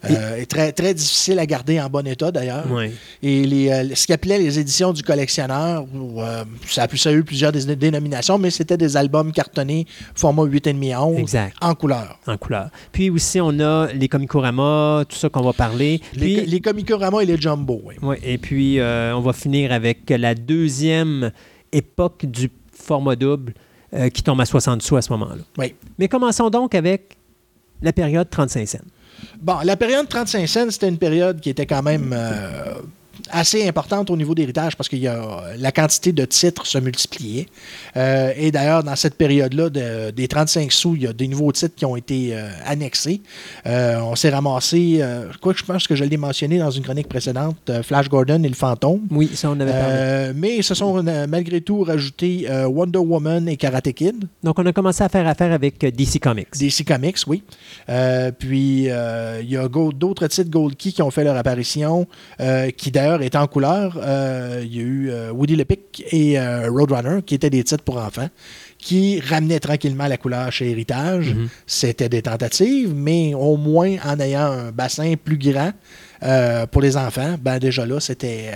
Euh, 0.05 0.36
et 0.36 0.47
très, 0.47 0.73
très 0.73 0.94
difficile 0.94 1.39
à 1.39 1.47
garder 1.47 1.81
en 1.81 1.89
bon 1.89 2.06
état, 2.06 2.31
d'ailleurs. 2.31 2.66
Oui. 2.70 2.90
Et 3.23 3.44
les, 3.47 3.70
euh, 3.70 3.94
ce 3.94 4.06
qu'ils 4.06 4.14
appelaient 4.14 4.39
les 4.39 4.59
éditions 4.59 4.93
du 4.93 5.02
collectionneur, 5.02 5.85
où, 5.94 6.20
euh, 6.20 6.44
ça, 6.66 6.85
a, 6.85 6.97
ça 6.97 7.09
a 7.09 7.12
eu 7.12 7.24
plusieurs 7.24 7.52
dénominations, 7.52 8.39
mais 8.39 8.51
c'était 8.51 8.77
des 8.77 8.97
albums 8.97 9.32
cartonnés 9.32 9.86
format 10.14 10.44
8,5 10.44 10.94
à 10.94 11.05
11 11.05 11.18
Exact. 11.18 11.56
en 11.60 11.74
couleur. 11.74 12.18
En 12.27 12.36
couleur. 12.36 12.70
Puis 12.93 13.10
aussi, 13.10 13.40
on 13.40 13.59
a 13.60 13.93
les 13.93 14.09
Comicorama, 14.09 15.05
tout 15.09 15.16
ça 15.16 15.28
qu'on 15.28 15.43
va 15.43 15.52
parler. 15.52 16.01
Les, 16.14 16.20
Puis, 16.36 16.47
les 16.47 16.60
Comicorama 16.60 17.23
et 17.23 17.27
les 17.27 17.36
Jumbo, 17.40 17.82
oui. 18.02 18.16
et 18.23 18.39
puis, 18.39 18.78
euh, 18.78 19.16
on 19.16 19.20
va 19.20 19.32
finir 19.32 19.73
avec 19.73 20.10
la 20.10 20.35
deuxième 20.35 21.32
époque 21.73 22.27
du 22.27 22.51
format 22.73 23.16
double 23.16 23.55
qui 24.12 24.23
tombe 24.23 24.40
à 24.40 24.44
60 24.44 24.82
sous 24.82 24.97
à 24.97 25.02
ce 25.02 25.10
moment-là. 25.12 25.43
Oui. 25.56 25.74
Mais 25.98 26.09
commençons 26.09 26.51
donc 26.51 26.74
avec 26.74 27.16
la 27.81 27.93
période 27.93 28.28
35 28.28 28.68
cents. 28.68 28.78
Bon, 29.41 29.59
la 29.65 29.77
période 29.77 30.09
35 30.09 30.47
cents, 30.49 30.71
c'était 30.71 30.89
une 30.89 30.99
période 30.99 31.41
qui 31.41 31.51
était 31.51 31.67
quand 31.67 31.83
même 31.83 32.13
euh, 32.17 32.75
assez 33.31 33.67
importante 33.67 34.11
au 34.11 34.17
niveau 34.17 34.35
d'héritage 34.35 34.77
parce 34.77 34.89
que 34.89 34.97
la 35.59 35.73
quantité 35.73 36.13
de 36.13 36.25
titres 36.25 36.67
se 36.67 36.79
multipliait. 36.79 37.47
Euh, 37.97 38.33
et 38.37 38.51
d'ailleurs, 38.51 38.83
dans 38.85 38.97
cette 38.97 39.15
période-là, 39.15 39.71
de- 39.71 40.11
des 40.11 40.29
35 40.29 40.71
sous, 40.73 40.95
il 40.97 41.03
y 41.03 41.07
a 41.07 41.13
des 41.13 41.29
nouveaux 41.29 41.53
titres 41.53 41.75
qui 41.75 41.85
ont 41.85 41.97
été 41.97 42.31
euh, 42.33 42.49
annexés. 42.65 43.21
Euh, 43.67 43.99
on 44.01 44.15
s'est 44.17 44.31
ramassé, 44.31 45.03
quoi 45.41 45.53
que 45.53 45.59
je 45.59 45.65
pense 45.65 45.87
que 45.87 45.95
je 45.95 46.05
l'ai 46.05 46.17
mentionné 46.17 46.59
dans 46.59 46.71
une 46.71 46.83
chronique 46.83 47.09
précédente, 47.09 47.71
Flash 47.83 48.09
Gordon 48.09 48.43
et 48.43 48.49
le 48.49 48.55
Fantôme. 48.55 49.01
Oui, 49.11 49.31
ça, 49.35 49.51
on 49.51 49.59
avait 49.61 49.73
parlé. 49.73 50.33
Mais 50.35 50.57
ils 50.59 50.65
se 50.65 50.75
sont 50.75 51.03
malgré 51.29 51.61
tout 51.61 51.83
rajoutés 51.83 52.47
Wonder 52.67 52.99
Woman 52.99 53.49
et 53.49 53.57
Karate 53.57 53.93
Kid. 53.93 54.25
Donc, 54.43 54.59
on 54.59 54.67
a 54.67 54.73
commencé 54.73 55.03
à 55.03 55.09
faire 55.09 55.27
affaire 55.27 55.53
avec 55.53 55.79
DC 55.79 56.21
Comics. 56.21 56.49
DC 56.59 56.85
Comics, 56.87 57.19
oui. 57.27 57.43
Puis, 58.39 58.85
il 58.85 59.49
y 59.49 59.57
a 59.57 59.69
d'autres 59.69 60.27
titres 60.27 60.51
Gold 60.51 60.77
Key 60.77 60.93
qui 60.93 61.03
ont 61.03 61.11
fait 61.11 61.25
leur 61.25 61.37
apparition, 61.37 62.07
qui 62.77 62.91
d'ailleurs 62.91 63.06
étaient 63.23 63.39
en 63.39 63.47
couleur. 63.47 63.99
Euh, 64.03 64.62
Il 64.65 64.74
y 64.74 64.81
a 64.81 64.83
eu 64.83 65.11
euh, 65.11 65.31
Woody 65.33 65.57
le 65.57 65.65
Pic 65.65 66.05
et 66.11 66.39
euh, 66.39 66.69
Roadrunner, 66.70 67.23
qui 67.24 67.35
étaient 67.35 67.51
des 67.51 67.65
titres 67.65 67.85
pour 67.85 67.99
enfants, 67.99 68.28
qui 68.78 69.20
ramenaient 69.20 69.61
tranquillement 69.61 70.07
la 70.07 70.16
couleur 70.16 70.51
chez 70.53 70.70
Héritage. 70.70 71.35
Mhm. 71.35 71.49
C'était 71.66 72.09
des 72.09 72.23
tentatives, 72.23 72.93
mais 72.95 73.35
au 73.35 73.57
moins 73.57 73.97
en 74.05 74.19
ayant 74.20 74.47
un 74.47 74.73
bassin 74.73 75.15
plus 75.23 75.39
grand 75.39 75.73
euh, 76.23 76.67
pour 76.67 76.83
les 76.83 76.97
enfants, 76.97 77.37
ben 77.41 77.59
déjà 77.59 77.85
là, 77.87 78.01
c'était 78.01 78.51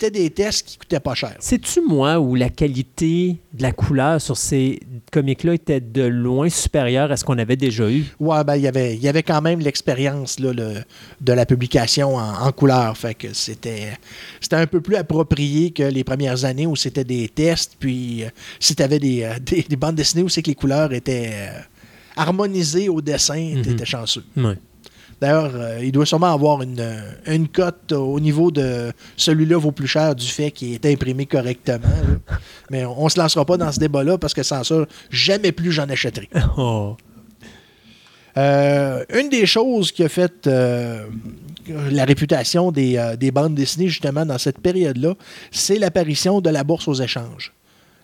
euh, 0.00 0.10
des 0.10 0.30
tests 0.30 0.66
qui 0.66 0.78
coûtaient 0.78 1.00
pas 1.00 1.14
cher. 1.14 1.34
C'est-tu 1.40 1.80
moi 1.80 2.18
où 2.20 2.34
la 2.34 2.48
qualité 2.48 3.36
de 3.52 3.62
la 3.62 3.72
couleur 3.72 4.20
sur 4.20 4.36
ces 4.36 4.80
comics-là 5.10 5.54
était 5.54 5.80
de 5.80 6.02
loin 6.02 6.48
supérieure 6.48 7.10
à 7.10 7.16
ce 7.16 7.24
qu'on 7.24 7.38
avait 7.38 7.56
déjà 7.56 7.90
eu? 7.90 8.04
Ouais, 8.20 8.44
ben, 8.44 8.56
il 8.56 8.62
y 8.62 8.68
avait, 8.68 8.94
il 8.94 9.02
y 9.02 9.08
avait 9.08 9.22
quand 9.22 9.42
même 9.42 9.60
l'expérience 9.60 10.38
le- 10.38 10.82
de 11.20 11.32
la 11.32 11.44
publication 11.46 12.16
en, 12.16 12.46
en 12.46 12.52
couleur. 12.52 12.96
Fait 12.96 13.14
que 13.14 13.32
c'était, 13.32 13.88
un 14.52 14.66
peu 14.66 14.80
plus 14.80 14.96
approprié 14.96 15.70
que 15.70 15.82
les 15.82 16.04
premières 16.04 16.44
années 16.44 16.66
où 16.66 16.76
c'était 16.76 17.04
des 17.04 17.28
tests. 17.28 17.76
Puis, 17.78 18.24
euh, 18.24 18.28
si 18.60 18.74
tu 18.76 18.82
avais 18.82 18.98
des, 18.98 19.28
des, 19.40 19.62
des 19.68 19.76
bandes 19.76 19.96
dessinées 19.96 20.22
où 20.22 20.28
c'est 20.28 20.42
que 20.42 20.48
les 20.50 20.54
couleurs 20.54 20.92
étaient 20.92 21.32
harmonisées 22.16 22.88
au 22.88 23.00
dessin, 23.00 23.54
Mhm. 23.56 23.62
tu 23.62 23.70
étais 23.70 23.84
chanceux. 23.86 24.24
Oui. 24.36 24.54
D'ailleurs, 25.22 25.52
euh, 25.54 25.78
il 25.80 25.92
doit 25.92 26.04
sûrement 26.04 26.34
avoir 26.34 26.62
une, 26.62 26.80
euh, 26.80 27.00
une 27.28 27.46
cote 27.46 27.92
au 27.92 28.18
niveau 28.18 28.50
de 28.50 28.90
celui-là 29.16 29.56
vaut 29.56 29.70
plus 29.70 29.86
cher 29.86 30.16
du 30.16 30.26
fait 30.26 30.50
qu'il 30.50 30.74
est 30.74 30.84
imprimé 30.84 31.26
correctement. 31.26 31.86
là. 31.86 32.36
Mais 32.70 32.84
on 32.84 33.04
ne 33.04 33.08
se 33.08 33.20
lancera 33.20 33.44
pas 33.44 33.56
dans 33.56 33.70
ce 33.70 33.78
débat-là 33.78 34.18
parce 34.18 34.34
que 34.34 34.42
sans 34.42 34.64
ça, 34.64 34.84
jamais 35.10 35.52
plus 35.52 35.70
j'en 35.70 35.88
achèterai. 35.88 36.28
Oh. 36.58 36.96
Euh, 38.36 39.04
une 39.14 39.28
des 39.28 39.46
choses 39.46 39.92
qui 39.92 40.02
a 40.02 40.08
fait 40.08 40.46
euh, 40.48 41.06
la 41.68 42.04
réputation 42.04 42.72
des, 42.72 43.14
des 43.18 43.30
bandes 43.30 43.54
dessinées 43.54 43.88
justement 43.88 44.26
dans 44.26 44.38
cette 44.38 44.58
période-là, 44.58 45.14
c'est 45.52 45.78
l'apparition 45.78 46.40
de 46.40 46.50
la 46.50 46.64
bourse 46.64 46.88
aux 46.88 46.94
échanges. 46.94 47.52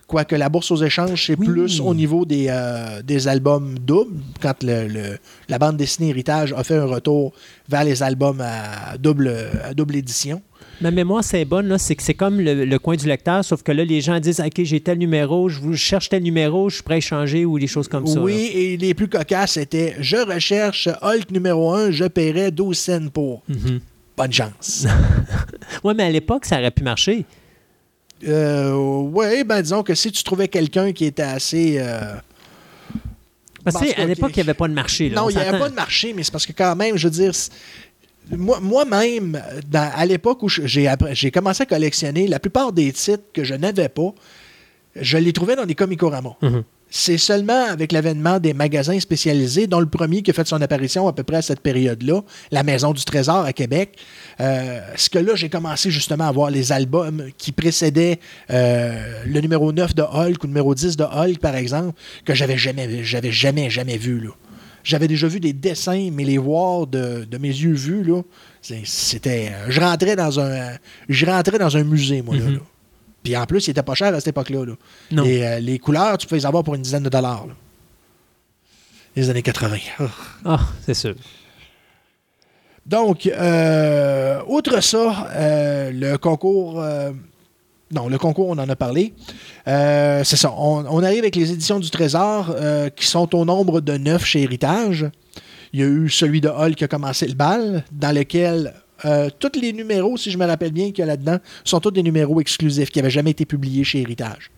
Quoique 0.08 0.34
la 0.34 0.48
bourse 0.48 0.70
aux 0.70 0.82
échanges, 0.82 1.26
c'est 1.26 1.38
Oui. 1.38 1.46
plus 1.46 1.80
au 1.80 1.94
niveau 1.94 2.24
des, 2.24 2.46
euh, 2.48 3.02
des 3.02 3.28
albums 3.28 3.78
doubles, 3.78 4.20
quand 4.40 4.62
le- 4.62 4.88
le- 4.88 5.18
la 5.50 5.58
bande 5.58 5.76
dessinée 5.76 6.08
Héritage 6.08 6.52
a 6.56 6.64
fait 6.64 6.76
un 6.76 6.86
retour 6.86 7.32
vers 7.68 7.84
les 7.84 8.02
albums 8.02 8.40
à 8.40 8.96
double, 8.98 9.30
à 9.62 9.74
double 9.74 9.96
édition. 9.96 10.40
Ma 10.80 10.90
mémoire, 10.90 11.22
c'est 11.22 11.44
bonne, 11.44 11.76
c'est 11.76 11.94
que 11.94 12.02
c'est 12.02 12.14
comme 12.14 12.40
le, 12.40 12.64
le 12.64 12.78
coin 12.78 12.96
du 12.96 13.06
lecteur, 13.06 13.44
sauf 13.44 13.62
que 13.62 13.70
là, 13.70 13.84
les 13.84 14.00
gens 14.00 14.18
disent 14.18 14.40
OK, 14.40 14.62
j'ai 14.64 14.80
tel 14.80 14.96
numéro, 14.96 15.48
je 15.50 15.60
vous 15.60 15.72
je 15.74 15.78
cherche 15.78 16.08
tel 16.08 16.22
numéro, 16.22 16.70
je 16.70 16.76
suis 16.76 16.84
prêt 16.84 16.94
à 16.94 16.98
échanger 16.98 17.44
ou 17.44 17.58
des 17.58 17.66
choses 17.66 17.88
comme 17.88 18.06
ça. 18.06 18.18
oui, 18.20 18.50
et 18.54 18.76
les 18.78 18.94
plus 18.94 19.08
cocasses, 19.08 19.52
c'était 19.52 19.94
«Je 20.00 20.16
recherche 20.16 20.88
Hulk 21.02 21.30
numéro 21.32 21.72
1, 21.74 21.90
je 21.90 22.04
paierai 22.06 22.50
12 22.50 22.78
cents 22.78 23.08
pour. 23.12 23.42
Mhm. 23.48 23.80
Bonne 24.16 24.32
chance. 24.32 24.86
Ouais, 25.84 25.94
mais 25.94 26.04
à 26.04 26.10
l'époque, 26.10 26.44
ça 26.46 26.58
aurait 26.58 26.70
pu 26.70 26.82
marcher. 26.82 27.24
Euh, 28.26 28.72
oui, 28.74 29.44
ben 29.44 29.62
disons 29.62 29.82
que 29.82 29.94
si 29.94 30.10
tu 30.10 30.22
trouvais 30.24 30.48
quelqu'un 30.48 30.92
qui 30.92 31.04
était 31.04 31.22
assez. 31.22 31.76
euh, 31.78 32.14
Parce 33.64 33.76
que 33.80 33.90
à 33.90 33.94
que- 33.94 34.08
l'époque, 34.08 34.30
il 34.34 34.38
n'y 34.38 34.42
avait 34.42 34.54
pas 34.54 34.68
de 34.68 34.72
marché. 34.74 35.08
là, 35.08 35.16
Non, 35.16 35.26
on 35.26 35.30
il 35.30 35.36
n'y 35.36 35.42
avait 35.42 35.58
pas 35.58 35.68
de 35.68 35.74
marché, 35.74 36.12
mais 36.14 36.22
c'est 36.22 36.32
parce 36.32 36.46
que 36.46 36.52
quand 36.52 36.74
même, 36.74 36.96
je 36.96 37.06
veux 37.06 37.12
dire, 37.12 37.32
moi- 38.36 38.60
moi-même, 38.60 39.40
à 39.72 40.06
l'époque 40.06 40.42
où 40.42 40.48
j'ai 40.48 41.30
commencé 41.32 41.62
à 41.62 41.66
collectionner, 41.66 42.26
la 42.26 42.40
plupart 42.40 42.72
des 42.72 42.92
titres 42.92 43.24
que 43.32 43.44
je 43.44 43.54
n'avais 43.54 43.88
pas, 43.88 44.12
je 44.96 45.18
les 45.18 45.32
trouvais 45.32 45.54
dans 45.56 45.66
des 45.66 45.74
Comicorama. 45.74 46.36
Mhm. 46.42 46.64
C'est 46.90 47.18
seulement 47.18 47.66
avec 47.66 47.92
l'avènement 47.92 48.40
des 48.40 48.54
magasins 48.54 48.98
spécialisés, 48.98 49.66
dont 49.66 49.80
le 49.80 49.86
premier 49.88 50.22
qui 50.22 50.30
a 50.30 50.34
fait 50.34 50.46
son 50.48 50.60
apparition 50.62 51.06
à 51.06 51.12
peu 51.12 51.22
près 51.22 51.36
à 51.36 51.42
cette 51.42 51.60
période-là, 51.60 52.22
la 52.50 52.62
Maison 52.62 52.92
du 52.92 53.04
Trésor 53.04 53.44
à 53.44 53.52
Québec, 53.52 53.98
euh, 54.40 54.80
ce 54.96 55.10
que 55.10 55.18
là, 55.18 55.34
j'ai 55.34 55.50
commencé 55.50 55.90
justement 55.90 56.26
à 56.26 56.32
voir 56.32 56.50
les 56.50 56.72
albums 56.72 57.24
qui 57.36 57.52
précédaient 57.52 58.18
euh, 58.50 59.22
le 59.26 59.40
numéro 59.40 59.70
9 59.70 59.94
de 59.94 60.02
Hulk 60.02 60.42
ou 60.42 60.46
le 60.46 60.48
numéro 60.48 60.74
10 60.74 60.96
de 60.96 61.04
Hulk, 61.04 61.38
par 61.40 61.56
exemple, 61.56 61.92
que 62.24 62.34
j'avais 62.34 62.56
jamais, 62.56 63.04
j'avais 63.04 63.32
jamais, 63.32 63.68
jamais 63.68 63.98
vu. 63.98 64.20
Là. 64.20 64.30
J'avais 64.82 65.08
déjà 65.08 65.28
vu 65.28 65.40
des 65.40 65.52
dessins, 65.52 66.08
mais 66.10 66.24
les 66.24 66.38
voir 66.38 66.86
de, 66.86 67.26
de 67.30 67.36
mes 67.38 67.48
yeux 67.48 67.74
vus, 67.74 68.02
là, 68.04 68.22
c'était. 68.84 69.50
euh, 69.52 69.66
Je 69.70 69.80
rentrais 69.80 70.16
dans 70.16 70.40
un. 70.40 70.70
Je 71.10 71.26
rentrais 71.26 71.58
dans 71.58 71.76
un 71.76 71.84
musée, 71.84 72.22
moi, 72.22 72.34
là, 72.36 72.42
Mhm. 72.44 72.54
là. 72.54 72.60
Puis 73.28 73.36
en 73.36 73.44
plus, 73.44 73.66
il 73.66 73.72
était 73.72 73.82
pas 73.82 73.92
cher 73.94 74.14
à 74.14 74.20
cette 74.20 74.28
époque-là. 74.28 74.64
là. 74.64 74.72
Les, 75.10 75.42
euh, 75.42 75.58
les 75.60 75.78
couleurs, 75.78 76.16
tu 76.16 76.26
pouvais 76.26 76.38
les 76.40 76.46
avoir 76.46 76.64
pour 76.64 76.74
une 76.76 76.80
dizaine 76.80 77.02
de 77.02 77.10
dollars. 77.10 77.46
là. 77.46 77.52
Les 79.14 79.28
années 79.28 79.42
80. 79.42 79.76
Ah. 80.00 80.08
Ah, 80.46 80.60
c'est 80.86 80.94
sûr. 80.94 81.14
Donc, 82.86 83.26
euh, 83.26 84.40
outre 84.46 84.80
ça, 84.80 85.28
euh, 85.34 85.90
le 85.92 86.16
concours. 86.16 86.80
euh, 86.80 87.10
non, 87.90 88.08
le 88.08 88.16
concours, 88.16 88.48
on 88.48 88.56
en 88.56 88.66
a 88.68 88.76
parlé. 88.76 89.12
C'est 89.66 90.36
ça. 90.36 90.54
On, 90.56 90.86
on 90.88 91.02
arrive 91.02 91.18
avec 91.18 91.36
les 91.36 91.52
éditions 91.52 91.80
du 91.80 91.90
Trésor 91.90 92.54
qui 92.96 93.06
sont 93.06 93.34
au 93.34 93.44
nombre 93.44 93.82
de 93.82 93.98
neuf 93.98 94.24
chez 94.24 94.40
Héritage. 94.40 95.10
Il 95.74 95.80
y 95.80 95.82
a 95.82 95.86
eu 95.86 96.08
celui 96.08 96.40
de 96.40 96.48
Hall 96.48 96.74
qui 96.74 96.84
a 96.84 96.88
commencé 96.88 97.26
le 97.26 97.34
bal, 97.34 97.84
dans 97.92 98.14
lequel 98.14 98.72
euh, 99.04 99.28
tous 99.38 99.58
les 99.60 99.72
numéros, 99.72 100.16
si 100.16 100.30
je 100.30 100.38
me 100.38 100.46
rappelle 100.46 100.72
bien, 100.72 100.86
qu'il 100.86 100.98
y 101.00 101.02
a 101.02 101.06
là-dedans, 101.06 101.38
sont 101.64 101.80
tous 101.80 101.90
des 101.90 102.02
numéros 102.02 102.40
exclusifs 102.40 102.90
qui 102.90 102.98
n'avaient 102.98 103.10
jamais 103.10 103.30
été 103.32 103.44
publiés 103.46 103.84
chez 103.84 104.00
Héritage. 104.00 104.50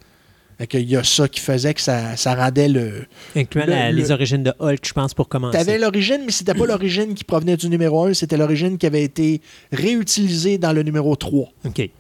Il 0.75 0.91
y 0.91 0.97
a 0.97 1.03
ça 1.03 1.27
qui 1.27 1.41
faisait 1.41 1.73
que 1.73 1.81
ça, 1.81 2.17
ça 2.19 2.35
rendait 2.35 2.69
le, 2.69 3.07
Incluant 3.35 3.65
Le- 3.65 3.71
la- 3.73 3.91
le- 3.91 3.97
les 3.97 4.11
origines 4.11 4.43
de 4.43 4.53
Hulk, 4.61 4.81
je 4.87 4.93
pense, 4.93 5.15
pour 5.15 5.27
commencer. 5.29 5.57
tu 5.57 5.61
avais 5.63 5.79
l'origine, 5.79 6.21
mais 6.27 6.33
c'était 6.33 6.53
pas 6.53 6.67
l'origine 6.67 7.15
qui 7.15 7.25
provenait 7.25 7.57
du 7.57 7.71
numéro 7.71 8.05
1, 8.05 8.13
c'était 8.13 8.37
l'origine 8.37 8.77
qui 8.77 8.85
avait 8.87 9.03
été 9.03 9.41
réutilisée 9.73 10.59
dans 10.59 10.73
le 10.75 10.83
numéro 10.83 11.17
3. 11.17 11.49
OK. 11.67 11.91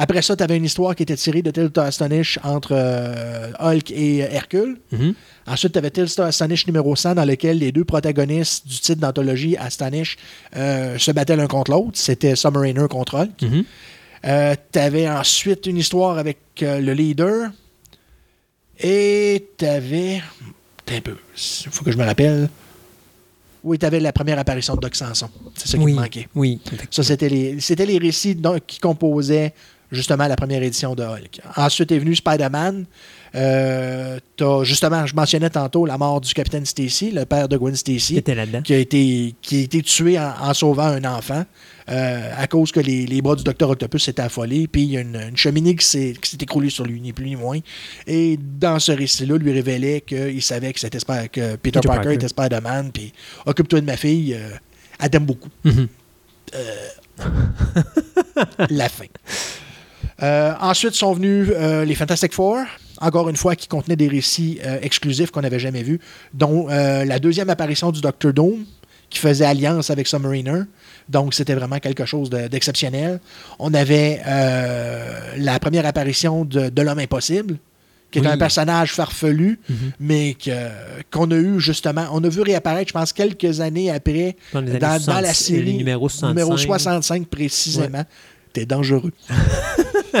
Après 0.00 0.22
ça, 0.22 0.36
tu 0.36 0.44
avais 0.44 0.56
une 0.56 0.64
histoire 0.64 0.94
qui 0.94 1.02
était 1.02 1.16
tirée 1.16 1.42
de 1.42 1.50
Tales 1.50 1.72
to 1.72 1.80
Astonish 1.80 2.38
entre 2.44 2.70
euh, 2.72 3.50
Hulk 3.58 3.90
et 3.90 4.18
Hercule. 4.18 4.78
Mhm. 4.92 5.14
Ensuite, 5.46 5.72
tu 5.72 5.78
avais 5.78 5.90
Tales 5.90 6.08
to 6.08 6.22
Astonish 6.22 6.68
numéro 6.68 6.94
100 6.94 7.16
dans 7.16 7.24
lequel 7.24 7.58
les 7.58 7.72
deux 7.72 7.84
protagonistes 7.84 8.66
du 8.66 8.78
titre 8.78 9.00
d'anthologie 9.00 9.56
Astonish 9.56 10.16
euh, 10.56 10.96
se 10.98 11.10
battaient 11.10 11.34
l'un 11.34 11.48
contre 11.48 11.72
l'autre. 11.72 11.90
C'était 11.94 12.36
Submariner 12.36 12.86
contre 12.88 13.16
Hulk. 13.16 13.42
Mhm. 13.42 13.64
tu 14.72 14.78
avais 14.78 15.08
ensuite 15.08 15.66
une 15.66 15.78
histoire 15.78 16.16
avec 16.16 16.38
euh, 16.62 16.80
le 16.80 16.92
leader. 16.92 17.50
Et 18.78 19.48
tu 19.58 19.64
avais. 19.66 20.22
un 20.90 21.00
peu. 21.00 21.16
Il 21.36 21.70
faut 21.72 21.84
que 21.84 21.90
je 21.90 21.98
me 21.98 22.04
rappelle. 22.04 22.48
Oui, 23.64 23.76
tu 23.76 23.84
avais 23.84 23.98
la 23.98 24.12
première 24.12 24.38
apparition 24.38 24.76
de 24.76 24.80
Doc 24.80 24.94
Samson. 24.94 25.28
C'est 25.56 25.66
ça 25.66 25.76
qui 25.76 25.82
oui, 25.82 25.92
me 25.94 26.00
manquait. 26.00 26.28
Oui. 26.36 26.60
Ça, 26.92 27.02
c'était 27.02 27.28
les, 27.28 27.58
c'était 27.58 27.86
les 27.86 27.98
récits 27.98 28.36
donc, 28.36 28.60
qui 28.66 28.78
composaient 28.78 29.52
justement 29.90 30.26
la 30.26 30.36
première 30.36 30.62
édition 30.62 30.94
de 30.94 31.02
Hulk. 31.02 31.40
Ensuite 31.56 31.90
est 31.92 31.98
venu 31.98 32.14
Spider-Man. 32.14 32.84
Euh, 33.34 34.18
t'as, 34.36 34.64
justement, 34.64 35.04
je 35.06 35.14
mentionnais 35.14 35.50
tantôt 35.50 35.84
la 35.84 35.98
mort 35.98 36.20
du 36.20 36.32
capitaine 36.32 36.64
Stacy, 36.64 37.10
le 37.10 37.24
père 37.26 37.46
de 37.48 37.56
Gwen 37.58 37.76
Stacy, 37.76 38.14
Qui 38.14 38.18
était 38.18 38.34
là-dedans. 38.34 38.62
qui 38.62 38.72
a 38.72 38.78
été, 38.78 39.34
qui 39.42 39.56
a 39.56 39.60
été 39.60 39.82
tué 39.82 40.18
en, 40.18 40.32
en 40.40 40.54
sauvant 40.54 40.86
un 40.86 41.04
enfant 41.04 41.44
euh, 41.90 42.32
à 42.36 42.46
cause 42.46 42.72
que 42.72 42.80
les, 42.80 43.06
les 43.06 43.20
bras 43.22 43.36
du 43.36 43.44
docteur 43.44 43.68
Octopus 43.70 44.02
s'étaient 44.04 44.22
affolés. 44.22 44.66
Puis 44.66 44.82
il 44.82 44.90
y 44.90 44.96
a 44.96 45.00
une, 45.00 45.16
une 45.30 45.36
cheminée 45.36 45.74
qui 45.76 45.84
s'est, 45.86 46.14
qui 46.20 46.30
s'est 46.30 46.38
écroulée 46.40 46.70
sur 46.70 46.84
lui, 46.84 47.00
ni 47.00 47.12
plus 47.12 47.26
ni 47.26 47.36
moins. 47.36 47.58
Et 48.06 48.38
dans 48.38 48.78
ce 48.78 48.92
récit-là, 48.92 49.36
lui 49.36 49.52
révélait 49.52 50.00
qu'il 50.00 50.42
savait 50.42 50.72
que, 50.72 50.80
c'était 50.80 50.98
que 50.98 51.56
Peter, 51.56 51.56
Peter 51.62 51.80
Parker, 51.80 51.94
Parker. 52.02 52.14
était 52.14 52.28
Spider-Man. 52.28 52.92
Puis 52.92 53.12
occupe-toi 53.44 53.80
de 53.82 53.86
ma 53.86 53.96
fille, 53.98 54.34
euh, 54.34 54.50
elle 55.00 55.10
t'aime 55.10 55.26
beaucoup. 55.26 55.50
Mhm. 55.64 55.86
la 58.70 58.88
fin. 58.88 59.04
Euh, 60.22 60.52
ensuite 60.60 60.94
sont 60.94 61.12
venus 61.12 61.48
euh, 61.54 61.84
les 61.84 61.94
Fantastic 61.94 62.32
Four, 62.34 62.58
encore 63.00 63.28
une 63.28 63.36
fois, 63.36 63.54
qui 63.54 63.68
contenaient 63.68 63.96
des 63.96 64.08
récits 64.08 64.58
euh, 64.64 64.78
exclusifs 64.82 65.30
qu'on 65.30 65.42
n'avait 65.42 65.60
jamais 65.60 65.82
vus, 65.84 66.00
dont 66.34 66.66
la 66.68 67.18
deuxième 67.18 67.50
apparition 67.50 67.92
du 67.92 68.00
Doctor 68.00 68.32
Doom, 68.32 68.64
qui 69.10 69.18
faisait 69.20 69.44
alliance 69.46 69.90
avec 69.90 70.06
Submariner. 70.08 70.62
Donc, 71.08 71.32
c'était 71.34 71.54
vraiment 71.54 71.78
quelque 71.78 72.04
chose 72.04 72.28
de- 72.28 72.48
d'exceptionnel. 72.48 73.20
On 73.58 73.72
avait 73.72 74.20
la 75.36 75.58
première 75.60 75.86
apparition 75.86 76.44
de, 76.44 76.68
de 76.68 76.82
l'Homme 76.82 76.98
Impossible, 76.98 77.56
qui 78.10 78.18
est 78.18 78.22
Oui. 78.22 78.28
un 78.28 78.38
personnage 78.38 78.92
farfelu, 78.92 79.60
Mhm. 79.68 79.76
mais 80.00 80.36
qu'on 81.12 81.30
a 81.30 81.34
eu 81.36 81.60
justement, 81.60 82.06
on 82.12 82.24
a 82.24 82.28
vu 82.28 82.40
réapparaître, 82.40 82.88
je 82.88 82.92
pense, 82.94 83.12
quelques 83.12 83.60
années 83.60 83.90
après, 83.90 84.36
Dans 84.52 84.60
les 84.62 84.70
années 84.70 84.78
dans, 84.80 84.88
dans 84.94 84.98
60, 84.98 85.22
la 85.22 85.34
série 85.34 85.72
le 85.72 85.78
numéro 85.78 86.08
65. 86.08 86.28
numéro 86.28 86.56
65 86.56 87.26
précisément. 87.28 88.04
Dangereux. 88.66 89.12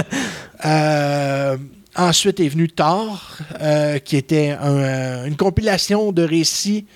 Euh, 0.64 1.56
ensuite 1.98 2.40
est 2.40 2.48
venu 2.48 2.68
Thor, 2.68 3.36
euh, 3.60 3.98
qui 3.98 4.16
était 4.16 4.50
un, 4.50 4.76
euh, 4.76 5.24
une 5.26 5.36
compilation 5.36 6.10
de 6.12 6.22
récits 6.22 6.86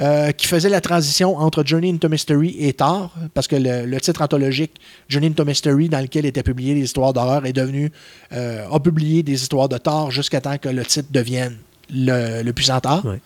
euh, 0.00 0.32
qui 0.32 0.46
faisait 0.46 0.68
la 0.68 0.82
transition 0.82 1.38
entre 1.38 1.64
Journey 1.64 1.90
into 1.90 2.08
Mystery 2.10 2.56
et 2.58 2.74
Thor, 2.74 3.14
parce 3.32 3.48
que 3.48 3.56
le, 3.56 3.86
le 3.86 4.00
titre 4.00 4.20
anthologique 4.20 4.72
Journey 5.08 5.28
into 5.28 5.44
Mystery, 5.44 5.88
dans 5.88 6.00
lequel 6.00 6.26
étaient 6.26 6.42
publiées 6.42 6.74
des 6.74 6.82
histoires 6.82 7.12
d'horreur, 7.14 7.46
est 7.46 7.54
devenu 7.54 7.90
a 8.30 8.80
publié 8.80 9.22
des 9.22 9.34
histoires 9.42 9.68
de 9.68 9.78
Thor 9.78 10.10
jusqu'à 10.10 10.40
temps 10.40 10.58
que 10.58 10.68
le 10.68 10.84
titre 10.84 11.08
devienne 11.10 11.56
le, 11.90 12.42
le 12.42 12.52
puissant 12.52 12.80
Thor. 12.80 13.04
Ouais. 13.06 13.20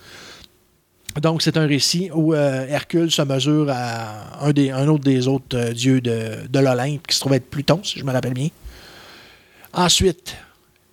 Donc, 1.21 1.43
c'est 1.43 1.57
un 1.57 1.67
récit 1.67 2.11
où 2.15 2.35
euh, 2.35 2.67
Hercule 2.69 3.11
se 3.11 3.23
mesure 3.23 3.69
à 3.71 4.45
un, 4.45 4.53
des, 4.53 4.73
autre 4.73 5.05
des 5.05 5.27
autres 5.27 5.57
euh, 5.57 5.73
dieux 5.73 6.01
de, 6.01 6.59
l'Olympe, 6.59 7.07
qui 7.07 7.17
se 7.17 7.21
trouvait 7.21 7.37
être 7.37 7.51
Pluton, 7.51 7.81
si 7.83 7.99
je 7.99 8.05
me 8.05 8.13
rappelle 8.13 8.35
bien. 8.35 8.49
Ensuite, 9.73 10.37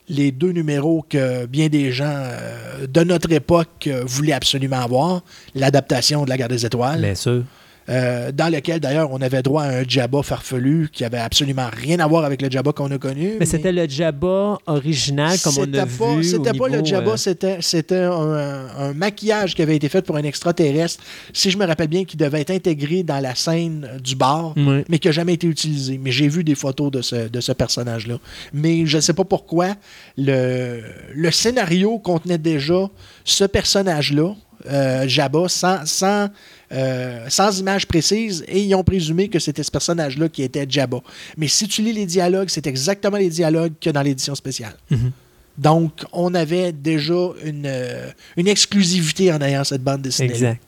les 0.09 0.31
deux 0.31 0.51
numéros 0.51 1.05
que 1.07 1.45
bien 1.45 1.67
des 1.67 1.91
gens 1.91 2.05
euh, 2.15 2.87
de 2.87 3.03
notre 3.03 3.31
époque 3.31 3.89
voulaient 4.05 4.33
absolument 4.33 4.81
avoir, 4.81 5.21
l'adaptation 5.53 6.23
de 6.25 6.29
la 6.29 6.37
Guerre 6.37 6.47
des 6.47 6.65
Étoiles, 6.65 7.01
Bien 7.01 7.15
sûr. 7.15 7.43
Euh, 7.89 8.31
dans 8.31 8.51
lequel 8.51 8.79
d'ailleurs 8.79 9.09
on 9.11 9.21
avait 9.21 9.41
droit 9.41 9.63
à 9.63 9.69
un 9.79 9.83
Jabba 9.87 10.21
farfelu 10.23 10.89
qui 10.91 11.05
avait 11.05 11.17
absolument 11.19 11.69
rien 11.71 11.99
à 11.99 12.07
voir 12.07 12.25
avec 12.25 12.41
le 12.41 12.49
Jabba 12.51 12.71
qu'on 12.73 12.91
a 12.91 12.97
connu. 12.97 13.35
Mais 13.39 13.45
c'était 13.45 13.71
le 13.71 13.87
Jabba 13.87 14.57
original, 14.67 15.37
comme 15.43 15.53
on 15.59 15.73
a 15.73 15.85
pas- 15.85 16.15
vu. 16.15 16.23
C'était 16.23 16.53
pas 16.53 16.67
le 16.67 16.83
Jabba, 16.83 17.11
euh, 17.11 17.17
c'était, 17.17 17.57
c'était 17.61 17.95
un, 18.03 18.67
un 18.77 18.93
maquillage 18.93 19.55
qui 19.55 19.61
avait 19.61 19.75
été 19.75 19.89
fait 19.89 20.01
pour 20.01 20.17
un 20.17 20.23
extraterrestre, 20.23 21.03
si 21.33 21.49
je 21.51 21.57
me 21.57 21.65
rappelle 21.65 21.87
bien, 21.87 22.03
qui 22.03 22.17
devait 22.17 22.41
être 22.41 22.51
intégré 22.51 23.03
dans 23.03 23.19
la 23.19 23.35
scène 23.35 23.87
du 24.03 24.15
bar, 24.15 24.53
mais 24.89 24.99
qui 24.99 25.07
n'a 25.07 25.11
jamais 25.13 25.33
été 25.33 25.47
utilisé. 25.47 25.99
Mais 26.01 26.11
j'ai 26.11 26.27
vu 26.27 26.43
des 26.43 26.55
photos 26.55 26.91
de 26.91 27.01
ce, 27.01 27.27
de 27.29 27.39
ce 27.39 27.51
personnage-là. 27.51 28.17
Mais 28.53 28.85
je 28.85 28.97
ne 28.97 29.01
sais 29.01 29.13
pas 29.13 29.23
pourquoi, 29.23 29.75
le, 30.17 30.81
le 31.15 31.31
scénario 31.31 31.99
contenait 31.99 32.37
déjà 32.37 32.89
ce 33.23 33.43
personnage-là, 33.43 34.35
euh, 34.69 35.07
Jabba, 35.07 35.47
sans, 35.47 35.85
sans, 35.85 36.27
euh, 36.71 37.25
sans 37.29 37.59
image 37.59 37.87
précise, 37.87 38.43
et 38.47 38.61
ils 38.61 38.75
ont 38.75 38.83
présumé 38.83 39.29
que 39.29 39.39
c'était 39.39 39.63
ce 39.63 39.71
personnage-là 39.71 40.29
qui 40.29 40.43
était 40.43 40.65
Jabba. 40.67 40.99
Mais 41.37 41.47
si 41.47 41.67
tu 41.67 41.81
lis 41.81 41.93
les 41.93 42.05
dialogues, 42.05 42.49
c'est 42.49 42.67
exactement 42.67 43.17
les 43.17 43.29
dialogues 43.29 43.73
a 43.85 43.91
dans 43.91 44.01
l'édition 44.01 44.35
spéciale. 44.35 44.75
Mhm. 44.89 45.11
Donc, 45.57 46.03
on 46.13 46.33
avait 46.35 46.71
déjà 46.71 47.29
une, 47.43 47.65
euh, 47.65 48.09
une 48.35 48.47
exclusivité 48.47 49.31
en 49.33 49.41
ayant 49.41 49.63
cette 49.63 49.83
bande 49.83 50.01
dessinée. 50.01 50.29
Exact. 50.29 50.61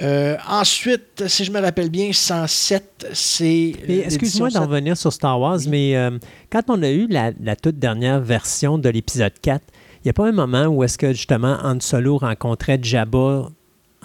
Euh, 0.00 0.36
ensuite, 0.48 1.24
si 1.26 1.44
je 1.44 1.50
me 1.50 1.60
rappelle 1.60 1.88
bien, 1.88 2.12
107, 2.12 3.06
c'est. 3.14 3.74
Excuse-moi 3.88 4.50
d'en 4.50 4.60
7. 4.62 4.68
revenir 4.68 4.96
sur 4.96 5.12
Star 5.12 5.40
Wars, 5.40 5.58
Oui. 5.60 5.68
mais 5.68 5.96
euh, 5.96 6.18
quand 6.50 6.64
on 6.68 6.82
a 6.82 6.90
eu 6.90 7.06
la, 7.08 7.32
la 7.40 7.56
toute 7.56 7.78
dernière 7.78 8.20
version 8.20 8.76
de 8.76 8.88
l'épisode 8.90 9.32
4, 9.40 9.62
il 9.96 10.00
n'y 10.06 10.10
a 10.10 10.12
pas 10.12 10.28
un 10.28 10.32
moment 10.32 10.66
où 10.66 10.84
est-ce 10.84 10.98
que 10.98 11.12
justement 11.12 11.58
Han 11.64 11.80
Solo 11.80 12.18
rencontrait 12.18 12.78
Jabba 12.82 13.48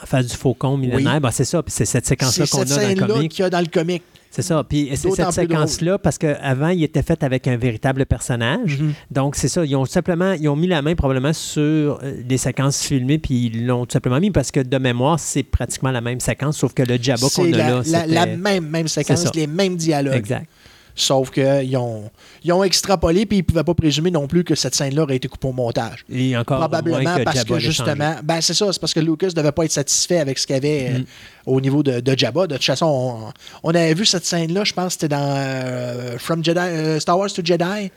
en 0.02 0.06
face 0.06 0.28
du 0.28 0.36
faucon 0.36 0.78
millénaire? 0.78 1.14
Oui. 1.16 1.20
Ben, 1.20 1.32
c'est 1.32 1.46
ça, 1.46 1.62
puis 1.62 1.74
c'est 1.76 1.86
cette 1.86 2.06
séquence-là 2.06 2.46
C'est 2.46 2.52
qu'on 2.52 2.62
a 2.62 2.66
dans 2.96 3.02
le 3.02 3.08
comic. 3.14 3.32
qu'il 3.32 3.44
y 3.44 3.46
a 3.46 3.50
dans 3.50 3.60
le 3.60 3.66
comic. 3.68 4.04
C'est 4.34 4.44
ça. 4.44 4.64
Puis 4.64 4.90
c'est 4.96 5.12
cette 5.12 5.32
séquence-là 5.34 5.98
parce 5.98 6.18
qu'avant, 6.18 6.70
il 6.70 6.82
était 6.86 7.04
fait 7.04 7.22
avec 7.22 7.50
un 7.50 7.58
véritable 7.58 8.06
personnage. 8.06 8.80
Mhm. 8.80 8.94
Donc, 9.12 9.36
c'est 9.36 9.50
ça. 9.50 9.66
Ils 9.66 9.76
ont 9.76 9.84
simplement 9.84 10.32
ils 10.32 10.48
ont 10.48 10.56
mis 10.56 10.68
la 10.68 10.82
main 10.82 10.96
probablement 10.96 11.34
sur 11.34 12.00
euh, 12.02 12.14
les 12.30 12.38
séquences 12.38 12.82
filmées, 12.82 13.18
puis 13.18 13.48
ils 13.48 13.66
l'ont 13.66 13.86
tout 13.86 13.92
simplement 13.92 14.22
mis 14.22 14.32
parce 14.32 14.50
que 14.50 14.62
de 14.62 14.78
mémoire, 14.78 15.20
c'est 15.20 15.44
pratiquement 15.44 15.92
la 15.92 16.00
même 16.00 16.22
séquence, 16.22 16.58
sauf 16.60 16.74
que 16.74 16.82
le 16.84 16.98
Jabba 17.02 17.24
qu'on 17.24 17.44
C'est 17.44 17.54
a 17.54 17.58
la, 17.58 17.70
là, 17.70 17.76
la- 17.76 17.84
c'était- 17.84 18.08
la 18.08 18.26
même, 18.26 18.70
même 18.70 18.88
séquence, 18.88 19.22
C'est 19.22 19.36
les 19.36 19.48
mêmes 19.48 19.76
dialogues. 19.76 20.16
Exact. 20.16 20.48
Sauf 20.96 21.32
qu'ils 21.32 21.78
ont, 21.78 22.10
ils 22.44 22.52
ont 22.52 22.64
extrapolé 22.64 23.26
puis 23.26 23.38
ils 23.38 23.42
ne 23.42 23.46
pouvaient 23.46 23.64
pas 23.64 23.74
présumer 23.74 24.12
non 24.12 24.28
plus 24.28 24.44
que 24.44 24.56
cette 24.56 24.76
scène-là 24.76 25.04
aurait 25.04 25.16
été 25.16 25.28
coupée 25.28 25.48
au 25.48 25.54
montage. 25.54 26.06
Et 26.12 26.36
encore 26.36 26.60
Probablement 26.60 27.16
que 27.18 27.24
parce 27.24 27.38
Jabba 27.38 27.56
que 27.56 27.60
justement, 27.60 28.16
ben 28.24 28.42
c'est 28.42 28.54
ça, 28.54 28.72
c'est 28.74 28.80
parce 28.80 28.94
que 28.94 29.00
Lucas 29.00 29.28
ne 29.28 29.32
devait 29.34 29.52
pas 29.52 29.64
être 29.66 29.72
satisfait 29.72 30.20
avec 30.20 30.38
ce 30.38 30.46
qu'il 30.46 30.56
y 30.56 30.58
avait 30.58 30.90
euh, 30.92 31.00
Mm. 31.00 31.06
au 31.46 31.62
niveau 31.62 31.82
de, 31.82 32.00
de 32.02 32.18
Jabba. 32.18 32.46
De 32.48 32.56
toute 32.56 32.66
façon, 32.66 33.32
on, 33.64 33.70
on 33.70 33.70
avait 33.74 33.94
vu 33.94 34.06
cette 34.06 34.26
scène-là, 34.26 34.64
je 34.66 34.74
pense 34.74 34.94
c'était 34.94 35.08
dans 35.08 35.18
euh, 35.38 36.18
From 36.18 36.44
Jedi, 36.44 36.60
euh, 36.60 37.00
Star 37.00 37.18
Wars 37.18 37.32
to 37.32 37.42
Jedi. 37.44 37.64
La 37.64 37.90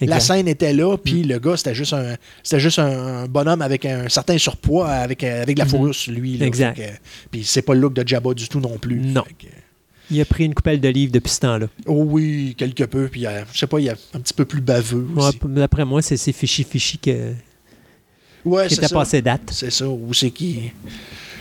Exact. 0.00 0.16
Mm. 0.16 0.20
scène 0.20 0.48
était 0.48 0.72
là, 0.72 0.96
puis 0.96 1.22
le 1.24 1.38
gars, 1.38 1.56
c'était 1.58 1.74
juste 1.74 1.92
un 1.92 2.16
c'était 2.42 2.58
juste 2.60 2.78
un 2.78 3.26
bonhomme 3.26 3.60
avec 3.62 3.84
un 3.84 4.08
certain 4.08 4.38
surpoids, 4.38 4.88
avec, 4.88 5.22
avec 5.22 5.54
de 5.56 5.58
la 5.60 5.66
Mhm. 5.66 5.70
fourrure 5.70 5.94
sur 5.94 6.12
lui. 6.12 6.38
là. 6.38 6.46
Exact. 6.46 6.80
Puis 7.30 7.44
c'est 7.44 7.62
pas 7.62 7.74
le 7.74 7.80
look 7.80 7.92
de 7.92 8.02
Jabba 8.08 8.32
du 8.34 8.48
tout 8.48 8.60
non 8.60 8.78
plus. 8.78 8.98
Non. 8.98 9.22
Fait 9.24 9.34
que- 9.46 9.52
Il 10.10 10.20
a 10.20 10.24
pris 10.24 10.44
une 10.44 10.54
coupelle 10.54 10.80
de 10.80 10.88
livres 10.88 11.12
depuis 11.12 11.30
ce 11.30 11.40
temps-là. 11.40 11.66
oh 11.86 12.04
oui, 12.08 12.54
quelque 12.58 12.84
peu. 12.84 13.08
Puis 13.08 13.26
euh, 13.26 13.42
je 13.52 13.58
sais 13.58 13.66
pas, 13.66 13.78
il 13.80 13.86
est 13.88 13.96
un 14.14 14.20
petit 14.20 14.34
peu 14.34 14.44
plus 14.44 14.60
baveux 14.60 15.06
Ouais. 15.14 15.30
D'après 15.44 15.84
moi, 15.84 16.02
c'est 16.02 16.16
ces 16.16 16.32
fichi-fichi 16.32 16.98
que- 16.98 17.32
Ouais, 18.44 18.64
qui 18.68 18.74
c'est 18.74 18.80
étaient 18.80 18.88
ça. 18.88 18.94
passés 18.96 19.22
date. 19.22 19.50
C'est 19.52 19.70
ça. 19.70 19.86
Ou 19.88 20.12
c'est 20.14 20.30
qui. 20.30 20.72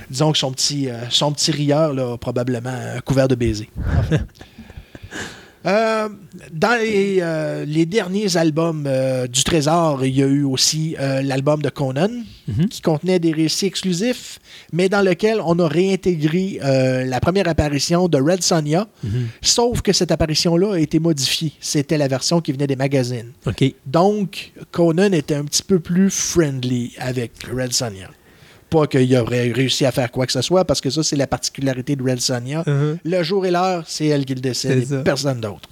Disons 0.10 0.32
que 0.32 0.38
son 0.38 0.52
petit, 0.52 0.90
euh, 0.90 1.10
son 1.10 1.32
petit 1.32 1.52
rieur, 1.52 1.94
là, 1.94 2.18
probablement 2.18 2.70
euh, 2.74 3.00
couvert 3.00 3.28
de 3.28 3.36
baisers. 3.36 3.70
Enfin. 4.00 4.20
Euh, 5.66 6.08
dans 6.54 6.80
les, 6.80 7.18
euh, 7.22 7.66
les 7.66 7.86
derniers 7.86 8.38
albums 8.38 8.86
euh, 8.88 9.28
du 9.28 9.44
Trésor, 9.44 10.06
il 10.06 10.16
y 10.18 10.24
a 10.24 10.28
eu 10.28 10.44
aussi 10.44 10.96
l'album 11.24 11.62
de 11.62 11.70
Conan, 11.70 12.10
Mhm. 12.48 12.68
qui 12.70 12.82
contenait 12.82 13.20
des 13.20 13.32
récits 13.32 13.68
exclusifs, 13.68 14.40
mais 14.74 14.90
dans 14.90 15.02
lequel 15.04 15.40
on 15.46 15.60
a 15.60 15.68
réintégré 15.68 16.60
la 17.06 17.20
première 17.20 17.48
apparition 17.48 18.08
de 18.08 18.18
Red 18.18 18.42
Sonja, 18.42 18.88
Mhm. 19.04 19.28
sauf 19.42 19.82
que 19.82 19.94
cette 19.94 20.12
apparition-là 20.12 20.74
a 20.74 20.80
été 20.80 21.00
modifiée. 21.00 21.52
C'était 21.60 21.98
la 21.98 22.08
version 22.08 22.42
qui 22.42 22.52
venait 22.52 22.66
des 22.68 22.76
magazines. 22.76 23.32
Donc, 23.86 24.52
Conan 24.72 25.12
était 25.14 25.36
un 25.36 25.44
petit 25.46 25.62
peu 25.64 25.80
plus 25.80 26.10
friendly 26.10 26.94
avec 26.98 27.32
Red 27.54 27.74
Sonja. 27.74 28.10
Pas 28.70 28.86
qu'il 28.88 29.16
aurait 29.18 29.52
réussi 29.52 29.86
à 29.86 29.92
faire 29.92 30.12
quoi 30.12 30.26
que 30.26 30.32
ce 30.32 30.42
soit, 30.42 30.64
parce 30.66 30.80
que 30.82 30.90
ça, 30.90 31.02
c'est 31.04 31.16
la 31.16 31.28
particularité 31.28 31.96
de 31.96 32.04
Red 32.04 32.22
Sonja. 32.22 32.62
Uh-huh. 32.68 32.98
Le 33.04 33.24
jour 33.24 33.46
et 33.46 33.52
l'heure, 33.52 33.84
c'est 33.88 34.06
elle 34.08 34.26
qui 34.26 34.36
le 34.36 34.42
décide, 34.42 34.92
et 34.92 35.04
personne 35.04 35.42
d'autre. 35.42 35.68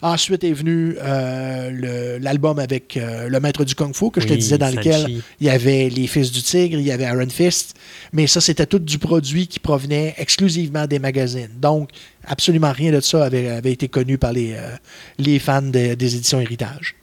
Ensuite 0.00 0.44
est 0.44 0.52
venu 0.52 0.94
euh, 1.02 2.18
l'album 2.20 2.60
avec 2.60 2.96
euh, 2.96 3.28
le 3.28 3.40
maître 3.40 3.64
du 3.64 3.74
Kung 3.74 3.92
Fu, 3.96 4.12
que 4.12 4.20
je 4.20 4.28
te 4.28 4.32
disais, 4.34 4.56
dans 4.56 4.66
Sanchi. 4.72 4.76
lequel 4.88 5.22
il 5.40 5.46
y 5.48 5.50
avait 5.50 5.88
les 5.88 6.06
Fils 6.06 6.30
du 6.30 6.40
Tigre, 6.40 6.78
il 6.78 6.86
y 6.86 6.92
avait 6.92 7.02
Iron 7.02 7.28
Fist, 7.28 7.74
mais 8.12 8.28
ça, 8.28 8.40
c'était 8.40 8.66
tout 8.66 8.78
du 8.78 8.98
produit 8.98 9.48
qui 9.48 9.58
provenait 9.58 10.14
exclusivement 10.18 10.86
des 10.86 11.00
magazines. 11.00 11.50
Donc, 11.60 11.90
absolument 12.24 12.70
rien 12.70 12.92
de 12.92 13.00
ça 13.00 13.24
avait, 13.24 13.48
avait 13.48 13.72
été 13.72 13.88
connu 13.88 14.18
par 14.18 14.32
les, 14.32 14.52
euh, 14.52 14.76
les 15.18 15.40
fans 15.40 15.62
de- 15.62 15.94
des 15.94 16.14
éditions 16.14 16.38
Héritage. 16.40 16.94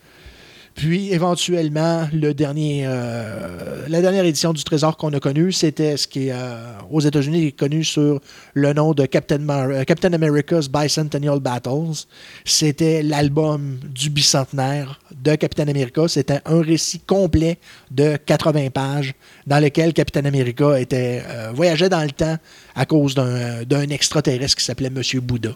Puis, 0.75 1.13
éventuellement, 1.13 2.05
euh, 2.13 3.85
la 3.87 4.01
dernière 4.01 4.25
édition 4.25 4.51
du 4.51 4.61
Trésor 4.65 4.97
qu'on 4.97 5.13
a 5.13 5.21
connue, 5.21 5.53
c'était 5.53 5.95
ce 5.95 6.05
qui 6.05 6.27
est 6.27 6.33
euh, 6.33 6.73
aux 6.91 6.99
États-Unis 6.99 7.47
est 7.47 7.51
connu 7.53 7.85
sur 7.85 8.19
le 8.53 8.73
nom 8.73 8.91
de 8.91 9.03
euh, 9.03 9.83
Captain 9.85 10.13
America's 10.13 10.69
Bicentennial 10.69 11.39
Battles. 11.39 12.05
C'était 12.43 13.03
l'album 13.03 13.79
du 13.85 14.09
bicentenaire 14.09 14.99
de 15.23 15.35
Captain 15.35 15.69
America. 15.69 16.09
C'était 16.09 16.41
un 16.45 16.61
récit 16.61 16.99
complet 16.99 17.57
de 17.89 18.17
80 18.17 18.69
pages 18.71 19.13
dans 19.47 19.63
lequel 19.63 19.93
Captain 19.93 20.25
America 20.25 20.77
était, 20.77 21.23
voyageait 21.53 21.89
dans 21.89 22.03
le 22.03 22.11
temps 22.11 22.35
à 22.75 22.85
cause 22.85 23.15
d'un 23.15 23.89
extraterrestre 23.89 24.57
qui 24.57 24.65
s'appelait 24.65 24.89
Monsieur 24.89 25.21
Bouddha. 25.21 25.51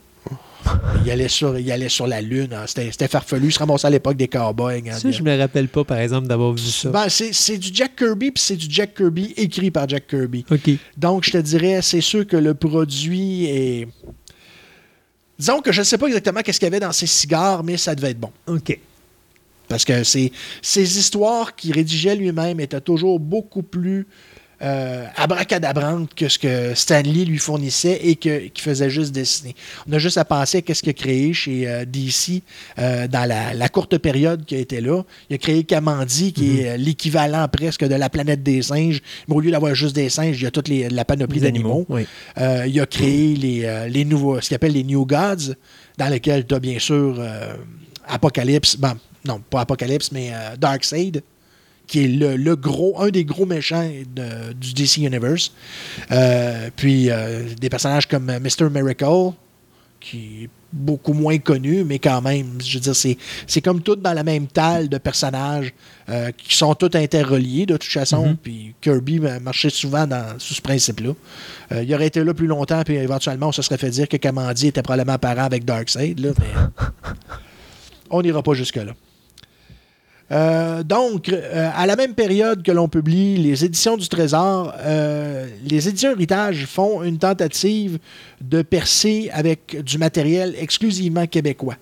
Il 1.03 1.09
allait 1.09 1.29
sur, 1.29 1.57
il 1.57 1.71
allait 1.71 1.89
sur 1.89 2.05
la 2.05 2.21
Lune. 2.21 2.53
hein. 2.53 2.63
C'était 2.67 2.91
c'était 2.91 3.07
farfelu. 3.07 3.47
Il 3.47 3.51
se 3.51 3.59
ramassait 3.59 3.87
à 3.87 3.89
l'époque 3.89 4.17
des 4.17 4.27
cowboys. 4.27 4.83
hein. 4.89 4.93
Ça, 4.93 5.09
je 5.09 5.23
me 5.23 5.35
rappelle 5.37 5.67
pas, 5.69 5.83
par 5.83 5.97
exemple, 5.97 6.27
d'avoir 6.27 6.51
vu 6.53 6.61
ça. 6.67 6.89
Ben, 6.89 7.07
c'est 7.09 7.33
c'est 7.33 7.57
du 7.57 7.69
Jack 7.73 7.95
Kirby, 7.95 8.31
puis 8.31 8.43
c'est 8.43 8.55
du 8.57 8.67
Jack 8.69 8.93
Kirby 8.95 9.33
écrit 9.37 9.71
par 9.71 9.87
Jack 9.87 10.07
Kirby. 10.07 10.45
OK. 10.51 10.69
Donc, 10.97 11.23
je 11.23 11.31
te 11.31 11.37
dirais, 11.37 11.81
c'est 11.81 12.01
sûr 12.01 12.27
que 12.27 12.37
le 12.37 12.53
produit 12.53 13.45
est. 13.45 13.87
Disons 15.39 15.61
que 15.61 15.71
je 15.71 15.79
ne 15.79 15.85
sais 15.85 15.97
pas 15.97 16.07
exactement 16.07 16.41
qu'est-ce 16.41 16.59
qu'il 16.59 16.65
y 16.67 16.71
avait 16.71 16.81
dans 16.81 16.91
ces 16.91 17.07
cigares, 17.07 17.63
mais 17.63 17.77
ça 17.77 17.95
devait 17.95 18.11
être 18.11 18.19
bon. 18.19 18.31
OK. 18.47 18.77
Parce 19.69 19.85
que 19.85 20.03
c'est- 20.03 20.31
ces 20.61 20.97
histoires 20.97 21.55
qu'il 21.55 21.71
rédigeait 21.73 22.15
lui-même 22.15 22.59
étaient 22.59 22.81
toujours 22.81 23.19
beaucoup 23.19 23.63
plus 23.63 24.05
euh, 24.61 25.06
abracadabrantes 25.15 26.14
que 26.14 26.27
ce 26.27 26.38
que 26.38 26.73
Stanley 26.76 27.26
lui 27.26 27.38
fournissait 27.38 27.99
et 28.03 28.15
que, 28.15 28.48
qu'il 28.48 28.61
faisait 28.64 28.90
juste 28.90 29.11
dessiner. 29.14 29.56
On 29.88 29.94
a 29.94 29.99
juste 29.99 30.18
à 30.18 30.26
penser 30.26 30.64
à 30.68 30.73
ce 30.73 30.81
qu'il 30.81 30.90
a 30.90 30.94
créé 30.94 31.34
chez 31.34 31.68
euh, 31.68 31.86
DC 31.86 32.41
euh, 32.77 33.07
dans 33.07 33.26
la, 33.27 33.53
la 33.53 33.69
courte 33.69 33.98
période 33.98 34.45
qui 34.45 34.56
a 34.56 34.60
été 34.60 34.81
là. 34.81 35.03
Il 35.30 35.36
a 35.36 35.38
créé 35.38 35.64
Kamandi, 35.64 36.34
qui 36.34 36.60
est 36.60 36.69
euh, 36.72 36.77
l'équivalent 36.77 37.48
presque 37.48 37.86
de 37.86 37.95
la 37.95 38.10
planète 38.10 38.44
des 38.44 38.61
singes. 38.61 39.02
Mais 39.27 39.36
au 39.36 39.40
lieu 39.40 39.52
d'avoir 39.52 39.76
juste 39.76 39.95
des 39.95 40.10
singes, 40.10 40.40
il 40.40 40.44
y 40.44 40.48
a 40.48 40.52
toute 40.52 40.68
les- 40.68 40.90
la 40.90 41.06
panoplie 41.06 41.40
d'animaux. 41.40 41.86
Oui. 41.90 42.06
Il 42.38 42.80
a 42.80 42.86
créé 42.86 43.36
les, 43.36 43.88
les 43.90 44.06
nouveaux, 44.06 44.40
ce 44.41 44.48
qu'il 44.49 44.56
appelle 44.56 44.73
les 44.73 44.84
New 44.84 45.06
Gods, 45.06 45.53
dans 45.98 46.07
lesquels 46.10 46.45
tu 46.45 46.56
as 46.56 46.60
bien 46.60 46.80
sûr 46.80 47.22
Apocalypse, 48.07 48.77
ben, 48.77 48.98
non, 49.26 49.41
pas 49.49 49.61
Apocalypse, 49.61 50.11
mais 50.11 50.31
Darkseid, 50.60 51.22
qui 51.89 52.03
est 52.03 52.07
le, 52.07 52.35
le 52.37 52.55
gros, 52.55 53.01
un 53.01 53.09
des 53.09 53.25
gros 53.25 53.47
méchants 53.47 53.89
de- 54.15 54.53
du 54.53 54.73
DC 54.73 54.97
Universe. 54.97 55.51
Euh, 56.11 56.69
puis 56.75 57.09
euh, 57.09 57.45
des 57.59 57.67
personnages 57.69 58.07
comme 58.07 58.29
euh, 58.29 58.39
Mr. 58.39 58.69
Miracle, 58.69 59.31
qui 59.99 60.43
est 60.43 60.49
beaucoup 60.71 61.13
moins 61.13 61.39
connu, 61.39 61.83
mais 61.83 61.97
quand 61.97 62.21
même, 62.21 62.59
je 62.63 62.75
veux 62.75 62.79
dire, 62.79 62.95
c'est, 62.95 63.17
c'est 63.47 63.59
comme 63.59 63.81
tout 63.81 63.95
dans 63.95 64.13
la 64.13 64.21
même 64.23 64.45
talle 64.45 64.87
de 64.87 64.99
personnages 64.99 65.73
euh, 66.09 66.31
qui 66.37 66.55
sont 66.55 66.75
tous 66.75 66.95
interreliés 66.95 67.65
de 67.65 67.75
toute 67.75 67.91
façon. 67.91 68.27
Mhm. 68.27 68.37
Puis 68.37 68.75
Kirby 68.81 69.19
marchait 69.41 69.71
souvent 69.71 70.05
dans, 70.05 70.37
sous 70.37 70.53
ce 70.53 70.61
principe-là. 70.61 71.13
Euh, 71.71 71.81
il 71.83 71.91
aurait 71.95 72.05
été 72.07 72.23
là 72.23 72.35
plus 72.35 72.45
longtemps, 72.45 72.83
puis 72.83 72.97
éventuellement, 72.97 73.47
on 73.47 73.51
se 73.51 73.63
serait 73.63 73.79
fait 73.79 73.89
dire 73.89 74.07
que 74.07 74.17
Kamandi 74.17 74.67
était 74.67 74.83
probablement 74.83 75.17
parent 75.17 75.41
avec 75.45 75.65
Darkseid, 75.65 76.19
là, 76.19 76.29
mais 76.39 76.85
on 78.11 78.21
n'ira 78.21 78.43
pas 78.43 78.53
jusque-là. 78.53 78.93
Euh, 80.31 80.84
donc, 80.84 81.30
euh, 81.30 81.69
à 81.76 81.88
la 81.88 81.95
même 81.95 82.14
période 82.14 82.61
que 82.61 82.72
l'on 82.72 82.88
publie 82.88 83.38
les 83.38 83.65
éditions 83.65 83.97
du 83.97 84.07
Trésor, 84.07 84.73
euh, 84.77 85.47
les 85.68 85.88
éditions 85.89 86.11
Héritage 86.11 86.65
font 86.68 87.01
une 87.01 87.18
tentative 87.18 87.97
de 88.39 88.61
percer 88.61 89.30
avec 89.34 89.81
du 89.84 89.97
matériel 89.97 90.53
exclusivement 90.60 91.26
québécois. 91.26 91.77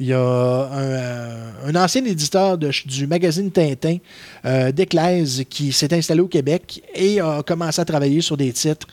Il 0.00 0.06
y 0.08 0.12
a 0.12 0.20
un, 0.20 1.68
un 1.68 1.74
ancien 1.76 2.04
éditeur 2.04 2.56
de- 2.58 2.70
du 2.86 3.06
magazine 3.06 3.50
Tintin, 3.50 3.98
euh, 4.44 4.72
qui 5.48 5.72
s'est 5.72 5.92
installé 5.92 6.20
au 6.20 6.28
Québec 6.28 6.82
et 6.94 7.20
a 7.20 7.42
commencé 7.44 7.80
à 7.80 7.84
travailler 7.84 8.20
sur 8.20 8.36
des 8.36 8.52
titres 8.52 8.86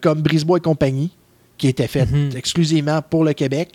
comme 0.00 0.22
Brisebois 0.22 0.58
et 0.58 0.60
compagnie, 0.60 1.10
qui 1.58 1.68
était 1.68 1.88
fait 1.88 2.06
Mhm. 2.06 2.30
exclusivement 2.36 3.02
pour 3.02 3.24
le 3.24 3.32
Québec. 3.34 3.70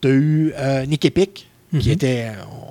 Tu 0.00 0.08
as 0.08 0.10
eu 0.10 0.52
Nick 0.88 1.04
Epic, 1.04 1.48
qui 1.78 1.88
Mhm. 1.88 1.92
était. 1.94 2.26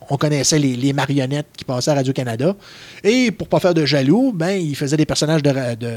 On 0.10 0.18
connaissait 0.18 0.60
les, 0.60 0.76
les 0.76 0.94
marionnettes 0.94 1.48
qui 1.58 1.66
passaient 1.66 1.92
à 1.92 1.96
Radio-Canada. 1.96 2.56
Et 3.04 3.32
pour 3.32 3.48
pas 3.48 3.60
faire 3.60 3.74
de 3.74 3.86
jaloux, 3.86 4.32
ben, 4.34 4.52
il 4.52 4.76
faisait 4.76 4.98
des 4.98 5.06
personnages 5.06 5.42
de, 5.44 5.52
de, 5.76 5.92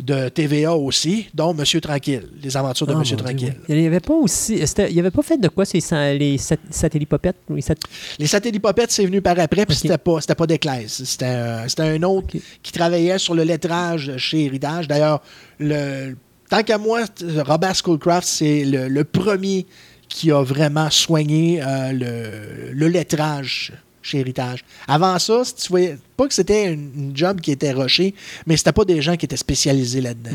de 0.00 0.28
TVA 0.28 0.74
aussi, 0.76 1.28
dont 1.34 1.52
Monsieur 1.54 1.80
Tranquille, 1.80 2.22
les 2.42 2.56
aventures 2.56 2.86
de 2.86 2.92
Ah, 2.94 2.98
Monsieur 2.98 3.16
Tranquille. 3.16 3.54
oui. 3.60 3.64
Il 3.74 3.80
n'y 3.80 3.86
avait 3.86 3.98
pas 4.00 4.14
aussi. 4.14 4.56
Il 4.88 4.94
n'y 4.94 5.00
avait 5.00 5.10
pas 5.10 5.22
fait 5.22 5.38
de 5.38 5.48
quoi 5.48 5.64
ces, 5.64 5.80
les 6.18 6.38
sat- 6.38 6.56
satellipopettes? 6.70 7.36
les 7.48 7.62
sat- 7.62 7.74
Les 8.18 8.26
satellipopettes, 8.26 8.92
c'est 8.92 9.04
venu 9.06 9.20
par 9.22 9.38
après, 9.40 9.66
puis 9.66 9.74
Ok. 9.74 9.80
c'était 9.82 9.98
pas, 9.98 10.20
c'était 10.20 10.34
pas 10.36 10.46
Desclèze. 10.46 11.02
C'était 11.04 11.82
un, 11.82 12.02
autre 12.04 12.28
qui 12.62 12.72
travaillait 12.72 13.18
sur 13.18 13.34
le 13.34 13.42
lettrage 13.42 14.16
chez 14.18 14.44
Héritage. 14.44 14.86
D'ailleurs, 14.86 15.20
le, 15.58 16.14
tant 16.48 16.62
qu'à 16.62 16.78
moi, 16.78 17.00
Robert 17.46 17.74
Schoolcraft, 17.74 18.28
c'est 18.28 18.64
le, 18.64 18.86
le 18.88 19.02
premier 19.04 19.66
qui 20.08 20.30
a 20.32 20.42
vraiment 20.42 20.90
soigné 20.90 21.60
euh, 21.62 21.92
le, 21.92 22.72
le 22.72 22.88
lettrage 22.88 23.72
chez 24.00 24.20
Héritage. 24.20 24.64
Avant 24.86 25.18
ça, 25.18 25.44
si 25.44 25.54
tu 25.54 25.68
voyais, 25.68 25.98
pas 26.16 26.26
que 26.26 26.34
c'était 26.34 26.72
une, 26.72 26.90
une 26.96 27.16
job 27.16 27.40
qui 27.40 27.52
était 27.52 27.72
rushée, 27.72 28.14
mais 28.46 28.56
c'était 28.56 28.72
pas 28.72 28.84
des 28.84 29.02
gens 29.02 29.16
qui 29.16 29.26
étaient 29.26 29.36
spécialisés 29.36 30.00
là-dedans. 30.00 30.30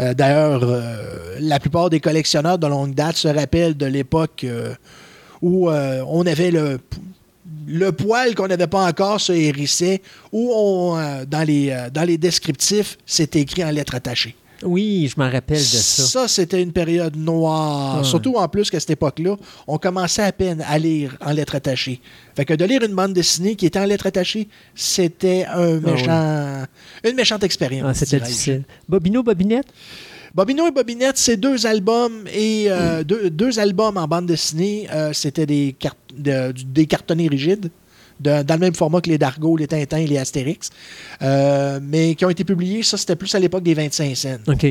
Euh, 0.00 0.14
D'ailleurs, 0.14 0.62
euh, 0.64 1.36
la 1.40 1.60
plupart 1.60 1.90
des 1.90 2.00
collectionneurs 2.00 2.58
de 2.58 2.66
longue 2.66 2.94
date 2.94 3.16
se 3.16 3.28
rappellent 3.28 3.76
de 3.76 3.86
l'époque 3.86 4.44
où 5.42 5.68
on 5.70 6.26
avait 6.26 6.50
le, 6.50 6.80
le 7.66 7.92
poil 7.92 8.34
qu'on 8.34 8.48
n'avait 8.48 8.66
pas 8.66 8.84
encore 8.86 9.20
se 9.20 9.32
hérissait, 9.32 10.00
où 10.32 10.50
on, 10.54 11.24
dans, 11.26 11.46
les, 11.46 11.76
dans 11.92 12.04
les 12.04 12.18
descriptifs, 12.18 12.96
c'était 13.06 13.40
écrit 13.42 13.64
en 13.64 13.70
lettres 13.70 13.94
attachées. 13.94 14.34
Oui, 14.62 15.08
je 15.12 15.20
m'en 15.20 15.30
rappelle 15.30 15.58
de 15.58 15.62
ça. 15.62 16.02
Ça, 16.04 16.28
c'était 16.28 16.62
une 16.62 16.72
période 16.72 17.16
noire. 17.16 18.04
Surtout 18.04 18.34
en 18.36 18.48
plus 18.48 18.70
qu'à 18.70 18.80
cette 18.80 18.90
époque-là, 18.90 19.36
on 19.66 19.78
commençait 19.78 20.22
à 20.22 20.32
peine 20.32 20.64
à 20.66 20.78
lire 20.78 21.16
en 21.20 21.32
lettres 21.32 21.56
attachées. 21.56 22.00
Fait 22.36 22.44
que 22.44 22.54
de 22.54 22.64
lire 22.64 22.82
une 22.82 22.94
bande 22.94 23.12
dessinée 23.12 23.56
qui 23.56 23.66
était 23.66 23.78
en 23.78 23.84
lettres 23.84 24.06
attachées, 24.06 24.48
c'était 24.74 25.44
un 25.52 25.80
méchant, 25.80 26.64
une 27.04 27.16
méchante 27.16 27.42
expérience. 27.44 27.86
Ah, 27.90 27.94
C'était 27.94 28.20
difficile. 28.20 28.62
Bobino, 28.88 29.22
Bobinette? 29.22 29.66
Bobino 30.34 30.66
et 30.66 30.72
Bobinette, 30.72 31.16
c'est 31.16 31.36
deux 31.36 31.64
albums 31.66 32.24
et 32.32 32.66
euh, 32.68 33.04
deux, 33.04 33.30
deux 33.30 33.58
albums 33.60 33.96
en 33.96 34.08
bande 34.08 34.26
dessinée. 34.26 34.88
Euh, 34.92 35.12
C'était 35.12 35.46
des, 35.46 35.76
cart- 35.78 35.94
de- 36.16 36.50
du- 36.52 36.64
des 36.64 36.86
cartonnés 36.86 37.28
rigides, 37.28 37.70
de- 38.20 38.42
dans 38.42 38.54
le 38.54 38.60
même 38.60 38.74
format 38.74 39.00
que 39.00 39.10
les 39.10 39.18
Dargo, 39.18 39.56
les 39.56 39.66
Tintins 39.66 39.98
et 39.98 40.06
les 40.06 40.18
Astérix, 40.18 40.70
Euh, 41.22 41.80
mais 41.82 42.14
qui 42.14 42.24
ont 42.24 42.30
été 42.30 42.44
publiés. 42.44 42.82
Ça, 42.82 42.96
c'était 42.96 43.16
plus 43.16 43.34
à 43.34 43.38
l'époque 43.38 43.62
des 43.62 43.74
25 43.74 44.16
cents. 44.16 44.36
OK. 44.48 44.66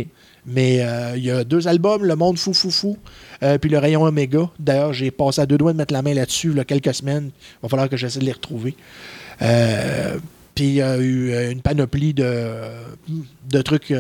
Mais 0.45 0.82
euh, 0.82 1.14
il 1.15 1.24
y 1.24 1.32
a 1.32 1.44
deux 1.45 1.68
albums, 1.70 2.03
Le 2.03 2.15
Monde 2.18 2.38
Fou 2.38 2.53
Fou 2.53 2.70
Fou, 2.70 2.98
euh, 3.44 3.57
puis 3.57 3.70
Le 3.70 3.78
Rayon 3.78 4.03
Oméga. 4.03 4.49
D'ailleurs, 4.60 4.91
j'ai 4.94 5.10
passé 5.10 5.40
à 5.41 5.45
deux 5.45 5.57
doigts 5.57 5.72
de 5.72 5.78
mettre 5.78 5.94
la 5.94 6.02
main 6.02 6.14
là-dessus 6.14 6.52
il 6.52 6.57
y 6.57 6.60
a 6.60 6.65
quelques 6.65 6.94
semaines. 6.94 7.32
Il 7.36 7.60
va 7.64 7.70
falloir 7.70 7.88
que 7.90 7.95
j'essaie 7.95 8.20
de 8.20 8.26
les 8.26 8.34
retrouver. 8.34 8.76
Euh, 9.41 10.18
puis 10.53 10.65
il 10.65 10.74
y 10.76 10.82
a 10.82 10.98
eu 10.98 11.52
une 11.52 11.61
panoplie 11.61 12.14
de, 12.14 12.45
de 13.49 13.61
trucs 13.61 13.94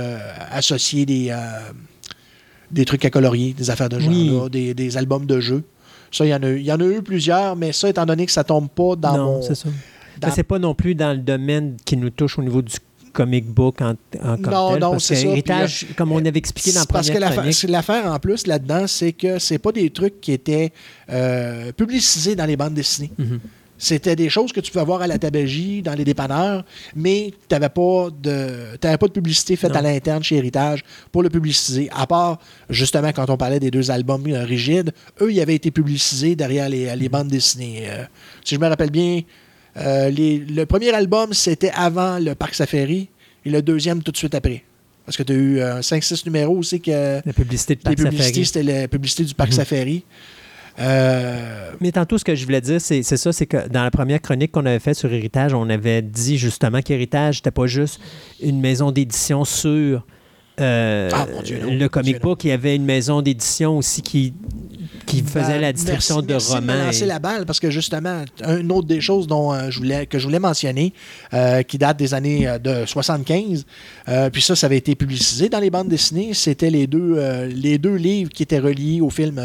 associés, 0.51 1.05
des, 1.05 1.33
des 2.71 2.85
trucs 2.85 3.05
à 3.05 3.09
colorier, 3.09 3.53
des 3.53 3.69
affaires 3.69 3.89
de 3.89 3.99
genre, 3.99 4.09
Oui. 4.09 4.29
là, 4.29 4.49
des, 4.49 4.73
des 4.73 4.97
albums 4.97 5.25
de 5.25 5.39
jeux. 5.39 5.63
Ça, 6.13 6.25
il 6.25 6.29
y, 6.29 6.33
en 6.35 6.43
a, 6.43 6.47
eu- 6.47 6.59
il 6.59 6.65
y 6.65 6.71
en 6.71 6.79
a 6.79 6.83
eu 6.85 7.01
plusieurs, 7.01 7.55
mais 7.55 7.71
ça, 7.73 7.89
étant 7.89 8.05
donné 8.05 8.25
que 8.25 8.31
ça 8.31 8.43
tombe 8.43 8.69
pas 8.69 8.95
dans 8.95 9.17
non, 9.17 9.25
mon... 9.37 9.41
c'est 9.41 9.55
ça. 9.55 9.67
dans- 10.21 10.31
c'est 10.31 10.43
pas 10.43 10.59
non 10.59 10.73
plus 10.75 10.93
dans 10.95 11.11
le 11.11 11.17
domaine 11.23 11.75
qui 11.83 11.97
nous 11.97 12.11
touche 12.11 12.37
au 12.39 12.43
niveau 12.43 12.61
du 12.61 12.75
comic 13.11 13.45
book 13.45 13.81
en, 13.81 13.93
en 14.23 14.37
Non, 14.37 14.71
tel, 14.71 14.79
non, 14.79 14.91
parce 14.91 15.03
c'est 15.05 15.15
que 15.15 15.19
ça. 15.21 15.27
Héritage, 15.27 15.87
comme 15.97 16.11
on 16.11 16.17
avait 16.17 16.37
expliqué 16.37 16.71
dans 16.71 16.79
la 16.79 16.81
C'est 16.81 16.87
Parce 16.93 17.07
que 17.09 17.13
première 17.13 17.71
l'affaire 17.71 18.05
en 18.11 18.19
plus 18.19 18.47
là-dedans, 18.47 18.85
c'est 18.87 19.11
que 19.13 19.37
c'est 19.39 19.59
pas 19.59 19.71
des 19.71 19.89
trucs 19.91 20.19
qui 20.21 20.31
étaient 20.31 20.71
euh, 21.11 21.71
publicisés 21.73 22.35
dans 22.35 22.45
les 22.45 22.55
bandes 22.57 22.73
dessinées. 22.73 23.11
Mhm. 23.17 23.39
C'était 23.83 24.15
des 24.15 24.29
choses 24.29 24.53
que 24.53 24.61
tu 24.61 24.71
pouvais 24.71 24.85
voir 24.85 25.01
à 25.01 25.07
la 25.07 25.17
tabagie, 25.19 25.81
dans 25.81 25.93
les 25.93 26.05
dépanneurs, 26.05 26.63
mais 26.95 27.31
tu 27.49 27.53
n'avais 27.53 27.67
pas, 27.67 28.07
de- 28.17 28.77
pas 28.79 29.07
de 29.07 29.11
publicité 29.11 29.57
faite 29.57 29.71
Non. 29.73 29.79
à 29.79 29.81
l'interne 29.81 30.23
chez 30.23 30.37
Héritage 30.37 30.83
pour 31.11 31.21
le 31.21 31.29
publiciser. 31.29 31.89
À 31.93 32.07
part, 32.07 32.39
justement, 32.69 33.11
quand 33.11 33.29
on 33.29 33.35
parlait 33.35 33.59
des 33.59 33.71
deux 33.71 33.91
albums 33.91 34.23
euh, 34.27 34.45
rigides, 34.45 34.93
eux, 35.19 35.33
ils 35.33 35.41
avaient 35.41 35.55
été 35.55 35.69
publicisés 35.69 36.35
derrière 36.37 36.69
les, 36.69 36.95
les 36.95 37.09
bandes 37.09 37.27
dessinées. 37.27 37.83
Euh, 37.89 38.05
si 38.45 38.55
je 38.55 38.59
me 38.61 38.67
rappelle 38.69 38.89
bien, 38.89 39.19
euh, 39.75 40.09
les- 40.09 40.37
le 40.37 40.65
premier 40.65 40.91
album, 40.91 41.33
c'était 41.33 41.71
avant 41.75 42.19
le 42.19 42.35
Parc 42.35 42.55
Safari, 42.55 43.09
et 43.45 43.49
le 43.49 43.61
deuxième 43.61 44.01
tout 44.01 44.13
de 44.13 44.17
suite 44.17 44.33
après. 44.33 44.63
Parce 45.05 45.17
que 45.17 45.23
tu 45.23 45.33
as 45.33 45.35
eu 45.35 45.59
5-6 45.81 46.23
numéros 46.25 46.55
aussi 46.57 46.79
que 46.79 47.19
la 47.25 47.33
publicité 47.33 47.75
de 47.75 47.81
Parc 47.81 47.99
Safari. 47.99 48.45
c'était 48.45 48.63
la 48.63 48.87
publicité 48.87 49.25
du 49.25 49.33
Parc 49.33 49.49
Mhm. 49.49 49.55
Safari. 49.57 50.03
Euh, 50.79 51.71
Mais 51.81 51.91
tantôt, 51.91 52.17
ce 52.17 52.23
que 52.23 52.35
je 52.35 52.45
voulais 52.45 52.61
dire, 52.61 52.81
c'est 52.81 53.03
ça, 53.03 53.31
c'est 53.31 53.45
que 53.45 53.67
dans 53.67 53.83
la 53.83 53.91
première 53.91 54.21
chronique 54.21 54.51
qu'on 54.51 54.65
avait 54.65 54.79
faite 54.79 54.95
sur 54.95 55.11
Héritage, 55.11 55.53
on 55.53 55.69
avait 55.69 56.01
dit 56.01 56.37
justement 56.37 56.81
qu'Héritage, 56.81 57.37
c'était 57.37 57.51
pas 57.51 57.67
juste 57.67 57.99
une 58.41 58.59
maison 58.59 58.91
d'édition 58.91 59.45
sur 59.45 60.05
euh, 60.59 61.09
Ah, 61.13 61.27
Dieu, 61.43 61.59
non. 61.63 61.73
le 61.73 61.89
comic 61.89 62.13
Dieu, 62.15 62.19
book. 62.21 62.43
Il 62.43 62.49
y 62.49 62.51
avait 62.51 62.75
une 62.75 62.85
maison 62.85 63.21
d'édition 63.21 63.77
aussi 63.77 64.01
qui, 64.01 64.33
qui 65.05 65.21
faisait 65.21 65.53
Ben, 65.53 65.61
la 65.61 65.73
distribution 65.73 66.21
de 66.21 66.33
romans. 66.35 66.61
me 66.73 66.85
lancer 66.85 67.03
et- 67.03 67.07
la 67.07 67.19
balle 67.19 67.45
parce 67.45 67.59
que 67.59 67.69
justement, 67.71 68.23
une 68.47 68.71
autre 68.71 68.87
des 68.87 69.01
choses 69.01 69.27
dont, 69.27 69.51
euh, 69.53 69.69
je 69.69 69.79
voulais, 69.79 70.05
que 70.05 70.19
je 70.19 70.25
voulais 70.25 70.39
mentionner, 70.39 70.93
euh, 71.33 71.63
qui 71.63 71.77
date 71.77 71.97
des 71.97 72.13
années 72.13 72.47
de 72.63 72.85
75, 72.85 73.65
euh, 74.09 74.29
puis 74.29 74.41
ça, 74.41 74.55
ça 74.55 74.67
avait 74.67 74.77
été 74.77 74.95
publicisé 74.95 75.49
dans 75.49 75.59
les 75.59 75.69
bandes 75.69 75.87
dessinées, 75.89 76.33
c'était 76.33 76.69
les 76.69 76.87
deux, 76.87 77.17
les 77.47 77.77
deux 77.77 77.95
livres 77.95 78.29
qui 78.31 78.43
étaient 78.43 78.59
reliés 78.59 79.01
au 79.01 79.09
film 79.09 79.43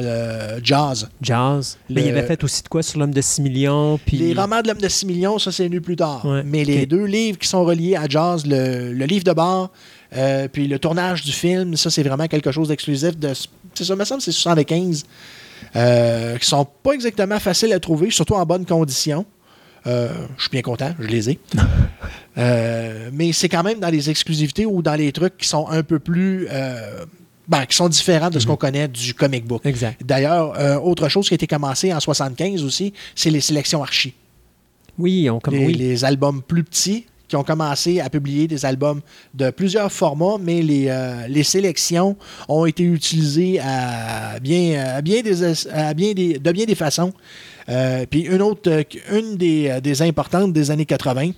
Jazz. 0.62 1.08
Jazz. 1.22 1.78
Mais 1.90 2.02
il 2.02 2.12
Le- 2.12 2.18
avait 2.18 2.26
fait 2.26 2.44
aussi 2.44 2.62
de 2.62 2.68
quoi 2.68 2.82
sur 2.82 2.98
l'homme 3.00 3.12
de 3.14 3.20
6 3.20 3.40
millions. 3.42 3.98
Puis... 4.04 4.18
Les 4.18 4.34
romans 4.34 4.60
de 4.62 4.68
l'homme 4.68 4.78
de 4.80 4.88
6 4.88 5.06
millions, 5.06 5.38
ça 5.38 5.50
c'est 5.52 5.64
venu 5.64 5.80
plus 5.80 5.96
tard. 5.96 6.24
Ouais, 6.24 6.42
Mais 6.44 6.64
les 6.64 6.86
deux 6.86 7.04
livres 7.04 7.38
qui 7.38 7.48
sont 7.48 7.64
reliés 7.64 7.96
à 7.96 8.06
Jazz, 8.08 8.44
le, 8.46 8.92
le 8.92 9.04
livre 9.06 9.24
de 9.24 9.32
bord, 9.32 9.70
euh, 10.16 10.48
puis 10.48 10.68
le 10.68 10.78
tournage 10.78 11.22
du 11.22 11.32
film, 11.32 11.76
ça 11.76 11.90
c'est 11.90 12.02
vraiment 12.02 12.26
quelque 12.26 12.50
chose 12.52 12.68
d'exclusif. 12.68 13.16
De, 13.18 13.32
c'est 13.74 13.84
ça, 13.84 13.94
me 13.96 14.04
semble 14.04 14.20
que 14.20 14.24
c'est 14.24 14.32
75. 14.32 15.04
Euh, 15.76 16.38
qui 16.38 16.46
sont 16.46 16.66
pas 16.82 16.92
exactement 16.92 17.38
faciles 17.40 17.72
à 17.72 17.80
trouver, 17.80 18.10
surtout 18.10 18.34
en 18.34 18.46
bonne 18.46 18.64
condition. 18.64 19.26
Euh, 19.86 20.08
je 20.36 20.42
suis 20.42 20.50
bien 20.50 20.62
content, 20.62 20.92
je 20.98 21.06
les 21.08 21.30
ai. 21.30 21.38
Euh, 22.36 23.10
mais 23.12 23.32
c'est 23.32 23.48
quand 23.48 23.64
même 23.64 23.80
dans 23.80 23.88
les 23.88 24.10
exclusivités 24.10 24.64
ou 24.64 24.80
dans 24.80 24.94
les 24.94 25.10
trucs 25.10 25.36
qui 25.38 25.48
sont 25.48 25.66
un 25.70 25.82
peu 25.82 25.98
plus. 25.98 26.46
ben, 27.48 27.66
qui 27.66 27.74
sont 27.74 27.88
différents 27.88 28.30
de 28.30 28.38
ce 28.38 28.46
qu'on 28.46 28.54
connaît 28.54 28.86
du 28.86 29.12
comic 29.12 29.44
book. 29.44 29.66
Exact. 29.66 30.00
D'ailleurs, 30.04 30.54
euh, 30.56 30.78
autre 30.78 31.08
chose 31.08 31.26
qui 31.26 31.34
a 31.34 31.36
été 31.36 31.48
commencée 31.48 31.92
en 31.92 31.98
75 31.98 32.62
aussi, 32.62 32.92
c'est 33.16 33.30
les 33.30 33.40
sélections 33.40 33.82
archi. 33.82 34.14
Oui, 34.98 35.28
on 35.28 35.40
comme 35.40 35.54
Les, 35.54 35.66
oui. 35.66 35.74
les 35.74 36.04
albums 36.04 36.40
plus 36.40 36.62
petits 36.62 37.06
qui 37.28 37.36
ont 37.36 37.44
commencé 37.44 38.00
à 38.00 38.08
publier 38.08 38.48
des 38.48 38.64
albums 38.64 39.00
de 39.34 39.50
plusieurs 39.50 39.92
formats, 39.92 40.38
mais 40.40 40.62
les, 40.62 40.88
euh, 40.88 41.26
les 41.28 41.42
sélections 41.42 42.16
ont 42.48 42.64
été 42.64 42.82
utilisées 42.82 43.60
à 43.60 44.40
bien, 44.40 44.96
à 44.96 45.02
bien 45.02 45.20
des, 45.20 45.68
à 45.68 45.94
bien 45.94 46.12
des, 46.14 46.38
de 46.38 46.52
bien 46.52 46.64
des 46.64 46.74
façons. 46.74 47.12
Euh, 47.68 48.06
puis 48.10 48.22
une 48.22 48.40
autre, 48.40 48.84
une 49.12 49.36
des, 49.36 49.80
des 49.82 50.02
importantes 50.02 50.52
des 50.52 50.70
années 50.70 50.86
80, 50.86 51.32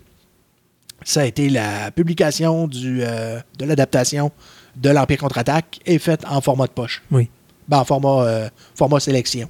ça 1.03 1.23
a 1.23 1.25
été 1.25 1.49
la 1.49 1.91
publication 1.91 2.69
du, 2.69 3.01
euh, 3.03 3.41
de 3.59 3.65
l'adaptation 3.65 4.31
de 4.77 4.91
l'Empire 4.91 5.19
contre-attaque 5.19 5.81
est 5.85 5.99
faite 5.99 6.25
en 6.29 6.41
format 6.41 6.67
de 6.67 6.73
poche. 6.73 7.03
Oui. 7.11 7.29
Ben, 7.67 7.79
en 7.79 7.85
format, 7.85 8.51
format 8.75 9.01
sélection. 9.01 9.49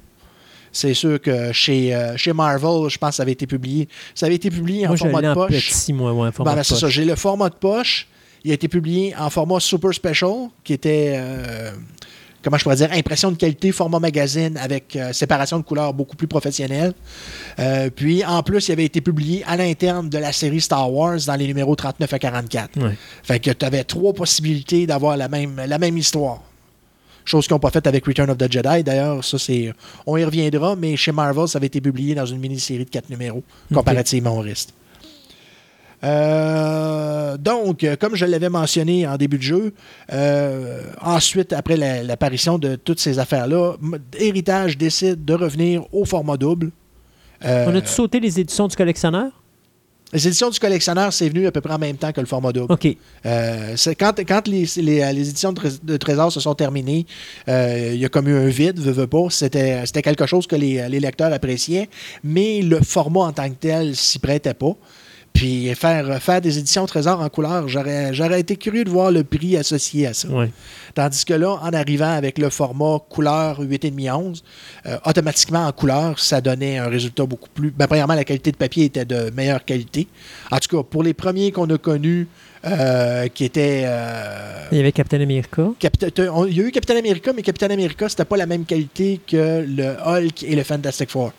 C'est 0.71 0.93
sûr 0.93 1.19
que 1.21 1.51
chez, 1.51 1.93
euh, 1.93 2.15
chez 2.17 2.33
Marvel, 2.33 2.89
je 2.89 2.97
pense 2.97 3.09
que 3.11 3.15
ça 3.15 3.23
avait 3.23 3.33
été 3.33 3.45
publié. 3.47 3.87
Ça 4.15 4.25
avait 4.27 4.35
été 4.35 4.49
publié 4.49 4.85
en 4.85 4.89
Moi, 4.89 4.97
format 4.97 5.21
de 5.21 5.33
poche. 5.33 5.69
petit, 5.69 5.93
moi, 5.93 6.13
ouais, 6.13 6.31
format 6.31 6.51
Ben, 6.51 6.55
ben, 6.55 6.61
de 6.61 6.65
c'est 6.65 6.75
ça. 6.75 6.81
poche. 6.81 6.93
J'ai 6.93 7.05
le 7.05 7.15
format 7.15 7.49
de 7.49 7.55
poche. 7.55 8.07
Il 8.43 8.51
a 8.51 8.53
été 8.55 8.67
publié 8.67 9.13
en 9.17 9.29
format 9.29 9.59
Super 9.59 9.93
Special, 9.93 10.49
qui 10.63 10.73
était, 10.73 11.13
euh, 11.15 11.71
comment 12.43 12.57
je 12.57 12.63
pourrais 12.63 12.77
dire, 12.77 12.89
impression 12.91 13.29
de 13.31 13.35
qualité, 13.37 13.71
format 13.71 13.99
magazine 13.99 14.57
avec 14.57 14.95
euh, 14.95 15.13
séparation 15.13 15.59
de 15.59 15.63
couleurs 15.63 15.93
beaucoup 15.93 16.15
plus 16.15 16.27
professionnelle. 16.27 16.93
Euh, 17.59 17.91
puis, 17.95 18.25
en 18.25 18.41
plus, 18.41 18.67
il 18.67 18.71
avait 18.71 18.85
été 18.85 18.99
publié 19.01 19.43
à 19.45 19.57
l'interne 19.57 20.09
de 20.09 20.17
la 20.17 20.31
série 20.31 20.59
Star 20.61 20.91
Wars 20.91 21.19
dans 21.27 21.35
les 21.35 21.45
numéros 21.45 21.75
39 21.75 22.11
à 22.13 22.17
44. 22.17 22.81
Ouais. 22.81 22.95
Fait 23.21 23.39
que 23.39 23.51
tu 23.51 23.63
avais 23.63 23.83
trois 23.83 24.13
possibilités 24.13 24.87
d'avoir 24.87 25.17
la 25.17 25.27
même, 25.27 25.61
la 25.67 25.77
même 25.77 25.97
histoire. 25.99 26.41
Chose 27.25 27.45
qu'ils 27.47 27.53
n'ont 27.53 27.59
pas 27.59 27.69
faite 27.71 27.87
avec 27.87 28.05
Return 28.05 28.29
of 28.29 28.37
the 28.37 28.51
Jedi. 28.51 28.83
D'ailleurs, 28.83 29.23
ça, 29.23 29.37
c'est. 29.37 29.73
On 30.07 30.17
y 30.17 30.23
reviendra, 30.23 30.75
mais 30.75 30.95
chez 30.97 31.11
Marvel, 31.11 31.47
ça 31.47 31.57
avait 31.57 31.67
été 31.67 31.79
publié 31.81 32.15
dans 32.15 32.25
une 32.25 32.39
mini-série 32.39 32.85
de 32.85 32.89
quatre 32.89 33.09
numéros, 33.09 33.43
comparativement 33.73 34.35
au 34.37 34.41
reste. 34.41 34.73
Euh, 36.03 37.37
donc, 37.37 37.83
euh, 37.83 37.95
comme 37.95 38.15
je 38.15 38.25
l'avais 38.25 38.49
mentionné 38.49 39.05
en 39.07 39.17
début 39.17 39.37
de 39.37 39.43
jeu, 39.43 39.73
euh, 40.11 40.81
ensuite, 41.01 41.53
après 41.53 41.77
la- 41.77 42.01
l'apparition 42.03 42.57
de 42.57 42.75
toutes 42.75 42.99
ces 42.99 43.19
affaires-là, 43.19 43.75
Héritage 44.17 44.77
décide 44.77 45.23
de 45.23 45.33
revenir 45.35 45.83
au 45.93 46.05
format 46.05 46.37
double. 46.37 46.71
Euh, 47.45 47.65
On 47.67 47.75
a-tu 47.75 47.87
sauté 47.89 48.19
les 48.19 48.39
éditions 48.39 48.67
du 48.67 48.75
collectionneur? 48.75 49.31
Les 50.13 50.27
éditions 50.27 50.49
du 50.49 50.59
collectionneur, 50.59 51.13
c'est 51.13 51.29
venu 51.29 51.47
à 51.47 51.51
peu 51.51 51.61
près 51.61 51.73
en 51.73 51.79
même 51.79 51.95
temps 51.97 52.11
que 52.11 52.19
le 52.21 52.27
format 52.27 52.51
double. 52.51 52.73
OK. 52.73 52.87
Euh, 53.25 53.73
c'est 53.77 53.95
quand 53.95 54.13
quand 54.27 54.47
les, 54.47 54.65
les- 54.77 55.13
les 55.13 55.29
éditions 55.29 55.53
de, 55.53 55.59
Trés- 55.59 55.79
de 55.83 55.97
Trésor 55.97 56.31
se 56.31 56.39
sont 56.39 56.53
terminées, 56.55 57.05
euh, 57.47 57.91
il 57.93 57.99
y 57.99 58.05
a 58.05 58.09
comme 58.09 58.27
eu 58.27 58.35
un 58.35 58.47
vide, 58.47 58.79
veux, 58.79 58.91
veux 58.91 59.07
pas. 59.07 59.27
C'était, 59.29 59.85
c'était 59.85 60.01
quelque 60.01 60.25
chose 60.25 60.47
que 60.47 60.55
les, 60.55 60.87
les 60.89 60.99
lecteurs 60.99 61.31
appréciaient, 61.31 61.89
mais 62.23 62.61
le 62.61 62.81
format 62.81 63.21
en 63.21 63.31
tant 63.31 63.49
que 63.49 63.55
tel 63.55 63.95
s'y 63.95 64.19
prêtait 64.19 64.53
pas. 64.53 64.75
Puis 65.33 65.73
faire, 65.75 66.21
faire 66.21 66.41
des 66.41 66.57
éditions 66.59 66.85
Trésor 66.85 67.19
en 67.21 67.29
couleur, 67.29 67.67
j'aurais, 67.67 68.13
j'aurais 68.13 68.41
été 68.41 68.55
curieux 68.57 68.83
de 68.83 68.89
voir 68.89 69.11
le 69.11 69.23
prix 69.23 69.55
associé 69.57 70.07
à 70.07 70.13
ça. 70.13 70.27
Ouais. 70.27 70.49
Tandis 70.93 71.23
que 71.25 71.33
là, 71.33 71.57
en 71.61 71.71
arrivant 71.73 72.11
avec 72.11 72.37
le 72.37 72.49
format 72.49 72.97
couleur 73.09 73.61
8,5-11, 73.61 74.41
euh, 74.85 74.97
automatiquement 75.05 75.65
en 75.65 75.71
couleur, 75.71 76.19
ça 76.19 76.41
donnait 76.41 76.77
un 76.79 76.87
résultat 76.89 77.25
beaucoup 77.25 77.49
plus. 77.53 77.71
Ben, 77.71 77.87
premièrement, 77.87 78.13
la 78.13 78.25
qualité 78.25 78.51
de 78.51 78.57
papier 78.57 78.85
était 78.85 79.05
de 79.05 79.31
meilleure 79.35 79.63
qualité. 79.63 80.07
En 80.51 80.57
tout 80.57 80.75
cas, 80.77 80.83
pour 80.83 81.01
les 81.01 81.13
premiers 81.13 81.51
qu'on 81.51 81.69
a 81.69 81.77
connus, 81.77 82.27
euh, 82.63 83.27
qui 83.29 83.45
étaient. 83.45 83.83
euh, 83.85 84.67
Il 84.71 84.77
y 84.77 84.81
avait 84.81 84.91
Captain 84.91 85.19
America. 85.21 85.63
Capita- 85.79 86.11
t'as- 86.11 86.29
on- 86.31 86.45
Il 86.45 86.55
y 86.57 86.61
a 86.61 86.63
eu 86.67 86.71
Captain 86.71 86.95
America, 86.97 87.31
mais 87.35 87.41
Captain 87.41 87.69
America, 87.71 88.07
c'était 88.09 88.25
pas 88.25 88.37
la 88.37 88.45
même 88.45 88.65
qualité 88.65 89.19
que 89.25 89.65
le 89.67 89.95
Hulk 90.05 90.43
et 90.43 90.55
le 90.55 90.63
Fantastic 90.63 91.09
Four. 91.09 91.31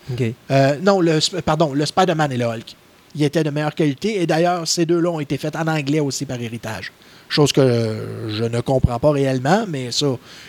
Euh, 0.50 0.76
non, 0.82 1.00
le, 1.00 1.20
pardon, 1.42 1.72
le 1.74 1.86
Spider-Man 1.86 2.32
et 2.32 2.36
le 2.38 2.46
Hulk. 2.46 2.74
Ils 3.14 3.24
étaient 3.24 3.44
de 3.44 3.50
meilleure 3.50 3.74
qualité. 3.74 4.20
Et 4.22 4.26
d'ailleurs, 4.26 4.66
ces 4.66 4.86
deux-là 4.86 5.10
ont 5.10 5.20
été 5.20 5.36
faits 5.36 5.56
en 5.56 5.66
anglais 5.66 6.00
aussi 6.00 6.24
par 6.24 6.40
héritage. 6.40 6.92
Chose 7.28 7.52
que 7.52 8.28
je 8.28 8.44
ne 8.44 8.60
comprends 8.60 8.98
pas 8.98 9.10
réellement, 9.10 9.64
mais 9.66 9.90
ça, 9.90 10.06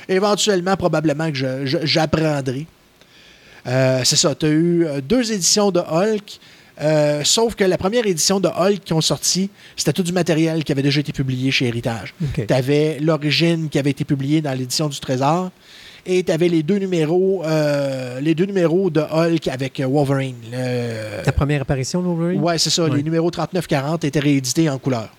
éventuellement, 0.10 0.76
probablement 0.76 1.32
que 1.32 1.66
j'apprendrai. 1.66 2.68
Euh, 3.68 4.02
c'est 4.04 4.18
ça, 4.18 4.36
tu 4.36 4.46
as 4.46 4.50
eu 4.50 4.86
euh, 4.86 5.02
deux 5.02 5.32
éditions 5.32 5.72
de 5.72 5.80
Hulk. 5.80 6.40
euh, 6.82 7.24
sauf 7.24 7.56
que 7.56 7.64
la 7.64 7.78
première 7.78 8.06
édition 8.06 8.40
de 8.40 8.50
Hulk 8.50 8.82
qui 8.84 8.94
ont 8.94 9.02
sorti, 9.02 9.50
c'était 9.78 9.94
tout 9.94 10.04
du 10.04 10.12
matériel 10.12 10.64
qui 10.64 10.72
avait 10.72 10.82
déjà 10.82 11.00
été 11.00 11.14
publié 11.14 11.52
chez 11.52 11.68
Héritage. 11.68 12.14
Tu 12.34 12.54
avais 12.54 13.00
l'origine 13.00 13.70
qui 13.70 13.80
avait 13.80 13.92
été 13.92 14.04
publiée 14.04 14.42
dans 14.42 14.54
l'édition 14.54 14.90
du 14.90 15.00
Trésor. 15.00 15.52
Et 16.06 16.24
tu 16.24 16.32
avais 16.32 16.50
les 16.50 16.64
deux 16.64 16.78
numéros, 16.80 17.44
euh, 17.46 18.20
les 18.20 18.36
deux 18.36 18.46
numéros 18.46 18.90
de 18.90 19.00
Hulk 19.02 19.48
avec 19.48 19.80
euh, 19.80 19.86
Wolverine. 19.88 20.36
Le- 20.52 21.26
La 21.26 21.32
première 21.32 21.62
apparition 21.62 22.02
de 22.02 22.08
Wolverine? 22.08 22.42
Ouais, 22.42 22.58
c'est 22.58 22.70
ça. 22.70 22.84
Ouais. 22.84 22.98
Les 22.98 23.04
numéros 23.04 23.30
39-40 23.32 24.06
étaient 24.06 24.20
réédités 24.20 24.70
en 24.70 24.78
couleur. 24.78 25.10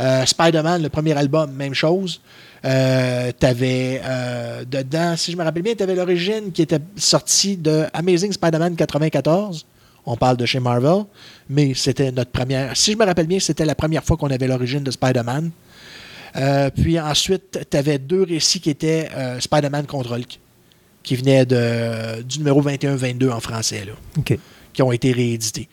Euh, 0.00 0.24
Spider-Man, 0.26 0.82
le 0.82 0.88
premier 0.88 1.16
album, 1.16 1.52
même 1.52 1.74
chose. 1.74 2.20
Euh, 2.64 3.30
t'avais 3.38 4.00
euh, 4.04 4.64
dedans, 4.68 5.14
si 5.16 5.30
je 5.32 5.36
me 5.36 5.44
rappelle 5.44 5.62
bien, 5.62 5.74
tu 5.74 5.82
avais 5.82 5.94
l'origine 5.94 6.50
qui 6.52 6.62
était 6.62 6.80
sortie 6.96 7.56
de 7.56 7.84
Amazing 7.92 8.32
Spider-Man 8.32 8.74
94. 8.76 9.64
On 10.06 10.16
parle 10.16 10.36
de 10.38 10.46
chez 10.46 10.58
Marvel, 10.58 11.04
mais 11.48 11.72
c'était 11.74 12.10
notre 12.10 12.30
première. 12.30 12.74
Si 12.76 12.92
je 12.92 12.96
me 12.98 13.04
rappelle 13.04 13.26
bien, 13.26 13.38
c'était 13.38 13.64
la 13.66 13.74
première 13.74 14.02
fois 14.02 14.16
qu'on 14.16 14.30
avait 14.30 14.48
l'origine 14.48 14.82
de 14.82 14.90
Spider-Man. 14.90 15.50
Euh, 16.36 16.70
puis 16.70 16.98
ensuite, 16.98 17.66
tu 17.70 17.76
avais 17.76 17.98
deux 17.98 18.22
récits 18.22 18.60
qui 18.60 18.70
étaient 18.70 19.08
euh, 19.16 19.40
Spider-Man 19.40 19.86
contre 19.86 20.12
Hulk, 20.16 20.38
qui 21.02 21.16
venaient 21.16 21.46
de, 21.46 22.22
du 22.22 22.38
numéro 22.38 22.62
21-22 22.62 23.30
en 23.30 23.40
français. 23.40 23.84
Là 23.84 24.22
qui 24.72 24.82
ont 24.82 24.92
été 24.92 25.12
réédités. 25.12 25.68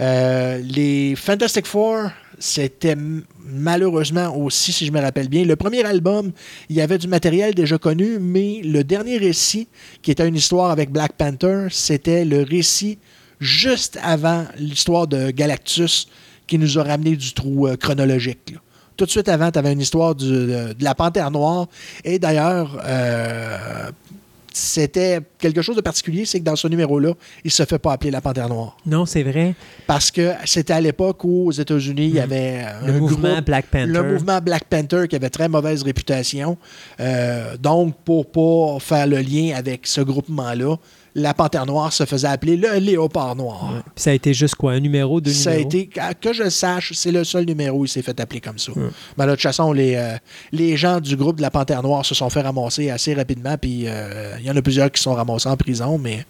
Euh, 0.00 0.58
les 0.58 1.14
Fantastic 1.14 1.66
Four, 1.66 2.10
c'était 2.38 2.96
malheureusement 3.44 4.34
aussi, 4.34 4.72
si 4.72 4.86
je 4.86 4.92
me 4.92 5.00
rappelle 5.00 5.28
bien, 5.28 5.44
le 5.44 5.56
premier 5.56 5.84
album, 5.84 6.32
il 6.70 6.76
y 6.76 6.80
avait 6.80 6.96
du 6.96 7.06
matériel 7.06 7.54
déjà 7.54 7.76
connu, 7.76 8.18
mais 8.18 8.62
le 8.64 8.82
dernier 8.82 9.18
récit, 9.18 9.68
qui 10.00 10.10
était 10.10 10.26
une 10.26 10.36
histoire 10.36 10.70
avec 10.70 10.90
Black 10.90 11.12
Panther, 11.12 11.66
c'était 11.70 12.24
le 12.24 12.42
récit 12.42 12.98
juste 13.40 13.98
avant 14.02 14.46
l'histoire 14.56 15.06
de 15.06 15.30
Galactus 15.30 16.08
qui 16.46 16.58
nous 16.58 16.78
a 16.78 16.82
ramené 16.82 17.16
du 17.16 17.32
trou 17.32 17.68
chronologique. 17.78 18.52
là. 18.52 18.58
Tout 19.00 19.06
de 19.06 19.10
suite 19.10 19.30
avant, 19.30 19.50
tu 19.50 19.58
avais 19.58 19.72
une 19.72 19.80
histoire 19.80 20.14
du- 20.14 20.26
de, 20.26 20.74
de 20.74 20.84
la 20.84 20.94
Panthère 20.94 21.30
Noire. 21.30 21.68
Et 22.04 22.18
d'ailleurs, 22.18 22.78
euh, 22.84 23.56
c'était 24.52 25.20
quelque 25.38 25.62
chose 25.62 25.76
de 25.76 25.80
particulier, 25.80 26.26
c'est 26.26 26.38
que 26.40 26.44
dans 26.44 26.54
ce 26.56 26.68
numéro-là, 26.68 27.12
il 27.44 27.46
ne 27.46 27.50
se 27.50 27.64
fait 27.64 27.78
pas 27.78 27.92
appeler 27.92 28.10
la 28.10 28.20
Panthère 28.20 28.48
Noire. 28.50 28.76
Non, 28.84 29.06
c'est 29.06 29.22
vrai. 29.22 29.54
Parce 29.86 30.10
que 30.10 30.32
c'était 30.44 30.74
à 30.74 30.80
l'époque 30.82 31.24
où 31.24 31.46
aux 31.48 31.52
États-Unis, 31.52 32.08
il 32.08 32.14
y 32.16 32.20
avait 32.20 32.58
Mhm. 32.82 32.86
Le 32.88 32.92
un 32.92 32.98
mouvement 32.98 33.32
groupe- 33.36 33.44
Black 33.46 33.66
Panther. 33.66 33.86
le 33.86 34.02
mouvement 34.02 34.38
Black 34.42 34.64
Panther 34.64 35.06
qui 35.08 35.16
avait 35.16 35.30
très 35.30 35.48
mauvaise 35.48 35.82
réputation. 35.82 36.58
Euh, 37.00 37.56
donc, 37.56 37.94
pour 38.04 38.30
pas 38.30 38.78
faire 38.80 39.06
le 39.06 39.18
lien 39.20 39.54
avec 39.56 39.86
ce 39.86 40.02
groupement-là, 40.02 40.76
la 41.14 41.34
panthère 41.34 41.66
noire 41.66 41.92
se 41.92 42.04
faisait 42.04 42.28
appeler 42.28 42.56
le 42.56 42.78
léopard 42.78 43.34
noir. 43.36 43.72
Puis 43.94 44.02
ça 44.04 44.10
a 44.10 44.12
été 44.12 44.32
juste 44.34 44.54
quoi, 44.54 44.72
un 44.72 44.80
numéro, 44.80 45.20
deux 45.20 45.32
Ça 45.32 45.50
a 45.50 45.56
été, 45.56 45.88
que- 45.88 46.32
je 46.32 46.48
sache, 46.48 46.92
c'est 46.94 47.10
le 47.12 47.24
seul 47.24 47.44
numéro 47.44 47.78
où 47.80 47.84
il 47.84 47.88
s'est 47.88 48.02
fait 48.02 48.18
appeler 48.20 48.40
comme 48.40 48.58
ça. 48.58 48.72
Mais 49.18 49.26
de 49.26 49.30
toute 49.32 49.42
façon, 49.42 49.72
les, 49.72 49.96
euh, 49.96 50.16
les 50.52 50.76
gens 50.76 51.00
du 51.00 51.16
groupe 51.16 51.36
de 51.36 51.42
la 51.42 51.50
Panthère 51.50 51.82
Noire 51.82 52.04
se 52.04 52.14
sont 52.14 52.30
fait 52.30 52.42
ramasser 52.42 52.90
assez 52.90 53.14
rapidement, 53.14 53.56
puis 53.58 53.84
euh, 53.86 54.34
il 54.38 54.46
y 54.46 54.50
en 54.50 54.56
a 54.56 54.62
plusieurs 54.62 54.90
qui 54.92 55.02
sont 55.02 55.14
ramassés 55.14 55.48
en 55.48 55.56
prison, 55.56 55.98
mais 55.98 56.24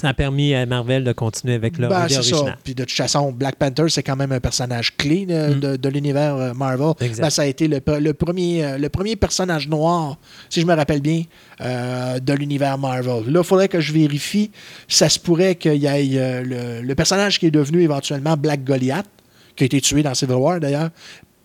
Ça 0.00 0.08
a 0.08 0.14
permis 0.14 0.54
à 0.54 0.64
Marvel 0.64 1.02
de 1.04 1.12
continuer 1.12 1.54
avec 1.54 1.76
leur 1.78 1.90
ben, 1.90 2.06
idée 2.06 2.22
ça. 2.22 2.56
Puis 2.62 2.74
de 2.74 2.84
toute 2.84 2.96
façon, 2.96 3.32
Black 3.32 3.56
Panther, 3.56 3.84
c'est 3.88 4.02
quand 4.02 4.16
même 4.16 4.32
un 4.32 4.40
personnage 4.40 4.96
clé 4.96 5.26
de, 5.26 5.54
Mm. 5.56 5.60
de- 5.60 5.76
de 5.76 5.88
l'univers 5.88 6.36
euh, 6.36 6.54
Marvel. 6.54 6.92
Ben, 7.00 7.30
ça 7.30 7.42
a 7.42 7.46
été 7.46 7.66
le, 7.68 7.78
pre- 7.78 7.98
le 7.98 8.14
premier, 8.14 8.64
euh, 8.64 8.78
le 8.78 8.88
premier 8.88 9.16
personnage 9.16 9.68
noir, 9.68 10.16
si 10.50 10.60
je 10.60 10.66
me 10.66 10.74
rappelle 10.74 11.00
bien, 11.00 11.24
euh, 11.60 12.20
de 12.20 12.32
l'univers 12.32 12.78
Marvel. 12.78 13.24
Là, 13.32 13.40
il 13.40 13.44
faudrait 13.46 13.68
que 13.68 13.80
je 13.80 13.92
vérifie. 13.92 14.50
Ça 14.86 15.08
se 15.08 15.18
pourrait 15.18 15.56
qu'il 15.56 15.74
y 15.74 15.86
ait 15.86 16.08
euh, 16.18 16.42
le, 16.80 16.86
le 16.86 16.94
personnage 16.94 17.38
qui 17.38 17.46
est 17.46 17.50
devenu 17.50 17.82
éventuellement 17.82 18.36
Black 18.36 18.62
Goliath, 18.64 19.06
qui 19.56 19.64
a 19.64 19.66
été 19.66 19.80
tué 19.80 20.02
dans 20.04 20.14
Civil 20.14 20.34
War 20.36 20.60
d'ailleurs. 20.60 20.90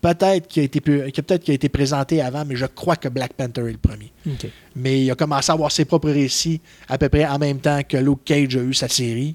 Peut-être 0.04 0.48
qu'il 0.48 0.60
a, 0.60 0.64
été, 0.66 0.82
peut-être 0.82 1.48
a 1.48 1.52
été 1.54 1.70
présenté 1.70 2.20
avant, 2.20 2.44
mais 2.44 2.56
je 2.56 2.66
crois 2.66 2.94
que 2.94 3.08
Black 3.08 3.32
Panther 3.32 3.62
est 3.62 3.72
le 3.72 3.78
premier. 3.78 4.12
Mais 4.76 5.02
il 5.02 5.10
a 5.10 5.14
commencé 5.14 5.50
à 5.50 5.54
avoir 5.54 5.72
ses 5.72 5.86
propres 5.86 6.10
récits 6.10 6.60
à 6.90 6.98
peu 6.98 7.08
près 7.08 7.24
en 7.24 7.38
même 7.38 7.58
temps 7.58 7.80
que 7.88 7.96
Luke 7.96 8.20
Cage 8.22 8.54
a 8.54 8.60
eu 8.60 8.74
sa 8.74 8.86
série. 8.86 9.34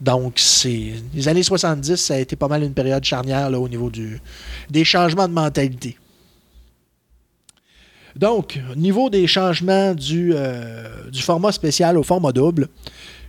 Donc, 0.00 0.38
c'est 0.38 0.94
les 1.12 1.28
années 1.28 1.42
70, 1.42 1.96
ça 1.96 2.14
a 2.14 2.18
été 2.20 2.36
pas 2.36 2.48
mal 2.48 2.62
une 2.62 2.72
période 2.72 3.04
charnière 3.04 3.50
là, 3.50 3.60
au 3.60 3.68
niveau 3.68 3.90
du, 3.90 4.18
des 4.70 4.82
changements 4.82 5.28
de 5.28 5.34
mentalité. 5.34 5.98
Donc, 8.16 8.58
au 8.72 8.76
niveau 8.76 9.10
des 9.10 9.26
changements 9.26 9.94
du, 9.94 10.32
euh, 10.34 11.10
du 11.10 11.20
format 11.20 11.52
spécial 11.52 11.98
au 11.98 12.02
format 12.02 12.32
double, 12.32 12.68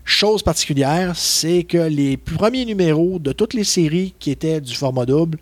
chose 0.06 0.44
particulière, 0.44 1.18
c'est 1.18 1.64
que 1.64 1.90
les 1.90 2.16
premiers 2.16 2.64
numéros 2.64 3.20
de 3.20 3.34
toutes 3.34 3.54
les 3.54 3.66
séries 3.66 4.14
qui 4.18 4.32
étaient 4.32 4.62
du 4.62 4.76
format 4.76 5.06
double 5.06 5.40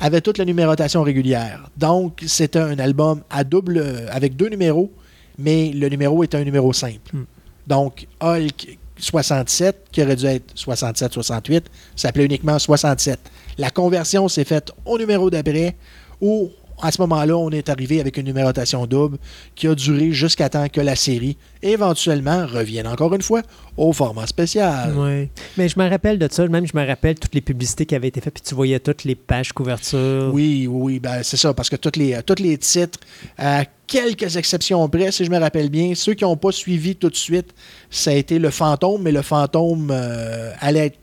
avaient 0.00 0.20
toute 0.20 0.38
la 0.38 0.44
numérotation 0.44 1.02
régulière. 1.02 1.70
Donc, 1.76 2.22
c'était 2.26 2.58
un 2.58 2.78
album 2.78 3.22
à 3.30 3.44
double, 3.44 3.78
euh, 3.78 4.06
avec 4.10 4.34
deux 4.34 4.48
numéros, 4.48 4.90
mais 5.38 5.70
le 5.72 5.88
numéro 5.88 6.24
était 6.24 6.38
un 6.38 6.44
numéro 6.44 6.72
simple. 6.72 7.14
Hmm. 7.14 7.24
Donc, 7.66 8.06
Hulk 8.20 8.78
67, 8.96 9.86
qui 9.92 10.02
aurait 10.02 10.16
dû 10.16 10.26
être 10.26 10.54
67-68, 10.54 11.62
s'appelait 11.94 12.24
uniquement 12.24 12.58
67. 12.58 13.18
La 13.58 13.70
conversion 13.70 14.26
s'est 14.28 14.44
faite 14.44 14.72
au 14.84 14.98
numéro 14.98 15.30
d'après, 15.30 15.76
où 16.20 16.50
à 16.82 16.90
ce 16.90 17.00
moment-là, 17.02 17.36
on 17.36 17.50
est 17.50 17.68
arrivé 17.68 18.00
avec 18.00 18.16
une 18.16 18.26
numérotation 18.26 18.86
double 18.86 19.18
qui 19.54 19.68
a 19.68 19.74
duré 19.74 20.12
jusqu'à 20.12 20.48
temps 20.48 20.68
que 20.68 20.80
la 20.80 20.96
série, 20.96 21.36
éventuellement, 21.62 22.46
revienne 22.46 22.86
encore 22.86 23.14
une 23.14 23.22
fois 23.22 23.42
au 23.76 23.92
format 23.92 24.26
spécial. 24.26 24.96
Ouais. 24.96 25.30
Mais 25.56 25.68
je 25.68 25.78
me 25.78 25.88
rappelle 25.88 26.18
de 26.18 26.28
ça, 26.30 26.46
même 26.46 26.66
je 26.66 26.76
me 26.76 26.86
rappelle 26.86 27.18
toutes 27.18 27.34
les 27.34 27.40
publicités 27.40 27.86
qui 27.86 27.94
avaient 27.94 28.08
été 28.08 28.20
faites, 28.20 28.34
puis 28.34 28.42
tu 28.42 28.54
voyais 28.54 28.80
toutes 28.80 29.04
les 29.04 29.14
pages 29.14 29.52
couverture. 29.52 30.30
Oui, 30.32 30.66
oui, 30.68 30.80
oui, 30.82 30.98
ben, 31.00 31.22
c'est 31.22 31.36
ça, 31.36 31.54
parce 31.54 31.68
que 31.68 31.76
tous 31.76 31.98
les, 31.98 32.20
tous 32.22 32.42
les 32.42 32.58
titres, 32.58 32.98
à 33.38 33.64
quelques 33.86 34.36
exceptions 34.36 34.88
près, 34.88 35.12
si 35.12 35.24
je 35.24 35.30
me 35.30 35.38
rappelle 35.38 35.68
bien, 35.68 35.94
ceux 35.94 36.14
qui 36.14 36.24
n'ont 36.24 36.36
pas 36.36 36.52
suivi 36.52 36.96
tout 36.96 37.10
de 37.10 37.16
suite, 37.16 37.54
ça 37.90 38.10
a 38.10 38.14
été 38.14 38.38
le 38.38 38.50
fantôme, 38.50 39.02
mais 39.02 39.12
le 39.12 39.22
fantôme 39.22 39.90
euh, 39.90 40.52
allait 40.60 40.86
être 40.86 40.98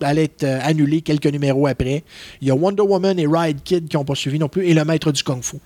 allait 0.00 0.24
être 0.24 0.44
euh, 0.44 0.58
annulé 0.62 1.00
quelques 1.02 1.26
numéros 1.26 1.66
après. 1.66 2.04
Il 2.40 2.48
y 2.48 2.50
a 2.50 2.54
Wonder 2.54 2.82
Woman 2.82 3.18
et 3.18 3.26
Ride 3.26 3.58
Kid 3.64 3.88
qui 3.88 3.96
n'ont 3.96 4.04
pas 4.04 4.14
suivi 4.14 4.38
non 4.38 4.48
plus, 4.48 4.66
et 4.66 4.74
Le 4.74 4.84
Maître 4.84 5.12
du 5.12 5.22
Kung 5.22 5.42
Fu. 5.42 5.56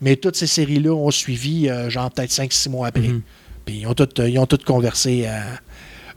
Mais 0.00 0.16
toutes 0.16 0.36
ces 0.36 0.46
séries-là 0.46 0.92
ont 0.92 1.10
suivi, 1.10 1.68
euh, 1.68 1.90
genre 1.90 2.10
peut-être 2.10 2.30
5-6 2.30 2.68
mois 2.70 2.88
après. 2.88 3.08
Mhm. 3.08 3.22
Puis 3.64 3.78
ils 3.80 3.86
ont 3.86 3.94
toutes, 3.94 4.20
ils 4.26 4.38
ont 4.38 4.46
toutes 4.46 4.64
conversé 4.64 5.24
euh, 5.26 5.40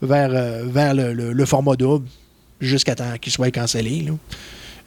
vers, 0.02 0.30
euh, 0.32 0.64
vers 0.66 0.94
le, 0.94 1.12
le- 1.12 1.32
le 1.32 1.44
format 1.46 1.76
double 1.76 2.06
jusqu'à 2.60 2.94
temps 2.94 3.18
qu'il 3.20 3.32
soit 3.32 3.50
cancellé. 3.50 4.02
là. 4.02 4.12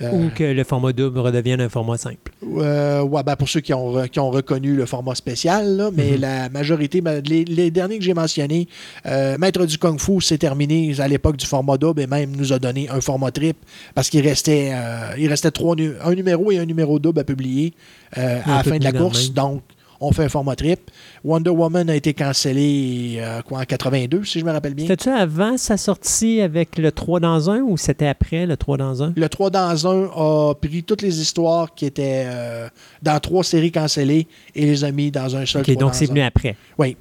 Euh, 0.02 0.12
Ou 0.12 0.30
que 0.36 0.44
le 0.44 0.64
format 0.64 0.92
double 0.92 1.20
redevienne 1.20 1.62
un 1.62 1.70
format 1.70 1.98
simple. 1.98 2.32
euh, 2.58 3.02
ouais, 3.02 3.24
ben 3.24 3.36
pour 3.36 3.48
ceux 3.48 3.62
qui 3.62 3.74
ont, 3.74 4.06
qui 4.08 4.20
ont 4.20 4.30
reconnu 4.30 4.76
le 4.76 4.86
format 4.86 5.16
spécial, 5.16 5.78
là, 5.78 5.90
mais 5.96 6.12
Mhm. 6.12 6.20
la 6.22 6.50
majorité, 6.50 7.02
ben, 7.02 7.22
les, 7.26 7.46
les 7.46 7.72
derniers 7.72 7.98
que 7.98 8.04
j'ai 8.04 8.14
mentionnés, 8.14 8.68
euh, 9.06 9.38
Maître 9.38 9.66
du 9.66 9.78
Kung 9.78 10.00
Fu 10.00 10.20
s'est 10.22 10.38
terminé 10.38 10.94
à 11.00 11.08
l'époque 11.08 11.38
du 11.38 11.46
format 11.46 11.78
double 11.78 12.02
et 12.02 12.08
même 12.08 12.36
nous 12.36 12.52
a 12.52 12.60
donné 12.60 12.90
un 12.90 13.00
format 13.02 13.32
trip 13.32 13.58
parce 13.94 14.10
qu'il 14.10 14.22
restait, 14.28 14.72
euh, 14.74 15.14
il 15.18 15.30
restait 15.30 15.52
trois 15.52 15.76
un 16.04 16.14
numéro 16.14 16.52
et 16.52 16.58
un 16.60 16.66
numéro 16.66 17.00
double 17.00 17.20
à 17.22 17.24
publier 17.24 17.74
euh, 18.18 18.40
à 18.46 18.58
la 18.58 18.64
fin 18.64 18.78
de 18.78 18.84
la 18.84 18.92
course. 18.92 19.32
Donc, 19.34 19.62
on 20.00 20.12
fait 20.12 20.26
un 20.26 20.30
format 20.30 20.56
trip. 20.56 20.92
Wonder 21.24 21.50
Woman 21.50 21.90
a 21.90 21.96
été 21.96 22.14
cancellé 22.14 23.18
euh, 23.20 23.42
quoi, 23.42 23.60
en 23.60 23.64
82, 23.64 24.24
si 24.24 24.40
je 24.40 24.46
me 24.46 24.52
rappelle 24.52 24.74
bien. 24.74 24.88
C'était-tu 24.88 25.10
avant 25.10 25.58
sa 25.58 25.78
sortie 25.78 26.42
avec 26.42 26.78
le 26.78 26.92
3 26.92 27.20
dans 27.20 27.50
1 27.50 27.62
ou 27.62 27.78
c'était 27.78 28.08
après 28.08 28.46
le 28.46 28.58
3 28.58 28.78
dans 28.78 29.02
1? 29.02 29.14
Le 29.16 29.30
3 29.30 29.50
dans 29.50 29.88
1 29.88 30.04
a 30.16 30.54
pris 30.56 30.84
toutes 30.84 31.02
les 31.02 31.20
histoires 31.20 31.74
qui 31.74 31.86
étaient 31.86 32.26
euh, 32.28 32.68
dans 33.02 33.20
trois 33.20 33.44
séries 33.44 33.72
cancellées 33.72 34.28
et 34.54 34.66
les 34.66 34.84
a 34.84 34.92
mis 34.92 35.12
dans 35.12 35.36
un 35.36 35.46
seul 35.46 35.62
OK, 35.62 35.68
3 35.68 35.76
donc 35.76 35.96
c'est 35.96 36.06
venu 36.06 36.22
après. 36.22 36.56
Oui. 36.78 36.98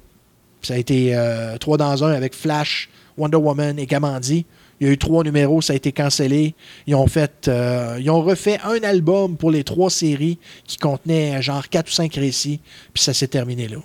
Ça 0.61 0.73
a 0.73 0.77
été 0.77 1.15
euh, 1.15 1.57
3 1.57 1.77
dans 1.77 2.03
1 2.03 2.11
avec 2.11 2.33
Flash, 2.33 2.89
Wonder 3.17 3.37
Woman 3.37 3.77
et 3.77 3.85
Kamandi. 3.85 4.45
Il 4.81 4.87
y 4.87 4.89
a 4.89 4.93
eu 4.93 4.97
trois 4.97 5.23
numéros, 5.23 5.61
ça 5.61 5.73
a 5.73 5.75
été 5.77 5.91
cancellé. 5.93 6.53
Ils 6.85 6.95
ont 6.95 7.07
fait, 7.07 7.47
euh, 7.47 7.97
ils 7.99 8.09
ont 8.09 8.21
refait 8.21 8.59
un 8.65 8.83
album 8.83 9.37
pour 9.37 9.49
les 9.51 9.63
trois 9.63 9.89
séries 9.89 10.37
qui 10.65 10.77
contenait 10.77 11.35
euh, 11.37 11.41
genre 11.41 11.67
4 11.69 11.87
ou 11.87 11.91
5 11.91 12.13
récits, 12.15 12.59
puis 12.93 13.01
ça 13.03 13.13
s'est 13.13 13.27
terminé 13.29 13.67
là. 13.67 13.77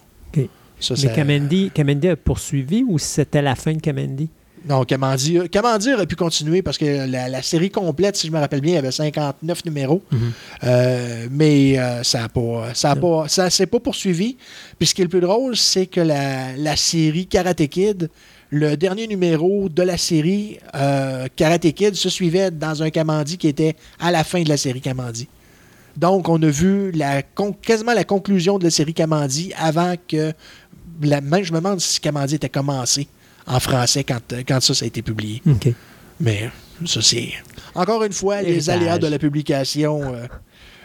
Ça, 0.82 0.94
Mais 0.94 1.00
ça- 1.00 1.08
Kamandi 1.74 2.08
a 2.08 2.16
poursuivi 2.16 2.82
ou 2.88 2.98
c'était 2.98 3.42
la 3.42 3.54
fin 3.54 3.74
de 3.74 3.80
Kamandi? 3.82 4.30
Non, 4.66 4.84
Kamandi, 4.84 5.38
Kamandi 5.50 5.92
aurait 5.92 6.06
pu 6.06 6.16
continuer 6.16 6.62
parce 6.62 6.78
que 6.78 7.06
la, 7.06 7.28
la 7.28 7.42
série 7.42 7.70
complète, 7.70 8.16
si 8.16 8.26
je 8.28 8.32
me 8.32 8.38
rappelle 8.38 8.60
bien, 8.62 8.72
il 8.72 8.76
y 8.76 8.78
avait 8.78 8.90
59 8.90 9.64
numéros. 9.66 10.02
Euh, 10.64 11.26
mais 11.30 11.78
euh, 11.78 12.02
ça 12.02 12.20
n'a 12.20 12.28
pas, 12.28 12.70
ça 12.74 12.90
a 12.92 12.96
pas, 12.96 13.28
ça 13.28 13.48
s'est 13.50 13.66
pas 13.66 13.80
poursuivi. 13.80 14.36
Puis 14.78 14.88
ce 14.88 14.94
qui 14.94 15.02
est 15.02 15.04
le 15.04 15.10
plus 15.10 15.20
drôle, 15.20 15.56
c'est 15.56 15.86
que 15.86 16.00
la, 16.00 16.56
la 16.56 16.76
série 16.76 17.26
Karate 17.26 17.66
Kid, 17.68 18.10
le 18.50 18.76
dernier 18.76 19.06
numéro 19.06 19.68
de 19.68 19.82
la 19.82 19.96
série 19.96 20.58
euh, 20.74 21.28
Karate 21.36 21.72
Kid 21.72 21.94
se 21.94 22.08
suivait 22.08 22.50
dans 22.50 22.82
un 22.82 22.90
Kamandi 22.90 23.38
qui 23.38 23.48
était 23.48 23.76
à 23.98 24.10
la 24.10 24.24
fin 24.24 24.42
de 24.42 24.48
la 24.48 24.56
série 24.56 24.80
Kamandi. 24.80 25.28
Donc, 25.96 26.28
on 26.28 26.40
a 26.42 26.48
vu 26.48 26.90
la, 26.92 27.22
quasiment 27.62 27.94
la 27.94 28.04
conclusion 28.04 28.58
de 28.58 28.64
la 28.64 28.70
série 28.70 28.94
Kamandi 28.94 29.52
avant 29.56 29.94
que. 30.08 30.32
La, 31.02 31.22
même, 31.22 31.42
je 31.42 31.52
me 31.52 31.58
demande 31.58 31.80
si 31.80 31.98
Kamandi 32.00 32.34
était 32.34 32.48
commencé 32.50 33.08
en 33.46 33.58
français 33.58 34.04
quand, 34.04 34.20
quand 34.46 34.60
ça, 34.60 34.74
ça 34.74 34.84
a 34.84 34.88
été 34.88 35.00
publié. 35.00 35.42
Mais 36.18 36.50
ça, 36.84 37.00
c'est. 37.00 37.32
Encore 37.74 38.02
une 38.04 38.12
fois, 38.12 38.42
les 38.42 38.68
aléas 38.68 38.98
de 38.98 39.06
la 39.06 39.18
publication 39.18 40.14
euh, 40.14 40.26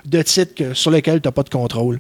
de 0.06 0.22
titres 0.22 0.74
sur 0.74 0.92
lesquels 0.92 1.20
tu 1.20 1.28
n'as 1.28 1.32
pas 1.32 1.44
de 1.44 1.50
contrôle. 1.50 2.00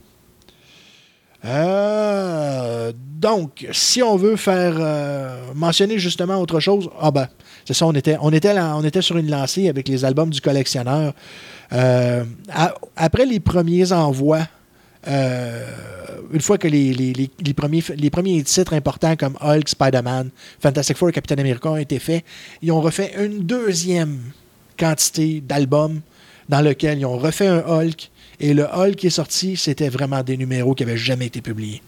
Euh, 1.45 2.91
donc, 2.95 3.67
si 3.71 4.01
on 4.01 4.15
veut 4.15 4.35
faire 4.35 4.75
euh, 4.79 5.53
mentionner 5.53 5.99
justement 5.99 6.37
autre 6.37 6.59
chose, 6.59 6.89
ah 6.99 7.11
ben, 7.11 7.27
c'est 7.65 7.73
ça, 7.73 7.85
on 7.85 7.93
était, 7.93 9.01
sur 9.01 9.17
une 9.17 9.29
lancée 9.29 9.69
avec 9.69 9.87
les 9.87 10.05
albums 10.05 10.29
du 10.29 10.41
collectionneur. 10.41 11.13
Euh, 11.73 12.23
après 12.95 13.25
les 13.25 13.39
premiers 13.39 13.91
envois, 13.91 14.47
une 15.07 16.41
fois 16.41 16.57
que 16.57 16.67
les 16.67 17.29
premiers, 17.55 17.83
les 17.95 18.09
premiers 18.09 18.43
titres 18.43 18.73
importants 18.73 19.15
comme 19.15 19.37
Hulk, 19.39 19.69
Spider-Man, 19.69 20.29
Fantastic 20.59 20.97
Four 20.97 21.09
et 21.09 21.11
Captain 21.11 21.37
America 21.37 21.69
ont 21.69 21.77
été 21.77 21.99
faits, 21.99 22.23
ils 22.61 22.71
ont 22.71 22.81
refait 22.81 23.13
une 23.23 23.39
deuxième 23.43 24.19
quantité 24.77 25.41
d'albums 25.41 26.01
dans 26.49 26.61
lequel 26.61 26.99
ils 26.99 27.05
ont 27.05 27.17
refait 27.17 27.47
un 27.47 27.59
Hulk. 27.59 28.09
Et 28.39 28.53
le 28.53 28.63
Hulk 28.65 28.95
qui 28.95 29.07
est 29.07 29.11
sorti, 29.11 29.57
c'était 29.57 29.89
vraiment 29.89 30.23
des 30.23 30.37
numéros 30.37 30.75
qui 30.75 30.83
n'avaient 30.83 30.97
jamais 30.97 31.27
été 31.27 31.41
publiés. 31.41 31.81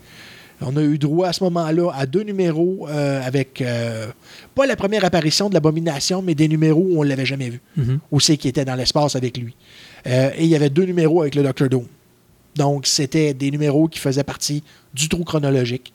On 0.62 0.76
a 0.76 0.82
eu 0.82 0.98
droit 0.98 1.28
à 1.28 1.34
ce 1.34 1.44
moment-là 1.44 1.92
à 1.94 2.06
deux 2.08 2.24
numéros 2.24 2.88
euh, 2.90 3.22
avec, 3.24 3.62
euh, 3.62 4.08
pas 4.56 4.66
la 4.66 4.76
première 4.76 5.06
apparition 5.06 5.50
de 5.50 5.54
l'abomination, 5.54 6.24
mais 6.24 6.34
des 6.34 6.48
numéros 6.48 6.82
où 6.90 7.00
on 7.00 7.04
ne 7.04 7.10
l'avait 7.10 7.28
jamais 7.28 7.50
vu 7.50 7.62
Mhm. 7.76 8.00
où 8.12 8.20
c'est 8.20 8.38
qui 8.38 8.48
était 8.48 8.66
dans 8.66 8.74
l'espace 8.76 9.16
avec 9.16 9.38
lui. 9.38 9.56
Euh, 10.08 10.32
et 10.36 10.44
il 10.46 10.50
y 10.50 10.56
avait 10.56 10.72
deux 10.72 10.86
numéros 10.86 11.22
avec 11.22 11.36
le 11.36 11.44
Docteur 11.44 11.70
Doom. 11.70 11.86
Donc, 12.56 12.88
c'était 12.88 13.36
des 13.36 13.52
numéros 13.52 13.88
qui 13.88 14.00
faisaient 14.00 14.24
partie 14.24 14.64
du 14.96 15.08
trou 15.10 15.24
chronologique. 15.24 15.94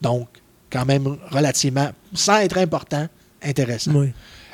Donc, 0.00 0.26
quand 0.70 0.86
même 0.86 1.16
relativement, 1.30 1.90
sans 2.14 2.38
être 2.40 2.56
important, 2.56 3.08
intéressant. 3.42 3.92
Oui. 3.94 4.08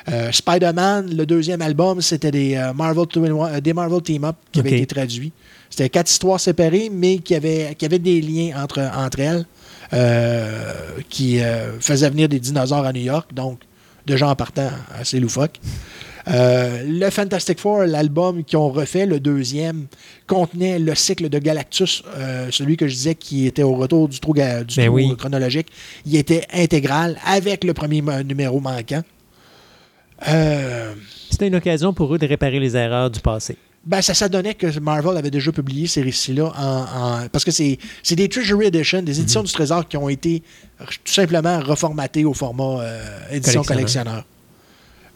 Euh, 0.07 0.31
Spider-Man, 0.31 1.15
le 1.15 1.25
deuxième 1.25 1.61
album, 1.61 1.99
c'était 2.01 2.31
des, 2.31 2.55
euh, 2.55 2.73
Marvel, 2.73 3.05
euh, 3.15 3.59
des 3.59 3.73
Marvel 3.73 4.01
Team 4.01 4.23
Up 4.25 4.35
qui 4.51 4.59
avaient 4.59 4.73
été 4.73 4.85
traduits. 4.85 5.31
C'était 5.69 5.89
quatre 5.89 6.09
histoires 6.09 6.39
séparées, 6.39 6.89
mais 6.91 7.17
qui 7.17 7.33
avaient, 7.33 7.75
qui 7.77 7.85
avaient 7.85 7.99
des 7.99 8.21
liens 8.21 8.61
entre, 8.63 8.81
entre 8.95 9.19
elles, 9.19 9.45
euh, 9.93 10.73
qui 11.09 11.39
faisaient 11.79 12.09
venir 12.09 12.29
des 12.29 12.39
dinosaures 12.39 12.85
à 12.85 12.93
New 12.93 13.01
York. 13.01 13.33
Donc, 13.33 13.59
déjà 14.05 14.29
en 14.29 14.35
partant, 14.35 14.69
assez 14.97 15.19
loufoque. 15.19 15.59
Le 16.27 17.09
Fantastic 17.09 17.59
Four, 17.59 17.85
l'album 17.85 18.43
qu'ils 18.43 18.57
ont 18.57 18.69
refait, 18.69 19.05
le 19.05 19.19
deuxième, 19.19 19.87
contenait 20.27 20.79
le 20.79 20.95
cycle 20.95 21.29
de 21.29 21.39
Galactus, 21.39 22.03
celui 22.51 22.77
que 22.77 22.87
je 22.87 22.93
disais 22.93 23.15
qui 23.15 23.45
était 23.47 23.63
au 23.63 23.75
retour 23.75 24.07
du 24.07 24.19
trou, 24.19 24.33
du 24.33 24.39
Ben 24.39 24.65
trou 24.65 24.95
oui. 24.95 25.15
chronologique. 25.17 25.67
Il 26.05 26.15
était 26.15 26.45
intégral 26.53 27.17
avec 27.25 27.63
le 27.63 27.73
premier 27.73 28.01
numéro 28.23 28.59
manquant. 28.59 29.03
Euh, 30.27 30.93
C'était 31.29 31.47
une 31.47 31.55
occasion 31.55 31.93
pour 31.93 32.13
eux 32.13 32.17
de 32.17 32.25
réparer 32.27 32.59
les 32.59 32.75
erreurs 32.75 33.09
du 33.09 33.19
passé. 33.19 33.57
ben, 33.85 34.01
ça, 34.01 34.13
ça 34.13 34.27
donnait 34.29 34.55
que 34.55 34.79
Marvel 34.79 35.15
avait 35.17 35.29
déjà 35.29 35.51
publié 35.51 35.85
ces 35.87 36.01
récits-là 36.01 36.51
en, 36.57 37.23
en- 37.23 37.27
parce 37.29 37.43
que 37.45 37.51
c'est 37.51 37.77
c'est 38.01 38.15
des 38.15 38.27
Treasury 38.29 38.67
Edition, 38.67 39.01
des 39.03 39.19
éditions 39.19 39.41
Mhm. 39.41 39.47
du 39.47 39.53
Trésor 39.53 39.87
qui 39.87 39.97
ont 39.97 40.09
été 40.09 40.41
tout 40.79 41.13
simplement 41.13 41.59
reformatées 41.59 42.25
au 42.25 42.33
format 42.33 42.81
euh, 42.81 42.99
édition 43.31 43.61
Collectionneur. 43.63 43.65
collectionneur. 43.65 44.25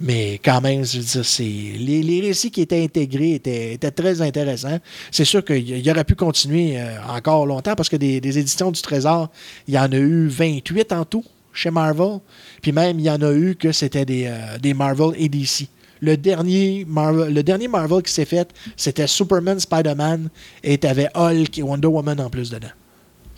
Mais 0.01 0.39
quand 0.45 0.61
même, 0.61 0.85
je 0.85 0.99
veux 0.99 1.03
dire, 1.03 1.25
c'est 1.25 1.43
les, 1.43 2.01
les 2.03 2.21
récits 2.21 2.51
qui 2.51 2.61
étaient 2.61 2.81
intégrés 2.83 3.33
étaient, 3.33 3.73
étaient 3.73 3.91
très 3.91 4.21
intéressants. 4.21 4.79
C'est 5.11 5.25
sûr 5.25 5.43
qu'il 5.43 5.67
y- 5.85 5.91
aurait 5.91 6.05
pu 6.05 6.15
continuer 6.15 6.79
euh, 6.79 6.95
encore 7.09 7.45
longtemps 7.45 7.75
parce 7.75 7.89
que 7.89 7.97
des, 7.97 8.21
des 8.21 8.37
éditions 8.39 8.71
du 8.71 8.81
Trésor, 8.81 9.29
il 9.67 9.73
y 9.73 9.79
en 9.79 9.91
a 9.91 9.97
eu 9.97 10.27
28 10.27 10.93
en 10.93 11.03
tout 11.05 11.23
chez 11.59 11.71
Marvel. 11.71 12.19
Puis 12.61 12.71
même, 12.71 12.99
il 12.99 13.05
y 13.05 13.09
en 13.09 13.21
a 13.21 13.33
eu 13.33 13.55
que 13.55 13.71
c'était 13.71 14.05
des, 14.05 14.25
euh, 14.25 14.73
Marvel 14.73 15.11
et 15.17 15.27
DC. 15.27 15.67
Le 16.01 16.15
dernier 16.15 16.85
Marvel, 16.87 17.33
le 17.33 17.43
dernier 17.43 17.67
Marvel 17.67 18.01
qui 18.01 18.13
s'est 18.13 18.25
fait, 18.25 18.49
c'était 18.77 19.07
Superman, 19.07 19.59
Spider-Man, 19.59 20.29
et 20.63 20.77
t'avais 20.77 21.09
Hulk 21.13 21.57
et 21.57 21.63
Wonder 21.63 21.87
Woman 21.87 22.21
en 22.21 22.29
plus 22.29 22.49
dedans. 22.49 22.69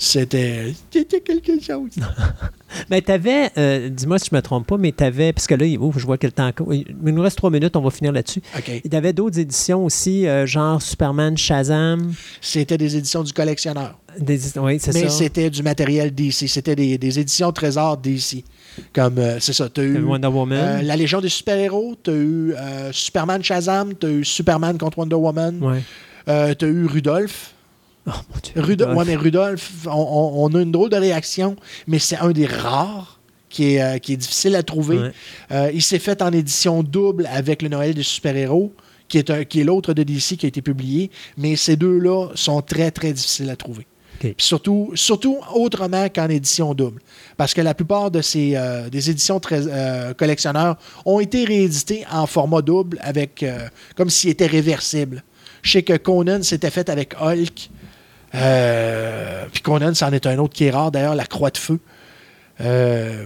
C'était 0.03 0.73
c'était 0.89 1.19
quelque 1.21 1.61
chose. 1.61 1.91
Mais 2.89 3.01
t'avais, 3.01 3.51
euh, 3.55 3.87
dis-moi 3.89 4.17
si 4.17 4.29
je 4.31 4.35
me 4.35 4.41
trompe 4.41 4.65
pas, 4.65 4.77
mais 4.77 4.91
t'avais, 4.93 5.31
parce 5.33 5.45
que 5.45 5.53
là, 5.53 5.65
ouf, 5.79 5.99
je 5.99 6.05
vois 6.05 6.17
que 6.17 6.25
le 6.25 6.31
temps. 6.31 6.49
Il 6.71 6.85
nous 7.13 7.21
reste 7.21 7.37
trois 7.37 7.51
minutes, 7.51 7.75
on 7.75 7.81
va 7.81 7.91
finir 7.91 8.11
là-dessus. 8.11 8.41
OK. 8.57 8.81
Il 8.83 8.91
y 8.91 8.95
avait 8.95 9.13
d'autres 9.13 9.37
éditions 9.37 9.85
aussi, 9.85 10.25
euh, 10.25 10.47
genre 10.47 10.81
Superman, 10.81 11.37
Shazam. 11.37 12.13
C'était 12.39 12.77
des 12.79 12.95
éditions 12.97 13.21
du 13.23 13.31
collectionneur. 13.33 13.99
Des, 14.17 14.57
oui, 14.57 14.79
c'est 14.79 14.93
Mais 14.93 15.03
ça. 15.03 15.09
c'était 15.09 15.49
du 15.51 15.61
matériel 15.61 16.15
DC. 16.15 16.47
C'était 16.47 16.75
des, 16.75 16.97
des 16.97 17.19
éditions 17.19 17.51
trésor 17.51 17.97
DC. 17.97 18.43
Comme, 18.93 19.19
euh, 19.19 19.37
c'est 19.39 19.53
ça, 19.53 19.69
t'as 19.69 19.83
eu 19.83 20.01
Wonder 20.01 20.27
Woman. 20.29 20.57
euh, 20.57 20.81
la 20.81 20.95
Légion 20.95 21.21
des 21.21 21.29
super-héros, 21.29 21.95
t'as 22.01 22.13
eu 22.13 22.53
Superman 22.91 23.43
Shazam, 23.43 23.93
t'as 23.93 24.07
eu 24.09 24.25
Superman 24.25 24.77
contre 24.79 24.97
Wonder 24.97 25.15
Woman, 25.15 25.61
Ouais. 25.61 25.83
t'as 26.25 26.67
eu 26.67 26.85
Rudolph. 26.87 27.53
Oh, 28.07 28.11
mon 28.33 28.39
Dieu. 28.41 28.53
Rudolph, 28.61 28.97
ouais, 28.97 29.05
mais 29.05 29.15
Rudolph, 29.15 29.71
on, 29.85 29.91
on- 29.91 30.45
on 30.45 30.55
a 30.55 30.61
une 30.61 30.71
drôle 30.71 30.89
de 30.89 30.95
réaction, 30.97 31.55
mais 31.87 31.99
c'est 31.99 32.17
un 32.17 32.31
des 32.31 32.45
rares 32.47 33.19
qui 33.49 33.75
est, 33.75 33.81
euh, 33.81 33.97
qui 33.99 34.13
est 34.13 34.17
difficile 34.17 34.55
à 34.55 34.63
trouver. 34.63 34.97
Ouais. 34.97 35.11
Euh, 35.51 35.71
il 35.73 35.81
s'est 35.81 35.99
fait 35.99 36.21
en 36.21 36.31
édition 36.31 36.83
double 36.83 37.27
avec 37.31 37.61
le 37.61 37.69
Noël 37.69 37.93
des 37.93 38.03
super-héros, 38.03 38.73
qui 39.07 39.17
est, 39.17 39.29
un- 39.29 39.43
qui 39.43 39.59
est 39.61 39.63
l'autre 39.63 39.93
de 39.93 40.03
DC 40.03 40.37
qui 40.37 40.45
a 40.45 40.49
été 40.49 40.61
publié, 40.61 41.11
mais 41.37 41.55
ces 41.55 41.75
deux-là 41.75 42.29
sont 42.33 42.61
très, 42.61 42.91
très 42.91 43.11
difficiles 43.13 43.49
à 43.49 43.55
trouver. 43.55 43.85
Surtout, 44.37 44.91
surtout 44.95 45.37
autrement 45.55 46.07
qu'en 46.09 46.29
édition 46.29 46.73
double. 46.75 47.01
Parce 47.37 47.53
que 47.55 47.61
la 47.61 47.73
plupart 47.73 48.11
de 48.11 48.21
ces 48.21 48.53
euh, 48.55 48.87
des 48.89 49.09
éditions 49.09 49.39
très, 49.39 49.61
euh, 49.67 50.13
collectionneurs 50.13 50.77
ont 51.05 51.19
été 51.19 51.43
rééditées 51.43 52.05
en 52.11 52.27
format 52.27 52.61
double 52.61 52.99
avec 53.01 53.41
euh, 53.41 53.67
comme 53.95 54.09
s'ils 54.11 54.29
étaient 54.29 54.45
réversibles. 54.45 55.23
Je 55.63 55.71
sais 55.71 55.81
que 55.83 55.97
Conan 55.97 56.43
s'était 56.43 56.69
fait 56.69 56.87
avec 56.89 57.15
Hulk. 57.19 57.69
Euh, 58.35 59.45
puis 59.51 59.61
Conan, 59.61 59.93
c'en 59.93 60.11
est 60.11 60.25
un 60.25 60.37
autre 60.37 60.53
qui 60.53 60.65
est 60.65 60.71
rare, 60.71 60.91
d'ailleurs, 60.91 61.15
la 61.15 61.25
Croix 61.25 61.49
de 61.49 61.57
Feu. 61.57 61.79
Euh, 62.61 63.25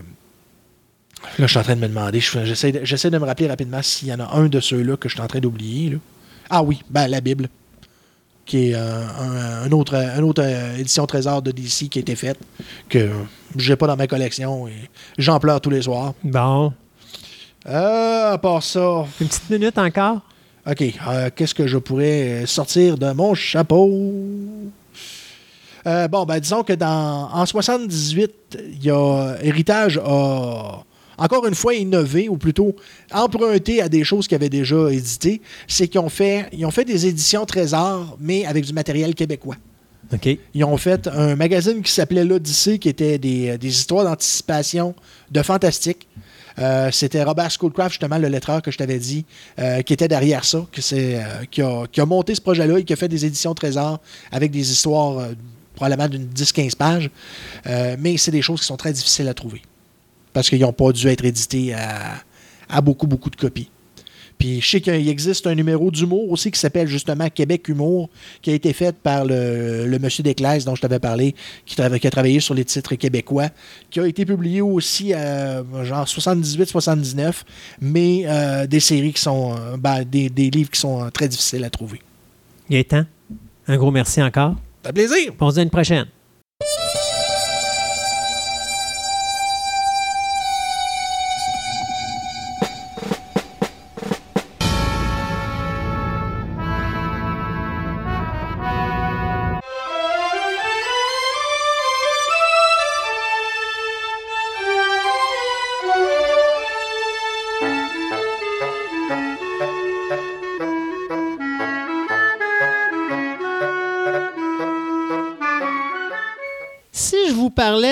là, 1.37 1.45
je 1.45 1.47
suis 1.47 1.57
en 1.57 1.63
train 1.63 1.75
de 1.75 1.81
me 1.81 1.87
demander, 1.87 2.19
je 2.19 2.45
j'essaie 2.45 2.71
de, 3.09 3.17
me 3.17 3.25
rappeler 3.25 3.47
rapidement 3.47 3.81
s'il 3.81 4.07
y 4.07 4.13
en 4.13 4.19
a 4.19 4.35
un 4.35 4.47
de 4.47 4.59
ceux-là 4.59 4.97
que 4.97 5.09
je 5.09 5.15
suis 5.15 5.21
en 5.21 5.27
train 5.27 5.39
d'oublier. 5.39 5.97
Ah 6.49 6.63
oui, 6.63 6.81
ben, 6.89 7.07
la 7.07 7.21
Bible, 7.21 7.49
qui 8.45 8.69
est 8.69 8.75
euh, 8.75 9.03
un, 9.19 9.63
un 9.63 9.71
autre, 9.71 9.95
un 9.95 10.21
autre 10.23 10.43
euh, 10.43 10.77
édition 10.77 11.05
trésor 11.05 11.41
de 11.41 11.51
DC 11.51 11.89
qui 11.89 11.99
a 11.99 12.01
été 12.01 12.15
faite, 12.15 12.37
que 12.89 13.09
j'ai 13.55 13.75
pas 13.75 13.87
dans 13.87 13.97
ma 13.97 14.07
collection 14.07 14.67
et 14.67 14.89
j'en 15.17 15.39
pleure 15.39 15.61
tous 15.61 15.69
les 15.69 15.83
soirs. 15.83 16.13
Bon. 16.23 16.73
À 17.65 18.37
part 18.39 18.61
ça, 18.61 19.05
Une 19.19 19.27
petite 19.27 19.49
minute 19.49 19.77
encore? 19.77 20.21
OK. 20.67 20.83
Qu'est-ce 21.35 21.53
que 21.55 21.65
je 21.65 21.77
pourrais 21.77 22.45
sortir 22.45 22.97
de 22.97 23.11
mon 23.11 23.33
chapeau? 23.33 23.89
Euh, 25.87 26.07
bon, 26.07 26.25
ben, 26.25 26.39
disons 26.39 26.63
que 26.63 26.73
dans, 26.73 27.29
en 27.31 27.45
78, 27.45 28.31
il 28.73 28.83
y 28.83 28.89
a 28.89 29.35
Héritage 29.41 29.99
a 30.03 30.83
encore 31.17 31.45
une 31.47 31.55
fois 31.55 31.73
innové, 31.73 32.27
ou 32.27 32.37
plutôt 32.37 32.75
emprunté 33.13 33.81
à 33.81 33.87
des 33.87 34.03
choses 34.03 34.27
qu'ils 34.27 34.35
avaient 34.35 34.49
déjà 34.49 34.91
éditées. 34.91 35.41
C'est 35.67 35.87
qu'ils 35.87 36.01
ont 36.01 36.09
fait, 36.09 36.47
ils 36.51 36.65
ont 36.65 36.71
fait 36.71 36.85
des 36.85 37.07
éditions 37.07 37.45
Trésor, 37.45 38.17
mais 38.19 38.45
avec 38.45 38.65
du 38.65 38.73
matériel 38.73 39.15
québécois. 39.15 39.55
Ils 40.53 40.63
ont 40.63 40.77
fait 40.77 41.07
un 41.07 41.35
magazine 41.35 41.81
qui 41.81 41.91
s'appelait 41.91 42.25
l'Odyssée, 42.25 42.79
qui 42.79 42.89
était 42.89 43.17
des, 43.17 43.57
des 43.57 43.67
histoires 43.69 44.03
d'anticipation 44.03 44.93
de 45.31 45.41
fantastique. 45.41 46.07
Euh, 46.59 46.89
C'était 46.91 47.23
Robert 47.23 47.49
Schoolcraft, 47.51 47.91
justement, 47.91 48.17
le 48.17 48.27
lettreur 48.27 48.61
que 48.61 48.71
je 48.71 48.77
t'avais 48.77 48.99
dit, 48.99 49.25
euh, 49.59 49.81
qui 49.81 49.93
était 49.93 50.07
derrière 50.07 50.45
ça, 50.45 50.65
euh, 50.93 51.23
qui, 51.49 51.61
a, 51.61 51.83
qui 51.91 52.01
a 52.01 52.05
monté 52.05 52.35
ce 52.35 52.41
projet-là 52.41 52.79
et 52.79 52.83
qui 52.83 52.93
a 52.93 52.95
fait 52.95 53.07
des 53.07 53.25
éditions 53.25 53.53
Trésor 53.53 53.99
avec 54.31 54.51
des 54.51 54.71
histoires 54.71 55.27
probablement 55.75 56.07
d'une 56.07 56.27
10-15 56.27 56.75
pages. 56.75 57.09
Euh, 57.67 57.95
mais 57.99 58.17
c'est 58.17 58.31
des 58.31 58.41
choses 58.41 58.61
qui 58.61 58.65
sont 58.65 58.77
très 58.77 58.93
difficiles 58.93 59.27
à 59.27 59.33
trouver 59.33 59.61
parce 60.35 60.49
qu'ils 60.49 60.59
n'ont 60.59 60.73
pas 60.73 60.91
dû 60.91 61.07
être 61.07 61.23
édités 61.23 61.73
à, 61.73 62.81
beaucoup, 62.81 63.07
beaucoup 63.07 63.29
de 63.29 63.37
copies. 63.37 63.69
Puis 64.37 64.59
je 64.59 64.69
sais 64.69 64.81
qu'il 64.81 65.07
existe 65.07 65.47
un 65.47 65.55
numéro 65.55 65.89
d'humour 65.91 66.29
aussi 66.29 66.51
qui 66.51 66.59
s'appelle 66.59 66.89
justement 66.89 67.29
Québec 67.29 67.69
Humour, 67.69 68.09
qui 68.41 68.51
a 68.51 68.53
été 68.53 68.73
fait 68.73 68.93
par 68.93 69.23
le, 69.23 69.97
monsieur 69.97 70.23
Desclaise 70.23 70.65
dont 70.65 70.75
je 70.75 70.81
t'avais 70.81 70.99
parlé, 70.99 71.33
qui, 71.65 71.81
a 71.81 72.11
travaillé 72.11 72.41
sur 72.41 72.53
les 72.53 72.65
titres 72.65 72.95
québécois, 72.95 73.47
qui 73.89 74.01
a 74.01 74.05
été 74.05 74.25
publié 74.25 74.59
aussi 74.59 75.13
à 75.13 75.63
genre 75.83 76.05
78-79, 76.05 77.43
mais 77.79 78.23
euh, 78.25 78.67
des 78.67 78.81
séries 78.81 79.13
qui 79.13 79.21
sont, 79.21 79.55
euh, 79.57 79.77
ben, 79.77 80.03
des, 80.03 80.27
livres 80.27 80.69
qui 80.69 80.81
sont 80.81 81.09
très 81.13 81.29
difficiles 81.29 81.63
à 81.63 81.69
trouver. 81.69 82.01
Gaëtan, 82.69 83.05
un 83.69 83.77
gros 83.77 83.91
merci 83.91 84.21
encore. 84.21 84.55
Fait 84.85 84.93
plaisir! 84.93 85.33
On 85.39 85.49
se 85.49 85.55
dit 85.55 85.63
une 85.63 85.71
prochaine. 85.71 86.05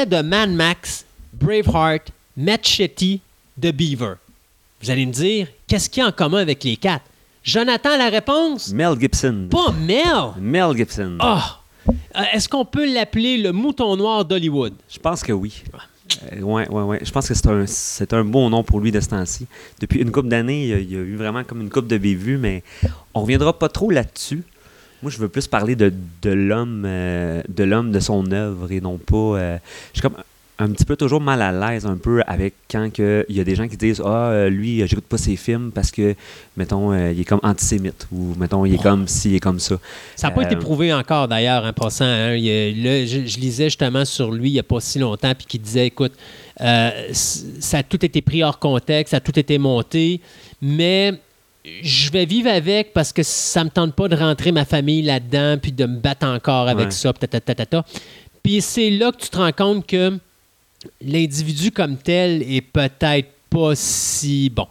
De 0.05 0.21
Mad 0.21 0.51
Max, 0.51 1.05
Braveheart, 1.33 2.11
Machete, 2.37 3.19
The 3.61 3.71
Beaver, 3.71 4.15
vous 4.81 4.91
allez 4.91 5.05
me 5.05 5.13
dire, 5.13 5.47
qu'est-ce 5.67 5.89
qu'il 5.89 6.01
y 6.01 6.05
a 6.05 6.09
en 6.09 6.11
commun 6.11 6.39
avec 6.39 6.63
les 6.63 6.75
quatre? 6.75 7.05
Jonathan, 7.43 7.97
la 7.97 8.09
réponse? 8.09 8.73
Mel 8.73 8.99
Gibson. 8.99 9.47
Pas 9.49 9.71
Mel! 9.71 10.33
Mel 10.39 10.75
Gibson. 10.75 11.17
Euh, 11.21 12.21
Est-ce 12.33 12.49
qu'on 12.49 12.65
peut 12.65 12.91
l'appeler 12.93 13.37
le 13.37 13.51
mouton 13.51 13.95
noir 13.95 14.25
d'Hollywood? 14.25 14.73
Je 14.89 14.99
pense 14.99 15.23
que 15.23 15.31
oui. 15.31 15.63
Ouais, 16.41 16.67
ouais, 16.69 16.83
ouais. 16.83 16.99
Je 17.01 17.11
pense 17.11 17.27
que 17.27 17.33
c'est 17.33 17.47
un, 17.47 17.65
c'est 17.65 18.13
un 18.13 18.25
bon 18.25 18.49
nom 18.49 18.63
pour 18.63 18.79
lui 18.81 18.91
de 18.91 18.99
ce 18.99 19.09
temps-ci. 19.09 19.47
Depuis 19.79 20.01
une 20.01 20.11
couple 20.11 20.27
d'années, 20.27 20.63
il 20.63 20.91
y, 20.91 20.95
a, 20.95 20.99
eu 20.99 21.15
vraiment 21.15 21.43
comme 21.43 21.61
une 21.61 21.69
coupe 21.69 21.87
de 21.87 21.97
bévues, 21.97 22.37
mais 22.37 22.63
on 23.13 23.21
reviendra 23.21 23.57
pas 23.57 23.69
trop 23.69 23.89
là-dessus. 23.89 24.43
Moi, 25.03 25.11
je 25.11 25.17
veux 25.19 25.27
plus 25.27 25.47
parler 25.47 25.75
de, 25.75 25.93
de 26.21 26.29
l'homme, 26.31 26.83
euh, 26.87 27.41
de 27.49 27.63
l'homme 27.65 27.91
de 27.91 27.99
son 27.99 28.31
œuvre 28.31 28.71
et 28.71 28.79
non 28.81 28.97
pas. 28.97 29.15
euh, 29.17 29.57
je 29.93 29.99
suis 29.99 30.01
comme 30.01 30.17
un 30.59 30.69
petit 30.71 30.85
peu 30.85 30.95
toujours 30.95 31.19
mal 31.19 31.41
à 31.41 31.51
l'aise 31.51 31.85
un 31.85 31.97
peu 31.97 32.21
avec 32.25 32.53
quand 32.71 32.87
il 32.97 33.25
y 33.35 33.39
a 33.41 33.43
des 33.43 33.55
gens 33.55 33.67
qui 33.67 33.75
disent 33.75 34.01
ah 34.05 34.27
euh, 34.29 34.49
lui 34.49 34.87
j'écoute 34.87 35.03
pas 35.05 35.17
ses 35.17 35.35
films 35.35 35.71
parce 35.73 35.89
que 35.91 36.15
mettons 36.55 36.93
il 36.93 37.19
est 37.19 37.25
comme 37.25 37.39
antisémite 37.41 38.07
ou 38.13 38.35
mettons 38.37 38.63
il 38.63 38.75
est 38.75 38.81
comme 38.81 39.07
ci 39.07 39.31
il 39.31 39.35
est 39.35 39.39
comme 39.39 39.59
ça. 39.59 39.77
Ça 40.15 40.27
n'a 40.29 40.35
pas 40.35 40.43
été 40.43 40.55
prouvé 40.55 40.93
encore, 40.93 41.27
d'ailleurs, 41.27 41.65
en 41.65 41.73
passant. 41.73 42.05
hein. 42.05 42.35
Il 42.35 42.83
là, 42.83 43.05
je, 43.05 43.25
je 43.25 43.37
lisais 43.39 43.65
justement 43.65 44.05
sur 44.05 44.31
lui 44.31 44.51
il 44.51 44.53
n'y 44.53 44.59
a 44.59 44.63
pas 44.63 44.79
si 44.79 44.99
longtemps, 44.99 45.33
puis 45.35 45.47
qui 45.47 45.59
disait, 45.59 45.87
écoute, 45.87 46.13
euh, 46.61 46.91
ça 47.11 47.79
a 47.79 47.83
tout 47.83 48.05
été 48.05 48.21
pris 48.21 48.43
hors 48.43 48.59
contexte, 48.59 49.11
ça 49.11 49.17
a 49.17 49.21
tout 49.21 49.37
été 49.37 49.57
monté, 49.57 50.21
mais 50.61 51.13
je 51.65 52.11
vais 52.11 52.25
vivre 52.25 52.49
avec 52.49 52.93
parce 52.93 53.13
que 53.13 53.23
ça 53.23 53.61
ne 53.61 53.65
me 53.65 53.69
tente 53.69 53.93
pas 53.95 54.07
de 54.07 54.15
rentrer 54.15 54.51
ma 54.51 54.65
famille 54.65 55.01
là-dedans, 55.01 55.57
puis 55.61 55.71
de 55.71 55.85
me 55.85 55.97
battre 55.97 56.25
encore 56.27 56.67
avec 56.67 56.85
Ouais. 56.87 56.91
ça, 56.91 57.13
puis 57.13 57.19
tatatatata. 57.27 57.85
Puis 58.43 58.61
c'est 58.61 58.89
là 58.89 59.11
que 59.11 59.17
tu 59.17 59.29
te 59.29 59.37
rends 59.37 59.51
compte 59.53 59.87
que 59.87 60.17
l'individu 61.01 61.71
comme 61.71 61.95
tel 61.97 62.41
est 62.43 62.61
peut-être 62.61 63.29
pas 63.49 63.73
si 63.75 64.49
bon 64.49 64.67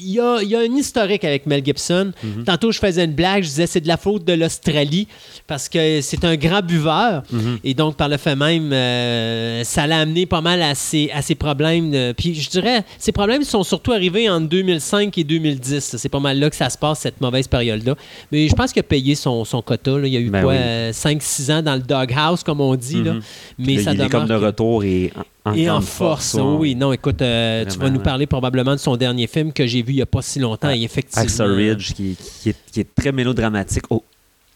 il 0.00 0.10
y 0.12 0.20
a, 0.20 0.38
il 0.42 0.48
y 0.48 0.54
a 0.56 0.60
un 0.60 0.74
historique 0.76 1.24
avec 1.24 1.46
Mel 1.46 1.64
Gibson. 1.64 2.12
Mhm. 2.22 2.44
Tantôt, 2.44 2.72
je 2.72 2.78
faisais 2.78 3.04
une 3.04 3.12
blague, 3.12 3.42
je 3.42 3.48
disais 3.48 3.66
c'est 3.66 3.80
de 3.80 3.88
la 3.88 3.96
faute 3.96 4.24
de 4.24 4.32
l'Australie 4.32 5.06
parce 5.46 5.68
que 5.68 6.00
c'est 6.00 6.24
un 6.24 6.36
grand 6.36 6.62
buveur. 6.62 7.22
Mhm. 7.30 7.58
Et 7.64 7.74
donc, 7.74 7.96
par 7.96 8.08
le 8.08 8.16
fait 8.16 8.36
même, 8.36 8.72
euh, 8.72 9.62
ça 9.64 9.86
l'a 9.86 10.00
amené 10.00 10.26
pas 10.26 10.40
mal 10.40 10.62
à 10.62 10.74
ses, 10.74 11.10
à 11.12 11.22
ses 11.22 11.34
problèmes. 11.34 11.90
de- 11.90 12.12
Puis, 12.12 12.34
je 12.34 12.48
dirais, 12.50 12.84
ces 12.98 13.12
problèmes 13.12 13.42
sont 13.44 13.62
surtout 13.62 13.92
arrivés 13.92 14.28
en 14.30 14.40
2005 14.40 15.16
et 15.18 15.24
2010. 15.24 15.96
C'est 15.98 16.08
pas 16.08 16.20
mal 16.20 16.38
là 16.38 16.48
que 16.50 16.56
ça 16.56 16.70
se 16.70 16.78
passe, 16.78 17.00
cette 17.00 17.20
mauvaise 17.20 17.48
période-là. 17.48 17.94
Mais 18.32 18.48
je 18.48 18.54
pense 18.54 18.72
qu'il 18.72 18.80
a 18.80 18.84
payé 18.84 19.14
son, 19.14 19.44
son 19.44 19.62
quota. 19.62 19.92
là. 19.98 20.06
Il 20.06 20.12
y 20.12 20.16
a 20.16 20.20
eu 20.20 20.30
Ben 20.30 20.42
quoi, 20.42 20.54
oui. 20.54 20.92
5-6 20.92 21.50
ans 21.52 21.62
dans 21.62 21.74
le 21.74 21.80
doghouse, 21.82 22.42
comme 22.42 22.60
on 22.60 22.74
dit. 22.76 23.02
là. 23.02 23.14
Mhm. 23.14 23.22
Mais 23.58 23.78
ça 23.78 23.92
il 23.92 24.00
est 24.00 24.08
comme 24.08 24.26
de 24.26 24.34
retour 24.34 24.84
et 24.84 25.12
en, 25.44 25.54
et 25.54 25.70
en 25.70 25.80
force, 25.80 26.36
oui. 26.40 26.74
Non, 26.74 26.92
écoute, 26.92 27.22
euh, 27.22 27.64
tu 27.64 27.78
vas 27.78 27.90
nous 27.90 28.00
parler 28.00 28.26
probablement 28.26 28.72
de 28.72 28.80
son 28.80 28.96
dernier 28.96 29.26
film 29.26 29.52
que 29.52 29.66
j'ai 29.66 29.82
vu 29.82 29.92
il 29.92 29.96
n'y 29.96 30.02
a 30.02 30.06
pas 30.06 30.22
si 30.22 30.38
longtemps. 30.38 30.70
et 30.70 30.82
effectivement. 30.82 31.22
Axel 31.22 31.50
Ridge, 31.50 31.92
qui, 31.94 32.16
qui 32.40 32.50
est, 32.50 32.56
qui 32.70 32.80
est 32.80 32.94
très 32.94 33.12
mélodramatique 33.12 33.84
au, 33.90 34.04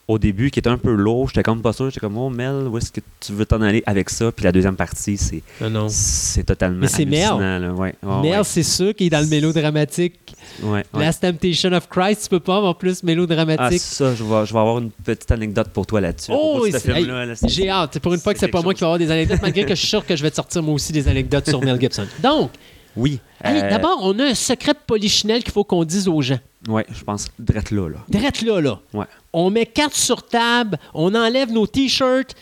au 0.06 0.18
début, 0.18 0.50
qui 0.50 0.58
était 0.58 0.68
un 0.70 0.76
peu 0.78 0.92
lourd. 0.92 1.28
J'étais 1.28 1.42
comme 1.42 1.62
pas 1.62 1.72
sûr. 1.72 1.86
J'étais 1.90 2.00
comme, 2.00 2.18
oh 2.18 2.28
Mel, 2.28 2.68
où 2.68 2.76
est-ce 2.78 2.92
que 2.92 3.00
tu 3.20 3.32
veux 3.32 3.46
t'en 3.46 3.60
aller 3.62 3.82
avec 3.86 4.10
ça? 4.10 4.30
Puis 4.32 4.44
la 4.44 4.52
deuxième 4.52 4.76
partie, 4.76 5.16
c'est 5.16 5.42
non. 5.62 5.86
c'est 5.88 6.44
totalement. 6.44 6.80
Mais 6.80 6.88
c'est 6.88 7.04
Mel. 7.06 7.32
Ouais, 7.32 7.68
ouais, 7.70 7.94
Mel, 8.22 8.38
ouais. 8.38 8.44
c'est 8.44 8.62
sûr 8.62 8.94
qu'il 8.94 9.06
est 9.06 9.10
dans 9.10 9.20
le 9.20 9.26
mélodramatique. 9.28 10.34
Ouais, 10.62 10.84
ouais. 10.92 11.04
Last 11.04 11.22
Temptation 11.22 11.72
of 11.72 11.88
Christ, 11.88 12.24
tu 12.24 12.28
peux 12.28 12.40
pas 12.40 12.58
avoir 12.58 12.76
plus 12.76 12.98
Ah, 13.02 13.06
mélodramatique. 13.06 13.80
ça, 13.80 14.14
je 14.14 14.22
vais, 14.22 14.46
je 14.46 14.52
vais 14.52 14.58
avoir 14.58 14.78
une 14.78 14.90
petite 14.90 15.30
anecdote 15.30 15.68
pour 15.72 15.86
toi 15.86 16.00
là-dessus. 16.00 16.32
Oh, 16.34 16.66
c'est- 16.70 17.48
J'ai 17.48 17.68
hâte. 17.70 17.98
Pour 18.00 18.12
une 18.14 18.20
fois 18.20 18.34
que 18.34 18.40
c'est 18.40 18.48
pas 18.48 18.62
moi 18.62 18.74
qui 18.74 18.80
vais 18.80 18.86
avoir 18.86 18.98
des 18.98 19.10
anecdotes, 19.10 19.40
malgré 19.42 19.62
que 19.64 19.70
je 19.74 19.80
suis 19.80 19.88
sûr 19.88 20.04
que 20.04 20.14
je 20.16 20.22
vais 20.22 20.30
te 20.30 20.36
sortir 20.36 20.62
moi 20.62 20.74
aussi 20.74 20.92
des 20.92 21.08
anecdotes 21.08 21.48
sur 21.48 21.62
Mel 21.62 21.80
Gibson. 21.80 22.06
Donc, 22.22 22.50
Oui. 22.96 23.20
hey, 23.42 23.60
euh, 23.62 23.70
d'abord, 23.70 23.98
on 24.02 24.18
a 24.18 24.24
un 24.26 24.34
secret 24.34 24.72
de 24.74 24.78
polichinelle 24.86 25.42
qu'il 25.42 25.52
faut 25.52 25.64
qu'on 25.64 25.84
dise 25.84 26.08
aux 26.08 26.20
gens. 26.20 26.38
Ouais, 26.68 26.86
je 26.92 27.04
pense, 27.04 27.26
drette 27.38 27.70
là, 27.70 27.88
là. 27.88 27.98
Drette 28.08 28.42
là, 28.42 28.60
là. 28.60 28.80
Ouais. 28.92 29.06
On 29.32 29.50
met 29.50 29.66
carte 29.66 29.94
sur 29.94 30.26
table, 30.26 30.78
on 30.94 31.14
enlève 31.14 31.50
nos 31.52 31.66
T-shirts. 31.66 32.34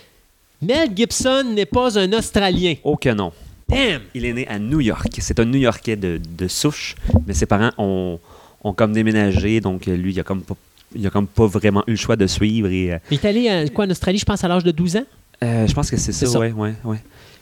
Mel 0.60 0.91
Gibson 0.94 1.42
n'est 1.55 1.67
pas 1.67 1.99
un 1.99 2.12
Australien. 2.12 2.75
Oh 2.84 2.97
que 2.97 3.09
non. 3.09 3.33
Damn! 3.68 4.02
Il 4.15 4.25
est 4.25 4.33
né 4.33 4.47
à 4.47 4.59
New 4.59 4.81
York. 4.81 5.09
C'est 5.18 5.41
un 5.41 5.44
New-Yorkais 5.44 5.97
de, 5.97 6.20
de 6.39 6.47
souche, 6.49 6.94
mais 7.26 7.34
ses 7.34 7.47
parents 7.47 7.70
ont, 7.78 8.20
ont 8.62 8.73
comme 8.73 8.92
déménagé, 8.92 9.60
donc 9.60 9.89
euh, 9.89 9.97
lui, 9.97 10.12
il 10.12 10.20
a 10.20 10.23
comme 10.23 10.42
pas, 10.42 10.55
il 10.94 11.05
a 11.07 11.10
comme 11.10 11.26
pas 11.26 11.47
vraiment 11.47 11.83
eu 11.89 11.92
le 11.92 11.97
choix 11.97 12.15
de 12.17 12.26
suivre. 12.28 12.68
Et, 12.68 12.92
euh, 12.92 12.99
Il 13.10 13.15
est 13.18 13.25
allé 13.25 13.70
quoi, 13.75 13.86
en 13.86 13.91
Australie, 13.91 14.18
je 14.18 14.25
pense, 14.25 14.44
à 14.44 14.49
l'âge 14.49 14.62
de 14.65 14.70
12 14.70 14.97
ans? 14.99 15.05
euh, 15.42 15.67
je 15.67 15.73
pense 15.75 15.91
que 15.91 15.97
c'est 15.97 16.12
ça, 16.12 16.26
C'est 16.26 16.33
ça. 16.33 16.39
ouais, 16.39 16.52
ouais, 16.52 16.75
ouais. 16.84 16.99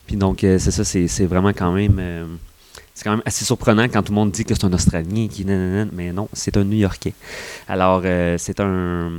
Puis 0.07 0.17
donc, 0.17 0.42
euh, 0.44 0.59
c'est 0.59 0.70
ça, 0.70 0.84
c'est 0.84 1.07
c'est 1.09 1.26
vraiment 1.26 1.50
quand 1.50 1.73
même... 1.73 2.00
c'est 3.00 3.04
quand 3.04 3.12
même 3.12 3.22
assez 3.24 3.46
surprenant 3.46 3.84
quand 3.84 4.02
tout 4.02 4.12
le 4.12 4.16
monde 4.16 4.30
dit 4.30 4.44
que 4.44 4.54
c'est 4.54 4.64
un 4.66 4.72
Australien 4.74 5.26
qui 5.30 5.46
nanana, 5.46 5.90
mais 5.90 6.12
non, 6.12 6.28
c'est 6.34 6.54
un 6.58 6.64
New-Yorkais. 6.64 7.14
Alors, 7.66 8.02
euh, 8.04 8.36
c'est 8.38 8.60
un... 8.60 9.10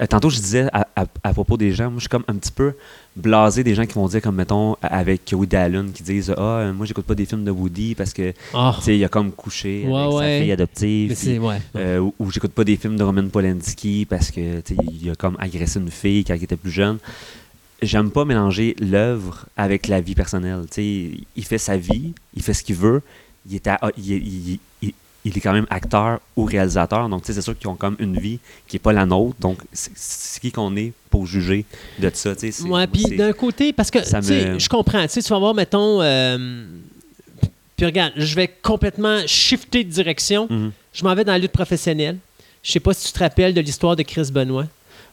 euh, 0.00 0.06
tantôt, 0.08 0.30
je 0.30 0.38
disais 0.40 0.66
à, 0.72 0.86
à- 0.96 1.04
à 1.22 1.32
propos 1.34 1.58
des 1.58 1.72
gens, 1.72 1.84
moi, 1.90 1.96
je 1.96 2.00
suis 2.00 2.08
comme 2.08 2.24
un 2.26 2.34
petit 2.36 2.52
peu 2.52 2.72
blasé 3.14 3.62
des 3.64 3.74
gens 3.74 3.84
qui 3.84 3.92
vont 3.94 4.08
dire, 4.08 4.22
comme 4.22 4.36
mettons, 4.36 4.76
avec 4.80 5.30
Woody 5.30 5.56
Allen, 5.56 5.92
qui 5.92 6.02
disent 6.02 6.32
Ah, 6.38 6.40
euh, 6.40 6.72
moi, 6.72 6.86
j'écoute 6.86 7.04
pas 7.04 7.14
des 7.14 7.26
films 7.26 7.44
de 7.44 7.50
Woody 7.50 7.94
parce 7.94 8.14
que, 8.14 8.32
Ah, 8.54 8.72
tu 8.78 8.82
sais, 8.84 8.96
il 8.96 9.04
a 9.04 9.08
comme 9.08 9.30
couché 9.32 9.84
Ouais, 9.86 10.00
avec 10.00 10.12
ouais. 10.14 10.22
sa 10.38 10.42
fille 10.42 10.52
adoptive. 10.52 11.42
Ouais. 11.44 11.60
euh, 11.76 12.10
ou 12.18 12.30
j'écoute 12.30 12.52
pas 12.52 12.64
des 12.64 12.76
films 12.76 12.96
de 12.96 13.02
Roman 13.04 13.28
Polanski 13.28 14.06
parce 14.08 14.30
que 14.30 14.60
tu 14.60 14.74
sais, 14.74 14.80
il 15.02 15.10
a 15.10 15.14
comme 15.16 15.36
agressé 15.38 15.78
une 15.80 15.90
fille 15.90 16.24
quand 16.24 16.34
il 16.34 16.44
était 16.44 16.56
plus 16.56 16.70
jeune. 16.70 16.96
J'aime 17.82 18.10
pas 18.10 18.24
mélanger 18.24 18.74
l'œuvre 18.80 19.44
avec 19.56 19.86
la 19.86 20.00
vie 20.00 20.14
personnelle. 20.14 20.64
Il 20.78 21.44
fait 21.44 21.58
sa 21.58 21.76
vie, 21.76 22.12
il 22.34 22.42
fait 22.42 22.54
ce 22.54 22.62
qu'il 22.64 22.76
veut. 22.76 23.02
Il 23.48 23.54
est, 23.54 23.66
à- 23.66 23.78
il, 23.98 24.12
est- 24.12 24.16
il- 24.16 24.58
il- 24.82 24.94
il 25.24 25.36
est 25.36 25.40
quand 25.40 25.52
même 25.52 25.66
acteur 25.70 26.20
ou 26.36 26.44
réalisateur. 26.44 27.08
Donc, 27.08 27.22
c'est 27.24 27.40
sûr 27.42 27.56
qu'ils 27.58 27.68
ont 27.68 27.74
comme 27.74 27.96
une 27.98 28.18
vie 28.18 28.38
qui 28.66 28.76
est 28.76 28.80
pas 28.80 28.92
la 28.92 29.04
nôtre. 29.06 29.36
Donc, 29.40 29.58
c'est 29.72 30.40
qui 30.40 30.50
qu'on 30.52 30.74
est 30.76 30.92
pour 31.10 31.26
juger 31.26 31.64
de 31.98 32.10
ça. 32.14 32.34
Ouais, 32.70 32.86
puis 32.86 33.02
d'un 33.16 33.32
côté, 33.32 33.72
parce 33.72 33.90
que, 33.90 33.98
me- 34.54 34.58
je 34.58 34.68
comprends. 34.68 35.06
Tu 35.06 35.20
vas 35.20 35.38
voir, 35.38 35.54
mettons... 35.54 36.00
euh, 36.00 36.64
Puis 37.76 37.84
regarde, 37.86 38.12
je 38.16 38.34
vais 38.34 38.48
complètement 38.62 39.20
shifter 39.26 39.84
de 39.84 39.90
direction. 39.90 40.46
Mhm. 40.48 40.72
Je 40.94 41.04
m'en 41.04 41.14
vais 41.14 41.24
dans 41.24 41.32
la 41.32 41.38
lutte 41.38 41.52
professionnelle. 41.52 42.16
Je 42.62 42.72
sais 42.72 42.80
pas 42.80 42.94
si 42.94 43.06
tu 43.06 43.12
te 43.12 43.18
rappelles 43.18 43.52
de 43.52 43.60
l'histoire 43.60 43.94
de 43.96 44.02
Chris 44.02 44.30
Benoit. 44.32 44.66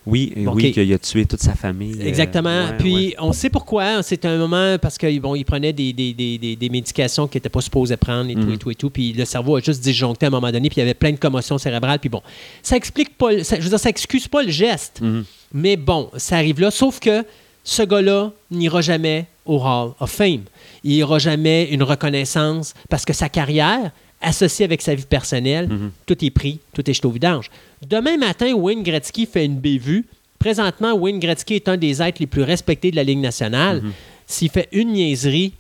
Oui, 0.06 0.33
Bon, 0.35 0.53
oui, 0.53 0.73
qu'il 0.73 0.91
a 0.93 0.98
tué 0.99 1.25
toute 1.25 1.40
sa 1.40 1.53
famille. 1.56 1.95
euh, 2.01 2.06
Exactement. 2.07 2.65
ouais, 2.65 2.77
Puis 2.77 2.93
ouais. 2.93 3.15
on 3.19 3.32
sait 3.32 3.49
pourquoi. 3.49 4.03
C'est 4.03 4.25
un 4.25 4.38
moment 4.38 4.77
parce 4.77 4.98
qu'il 4.98 5.19
bon, 5.22 5.33
il 5.35 5.45
prenait 5.45 5.72
des, 5.72 5.93
des, 5.93 6.14
des, 6.14 6.56
des, 6.57 6.69
médications 6.69 7.27
qu'il 7.27 7.38
n'était 7.40 7.48
pas 7.49 7.61
supposé 7.61 7.95
prendre 7.95 8.30
et 8.30 8.33
tout 8.35 8.41
Mhm. 8.41 8.53
et 8.53 8.57
tout 8.57 8.72
et 8.72 8.75
tout. 8.75 8.90
Puis 8.90 9.14
le 9.14 9.23
cerveau 9.23 9.56
a 9.56 9.61
juste 9.61 9.82
disjoncté 9.82 10.25
à 10.25 10.27
un 10.27 10.32
moment 10.32 10.51
donné. 10.51 10.69
Puis 10.69 10.75
il 10.77 10.82
y 10.82 10.83
avait 10.83 10.93
plein 10.93 11.11
de 11.11 11.17
commotions 11.17 11.57
cérébrales. 11.57 11.99
Puis 11.99 12.09
bon, 12.09 12.22
ça 12.61 12.75
explique 12.75 13.17
pas. 13.17 13.43
ça- 13.43 13.56
je 13.57 13.61
veux 13.64 13.69
dire, 13.69 13.80
ça 13.80 13.90
excuse 13.90 14.27
pas 14.27 14.43
le 14.43 14.51
geste. 14.51 14.99
Mhm. 15.01 15.23
Mais 15.53 15.77
bon, 15.77 16.09
ça 16.17 16.35
arrive 16.35 16.59
là. 16.59 16.69
Sauf 16.69 16.99
que 16.99 17.23
ce 17.64 17.83
gars-là 17.83 18.32
n'ira 18.51 18.82
jamais 18.82 19.27
au 19.45 19.57
Hall 19.61 19.91
of 20.01 20.09
Fame. 20.11 20.41
Il 20.83 20.91
n'ira 20.91 21.17
jamais 21.19 21.69
une 21.72 21.83
reconnaissance 21.83 22.73
parce 22.90 23.06
que 23.06 23.14
sa 23.14 23.30
carrière, 23.30 23.91
associée 24.23 24.65
avec 24.65 24.81
sa 24.81 24.95
vie 24.95 25.05
personnelle, 25.05 25.67
Mhm. 25.69 25.91
tout 26.05 26.23
est 26.25 26.29
pris, 26.31 26.59
tout 26.73 26.89
est 26.89 26.93
jeté 26.93 27.05
au 27.07 27.11
vidange. 27.11 27.49
Demain 27.87 28.17
matin, 28.17 28.53
Wayne 28.53 28.81
Gretzky 28.83 29.25
fait 29.25 29.45
une 29.45 29.57
bévue. 29.59 30.05
Présentement, 30.39 30.93
Wayne 30.93 31.19
Gretzky 31.19 31.55
est 31.55 31.69
un 31.69 31.77
des 31.77 32.01
êtres 32.01 32.17
les 32.19 32.27
plus 32.27 32.41
respectés 32.43 32.91
de 32.91 32.95
la 32.95 33.03
Ligue 33.03 33.19
nationale. 33.19 33.81
Mhm. 33.81 33.91
S'il 34.25 34.49
fait 34.49 34.67
une 34.71 34.93
niaiserie, 34.93 35.53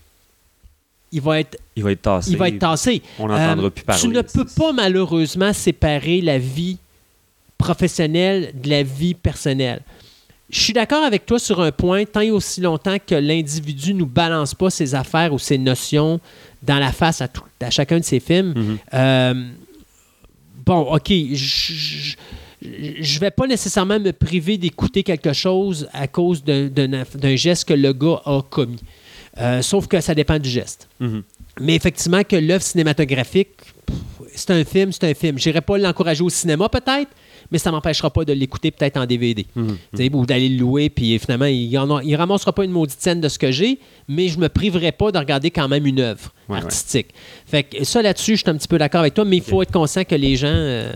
il 1.11 1.21
va 1.21 1.39
être 1.41 1.57
Il 1.75 1.83
va 1.83 1.91
être 1.91 2.01
tassé. 2.01 2.31
il 2.31 2.37
va 2.37 2.47
être 2.47 2.59
tassé. 2.59 3.01
On 3.19 3.27
n'entendra 3.27 3.65
Euh, 3.67 3.69
plus 3.69 3.83
parler. 3.83 4.01
Tu 4.01 4.07
ne 4.07 4.21
peux 4.21 4.45
pas 4.45 4.71
malheureusement 4.73 5.53
séparer 5.53 6.21
la 6.21 6.37
vie 6.39 6.77
professionnelle 7.57 8.51
de 8.61 8.69
la 8.69 8.83
vie 8.83 9.13
personnelle. 9.13 9.81
Je 10.49 10.59
suis 10.59 10.73
d'accord 10.73 11.03
avec 11.03 11.25
toi 11.25 11.39
sur 11.39 11.61
un 11.61 11.71
point, 11.71 12.03
tant 12.05 12.19
et 12.19 12.29
aussi 12.31 12.61
longtemps 12.61 12.97
que 13.05 13.15
l'individu 13.15 13.93
ne 13.93 13.99
nous 13.99 14.05
balance 14.05 14.53
pas 14.53 14.69
ses 14.69 14.93
affaires 14.93 15.33
ou 15.33 15.39
ses 15.39 15.57
notions 15.57 16.19
dans 16.65 16.79
la 16.79 16.91
face 16.91 17.21
à, 17.21 17.27
tout- 17.27 17.43
à 17.61 17.69
chacun 17.69 17.99
de 17.99 18.03
ses 18.03 18.19
films. 18.19 18.53
Mhm. 18.55 18.77
Euh, 18.93 19.49
bon, 20.65 20.79
OK, 20.95 21.09
je 21.11 22.15
ne 22.61 23.19
vais 23.19 23.31
pas 23.31 23.47
nécessairement 23.47 23.99
me 23.99 24.11
priver 24.11 24.57
d'écouter 24.57 25.03
quelque 25.03 25.33
chose 25.33 25.87
à 25.93 26.07
cause 26.07 26.43
d'un- 26.43 27.35
geste 27.35 27.65
que 27.67 27.73
le 27.73 27.93
gars 27.93 28.21
a 28.25 28.41
commis. 28.49 28.79
Euh, 29.39 29.61
sauf 29.61 29.87
que 29.87 29.99
ça 29.99 30.13
dépend 30.15 30.39
du 30.39 30.49
geste. 30.49 30.87
Mhm. 30.99 31.23
Mais 31.59 31.75
effectivement, 31.75 32.23
que 32.23 32.35
l'œuvre 32.35 32.63
cinématographique, 32.63 33.49
c'est 34.35 34.51
un 34.51 34.63
film, 34.63 34.91
c'est 34.91 35.03
un 35.09 35.13
film. 35.13 35.37
Je 35.39 35.49
n'irai 35.49 35.61
pas 35.61 35.77
l'encourager 35.77 36.23
au 36.23 36.29
cinéma, 36.29 36.69
peut-être, 36.69 37.09
mais 37.51 37.57
ça 37.57 37.69
ne 37.69 37.75
m'empêchera 37.75 38.09
pas 38.09 38.25
de 38.25 38.33
l'écouter 38.33 38.71
peut-être 38.71 38.97
en 38.97 39.05
DVD. 39.05 39.45
Mhm. 39.55 39.77
Ou 40.13 40.25
d'aller 40.25 40.49
le 40.49 40.57
louer, 40.57 40.89
puis 40.89 41.17
finalement, 41.19 41.45
il 41.45 41.69
ne 41.71 42.17
ramassera 42.17 42.51
pas 42.53 42.63
une 42.65 42.71
maudite 42.71 42.99
scène 43.01 43.21
de 43.21 43.29
ce 43.29 43.37
que 43.39 43.51
j'ai, 43.51 43.79
mais 44.07 44.27
je 44.27 44.37
ne 44.37 44.41
me 44.43 44.49
priverai 44.49 44.91
pas 44.91 45.11
de 45.11 45.17
regarder 45.17 45.51
quand 45.51 45.67
même 45.67 45.85
une 45.85 45.99
œuvre 45.99 46.31
Ouais, 46.49 46.57
artistique. 46.57 47.07
Fait 47.45 47.63
que 47.63 47.83
ça, 47.85 48.01
là-dessus, 48.01 48.35
je 48.35 48.41
suis 48.41 48.49
un 48.49 48.57
petit 48.57 48.67
peu 48.67 48.77
d'accord 48.77 48.99
avec 49.01 49.13
toi, 49.13 49.23
mais 49.25 49.37
il 49.37 49.43
faut 49.43 49.61
être 49.61 49.71
conscient 49.71 50.03
que 50.03 50.15
les 50.15 50.35
gens. 50.35 50.47
euh, 50.49 50.91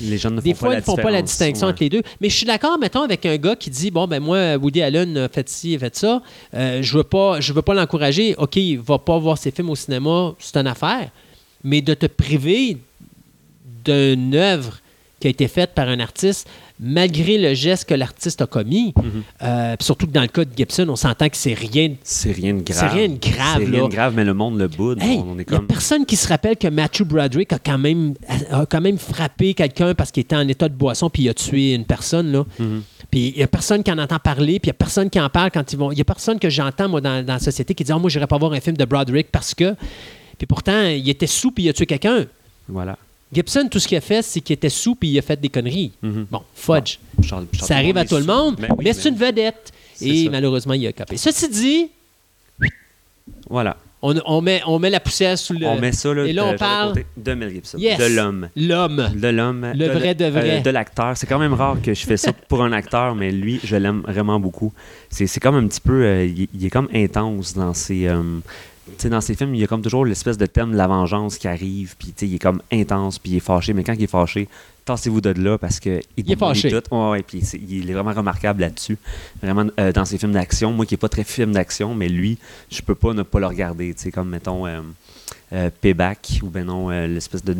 Les 0.00 0.16
gens 0.16 0.30
ne 0.30 0.36
font 0.36 0.42
des 0.42 0.52
pas 0.52 0.58
fois, 0.58 0.68
la 0.70 0.74
ils 0.76 0.78
ne 0.78 0.84
font 0.84 0.96
pas 0.96 1.10
la 1.10 1.22
distinction 1.22 1.66
Ouais. 1.66 1.72
entre 1.72 1.82
les 1.82 1.88
deux. 1.90 2.02
Mais 2.20 2.28
je 2.28 2.36
suis 2.36 2.46
d'accord, 2.46 2.78
mettons, 2.78 3.02
avec 3.02 3.26
un 3.26 3.36
gars 3.36 3.56
qui 3.56 3.68
dit 3.70 3.90
Bon, 3.90 4.06
ben 4.06 4.20
moi, 4.20 4.56
Woody 4.56 4.80
Allen 4.80 5.28
fait 5.32 5.48
ci, 5.48 5.76
fait 5.78 5.94
ça. 5.96 6.22
Euh, 6.54 6.82
je 6.82 6.92
ne 6.92 6.98
veux 6.98 7.04
pas, 7.04 7.40
je 7.40 7.52
veux 7.52 7.62
pas 7.62 7.74
l'encourager. 7.74 8.34
OK, 8.38 8.54
il 8.56 8.78
va 8.78 8.98
pas 8.98 9.18
voir 9.18 9.36
ses 9.38 9.50
films 9.50 9.70
au 9.70 9.76
cinéma, 9.76 10.34
c'est 10.38 10.56
une 10.56 10.68
affaire. 10.68 11.10
Mais 11.64 11.80
de 11.80 11.94
te 11.94 12.06
priver 12.06 12.78
d'une 13.84 14.34
œuvre 14.34 14.78
qui 15.20 15.28
a 15.28 15.30
été 15.30 15.46
faite 15.46 15.70
par 15.74 15.88
un 15.88 16.00
artiste, 16.00 16.48
malgré 16.80 17.38
le 17.38 17.54
geste 17.54 17.88
que 17.88 17.94
l'artiste 17.94 18.42
a 18.42 18.46
commis, 18.46 18.92
Mhm. 18.96 19.22
euh, 19.44 19.76
surtout 19.80 20.08
que 20.08 20.10
dans 20.12 20.22
le 20.22 20.26
cas 20.26 20.44
de 20.44 20.50
Gibson, 20.56 20.84
on 20.88 20.96
s'entend 20.96 21.28
que 21.28 21.36
c'est 21.36 21.54
rien. 21.54 21.94
C'est 22.02 22.32
rien 22.32 22.54
de 22.54 22.62
grave. 22.62 22.78
C'est 22.80 22.88
rien 22.98 23.08
de 23.08 23.18
grave, 23.20 23.58
C'est 23.60 23.70
rien 23.70 23.84
de 23.86 23.92
grave, 23.92 24.14
mais 24.16 24.24
le 24.24 24.34
monde 24.34 24.58
le 24.58 24.66
boude. 24.66 25.00
Hey, 25.00 25.20
il 25.20 25.34
n'y 25.48 25.56
a 25.56 25.60
personne 25.60 26.04
qui 26.06 26.16
se 26.16 26.26
rappelle 26.26 26.56
que 26.56 26.66
Matthew 26.66 27.02
Broderick 27.04 27.52
a 27.52 27.60
quand 27.60 27.78
même, 27.78 28.14
a 28.50 28.66
quand 28.66 28.80
même 28.80 28.98
frappé 28.98 29.54
quelqu'un 29.54 29.94
parce 29.94 30.10
qu'il 30.10 30.22
était 30.22 30.34
en 30.34 30.48
état 30.48 30.68
de 30.68 30.74
boisson 30.74 31.08
puis 31.08 31.22
il 31.24 31.28
a 31.28 31.34
tué 31.34 31.74
une 31.74 31.84
personne. 31.84 32.32
Là. 32.32 32.44
Mhm. 32.58 32.82
Puis 33.08 33.28
il 33.28 33.36
n'y 33.36 33.42
a 33.44 33.46
personne 33.46 33.84
qui 33.84 33.92
en 33.92 33.98
entend 33.98 34.18
parler, 34.18 34.58
puis 34.58 34.70
il 34.70 34.72
n'y 34.72 34.76
a 34.76 34.78
personne 34.78 35.08
qui 35.08 35.20
en 35.20 35.28
parle 35.28 35.52
quand 35.52 35.72
ils 35.72 35.78
vont. 35.78 35.92
Il 35.92 35.96
n'y 35.96 36.00
a 36.00 36.04
personne 36.04 36.40
que 36.40 36.50
j'entends, 36.50 36.88
moi, 36.88 37.00
dans, 37.00 37.24
dans 37.24 37.34
la 37.34 37.38
société 37.38 37.74
qui 37.76 37.84
dit 37.84 37.92
Ah, 37.92 37.98
Moi, 37.98 38.10
je 38.10 38.18
n'irais 38.18 38.26
pas 38.26 38.38
voir 38.38 38.54
un 38.54 38.60
film 38.60 38.76
de 38.76 38.84
Broderick 38.84 39.28
parce 39.30 39.54
que. 39.54 39.76
Puis 40.38 40.46
pourtant, 40.46 40.82
il 40.86 41.08
était 41.08 41.26
sous 41.26 41.50
puis 41.50 41.64
il 41.64 41.68
a 41.68 41.72
tué 41.72 41.86
quelqu'un. 41.86 42.26
Voilà. 42.68 42.96
Gibson, 43.32 43.66
tout 43.70 43.78
ce 43.78 43.88
qu'il 43.88 43.96
a 43.96 44.00
fait, 44.02 44.20
c'est 44.22 44.40
qu'il 44.40 44.54
était 44.54 44.68
sous 44.68 44.94
puis 44.94 45.08
il 45.08 45.18
a 45.18 45.22
fait 45.22 45.40
des 45.40 45.48
conneries. 45.48 45.92
Mhm. 46.02 46.26
Bon, 46.30 46.42
fudge. 46.54 46.98
Charles- 47.22 47.46
Charles 47.52 47.66
ça 47.66 47.76
arrive 47.76 47.96
à 47.96 48.04
tout 48.04 48.16
le 48.16 48.24
monde, 48.24 48.56
Ben 48.56 48.68
oui, 48.76 48.84
mais 48.84 48.92
c'est 48.92 49.08
une 49.08 49.16
vedette. 49.16 49.72
Et 50.00 50.24
ça. 50.24 50.30
malheureusement, 50.30 50.74
il 50.74 50.86
a 50.86 50.92
capé. 50.92 51.16
Ceci 51.16 51.48
dit, 51.48 51.88
Voilà. 53.48 53.76
on, 54.02 54.14
on 54.26 54.40
met, 54.40 54.60
on 54.66 54.78
met 54.78 54.90
la 54.90 55.00
poussière 55.00 55.38
sous 55.38 55.52
le. 55.54 55.64
On 55.66 55.78
met 55.78 55.92
ça 55.92 56.12
là, 56.12 56.24
et 56.26 56.32
là, 56.32 56.44
on 56.46 56.56
parle- 56.56 56.94
de 57.16 57.34
Mel 57.34 57.50
Gibson. 57.50 57.78
Yes. 57.78 57.98
De 57.98 58.04
l'homme. 58.06 58.48
L'homme. 58.56 59.10
De 59.14 59.28
l'homme. 59.28 59.72
Le 59.74 59.86
de- 59.86 59.92
vrai 59.92 60.14
de 60.14 60.24
vrai. 60.26 60.58
euh, 60.58 60.60
de 60.60 60.70
l'acteur. 60.70 61.16
C'est 61.16 61.26
quand 61.26 61.38
même 61.38 61.54
rare 61.54 61.80
que 61.82 61.94
je 61.94 62.04
fais 62.04 62.16
ça 62.16 62.32
pour 62.32 62.62
un 62.64 62.72
acteur, 62.72 63.14
mais 63.14 63.30
lui, 63.30 63.60
je 63.62 63.76
l'aime 63.76 64.00
vraiment 64.06 64.40
beaucoup. 64.40 64.72
C'est 65.08 65.26
c'est 65.26 65.40
comme 65.40 65.54
un 65.54 65.66
petit 65.68 65.80
peu. 65.80 66.02
euh, 66.04 66.24
il, 66.26 66.48
il 66.54 66.66
est 66.66 66.70
comme 66.70 66.88
intense 66.92 67.54
dans 67.54 67.72
ses. 67.74 68.08
euh, 68.08 68.22
dans 69.04 69.20
ces 69.20 69.34
films, 69.34 69.54
il 69.54 69.60
y 69.60 69.64
a 69.64 69.66
comme 69.66 69.82
toujours 69.82 70.04
l'espèce 70.04 70.36
de 70.38 70.46
thème 70.46 70.72
de 70.72 70.76
la 70.76 70.86
vengeance 70.86 71.38
qui 71.38 71.48
arrive, 71.48 71.94
puis 71.98 72.12
il 72.22 72.34
est 72.34 72.38
comme 72.38 72.60
intense, 72.72 73.18
puis 73.18 73.32
il 73.32 73.36
est 73.36 73.40
fâché, 73.40 73.72
mais 73.74 73.84
quand 73.84 73.92
il 73.94 74.02
est 74.02 74.06
fâché, 74.08 74.48
tassez-vous 74.84 75.20
de 75.20 75.30
là 75.30 75.58
parce 75.58 75.78
que 75.78 76.00
Il 76.16 76.30
est 76.30 76.36
fâché. 76.36 76.68
Tout. 76.70 76.94
Ouais, 76.94 77.10
ouais, 77.10 77.22
puis 77.22 77.38
il 77.68 77.88
est 77.88 77.92
vraiment 77.94 78.12
remarquable 78.12 78.62
là-dessus. 78.62 78.98
Vraiment, 79.42 79.66
euh, 79.78 79.92
dans 79.92 80.04
ses 80.04 80.18
films 80.18 80.32
d'action, 80.32 80.72
moi 80.72 80.84
qui 80.86 80.94
n'ai 80.94 80.98
pas 80.98 81.08
très 81.08 81.24
film 81.24 81.52
d'action, 81.52 81.94
mais 81.94 82.08
lui, 82.08 82.38
je 82.70 82.82
peux 82.82 82.94
pas 82.96 83.12
ne 83.14 83.22
pas 83.22 83.38
le 83.40 83.46
regarder, 83.46 83.94
tu 83.94 84.10
comme 84.10 84.28
mettons 84.30 84.66
euh, 84.66 84.80
euh, 85.52 85.70
Payback, 85.80 86.40
ou 86.42 86.48
ben 86.48 86.64
non, 86.66 86.88
l'espèce 86.88 87.44
de. 87.44 87.56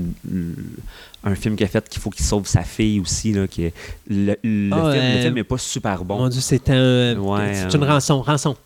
un 1.25 1.35
film 1.37 1.55
qu'il 1.55 1.65
a 1.67 1.69
fait 1.69 1.89
qu'il 1.89 2.03
faut 2.03 2.11
qu'il 2.11 2.25
sauve 2.25 2.47
sa 2.49 2.63
fille 2.63 2.99
aussi, 2.99 3.33
là, 3.33 3.47
qui 3.47 3.65
est- 3.67 3.75
le, 4.09 4.35
le 4.43 4.71
Ah, 4.73 4.93
film, 4.93 5.05
le 5.05 5.19
euh, 5.19 5.23
film 5.23 5.39
est 5.39 5.45
pas 5.45 5.59
super 5.59 6.05
bon. 6.05 6.17
Mon 6.19 6.29
Dieu, 6.29 6.41
c'est 6.41 6.69
un. 6.71 7.17
Ouais, 7.19 7.53
c'est 7.55 7.77
une 7.77 7.85
rançon. 7.85 8.21
Rançon. 8.23 8.57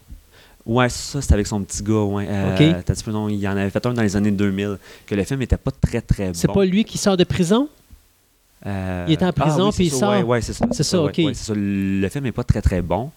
Ouais, 0.67 0.89
ça, 0.89 1.23
c'était 1.23 1.35
avec 1.35 1.47
son 1.47 1.63
petit 1.63 1.83
gars. 1.83 2.03
Ouais. 2.03 2.27
Euh, 2.29 2.83
t'as 2.85 3.11
non, 3.13 3.29
il 3.29 3.47
en 3.47 3.53
avait 3.53 3.71
fait 3.71 3.87
un 3.87 3.95
dans 3.95 4.03
les 4.03 4.17
années 4.17 4.33
2000, 4.33 4.79
que 5.07 5.15
le 5.15 5.23
film 5.23 5.41
était 5.43 5.57
pas 5.57 5.71
très, 5.71 6.01
très 6.01 6.27
bon. 6.27 6.35
C'est 6.35 6.53
pas 6.53 6.65
lui 6.65 6.85
qui 6.85 6.99
sort 6.99 7.17
de 7.17 7.23
prison? 7.25 7.69
Euh, 8.67 9.05
il 9.07 9.13
est 9.13 9.23
en 9.23 9.33
prison, 9.33 9.67
oui, 9.69 9.73
puis 9.77 9.87
il 9.87 9.91
ça, 9.93 10.11
Ouais, 10.11 10.21
sort. 10.21 10.29
ouais, 10.29 10.41
c'est 10.41 10.53
ça. 10.53 10.67
C'est 10.73 10.83
ça, 10.83 11.01
ok. 11.03 11.15
ouais, 11.19 11.35
c'est 11.35 11.45
ça. 11.47 11.53
Le 11.55 12.09
film 12.09 12.27
est 12.27 12.33
pas 12.33 12.43
très, 12.43 12.61
très 12.63 12.83
bon, 12.83 13.13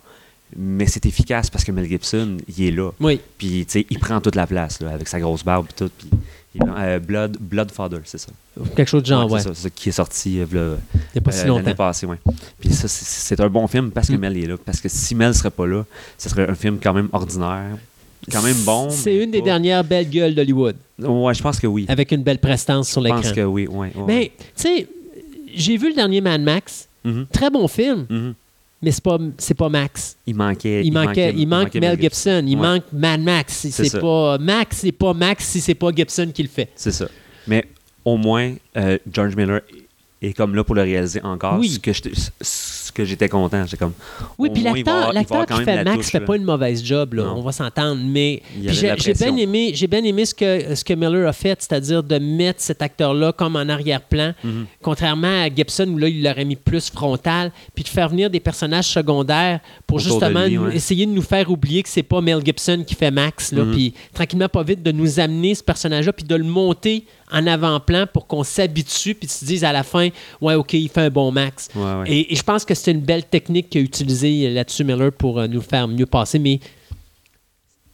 mais 0.55 0.85
c'est 0.85 1.05
efficace 1.07 1.49
parce 1.49 1.63
que 1.63 1.71
Mel 1.71 1.87
Gibson, 1.87 2.37
il 2.55 2.65
est 2.65 2.71
là. 2.71 2.91
Oui. 2.99 3.19
Puis, 3.39 3.65
tu 3.65 3.79
sais, 3.79 3.85
il 3.89 3.97
prend 3.97 4.21
toute 4.21 4.35
la 4.35 4.45
place, 4.45 4.79
là, 4.81 4.91
avec 4.91 5.07
sa 5.07 5.19
grosse 5.19 5.43
barbe 5.43 5.65
et 5.71 5.73
tout. 5.73 5.89
Puis. 5.97 6.09
Euh, 6.61 6.99
Blood, 6.99 7.37
Bloodfather, 7.39 7.99
c'est 8.05 8.17
ça. 8.17 8.31
Quelque 8.75 8.87
chose 8.87 9.03
de 9.03 9.07
genre, 9.07 9.25
Ouais, 9.27 9.33
ouais. 9.33 9.39
c'est 9.41 9.55
ça, 9.55 9.69
qui 9.69 9.89
est 9.89 9.93
sorti 9.93 10.39
euh, 10.39 10.45
Il 10.93 10.99
n'y 11.15 11.19
a 11.19 11.21
pas 11.21 11.31
si 11.31 11.41
euh, 11.43 11.47
longtemps. 11.47 11.61
l'année 11.63 11.75
passée, 11.75 12.05
ouais. 12.07 12.17
Puis 12.59 12.73
ça, 12.73 12.87
c'est- 12.87 13.39
un 13.39 13.49
bon 13.49 13.67
film 13.67 13.91
parce 13.91 14.07
que 14.07 14.13
Mm. 14.13 14.19
Mel 14.19 14.37
est 14.37 14.47
là. 14.47 14.55
Parce 14.65 14.81
que 14.81 14.89
si 14.89 15.13
Mel 15.15 15.33
serait 15.35 15.51
pas 15.51 15.67
là, 15.67 15.85
ce 16.17 16.27
serait 16.27 16.49
un 16.49 16.55
film 16.55 16.79
quand 16.81 16.93
même 16.93 17.07
ordinaire, 17.13 17.77
quand 18.31 18.41
même 18.41 18.57
bon. 18.65 18.89
C'est 18.89 19.15
une 19.15 19.31
des 19.31 19.41
dernières 19.43 19.83
belles 19.83 20.09
gueules 20.09 20.33
d'Hollywood, 20.33 20.75
Ouais, 20.97 21.33
je 21.35 21.41
pense 21.43 21.59
que 21.59 21.67
oui. 21.67 21.85
avec 21.87 22.11
une 22.11 22.23
belle 22.23 22.39
prestance 22.39 22.89
sur 22.89 23.03
Je 23.03 23.07
pense 23.09 23.19
l'écran. 23.25 23.35
que 23.35 23.41
oui, 23.45 23.67
ouais. 23.67 23.91
ouais. 23.95 24.03
Mais, 24.07 24.31
tu 24.55 24.63
sais, 24.63 24.87
j'ai 25.53 25.77
vu 25.77 25.89
le 25.89 25.95
dernier 25.95 26.19
Mad 26.19 26.41
Max. 26.41 26.87
Mhm, 27.05 27.27
Très 27.31 27.49
bon 27.49 27.67
film, 27.69 28.05
mhm. 28.09 28.33
Mais 28.81 28.91
c'est 28.91 29.03
pas, 29.03 29.17
c'est 29.37 29.53
pas 29.53 29.69
Max. 29.69 30.15
Il 30.25 30.35
manquait. 30.35 30.81
Il, 30.85 30.91
manquait, 30.93 31.33
il 31.35 31.47
manque 31.47 31.73
Mel 31.75 31.99
Gibson, 31.99 32.43
il 32.47 32.55
Ouais. 32.55 32.61
manque 32.61 32.83
Mad 32.93 33.21
Max. 33.21 33.53
C'est 33.69 33.71
C'est 33.71 33.99
pas 33.99 34.37
Max, 34.37 34.77
c'est 34.77 34.91
pas 34.91 35.13
Max 35.13 35.45
si 35.45 35.61
c'est 35.61 35.75
pas 35.75 35.89
Gibson 35.95 36.31
qui 36.33 36.43
le 36.43 36.49
fait. 36.49 36.69
C'est 36.75 36.91
ça. 36.91 37.07
Mais 37.47 37.65
au 38.05 38.17
moins, 38.17 38.53
euh, 38.77 38.97
George 39.11 39.35
Miller 39.35 39.61
est 40.21 40.33
comme 40.33 40.55
là 40.55 40.63
pour 40.63 40.75
le 40.75 40.81
réaliser 40.83 41.21
encore. 41.23 41.57
Oui. 41.59 41.69
Ce 41.69 41.79
que 41.79 41.91
j'étais- 41.93 42.11
ce 42.15 42.78
que 42.91 43.05
j'étais 43.05 43.29
content. 43.29 43.63
J'étais 43.65 43.77
comme. 43.77 43.93
Oui, 44.37 44.49
puis 44.53 44.63
l'acteur 44.63 45.45
qui 45.45 45.63
fait 45.63 45.83
Max 45.83 45.97
touche, 45.97 46.11
fait 46.11 46.19
pas 46.19 46.35
une 46.35 46.43
mauvaise 46.43 46.83
job, 46.83 47.13
là, 47.15 47.33
on 47.35 47.41
va 47.41 47.51
s'entendre, 47.51 48.01
mais 48.03 48.41
j'ai 48.65 49.13
bien 49.13 49.35
aimé, 49.37 49.71
j'ai 49.73 49.87
bien 49.87 50.03
aimé 50.03 50.25
ce 50.25 50.33
que, 50.33 50.75
ce 50.75 50.83
que 50.83 50.93
Miller 50.93 51.27
a 51.27 51.33
fait, 51.33 51.61
c'est-à-dire 51.61 52.03
de 52.03 52.17
mettre 52.19 52.61
cet 52.61 52.81
acteur-là 52.81 53.31
comme 53.33 53.55
en 53.55 53.67
arrière-plan, 53.69 54.33
Mhm. 54.43 54.65
contrairement 54.81 55.43
à 55.43 55.49
Gibson 55.53 55.87
où 55.89 55.97
là, 55.97 56.07
il 56.07 56.23
l'aurait 56.23 56.45
mis 56.45 56.55
plus 56.55 56.89
frontal, 56.89 57.51
puis 57.73 57.83
de 57.83 57.89
faire 57.89 58.09
venir 58.09 58.29
des 58.29 58.39
personnages 58.39 58.85
secondaires 58.87 59.59
pour 59.87 59.97
Autour 59.97 60.19
de 60.19 60.25
justement 60.25 60.45
lui, 60.45 60.55
nous- 60.55 60.65
ouais. 60.65 60.75
essayer 60.75 61.05
de 61.05 61.11
nous 61.11 61.21
faire 61.21 61.49
oublier 61.51 61.83
que 61.83 61.89
c'est 61.89 62.03
pas 62.03 62.21
Mel 62.21 62.39
Gibson 62.45 62.83
qui 62.85 62.95
fait 62.95 63.11
Max, 63.11 63.51
là, 63.51 63.63
Mhm. 63.63 63.71
puis 63.71 63.93
tranquillement, 64.13 64.49
pas 64.49 64.63
vite, 64.63 64.83
de 64.83 64.91
nous 64.91 65.19
amener 65.19 65.55
ce 65.55 65.63
personnage-là, 65.63 66.13
puis 66.13 66.25
de 66.25 66.35
le 66.35 66.43
monter 66.43 67.05
en 67.31 67.45
avant-plan 67.47 68.05
pour 68.11 68.27
qu'on 68.27 68.43
s'habitue, 68.43 69.15
puis 69.15 69.27
se 69.27 69.45
dise 69.45 69.63
à 69.63 69.71
la 69.71 69.83
fin, 69.83 70.09
ouais, 70.41 70.55
OK, 70.55 70.73
il 70.73 70.89
fait 70.89 71.01
un 71.01 71.09
bon 71.09 71.31
Max. 71.31 71.69
Ouais, 71.75 71.81
ouais. 71.83 72.11
Et, 72.11 72.33
et 72.33 72.35
je 72.35 72.43
pense 72.43 72.65
que 72.65 72.73
c'est 72.73 72.91
une 72.91 73.01
belle 73.01 73.25
technique 73.25 73.69
qu'il 73.69 73.81
a 73.81 73.83
utilisée 73.83 74.49
là-dessus 74.49 74.83
Miller 74.83 75.11
pour 75.11 75.39
euh, 75.39 75.47
nous 75.47 75.61
faire 75.61 75.87
mieux 75.87 76.05
passer, 76.05 76.39
mais 76.39 76.59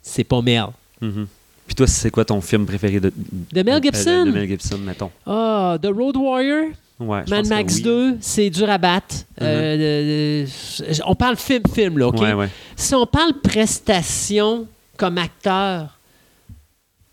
c'est 0.01 0.23
pas 0.23 0.41
Mel. 0.41 0.67
Mhm. 1.01 1.27
Puis 1.67 1.75
toi, 1.75 1.87
c'est 1.87 2.11
quoi 2.11 2.23
ton 2.23 2.41
film 2.41 2.65
préféré 2.65 2.99
de, 2.99 3.11
De 3.51 3.63
Mel 3.63 3.75
euh, 3.75 3.81
Gibson? 3.81 4.25
De, 4.25 4.31
Mel 4.31 4.47
Gibson, 4.47 4.77
mettons? 4.77 5.11
Ah, 5.25 5.77
The 5.81 5.87
Road 5.87 6.15
Warrior, 6.15 6.67
Ouais, 6.99 7.23
Mad 7.27 7.47
Max 7.47 7.75
oui. 7.77 7.81
2, 7.81 8.17
c'est 8.21 8.49
dur 8.49 8.69
à 8.69 8.77
battre. 8.77 9.15
Euh, 9.41 10.45
euh, 10.45 10.93
on 11.05 11.15
parle 11.15 11.35
film-film, 11.35 11.97
là, 11.97 12.07
OK? 12.07 12.21
Ouais, 12.21 12.33
ouais. 12.33 12.49
Si 12.77 12.95
on 12.95 13.05
parle 13.05 13.33
prestation 13.41 14.65
comme 14.95 15.17
acteur, 15.17 15.99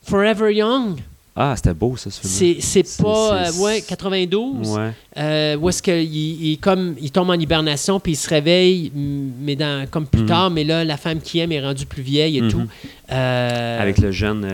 Forever 0.04 0.54
Young, 0.54 1.00
Ah, 1.34 1.54
c'était 1.56 1.72
beau, 1.72 1.96
ça, 1.96 2.10
ce 2.10 2.20
film. 2.26 2.56
c'est 2.60 3.02
pas... 3.02 3.46
euh, 3.48 3.52
ouais, 3.60 3.80
92. 3.80 4.68
Ouais. 4.68 4.90
Euh, 5.16 5.56
où 5.56 5.68
est-ce 5.70 5.82
qu'il 5.82 5.94
il, 6.14 6.58
comme, 6.58 6.94
il 7.00 7.10
tombe 7.10 7.30
en 7.30 7.34
hibernation 7.34 7.98
puis 8.00 8.12
il 8.12 8.16
se 8.16 8.28
réveille, 8.28 8.92
mais 8.94 9.56
dans, 9.56 9.88
comme 9.90 10.06
plus 10.06 10.20
Mhm. 10.22 10.26
tard, 10.28 10.50
mais 10.50 10.62
là, 10.64 10.84
la 10.84 10.98
femme 10.98 11.20
qui 11.20 11.38
aime 11.38 11.52
est 11.52 11.62
rendue 11.62 11.86
plus 11.86 12.02
vieille 12.02 12.36
et 12.36 12.42
Mhm. 12.42 12.50
tout. 12.50 12.62
Euh, 13.10 13.80
Avec 13.82 13.96
le 13.98 14.10
jeune 14.12 14.46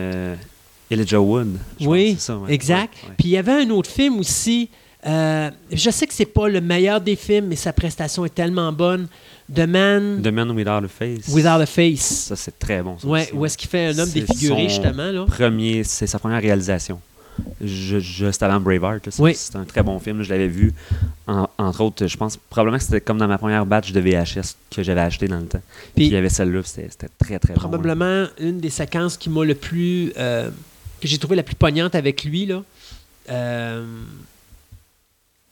Elijah 0.89 1.19
Wood. 1.19 1.57
oui, 1.81 2.15
ça, 2.17 2.37
ouais. 2.37 2.53
exact. 2.53 2.93
Ouais. 3.07 3.13
Puis 3.17 3.27
il 3.27 3.31
y 3.31 3.37
avait 3.37 3.51
un 3.63 3.69
autre 3.71 3.89
film 3.89 4.17
aussi. 4.19 4.69
je 5.05 5.89
sais 5.91 6.07
que 6.07 6.13
c'est 6.13 6.25
pas 6.25 6.47
le 6.47 6.61
meilleur 6.61 7.01
des 7.01 7.15
films, 7.15 7.47
mais 7.47 7.55
sa 7.55 7.73
prestation 7.73 8.23
est 8.25 8.33
tellement 8.33 8.71
bonne. 8.71 9.07
The 9.53 9.59
Man 9.67 10.21
The 10.21 10.27
Man 10.27 10.51
Without 10.51 10.83
a 10.83 10.87
Face. 10.87 11.27
Without 11.29 11.61
a 11.61 11.65
Face. 11.65 12.01
Ça, 12.27 12.35
c'est 12.35 12.57
très 12.59 12.81
bon. 12.83 12.97
ça 12.99 13.07
Ouais, 13.07 13.23
aussi, 13.23 13.33
où 13.33 13.45
est-ce 13.45 13.57
qu'il 13.57 13.69
fait 13.69 13.87
un 13.87 13.97
homme 13.99 14.09
défiguré, 14.09 14.69
justement, 14.69 15.11
là? 15.11 15.25
Premier, 15.25 15.83
c'est 15.83 16.07
sa 16.07 16.19
première 16.19 16.41
réalisation. 16.41 16.99
Je- 17.61 17.99
Juste 17.99 18.43
avant 18.43 18.59
Braveheart. 18.59 19.07
c'est 19.09 19.21
Oui. 19.21 19.33
c'est 19.33 19.55
un 19.55 19.63
très 19.63 19.81
bon 19.81 19.97
film. 19.99 20.21
Je 20.23 20.29
l'avais 20.29 20.49
vu, 20.49 20.73
en- 21.25 21.47
entre 21.57 21.81
autres, 21.81 22.05
je 22.05 22.17
pense 22.17 22.35
probablement 22.49 22.77
que 22.77 22.83
c'était 22.83 22.99
comme 23.01 23.17
dans 23.17 23.27
ma 23.29 23.37
première 23.37 23.65
batch 23.65 23.91
de 23.93 23.99
VHS 24.01 24.55
que 24.69 24.83
j'avais 24.83 24.99
acheté 25.01 25.27
dans 25.27 25.39
le 25.39 25.45
temps. 25.45 25.61
Puis, 25.61 25.91
Puis- 25.95 26.05
il 26.07 26.11
y 26.11 26.15
avait 26.17 26.29
celle-là, 26.29 26.61
c'était 26.65 26.87
c'était 26.91 27.07
très, 27.17 27.39
très 27.39 27.53
bon. 27.53 27.59
probablement 27.61 28.25
une 28.39 28.59
des 28.59 28.69
séquences 28.69 29.15
qui 29.17 29.29
m'a 29.29 29.45
le 29.45 29.55
plus. 29.55 30.11
euh, 30.17 30.49
que 31.01 31.07
j'ai 31.07 31.17
trouvé 31.17 31.37
la 31.37 31.43
plus 31.43 31.55
poignante 31.55 31.95
avec 31.95 32.25
lui, 32.25 32.45
là. 32.45 32.61
Euh, 33.29 33.85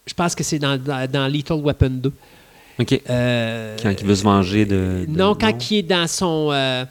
je 0.05 0.13
pense 0.13 0.35
que 0.35 0.43
c'est 0.43 0.59
dans, 0.59 0.77
dans, 0.77 1.09
dans 1.09 1.27
Lethal 1.27 1.59
Weapon 1.61 1.89
2. 1.89 2.11
OK. 2.79 3.01
Euh, 3.09 3.75
Quand 3.81 3.93
il 3.99 4.05
veut 4.07 4.15
se 4.15 4.23
venger 4.23 4.65
de. 4.65 5.05
de- 5.07 5.17
non, 5.17 5.35
quand 5.35 5.71
il 5.71 5.77
est 5.77 5.83
dans 5.83 6.07
son. 6.07 6.49
euh, 6.51 6.85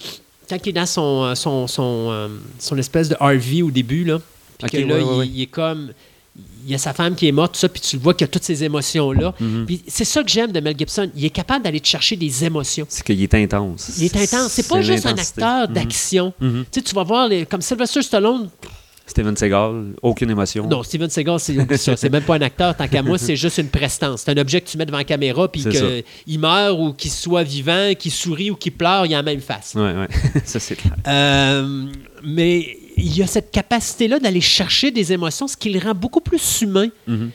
quand 0.48 0.58
il 0.64 0.68
est 0.70 0.72
dans 0.72 0.86
son, 0.86 1.24
euh, 1.24 1.34
son, 1.34 1.66
son, 1.66 2.30
son 2.58 2.78
espèce 2.78 3.08
de 3.08 3.16
RV 3.20 3.62
au 3.62 3.70
début, 3.70 4.04
là. 4.04 4.18
Puis 4.58 4.70
que 4.70 4.76
là, 4.78 4.96
ouais, 4.96 5.02
ouais, 5.18 5.28
il, 5.28 5.42
est 5.42 5.46
comme. 5.46 5.92
Il 6.64 6.72
y 6.72 6.74
a 6.74 6.78
sa 6.78 6.92
femme 6.92 7.14
qui 7.14 7.28
est 7.28 7.32
morte, 7.32 7.54
tout 7.54 7.60
ça, 7.60 7.68
puis 7.68 7.80
tu 7.80 7.96
le 7.96 8.02
vois 8.02 8.12
qu'il 8.14 8.24
a 8.24 8.28
toutes 8.28 8.42
ces 8.42 8.64
émotions-là. 8.64 9.34
Mhm. 9.38 9.64
Puis 9.66 9.82
c'est 9.86 10.04
ça 10.04 10.22
que 10.22 10.28
j'aime 10.30 10.50
de 10.52 10.60
Mel 10.60 10.76
Gibson. 10.76 11.08
Il 11.14 11.24
est 11.24 11.30
capable 11.30 11.64
d'aller 11.64 11.80
te 11.80 11.86
chercher 11.86 12.16
des 12.16 12.44
émotions. 12.44 12.84
C'est 12.88 13.04
qu'il 13.04 13.22
est 13.22 13.34
intense. 13.34 13.92
Il 13.98 14.04
est 14.04 14.16
intense. 14.16 14.50
C'est 14.52 14.66
pas 14.68 14.82
juste 14.82 15.06
un 15.06 15.14
acteur 15.16 15.68
Mhm. 15.68 15.74
d'action. 15.74 16.34
Mhm. 16.40 16.64
Tu 16.70 16.80
sais, 16.80 16.84
tu 16.84 16.94
vas 16.94 17.04
voir, 17.04 17.28
les, 17.28 17.46
comme 17.46 17.60
Sylvester 17.62 18.02
Stallone, 18.02 18.48
Steven 19.06 19.36
Seagal, 19.36 19.94
aucune 20.02 20.30
émotion. 20.30 20.66
non, 20.66 20.82
Steven 20.82 21.08
Seagal, 21.08 21.38
c'est 21.38 22.10
même 22.10 22.24
pas 22.24 22.34
un 22.34 22.42
acteur, 22.42 22.76
tant 22.76 22.88
qu'à 22.88 23.02
moi, 23.02 23.18
c'est 23.18 23.36
juste 23.36 23.58
une 23.58 23.68
prestance. 23.68 24.22
C'est 24.22 24.32
un 24.32 24.40
objet 24.40 24.60
que 24.60 24.68
tu 24.68 24.76
mets 24.76 24.86
devant 24.86 24.98
la 24.98 25.04
caméra, 25.04 25.50
puis 25.50 25.64
qu'il 25.64 26.38
meurt 26.40 26.76
ou 26.78 26.92
qu'il 26.92 27.10
soit 27.10 27.44
vivant, 27.44 27.92
qu'il 27.98 28.10
sourit 28.10 28.50
ou 28.50 28.56
qu'il 28.56 28.72
pleure, 28.72 29.06
il 29.06 29.14
a 29.14 29.18
la 29.18 29.22
même 29.22 29.40
face. 29.40 29.74
Ouais, 29.74 29.94
ouais. 29.94 30.08
ça, 30.44 30.58
c'est 30.58 30.76
clair. 30.76 30.94
Euh, 31.06 31.86
mais 32.24 32.78
il 32.96 33.16
y 33.16 33.22
a 33.22 33.26
cette 33.26 33.50
capacité-là 33.50 34.18
d'aller 34.18 34.40
chercher 34.40 34.90
des 34.90 35.12
émotions, 35.12 35.46
ce 35.46 35.56
qui 35.56 35.70
le 35.70 35.78
rend 35.78 35.94
beaucoup 35.94 36.20
plus 36.20 36.62
humain. 36.62 36.88
Mhm. 37.06 37.30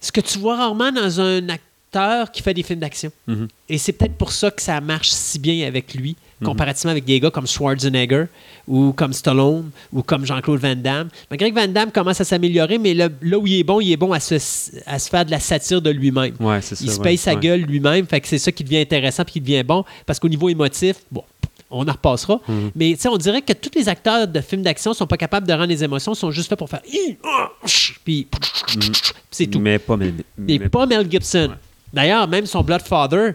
Ce 0.00 0.12
que 0.12 0.20
tu 0.20 0.38
vois 0.38 0.56
rarement 0.56 0.92
dans 0.92 1.20
un 1.20 1.48
acteur 1.48 2.30
qui 2.30 2.42
fait 2.42 2.52
des 2.54 2.62
films 2.62 2.80
d'action. 2.80 3.10
Mhm. 3.26 3.48
Et 3.68 3.78
c'est 3.78 3.92
peut-être 3.92 4.16
pour 4.16 4.32
ça 4.32 4.50
que 4.50 4.60
ça 4.60 4.80
marche 4.80 5.10
si 5.10 5.38
bien 5.38 5.66
avec 5.66 5.94
lui, 5.94 6.16
Mhm. 6.40 6.48
comparativement 6.48 6.90
avec 6.90 7.04
des 7.04 7.18
gars 7.18 7.30
comme 7.30 7.46
Schwarzenegger 7.46 8.26
ou 8.68 8.92
comme 8.92 9.12
Stallone 9.14 9.70
ou 9.92 10.02
comme 10.02 10.26
Jean-Claude 10.26 10.60
Van 10.60 10.74
Damme. 10.76 11.08
Malgré 11.30 11.50
que 11.50 11.54
Van 11.58 11.68
Damme 11.68 11.90
commence 11.90 12.20
à 12.20 12.24
s'améliorer, 12.24 12.76
mais 12.78 12.92
là, 12.92 13.08
là 13.22 13.38
où 13.38 13.46
il 13.46 13.60
est 13.60 13.64
bon, 13.64 13.80
il 13.80 13.90
est 13.92 13.96
bon 13.96 14.12
à 14.12 14.20
se, 14.20 14.34
à 14.86 14.98
se 14.98 15.08
faire 15.08 15.24
de 15.24 15.30
la 15.30 15.40
satire 15.40 15.80
de 15.80 15.90
lui-même. 15.90 16.34
Ouais, 16.38 16.60
c'est 16.60 16.74
ça. 16.74 16.84
Il 16.84 16.90
se 16.90 16.98
ouais, 16.98 17.04
paye 17.04 17.16
sa 17.16 17.34
ouais. 17.34 17.40
gueule 17.40 17.60
lui-même, 17.62 18.06
fait 18.06 18.20
que 18.20 18.28
c'est 18.28 18.38
ça 18.38 18.52
qui 18.52 18.64
devient 18.64 18.78
intéressant 18.80 19.24
puis 19.24 19.34
qui 19.34 19.40
devient 19.40 19.62
bon, 19.62 19.84
parce 20.04 20.18
qu'au 20.18 20.28
niveau 20.28 20.48
émotif, 20.50 20.96
bon, 21.10 21.24
on 21.70 21.88
en 21.88 21.92
repassera. 21.92 22.40
Mhm. 22.46 22.70
Mais 22.74 22.92
tu 22.94 23.00
sais, 23.00 23.08
on 23.08 23.16
dirait 23.16 23.42
que 23.42 23.52
tous 23.54 23.70
les 23.74 23.88
acteurs 23.88 24.28
de 24.28 24.40
films 24.40 24.62
d'action 24.62 24.92
sont 24.94 25.06
pas 25.06 25.16
capables 25.16 25.46
de 25.46 25.52
rendre 25.52 25.66
les 25.66 25.82
émotions, 25.82 26.14
sont 26.14 26.30
juste 26.30 26.50
là 26.50 26.56
pour 26.56 26.68
faire 26.68 26.82
ah, 27.24 27.50
puis 28.04 28.28
c'est 29.30 29.46
tout. 29.46 29.58
Mais 29.58 29.78
pas 29.78 29.96
Mel, 29.96 30.14
Et 30.48 30.58
mais- 30.58 30.68
pas 30.68 30.86
Mel 30.86 31.10
Gibson. 31.10 31.48
Ouais. 31.50 31.56
D'ailleurs, 31.92 32.28
même 32.28 32.46
son 32.46 32.62
Bloodfather, 32.62 33.32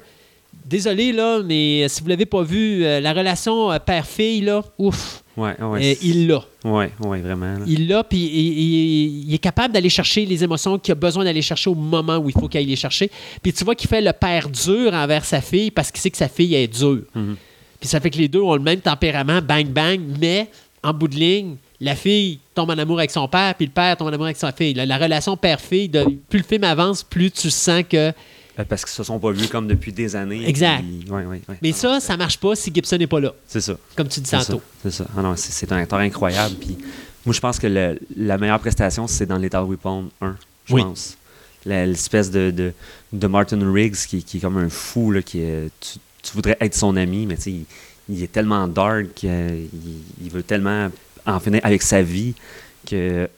désolé 0.66 1.12
là, 1.12 1.42
mais 1.44 1.88
si 1.90 2.02
vous 2.02 2.08
l'avez 2.10 2.26
pas 2.26 2.44
vu, 2.44 2.84
euh, 2.84 3.00
la 3.00 3.14
relation 3.14 3.72
euh, 3.72 3.80
père-fille 3.80 4.42
là, 4.42 4.64
ouf, 4.78 5.24
Ouais, 5.38 5.56
ouais. 5.62 5.92
euh, 5.92 5.96
il 6.04 6.28
l'a. 6.28 6.44
Ouais, 6.66 6.92
ouais, 7.06 7.20
vraiment. 7.22 7.58
là. 7.58 7.66
Il 7.68 7.88
l'a, 7.88 8.04
puis 8.04 8.18
il, 8.20 8.60
il- 8.60 9.30
il 9.30 9.34
est 9.34 9.38
capable 9.40 9.74
d'aller 9.74 9.90
chercher 9.90 10.26
les 10.26 10.44
émotions 10.44 10.78
qu'il 10.78 10.92
a 10.92 10.96
besoin 10.96 11.24
d'aller 11.24 11.42
chercher 11.42 11.70
au 11.70 11.76
moment 11.76 12.18
où 12.18 12.30
il 12.30 12.34
faut 12.34 12.48
qu'il 12.48 12.60
aille 12.60 12.66
les 12.66 12.76
chercher. 12.76 13.10
Puis 13.42 13.54
tu 13.54 13.64
vois 13.64 13.76
qu'il 13.76 13.90
fait 13.90 14.02
le 14.02 14.14
père 14.14 14.50
dur 14.50 14.94
envers 14.94 15.24
sa 15.26 15.42
fille 15.42 15.72
parce 15.72 15.92
qu'il 15.92 16.02
sait 16.02 16.12
que 16.12 16.18
sa 16.18 16.28
fille 16.28 16.54
est 16.56 16.68
dure. 16.68 17.02
Mhm. 17.16 17.36
Puis 17.80 17.88
ça 17.90 18.00
fait 18.00 18.10
que 18.10 18.18
les 18.18 18.28
deux 18.28 18.42
ont 18.42 18.54
le 18.54 18.62
même 18.62 18.80
tempérament, 18.82 19.42
bang 19.42 19.66
bang, 19.68 20.00
mais 20.20 20.48
en 20.84 20.94
bout 20.94 21.08
de 21.08 21.16
ligne, 21.16 21.56
la 21.80 21.96
fille 21.96 22.38
tombe 22.54 22.70
en 22.70 22.78
amour 22.78 23.00
avec 23.00 23.10
son 23.10 23.28
père, 23.28 23.56
puis 23.56 23.66
le 23.66 23.72
père 23.72 23.98
tombe 23.98 24.08
en 24.10 24.14
amour 24.14 24.26
avec 24.26 24.38
sa 24.38 24.52
fille. 24.52 24.74
La, 24.76 24.86
la 24.86 24.98
relation 25.00 25.36
père-fille, 25.38 25.90
plus 26.30 26.40
le 26.40 26.46
film 26.46 26.64
avance, 26.64 27.02
plus 27.04 27.32
tu 27.32 27.50
sens 27.50 27.84
que 27.90 28.12
Parce 28.68 28.84
qu'ils 28.86 28.94
se 28.94 29.04
sont 29.04 29.18
pas 29.20 29.32
vus 29.32 29.48
comme 29.48 29.68
depuis 29.68 29.92
des 29.92 30.16
années. 30.16 30.48
Exact. 30.48 30.84
puis- 30.84 31.10
ouais, 31.10 31.26
ouais, 31.26 31.42
ouais. 31.48 31.58
Mais 31.62 31.72
ça, 31.72 32.00
ça 32.00 32.16
marche 32.18 32.38
pas 32.38 32.56
si 32.56 32.72
Gibson 32.74 32.98
n'est 32.98 33.08
pas 33.08 33.20
là, 33.20 33.34
C'est 33.48 33.62
ça. 33.62 33.76
comme 33.96 34.08
tu 34.08 34.20
dis 34.20 34.30
tantôt. 34.30 34.62
C'est 34.84 34.92
ça. 34.92 35.06
Ah 35.18 35.22
non, 35.22 35.36
c'est, 35.36 35.72
un 35.72 35.78
acteur 35.78 36.00
incroyable. 36.00 36.56
Puis 36.60 36.78
moi, 37.26 37.34
je 37.34 37.40
pense 37.40 37.58
que 37.60 37.68
le- 37.68 38.00
la 38.16 38.38
meilleure 38.38 38.60
prestation, 38.60 39.08
c'est 39.08 39.26
dans 39.26 39.38
Lethal 39.38 39.64
Weapon 39.64 40.10
1, 40.22 40.36
je 40.66 40.74
Oui. 40.76 40.82
pense. 40.84 41.18
L'espèce 41.66 42.30
de, 42.32 42.52
de, 42.52 42.74
de 43.14 43.28
Martin 43.28 43.60
Riggs 43.72 43.96
qui, 43.96 44.24
qui 44.24 44.38
est 44.38 44.40
comme 44.40 44.58
un 44.58 44.70
fou, 44.70 45.12
là, 45.12 45.22
qui 45.22 45.40
est- 45.42 45.70
tu, 45.80 46.00
tu 46.22 46.34
voudrais 46.34 46.58
être 46.60 46.76
son 46.76 46.96
ami, 46.98 47.26
mais 47.26 47.36
tu 47.38 47.42
sais, 47.44 47.52
il, 47.52 47.66
il 48.10 48.24
est 48.24 48.32
tellement 48.32 48.68
dark, 48.68 49.06
qu'il 49.16 49.30
il 50.24 50.30
veut 50.32 50.44
tellement 50.44 50.90
en 51.26 51.40
finir 51.40 51.62
avec 51.64 51.82
sa 51.84 52.02
vie 52.02 52.34
que, 52.86 53.30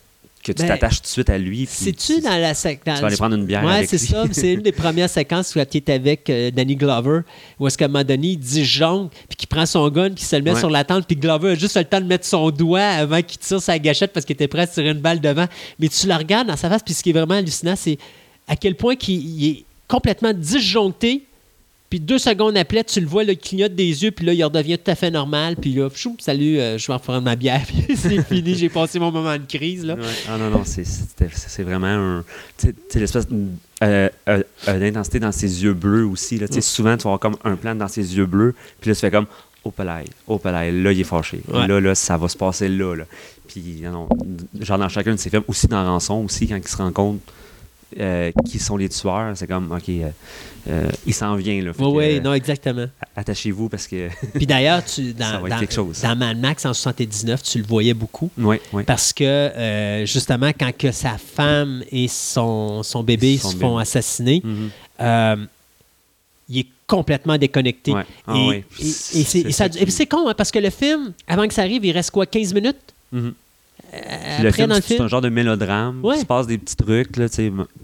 que 0.43 0.51
tu 0.51 0.61
Ben, 0.61 0.67
t'attaches 0.67 0.97
tout 0.97 1.03
de 1.03 1.07
suite 1.07 1.29
à 1.29 1.37
lui. 1.37 1.65
C'est-tu 1.69 2.19
dans 2.21 2.29
la 2.39 2.51
dans- 2.53 2.55
Tu 2.95 3.01
vas 3.01 3.07
aller 3.07 3.15
prendre 3.15 3.35
une 3.35 3.45
bière 3.45 3.65
avec 3.67 3.89
c'est 3.89 3.97
ça. 3.97 4.25
C'est 4.31 4.53
une 4.53 4.61
des 4.61 4.71
premières 4.83 5.09
séquences 5.09 5.55
où 5.55 5.59
il 5.59 5.61
est 5.77 5.89
avec 5.89 6.29
euh, 6.29 6.51
Danny 6.51 6.75
Glover, 6.75 7.21
où 7.59 7.67
est-ce 7.67 7.77
qu'à 7.77 7.85
un 7.85 7.87
moment 7.87 8.03
donné, 8.03 8.27
il 8.29 8.37
dit 8.37 8.65
jongle, 8.65 9.09
puis 9.29 9.37
qu'il 9.37 9.47
prend 9.47 9.65
son 9.65 9.89
gun, 9.89 10.09
puis 10.11 10.23
il 10.23 10.25
se 10.25 10.35
le 10.35 10.41
met 10.41 10.51
Ouais. 10.53 10.59
sur 10.59 10.69
la 10.69 10.83
tente, 10.83 11.07
puis 11.07 11.15
Glover 11.15 11.51
a 11.51 11.55
juste 11.55 11.77
le 11.77 11.85
temps 11.85 12.01
de 12.01 12.05
mettre 12.05 12.25
son 12.25 12.49
doigt 12.51 12.81
avant 12.81 13.21
qu'il 13.21 13.37
tire 13.39 13.61
sa 13.61 13.79
gâchette 13.79 14.11
parce 14.13 14.25
qu'il 14.25 14.33
était 14.33 14.47
prêt 14.49 14.61
à 14.63 14.67
tirer 14.67 14.89
une 14.89 14.99
balle 14.99 15.21
devant. 15.21 15.45
Mais 15.79 15.87
tu 15.87 16.07
le 16.07 16.13
regardes 16.13 16.47
dans 16.49 16.57
sa 16.57 16.69
face, 16.69 16.83
puis 16.83 16.93
ce 16.93 17.01
qui 17.01 17.11
est 17.11 17.13
vraiment 17.13 17.35
hallucinant, 17.35 17.75
c'est 17.75 17.97
à 18.47 18.55
quel 18.55 18.75
point 18.75 18.95
qu'il 18.95 19.15
il 19.23 19.47
est 19.49 19.65
complètement 19.87 20.33
disjoncté. 20.33 21.23
Puis 21.93 21.99
deux 21.99 22.17
secondes 22.17 22.57
après, 22.57 22.83
tu 22.83 22.99
le 22.99 23.05
vois, 23.05 23.23
là, 23.23 23.33
il 23.33 23.37
clignote 23.37 23.75
des 23.75 24.03
yeux, 24.03 24.09
puis 24.09 24.25
là, 24.25 24.33
il 24.33 24.43
redevient 24.43 24.79
tout 24.79 24.89
à 24.89 24.95
fait 24.95 25.11
normal. 25.11 25.55
Puis 25.55 25.73
là, 25.73 25.91
chou, 25.93 26.17
salut, 26.19 26.57
euh, 26.57 26.75
je 26.79 26.87
vais 26.87 26.93
reprendre 26.93 27.21
ma 27.21 27.35
bière, 27.35 27.61
puis 27.67 27.95
c'est 27.95 28.19
fini, 28.27 28.55
j'ai 28.55 28.69
passé 28.69 28.97
mon 28.97 29.11
moment 29.11 29.37
de 29.37 29.45
crise. 29.47 29.85
Là. 29.85 29.93
Ouais. 29.93 30.01
Ah 30.27 30.39
non, 30.39 30.49
non, 30.49 30.63
c'est, 30.65 31.61
vraiment 31.61 31.85
un. 31.85 32.25
Tu 32.57 32.73
sais- 32.89 32.99
l'espèce 32.99 33.27
euh, 33.83 34.09
euh, 34.27 34.41
d'intensité 34.65 35.19
dans 35.19 35.31
ses 35.31 35.63
yeux 35.63 35.75
bleus 35.75 36.07
aussi. 36.07 36.39
Là. 36.39 36.47
Tu 36.47 36.55
sais, 36.55 36.61
Souvent, 36.61 36.97
tu 36.97 37.03
vas 37.03 37.09
avoir 37.09 37.19
comme 37.19 37.37
un 37.43 37.55
plan 37.55 37.75
dans 37.75 37.87
ses 37.87 38.17
yeux 38.17 38.25
bleus, 38.25 38.55
puis 38.81 38.89
là, 38.89 38.95
tu 38.95 39.01
fais 39.01 39.11
comme 39.11 39.27
Oh 39.63 39.69
palais, 39.69 40.05
oh 40.25 40.39
palais, 40.39 40.71
là, 40.71 40.91
il 40.91 40.99
est 40.99 41.03
fâché. 41.03 41.41
Ouais. 41.47 41.67
Là, 41.67 41.79
là, 41.79 41.93
ça 41.93 42.17
va 42.17 42.27
se 42.27 42.35
passer 42.35 42.69
là. 42.69 42.95
là. 42.95 43.03
Puis, 43.47 43.81
non, 43.83 43.91
non, 43.91 44.09
genre 44.61 44.79
dans 44.79 44.89
chacun 44.89 45.11
de 45.11 45.17
ses 45.17 45.29
films, 45.29 45.43
aussi 45.47 45.67
dans 45.67 45.85
Rançon, 45.85 46.25
aussi, 46.25 46.47
quand 46.47 46.57
il 46.57 46.67
se 46.67 46.75
rend 46.75 46.91
compte 46.91 47.19
euh, 47.99 48.31
qui 48.49 48.59
sont 48.59 48.77
les 48.77 48.89
tueurs, 48.89 49.31
c'est 49.35 49.47
comme 49.47 49.71
OK, 49.71 49.89
euh, 49.89 50.09
euh, 50.69 50.89
il 51.05 51.13
s'en 51.13 51.35
vient. 51.35 51.61
Là. 51.61 51.71
Oui, 51.79 51.87
oui, 51.93 52.21
non, 52.21 52.33
exactement. 52.33 52.85
Attachez-vous 53.15 53.69
parce 53.69 53.87
que. 53.87 54.09
Puis 54.33 54.45
d'ailleurs, 54.47 54.83
tu, 54.85 55.11
Ça 55.11 55.13
dans, 55.13 55.41
va 55.41 55.47
être 55.47 55.53
dans- 55.55 55.59
quelque 55.59 55.73
chose. 55.73 56.01
dans 56.01 56.15
Mad 56.15 56.39
Max 56.39 56.65
en 56.65 56.73
79, 56.73 57.41
tu 57.43 57.57
le 57.59 57.65
voyais 57.65 57.93
beaucoup. 57.93 58.29
Oui, 58.37 58.57
oui. 58.71 58.83
Parce 58.83 59.11
que, 59.13 60.03
justement, 60.05 60.51
quand 60.57 60.71
que 60.77 60.91
sa 60.91 61.17
femme 61.17 61.83
et 61.91 62.07
son, 62.07 62.83
son 62.83 63.03
bébé 63.03 63.37
Son 63.37 63.51
se 63.51 63.57
font 63.57 63.77
assassiner, 63.77 64.41
Mhm. 64.43 64.69
il 66.49 66.59
est 66.59 66.67
complètement 66.87 67.37
déconnecté. 67.37 67.93
Ouais. 67.93 68.03
Ah 68.27 68.35
et, 68.37 68.47
ouais. 68.47 68.65
et- 68.79 68.83
et 68.87 68.91
C'est 69.23 69.39
et 69.39 69.51
ça- 69.51 69.67
ça 69.71 70.05
con, 70.05 70.27
hein, 70.27 70.33
parce 70.37 70.51
que 70.51 70.59
le 70.59 70.69
film, 70.69 71.13
avant 71.27 71.47
que 71.47 71.53
ça 71.53 71.61
arrive, 71.63 71.85
il 71.85 71.91
reste 71.91 72.11
quoi, 72.11 72.25
15 72.25 72.53
minutes? 72.53 72.77
Mhm. 73.11 73.33
Euh, 73.93 74.41
le 74.41 74.51
film, 74.51 74.67
dans 74.69 74.75
le 74.75 74.81
c'est- 74.81 74.99
un 74.99 75.07
genre 75.07 75.21
de 75.21 75.29
mélodrame. 75.29 76.03
Ouais. 76.03 76.17
Il 76.17 76.21
se 76.21 76.25
passe 76.25 76.47
des 76.47 76.57
petits 76.57 76.75
trucs 76.75 77.15
là, 77.17 77.27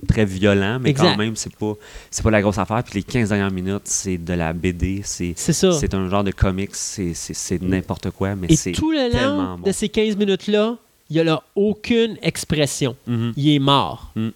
très 0.07 0.25
violents, 0.25 0.79
mais 0.79 0.89
Exact. 0.89 1.11
quand 1.11 1.17
même, 1.17 1.35
c'est 1.35 1.55
pas, 1.55 1.73
c'est 2.09 2.23
pas 2.23 2.31
la 2.31 2.41
grosse 2.41 2.57
affaire. 2.57 2.83
Puis 2.83 2.95
les 2.95 3.03
15 3.03 3.29
dernières 3.29 3.51
minutes, 3.51 3.83
c'est 3.85 4.17
de 4.17 4.33
la 4.33 4.51
BD. 4.53 5.01
C'est, 5.03 5.33
C'est 5.35 5.53
ça. 5.53 5.71
c'est 5.73 5.93
un 5.93 6.09
genre 6.09 6.23
de 6.23 6.31
comics. 6.31 6.71
C'est, 6.73 7.13
n'importe 7.61 8.09
quoi, 8.11 8.35
mais 8.35 8.47
Et 8.49 8.55
c'est 8.55 8.71
tout 8.71 8.91
le 8.91 9.11
long 9.13 9.57
bon. 9.57 9.63
de 9.67 9.71
ces 9.71 9.87
15 9.89 10.15
minutes-là, 10.17 10.75
il 11.09 11.13
n'y 11.13 11.19
a 11.19 11.23
là 11.23 11.43
aucune 11.55 12.17
expression. 12.23 12.95
Mhm. 13.05 13.33
il 13.37 13.49
est 13.55 13.59
mort. 13.59 14.11
Mm. 14.15 14.29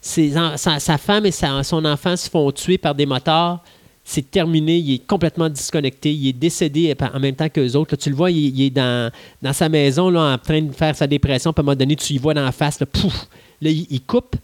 Ses 0.00 0.34
sa, 0.56 0.78
sa 0.78 0.98
femme 0.98 1.26
et 1.26 1.32
sa- 1.32 1.64
son 1.64 1.84
enfant 1.84 2.16
se 2.16 2.30
font 2.30 2.50
tuer 2.52 2.78
par 2.78 2.94
des 2.94 3.06
motards. 3.06 3.64
C'est 4.08 4.30
terminé, 4.30 4.78
il 4.78 4.94
est 4.94 5.06
complètement 5.06 5.48
disconnecté, 5.48 6.12
il 6.14 6.28
est 6.28 6.32
décédé 6.32 6.94
en 7.12 7.18
même 7.18 7.34
temps 7.34 7.48
que 7.48 7.60
les 7.60 7.74
autres. 7.74 7.94
Là, 7.94 7.96
tu 7.96 8.08
le 8.08 8.14
vois, 8.14 8.30
il, 8.30 8.56
il 8.56 8.62
est 8.66 8.70
dans, 8.70 9.10
dans 9.42 9.52
sa 9.52 9.68
maison 9.68 10.10
là, 10.10 10.34
en 10.34 10.38
train 10.38 10.62
de 10.62 10.70
faire 10.72 10.94
sa 10.94 11.08
dépression. 11.08 11.52
Puis 11.52 11.58
à 11.60 11.62
un 11.62 11.64
moment 11.64 11.76
donné, 11.76 11.96
tu 11.96 12.12
y 12.12 12.18
vois 12.18 12.32
dans 12.32 12.44
la 12.44 12.52
face, 12.52 12.78
là, 12.78 12.86
pouf, 12.86 13.26
là, 13.60 13.68
il, 13.68 13.84
il 13.90 14.00
coupe, 14.02 14.36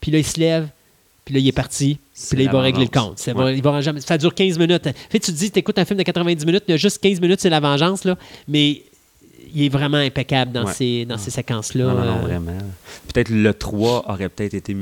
puis 0.00 0.10
là, 0.10 0.18
il 0.18 0.26
se 0.26 0.38
lève, 0.38 0.68
puis 1.24 1.34
là, 1.34 1.40
il 1.40 1.48
est 1.48 1.52
parti. 1.52 1.98
Puis 2.28 2.36
là, 2.36 2.42
il 2.44 2.50
va 2.50 2.60
régler 2.60 2.84
le 2.84 2.90
compte. 3.00 3.18
Ça, 3.18 3.32
Ouais. 3.34 3.56
il 3.56 3.62
va 3.62 3.80
jamais- 3.80 4.02
ça 4.02 4.18
dure 4.18 4.34
15 4.34 4.58
minutes. 4.58 4.84
Fait, 5.08 5.18
tu 5.18 5.32
te 5.32 5.36
dis, 5.36 5.50
tu 5.50 5.60
écoutes 5.60 5.78
un 5.78 5.86
film 5.86 5.98
de 5.98 6.02
90 6.04 6.44
minutes, 6.44 6.64
il 6.68 6.72
y 6.72 6.74
a 6.74 6.76
juste 6.76 6.98
15 7.02 7.18
minutes, 7.18 7.40
c'est 7.40 7.48
la 7.50 7.60
vengeance, 7.60 8.04
là, 8.04 8.18
mais 8.46 8.82
il 9.54 9.64
est 9.64 9.68
vraiment 9.70 9.96
impeccable 9.96 10.52
dans 10.52 10.66
Ouais. 10.66 10.72
ces, 10.74 11.06
dans 11.06 11.16
ces 11.16 11.30
séquences-là. 11.30 11.84
Non, 11.84 11.94
non, 11.94 12.04
non, 12.04 12.16
euh, 12.18 12.20
vraiment. 12.20 12.58
Peut-être 13.14 13.30
le 13.30 13.54
3 13.54 14.04
aurait 14.10 14.28
peut-être 14.28 14.52
été 14.52 14.76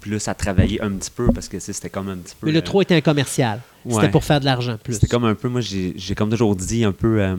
plus 0.00 0.28
à 0.28 0.34
travailler 0.34 0.80
un 0.82 0.90
petit 0.92 1.10
peu 1.10 1.32
parce 1.32 1.48
que 1.48 1.58
c'était 1.58 1.90
comme 1.90 2.08
un 2.08 2.16
petit 2.16 2.34
peu. 2.40 2.46
Mais 2.46 2.52
le 2.52 2.58
euh, 2.58 2.62
3 2.62 2.82
était 2.82 2.94
un 2.96 3.00
commercial. 3.00 3.60
C'était 3.88 4.10
pour 4.10 4.24
faire 4.24 4.40
de 4.40 4.44
l'argent 4.44 4.76
plus. 4.82 4.94
C'était 4.94 5.06
comme 5.06 5.24
un 5.24 5.34
peu, 5.34 5.48
moi 5.48 5.60
j'ai 5.60 5.94
comme 6.16 6.30
toujours 6.30 6.56
dit 6.56 6.84
un 6.84 6.92
peu 6.92 7.20
euh, 7.20 7.36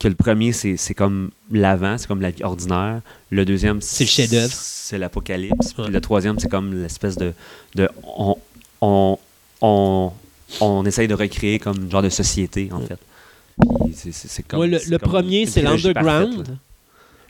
que 0.00 0.08
le 0.08 0.14
premier 0.14 0.52
c'est 0.52 0.94
comme 0.94 1.30
l'avant, 1.50 1.96
c'est 1.98 2.06
comme 2.08 2.20
la 2.22 2.30
vie 2.30 2.42
ordinaire. 2.44 3.00
Le 3.30 3.44
deuxième 3.44 3.80
C'est 3.80 4.04
le 4.04 4.08
chef-d'œuvre. 4.08 4.52
C'est 4.52 4.98
l'apocalypse. 4.98 5.72
Puis 5.74 5.88
le 5.92 6.00
troisième 6.00 6.38
c'est 6.38 6.48
comme 6.48 6.74
l'espèce 6.82 7.16
de, 7.16 7.32
de 7.74 7.88
on, 8.04 8.36
on, 8.80 9.18
on, 9.60 10.12
on 10.60 10.84
essaye 10.86 11.08
de 11.08 11.14
recréer 11.14 11.58
comme 11.58 11.76
une 11.84 11.90
genre 11.90 12.02
de 12.02 12.08
société 12.08 12.70
en 12.72 12.80
fait. 12.80 12.98
C'est 13.92 14.42
comme- 14.42 14.58
Moi, 14.58 14.66
le, 14.66 14.98
premier, 14.98 15.46
c'est 15.46 15.62
l'underground. 15.62 16.56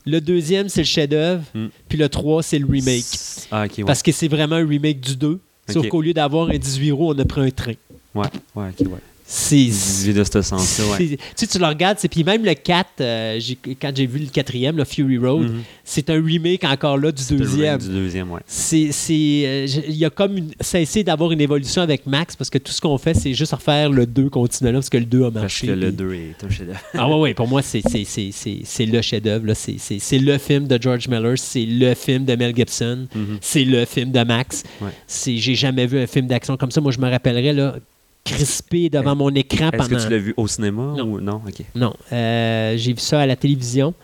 Le 0.04 0.20
deuxième, 0.20 0.68
c'est 0.68 0.80
le 0.80 0.86
chef-d'œuvre. 0.86 1.42
Hmm. 1.54 1.68
Puis 1.88 1.98
le 1.98 2.08
3, 2.08 2.42
c'est 2.42 2.58
le 2.58 2.66
remake. 2.66 3.04
Ah, 3.50 3.62
ouais. 3.62 3.84
Parce 3.84 4.02
que 4.02 4.12
c'est 4.12 4.28
vraiment 4.28 4.56
un 4.56 4.66
remake 4.66 5.00
du 5.00 5.16
2. 5.16 5.40
Sauf 5.68 5.88
qu'au 5.88 6.02
lieu 6.02 6.12
d'avoir 6.12 6.48
un 6.50 6.58
18 6.58 6.90
roues, 6.92 7.10
on 7.10 7.18
a 7.18 7.24
pris 7.24 7.40
un 7.40 7.50
train. 7.50 7.74
Ouais, 8.14 8.26
ouais, 8.54 8.68
ok, 8.78 8.86
ouais. 8.88 8.98
C'est. 9.34 9.56
18 9.64 10.12
de 10.12 10.24
ce 10.24 10.42
sens-là, 10.42 10.84
ouais. 10.92 10.98
Tu 11.08 11.16
sais, 11.36 11.46
tu 11.46 11.58
le 11.58 11.64
regardes, 11.64 11.98
c'est- 11.98 12.08
puis 12.08 12.22
même 12.22 12.44
le 12.44 12.52
4, 12.52 12.86
euh, 13.00 13.40
quand 13.80 13.90
j'ai 13.96 14.06
vu 14.06 14.18
le 14.18 14.26
quatrième, 14.26 14.76
le 14.76 14.84
Fury 14.84 15.16
Road, 15.16 15.48
Mhm. 15.50 15.62
c'est 15.84 16.10
un 16.10 16.22
remake 16.22 16.64
encore 16.64 16.98
là 16.98 17.10
du 17.10 17.22
deuxième. 17.36 17.78
Du 17.78 17.88
deuxième, 17.88 18.30
ouais. 18.30 18.40
C'est, 18.46 18.90
euh, 19.46 19.66
il 19.88 19.96
y 19.96 20.04
a 20.04 20.10
comme 20.10 20.36
une, 20.36 20.50
cessé 20.60 21.02
d'avoir 21.02 21.32
une 21.32 21.40
évolution 21.40 21.80
avec 21.80 22.06
Max 22.06 22.36
parce 22.36 22.50
que 22.50 22.58
tout 22.58 22.72
ce 22.72 22.80
qu'on 22.82 22.98
fait, 22.98 23.14
c'est 23.14 23.32
juste 23.32 23.52
refaire 23.54 23.88
le 23.90 24.04
2 24.04 24.28
continuellement 24.28 24.80
parce 24.80 24.90
que 24.90 24.98
le 24.98 25.06
2 25.06 25.20
a 25.24 25.30
Parce 25.30 25.42
marché. 25.44 25.66
que 25.68 25.72
le 25.72 25.86
puis- 25.88 25.96
2 25.96 26.12
est 26.14 26.44
un 26.44 26.50
chef-d'œuvre. 26.50 26.80
Ah 26.92 27.08
ouais, 27.08 27.20
ouais, 27.20 27.34
pour 27.34 27.48
moi, 27.48 27.62
c'est, 27.62 27.78
le 27.82 29.02
chef-d'œuvre. 29.02 29.54
C'est, 29.54 30.18
le 30.18 30.38
film 30.38 30.66
de 30.66 30.78
George 30.80 31.08
Miller, 31.08 31.38
c'est 31.38 31.64
le 31.64 31.94
film 31.94 32.26
de 32.26 32.36
Mel 32.36 32.54
Gibson, 32.54 33.06
Mhm. 33.14 33.38
c'est 33.40 33.64
le 33.64 33.84
film 33.86 34.12
de 34.12 34.22
Max. 34.24 34.62
Ouais. 34.82 34.90
C'est, 35.06 35.36
j'ai 35.38 35.54
jamais 35.54 35.86
vu 35.86 35.98
un 36.00 36.06
film 36.06 36.26
d'action 36.26 36.56
comme 36.58 36.70
ça. 36.70 36.80
Moi, 36.82 36.92
je 36.92 36.98
me 36.98 37.08
rappellerais 37.10 37.52
là, 37.54 37.76
crispé 38.24 38.88
devant 38.88 39.16
mon 39.16 39.30
écran 39.34 39.68
Est-ce 39.72 39.76
pendant. 39.76 39.96
que 39.96 40.02
tu 40.04 40.10
l'as 40.10 40.18
vu 40.18 40.34
au 40.36 40.46
cinéma 40.46 40.94
Non. 40.96 41.04
ou 41.04 41.20
non? 41.20 41.40
Ok. 41.46 41.64
Non, 41.74 41.92
euh, 42.12 42.74
j'ai 42.76 42.92
vu 42.92 43.00
ça 43.00 43.20
à 43.20 43.26
la 43.26 43.36
télévision, 43.36 43.94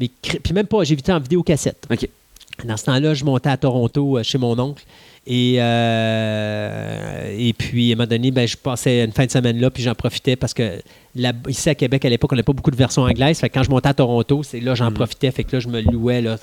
mais 0.00 0.08
puis 0.42 0.54
même 0.54 0.66
pas, 0.66 0.82
j'ai 0.84 0.94
vu 0.94 1.02
ça 1.04 1.16
en 1.16 1.20
vidéocassette. 1.20 1.86
Ok. 1.90 2.08
Dans 2.64 2.76
ce 2.78 2.84
temps-là, 2.86 3.12
je 3.12 3.22
montais 3.24 3.50
à 3.50 3.56
Toronto 3.58 4.16
euh, 4.16 4.22
chez 4.22 4.38
mon 4.38 4.58
oncle. 4.58 4.82
Et, 5.26 5.56
euh, 5.60 7.36
et 7.36 7.52
puis, 7.52 7.90
à 7.90 7.94
un 7.94 7.96
moment 7.96 8.06
donné, 8.08 8.30
ben, 8.30 8.46
je 8.46 8.56
passais 8.56 9.04
une 9.04 9.12
fin 9.12 9.26
de 9.26 9.30
semaine 9.30 9.58
là, 9.60 9.70
puis 9.70 9.82
j'en 9.82 9.94
profitais 9.94 10.36
parce 10.36 10.54
que 10.54 10.80
là, 11.14 11.32
ici 11.48 11.68
à 11.68 11.74
Québec, 11.74 12.04
à 12.04 12.08
l'époque, 12.08 12.32
on 12.32 12.36
n'avait 12.36 12.44
pas 12.44 12.52
beaucoup 12.52 12.70
de 12.70 12.76
versions 12.76 13.02
anglaises. 13.02 13.38
Fait 13.40 13.48
que 13.48 13.54
quand 13.54 13.62
je 13.62 13.70
montais 13.70 13.88
à 13.88 13.94
Toronto, 13.94 14.42
c'est 14.42 14.60
là 14.60 14.74
j'en 14.74 14.86
Mhm. 14.86 14.94
profitais. 14.94 15.30
Fait 15.30 15.44
que 15.44 15.56
là, 15.56 15.60
je 15.60 15.68
me 15.68 15.80
louais. 15.82 16.20
Là, 16.22 16.38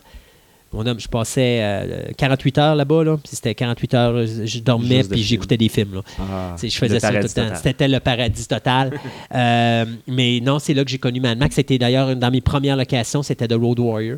mon 0.73 0.85
homme, 0.85 0.99
je 0.99 1.07
passais 1.07 1.59
euh, 1.61 2.11
48 2.17 2.57
heures 2.57 2.75
là-bas. 2.75 3.03
Là, 3.03 3.17
puis 3.17 3.35
c'était 3.35 3.53
48 3.55 3.93
heures, 3.93 4.13
euh, 4.15 4.25
je 4.45 4.59
dormais, 4.59 4.97
Juste 4.97 5.11
puis 5.11 5.23
j'écoutais 5.23 5.57
des 5.57 5.69
films. 5.69 5.95
Là. 5.95 6.01
Ah, 6.19 6.55
je 6.61 6.67
faisais 6.69 6.99
ça 6.99 7.09
tout 7.09 7.15
le 7.15 7.21
temps. 7.23 7.27
total. 7.43 7.59
C'était 7.61 7.87
le 7.87 7.99
paradis 7.99 8.47
total. 8.47 8.91
Euh, 9.35 9.85
mais 10.07 10.39
non, 10.41 10.59
c'est 10.59 10.73
là 10.75 10.83
que 10.83 10.91
j'ai 10.91 10.99
connu 10.99 11.19
Mad 11.19 11.37
Max. 11.39 11.55
C'était 11.55 11.77
d'ailleurs 11.79 12.09
une 12.11 12.19
dans 12.19 12.29
mes 12.29 12.41
premières 12.41 12.75
locations, 12.75 13.23
c'était 13.23 13.47
The 13.47 13.53
Road 13.53 13.79
Warrior. 13.79 14.17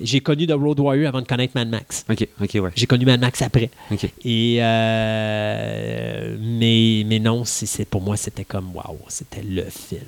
J'ai 0.00 0.20
connu 0.20 0.46
The 0.46 0.52
Road 0.52 0.78
Warrior 0.80 1.08
avant 1.08 1.22
de 1.22 1.26
connaître 1.26 1.52
Mad 1.54 1.68
Max. 1.68 2.04
ouais. 2.08 2.70
J'ai 2.76 2.86
connu 2.86 3.06
Mad 3.06 3.20
Max 3.20 3.40
après. 3.42 3.70
Et 4.24 4.58
euh, 4.60 6.36
mais, 6.40 7.04
mais 7.06 7.18
non, 7.18 7.44
c'est, 7.44 7.66
c'est- 7.66 7.84
pour 7.84 8.00
moi, 8.02 8.16
c'était 8.16 8.44
comme 8.44 8.74
waouh, 8.74 8.98
c'était 9.08 9.42
le 9.42 9.64
film. 9.64 10.02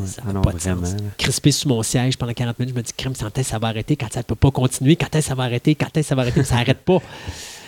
Ouais. 0.00 0.06
ça 0.06 0.22
Ah 0.24 0.28
n'a 0.28 0.32
non, 0.34 0.42
pas 0.42 0.52
de 0.52 0.58
sens. 0.60 0.96
Crispé 1.18 1.50
sur 1.52 1.68
mon 1.68 1.82
siège 1.82 2.16
pendant 2.16 2.32
40 2.32 2.58
minutes, 2.58 2.74
je 2.74 2.78
me 2.80 2.84
dis, 2.84 2.92
que 2.92 3.42
ça 3.42 3.58
va 3.58 3.68
arrêter? 3.68 3.96
Quand 3.96 4.12
ça 4.12 4.20
ne 4.20 4.24
peut 4.24 4.34
pas 4.34 4.50
continuer? 4.50 4.96
Quand 4.96 5.20
ça 5.20 5.34
va 5.36 5.44
arrêter? 5.44 5.74
Quand 5.76 5.86
est-ce 5.96 6.00
que 6.00 6.02
ça 6.08 6.14
va 6.16 6.22
arrêter? 6.22 6.42
Ça 6.42 6.56
n'arrête 6.56 6.80
pas. 6.84 6.98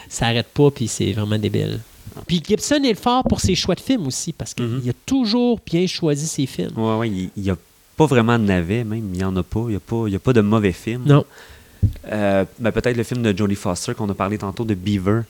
Ça 0.09 0.27
n'arrête 0.27 0.49
pas, 0.49 0.71
puis 0.73 0.89
c'est 0.89 1.13
vraiment 1.13 1.39
débile. 1.39 1.79
Puis 2.27 2.43
Gibson 2.45 2.81
est 2.85 2.89
le 2.91 2.95
fort 2.97 3.23
pour 3.25 3.41
ses 3.41 3.55
choix 3.55 3.75
de 3.77 3.81
films 3.81 4.07
aussi, 4.09 4.33
parce 4.33 4.53
qu'il 4.55 4.65
Mhm. 4.67 4.89
a 4.91 4.93
toujours 5.07 5.61
bien 5.65 5.87
choisi 5.87 6.27
ses 6.27 6.47
films. 6.47 6.73
Ouais, 6.77 6.97
ouais, 6.97 7.09
il 7.37 7.43
n'y 7.43 7.51
a 7.51 7.57
pas 7.97 8.07
vraiment 8.07 8.39
de 8.39 8.45
navet, 8.45 8.83
même. 8.85 9.11
Il 9.13 9.19
n'y 9.19 9.25
en 9.25 9.37
a 9.37 9.43
pas. 9.43 9.61
Il 9.67 9.71
n'y 9.71 9.77
a, 9.77 9.81
pas- 9.81 10.05
il 10.09 10.13
y 10.13 10.17
a 10.17 10.19
pas 10.19 10.33
de 10.33 10.41
mauvais 10.41 10.73
films. 10.73 11.03
Non. 11.07 11.25
Euh, 12.11 12.45
ben, 12.59 12.73
peut-être 12.73 12.97
le 12.97 13.05
film 13.05 13.23
de 13.23 13.37
Jodie 13.37 13.55
Foster 13.55 13.95
qu'on 13.95 14.09
a 14.09 14.15
parlé 14.15 14.37
tantôt 14.39 14.65
de 14.65 14.75
Beaver. 14.75 15.21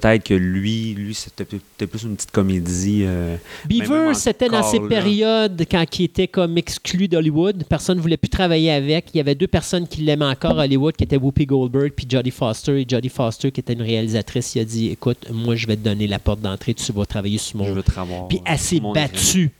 Peut-être 0.00 0.24
que 0.24 0.34
lui, 0.34 0.94
lui 0.94 1.14
c'était 1.14 1.44
peut-être 1.44 1.90
plus 1.90 2.02
une 2.02 2.16
petite 2.16 2.30
comédie. 2.32 3.02
euh, 3.04 3.36
Beaver, 3.66 4.14
c'était 4.14 4.48
dans 4.48 4.62
ces 4.62 4.78
là. 4.78 4.88
périodes 4.88 5.64
quand 5.70 5.84
il 5.98 6.04
était 6.04 6.28
comme 6.28 6.58
exclu 6.58 7.06
d'Hollywood. 7.08 7.64
Personne 7.68 7.96
ne 7.98 8.02
voulait 8.02 8.16
plus 8.16 8.28
travailler 8.28 8.70
avec. 8.72 9.06
Il 9.14 9.18
y 9.18 9.20
avait 9.20 9.34
deux 9.34 9.46
personnes 9.46 9.86
qui 9.86 10.00
l'aimaient 10.02 10.24
encore 10.24 10.58
à 10.58 10.64
Hollywood, 10.64 10.96
qui 10.96 11.04
étaient 11.04 11.16
Whoopi 11.16 11.46
Goldberg 11.46 11.92
puis 11.94 12.06
Jodie 12.08 12.30
Foster. 12.30 12.80
Et 12.80 12.86
Jodie 12.88 13.08
Foster, 13.08 13.50
qui 13.52 13.60
était 13.60 13.72
une 13.74 13.82
réalisatrice, 13.82 14.54
il 14.54 14.60
a 14.60 14.64
dit 14.64 14.88
Écoute, 14.88 15.26
moi, 15.30 15.54
je 15.54 15.66
vais 15.66 15.76
te 15.76 15.84
donner 15.84 16.06
la 16.06 16.18
porte 16.18 16.40
d'entrée, 16.40 16.74
tu 16.74 16.92
vas 16.92 17.06
travailler 17.06 17.38
sur 17.38 17.62
je 17.64 17.68
mon. 17.68 17.74
veux 17.74 17.82
te 17.82 17.98
revoir. 17.98 18.28
Puis 18.28 18.40
elle 18.44 18.58
s'est 18.58 18.80
battue 18.80 19.50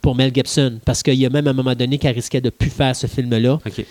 pour 0.00 0.14
Mel 0.14 0.32
Gibson, 0.34 0.78
parce 0.84 1.02
qu'il 1.02 1.14
y 1.14 1.26
a 1.26 1.30
même 1.30 1.46
un 1.48 1.52
moment 1.52 1.74
donné 1.74 1.98
qu'elle 1.98 2.14
risquait 2.14 2.40
de 2.40 2.50
plus 2.50 2.70
faire 2.70 2.96
ce 2.96 3.06
film-là. 3.06 3.54
OK. 3.66 3.84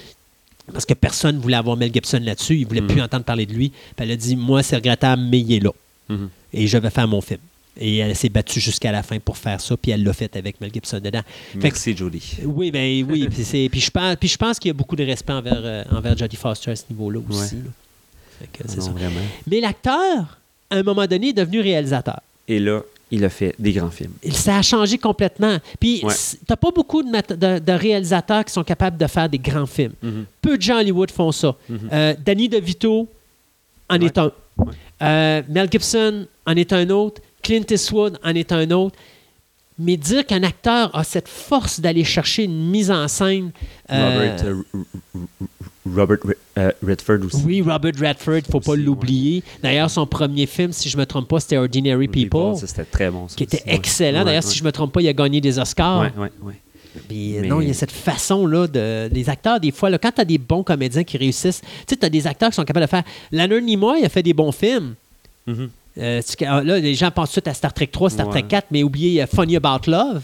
Parce 0.71 0.85
que 0.85 0.93
personne 0.93 1.37
ne 1.37 1.41
voulait 1.41 1.57
avoir 1.57 1.75
Mel 1.77 1.91
Gibson 1.91 2.19
là-dessus. 2.23 2.57
Il 2.57 2.63
ne 2.63 2.67
voulait 2.67 2.81
Mhm. 2.81 2.87
plus 2.87 3.01
entendre 3.01 3.23
parler 3.25 3.45
de 3.47 3.53
lui. 3.53 3.69
Puis 3.69 3.79
elle 3.97 4.11
a 4.11 4.15
dit 4.15 4.35
Moi, 4.35 4.61
c'est 4.63 4.75
regrettable, 4.75 5.23
mais 5.29 5.39
il 5.39 5.51
est 5.53 5.59
là. 5.59 5.71
Mhm. 6.09 6.29
Et 6.53 6.67
je 6.67 6.77
vais 6.77 6.89
faire 6.89 7.07
mon 7.07 7.21
film. 7.21 7.39
Et 7.81 7.97
elle 7.97 8.15
s'est 8.15 8.27
battue 8.29 8.59
jusqu'à 8.59 8.91
la 8.91 9.03
fin 9.03 9.19
pour 9.19 9.37
faire 9.37 9.61
ça. 9.61 9.77
Puis 9.77 9.91
elle 9.91 10.03
l'a 10.03 10.11
fait 10.11 10.35
avec 10.35 10.59
Mel 10.59 10.71
Gibson 10.73 10.99
dedans. 10.99 11.21
Fait 11.53 11.57
que- 11.59 11.63
Merci, 11.63 11.95
Jodie. 11.95 12.37
oui, 12.43 12.71
ben 12.71 13.05
oui. 13.09 13.27
puis, 13.31 13.69
puis 13.69 13.79
je 13.79 13.91
pense, 13.91 14.15
puis 14.17 14.27
je 14.27 14.37
pense 14.37 14.59
qu'il 14.59 14.69
y 14.69 14.71
a 14.71 14.73
beaucoup 14.73 14.95
de 14.97 15.05
respect 15.05 15.33
envers, 15.33 15.61
euh, 15.63 15.83
envers 15.91 16.17
Jodie 16.17 16.35
Foster 16.35 16.71
à 16.71 16.75
ce 16.75 16.83
niveau-là 16.89 17.19
aussi. 17.29 17.55
Ouais. 17.55 17.61
là. 17.61 17.69
Fait 18.39 18.49
que 18.51 18.75
Non, 18.77 18.83
ça. 18.85 18.91
Mais 19.47 19.59
l'acteur, 19.61 20.37
à 20.69 20.75
un 20.75 20.83
moment 20.83 21.05
donné, 21.07 21.29
est 21.29 21.33
devenu 21.33 21.61
réalisateur. 21.61 22.19
Et 22.47 22.59
là, 22.59 22.81
il 23.11 23.23
a 23.23 23.29
fait 23.29 23.55
des 23.59 23.71
grands 23.73 23.91
films. 23.91 24.13
Il- 24.23 24.33
Ça 24.35 24.57
a 24.57 24.61
changé 24.61 24.97
complètement. 24.97 25.57
Puis, 25.79 26.01
Ouais. 26.03 26.13
n'as 26.49 26.55
pas 26.55 26.71
beaucoup 26.71 27.01
de, 27.03 27.09
mat- 27.09 27.31
de- 27.33 27.59
de 27.59 27.71
réalisateurs 27.71 28.43
qui 28.43 28.51
sont 28.53 28.63
capables 28.63 28.97
de 28.97 29.07
faire 29.07 29.29
des 29.29 29.39
grands 29.39 29.65
films. 29.67 29.93
Mhm. 30.01 30.25
Peu 30.41 30.57
de 30.57 30.61
gens 30.61 30.77
à 30.77 30.81
Hollywood 30.81 31.11
font 31.11 31.31
ça. 31.31 31.55
Mhm. 31.69 31.79
Euh, 31.93 32.13
Danny 32.25 32.49
DeVito 32.49 33.07
en 33.89 33.99
Ouais. 33.99 34.05
est 34.05 34.17
un. 34.17 34.31
Ouais. 34.57 34.73
Euh, 35.01 35.41
Mel 35.49 35.69
Gibson 35.71 36.27
en 36.45 36.55
est 36.55 36.73
un 36.73 36.89
autre. 36.89 37.21
Clint 37.41 37.63
Eastwood 37.69 38.19
en 38.23 38.35
est 38.35 38.51
un 38.51 38.69
autre. 38.71 38.95
Mais 39.81 39.95
dire 39.95 40.25
qu'un 40.25 40.43
acteur 40.43 40.93
a 40.93 41.05
cette 41.05 41.29
force 41.29 41.79
d'aller 41.79 42.03
chercher 42.03 42.43
une 42.43 42.69
mise 42.69 42.91
en 42.91 43.07
scène. 43.07 43.51
euh, 43.91 44.09
Robert, 44.11 44.45
euh, 44.45 44.61
Robert 45.85 46.17
Red- 46.25 46.37
euh, 46.57 46.71
Redford 46.85 47.19
aussi. 47.25 47.41
oui, 47.45 47.61
Robert 47.61 47.93
Redford, 47.97 48.35
il 48.39 48.43
ne 48.45 48.51
faut 48.51 48.59
pas 48.59 48.75
l'oublier. 48.75 49.41
D'ailleurs, 49.63 49.89
son 49.89 50.05
premier 50.05 50.45
film, 50.47 50.73
si 50.73 50.89
je 50.89 50.97
ne 50.97 51.01
me 51.01 51.05
trompe 51.05 51.29
pas, 51.29 51.39
c'était 51.39 51.55
Ordinary 51.57 52.09
People, 52.09 52.57
C'était 52.57 52.83
très 52.83 53.09
bon. 53.09 53.29
ça 53.29 53.35
qui 53.37 53.43
était 53.43 53.63
excellent. 53.67 54.19
Ouais, 54.19 54.25
D'ailleurs, 54.25 54.43
ouais. 54.43 54.49
si 54.51 54.57
je 54.57 54.63
ne 54.63 54.67
me 54.67 54.71
trompe 54.73 54.91
pas, 54.91 55.01
il 55.01 55.07
a 55.07 55.13
gagné 55.13 55.39
des 55.39 55.57
Oscars. 55.57 56.01
Ouais, 56.01 56.11
ouais, 56.17 56.31
ouais. 56.43 56.53
Puis, 57.07 57.37
euh, 57.37 57.41
Mais- 57.41 57.47
non, 57.47 57.61
il 57.61 57.67
y 57.67 57.71
a 57.71 57.73
cette 57.73 57.91
façon-là 57.91 58.67
de. 58.67 59.09
Les 59.13 59.29
acteurs, 59.29 59.59
des 59.59 59.71
fois, 59.71 59.89
là, 59.89 59.97
quand 59.97 60.11
tu 60.11 60.21
as 60.21 60.25
des 60.25 60.37
bons 60.37 60.63
comédiens 60.63 61.03
qui 61.03 61.17
réussissent, 61.17 61.61
tu 61.61 61.67
sais, 61.87 61.95
tu 61.97 62.05
as 62.05 62.09
des 62.09 62.25
acteurs 62.27 62.49
qui 62.49 62.55
sont 62.55 62.63
capables 62.65 62.85
de 62.85 62.89
faire. 62.89 63.03
Leonard 63.31 63.61
Nimoy 63.61 64.03
a 64.03 64.09
fait 64.09 64.23
des 64.23 64.33
bons 64.33 64.51
films. 64.51 64.95
Mhm. 65.45 65.69
Euh, 65.97 66.21
ah, 66.47 66.61
là, 66.63 66.79
les 66.79 66.95
gens 66.95 67.11
pensent 67.11 67.33
tout 67.33 67.43
à 67.45 67.53
Star 67.53 67.73
Trek 67.73 67.87
3, 67.87 68.09
Star 68.09 68.27
Ouais. 68.27 68.31
Trek 68.33 68.43
4, 68.47 68.67
mais 68.71 68.83
oubliez 68.83 69.25
Funny 69.27 69.55
About 69.57 69.89
Love, 69.89 70.23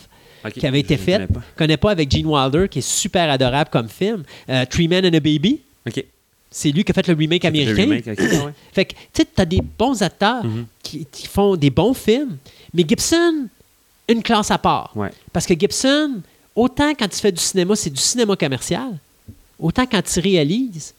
qui 0.53 0.65
avait 0.65 0.79
été 0.79 0.95
je 0.95 1.01
fait. 1.01 1.11
connais 1.13 1.27
pas. 1.27 1.41
connais 1.55 1.77
pas 1.77 1.91
avec 1.91 2.11
Gene 2.11 2.25
Wilder, 2.27 2.67
qui 2.69 2.79
est 2.79 2.87
super 2.87 3.29
adorable 3.29 3.69
comme 3.71 3.89
film. 3.89 4.23
Euh, 4.49 4.65
Three 4.69 4.87
Men 4.87 5.05
and 5.05 5.13
a 5.15 5.19
Baby, 5.19 5.59
OK. 5.87 6.03
c'est 6.49 6.71
lui 6.71 6.83
qui 6.83 6.91
a 6.91 6.93
fait 6.95 7.07
le 7.07 7.13
remake 7.15 7.43
Le 7.43 7.47
américain. 7.49 7.81
remake, 7.81 8.05
ouais. 8.17 8.53
Fait 8.73 8.85
que, 8.85 8.93
tu 8.93 8.99
sais, 9.13 9.25
tu 9.35 9.41
as 9.41 9.45
des 9.45 9.61
bons 9.77 10.01
acteurs 10.01 10.43
Mhm. 10.45 10.65
qui, 10.81 11.05
qui 11.11 11.27
font 11.27 11.55
des 11.55 11.69
bons 11.71 11.93
films, 11.93 12.37
mais 12.73 12.85
Gibson, 12.87 13.47
une 14.07 14.21
classe 14.23 14.51
à 14.51 14.57
part. 14.59 14.91
Ouais. 14.95 15.09
Parce 15.33 15.45
que 15.47 15.55
Gibson, 15.59 16.21
autant 16.55 16.93
quand 16.95 17.05
il 17.05 17.19
fait 17.21 17.31
du 17.31 17.41
cinéma, 17.41 17.75
c'est 17.75 17.89
du 17.89 18.01
cinéma 18.01 18.35
commercial, 18.35 18.91
autant 19.59 19.85
quand 19.85 20.01
il 20.15 20.19
réalise, 20.21 20.93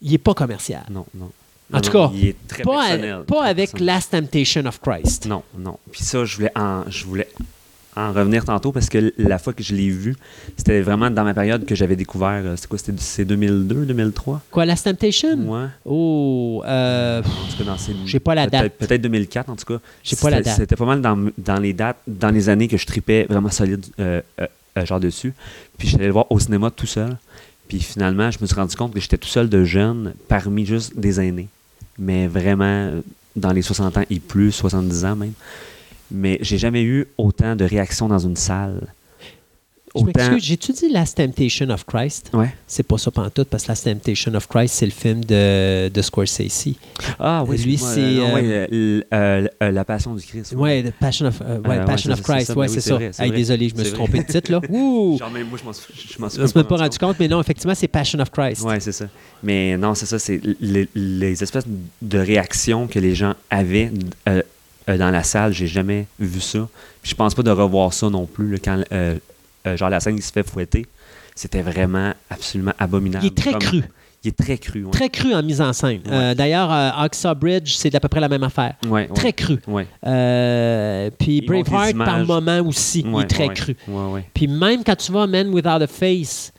il 0.00 0.10
n'est 0.12 0.18
pas 0.18 0.34
commercial. 0.34 0.84
Non, 0.90 1.06
non. 1.14 1.30
En 1.72 1.76
Non, 1.76 1.80
tout 1.80 1.90
cas, 1.92 2.10
il 2.14 2.26
est 2.28 2.36
très 2.48 2.62
Pas, 2.64 2.82
à- 2.84 2.96
pas 3.22 3.24
très 3.24 3.48
avec 3.48 3.70
personnel. 3.70 3.86
Last 3.86 4.10
Temptation 4.10 4.66
of 4.66 4.80
Christ. 4.80 5.26
Non, 5.26 5.42
non. 5.56 5.78
Puis 5.90 6.02
ça, 6.02 6.24
je 6.24 6.36
voulais 6.36 6.52
en, 6.58 6.84
je 6.90 7.04
voulais 7.06 7.28
en 7.94 8.12
revenir 8.12 8.44
tantôt 8.44 8.72
parce 8.72 8.88
que 8.88 9.12
la 9.18 9.38
fois 9.38 9.52
que 9.52 9.62
je 9.62 9.74
l'ai 9.74 9.90
vu, 9.90 10.16
c'était 10.56 10.80
vraiment 10.80 11.10
dans 11.10 11.24
ma 11.24 11.34
période 11.34 11.64
que 11.66 11.74
j'avais 11.74 11.96
découvert. 11.96 12.42
euh, 12.44 12.54
C'est 12.56 12.66
quoi 12.68 12.78
C'était 12.78 12.92
c'est 12.98 13.24
2002, 13.24 13.84
2003 13.84 14.40
Quoi, 14.50 14.64
Last 14.64 14.84
Temptation? 14.84 15.36
Ouais. 15.46 15.66
Oh, 15.84 16.62
euh, 16.64 17.20
En 17.20 17.50
tout 17.50 17.58
cas, 17.58 17.64
dans 17.64 17.76
ces. 17.78 17.92
J'ai 18.06 18.18
pas 18.20 18.34
la 18.34 18.46
peut-être- 18.48 18.62
date. 18.62 18.72
Peut-être 18.78 19.02
2004, 19.02 19.50
en 19.50 19.56
tout 19.56 19.66
cas. 19.66 19.80
J'ai 20.02 20.16
pas 20.16 20.30
la 20.30 20.38
C'était- 20.38 20.48
date. 20.50 20.56
C'était 20.58 20.76
pas 20.76 20.86
mal 20.86 21.00
dans, 21.02 21.28
dans 21.36 21.60
les 21.60 21.72
dates, 21.74 21.98
dans 22.06 22.30
les 22.30 22.48
années 22.48 22.68
que 22.68 22.76
je 22.78 22.86
tripais 22.86 23.26
vraiment 23.28 23.50
solide, 23.50 23.84
euh, 24.00 24.20
euh, 24.40 24.46
euh, 24.78 24.86
genre 24.86 25.00
dessus. 25.00 25.34
Puis 25.76 25.88
j'allais 25.88 26.06
le 26.06 26.12
voir 26.12 26.26
au 26.30 26.38
cinéma 26.38 26.70
tout 26.70 26.86
seul. 26.86 27.16
Puis 27.68 27.80
finalement, 27.80 28.30
je 28.30 28.38
me 28.40 28.46
suis 28.46 28.56
rendu 28.56 28.74
compte 28.76 28.94
que 28.94 29.00
j'étais 29.00 29.18
tout 29.18 29.28
seul 29.28 29.48
de 29.48 29.64
jeune 29.64 30.14
parmi 30.28 30.64
juste 30.64 30.98
des 30.98 31.20
aînés. 31.20 31.48
Mais 31.98 32.26
vraiment 32.26 32.64
euh, 32.64 33.00
dans 33.36 33.52
les 33.52 33.62
60 33.62 33.96
ans 33.98 34.04
et 34.08 34.18
plus, 34.18 34.50
70 34.52 35.04
ans 35.04 35.16
même. 35.16 35.32
Mais 36.12 36.38
j'ai 36.42 36.58
jamais 36.58 36.82
eu 36.82 37.06
autant 37.18 37.56
de 37.56 37.64
réactions 37.64 38.06
dans 38.08 38.18
une 38.18 38.36
salle. 38.36 38.86
je 39.94 40.04
m'excuse, 40.04 40.42
j'ai-tu 40.44 40.72
dit 40.72 40.88
Last 40.90 41.16
Temptation 41.18 41.68
of 41.70 41.84
Christ? 41.86 42.30
Ouais. 42.32 42.54
C'est 42.66 42.82
pas 42.82 42.96
ça 42.98 43.10
pantoute, 43.10 43.48
parce 43.48 43.64
que 43.64 43.68
Last 43.68 43.84
Temptation 43.84 44.34
of 44.34 44.46
Christ, 44.48 44.74
c'est 44.74 44.86
le 44.86 44.92
film 44.92 45.24
de, 45.24 45.88
de 45.88 46.02
Scorsese. 46.02 46.68
Ah 47.18 47.44
oui, 47.46 47.58
Lui, 47.58 47.76
c'est, 47.78 48.00
euh, 48.00 48.66
euh, 48.72 49.40
ouais, 49.42 49.50
euh, 49.62 49.70
la 49.70 49.84
passion 49.84 50.14
du 50.14 50.22
Christ. 50.22 50.52
Ouais, 50.54 50.82
The 50.82 50.92
Passion 50.92 51.26
of, 51.26 51.40
ouais, 51.40 51.68
ouais, 51.68 51.84
Passion 51.84 52.10
of 52.12 52.22
Christ, 52.22 52.50
ouais, 52.56 52.68
mais 52.68 52.68
c'est 52.68 52.76
oui, 52.76 52.82
ça. 52.82 52.94
vrai, 52.94 53.10
Hey, 53.18 53.30
désolé, 53.32 53.68
je 53.68 53.74
me 53.74 53.84
suis 53.84 53.92
trompé 53.92 54.18
de 54.22 54.24
titre, 54.24 54.50
là. 54.52 54.60
Ouh! 54.70 55.16
Genre, 55.18 55.30
même 55.30 55.48
moi, 55.48 55.58
je 55.60 55.64
m'en 55.64 55.72
suis- 55.72 55.92
je 56.14 56.20
m'en 56.20 56.28
suis 56.30 56.40
Je 56.40 56.60
pas 56.62 56.76
rendu 56.76 56.98
compte, 56.98 57.16
mais 57.20 57.28
non, 57.28 57.40
effectivement, 57.40 57.74
c'est 57.74 57.88
Passion 57.88 58.18
of 58.20 58.30
Christ. 58.30 58.62
Oui, 58.64 58.74
c'est 58.80 58.92
ça. 58.92 59.06
Mais 59.42 59.76
non, 59.76 59.94
c'est 59.94 60.06
ça, 60.06 60.18
c'est 60.18 60.40
les, 60.60 60.88
les 60.94 61.42
espèces 61.42 61.64
de 62.02 62.18
réactions 62.18 62.86
que 62.86 62.98
les 62.98 63.14
gens 63.14 63.34
avaient 63.50 63.90
euh, 64.88 64.96
dans 64.98 65.10
la 65.10 65.22
salle, 65.22 65.52
j'ai 65.52 65.66
jamais 65.66 66.06
vu 66.18 66.40
ça. 66.40 66.68
Puis 67.02 67.10
je 67.10 67.14
pense 67.16 67.34
pas 67.34 67.42
de 67.42 67.50
revoir 67.50 67.92
ça 67.92 68.08
non 68.10 68.26
plus, 68.26 68.52
là, 68.52 68.58
quand 68.62 68.82
euh, 68.92 69.16
euh, 69.66 69.76
genre 69.76 69.90
la 69.90 70.00
scène 70.00 70.16
qui 70.16 70.22
se 70.22 70.32
fait 70.32 70.48
fouetter. 70.48 70.86
C'était 71.34 71.62
vraiment 71.62 72.12
absolument 72.28 72.72
abominable. 72.78 73.24
Il 73.24 73.28
est 73.28 73.34
très 73.36 73.52
Comme- 73.52 73.60
cru. 73.60 73.82
Il 74.24 74.28
est 74.28 74.38
très 74.38 74.56
cru, 74.56 74.84
ouais. 74.84 74.90
Très 74.92 75.08
cru 75.08 75.34
en 75.34 75.42
mise 75.42 75.60
en 75.60 75.72
scène. 75.72 76.00
Ouais. 76.08 76.34
D'ailleurs, 76.36 76.70
Hacksaw 76.70 77.34
Bridge, 77.34 77.74
c'est 77.74 77.92
à 77.92 77.98
peu 77.98 78.06
près 78.06 78.20
la 78.20 78.28
même 78.28 78.44
affaire. 78.44 78.74
Ouais. 78.86 79.08
Très 79.08 79.32
cru. 79.32 79.56
Puis 79.56 81.36
Il 81.38 81.44
Braveheart, 81.46 81.96
par 81.96 82.24
moment 82.24 82.60
aussi, 82.60 83.04
il 83.04 83.20
est 83.20 83.26
très 83.26 83.48
cru. 83.48 83.76
Puis 84.32 84.46
même 84.46 84.84
quand 84.84 84.94
tu 84.94 85.10
vas 85.10 85.26
Man 85.26 85.48
Without 85.48 85.82
a 85.82 85.86
Face, 85.88 86.52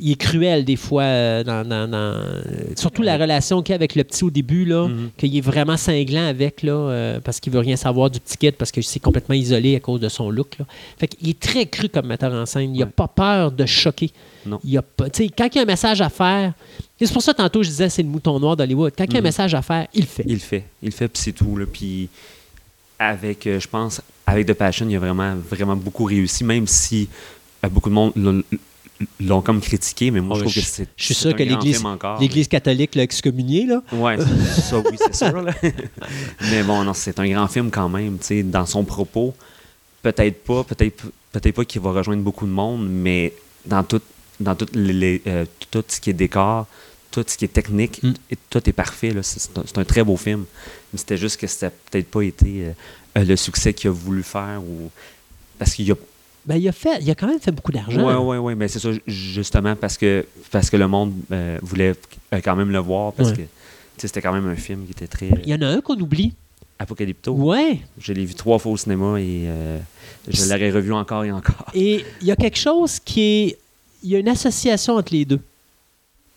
il 0.00 0.12
est 0.12 0.16
cruel 0.16 0.64
des 0.64 0.76
fois, 0.76 1.02
euh, 1.02 1.44
dans, 1.44 1.62
dans- 1.66 1.86
dans- 1.88 1.96
euh, 1.96 2.42
surtout 2.76 3.02
la 3.02 3.16
relation 3.16 3.62
qu'il 3.62 3.72
a 3.72 3.76
avec 3.76 3.94
le 3.94 4.04
petit 4.04 4.24
au 4.24 4.30
début, 4.30 4.64
là, 4.64 4.88
Mhm. 4.88 5.10
qu'il 5.16 5.36
est 5.36 5.40
vraiment 5.40 5.76
cinglant 5.76 6.26
avec, 6.26 6.62
là, 6.62 6.72
euh, 6.72 7.20
parce 7.20 7.38
qu'il 7.40 7.52
veut 7.52 7.58
rien 7.60 7.76
savoir 7.76 8.10
du 8.10 8.18
petit 8.20 8.36
kid, 8.36 8.56
parce 8.56 8.70
que 8.72 8.82
c'est 8.82 9.00
complètement 9.00 9.34
isolé 9.34 9.76
à 9.76 9.80
cause 9.80 10.00
de 10.00 10.08
son 10.08 10.30
look. 10.30 10.58
Là. 10.58 10.66
Fait 10.98 11.06
qu'il 11.08 11.28
est 11.28 11.38
très 11.38 11.66
cru 11.66 11.88
comme 11.88 12.06
metteur 12.06 12.32
en 12.32 12.46
scène. 12.46 12.74
Il 12.74 12.78
n'a 12.80 12.86
Ouais. 12.86 12.90
pas 12.94 13.08
peur 13.08 13.52
de 13.52 13.66
choquer. 13.66 14.10
Non. 14.46 14.58
Il 14.64 14.76
a 14.78 14.82
pas, 14.82 15.06
quand 15.10 15.48
il 15.52 15.56
y 15.56 15.58
a 15.58 15.62
un 15.62 15.64
message 15.66 16.00
à 16.00 16.08
faire, 16.08 16.52
c'est 17.00 17.12
pour 17.12 17.22
ça 17.22 17.34
tantôt 17.34 17.62
je 17.62 17.68
disais 17.68 17.88
c'est 17.90 18.02
le 18.02 18.08
mouton 18.08 18.40
noir 18.40 18.56
d'Hollywood. 18.56 18.92
Quand 18.96 19.04
il 19.04 19.12
y 19.12 19.16
a 19.16 19.18
un 19.18 19.20
Mhm. 19.20 19.24
message 19.24 19.54
à 19.54 19.62
faire, 19.62 19.86
il 19.94 20.00
le 20.00 20.06
fait. 20.06 20.24
Il 20.26 20.32
le 20.34 20.38
fait. 20.38 20.64
Il 20.82 20.86
le 20.86 20.92
fait, 20.94 21.08
puis 21.08 21.22
c'est 21.22 21.32
tout. 21.32 21.56
Là. 21.56 21.66
Puis 21.70 22.08
avec, 22.98 23.46
euh, 23.46 23.58
je 23.60 23.68
pense, 23.68 24.00
avec 24.26 24.46
The 24.46 24.52
Passion, 24.54 24.86
il 24.88 24.96
a 24.96 24.98
vraiment, 24.98 25.34
vraiment 25.36 25.76
beaucoup 25.76 26.04
réussi, 26.04 26.44
même 26.44 26.66
si 26.66 27.08
beaucoup 27.70 27.88
de 27.90 27.94
monde 27.94 28.12
l'ont- 29.20 29.42
comme 29.42 29.60
critiqué, 29.60 30.10
mais 30.10 30.20
moi, 30.20 30.36
Oh, 30.36 30.38
je 30.38 30.40
trouve 30.44 30.52
je- 30.54 30.60
que 30.60 30.66
c'est. 30.66 30.88
je 30.96 31.04
suis 31.04 31.14
sûr 31.14 31.30
un 31.30 31.32
que 31.34 31.42
l'Église- 31.42 32.48
catholique 32.48 32.94
l'a 32.94 33.02
excommunié, 33.02 33.66
là. 33.66 33.82
Ouais, 33.92 34.16
ça, 34.18 34.78
oui, 34.78 34.96
c'est 34.98 35.14
sûr. 35.14 35.40
là. 35.42 35.52
Mais 36.50 36.62
bon, 36.62 36.84
non, 36.84 36.94
c'est 36.94 37.18
un 37.18 37.28
grand 37.28 37.48
film 37.48 37.70
quand 37.70 37.88
même, 37.88 38.18
tu 38.18 38.26
sais, 38.26 38.42
dans 38.42 38.66
son 38.66 38.84
propos. 38.84 39.34
Peut-être 40.02 40.44
pas, 40.44 40.64
peut-être 40.64 41.04
peut-être 41.32 41.54
pas 41.54 41.64
qu'il 41.64 41.80
va 41.80 41.92
rejoindre 41.92 42.22
beaucoup 42.22 42.46
de 42.46 42.50
monde, 42.50 42.88
mais 42.88 43.32
dans 43.66 43.84
tout, 43.84 44.00
dans 44.40 44.54
tout, 44.56 44.66
les, 44.74 45.22
euh, 45.26 45.44
tout 45.70 45.84
ce 45.86 46.00
qui 46.00 46.10
est 46.10 46.14
décor, 46.14 46.66
tout 47.10 47.22
ce 47.26 47.36
qui 47.36 47.44
est 47.44 47.48
technique, 47.48 48.02
Mm. 48.02 48.12
tout 48.48 48.68
est 48.68 48.72
parfait. 48.72 49.10
là. 49.10 49.22
C'est 49.22 49.38
c'est 49.40 49.58
un, 49.58 49.80
un 49.82 49.84
très 49.84 50.02
beau 50.02 50.16
film. 50.16 50.44
Mais 50.92 50.98
c'était 50.98 51.16
juste 51.18 51.36
que 51.38 51.46
ça 51.46 51.66
n'a 51.66 51.70
peut-être 51.90 52.10
pas 52.10 52.22
été 52.22 52.64
euh, 52.66 52.72
euh, 53.18 53.24
le 53.24 53.36
succès 53.36 53.74
qu'il 53.74 53.88
a 53.90 53.92
voulu 53.92 54.22
faire. 54.22 54.60
ou 54.62 54.90
Parce 55.58 55.74
qu'il 55.74 55.86
y 55.86 55.92
a 55.92 55.96
Ben, 56.46 56.56
il, 56.56 56.66
a 56.68 56.72
fait, 56.72 56.98
il 57.02 57.10
a 57.10 57.14
quand 57.14 57.26
même 57.26 57.38
fait 57.40 57.52
beaucoup 57.52 57.70
d'argent. 57.72 58.02
Ouais, 58.02 58.14
ouais, 58.14 58.38
ouais, 58.38 58.54
mais 58.54 58.66
c'est 58.68 58.78
ça, 58.78 58.92
ju- 58.92 59.02
justement, 59.06 59.76
parce 59.76 59.96
que, 59.98 60.24
parce 60.50 60.70
que 60.70 60.76
le 60.76 60.88
monde 60.88 61.12
euh, 61.32 61.58
voulait 61.62 61.94
euh, 62.32 62.40
quand 62.42 62.56
même 62.56 62.70
le 62.70 62.78
voir, 62.78 63.12
parce 63.12 63.30
Ouais. 63.30 63.36
que 63.36 63.42
c'était 63.98 64.22
quand 64.22 64.32
même 64.32 64.48
un 64.48 64.56
film 64.56 64.84
qui 64.86 64.92
était 64.92 65.06
très 65.06 65.28
Il 65.44 65.48
y 65.50 65.54
en 65.54 65.60
a 65.62 65.66
un 65.68 65.80
qu'on 65.82 65.98
oublie. 66.00 66.32
apocalypto. 66.78 67.32
Ouais. 67.32 67.80
Je 68.00 68.12
l'ai 68.14 68.24
vu 68.24 68.34
trois 68.34 68.58
fois 68.58 68.72
au 68.72 68.76
cinéma 68.78 69.20
et 69.20 69.44
euh, 69.46 69.78
je 70.28 70.42
l'aurais 70.44 70.70
revu 70.70 70.92
encore 70.94 71.24
et 71.24 71.30
encore. 71.32 71.66
Et 71.74 72.04
il 72.22 72.26
y 72.26 72.30
a 72.32 72.36
quelque 72.36 72.58
chose 72.58 72.98
qui 73.00 73.20
est. 73.20 73.58
Il 74.02 74.08
y 74.08 74.16
a 74.16 74.18
une 74.18 74.28
association 74.28 74.96
entre 74.96 75.12
les 75.12 75.26
deux. 75.26 75.40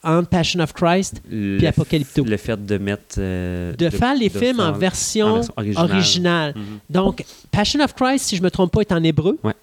Entre 0.06 0.28
Passion 0.28 0.60
of 0.60 0.74
Christ, 0.74 1.22
Le, 1.32 1.66
Apocalypto. 1.66 2.26
Le 2.26 2.36
fait 2.36 2.66
de 2.66 2.78
mettre. 2.78 3.16
euh, 3.20 3.74
de, 3.74 3.90
faire 3.90 4.14
les 4.16 4.28
films 4.28 4.60
en 4.60 4.74
version, 4.74 5.28
en 5.28 5.36
version 5.36 5.54
originale. 5.56 5.92
originale. 5.92 6.54
Mhm. 6.58 6.64
Donc, 6.90 7.24
Passion 7.52 7.80
of 7.82 7.94
Christ, 7.96 8.26
si 8.26 8.36
je 8.36 8.42
ne 8.42 8.46
me 8.48 8.52
trompe 8.52 8.74
pas, 8.74 8.82
est 8.82 8.92
en 8.92 9.02
hébreu. 9.02 9.40
Ouais. 9.46 9.54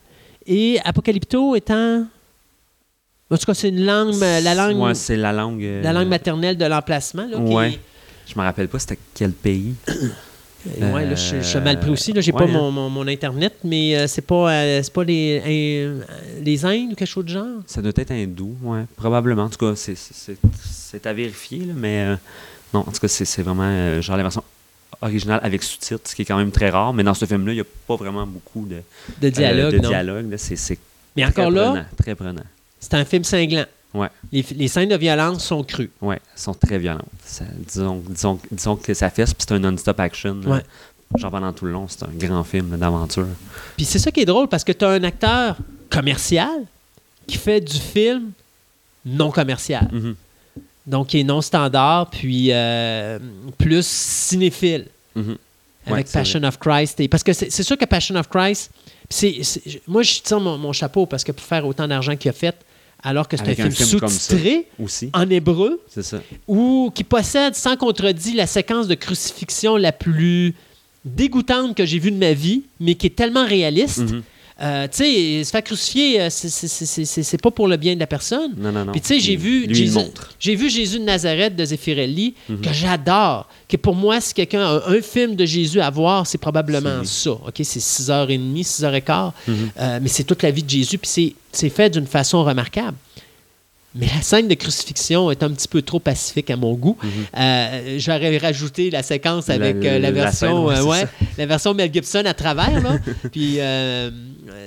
Et 0.53 0.81
Apocalypto 0.85 1.55
est 1.55 1.71
en. 1.71 2.07
Tout 3.31 3.37
cas, 3.47 3.55
c'est 3.55 3.69
une 3.69 3.85
langue, 3.85 4.17
la 4.21 4.55
langue, 4.57 4.79
Ouais, 4.81 4.95
c'est 4.95 5.17
la 5.17 5.33
langue. 5.33 5.63
euh, 5.63 5.83
la 5.83 5.93
langue 5.93 6.09
maternelle 6.09 6.57
de 6.59 6.65
l'emplacement. 6.65 7.27
là, 7.31 7.39
ouais. 7.39 7.71
est- 7.71 7.81
Je 8.27 8.37
me 8.39 8.43
rappelle 8.45 8.67
pas 8.69 8.79
c'était 8.81 8.99
quel 9.15 9.31
pays. 9.33 9.75
Euh, 9.89 10.93
ouais, 10.93 11.07
là, 11.07 11.15
je, 11.15 11.37
je 11.37 11.43
suis 11.43 11.61
mal 11.61 11.79
pris 11.81 11.91
aussi. 11.91 12.13
Là, 12.13 12.21
j'ai 12.21 12.33
pas 12.33 12.45
ouais, 12.45 12.51
mon, 12.53 12.71
mon- 12.73 12.91
mon 12.91 13.07
Internet, 13.07 13.55
mais 13.65 13.97
euh, 13.97 14.07
c'est 14.09 14.21
pas, 14.23 14.51
euh, 14.53 14.83
c'est 14.83 14.93
pas 14.93 15.05
les, 15.05 15.41
euh, 15.47 16.01
les 16.43 16.65
Indes 16.67 16.93
ou 16.93 16.95
quelque 16.97 17.09
chose 17.09 17.25
de 17.25 17.31
genre? 17.31 17.47
Ça 17.67 17.81
doit 17.81 17.93
être 17.97 18.11
hindou, 18.11 18.57
ouais, 18.63 18.85
probablement. 18.97 19.45
En 19.45 19.49
tout 19.49 19.59
cas, 19.65 19.75
c'est- 19.77 19.97
c'est 19.97 21.07
à 21.07 21.13
vérifier, 21.13 21.61
là, 21.61 21.73
mais 21.77 22.01
euh, 22.03 22.17
non, 22.75 22.81
en 22.81 22.91
tout 22.93 23.01
cas, 23.01 23.09
c'est 23.09 23.25
c'est 23.25 23.43
vraiment 23.43 23.63
euh, 23.65 24.03
genre 24.03 24.17
la 24.17 24.25
version 24.25 24.43
originale 25.03 25.41
avec 25.43 25.63
sous-titres, 25.63 26.09
ce 26.11 26.15
qui 26.15 26.23
est 26.23 26.25
quand 26.25 26.37
même 26.37 26.51
très 26.51 26.71
rare. 26.71 26.93
Mais 26.93 27.03
dans 27.03 27.15
ce 27.15 27.25
film-là, 27.25 27.53
il 27.53 27.57
n'y 27.57 27.61
a 27.61 27.67
pas 27.87 27.97
vraiment 27.97 28.27
beaucoup 28.27 28.67
de, 28.67 28.83
De 29.21 29.29
dialogue, 29.31 29.75
euh, 29.75 29.79
de 29.79 29.83
non. 29.83 29.89
dialogue. 29.89 30.35
C'est 30.37 30.79
Mais 31.17 31.23
très 31.23 31.31
encore 31.43 31.51
là, 31.51 31.65
prenant, 31.71 31.85
très 31.97 32.15
prenant. 32.15 32.43
c'est 32.81 32.95
un 32.95 33.05
film 33.05 33.25
cinglant. 33.25 33.65
Ouais. 33.93 34.09
Les, 34.31 34.45
les 34.55 34.69
scènes 34.69 34.89
de 34.89 34.97
violence 34.97 35.45
sont 35.45 35.65
crues. 35.65 35.91
Elles 36.03 36.21
sont 36.37 36.55
très 36.55 36.79
violentes. 36.79 37.05
Ça- 37.25 37.45
disons, 37.67 38.03
disons, 38.09 38.39
disons 38.53 38.77
que 38.77 38.95
ça 38.95 39.11
fesse, 39.11 39.35
puis 39.35 39.45
c'est 39.49 39.55
un 39.55 39.59
non-stop 39.59 39.99
action. 39.99 40.41
là. 40.45 40.49
Ouais. 40.51 40.63
Genre 41.19 41.31
pendant 41.33 41.53
tout 41.53 41.65
le 41.65 41.73
long, 41.73 41.87
c'est 41.89 42.05
un 42.05 42.11
grand 42.15 42.45
film 42.45 42.77
d'aventure. 42.79 43.27
Puis 43.77 43.85
c'est 43.85 43.99
ça 43.99 44.13
qui 44.13 44.21
est 44.21 44.25
drôle 44.27 44.47
parce 44.49 44.63
que 44.63 44.71
tu 44.71 44.85
as 44.85 44.91
un 44.91 45.03
acteur 45.03 45.57
commercial 45.91 46.49
qui 47.27 47.37
fait 47.37 47.61
du 47.61 47.79
film 47.79 48.31
non 49.05 49.33
commercial. 49.33 49.89
Mhm. 49.91 50.15
Donc, 50.91 51.09
qui 51.09 51.21
est 51.21 51.25
non 51.25 51.41
standard, 51.41 52.11
puis 52.11 52.49
euh, 52.51 53.19
plus 53.59 53.87
cinéphile. 53.87 54.87
Mhm. 55.15 55.37
avec 55.87 56.07
Ouais, 56.07 56.13
Passion 56.13 56.43
of 56.43 56.59
Christ. 56.59 57.01
Et, 57.01 57.09
parce 57.09 57.23
que 57.23 57.33
c'est 57.33 57.63
sûr 57.63 57.79
que 57.79 57.85
Passion 57.85 58.17
of 58.17 58.29
Christ, 58.29 58.71
c'est, 59.09 59.41
moi, 59.87 60.03
je 60.03 60.21
tire 60.21 60.41
mon, 60.41 60.59
mon 60.59 60.73
chapeau 60.73 61.07
parce 61.07 61.25
que 61.25 61.33
pour 61.33 61.45
faire 61.45 61.67
autant 61.67 61.89
d'argent 61.89 62.17
qu'il 62.17 62.29
a 62.29 62.33
fait, 62.33 62.57
alors 63.03 63.29
que 63.29 63.37
c'est 63.37 63.49
un 63.49 63.71
film, 63.71 63.71
sous-titré 63.71 64.67
en 65.15 65.31
hébreu, 65.31 65.81
ça. 65.89 66.21
ou 66.47 66.93
qui 66.95 67.05
possède 67.05 67.55
sans 67.55 67.77
contredit 67.77 68.35
la 68.35 68.47
séquence 68.47 68.89
de 68.89 68.95
crucifixion 68.95 69.77
la 69.77 69.93
plus 69.93 70.55
dégoûtante 71.05 71.75
que 71.75 71.87
j'ai 71.87 71.99
vue 71.99 72.11
de 72.11 72.19
ma 72.19 72.35
vie, 72.35 72.65
mais 72.79 72.95
qui 72.95 73.07
est 73.07 73.17
tellement 73.17 73.47
réaliste. 73.47 73.99
Mhm. 73.99 74.23
Euh, 74.63 74.87
tu 74.89 74.99
sais, 74.99 75.45
se 75.45 75.51
faire 75.51 75.63
crucifier, 75.65 76.21
euh, 76.21 76.29
c'est- 76.31 76.51
c'est- 76.51 76.69
c'est 76.69 77.05
c'est- 77.07 77.23
c'est 77.23 77.41
pas 77.41 77.51
pour 77.51 77.67
le 77.67 77.77
bien 77.79 77.95
de 77.95 78.01
la 78.01 78.07
personne. 78.07 78.53
Non, 78.59 78.71
non, 78.71 78.85
non. 78.85 78.93
Puis 78.93 79.01
tu 79.01 79.09
sais, 79.09 79.19
j'ai 79.21 79.37
vu, 79.37 79.67
j'ai 80.39 80.55
vu 80.55 80.69
Jésus 80.69 80.99
de 80.99 81.05
Nazareth 81.05 81.57
de 81.57 81.65
Zeffirelli, 81.65 82.35
Mhm. 82.49 82.61
que 82.61 82.73
j'adore. 82.73 83.49
Que 83.69 83.77
pour 83.79 83.95
moi, 83.95 84.21
si 84.21 84.35
quelqu'un 84.35 84.61
a 84.63 84.83
un 84.89 85.01
film 85.01 85.35
de 85.35 85.47
Jésus 85.47 85.81
à 85.81 85.89
voir, 85.89 86.27
c'est 86.27 86.37
probablement 86.39 87.03
ça. 87.05 87.31
Ok, 87.31 87.61
c'est 87.63 87.81
6h30, 87.81 88.63
6h15. 88.65 89.33
Mhm. 89.49 89.55
Euh, 89.79 89.99
mais 90.03 90.09
c'est 90.09 90.25
toute 90.25 90.43
la 90.43 90.51
vie 90.51 90.63
de 90.63 90.69
Jésus, 90.71 90.99
puis 90.99 91.35
c'est 91.53 91.69
fait 91.71 91.89
d'une 91.91 92.07
façon 92.07 92.45
remarquable. 92.45 92.97
Mais 93.95 94.07
la 94.07 94.23
scène 94.23 94.47
de 94.47 94.55
crucifixion 94.55 95.31
est 95.33 95.43
un 95.43 95.51
petit 95.51 95.67
peu 95.67 95.83
trop 95.83 95.99
pacifique 95.99 96.49
à 96.51 96.57
mon 96.57 96.75
goût. 96.75 96.97
Euh, 97.37 97.97
J'aurais 97.99 98.39
rajouté 98.39 98.89
la 98.91 99.03
séquence 99.03 99.49
La- 99.49 99.55
avec 99.57 99.77
euh, 99.77 99.95
la, 99.95 99.99
la 99.99 100.11
version, 100.13 100.69
scène, 100.69 100.85
ouais, 100.85 100.99
euh, 100.99 101.03
ouais, 101.03 101.09
la 101.39 101.47
version 101.47 101.75
Mel 101.75 101.93
Gibson 101.93 102.23
à 102.25 102.35
travers, 102.35 102.81
là. 102.81 102.99
puis 103.33 103.57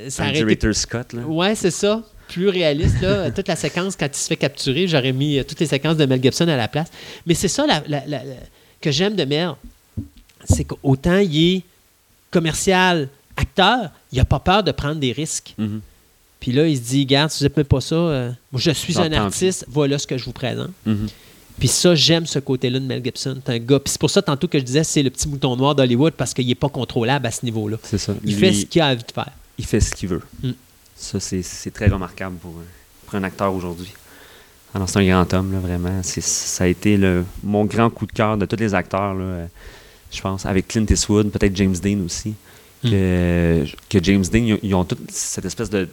ça 0.09 0.23
Un 0.25 0.33
été 0.33 0.73
Scott, 0.73 1.13
là. 1.13 1.21
Ouais, 1.21 1.55
c'est 1.55 1.71
ça. 1.71 2.03
Plus 2.27 2.49
réaliste, 2.49 3.01
là. 3.01 3.31
Toute 3.35 3.47
la 3.47 3.55
séquence, 3.55 3.95
quand 3.95 4.07
il 4.07 4.15
se 4.17 4.27
fait 4.27 4.35
capturer, 4.37 4.87
j'aurais 4.87 5.13
mis 5.13 5.39
euh, 5.39 5.43
toutes 5.43 5.59
les 5.59 5.67
séquences 5.67 5.97
de 5.97 6.05
Mel 6.05 6.21
Gibson 6.21 6.47
à 6.47 6.57
la 6.57 6.67
place. 6.67 6.87
Mais 7.25 7.33
c'est 7.33 7.47
ça 7.47 7.65
la- 7.65 7.83
la- 7.87 8.05
la- 8.07 8.23
la- 8.23 8.33
que 8.81 8.91
j'aime 8.91 9.15
de 9.15 9.23
Mel. 9.23 9.51
C'est 10.49 10.65
qu'autant 10.65 11.19
il 11.19 11.55
est 11.57 11.61
commercial, 12.31 13.07
acteur, 13.37 13.89
il 14.11 14.17
n'a 14.17 14.25
pas 14.25 14.39
peur 14.39 14.63
de 14.63 14.71
prendre 14.71 14.95
des 14.99 15.11
risques. 15.13 15.53
Mhm. 15.57 15.81
Puis 16.43 16.51
là, 16.51 16.67
il 16.67 16.75
se 16.75 16.81
dit, 16.81 16.99
regarde, 17.03 17.31
si 17.31 17.41
vous 17.47 17.49
même 17.55 17.63
pas 17.65 17.79
ça, 17.79 17.95
euh, 17.95 18.29
moi, 18.51 18.59
je 18.59 18.71
suis 18.71 18.99
un 18.99 19.09
artiste, 19.13 19.65
voilà 19.69 19.97
ce 19.97 20.05
que 20.05 20.17
je 20.17 20.25
vous 20.25 20.33
présente. 20.33 20.71
Mhm. 20.85 21.07
Puis 21.57 21.69
ça, 21.69 21.95
j'aime 21.95 22.25
ce 22.25 22.37
côté-là 22.39 22.81
de 22.81 22.85
Mel 22.85 23.01
Gibson. 23.01 23.39
C'est 23.45 23.53
un 23.53 23.59
gars. 23.59 23.79
Puis 23.79 23.91
c'est 23.93 23.97
pour 24.01 24.09
ça, 24.09 24.21
tantôt 24.21 24.49
que 24.49 24.59
je 24.59 24.63
disais, 24.65 24.83
c'est 24.83 25.01
le 25.03 25.09
petit 25.09 25.29
mouton 25.29 25.55
noir 25.55 25.73
d'Hollywood 25.73 26.11
parce 26.17 26.33
qu'il 26.33 26.45
n'est 26.45 26.53
pas 26.55 26.67
contrôlable 26.67 27.25
à 27.25 27.31
ce 27.31 27.45
niveau-là. 27.45 27.77
C'est 27.81 27.97
ça. 27.97 28.13
Il 28.25 28.33
Lui, 28.33 28.39
fait 28.41 28.51
ce 28.53 28.65
qu'il 28.65 28.81
a 28.81 28.87
envie 28.89 29.03
de 29.03 29.11
faire. 29.13 29.29
il 29.57 29.65
fait 29.65 29.79
ce 29.79 29.95
qu'il 29.95 30.09
veut. 30.09 30.21
Mm. 30.43 30.49
Ça, 30.97 31.21
c'est- 31.21 31.71
très 31.73 31.87
remarquable 31.87 32.35
pour, 32.41 32.51
un- 32.51 33.05
pour 33.05 33.15
un 33.15 33.23
acteur 33.23 33.53
aujourd'hui. 33.53 33.93
Alors, 34.75 34.89
c'est 34.89 34.99
un 34.99 35.05
grand 35.07 35.33
homme, 35.33 35.53
là, 35.53 35.59
vraiment. 35.59 36.01
Ça 36.03 36.65
a 36.65 36.67
été 36.67 36.97
le, 36.97 37.23
mon 37.41 37.63
grand 37.63 37.89
coup 37.89 38.05
de 38.05 38.11
cœur 38.11 38.35
de 38.37 38.45
tous 38.45 38.57
les 38.57 38.73
acteurs, 38.73 39.13
là, 39.13 39.23
euh, 39.23 39.45
je 40.11 40.19
pense, 40.19 40.45
avec 40.45 40.67
Clint 40.67 40.85
Eastwood, 40.89 41.29
peut-être 41.31 41.55
James 41.55 41.77
Dean 41.81 42.01
aussi. 42.03 42.33
Mm. 42.83 42.89
Que, 42.89 43.65
que 43.87 44.03
James 44.03 44.25
Dean, 44.29 44.39
ils 44.43 44.53
ont- 44.55 44.59
ils 44.61 44.75
ont 44.75 44.83
toute 44.83 45.09
cette 45.09 45.45
espèce 45.45 45.69
de 45.69 45.87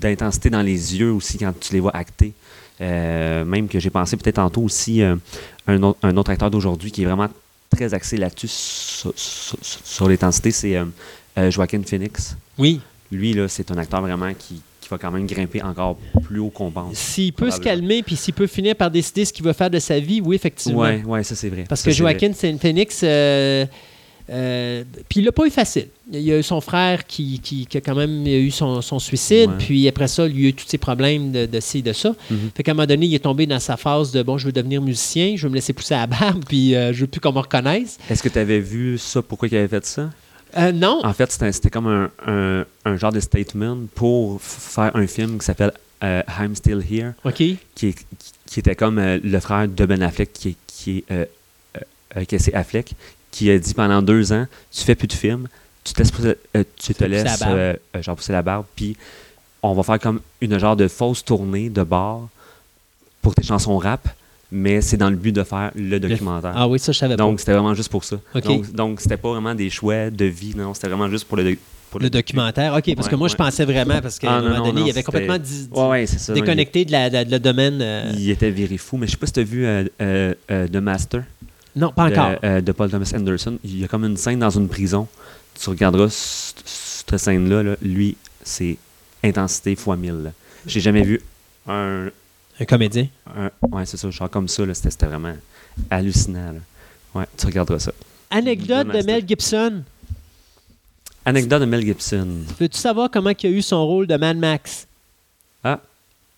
d'intensité 0.00 0.50
dans 0.50 0.62
les 0.62 0.96
yeux 0.96 1.12
aussi 1.12 1.38
quand 1.38 1.52
tu 1.58 1.72
les 1.72 1.80
vois 1.80 1.96
acter. 1.96 2.32
Euh, 2.80 3.44
même 3.44 3.68
que 3.68 3.78
j'ai 3.78 3.90
pensé 3.90 4.16
peut-être 4.16 4.36
tantôt 4.36 4.62
aussi 4.62 5.02
euh, 5.02 5.14
un, 5.66 5.80
autre, 5.82 5.98
un 6.02 6.16
autre 6.16 6.30
acteur 6.30 6.50
d'aujourd'hui 6.50 6.90
qui 6.90 7.02
est 7.02 7.06
vraiment 7.06 7.28
très 7.70 7.94
axé 7.94 8.16
là-dessus 8.16 8.48
sur, 8.48 9.12
sur- 9.14 9.56
sur- 9.62 9.80
sur 9.86 10.08
l'intensité, 10.08 10.50
c'est 10.50 10.76
euh, 10.76 11.50
Joaquin 11.50 11.82
Phoenix. 11.86 12.36
Oui. 12.58 12.80
Lui, 13.12 13.34
là, 13.34 13.46
c'est 13.46 13.70
un 13.70 13.76
acteur 13.76 14.00
vraiment 14.00 14.32
qui, 14.34 14.60
qui 14.80 14.88
va 14.88 14.98
quand 14.98 15.10
même 15.10 15.26
grimper 15.26 15.62
encore 15.62 15.96
plus 16.24 16.40
haut 16.40 16.50
qu'on 16.50 16.70
pense. 16.70 16.94
S'il 16.96 17.32
peut 17.34 17.50
se 17.50 17.60
calmer, 17.60 18.02
puis 18.02 18.16
s'il 18.16 18.34
peut 18.34 18.46
finir 18.46 18.74
par 18.74 18.90
décider 18.90 19.24
ce 19.24 19.32
qu'il 19.32 19.44
veut 19.44 19.52
faire 19.52 19.70
de 19.70 19.78
sa 19.78 20.00
vie, 20.00 20.20
oui, 20.20 20.34
effectivement. 20.34 20.80
Ouais, 20.80 21.02
ouais, 21.04 21.22
ça 21.22 21.36
c'est 21.36 21.50
vrai. 21.50 21.66
Parce 21.68 21.82
Ça, 21.82 21.90
que. 21.90 21.96
Joaquin 21.96 22.32
Phoenix, 22.32 23.00
euh, 23.04 23.66
euh, 24.32 24.82
puis 25.08 25.20
il 25.20 25.24
l'a 25.26 25.32
pas 25.32 25.44
eu 25.46 25.50
facile. 25.50 25.88
Il 26.10 26.20
y 26.22 26.32
a 26.32 26.38
eu 26.38 26.42
son 26.42 26.60
frère 26.60 27.06
qui, 27.06 27.38
qui, 27.40 27.66
qui 27.66 27.76
a 27.76 27.80
quand 27.80 27.94
même 27.94 28.26
eu 28.26 28.50
son, 28.50 28.80
son 28.80 28.98
suicide, 28.98 29.50
Ouais. 29.50 29.56
puis 29.58 29.86
après 29.88 30.08
ça, 30.08 30.26
il 30.26 30.40
y 30.40 30.46
a 30.46 30.48
eu 30.48 30.54
tous 30.54 30.66
ses 30.66 30.78
problèmes 30.78 31.32
de, 31.32 31.46
de 31.46 31.60
ci, 31.60 31.82
de 31.82 31.92
ça. 31.92 32.14
Mhm. 32.30 32.50
Fait 32.54 32.62
qu'à 32.62 32.72
un 32.72 32.74
moment 32.74 32.86
donné, 32.86 33.06
il 33.06 33.14
est 33.14 33.18
tombé 33.18 33.46
dans 33.46 33.60
sa 33.60 33.76
phase 33.76 34.10
de 34.12 34.22
bon, 34.22 34.38
je 34.38 34.46
veux 34.46 34.52
devenir 34.52 34.80
musicien, 34.80 35.34
je 35.36 35.42
veux 35.44 35.50
me 35.50 35.54
laisser 35.56 35.72
pousser 35.72 35.94
à 35.94 36.00
la 36.00 36.06
barbe, 36.06 36.44
puis 36.48 36.74
euh, 36.74 36.92
je 36.92 37.02
veux 37.02 37.06
plus 37.06 37.20
qu'on 37.20 37.32
me 37.32 37.38
reconnaisse. 37.40 37.98
Est-ce 38.08 38.22
que 38.22 38.28
tu 38.30 38.38
avais 38.38 38.60
vu 38.60 38.96
ça, 38.98 39.20
pourquoi 39.22 39.48
il 39.48 39.56
avait 39.56 39.68
fait 39.68 39.84
ça? 39.86 40.10
Euh, 40.58 40.72
non, 40.72 41.00
En 41.04 41.12
fait, 41.12 41.30
c'était 41.30 41.70
comme 41.70 41.86
un, 41.86 42.10
un- 42.26 42.64
un 42.84 42.96
genre 42.96 43.12
de 43.12 43.20
statement 43.20 43.78
pour 43.94 44.40
faire 44.42 44.94
un 44.94 45.06
film 45.06 45.38
qui 45.38 45.44
s'appelle 45.46 45.72
euh, 46.04 46.22
I'm 46.38 46.54
Still 46.56 46.82
Here, 46.90 47.12
OK. 47.24 47.36
qui, 47.36 47.94
qui 48.46 48.60
était 48.60 48.74
comme 48.74 48.98
le 49.00 49.40
frère 49.40 49.66
de 49.68 49.86
Ben 49.86 50.02
Affleck, 50.02 50.32
qui, 50.32 50.48
est- 50.50 50.56
qui 50.66 51.04
est 51.08 52.26
Casey 52.28 52.52
Affleck, 52.54 52.92
qui 53.32 53.50
a 53.50 53.58
dit 53.58 53.74
pendant 53.74 54.00
deux 54.02 54.32
ans, 54.32 54.46
tu 54.70 54.84
fais 54.84 54.94
plus 54.94 55.08
de 55.08 55.12
films, 55.14 55.48
tu 55.82 55.92
te 55.92 55.98
laisses, 55.98 56.12
pousser- 56.12 56.36
euh, 56.56 56.62
tu 56.76 56.94
te 56.94 57.02
la 57.02 57.08
laisses 57.24 57.40
barbe. 57.40 57.52
euh, 57.56 57.74
euh, 57.96 58.02
genre 58.02 58.14
pousser 58.14 58.32
la 58.32 58.42
barbe, 58.42 58.66
puis 58.76 58.96
on 59.64 59.72
va 59.74 59.82
faire 59.82 59.98
comme 59.98 60.20
une 60.40 60.56
genre 60.58 60.76
de 60.76 60.86
fausse 60.86 61.24
tournée 61.24 61.68
de 61.70 61.82
bar 61.82 62.28
pour 63.20 63.34
tes 63.34 63.42
chansons 63.42 63.78
rap, 63.78 64.08
mais 64.50 64.80
c'est 64.80 64.96
dans 64.96 65.10
le 65.10 65.16
but 65.16 65.32
de 65.32 65.42
faire 65.44 65.70
le 65.74 65.98
documentaire. 65.98 66.52
Ah 66.54 66.68
oui, 66.68 66.78
ça, 66.78 66.92
je 66.92 66.98
savais 66.98 67.16
Donc, 67.16 67.40
c'était 67.40 67.52
vraiment 67.52 67.74
juste 67.74 67.88
pour 67.88 68.04
ça. 68.04 68.16
Donc, 68.44 68.70
donc 68.72 69.00
c'était 69.00 69.16
pas 69.16 69.30
vraiment 69.30 69.54
des 69.54 69.70
choix 69.70 70.10
de 70.10 70.24
vie, 70.26 70.54
non, 70.56 70.74
c'était 70.74 70.88
vraiment 70.88 71.08
juste 71.08 71.24
pour 71.26 71.36
le, 71.38 71.56
pour 71.90 72.00
pas. 72.00 72.04
Le 72.04 72.10
documentaire. 72.10 72.74
OK, 72.74 72.94
parce 72.94 73.08
que 73.08 73.14
Ouais, 73.14 73.18
moi, 73.18 73.28
je 73.28 73.34
pensais 73.36 73.64
vraiment, 73.64 74.00
parce 74.02 74.18
qu'à 74.18 74.30
Ah, 74.30 74.38
un 74.38 74.42
moment 74.42 74.56
non, 74.58 74.64
donné, 74.66 74.80
non, 74.80 74.86
il 74.86 74.90
avait 74.90 75.02
complètement 75.02 75.38
Ouais, 75.88 76.06
ça. 76.06 76.32
déconnecté 76.34 76.84
de 76.84 76.92
la, 76.92 77.08
de- 77.10 77.24
de- 77.24 77.30
le 77.30 77.38
domaine. 77.38 77.78
euh, 77.80 78.12
Il, 78.14 78.28
était 78.30 78.50
viré 78.50 78.76
fou, 78.78 78.96
mais 78.98 79.06
je 79.06 79.12
sais 79.12 79.16
pas 79.16 79.26
si 79.26 79.32
tu 79.34 79.40
as 79.40 79.44
vu 79.44 79.64
euh, 79.64 79.84
euh, 80.00 80.34
euh, 80.50 80.68
The 80.68 80.76
Master 80.76 81.22
Non, 81.74 81.90
pas 81.92 82.10
de, 82.10 82.14
encore. 82.16 82.38
euh, 82.44 82.60
de 82.60 82.72
Paul 82.72 82.90
Thomas 82.90 83.10
Anderson. 83.14 83.58
Il 83.64 83.78
y 83.78 83.84
a 83.84 83.88
comme 83.88 84.04
une 84.04 84.16
scène 84.16 84.38
dans 84.38 84.50
une 84.50 84.68
prison. 84.68 85.08
Tu 85.60 85.68
regarderas 85.70 86.08
cette 86.10 87.16
scène-là, 87.18 87.62
là, 87.62 87.76
lui, 87.82 88.16
c'est 88.42 88.76
intensité 89.24 89.74
fois 89.76 89.96
1000. 89.96 90.12
là. 90.24 90.30
J'ai 90.66 90.80
jamais 90.80 91.02
vu 91.02 91.20
un, 91.66 92.08
Un 92.60 92.64
comédien? 92.66 93.06
un- 93.36 93.50
Ouais, 93.70 93.86
c'est 93.86 93.96
ça, 93.96 94.10
genre 94.10 94.28
comme 94.30 94.48
ça. 94.48 94.64
là, 94.66 94.74
C'était 94.74 95.06
vraiment 95.06 95.34
hallucinant. 95.90 96.52
là. 96.52 96.60
Ouais, 97.20 97.26
tu 97.36 97.46
regarderas 97.46 97.78
ça. 97.78 97.92
Anecdote 98.30 98.88
de. 98.88 99.02
Mel 99.04 99.24
Gibson. 99.26 99.82
Anecdote 101.24 101.60
de 101.60 101.66
Mel 101.66 101.84
Gibson. 101.84 102.28
Veux-tu 102.58 102.78
savoir 102.78 103.10
comment 103.10 103.30
il 103.30 103.46
a 103.46 103.50
eu 103.50 103.62
son 103.62 103.86
rôle 103.86 104.06
de 104.06 104.16
Mad 104.16 104.36
Max? 104.36 104.86
Ah. 105.62 105.80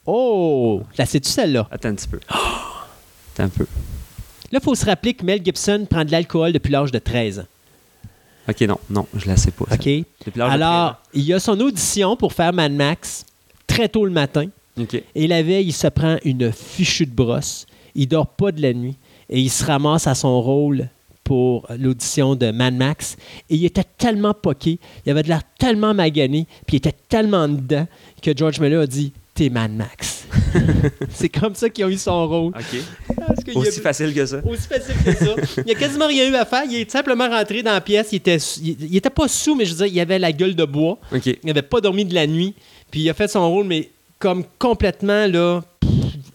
Oh! 0.07 0.83
La 0.99 1.07
sais-tu 1.07 1.31
celle-là? 1.31 1.67
Attends 1.71 1.89
un 1.91 1.95
petit 1.95 2.09
peu. 2.09 2.21
Attends 2.29 3.45
un 3.45 3.49
peu. 3.49 3.67
Là, 4.53 4.59
il 4.61 4.65
faut 4.65 4.75
se 4.75 4.85
rappeler 4.85 5.15
que 5.15 5.25
Mel 5.25 5.41
Gibson 5.45 5.87
prend 5.89 6.05
de 6.05 6.11
l'alcool 6.11 6.53
depuis 6.53 6.71
l'âge 6.71 6.93
de 6.93 6.99
13 6.99 7.41
ans. 7.41 7.47
Ok, 8.49 8.61
non, 8.63 8.79
non, 8.91 9.07
je 9.17 9.27
la 9.27 9.37
sais 9.37 9.51
pas. 9.51 9.65
ça. 9.69 9.75
OK? 9.75 10.05
Alors, 10.39 10.97
il 11.15 11.23
y 11.23 11.33
a 11.33 11.41
son 11.41 11.59
audition 11.61 12.17
pour 12.17 12.33
faire 12.33 12.53
Mad 12.53 12.73
Max 12.73 13.25
très 13.67 13.89
tôt 13.89 14.05
le 14.05 14.11
matin. 14.11 14.47
13 14.77 14.85
ans. 14.85 14.85
Ok. 14.95 15.03
Et 15.15 15.27
la 15.27 15.43
veille, 15.43 15.67
il 15.69 15.73
se 15.73 15.87
prend 15.87 16.17
une 16.25 16.53
fichue 16.53 17.07
de 17.07 17.15
brosse. 17.15 17.67
Il 17.95 18.07
dort 18.09 18.27
pas 18.27 18.53
de 18.53 18.61
la 18.61 18.73
nuit. 18.73 18.97
Et 19.31 19.41
il 19.41 19.49
se 19.51 19.65
ramasse 19.65 20.07
à 20.07 20.15
son 20.15 20.41
rôle 20.43 20.89
pour 21.23 21.67
l'audition 21.79 22.37
de 22.37 22.51
Mad 22.51 22.75
Max. 22.75 23.17
Et 23.49 23.57
il 23.57 23.65
était 23.65 23.85
tellement 23.97 24.35
poqué, 24.35 24.79
il 25.05 25.11
avait 25.11 25.23
de 25.23 25.29
l'air 25.29 25.41
tellement 25.59 25.95
magané, 25.95 26.47
puis 26.67 26.77
il 26.77 26.79
était 26.79 26.95
tellement 27.09 27.49
dedans 27.49 27.87
que 28.23 28.37
George 28.37 28.61
Miller 28.61 28.83
a 28.83 28.87
dit 28.87 29.13
T'es 29.35 29.51
Mad 29.51 29.73
Max. 29.73 30.27
C'est 31.11 31.29
comme 31.29 31.55
ça 31.57 31.69
qu'ils 31.69 31.85
ont 31.85 31.89
eu 31.89 31.99
son 31.99 32.29
rôle. 32.29 32.53
A- 32.55 33.59
Aussi 33.59 33.81
facile 33.81 34.15
que 34.15 34.25
ça. 34.25 34.41
aussi 34.45 34.69
facile 34.69 34.95
que 35.05 35.13
ça. 35.13 35.35
Il 35.59 35.65
n'y 35.65 35.73
a 35.73 35.75
quasiment 35.75 36.07
rien 36.07 36.31
eu 36.31 36.35
à 36.37 36.45
faire. 36.45 36.63
Il 36.69 36.77
est 36.77 36.91
simplement 36.91 37.29
rentré 37.29 37.63
dans 37.63 37.73
la 37.73 37.81
pièce. 37.81 38.09
Il 38.13 38.17
était, 38.17 38.37
il, 38.63 38.97
était 38.97 39.11
pas 39.11 39.27
sous, 39.27 39.57
mais 39.57 39.65
je 39.65 39.75
veux 39.75 39.85
dire, 39.87 39.95
il 39.95 40.01
avait 40.01 40.21
la 40.21 40.31
gueule 40.33 40.55
de 40.55 40.65
bois. 40.65 40.99
Il 41.13 41.37
n'avait 41.45 41.63
pas 41.63 41.81
dormi 41.81 42.05
de 42.05 42.15
la 42.15 42.27
nuit. 42.29 42.55
Puis 42.93 43.01
il 43.01 43.11
a 43.11 43.15
fait 43.15 43.27
son 43.27 43.49
rôle, 43.51 43.67
mais 43.67 43.91
comme 44.21 44.45
complètement, 44.59 45.27
là, 45.27 45.63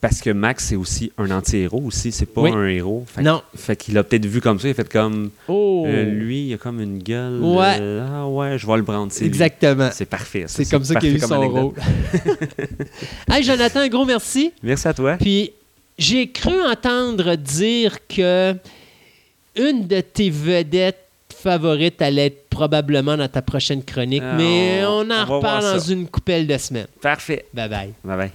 parce 0.01 0.21
que 0.21 0.29
Max, 0.29 0.65
c'est 0.65 0.75
aussi 0.75 1.11
un 1.17 1.29
anti-héros 1.31 1.81
aussi, 1.85 2.11
c'est 2.11 2.25
pas 2.25 2.41
Oui. 2.41 2.51
un 2.53 2.65
héros. 2.67 3.05
Fait, 3.07 3.21
Non. 3.21 3.41
Fait 3.55 3.75
qu'il 3.75 3.97
a 3.97 4.03
peut-être 4.03 4.25
vu 4.25 4.39
comme 4.41 4.59
ça, 4.59 4.67
il 4.67 4.71
a 4.71 4.73
fait 4.73 4.89
comme. 4.91 5.29
Oh! 5.47 5.85
euh, 5.87 6.03
lui, 6.05 6.47
il 6.47 6.53
a 6.53 6.57
comme 6.57 6.79
une 6.81 6.99
gueule. 6.99 7.39
Ouais. 7.41 7.77
euh, 7.79 8.07
ah 8.09 8.27
ouais, 8.27 8.57
je 8.57 8.65
vais 8.65 8.77
le 8.77 8.83
lui. 8.83 9.25
Exactement. 9.25 9.89
C'est 9.93 10.05
parfait. 10.05 10.45
C'est 10.47 10.69
comme 10.69 10.83
ça 10.83 10.95
qu'il 10.95 11.09
a 11.09 11.13
eu 11.13 11.19
son 11.19 11.49
rôle. 11.49 11.73
hey, 13.31 13.43
Jonathan, 13.43 13.79
un 13.81 13.87
gros 13.89 14.05
merci. 14.05 14.51
Merci 14.63 14.87
à 14.87 14.93
toi. 14.93 15.17
Puis 15.19 15.51
j'ai 15.97 16.31
cru 16.31 16.53
entendre 16.61 17.35
dire 17.35 17.97
que 18.07 18.55
une 19.55 19.87
de 19.87 19.99
tes 20.01 20.29
vedettes 20.29 21.05
favorites 21.35 22.01
allait 22.01 22.27
être 22.27 22.49
probablement 22.49 23.15
dans 23.17 23.27
ta 23.27 23.41
prochaine 23.41 23.83
chronique, 23.83 24.23
Ah, 24.25 24.35
mais 24.37 24.81
on- 24.85 24.99
on 24.99 25.11
en 25.11 25.23
on 25.29 25.37
reparle 25.37 25.63
dans 25.63 25.79
une 25.79 26.07
coupelle 26.07 26.47
de 26.47 26.57
semaines. 26.57 26.87
Parfait. 27.01 27.45
Bye 27.53 27.69
bye. 27.69 27.93
Bye 28.03 28.17
bye. 28.17 28.31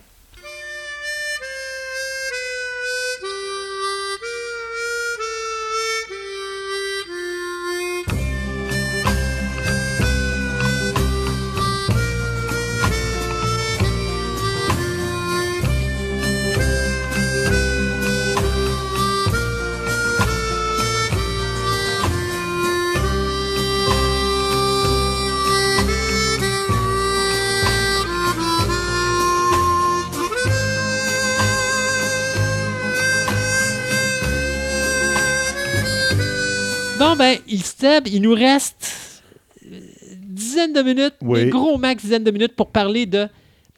Il 38.06 38.22
nous 38.22 38.34
reste 38.34 39.22
euh, 39.70 39.78
dizaine 40.22 40.72
de 40.72 40.82
minutes, 40.82 41.14
Oui. 41.22 41.48
gros 41.48 41.78
max 41.78 42.02
dizaine 42.02 42.24
de 42.24 42.30
minutes 42.30 42.54
pour 42.56 42.70
parler 42.70 43.06
de, 43.06 43.26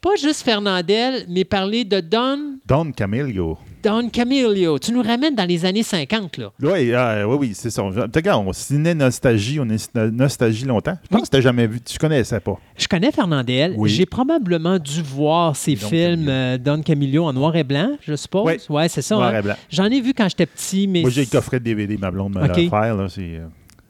pas 0.01 0.15
juste 0.21 0.43
Fernandel, 0.43 1.25
mais 1.29 1.43
parler 1.43 1.83
de 1.85 1.99
Don, 1.99 2.57
Don 2.65 2.91
Camillo. 2.91 3.57
Don 3.83 4.09
Camillo. 4.09 4.79
Tu 4.79 4.91
nous 4.91 5.01
ramènes 5.01 5.35
dans 5.35 5.45
les 5.47 5.63
années 5.63 5.83
50, 5.83 6.37
là. 6.37 6.51
Oui, 6.61 6.91
euh, 6.93 7.23
oui, 7.25 7.37
oui, 7.39 7.51
c'est 7.53 7.69
ça. 7.69 7.83
Regarde, 7.83 8.43
on 8.45 8.51
ciné 8.51 8.93
Nostalgie, 8.93 9.59
on 9.59 9.69
est 9.69 9.93
no- 9.95 10.09
Nostalgie 10.11 10.65
longtemps. 10.65 10.97
Je 11.03 11.07
pense 11.15 11.29
que 11.29 11.37
tu 11.37 11.41
jamais 11.41 11.67
vu, 11.67 11.79
tu 11.79 11.97
connaissais 11.97 12.39
pas. 12.39 12.59
Je 12.77 12.87
connais 12.87 13.11
Fernandel. 13.11 13.75
Oui. 13.77 13.89
J'ai 13.89 14.05
probablement 14.05 14.77
dû 14.79 15.01
voir 15.01 15.55
ses 15.55 15.75
Don 15.75 15.87
films 15.87 16.25
Camillo. 16.25 16.31
euh, 16.31 16.57
Don 16.57 16.81
Camillo 16.81 17.23
en 17.25 17.33
noir 17.33 17.55
et 17.55 17.63
blanc, 17.63 17.91
je 18.01 18.15
suppose. 18.15 18.45
Oui. 18.45 18.55
Ouais, 18.75 18.89
c'est 18.89 19.01
ça. 19.03 19.15
Noir 19.15 19.29
hein. 19.33 19.39
et 19.39 19.41
blanc. 19.43 19.55
J'en 19.69 19.85
ai 19.85 20.01
vu 20.01 20.13
quand 20.13 20.27
j'étais 20.27 20.47
petit, 20.47 20.87
mais. 20.87 21.01
Moi, 21.01 21.09
j'ai 21.11 21.21
le 21.21 21.27
coffret 21.29 21.59
de 21.59 21.65
DVD, 21.65 21.97
ma 21.97 22.11
blonde 22.11 22.35
me 22.35 22.41
Ok. 22.41 22.47
l'a 22.57 22.63
offert. 22.63 22.95
là, 22.95 23.07
c'est, 23.09 23.21
euh, 23.21 23.47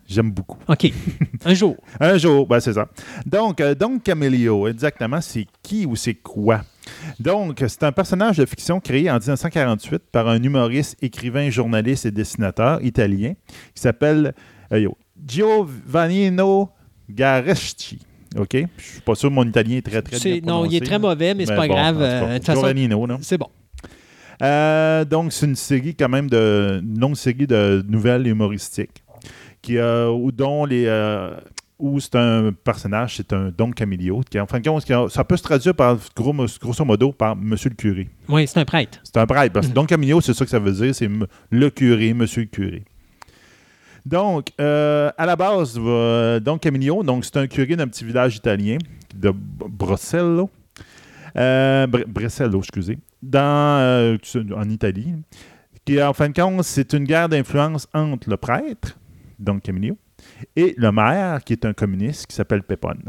J'aime 0.08 0.32
beaucoup. 0.32 0.58
OK. 0.70 0.92
Un 1.44 1.54
jour. 1.54 1.76
Un 2.00 2.18
jour, 2.18 2.48
ben 2.48 2.60
c'est 2.62 2.74
ça. 2.74 2.88
Donc, 3.26 3.60
euh, 3.60 3.76
Don 3.76 4.00
Camillo, 4.00 4.68
exactement, 4.68 5.20
c'est 5.20 5.46
qui 5.62 5.86
ou 5.86 5.96
c'est 5.98 6.14
quoi? 6.16 6.62
Donc, 7.20 7.62
c'est 7.68 7.84
un 7.84 7.92
personnage 7.92 8.38
de 8.38 8.46
fiction 8.46 8.80
créé 8.80 9.10
en 9.12 9.16
1948 9.18 10.04
par 10.10 10.30
un 10.30 10.42
humoriste, 10.42 10.96
écrivain, 11.02 11.50
journaliste 11.50 12.06
et 12.06 12.12
dessinateur 12.12 12.82
italien 12.84 13.34
qui 13.76 13.82
s'appelle 13.82 14.34
euh, 14.72 14.88
Giovannino 15.28 16.70
Gareschi. 17.10 18.00
OK? 18.38 18.56
Je 18.78 18.84
suis 18.84 19.02
pas 19.02 19.16
sûr 19.16 19.30
que 19.30 19.34
mon 19.36 19.46
italien 19.46 19.78
est 19.78 19.82
très, 19.82 20.02
très 20.02 20.18
C'est- 20.20 20.42
bien 20.42 20.54
non, 20.54 20.66
il 20.66 20.76
est 20.76 20.80
prononcé, 20.80 20.86
très 20.86 21.00
mauvais, 21.00 21.34
mais 21.34 21.46
c'est 21.46 21.52
Mais 21.52 21.58
pas 21.58 21.68
bon, 21.68 21.74
grave. 21.74 22.02
euh, 22.02 22.40
Giovannino, 22.42 23.08
non? 23.08 23.18
c'est 23.22 23.38
bon. 23.38 23.48
Euh, 24.44 25.04
donc, 25.06 25.34
c'est 25.34 25.48
une 25.48 25.56
série 25.56 25.96
quand 25.96 26.10
même 26.10 26.30
de. 26.30 26.80
une 26.84 27.00
longue 27.00 27.16
série 27.16 27.48
de 27.48 27.84
nouvelles 27.88 28.28
humoristiques. 28.28 29.04
Qui, 29.68 29.78
euh, 29.78 30.10
où, 30.10 30.32
dont 30.32 30.64
les. 30.66 30.86
euh, 30.88 31.32
où 31.80 32.00
c'est 32.00 32.16
un 32.16 32.52
personnage, 32.54 33.18
c'est 33.18 33.34
un 33.34 33.52
Don 33.56 33.70
Camillo, 33.72 34.22
qui 34.28 34.40
en 34.40 34.48
fin 34.48 34.60
de 34.60 34.68
compte, 34.68 35.12
ça 35.12 35.24
peut 35.24 35.38
se 35.38 35.44
traduire 35.44 35.76
par, 35.76 35.96
gros, 36.16 36.34
grosso 36.60 36.84
modo 36.86 37.12
par 37.12 37.36
Monsieur 37.36 37.70
le 37.70 37.76
curé. 37.76 38.10
Oui, 38.30 38.48
c'est 38.48 38.60
un 38.60 38.66
prêtre. 38.66 39.00
C'est 39.04 39.18
un 39.18 39.28
prêtre, 39.28 39.52
Mm. 39.52 39.54
parce 39.54 39.68
que 39.68 39.74
Don 39.74 39.86
Camillo, 39.86 40.20
c'est 40.22 40.34
ça 40.34 40.44
que 40.46 40.50
ça 40.50 40.58
veut 40.58 40.72
dire, 40.72 40.96
c'est 40.96 41.10
le 41.52 41.70
curé, 41.70 42.14
Monsieur 42.16 42.42
le 42.44 42.48
curé. 42.48 42.84
Donc, 44.06 44.48
euh, 44.62 45.12
à 45.18 45.26
la 45.26 45.36
base, 45.36 45.78
euh, 45.78 46.40
Don 46.40 46.58
Camillo, 46.58 47.04
donc 47.04 47.26
c'est 47.26 47.38
un 47.38 47.48
curé 47.48 47.76
d'un 47.76 47.88
petit 47.88 48.06
village 48.06 48.38
italien 48.38 48.78
de 49.14 49.32
Brossello, 49.36 50.50
euh, 51.38 51.86
Bre- 51.88 52.06
Brescello, 52.08 52.60
excusez, 52.60 52.98
dans, 53.22 54.18
en 54.56 54.70
Italie, 54.70 55.14
qui 55.86 56.02
en 56.02 56.14
fin 56.14 56.30
de 56.30 56.34
compte, 56.34 56.64
c'est 56.64 56.94
une 56.94 57.04
guerre 57.04 57.30
d'influence 57.30 57.88
entre 57.94 58.30
le 58.30 58.38
prêtre, 58.38 58.98
Don 59.40 59.60
Camillo, 59.60 59.98
et 60.56 60.74
le 60.78 60.92
maire, 60.92 61.40
qui 61.44 61.54
est 61.54 61.66
un 61.66 61.74
communiste, 61.74 62.28
qui 62.28 62.36
s'appelle 62.36 62.64
Pépone. 62.64 63.04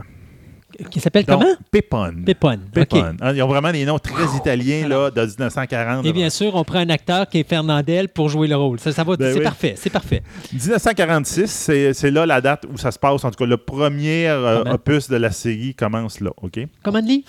Qui 0.90 1.00
s'appelle 1.00 1.24
comment? 1.24 1.46
Pépone. 1.70 2.24
Pépone. 2.26 2.60
Pépone. 2.72 3.16
Hein, 3.22 3.32
Ils 3.34 3.42
ont 3.42 3.48
vraiment 3.48 3.72
des 3.72 3.86
noms 3.86 3.98
très 3.98 4.36
italiens 4.36 4.86
là, 4.86 5.10
de 5.10 5.22
1940. 5.22 6.04
Et 6.04 6.12
bien 6.12 6.28
sûr, 6.28 6.54
on 6.54 6.62
prend 6.62 6.80
un 6.80 6.90
acteur 6.90 7.26
qui 7.26 7.38
est 7.38 7.48
Fernandel 7.48 8.10
pour 8.10 8.28
jouer 8.28 8.46
le 8.48 8.54
rôle. 8.56 8.78
Ça, 8.78 8.92
ça 8.92 9.02
va, 9.02 9.16
Ben 9.16 9.32
c'est 9.32 9.38
oui. 9.38 9.44
parfait, 9.44 9.74
c'est 9.76 9.90
parfait. 9.90 10.22
1946, 10.52 11.46
c'est 11.50 11.94
c'est 11.94 12.10
là 12.10 12.26
la 12.26 12.40
date 12.42 12.66
où 12.72 12.76
ça 12.76 12.90
se 12.92 12.98
passe. 12.98 13.24
En 13.24 13.30
tout 13.30 13.36
cas, 13.38 13.46
le 13.46 13.56
premier 13.56 14.28
euh, 14.28 14.62
opus 14.74 15.08
de 15.08 15.16
la 15.16 15.30
série 15.30 15.74
commence 15.74 16.20
là. 16.20 16.30
OK? 16.36 16.60
Comment 16.82 17.00
de 17.00 17.06
livre? 17.06 17.28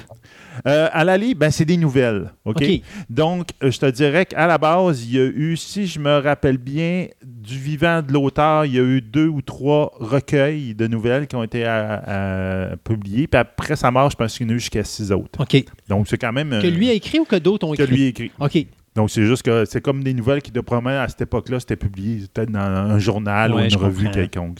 Euh, 0.68 0.90
à 0.92 1.04
la 1.04 1.18
livre, 1.18 1.40
ben, 1.40 1.52
c'est 1.52 1.66
des 1.66 1.78
nouvelles. 1.78 2.32
OK? 2.46 2.64
Donc, 3.10 3.50
euh, 3.64 3.72
je 3.72 3.80
te 3.80 3.86
dirais 3.90 4.26
qu'à 4.26 4.48
la 4.48 4.58
base, 4.58 5.06
il 5.06 5.16
y 5.16 5.20
a 5.20 5.26
eu, 5.26 5.56
si 5.58 5.88
je 5.88 6.00
me 6.00 6.18
rappelle 6.20 6.58
bien, 6.58 7.08
du 7.24 7.58
vivant 7.58 8.02
de 8.02 8.12
l'auteur, 8.12 8.66
il 8.66 8.74
y 8.76 8.80
a 8.80 8.84
eu 8.84 9.02
deux 9.02 9.28
ou 9.28 9.42
trois 9.42 9.92
recueils 10.00 10.76
de 10.76 10.88
nouvelles 10.88 11.28
qui 11.28 11.36
ont 11.36 11.44
été 11.44 11.66
à- 11.66 12.70
à 12.72 12.76
publiés. 12.78 13.28
Puis 13.28 13.40
après 13.40 13.76
sa 13.76 13.92
mort, 13.92 14.10
je 14.12 14.16
pense 14.16 14.38
qu'il 14.38 14.48
y 14.48 14.50
en 14.50 14.54
a 14.54 14.56
eu 14.56 14.60
jusqu'à 14.60 14.84
six 14.84 15.12
autres. 15.12 15.40
OK. 15.42 15.64
Donc, 15.88 16.08
c'est 16.08 16.18
quand 16.18 16.34
même. 16.34 16.50
Que 16.50 16.68
euh, 16.68 16.72
lui 16.72 16.90
a 16.90 16.94
écrit 16.94 17.20
ou 17.20 17.26
que 17.26 17.36
d'autres 17.38 17.68
ont 17.68 17.74
que 17.74 17.82
écrit? 17.84 17.96
lui 17.96 18.04
a 18.06 18.08
écrit. 18.08 18.32
OK. 18.40 18.66
Donc, 18.96 19.10
c'est 19.12 19.24
juste 19.26 19.44
que 19.44 19.66
c'est 19.66 19.82
comme 19.82 20.04
des 20.04 20.14
nouvelles 20.14 20.42
qui, 20.42 20.52
de 20.52 20.60
probablement, 20.62 21.02
à 21.02 21.08
cette 21.08 21.22
époque-là, 21.22 21.60
c'était 21.60 21.76
publié 21.78 22.26
peut-être 22.34 22.52
dans 22.52 22.60
un 22.60 23.00
journal 23.00 23.54
Ouais, 23.54 23.62
ou 23.62 23.66
une 23.66 23.76
revue 23.76 24.06
comprends. 24.06 24.12
quelconque. 24.22 24.60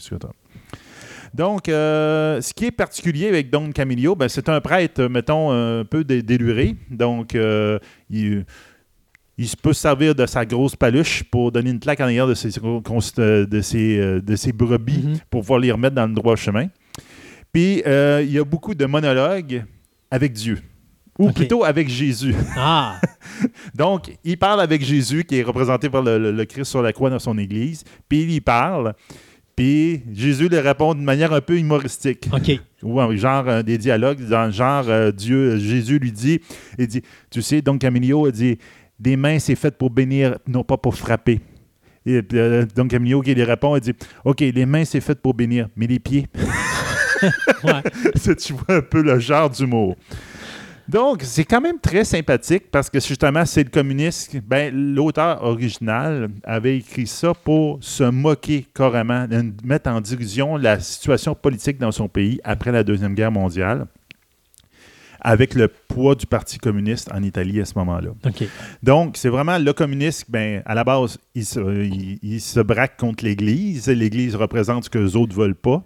Donc, 1.34 1.68
euh, 1.68 2.40
ce 2.40 2.52
qui 2.52 2.66
est 2.66 2.70
particulier 2.70 3.28
avec 3.28 3.50
Don 3.50 3.70
Camillo, 3.70 4.16
ben, 4.16 4.28
c'est 4.28 4.48
un 4.48 4.60
prêtre, 4.60 5.04
mettons, 5.04 5.50
un 5.52 5.84
peu 5.84 6.02
dé- 6.04 6.22
déluré. 6.22 6.76
Donc, 6.90 7.34
euh, 7.34 7.78
il, 8.08 8.44
il 9.38 9.48
se 9.48 9.56
peut 9.56 9.72
se 9.72 9.80
servir 9.80 10.14
de 10.14 10.26
sa 10.26 10.44
grosse 10.44 10.74
paluche 10.76 11.22
pour 11.24 11.52
donner 11.52 11.70
une 11.70 11.78
claque 11.80 12.00
en 12.00 12.04
arrière 12.04 12.26
de 12.26 12.34
ses, 12.34 12.50
cons- 12.58 12.82
de 13.16 13.60
ses, 13.60 13.98
euh, 13.98 14.20
de 14.20 14.36
ses 14.36 14.52
brebis 14.52 15.02
Mhm. 15.04 15.18
pour 15.30 15.42
pouvoir 15.42 15.60
les 15.60 15.70
remettre 15.72 15.94
dans 15.94 16.06
le 16.06 16.14
droit 16.14 16.34
chemin. 16.36 16.66
Puis, 17.52 17.82
euh, 17.86 18.22
il 18.24 18.32
y 18.32 18.38
a 18.38 18.44
beaucoup 18.44 18.74
de 18.74 18.86
monologues 18.86 19.64
avec 20.10 20.32
Dieu. 20.32 20.58
Ou 21.18 21.32
plutôt 21.32 21.64
avec 21.64 21.88
Jésus. 21.88 22.34
Ah, 22.56 22.98
Donc, 23.74 24.10
il 24.24 24.38
parle 24.38 24.60
avec 24.60 24.82
Jésus, 24.84 25.24
qui 25.24 25.36
est 25.36 25.42
représenté 25.42 25.90
par 25.90 26.02
le, 26.02 26.18
le- 26.18 26.32
le 26.32 26.44
Christ 26.44 26.70
sur 26.70 26.82
la 26.82 26.92
croix 26.92 27.10
dans 27.10 27.18
son 27.18 27.36
église. 27.38 27.84
Puis 28.08 28.22
il 28.22 28.30
y 28.32 28.40
parle. 28.40 28.94
Puis 29.60 30.02
Jésus 30.14 30.48
lui 30.48 30.58
répond 30.58 30.94
de 30.94 31.00
manière 31.00 31.34
un 31.34 31.42
peu 31.42 31.58
humoristique. 31.58 32.30
OK. 32.32 32.58
Ou 32.82 32.98
en 32.98 33.14
genre 33.14 33.46
euh, 33.46 33.62
des 33.62 33.76
dialogues, 33.76 34.26
dans 34.26 34.46
le 34.46 34.52
genre 34.52 34.88
euh, 34.88 35.12
Dieu, 35.12 35.58
Jésus 35.58 35.98
lui 35.98 36.12
dit, 36.12 36.40
il 36.78 36.86
dit, 36.86 37.02
tu 37.30 37.42
sais, 37.42 37.60
Don 37.60 37.76
Camillo 37.76 38.24
a 38.24 38.30
dit, 38.30 38.56
des 38.98 39.18
mains 39.18 39.38
c'est 39.38 39.56
fait 39.56 39.76
pour 39.76 39.90
bénir, 39.90 40.38
non 40.46 40.64
pas 40.64 40.78
pour 40.78 40.94
frapper. 40.94 41.40
Et 42.06 42.22
euh, 42.32 42.64
Don 42.74 42.88
Camillo 42.88 43.20
qui 43.20 43.34
lui 43.34 43.42
répond, 43.42 43.76
il 43.76 43.82
dit, 43.82 43.92
OK, 44.24 44.40
les 44.40 44.64
mains 44.64 44.86
c'est 44.86 45.02
fait 45.02 45.20
pour 45.20 45.34
bénir, 45.34 45.68
mais 45.76 45.86
les 45.86 45.98
pieds, 45.98 46.26
Ouais. 47.62 47.82
Tu 48.36 48.54
vois 48.54 48.76
un 48.76 48.80
peu 48.80 49.02
le 49.02 49.18
genre 49.18 49.50
d'humour. 49.50 49.94
Donc, 50.90 51.20
c'est 51.22 51.44
quand 51.44 51.60
même 51.60 51.78
très 51.78 52.04
sympathique 52.04 52.64
parce 52.70 52.90
que 52.90 52.98
justement, 52.98 53.44
c'est 53.46 53.62
le 53.62 53.70
communiste. 53.70 54.36
Ben, 54.44 54.74
l'auteur 54.74 55.42
original 55.44 56.28
avait 56.42 56.78
écrit 56.78 57.06
ça 57.06 57.32
pour 57.32 57.78
se 57.80 58.02
moquer 58.04 58.66
carrément, 58.74 59.26
mettre 59.62 59.88
en 59.88 60.00
dérision 60.00 60.56
la 60.56 60.80
situation 60.80 61.34
politique 61.36 61.78
dans 61.78 61.92
son 61.92 62.08
pays 62.08 62.40
après 62.42 62.72
la 62.72 62.82
Deuxième 62.82 63.14
Guerre 63.14 63.30
mondiale, 63.30 63.86
avec 65.20 65.54
le 65.54 65.68
poids 65.68 66.14
du 66.14 66.26
Parti 66.26 66.58
communiste 66.58 67.10
en 67.12 67.22
Italie 67.22 67.60
à 67.60 67.64
ce 67.66 67.74
moment-là. 67.76 68.10
Donc, 68.82 69.16
c'est 69.16 69.28
vraiment 69.28 69.58
le 69.58 69.72
communiste, 69.72 70.24
ben, 70.28 70.62
à 70.64 70.74
la 70.74 70.82
base, 70.82 71.18
il 71.34 71.44
se, 71.44 71.60
il- 71.84 72.18
il 72.22 72.40
se 72.40 72.58
braque 72.60 72.96
contre 72.96 73.24
l'Église. 73.24 73.86
L'Église 73.88 74.34
représente 74.34 74.84
ce 74.84 74.90
que 74.90 74.98
les 74.98 75.14
autres 75.16 75.36
veulent 75.36 75.54
pas. 75.54 75.84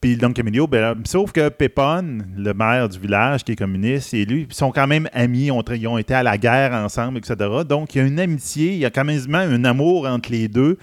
Puis 0.00 0.16
Don 0.16 0.32
Camillo, 0.32 0.66
ben, 0.66 0.94
sauf 1.04 1.30
que 1.30 1.50
Pépone, 1.50 2.24
le 2.34 2.54
maire 2.54 2.88
du 2.88 2.98
village 2.98 3.44
qui 3.44 3.52
est 3.52 3.56
communiste, 3.56 4.14
et 4.14 4.24
lui, 4.24 4.46
ils 4.48 4.54
sont 4.54 4.72
quand 4.72 4.86
même 4.86 5.06
amis, 5.12 5.50
ont, 5.50 5.62
ils 5.62 5.86
ont 5.86 5.98
été 5.98 6.14
à 6.14 6.22
la 6.22 6.38
guerre 6.38 6.72
ensemble, 6.72 7.18
etc. 7.18 7.34
Donc, 7.68 7.94
il 7.94 7.98
y 7.98 8.00
a 8.00 8.06
une 8.06 8.18
amitié, 8.18 8.72
il 8.72 8.78
y 8.78 8.86
a 8.86 8.90
quand 8.90 9.04
même 9.04 9.20
un 9.34 9.64
amour 9.64 10.06
entre 10.06 10.32
les 10.32 10.48
deux, 10.48 10.78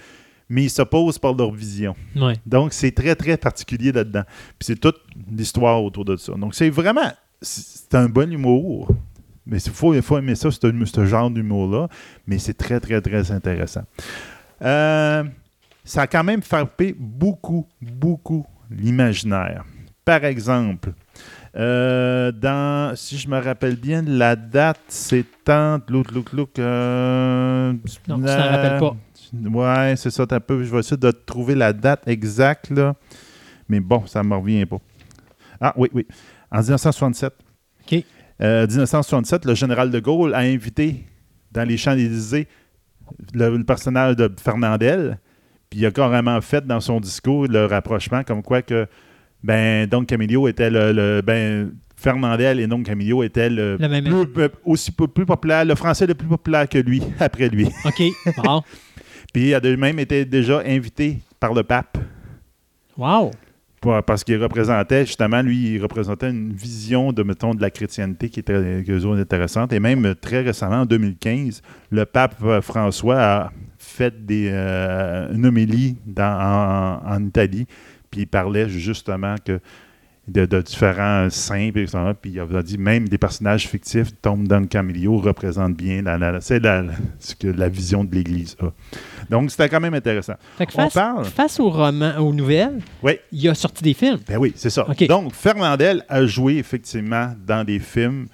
mais 0.48 0.64
ils 0.64 0.70
s'opposent 0.70 1.18
par 1.18 1.34
leur 1.34 1.50
vision. 1.50 1.96
Ouais. 2.14 2.34
Donc, 2.46 2.72
c'est 2.72 2.92
très, 2.92 3.16
très 3.16 3.36
particulier 3.36 3.90
là-dedans. 3.90 4.22
Puis 4.56 4.66
c'est 4.66 4.80
toute 4.80 5.00
l'histoire 5.28 5.82
autour 5.82 6.04
de 6.04 6.16
ça. 6.16 6.34
Donc, 6.34 6.54
c'est 6.54 6.70
vraiment, 6.70 7.10
c'est 7.42 7.96
un 7.96 8.08
bon 8.08 8.32
humour. 8.32 8.88
Mais 9.46 9.58
il 9.58 9.72
faut, 9.72 10.00
faut 10.00 10.18
aimer 10.18 10.36
ça, 10.36 10.52
ce, 10.52 10.58
ce 10.60 11.04
genre 11.06 11.28
d'humour-là. 11.28 11.88
Mais 12.28 12.38
c'est 12.38 12.54
très, 12.54 12.78
très, 12.78 13.00
très 13.00 13.32
intéressant. 13.32 13.82
Euh, 14.62 15.24
ça 15.82 16.02
a 16.02 16.06
quand 16.06 16.22
même 16.22 16.42
frappé 16.42 16.94
beaucoup, 16.96 17.66
beaucoup 17.82 18.46
l'imaginaire. 18.70 19.64
Par 20.04 20.24
exemple, 20.24 20.92
euh, 21.56 22.32
dans, 22.32 22.94
si 22.96 23.18
je 23.18 23.28
me 23.28 23.38
rappelle 23.38 23.76
bien, 23.76 24.02
la 24.02 24.36
date, 24.36 24.80
c'est 24.88 25.24
en. 25.48 25.78
Look, 25.88 26.12
look, 26.12 26.32
look. 26.32 26.58
euh, 26.58 27.72
Non, 27.72 27.78
tu 27.84 27.98
t'en 28.06 28.18
la- 28.18 28.50
rappelles 28.56 28.80
pas. 28.80 28.96
Ouais, 29.50 29.94
c'est 29.96 30.10
ça, 30.10 30.24
un 30.30 30.40
peu. 30.40 30.62
Je 30.64 30.70
vais 30.72 30.78
essayer 30.78 30.96
de 30.96 31.10
trouver 31.10 31.54
la 31.54 31.72
date 31.72 32.02
exacte, 32.06 32.70
là. 32.70 32.94
Mais 33.68 33.80
bon, 33.80 34.06
ça 34.06 34.22
ne 34.22 34.28
me 34.28 34.36
revient 34.36 34.64
pas. 34.64 34.78
Ah, 35.60 35.74
oui, 35.76 35.88
oui. 35.92 36.06
En 36.50 36.58
1967. 36.60 37.34
OK. 37.92 38.04
Euh, 38.40 38.66
1967, 38.66 39.44
le 39.44 39.54
général 39.54 39.90
de 39.90 39.98
Gaulle 40.00 40.32
a 40.34 40.38
invité 40.38 41.04
dans 41.52 41.64
les 41.68 41.76
Champs-Élysées 41.76 42.46
le, 43.34 43.56
le 43.56 43.64
personnage 43.64 44.16
de 44.16 44.30
Fernandel. 44.40 45.18
Puis 45.70 45.80
il 45.80 45.86
a 45.86 45.90
carrément 45.90 46.40
fait 46.40 46.66
dans 46.66 46.80
son 46.80 47.00
discours 47.00 47.46
le 47.46 47.66
rapprochement 47.66 48.22
comme 48.24 48.42
quoi 48.42 48.62
que 48.62 48.86
ben 49.42 49.86
Don 49.86 50.04
Camillo 50.04 50.48
était 50.48 50.70
le, 50.70 50.92
le- 50.92 51.22
ben 51.22 51.72
Fernandel 51.96 52.60
et 52.60 52.66
Don 52.66 52.82
Camillo 52.82 53.22
étaient 53.22 53.50
le 53.50 53.76
Le 53.78 53.88
même- 53.88 54.04
plus, 54.04 54.26
peu- 54.26 54.50
aussi 54.64 54.92
peu- 54.92 55.08
plus 55.08 55.26
populaire, 55.26 55.64
le 55.64 55.74
français 55.74 56.06
le 56.06 56.14
plus 56.14 56.28
populaire 56.28 56.68
que 56.68 56.78
lui 56.78 57.02
après 57.20 57.48
lui. 57.48 57.66
OK. 57.84 58.02
Bon. 58.44 58.62
Puis 59.32 59.48
il 59.48 59.54
a 59.54 59.60
de 59.60 59.74
même 59.76 59.98
été 59.98 60.24
déjà 60.24 60.62
invité 60.64 61.18
par 61.38 61.52
le 61.54 61.62
pape 61.62 61.98
Wow. 62.96 63.30
pour- 63.80 64.02
parce 64.02 64.24
qu'il 64.24 64.42
représentait, 64.42 65.06
justement, 65.06 65.40
lui, 65.42 65.74
il 65.74 65.82
représentait 65.82 66.30
une 66.30 66.52
vision 66.52 67.12
de, 67.12 67.22
mettons, 67.22 67.54
de 67.54 67.60
la 67.60 67.70
chrétienté 67.70 68.28
qui 68.28 68.40
était 68.40 68.52
eux 68.54 69.04
autres, 69.06 69.20
intéressante. 69.20 69.72
Et 69.72 69.78
même 69.80 70.14
très 70.20 70.40
récemment, 70.40 70.80
en 70.80 70.86
2015, 70.86 71.62
le 71.90 72.04
pape 72.04 72.36
euh, 72.42 72.60
François 72.60 73.20
a 73.20 73.52
fait 73.98 74.24
des, 74.26 74.48
euh, 74.52 75.32
une 75.34 75.46
homélie 75.46 75.96
dans- 76.06 77.00
en, 77.04 77.14
en 77.14 77.24
Italie, 77.26 77.66
puis 78.10 78.22
il 78.22 78.26
parlait 78.26 78.68
justement 78.68 79.34
que 79.44 79.60
de, 80.26 80.44
de 80.44 80.60
différents 80.60 81.30
saints, 81.30 81.70
puis, 81.72 81.84
etc. 81.84 81.98
puis 82.20 82.32
il 82.32 82.40
a 82.56 82.62
dit 82.62 82.76
même 82.76 83.08
des 83.08 83.16
personnages 83.16 83.66
fictifs, 83.66 84.08
Tom 84.20 84.46
Don 84.46 84.66
Camillo 84.66 85.16
représente 85.16 85.74
bien 85.74 86.02
la, 86.02 86.18
la- 86.18 86.40
c'est 86.42 86.60
la, 86.62 86.82
la- 86.82 86.92
ce 87.18 87.34
que 87.34 87.48
la 87.48 87.68
vision 87.70 88.04
de 88.04 88.14
l'Église 88.14 88.54
a. 88.60 88.66
Donc, 89.30 89.50
c'était 89.50 89.70
quand 89.70 89.80
même 89.80 89.94
intéressant. 89.94 90.34
Que 90.58 90.64
On 90.64 90.70
face, 90.82 90.92
parle. 90.92 91.24
face 91.24 91.58
aux 91.60 91.70
romans, 91.70 92.14
aux 92.18 92.34
nouvelles, 92.34 92.80
Oui. 93.02 93.12
il 93.32 93.48
a 93.48 93.54
sorti 93.54 93.82
des 93.82 93.94
films. 93.94 94.18
Ben 94.28 94.36
oui, 94.36 94.52
c'est 94.54 94.68
ça. 94.70 94.86
Donc, 95.08 95.32
Fernandel 95.32 96.04
a 96.10 96.26
joué 96.26 96.58
effectivement 96.58 97.32
dans 97.46 97.64
des 97.64 97.78
films. 97.78 98.26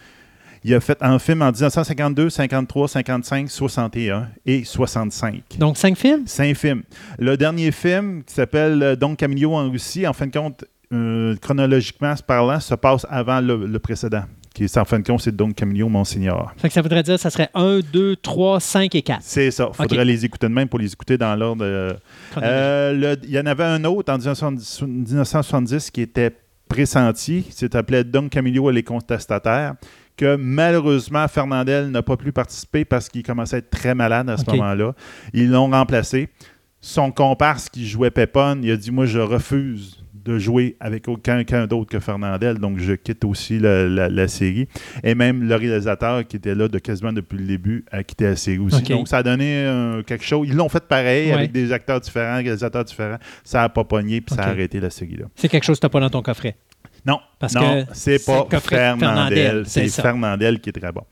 Il 0.67 0.75
a 0.75 0.81
fait 0.81 0.97
un 1.03 1.19
film 1.19 1.43
en 1.43 1.51
1952, 1.53 2.31
53, 2.31 2.89
55, 2.89 3.51
61 3.51 4.29
et 4.47 4.65
65. 4.65 5.43
Donc, 5.59 5.77
cinq 5.77 5.97
films? 5.99 6.23
Cinq 6.27 6.57
films. 6.57 6.83
Le 7.19 7.37
dernier 7.37 7.71
film, 7.71 8.23
qui 8.25 8.33
s'appelle 8.35 8.83
euh, 8.83 8.97
Don 8.97 9.15
Camillo 9.15 9.53
en 9.55 9.71
Russie, 9.71 10.07
en 10.07 10.15
fin 10.15 10.27
de 10.27 10.33
compte, 10.33 10.65
euh, 10.93 11.37
chronologiquement 11.41 12.15
parlant, 12.27 12.61
se 12.61 12.75
passe 12.75 13.07
avant 13.11 13.41
le, 13.41 13.67
le 13.67 13.79
précédent. 13.79 14.25
Qui 14.55 14.65
est, 14.65 14.79
en 14.79 14.85
fin 14.85 15.01
de 15.01 15.05
compte, 15.07 15.21
c'est 15.21 15.35
Don 15.35 15.51
Camillo 15.53 15.89
Monsignor. 15.89 16.53
Fait 16.57 16.69
que 16.69 16.75
ça 16.75 16.81
voudrait 16.81 17.03
dire 17.03 17.17
que 17.17 17.21
ça 17.21 17.29
serait 17.31 17.51
1, 17.55 17.81
2, 17.93 18.17
3, 18.17 18.61
5 18.61 18.95
et 18.95 19.03
4. 19.03 19.19
C'est 19.21 19.51
ça. 19.51 19.69
Il 19.71 19.75
faudrait 19.77 20.05
les 20.05 20.25
écouter 20.25 20.47
de 20.49 20.53
même 20.55 20.69
pour 20.69 20.79
les 20.79 20.93
écouter 20.93 21.19
dans 21.19 21.35
l'ordre. 21.35 21.65
euh, 21.65 21.93
Euh, 22.41 23.17
il 23.25 23.31
y 23.31 23.39
en 23.39 23.47
avait 23.47 23.65
un 23.65 23.83
autre 23.85 24.13
en 24.13 24.17
1970, 24.17 24.83
1970 24.83 25.91
qui 25.91 26.03
était 26.03 26.31
pressenti, 26.69 27.43
qui 27.43 27.53
s'appelait 27.71 28.05
Don 28.05 28.29
Camillo 28.29 28.71
et 28.71 28.73
les 28.73 28.83
contestataires, 28.83 29.75
que 30.17 30.37
malheureusement 30.37 31.27
Fernandel 31.29 31.89
n'a 31.91 32.03
pas 32.03 32.17
pu 32.17 32.33
participer 32.33 32.85
parce 32.85 33.09
qu'il 33.09 33.23
commençait 33.23 33.57
à 33.57 33.59
être 33.59 33.71
très 33.71 33.95
malade 33.95 34.29
à 34.31 34.37
ce 34.37 34.49
moment-là. 34.51 34.95
Ils 35.33 35.51
l'ont 35.51 35.71
remplacé. 35.71 36.29
Son 36.81 37.11
comparse 37.11 37.69
qui 37.71 37.87
jouait 37.89 38.11
Pépon, 38.11 38.61
il 38.63 38.71
a 38.71 38.77
dit 38.77 38.91
Moi, 38.91 39.07
je 39.07 39.19
refuse 39.19 40.01
de 40.13 40.39
jouer 40.39 40.77
avec 40.81 41.07
aucun 41.09 41.37
quelqu'un 41.45 41.67
d'autre 41.67 41.91
que 41.91 42.01
Fernandel, 42.01 42.59
donc 42.59 42.79
je 42.79 42.95
quitte 42.95 43.25
aussi 43.27 43.59
la, 43.59 43.87
la- 43.87 44.09
la 44.09 44.27
série. 44.29 44.69
Et 45.03 45.15
même 45.15 45.47
le 45.47 45.55
réalisateur 45.55 46.27
qui 46.27 46.37
était 46.37 46.55
là 46.55 46.67
de 46.69 46.79
quasiment 46.79 47.13
depuis 47.13 47.37
le 47.39 47.45
début 47.45 47.85
a 47.91 48.03
quitté 48.03 48.25
la 48.25 48.37
série 48.37 48.59
aussi. 48.59 48.83
Donc 48.85 49.07
ça 49.09 49.19
a 49.19 49.23
donné 49.23 49.65
euh, 49.67 50.03
quelque 50.03 50.25
chose. 50.25 50.47
Ils 50.49 50.57
l'ont 50.57 50.71
fait 50.71 50.85
pareil 50.87 51.29
Ouais. 51.29 51.33
avec 51.35 51.53
des 51.53 51.73
acteurs 51.73 52.01
différents, 52.01 52.37
réalisateurs 52.37 52.85
différents. 52.85 53.19
Ça 53.45 53.61
n'a 53.61 53.69
pas 53.69 53.85
pogné, 53.85 54.21
puis 54.23 54.35
ça 54.35 54.45
a 54.45 54.49
arrêté 54.49 54.81
la 54.81 54.89
série 54.91 55.17
là. 55.17 55.27
C'est 55.37 55.49
quelque 55.49 55.65
chose 55.65 55.77
que 55.77 55.81
tu 55.81 55.87
n'as 55.87 55.91
pas 55.91 56.01
dans 56.01 56.11
ton 56.11 56.23
coffret. 56.23 56.57
Non, 57.07 57.19
Parce 57.39 57.55
non, 57.55 57.85
que 57.85 57.91
c'est 57.93 58.25
pas 58.25 58.47
Fernandel. 58.61 59.65
C'est. 59.67 59.89
Fernandel 59.89 60.61
qui 60.61 60.71
est 60.71 60.73
très 60.81 60.93
bon. 60.93 61.03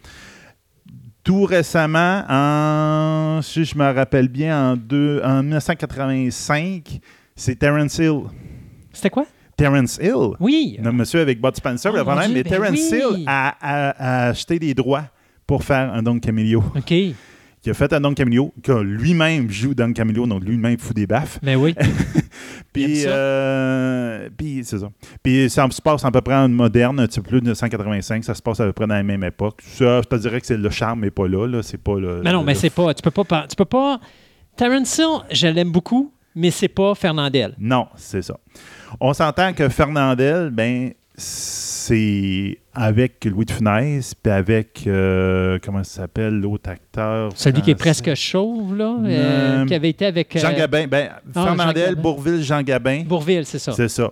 Tout 1.22 1.44
récemment, 1.44 2.24
en, 2.28 3.40
si 3.42 3.64
je 3.64 3.76
me 3.78 3.92
rappelle 3.94 4.28
bien, 4.28 4.72
en, 4.72 4.76
deux, 4.76 5.20
en 5.24 5.42
1985, 5.42 6.98
c'est 7.36 7.56
Terence 7.56 7.98
Hill. 7.98 8.22
C'était 8.92 9.10
quoi? 9.10 9.26
Terence 9.56 9.98
Hill, 10.02 10.34
Oui. 10.40 10.78
le 10.82 10.90
monsieur 10.90 11.20
avec 11.20 11.40
Bud 11.40 11.54
Spencer, 11.54 11.90
Oh, 11.92 11.96
le 11.96 12.02
problème, 12.02 12.28
mon 12.28 12.34
mais 12.34 12.42
ben 12.42 12.50
Terence 12.50 12.80
oui. 12.90 12.98
Hill 12.98 13.24
a, 13.28 13.54
a- 13.60 13.90
a 13.90 14.28
acheté 14.30 14.58
des 14.58 14.74
droits 14.74 15.04
pour 15.46 15.62
faire 15.62 15.92
un 15.92 16.02
Don 16.02 16.18
Camillo. 16.18 16.64
OK. 16.74 16.84
Qui 16.86 17.70
a 17.70 17.74
fait 17.74 17.92
un 17.92 18.00
Don 18.00 18.14
Camillo, 18.14 18.52
que 18.60 18.72
lui-même 18.72 19.48
joue 19.48 19.74
Don 19.74 19.92
Camillo, 19.92 20.26
donc 20.26 20.42
lui-même 20.42 20.78
fout 20.78 20.96
des 20.96 21.06
baffes. 21.06 21.38
Ben 21.42 21.56
oui. 21.56 21.76
Puis, 22.72 23.02
euh, 23.06 24.28
puis 24.36 24.62
c'est 24.64 24.78
ça. 24.78 24.88
Puis 25.22 25.50
ça 25.50 25.68
se 25.70 25.82
passe 25.82 26.04
à 26.04 26.10
peu 26.10 26.20
près 26.20 26.34
en 26.34 26.48
moderne, 26.48 27.00
un 27.00 27.06
petit 27.06 27.20
peu 27.20 27.28
plus 27.28 27.40
de 27.40 27.44
1985. 27.46 28.24
Ça 28.24 28.34
se 28.34 28.42
passe 28.42 28.60
à 28.60 28.64
peu 28.64 28.72
près 28.72 28.86
dans 28.86 28.94
la 28.94 29.02
même 29.02 29.22
époque. 29.24 29.60
Ça, 29.62 30.00
je 30.02 30.08
te 30.08 30.14
dirais 30.16 30.40
que 30.40 30.46
c'est 30.46 30.56
le 30.56 30.70
charme 30.70 31.00
n'est 31.00 31.10
pas 31.10 31.28
là. 31.28 31.46
là. 31.46 31.62
C'est 31.62 31.78
pas 31.82 31.98
le. 31.98 32.22
Mais 32.22 32.32
non, 32.32 32.40
le- 32.40 32.46
mais 32.46 32.54
le- 32.54 32.58
c'est 32.58 32.70
pas. 32.70 32.94
Tu 32.94 33.02
peux 33.02 33.10
pas. 33.10 33.46
Tu 33.48 33.56
peux 33.56 33.64
pas. 33.64 34.00
Terence 34.56 34.98
Hill, 34.98 35.20
je 35.30 35.46
l'aime 35.48 35.70
beaucoup, 35.72 36.12
mais 36.34 36.50
c'est 36.50 36.68
pas 36.68 36.94
Fernandel. 36.94 37.54
Non, 37.58 37.86
c'est 37.96 38.22
ça. 38.22 38.38
On 39.00 39.12
s'entend 39.12 39.52
que 39.52 39.68
Fernandel, 39.68 40.50
ben, 40.50 40.92
c'est 41.22 42.58
avec 42.74 43.24
Louis 43.24 43.44
de 43.44 43.50
Funès, 43.50 44.14
puis 44.14 44.32
avec, 44.32 44.84
euh, 44.86 45.58
comment 45.62 45.82
ça 45.84 46.02
s'appelle, 46.02 46.34
l'autre 46.40 46.70
acteur. 46.70 47.30
Celui 47.34 47.60
qui 47.62 47.70
est 47.70 47.74
presque 47.74 48.14
chauve, 48.14 48.76
là, 48.76 48.96
euh, 49.04 49.06
Euh, 49.62 49.66
qui 49.66 49.74
avait 49.74 49.90
été 49.90 50.06
avec. 50.06 50.36
Jean 50.38 50.52
Gabin. 50.52 50.86
Ben, 50.86 51.10
Jean 51.34 51.44
Fernandel, 51.44 51.88
Gabin. 51.90 52.00
Bourville, 52.02 52.42
Jean 52.42 52.62
Gabin. 52.62 53.02
Bourville, 53.04 53.44
c'est 53.46 53.58
ça. 53.58 53.72
C'est 53.72 53.88
ça. 53.88 54.10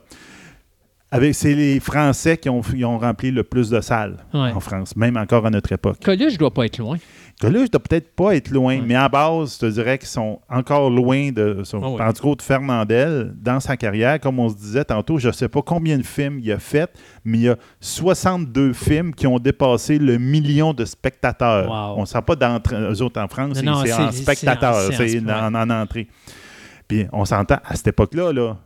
Avec, 1.12 1.34
c'est 1.34 1.55
les 1.55 1.80
Français 1.80 2.36
qui 2.36 2.48
ont, 2.48 2.60
ont 2.84 2.98
rempli 2.98 3.30
le 3.32 3.42
plus 3.42 3.68
de 3.70 3.80
salles 3.80 4.16
Ouais. 4.32 4.52
en 4.52 4.60
France, 4.60 4.94
même 4.94 5.16
encore 5.16 5.44
à 5.47 5.50
notre 5.50 5.72
époque. 5.72 5.97
Coluche 6.05 6.39
doit 6.39 6.52
pas 6.55 6.66
être 6.66 6.78
loin. 6.78 6.98
Coluche 7.41 7.70
doit 7.70 7.81
peut-être 7.83 8.15
pas 8.15 8.36
être 8.36 8.51
loin, 8.51 8.77
Ouais. 8.77 8.85
mais 8.86 8.94
à 8.94 9.09
base, 9.09 9.55
je 9.55 9.59
te 9.60 9.67
dirais 9.73 9.97
qu'ils 9.99 10.09
sont 10.09 10.41
encore 10.51 10.91
loin 10.91 11.31
de. 11.33 11.62
Ah. 11.73 12.09
En 12.09 12.12
tout 12.12 12.28
cas, 12.28 12.35
de 12.36 12.43
Fernandel, 12.43 13.33
dans 13.41 13.60
sa 13.60 13.77
carrière, 13.78 14.20
comme 14.20 14.39
on 14.39 14.49
se 14.51 14.57
disait 14.57 14.85
tantôt, 14.85 15.19
je 15.19 15.28
ne 15.28 15.33
sais 15.33 15.49
pas 15.49 15.62
combien 15.62 15.97
de 15.97 16.02
films 16.02 16.39
il 16.43 16.52
a 16.52 16.59
fait, 16.59 16.91
mais 17.25 17.39
il 17.39 17.44
y 17.44 17.49
a 17.49 17.57
62 17.81 18.73
films 18.75 19.15
qui 19.15 19.27
ont 19.27 19.39
dépassé 19.39 19.99
le 19.99 20.19
million 20.19 20.75
de 20.75 20.85
spectateurs. 20.85 21.69
Wow. 21.70 21.97
On 21.99 22.02
ne 22.02 22.07
sent 22.07 22.23
pas 22.27 22.36
d'entrée, 22.36 22.77
eux 22.77 23.01
autres 23.02 23.20
en 23.20 23.28
France, 23.28 23.59
c'est 23.59 23.69
en 23.69 24.12
spectateurs, 24.12 24.93
c'est 24.93 25.20
en- 25.31 25.70
entrée. 25.70 26.09
Puis 26.86 27.07
on 27.12 27.25
s'entend, 27.25 27.57
à 27.65 27.75
cette 27.77 27.86
époque-là, 27.89 28.33
là, 28.33 28.57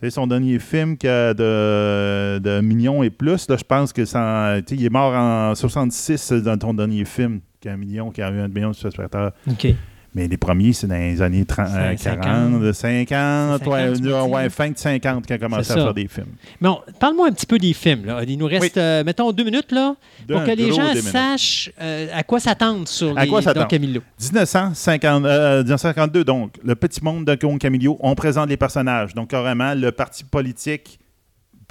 c'est 0.00 0.10
son 0.10 0.26
dernier 0.26 0.58
film 0.58 0.96
de, 0.98 2.38
de 2.38 2.60
millions 2.60 3.02
et 3.02 3.10
plus. 3.10 3.48
Là, 3.48 3.56
je 3.56 3.64
pense 3.64 3.92
que 3.92 4.04
ça, 4.04 4.56
il 4.70 4.84
est 4.84 4.90
mort 4.90 5.14
en 5.14 5.54
66 5.54 6.32
dans 6.32 6.58
ton 6.58 6.74
dernier 6.74 7.04
film, 7.04 7.40
qui 7.64 7.68
a 7.70 7.72
un 7.72 7.76
million, 7.78 8.10
qui 8.10 8.20
a 8.20 8.30
eu 8.30 8.40
un 8.40 8.48
million 8.48 8.70
de 8.72 8.74
spectateurs. 8.74 9.32
OK. 9.50 9.68
Mais 10.14 10.28
les 10.28 10.36
premiers, 10.36 10.74
c'est 10.74 10.86
dans 10.86 10.94
les 10.96 11.20
années 11.22 11.46
30, 11.46 11.66
euh, 11.70 11.96
50. 11.96 12.22
40, 12.22 12.72
50, 12.74 13.64
50, 13.64 14.28
ouais, 14.28 14.50
fin 14.50 14.70
de 14.70 14.76
50 14.76 15.24
qu'il 15.26 15.34
a 15.34 15.38
commencé 15.38 15.72
à 15.72 15.76
faire 15.76 15.94
des 15.94 16.06
films. 16.06 16.34
Bon, 16.60 16.78
parle-moi 17.00 17.26
un 17.28 17.32
petit 17.32 17.46
peu 17.46 17.58
des 17.58 17.72
films. 17.72 18.04
Là. 18.04 18.22
Il 18.28 18.36
nous 18.38 18.46
reste, 18.46 18.62
Oui. 18.62 18.70
euh, 18.76 19.02
mettons, 19.02 19.32
deux 19.32 19.44
minutes 19.44 19.72
là, 19.72 19.96
pour 20.28 20.44
que 20.44 20.50
les 20.50 20.72
gens 20.72 20.94
sachent 20.94 21.72
euh, 21.80 22.06
à 22.14 22.22
quoi 22.22 22.38
s'attendre 22.38 22.86
sur 22.86 23.16
À 23.18 23.24
les 23.24 23.30
quoi 23.30 23.40
s'attendre? 23.40 23.64
Don 23.66 23.70
Camillo. 23.70 24.02
1950, 24.20 25.24
euh, 25.24 25.62
1952, 25.62 26.22
donc, 26.22 26.52
le 26.62 26.74
petit 26.76 27.02
monde 27.02 27.24
de 27.24 27.34
Don 27.34 27.56
Camillo, 27.56 27.96
on 28.00 28.14
présente 28.14 28.50
les 28.50 28.58
personnages. 28.58 29.14
Donc, 29.14 29.30
carrément, 29.30 29.74
le 29.74 29.90
parti 29.90 30.22
politique 30.22 31.00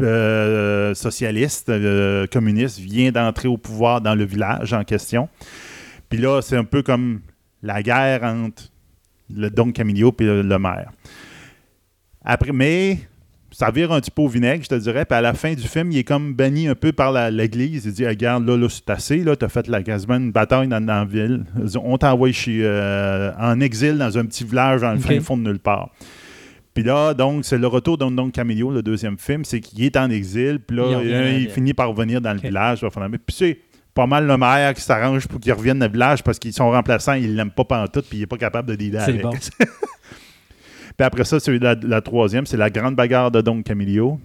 euh, 0.02 0.94
socialiste, 0.96 1.70
euh, 1.70 2.28
communiste, 2.28 2.80
vient 2.80 3.12
d'entrer 3.12 3.48
au 3.48 3.58
pouvoir 3.58 4.02
dans 4.02 4.16
le 4.16 4.26
village 4.26 4.74
en 4.74 4.84
question. 4.84 5.30
Puis 6.14 6.22
là, 6.22 6.44
c'est 6.44 6.56
un 6.56 6.64
peu 6.64 6.84
comme 6.84 7.22
la 7.64 7.82
guerre 7.82 8.22
entre 8.22 8.66
le 9.36 9.50
Don 9.50 9.72
Camillo 9.72 10.16
et 10.20 10.24
le, 10.24 10.42
le 10.44 10.60
maire. 10.60 10.92
Après, 12.24 12.52
mais 12.52 13.00
ça 13.50 13.72
vire 13.72 13.92
un 13.92 14.00
petit 14.00 14.12
peu 14.12 14.22
au 14.22 14.28
vinaigre, 14.28 14.64
je 14.64 14.70
te 14.70 14.76
dirais. 14.76 15.06
Puis 15.06 15.18
à 15.18 15.22
la 15.22 15.34
fin 15.34 15.56
du 15.56 15.68
film, 15.68 15.92
il 15.92 15.98
est 15.98 16.04
comme 16.04 16.36
banni 16.36 16.68
un 16.68 16.76
peu 16.76 16.92
par 16.92 17.32
l'Église. 17.32 17.86
Il 17.86 17.94
dit 17.94 18.06
Regarde, 18.06 18.46
là, 18.46 18.56
là 18.56 18.68
c'est 18.70 18.92
assez. 18.92 19.24
Là, 19.24 19.36
tu 19.36 19.44
as 19.44 19.50
fait 19.50 19.68
la, 19.68 19.82
quasiment 19.82 20.18
une 20.18 20.32
bataille 20.32 20.68
dans, 20.68 20.86
dans 20.86 21.00
la 21.00 21.06
ville. 21.06 21.46
On 21.84 21.98
t'envoie 21.98 22.32
chez, 22.32 22.60
euh, 22.62 23.32
en 23.40 23.60
exil 23.60 23.98
dans 23.98 24.16
un 24.16 24.26
petit 24.28 24.44
village 24.44 24.82
dans 24.82 24.92
le 24.92 25.00
Ok. 25.00 25.06
fin 25.06 25.20
fond 25.20 25.36
de 25.36 25.42
nulle 25.42 25.58
part. 25.58 25.90
Puis 26.76 26.84
là, 26.84 27.16
donc, 27.16 27.44
c'est 27.44 27.58
le 27.58 27.66
retour 27.66 27.98
de 27.98 28.06
Don 28.06 28.30
Camillo, 28.30 28.70
le 28.70 28.84
deuxième 28.84 29.18
film. 29.18 29.46
C'est 29.46 29.62
qu'il 29.62 29.84
est 29.84 29.98
en 29.98 30.12
exil. 30.12 30.60
Puis 30.60 30.78
là, 30.78 31.02
Il 31.40 31.50
finit 31.50 31.74
par 31.74 31.90
revenir 31.90 32.22
dans 32.22 32.34
le 32.34 32.40
village. 32.40 32.82
Puis 32.82 33.36
c'est 33.36 33.58
pas 33.94 34.08
mal 34.08 34.26
le 34.26 34.38
maire 34.38 34.74
qui 34.74 34.82
s'arrange 34.82 35.28
pour 35.28 35.40
qu'ils 35.40 35.54
reviennent 35.54 35.84
au 35.84 35.90
village 35.90 36.24
parce 36.24 36.40
qu'ils 36.40 36.54
sont 36.54 36.72
remplaçants, 36.72 37.14
ils 37.14 37.36
l'aiment 37.36 37.52
pas 37.52 37.64
pantoute, 37.64 38.06
puis 38.10 38.20
il 38.20 38.22
est 38.24 38.28
pas 38.28 38.38
capable 38.38 38.70
de 38.70 38.76
dealer 38.76 39.02
avec. 39.02 39.22
bon. 39.22 39.32
Puis 40.96 41.06
après 41.06 41.24
ça, 41.24 41.40
c'est 41.40 41.58
la, 41.58 41.74
la 41.74 42.02
troisième, 42.02 42.46
c'est 42.46 42.58
la 42.58 42.70
grande 42.70 42.96
bagarre 42.96 43.32
de 43.32 43.42
Don 43.42 43.64
Camillo. 43.64 44.20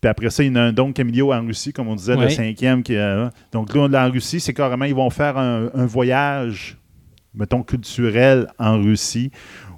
Puis 0.00 0.08
après 0.08 0.30
ça, 0.30 0.42
il 0.42 0.48
y 0.48 0.50
en 0.50 0.56
a 0.56 0.60
un 0.62 0.72
Don 0.72 0.92
Camillo 0.92 1.32
en 1.32 1.44
Russie, 1.46 1.72
comme 1.72 1.88
on 1.88 1.94
disait, 1.94 2.16
le 2.16 2.28
cinquième. 2.30 2.82
Qui, 2.82 2.96
euh, 2.96 3.28
donc 3.52 3.74
là, 3.74 4.06
en 4.06 4.10
Russie, 4.10 4.40
c'est 4.40 4.54
carrément, 4.54 4.86
ils 4.86 4.94
vont 4.94 5.10
faire 5.10 5.36
un, 5.36 5.70
un 5.74 5.86
voyage, 5.86 6.78
mettons, 7.34 7.62
culturel 7.62 8.48
en 8.58 8.80
Russie, 8.80 9.30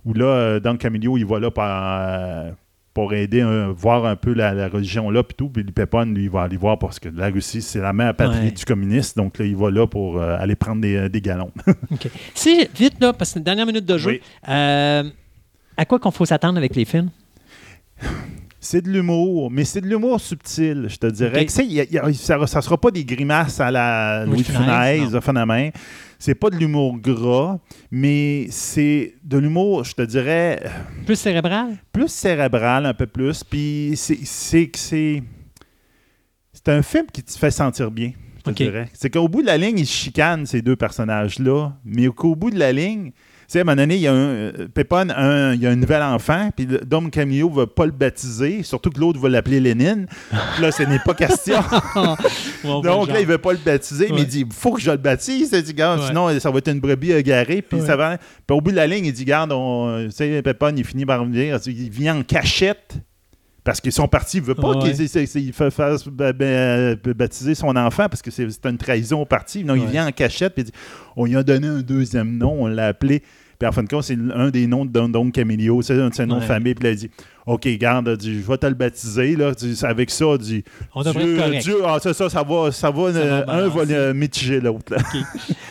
où 0.05 0.15
là, 0.15 0.25
euh, 0.25 0.61
Don 0.61 0.77
Camillo, 0.77 1.19
il 1.19 1.27
va 1.27 1.39
là 1.41 1.51
pour, 1.51 1.65
euh, 1.67 2.51
pour 2.94 3.14
aider, 3.14 3.40
euh, 3.40 3.72
voir 3.74 4.04
un 4.04 4.16
peu 4.16 4.34
la, 4.34 4.52
la 4.52 4.68
religion 4.68 5.10
là, 5.10 5.22
puis 5.22 5.34
tout. 5.36 5.48
Puis 5.48 5.64
Pépon, 5.64 6.04
lui, 6.04 6.24
il 6.24 6.30
va 6.30 6.42
aller 6.42 6.56
voir 6.58 6.78
parce 6.78 6.98
que 7.00 7.08
la 7.08 7.28
Russie, 7.28 7.62
c'est 7.62 7.80
la 7.80 7.92
mère 7.92 8.14
patrie 8.14 8.38
Ouais. 8.46 8.50
du 8.50 8.64
communiste. 8.64 9.16
Donc 9.16 9.38
là, 9.38 9.44
il 9.46 9.56
va 9.56 9.70
là 9.70 9.86
pour 9.86 10.18
euh, 10.20 10.36
aller 10.38 10.54
prendre 10.56 10.82
des, 10.82 10.96
euh, 10.96 11.08
des 11.08 11.20
galons. 11.22 11.50
OK. 11.90 12.08
Si, 12.34 12.66
vite, 12.76 13.00
là, 13.00 13.12
parce 13.12 13.30
que 13.30 13.34
c'est 13.34 13.38
une 13.40 13.44
dernière 13.44 13.66
minute 13.66 13.86
de 13.86 13.96
jeu, 13.96 14.10
Oui. 14.10 14.20
euh, 14.48 15.04
à 15.76 15.84
quoi 15.86 15.98
qu'on 15.98 16.10
faut 16.10 16.26
s'attendre 16.26 16.58
avec 16.58 16.76
les 16.76 16.84
films? 16.84 17.10
C'est 18.64 18.80
de 18.80 18.88
l'humour, 18.90 19.50
mais 19.50 19.64
c'est 19.64 19.80
de 19.80 19.88
l'humour 19.88 20.20
subtil, 20.20 20.86
je 20.88 20.96
te 20.96 21.08
dirais. 21.08 21.44
Y 21.44 21.80
a- 21.80 21.84
y 21.90 21.98
a- 21.98 22.12
ça 22.12 22.38
ne 22.38 22.46
sera 22.46 22.78
pas 22.80 22.92
des 22.92 23.04
grimaces 23.04 23.58
à 23.58 23.72
la 23.72 24.24
Louis 24.24 24.44
de 24.44 25.18
Phénomène. 25.20 25.72
C'est 26.25 26.36
pas 26.36 26.51
de 26.51 26.57
l'humour 26.57 26.99
gras, 27.01 27.59
mais 27.91 28.47
c'est 28.49 29.17
de 29.25 29.39
l'humour, 29.39 29.83
je 29.83 29.92
te 29.94 30.02
dirais, 30.02 30.62
Plus 31.05 31.17
cérébral? 31.17 31.78
plus 31.91 32.07
cérébral 32.07 32.86
un 32.86 32.94
peu 32.94 33.09
plus. 33.09 33.42
Puis 33.42 33.94
c'est 33.97 34.20
c'est 34.23 34.68
que 34.68 34.78
c'est 34.78 35.20
c'est 36.52 36.68
un 36.68 36.83
film 36.83 37.07
qui 37.12 37.25
te 37.25 37.33
fait 37.36 37.51
sentir 37.51 37.91
bien. 37.91 38.12
Je 38.39 38.42
te 38.44 38.51
dirais. 38.52 38.89
C'est 38.92 39.10
qu'au 39.10 39.26
bout 39.26 39.42
de 39.42 39.49
la 39.49 39.59
ligne, 39.59 39.81
ils 39.81 39.84
chicanent 39.84 40.47
ces 40.47 40.62
deux 40.62 40.76
personnages-là, 40.76 41.73
mais 41.84 42.07
qu'au 42.07 42.36
bout 42.36 42.51
de 42.52 42.59
la 42.60 42.70
ligne, 42.70 43.10
sais, 43.52 43.58
à 43.58 43.62
un 43.62 43.64
moment 43.64 43.76
donné, 43.76 43.94
il 43.97 44.00
y 44.00 44.06
a 44.06 44.12
un, 44.12 44.16
euh, 44.16 44.68
Pépon, 44.72 45.08
un- 45.14 45.55
il 45.55 45.60
y 45.62 45.66
a 45.66 45.70
un 45.70 45.76
nouvel 45.76 46.02
enfant, 46.02 46.50
puis 46.56 46.66
Dom 46.66 47.10
Camillo 47.10 47.50
ne 47.50 47.55
veut 47.60 47.66
pas 47.66 47.86
le 47.86 47.92
baptiser, 47.92 48.62
surtout 48.62 48.90
que 48.90 48.98
l'autre 49.00 49.18
veut 49.20 49.28
l'appeler 49.28 49.60
Lénine. 49.60 50.06
Là, 50.60 50.70
ce 50.72 50.82
n'est 50.82 50.98
pas 50.98 51.14
question. 51.14 51.60
Donc 52.64 52.84
là, 53.08 53.20
il 53.20 53.26
ne 53.26 53.32
veut 53.32 53.39
pas 53.39 53.52
le 53.52 53.58
baptiser, 53.64 54.08
mais 54.12 54.22
il 54.22 54.26
dit 54.26 54.47
faut 54.52 54.72
que 54.72 54.81
je 54.81 54.90
le 54.90 54.97
baptise. 54.97 55.50
Il 55.52 55.62
dit, 55.62 55.74
Garde, 55.74 56.00
Ouais. 56.00 56.06
sinon, 56.08 56.39
ça 56.40 56.50
va 56.50 56.58
être 56.58 56.68
une 56.70 56.81
brebis 56.81 57.12
égarée. 57.12 57.62
Puis, 57.62 57.81
ça 57.81 57.97
va... 57.97 58.18
puis 58.18 58.56
au 58.56 58.60
bout 58.60 58.70
de 58.70 58.76
la 58.76 58.86
ligne, 58.86 59.06
il 59.06 59.12
dit 59.12 59.24
Garde, 59.24 59.52
on... 59.52 60.08
sais, 60.10 60.42
Pépon, 60.42 60.72
il 60.76 60.84
finit 60.84 61.06
par 61.06 61.24
venir. 61.24 61.58
Il 61.66 61.90
vient 61.90 62.16
en 62.18 62.22
cachette. 62.22 62.94
Parce 63.64 63.81
qu'ils 63.81 63.92
sont 63.92 64.08
partis, 64.08 64.39
il 64.39 64.42
veut 64.42 64.56
pas 64.56 64.70
Ouais. 64.76 64.92
qu'il 64.92 65.40
il 65.44 65.52
fasse 65.52 66.08
ba- 66.08 66.32
baptiser 67.14 67.55
son 67.55 67.76
enfant 67.76 68.08
parce 68.08 68.20
que 68.20 68.32
c'est 68.32 68.48
une 68.64 68.76
trahison 68.76 69.20
au 69.20 69.24
parti. 69.24 69.62
Non, 69.62 69.76
il 69.76 69.86
vient 69.86 70.08
en 70.08 70.10
cachette 70.10 70.55
puis 70.55 70.62
il 70.62 70.66
dit 70.66 70.72
on 71.14 71.26
lui 71.26 71.36
a 71.36 71.44
donné 71.44 71.68
un 71.68 71.81
deuxième 71.81 72.36
nom, 72.39 72.64
on 72.64 72.66
l'a 72.66 72.89
appelé. 72.89 73.22
Puis 73.62 73.68
en 73.68 73.70
fin 73.70 73.84
de 73.84 73.89
compte, 73.89 74.02
c'est 74.02 74.18
un 74.34 74.50
des 74.50 74.66
noms 74.66 74.84
de 74.84 74.91
Don, 74.91 75.08
Don 75.08 75.31
Camillo, 75.31 75.82
c'est 75.82 75.94
un 75.94 76.08
de 76.08 76.15
ses 76.15 76.26
noms 76.26 76.41
de 76.41 76.44
famille. 76.44 76.74
Puis 76.74 76.89
il 76.89 76.97
dit 76.97 77.10
OK, 77.47 77.68
garde, 77.78 78.18
je 78.20 78.31
vais 78.31 78.58
te 78.58 78.66
le 78.66 78.74
baptiser. 78.74 79.36
Là, 79.36 79.52
avec 79.84 80.10
ça, 80.10 80.36
dit, 80.36 80.65
On 80.97 81.02
Dieu. 81.02 81.60
Dieu, 81.60 81.76
ah, 81.84 81.99
c'est 82.02 82.12
ça, 82.12 82.28
ça 82.28 82.42
va, 82.42 82.73
ça 82.73 82.91
va, 82.91 83.12
Ça 83.12 83.18
euh, 83.20 83.44
va 83.44 83.52
un 83.52 83.68
va 83.68 83.82
euh, 83.82 84.15
mitiger 84.15 84.60
l'autre. 84.60 84.92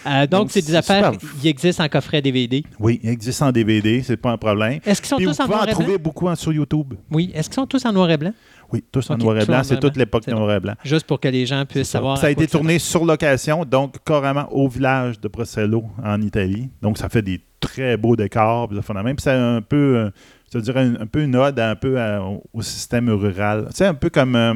Euh, 0.07 0.25
donc, 0.25 0.51
c'est 0.51 0.65
des 0.65 0.73
affaires 0.73 1.11
qui 1.41 1.49
existent 1.49 1.83
en 1.83 1.89
coffret 1.89 2.21
DVD. 2.21 2.63
Oui, 2.79 2.99
il 3.03 3.09
existe 3.09 3.41
en 3.41 3.51
DVD, 3.51 4.01
c'est 4.01 4.17
pas 4.17 4.31
un 4.31 4.37
problème. 4.37 4.79
Est-ce 4.85 5.01
qu'ils 5.01 5.09
sont 5.09 5.17
Puis 5.17 5.25
vous 5.25 5.33
tous 5.33 5.41
en 5.41 5.45
pouvez 5.45 5.55
noir 5.55 5.61
en 5.61 5.65
et 5.65 5.73
blanc? 5.73 5.79
trouver 5.81 5.97
beaucoup 5.97 6.27
en- 6.27 6.35
sur 6.35 6.53
YouTube. 6.53 6.93
Oui. 7.11 7.31
Est-ce 7.35 7.49
qu'ils 7.49 7.55
sont 7.55 7.67
tous 7.67 7.85
en 7.85 7.93
noir 7.93 8.09
et 8.09 8.17
blanc? 8.17 8.33
Oui, 8.71 8.83
tous 8.91 9.09
en 9.09 9.17
noir 9.17 9.37
et 9.37 9.43
en 9.43 9.45
blanc. 9.45 9.63
C'est 9.63 9.79
toute 9.79 9.97
l'époque 9.97 10.25
noir 10.27 10.55
et 10.55 10.59
blanc. 10.59 10.73
Juste 10.83 11.05
pour 11.05 11.19
que 11.19 11.27
les 11.27 11.45
gens 11.45 11.65
puissent 11.65 11.89
savoir. 11.89 12.17
Ça 12.17 12.27
a 12.27 12.29
été 12.31 12.47
tourné 12.47 12.79
sur 12.79 13.05
location, 13.05 13.63
donc 13.63 13.97
carrément 14.05 14.47
au 14.51 14.67
village 14.69 15.19
de 15.19 15.27
Procello, 15.27 15.83
en 16.03 16.21
Italie. 16.21 16.69
Donc, 16.81 16.97
ça 16.97 17.09
fait 17.09 17.21
des 17.21 17.39
très 17.61 17.95
beaux 17.95 18.17
décors. 18.17 18.67
Puis, 18.67 18.77
même. 18.93 19.15
Puis 19.15 19.23
c'est 19.23 19.31
un 19.31 19.61
peu, 19.61 19.95
euh, 19.97 20.09
je 20.51 20.59
te 20.59 20.63
dirais, 20.63 20.81
un, 20.81 20.95
un 21.01 21.05
peu 21.05 21.21
une 21.23 21.35
ode 21.37 21.57
un 21.59 21.75
peu 21.75 21.97
à- 22.01 22.21
au, 22.21 22.43
au 22.53 22.61
système 22.61 23.09
rural. 23.09 23.67
Tu 23.69 23.77
sais, 23.77 23.85
un 23.85 23.93
peu 23.93 24.09
comme 24.09 24.35
euh, 24.35 24.53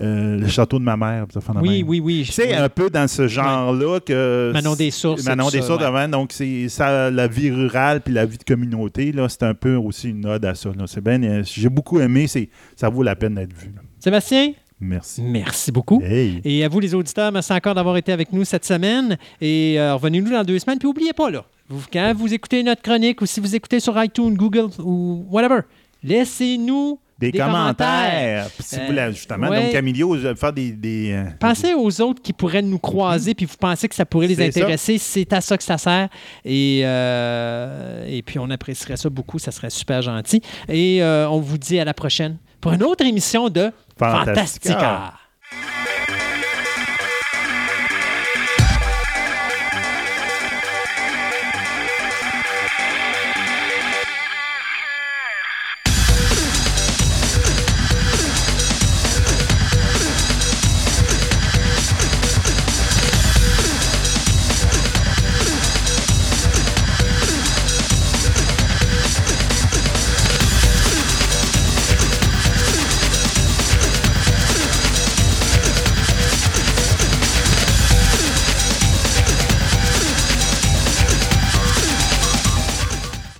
euh, 0.00 0.36
le 0.38 0.46
château 0.48 0.78
de 0.78 0.84
ma 0.84 0.96
mère. 0.96 1.26
Oui, 1.60 1.84
oui, 1.86 2.00
oui. 2.00 2.22
Tu 2.26 2.32
sais, 2.32 2.48
Oui. 2.50 2.54
un 2.54 2.68
peu 2.68 2.88
dans 2.88 3.08
ce 3.08 3.26
genre-là 3.26 3.98
que... 4.00 4.50
Manon 4.54 4.74
des 4.76 4.90
Sources, 4.92 5.24
Manon 5.24 5.48
des 5.50 5.60
Sources, 5.62 5.84
ouais. 5.84 6.08
Donc, 6.08 6.30
c'est 6.32 6.68
ça, 6.68 7.10
la 7.10 7.26
vie 7.26 7.50
rurale 7.50 8.00
puis 8.00 8.14
la 8.14 8.24
vie 8.24 8.38
de 8.38 8.44
communauté. 8.44 9.10
là, 9.12 9.28
C'est 9.28 9.42
un 9.42 9.54
peu 9.54 9.74
aussi 9.74 10.10
une 10.10 10.24
ode 10.26 10.44
à 10.44 10.54
ça. 10.54 10.70
C'est 10.86 11.02
bien... 11.02 11.42
J'ai 11.42 11.68
beaucoup 11.68 11.98
aimé. 12.00 12.26
c'est 12.28 12.48
Ça 12.76 12.88
vaut 12.88 13.02
la 13.02 13.16
peine 13.16 13.34
d'être 13.34 13.52
vu. 13.52 13.72
là. 13.74 13.82
Sébastien, 13.98 14.52
Merci. 14.80 15.22
merci 15.22 15.72
beaucoup. 15.72 16.00
Hey! 16.00 16.40
Et 16.44 16.64
à 16.64 16.68
vous, 16.68 16.78
les 16.78 16.94
auditeurs, 16.94 17.32
merci 17.32 17.52
encore 17.52 17.74
d'avoir 17.74 17.96
été 17.96 18.12
avec 18.12 18.32
nous 18.32 18.44
cette 18.44 18.64
semaine. 18.64 19.18
Et 19.40 19.74
euh, 19.80 19.94
revenez-nous 19.96 20.30
dans 20.30 20.44
deux 20.44 20.60
semaines. 20.60 20.78
Puis 20.78 20.86
n'oubliez 20.86 21.12
pas, 21.12 21.28
là, 21.32 21.44
vous- 21.68 21.82
quand 21.92 22.12
vous 22.16 22.32
écoutez 22.32 22.62
notre 22.62 22.82
chronique 22.82 23.20
ou 23.20 23.26
si 23.26 23.40
vous 23.40 23.54
écoutez 23.54 23.80
sur 23.80 24.02
iTunes, 24.02 24.34
Google 24.34 24.68
ou 24.78 25.26
whatever, 25.30 25.60
laissez-nous 26.02 26.98
Des, 27.18 27.32
des 27.32 27.38
commentaires. 27.38 28.48
Puis 28.54 28.62
si 28.62 28.76
Euh, 28.76 28.78
vous 28.80 28.86
voulez, 28.86 29.08
justement, 29.12 29.48
ouais. 29.48 29.62
donc 29.64 29.72
Camilio, 29.72 30.16
faire 30.36 30.52
des. 30.52 30.70
des 30.70 31.12
euh, 31.12 31.24
Pensez 31.40 31.74
aux 31.74 32.00
autres 32.00 32.22
qui 32.22 32.32
pourraient 32.32 32.62
nous 32.62 32.78
croiser, 32.78 33.34
puis 33.34 33.44
vous 33.44 33.56
pensez 33.58 33.88
que 33.88 33.94
ça 33.96 34.06
pourrait 34.06 34.28
les 34.28 34.40
intéresser. 34.40 34.98
C'est 34.98 35.32
à 35.32 35.40
ça 35.40 35.56
que 35.58 35.64
ça 35.64 35.78
sert. 35.78 36.08
Et, 36.44 36.82
euh, 36.84 38.06
et 38.08 38.22
puis, 38.22 38.38
on 38.38 38.48
apprécierait 38.50 38.96
ça 38.96 39.10
beaucoup. 39.10 39.38
Ça 39.40 39.50
serait 39.50 39.70
super 39.70 40.00
gentil. 40.02 40.40
Et 40.68 41.02
euh, 41.02 41.28
on 41.28 41.40
vous 41.40 41.58
dit 41.58 41.78
à 41.80 41.84
la 41.84 41.94
prochaine 41.94 42.36
pour 42.60 42.72
une 42.72 42.82
autre 42.84 43.04
émission 43.04 43.48
de 43.48 43.72
Fantastica. 43.98 44.74
Fantastica. 44.74 45.14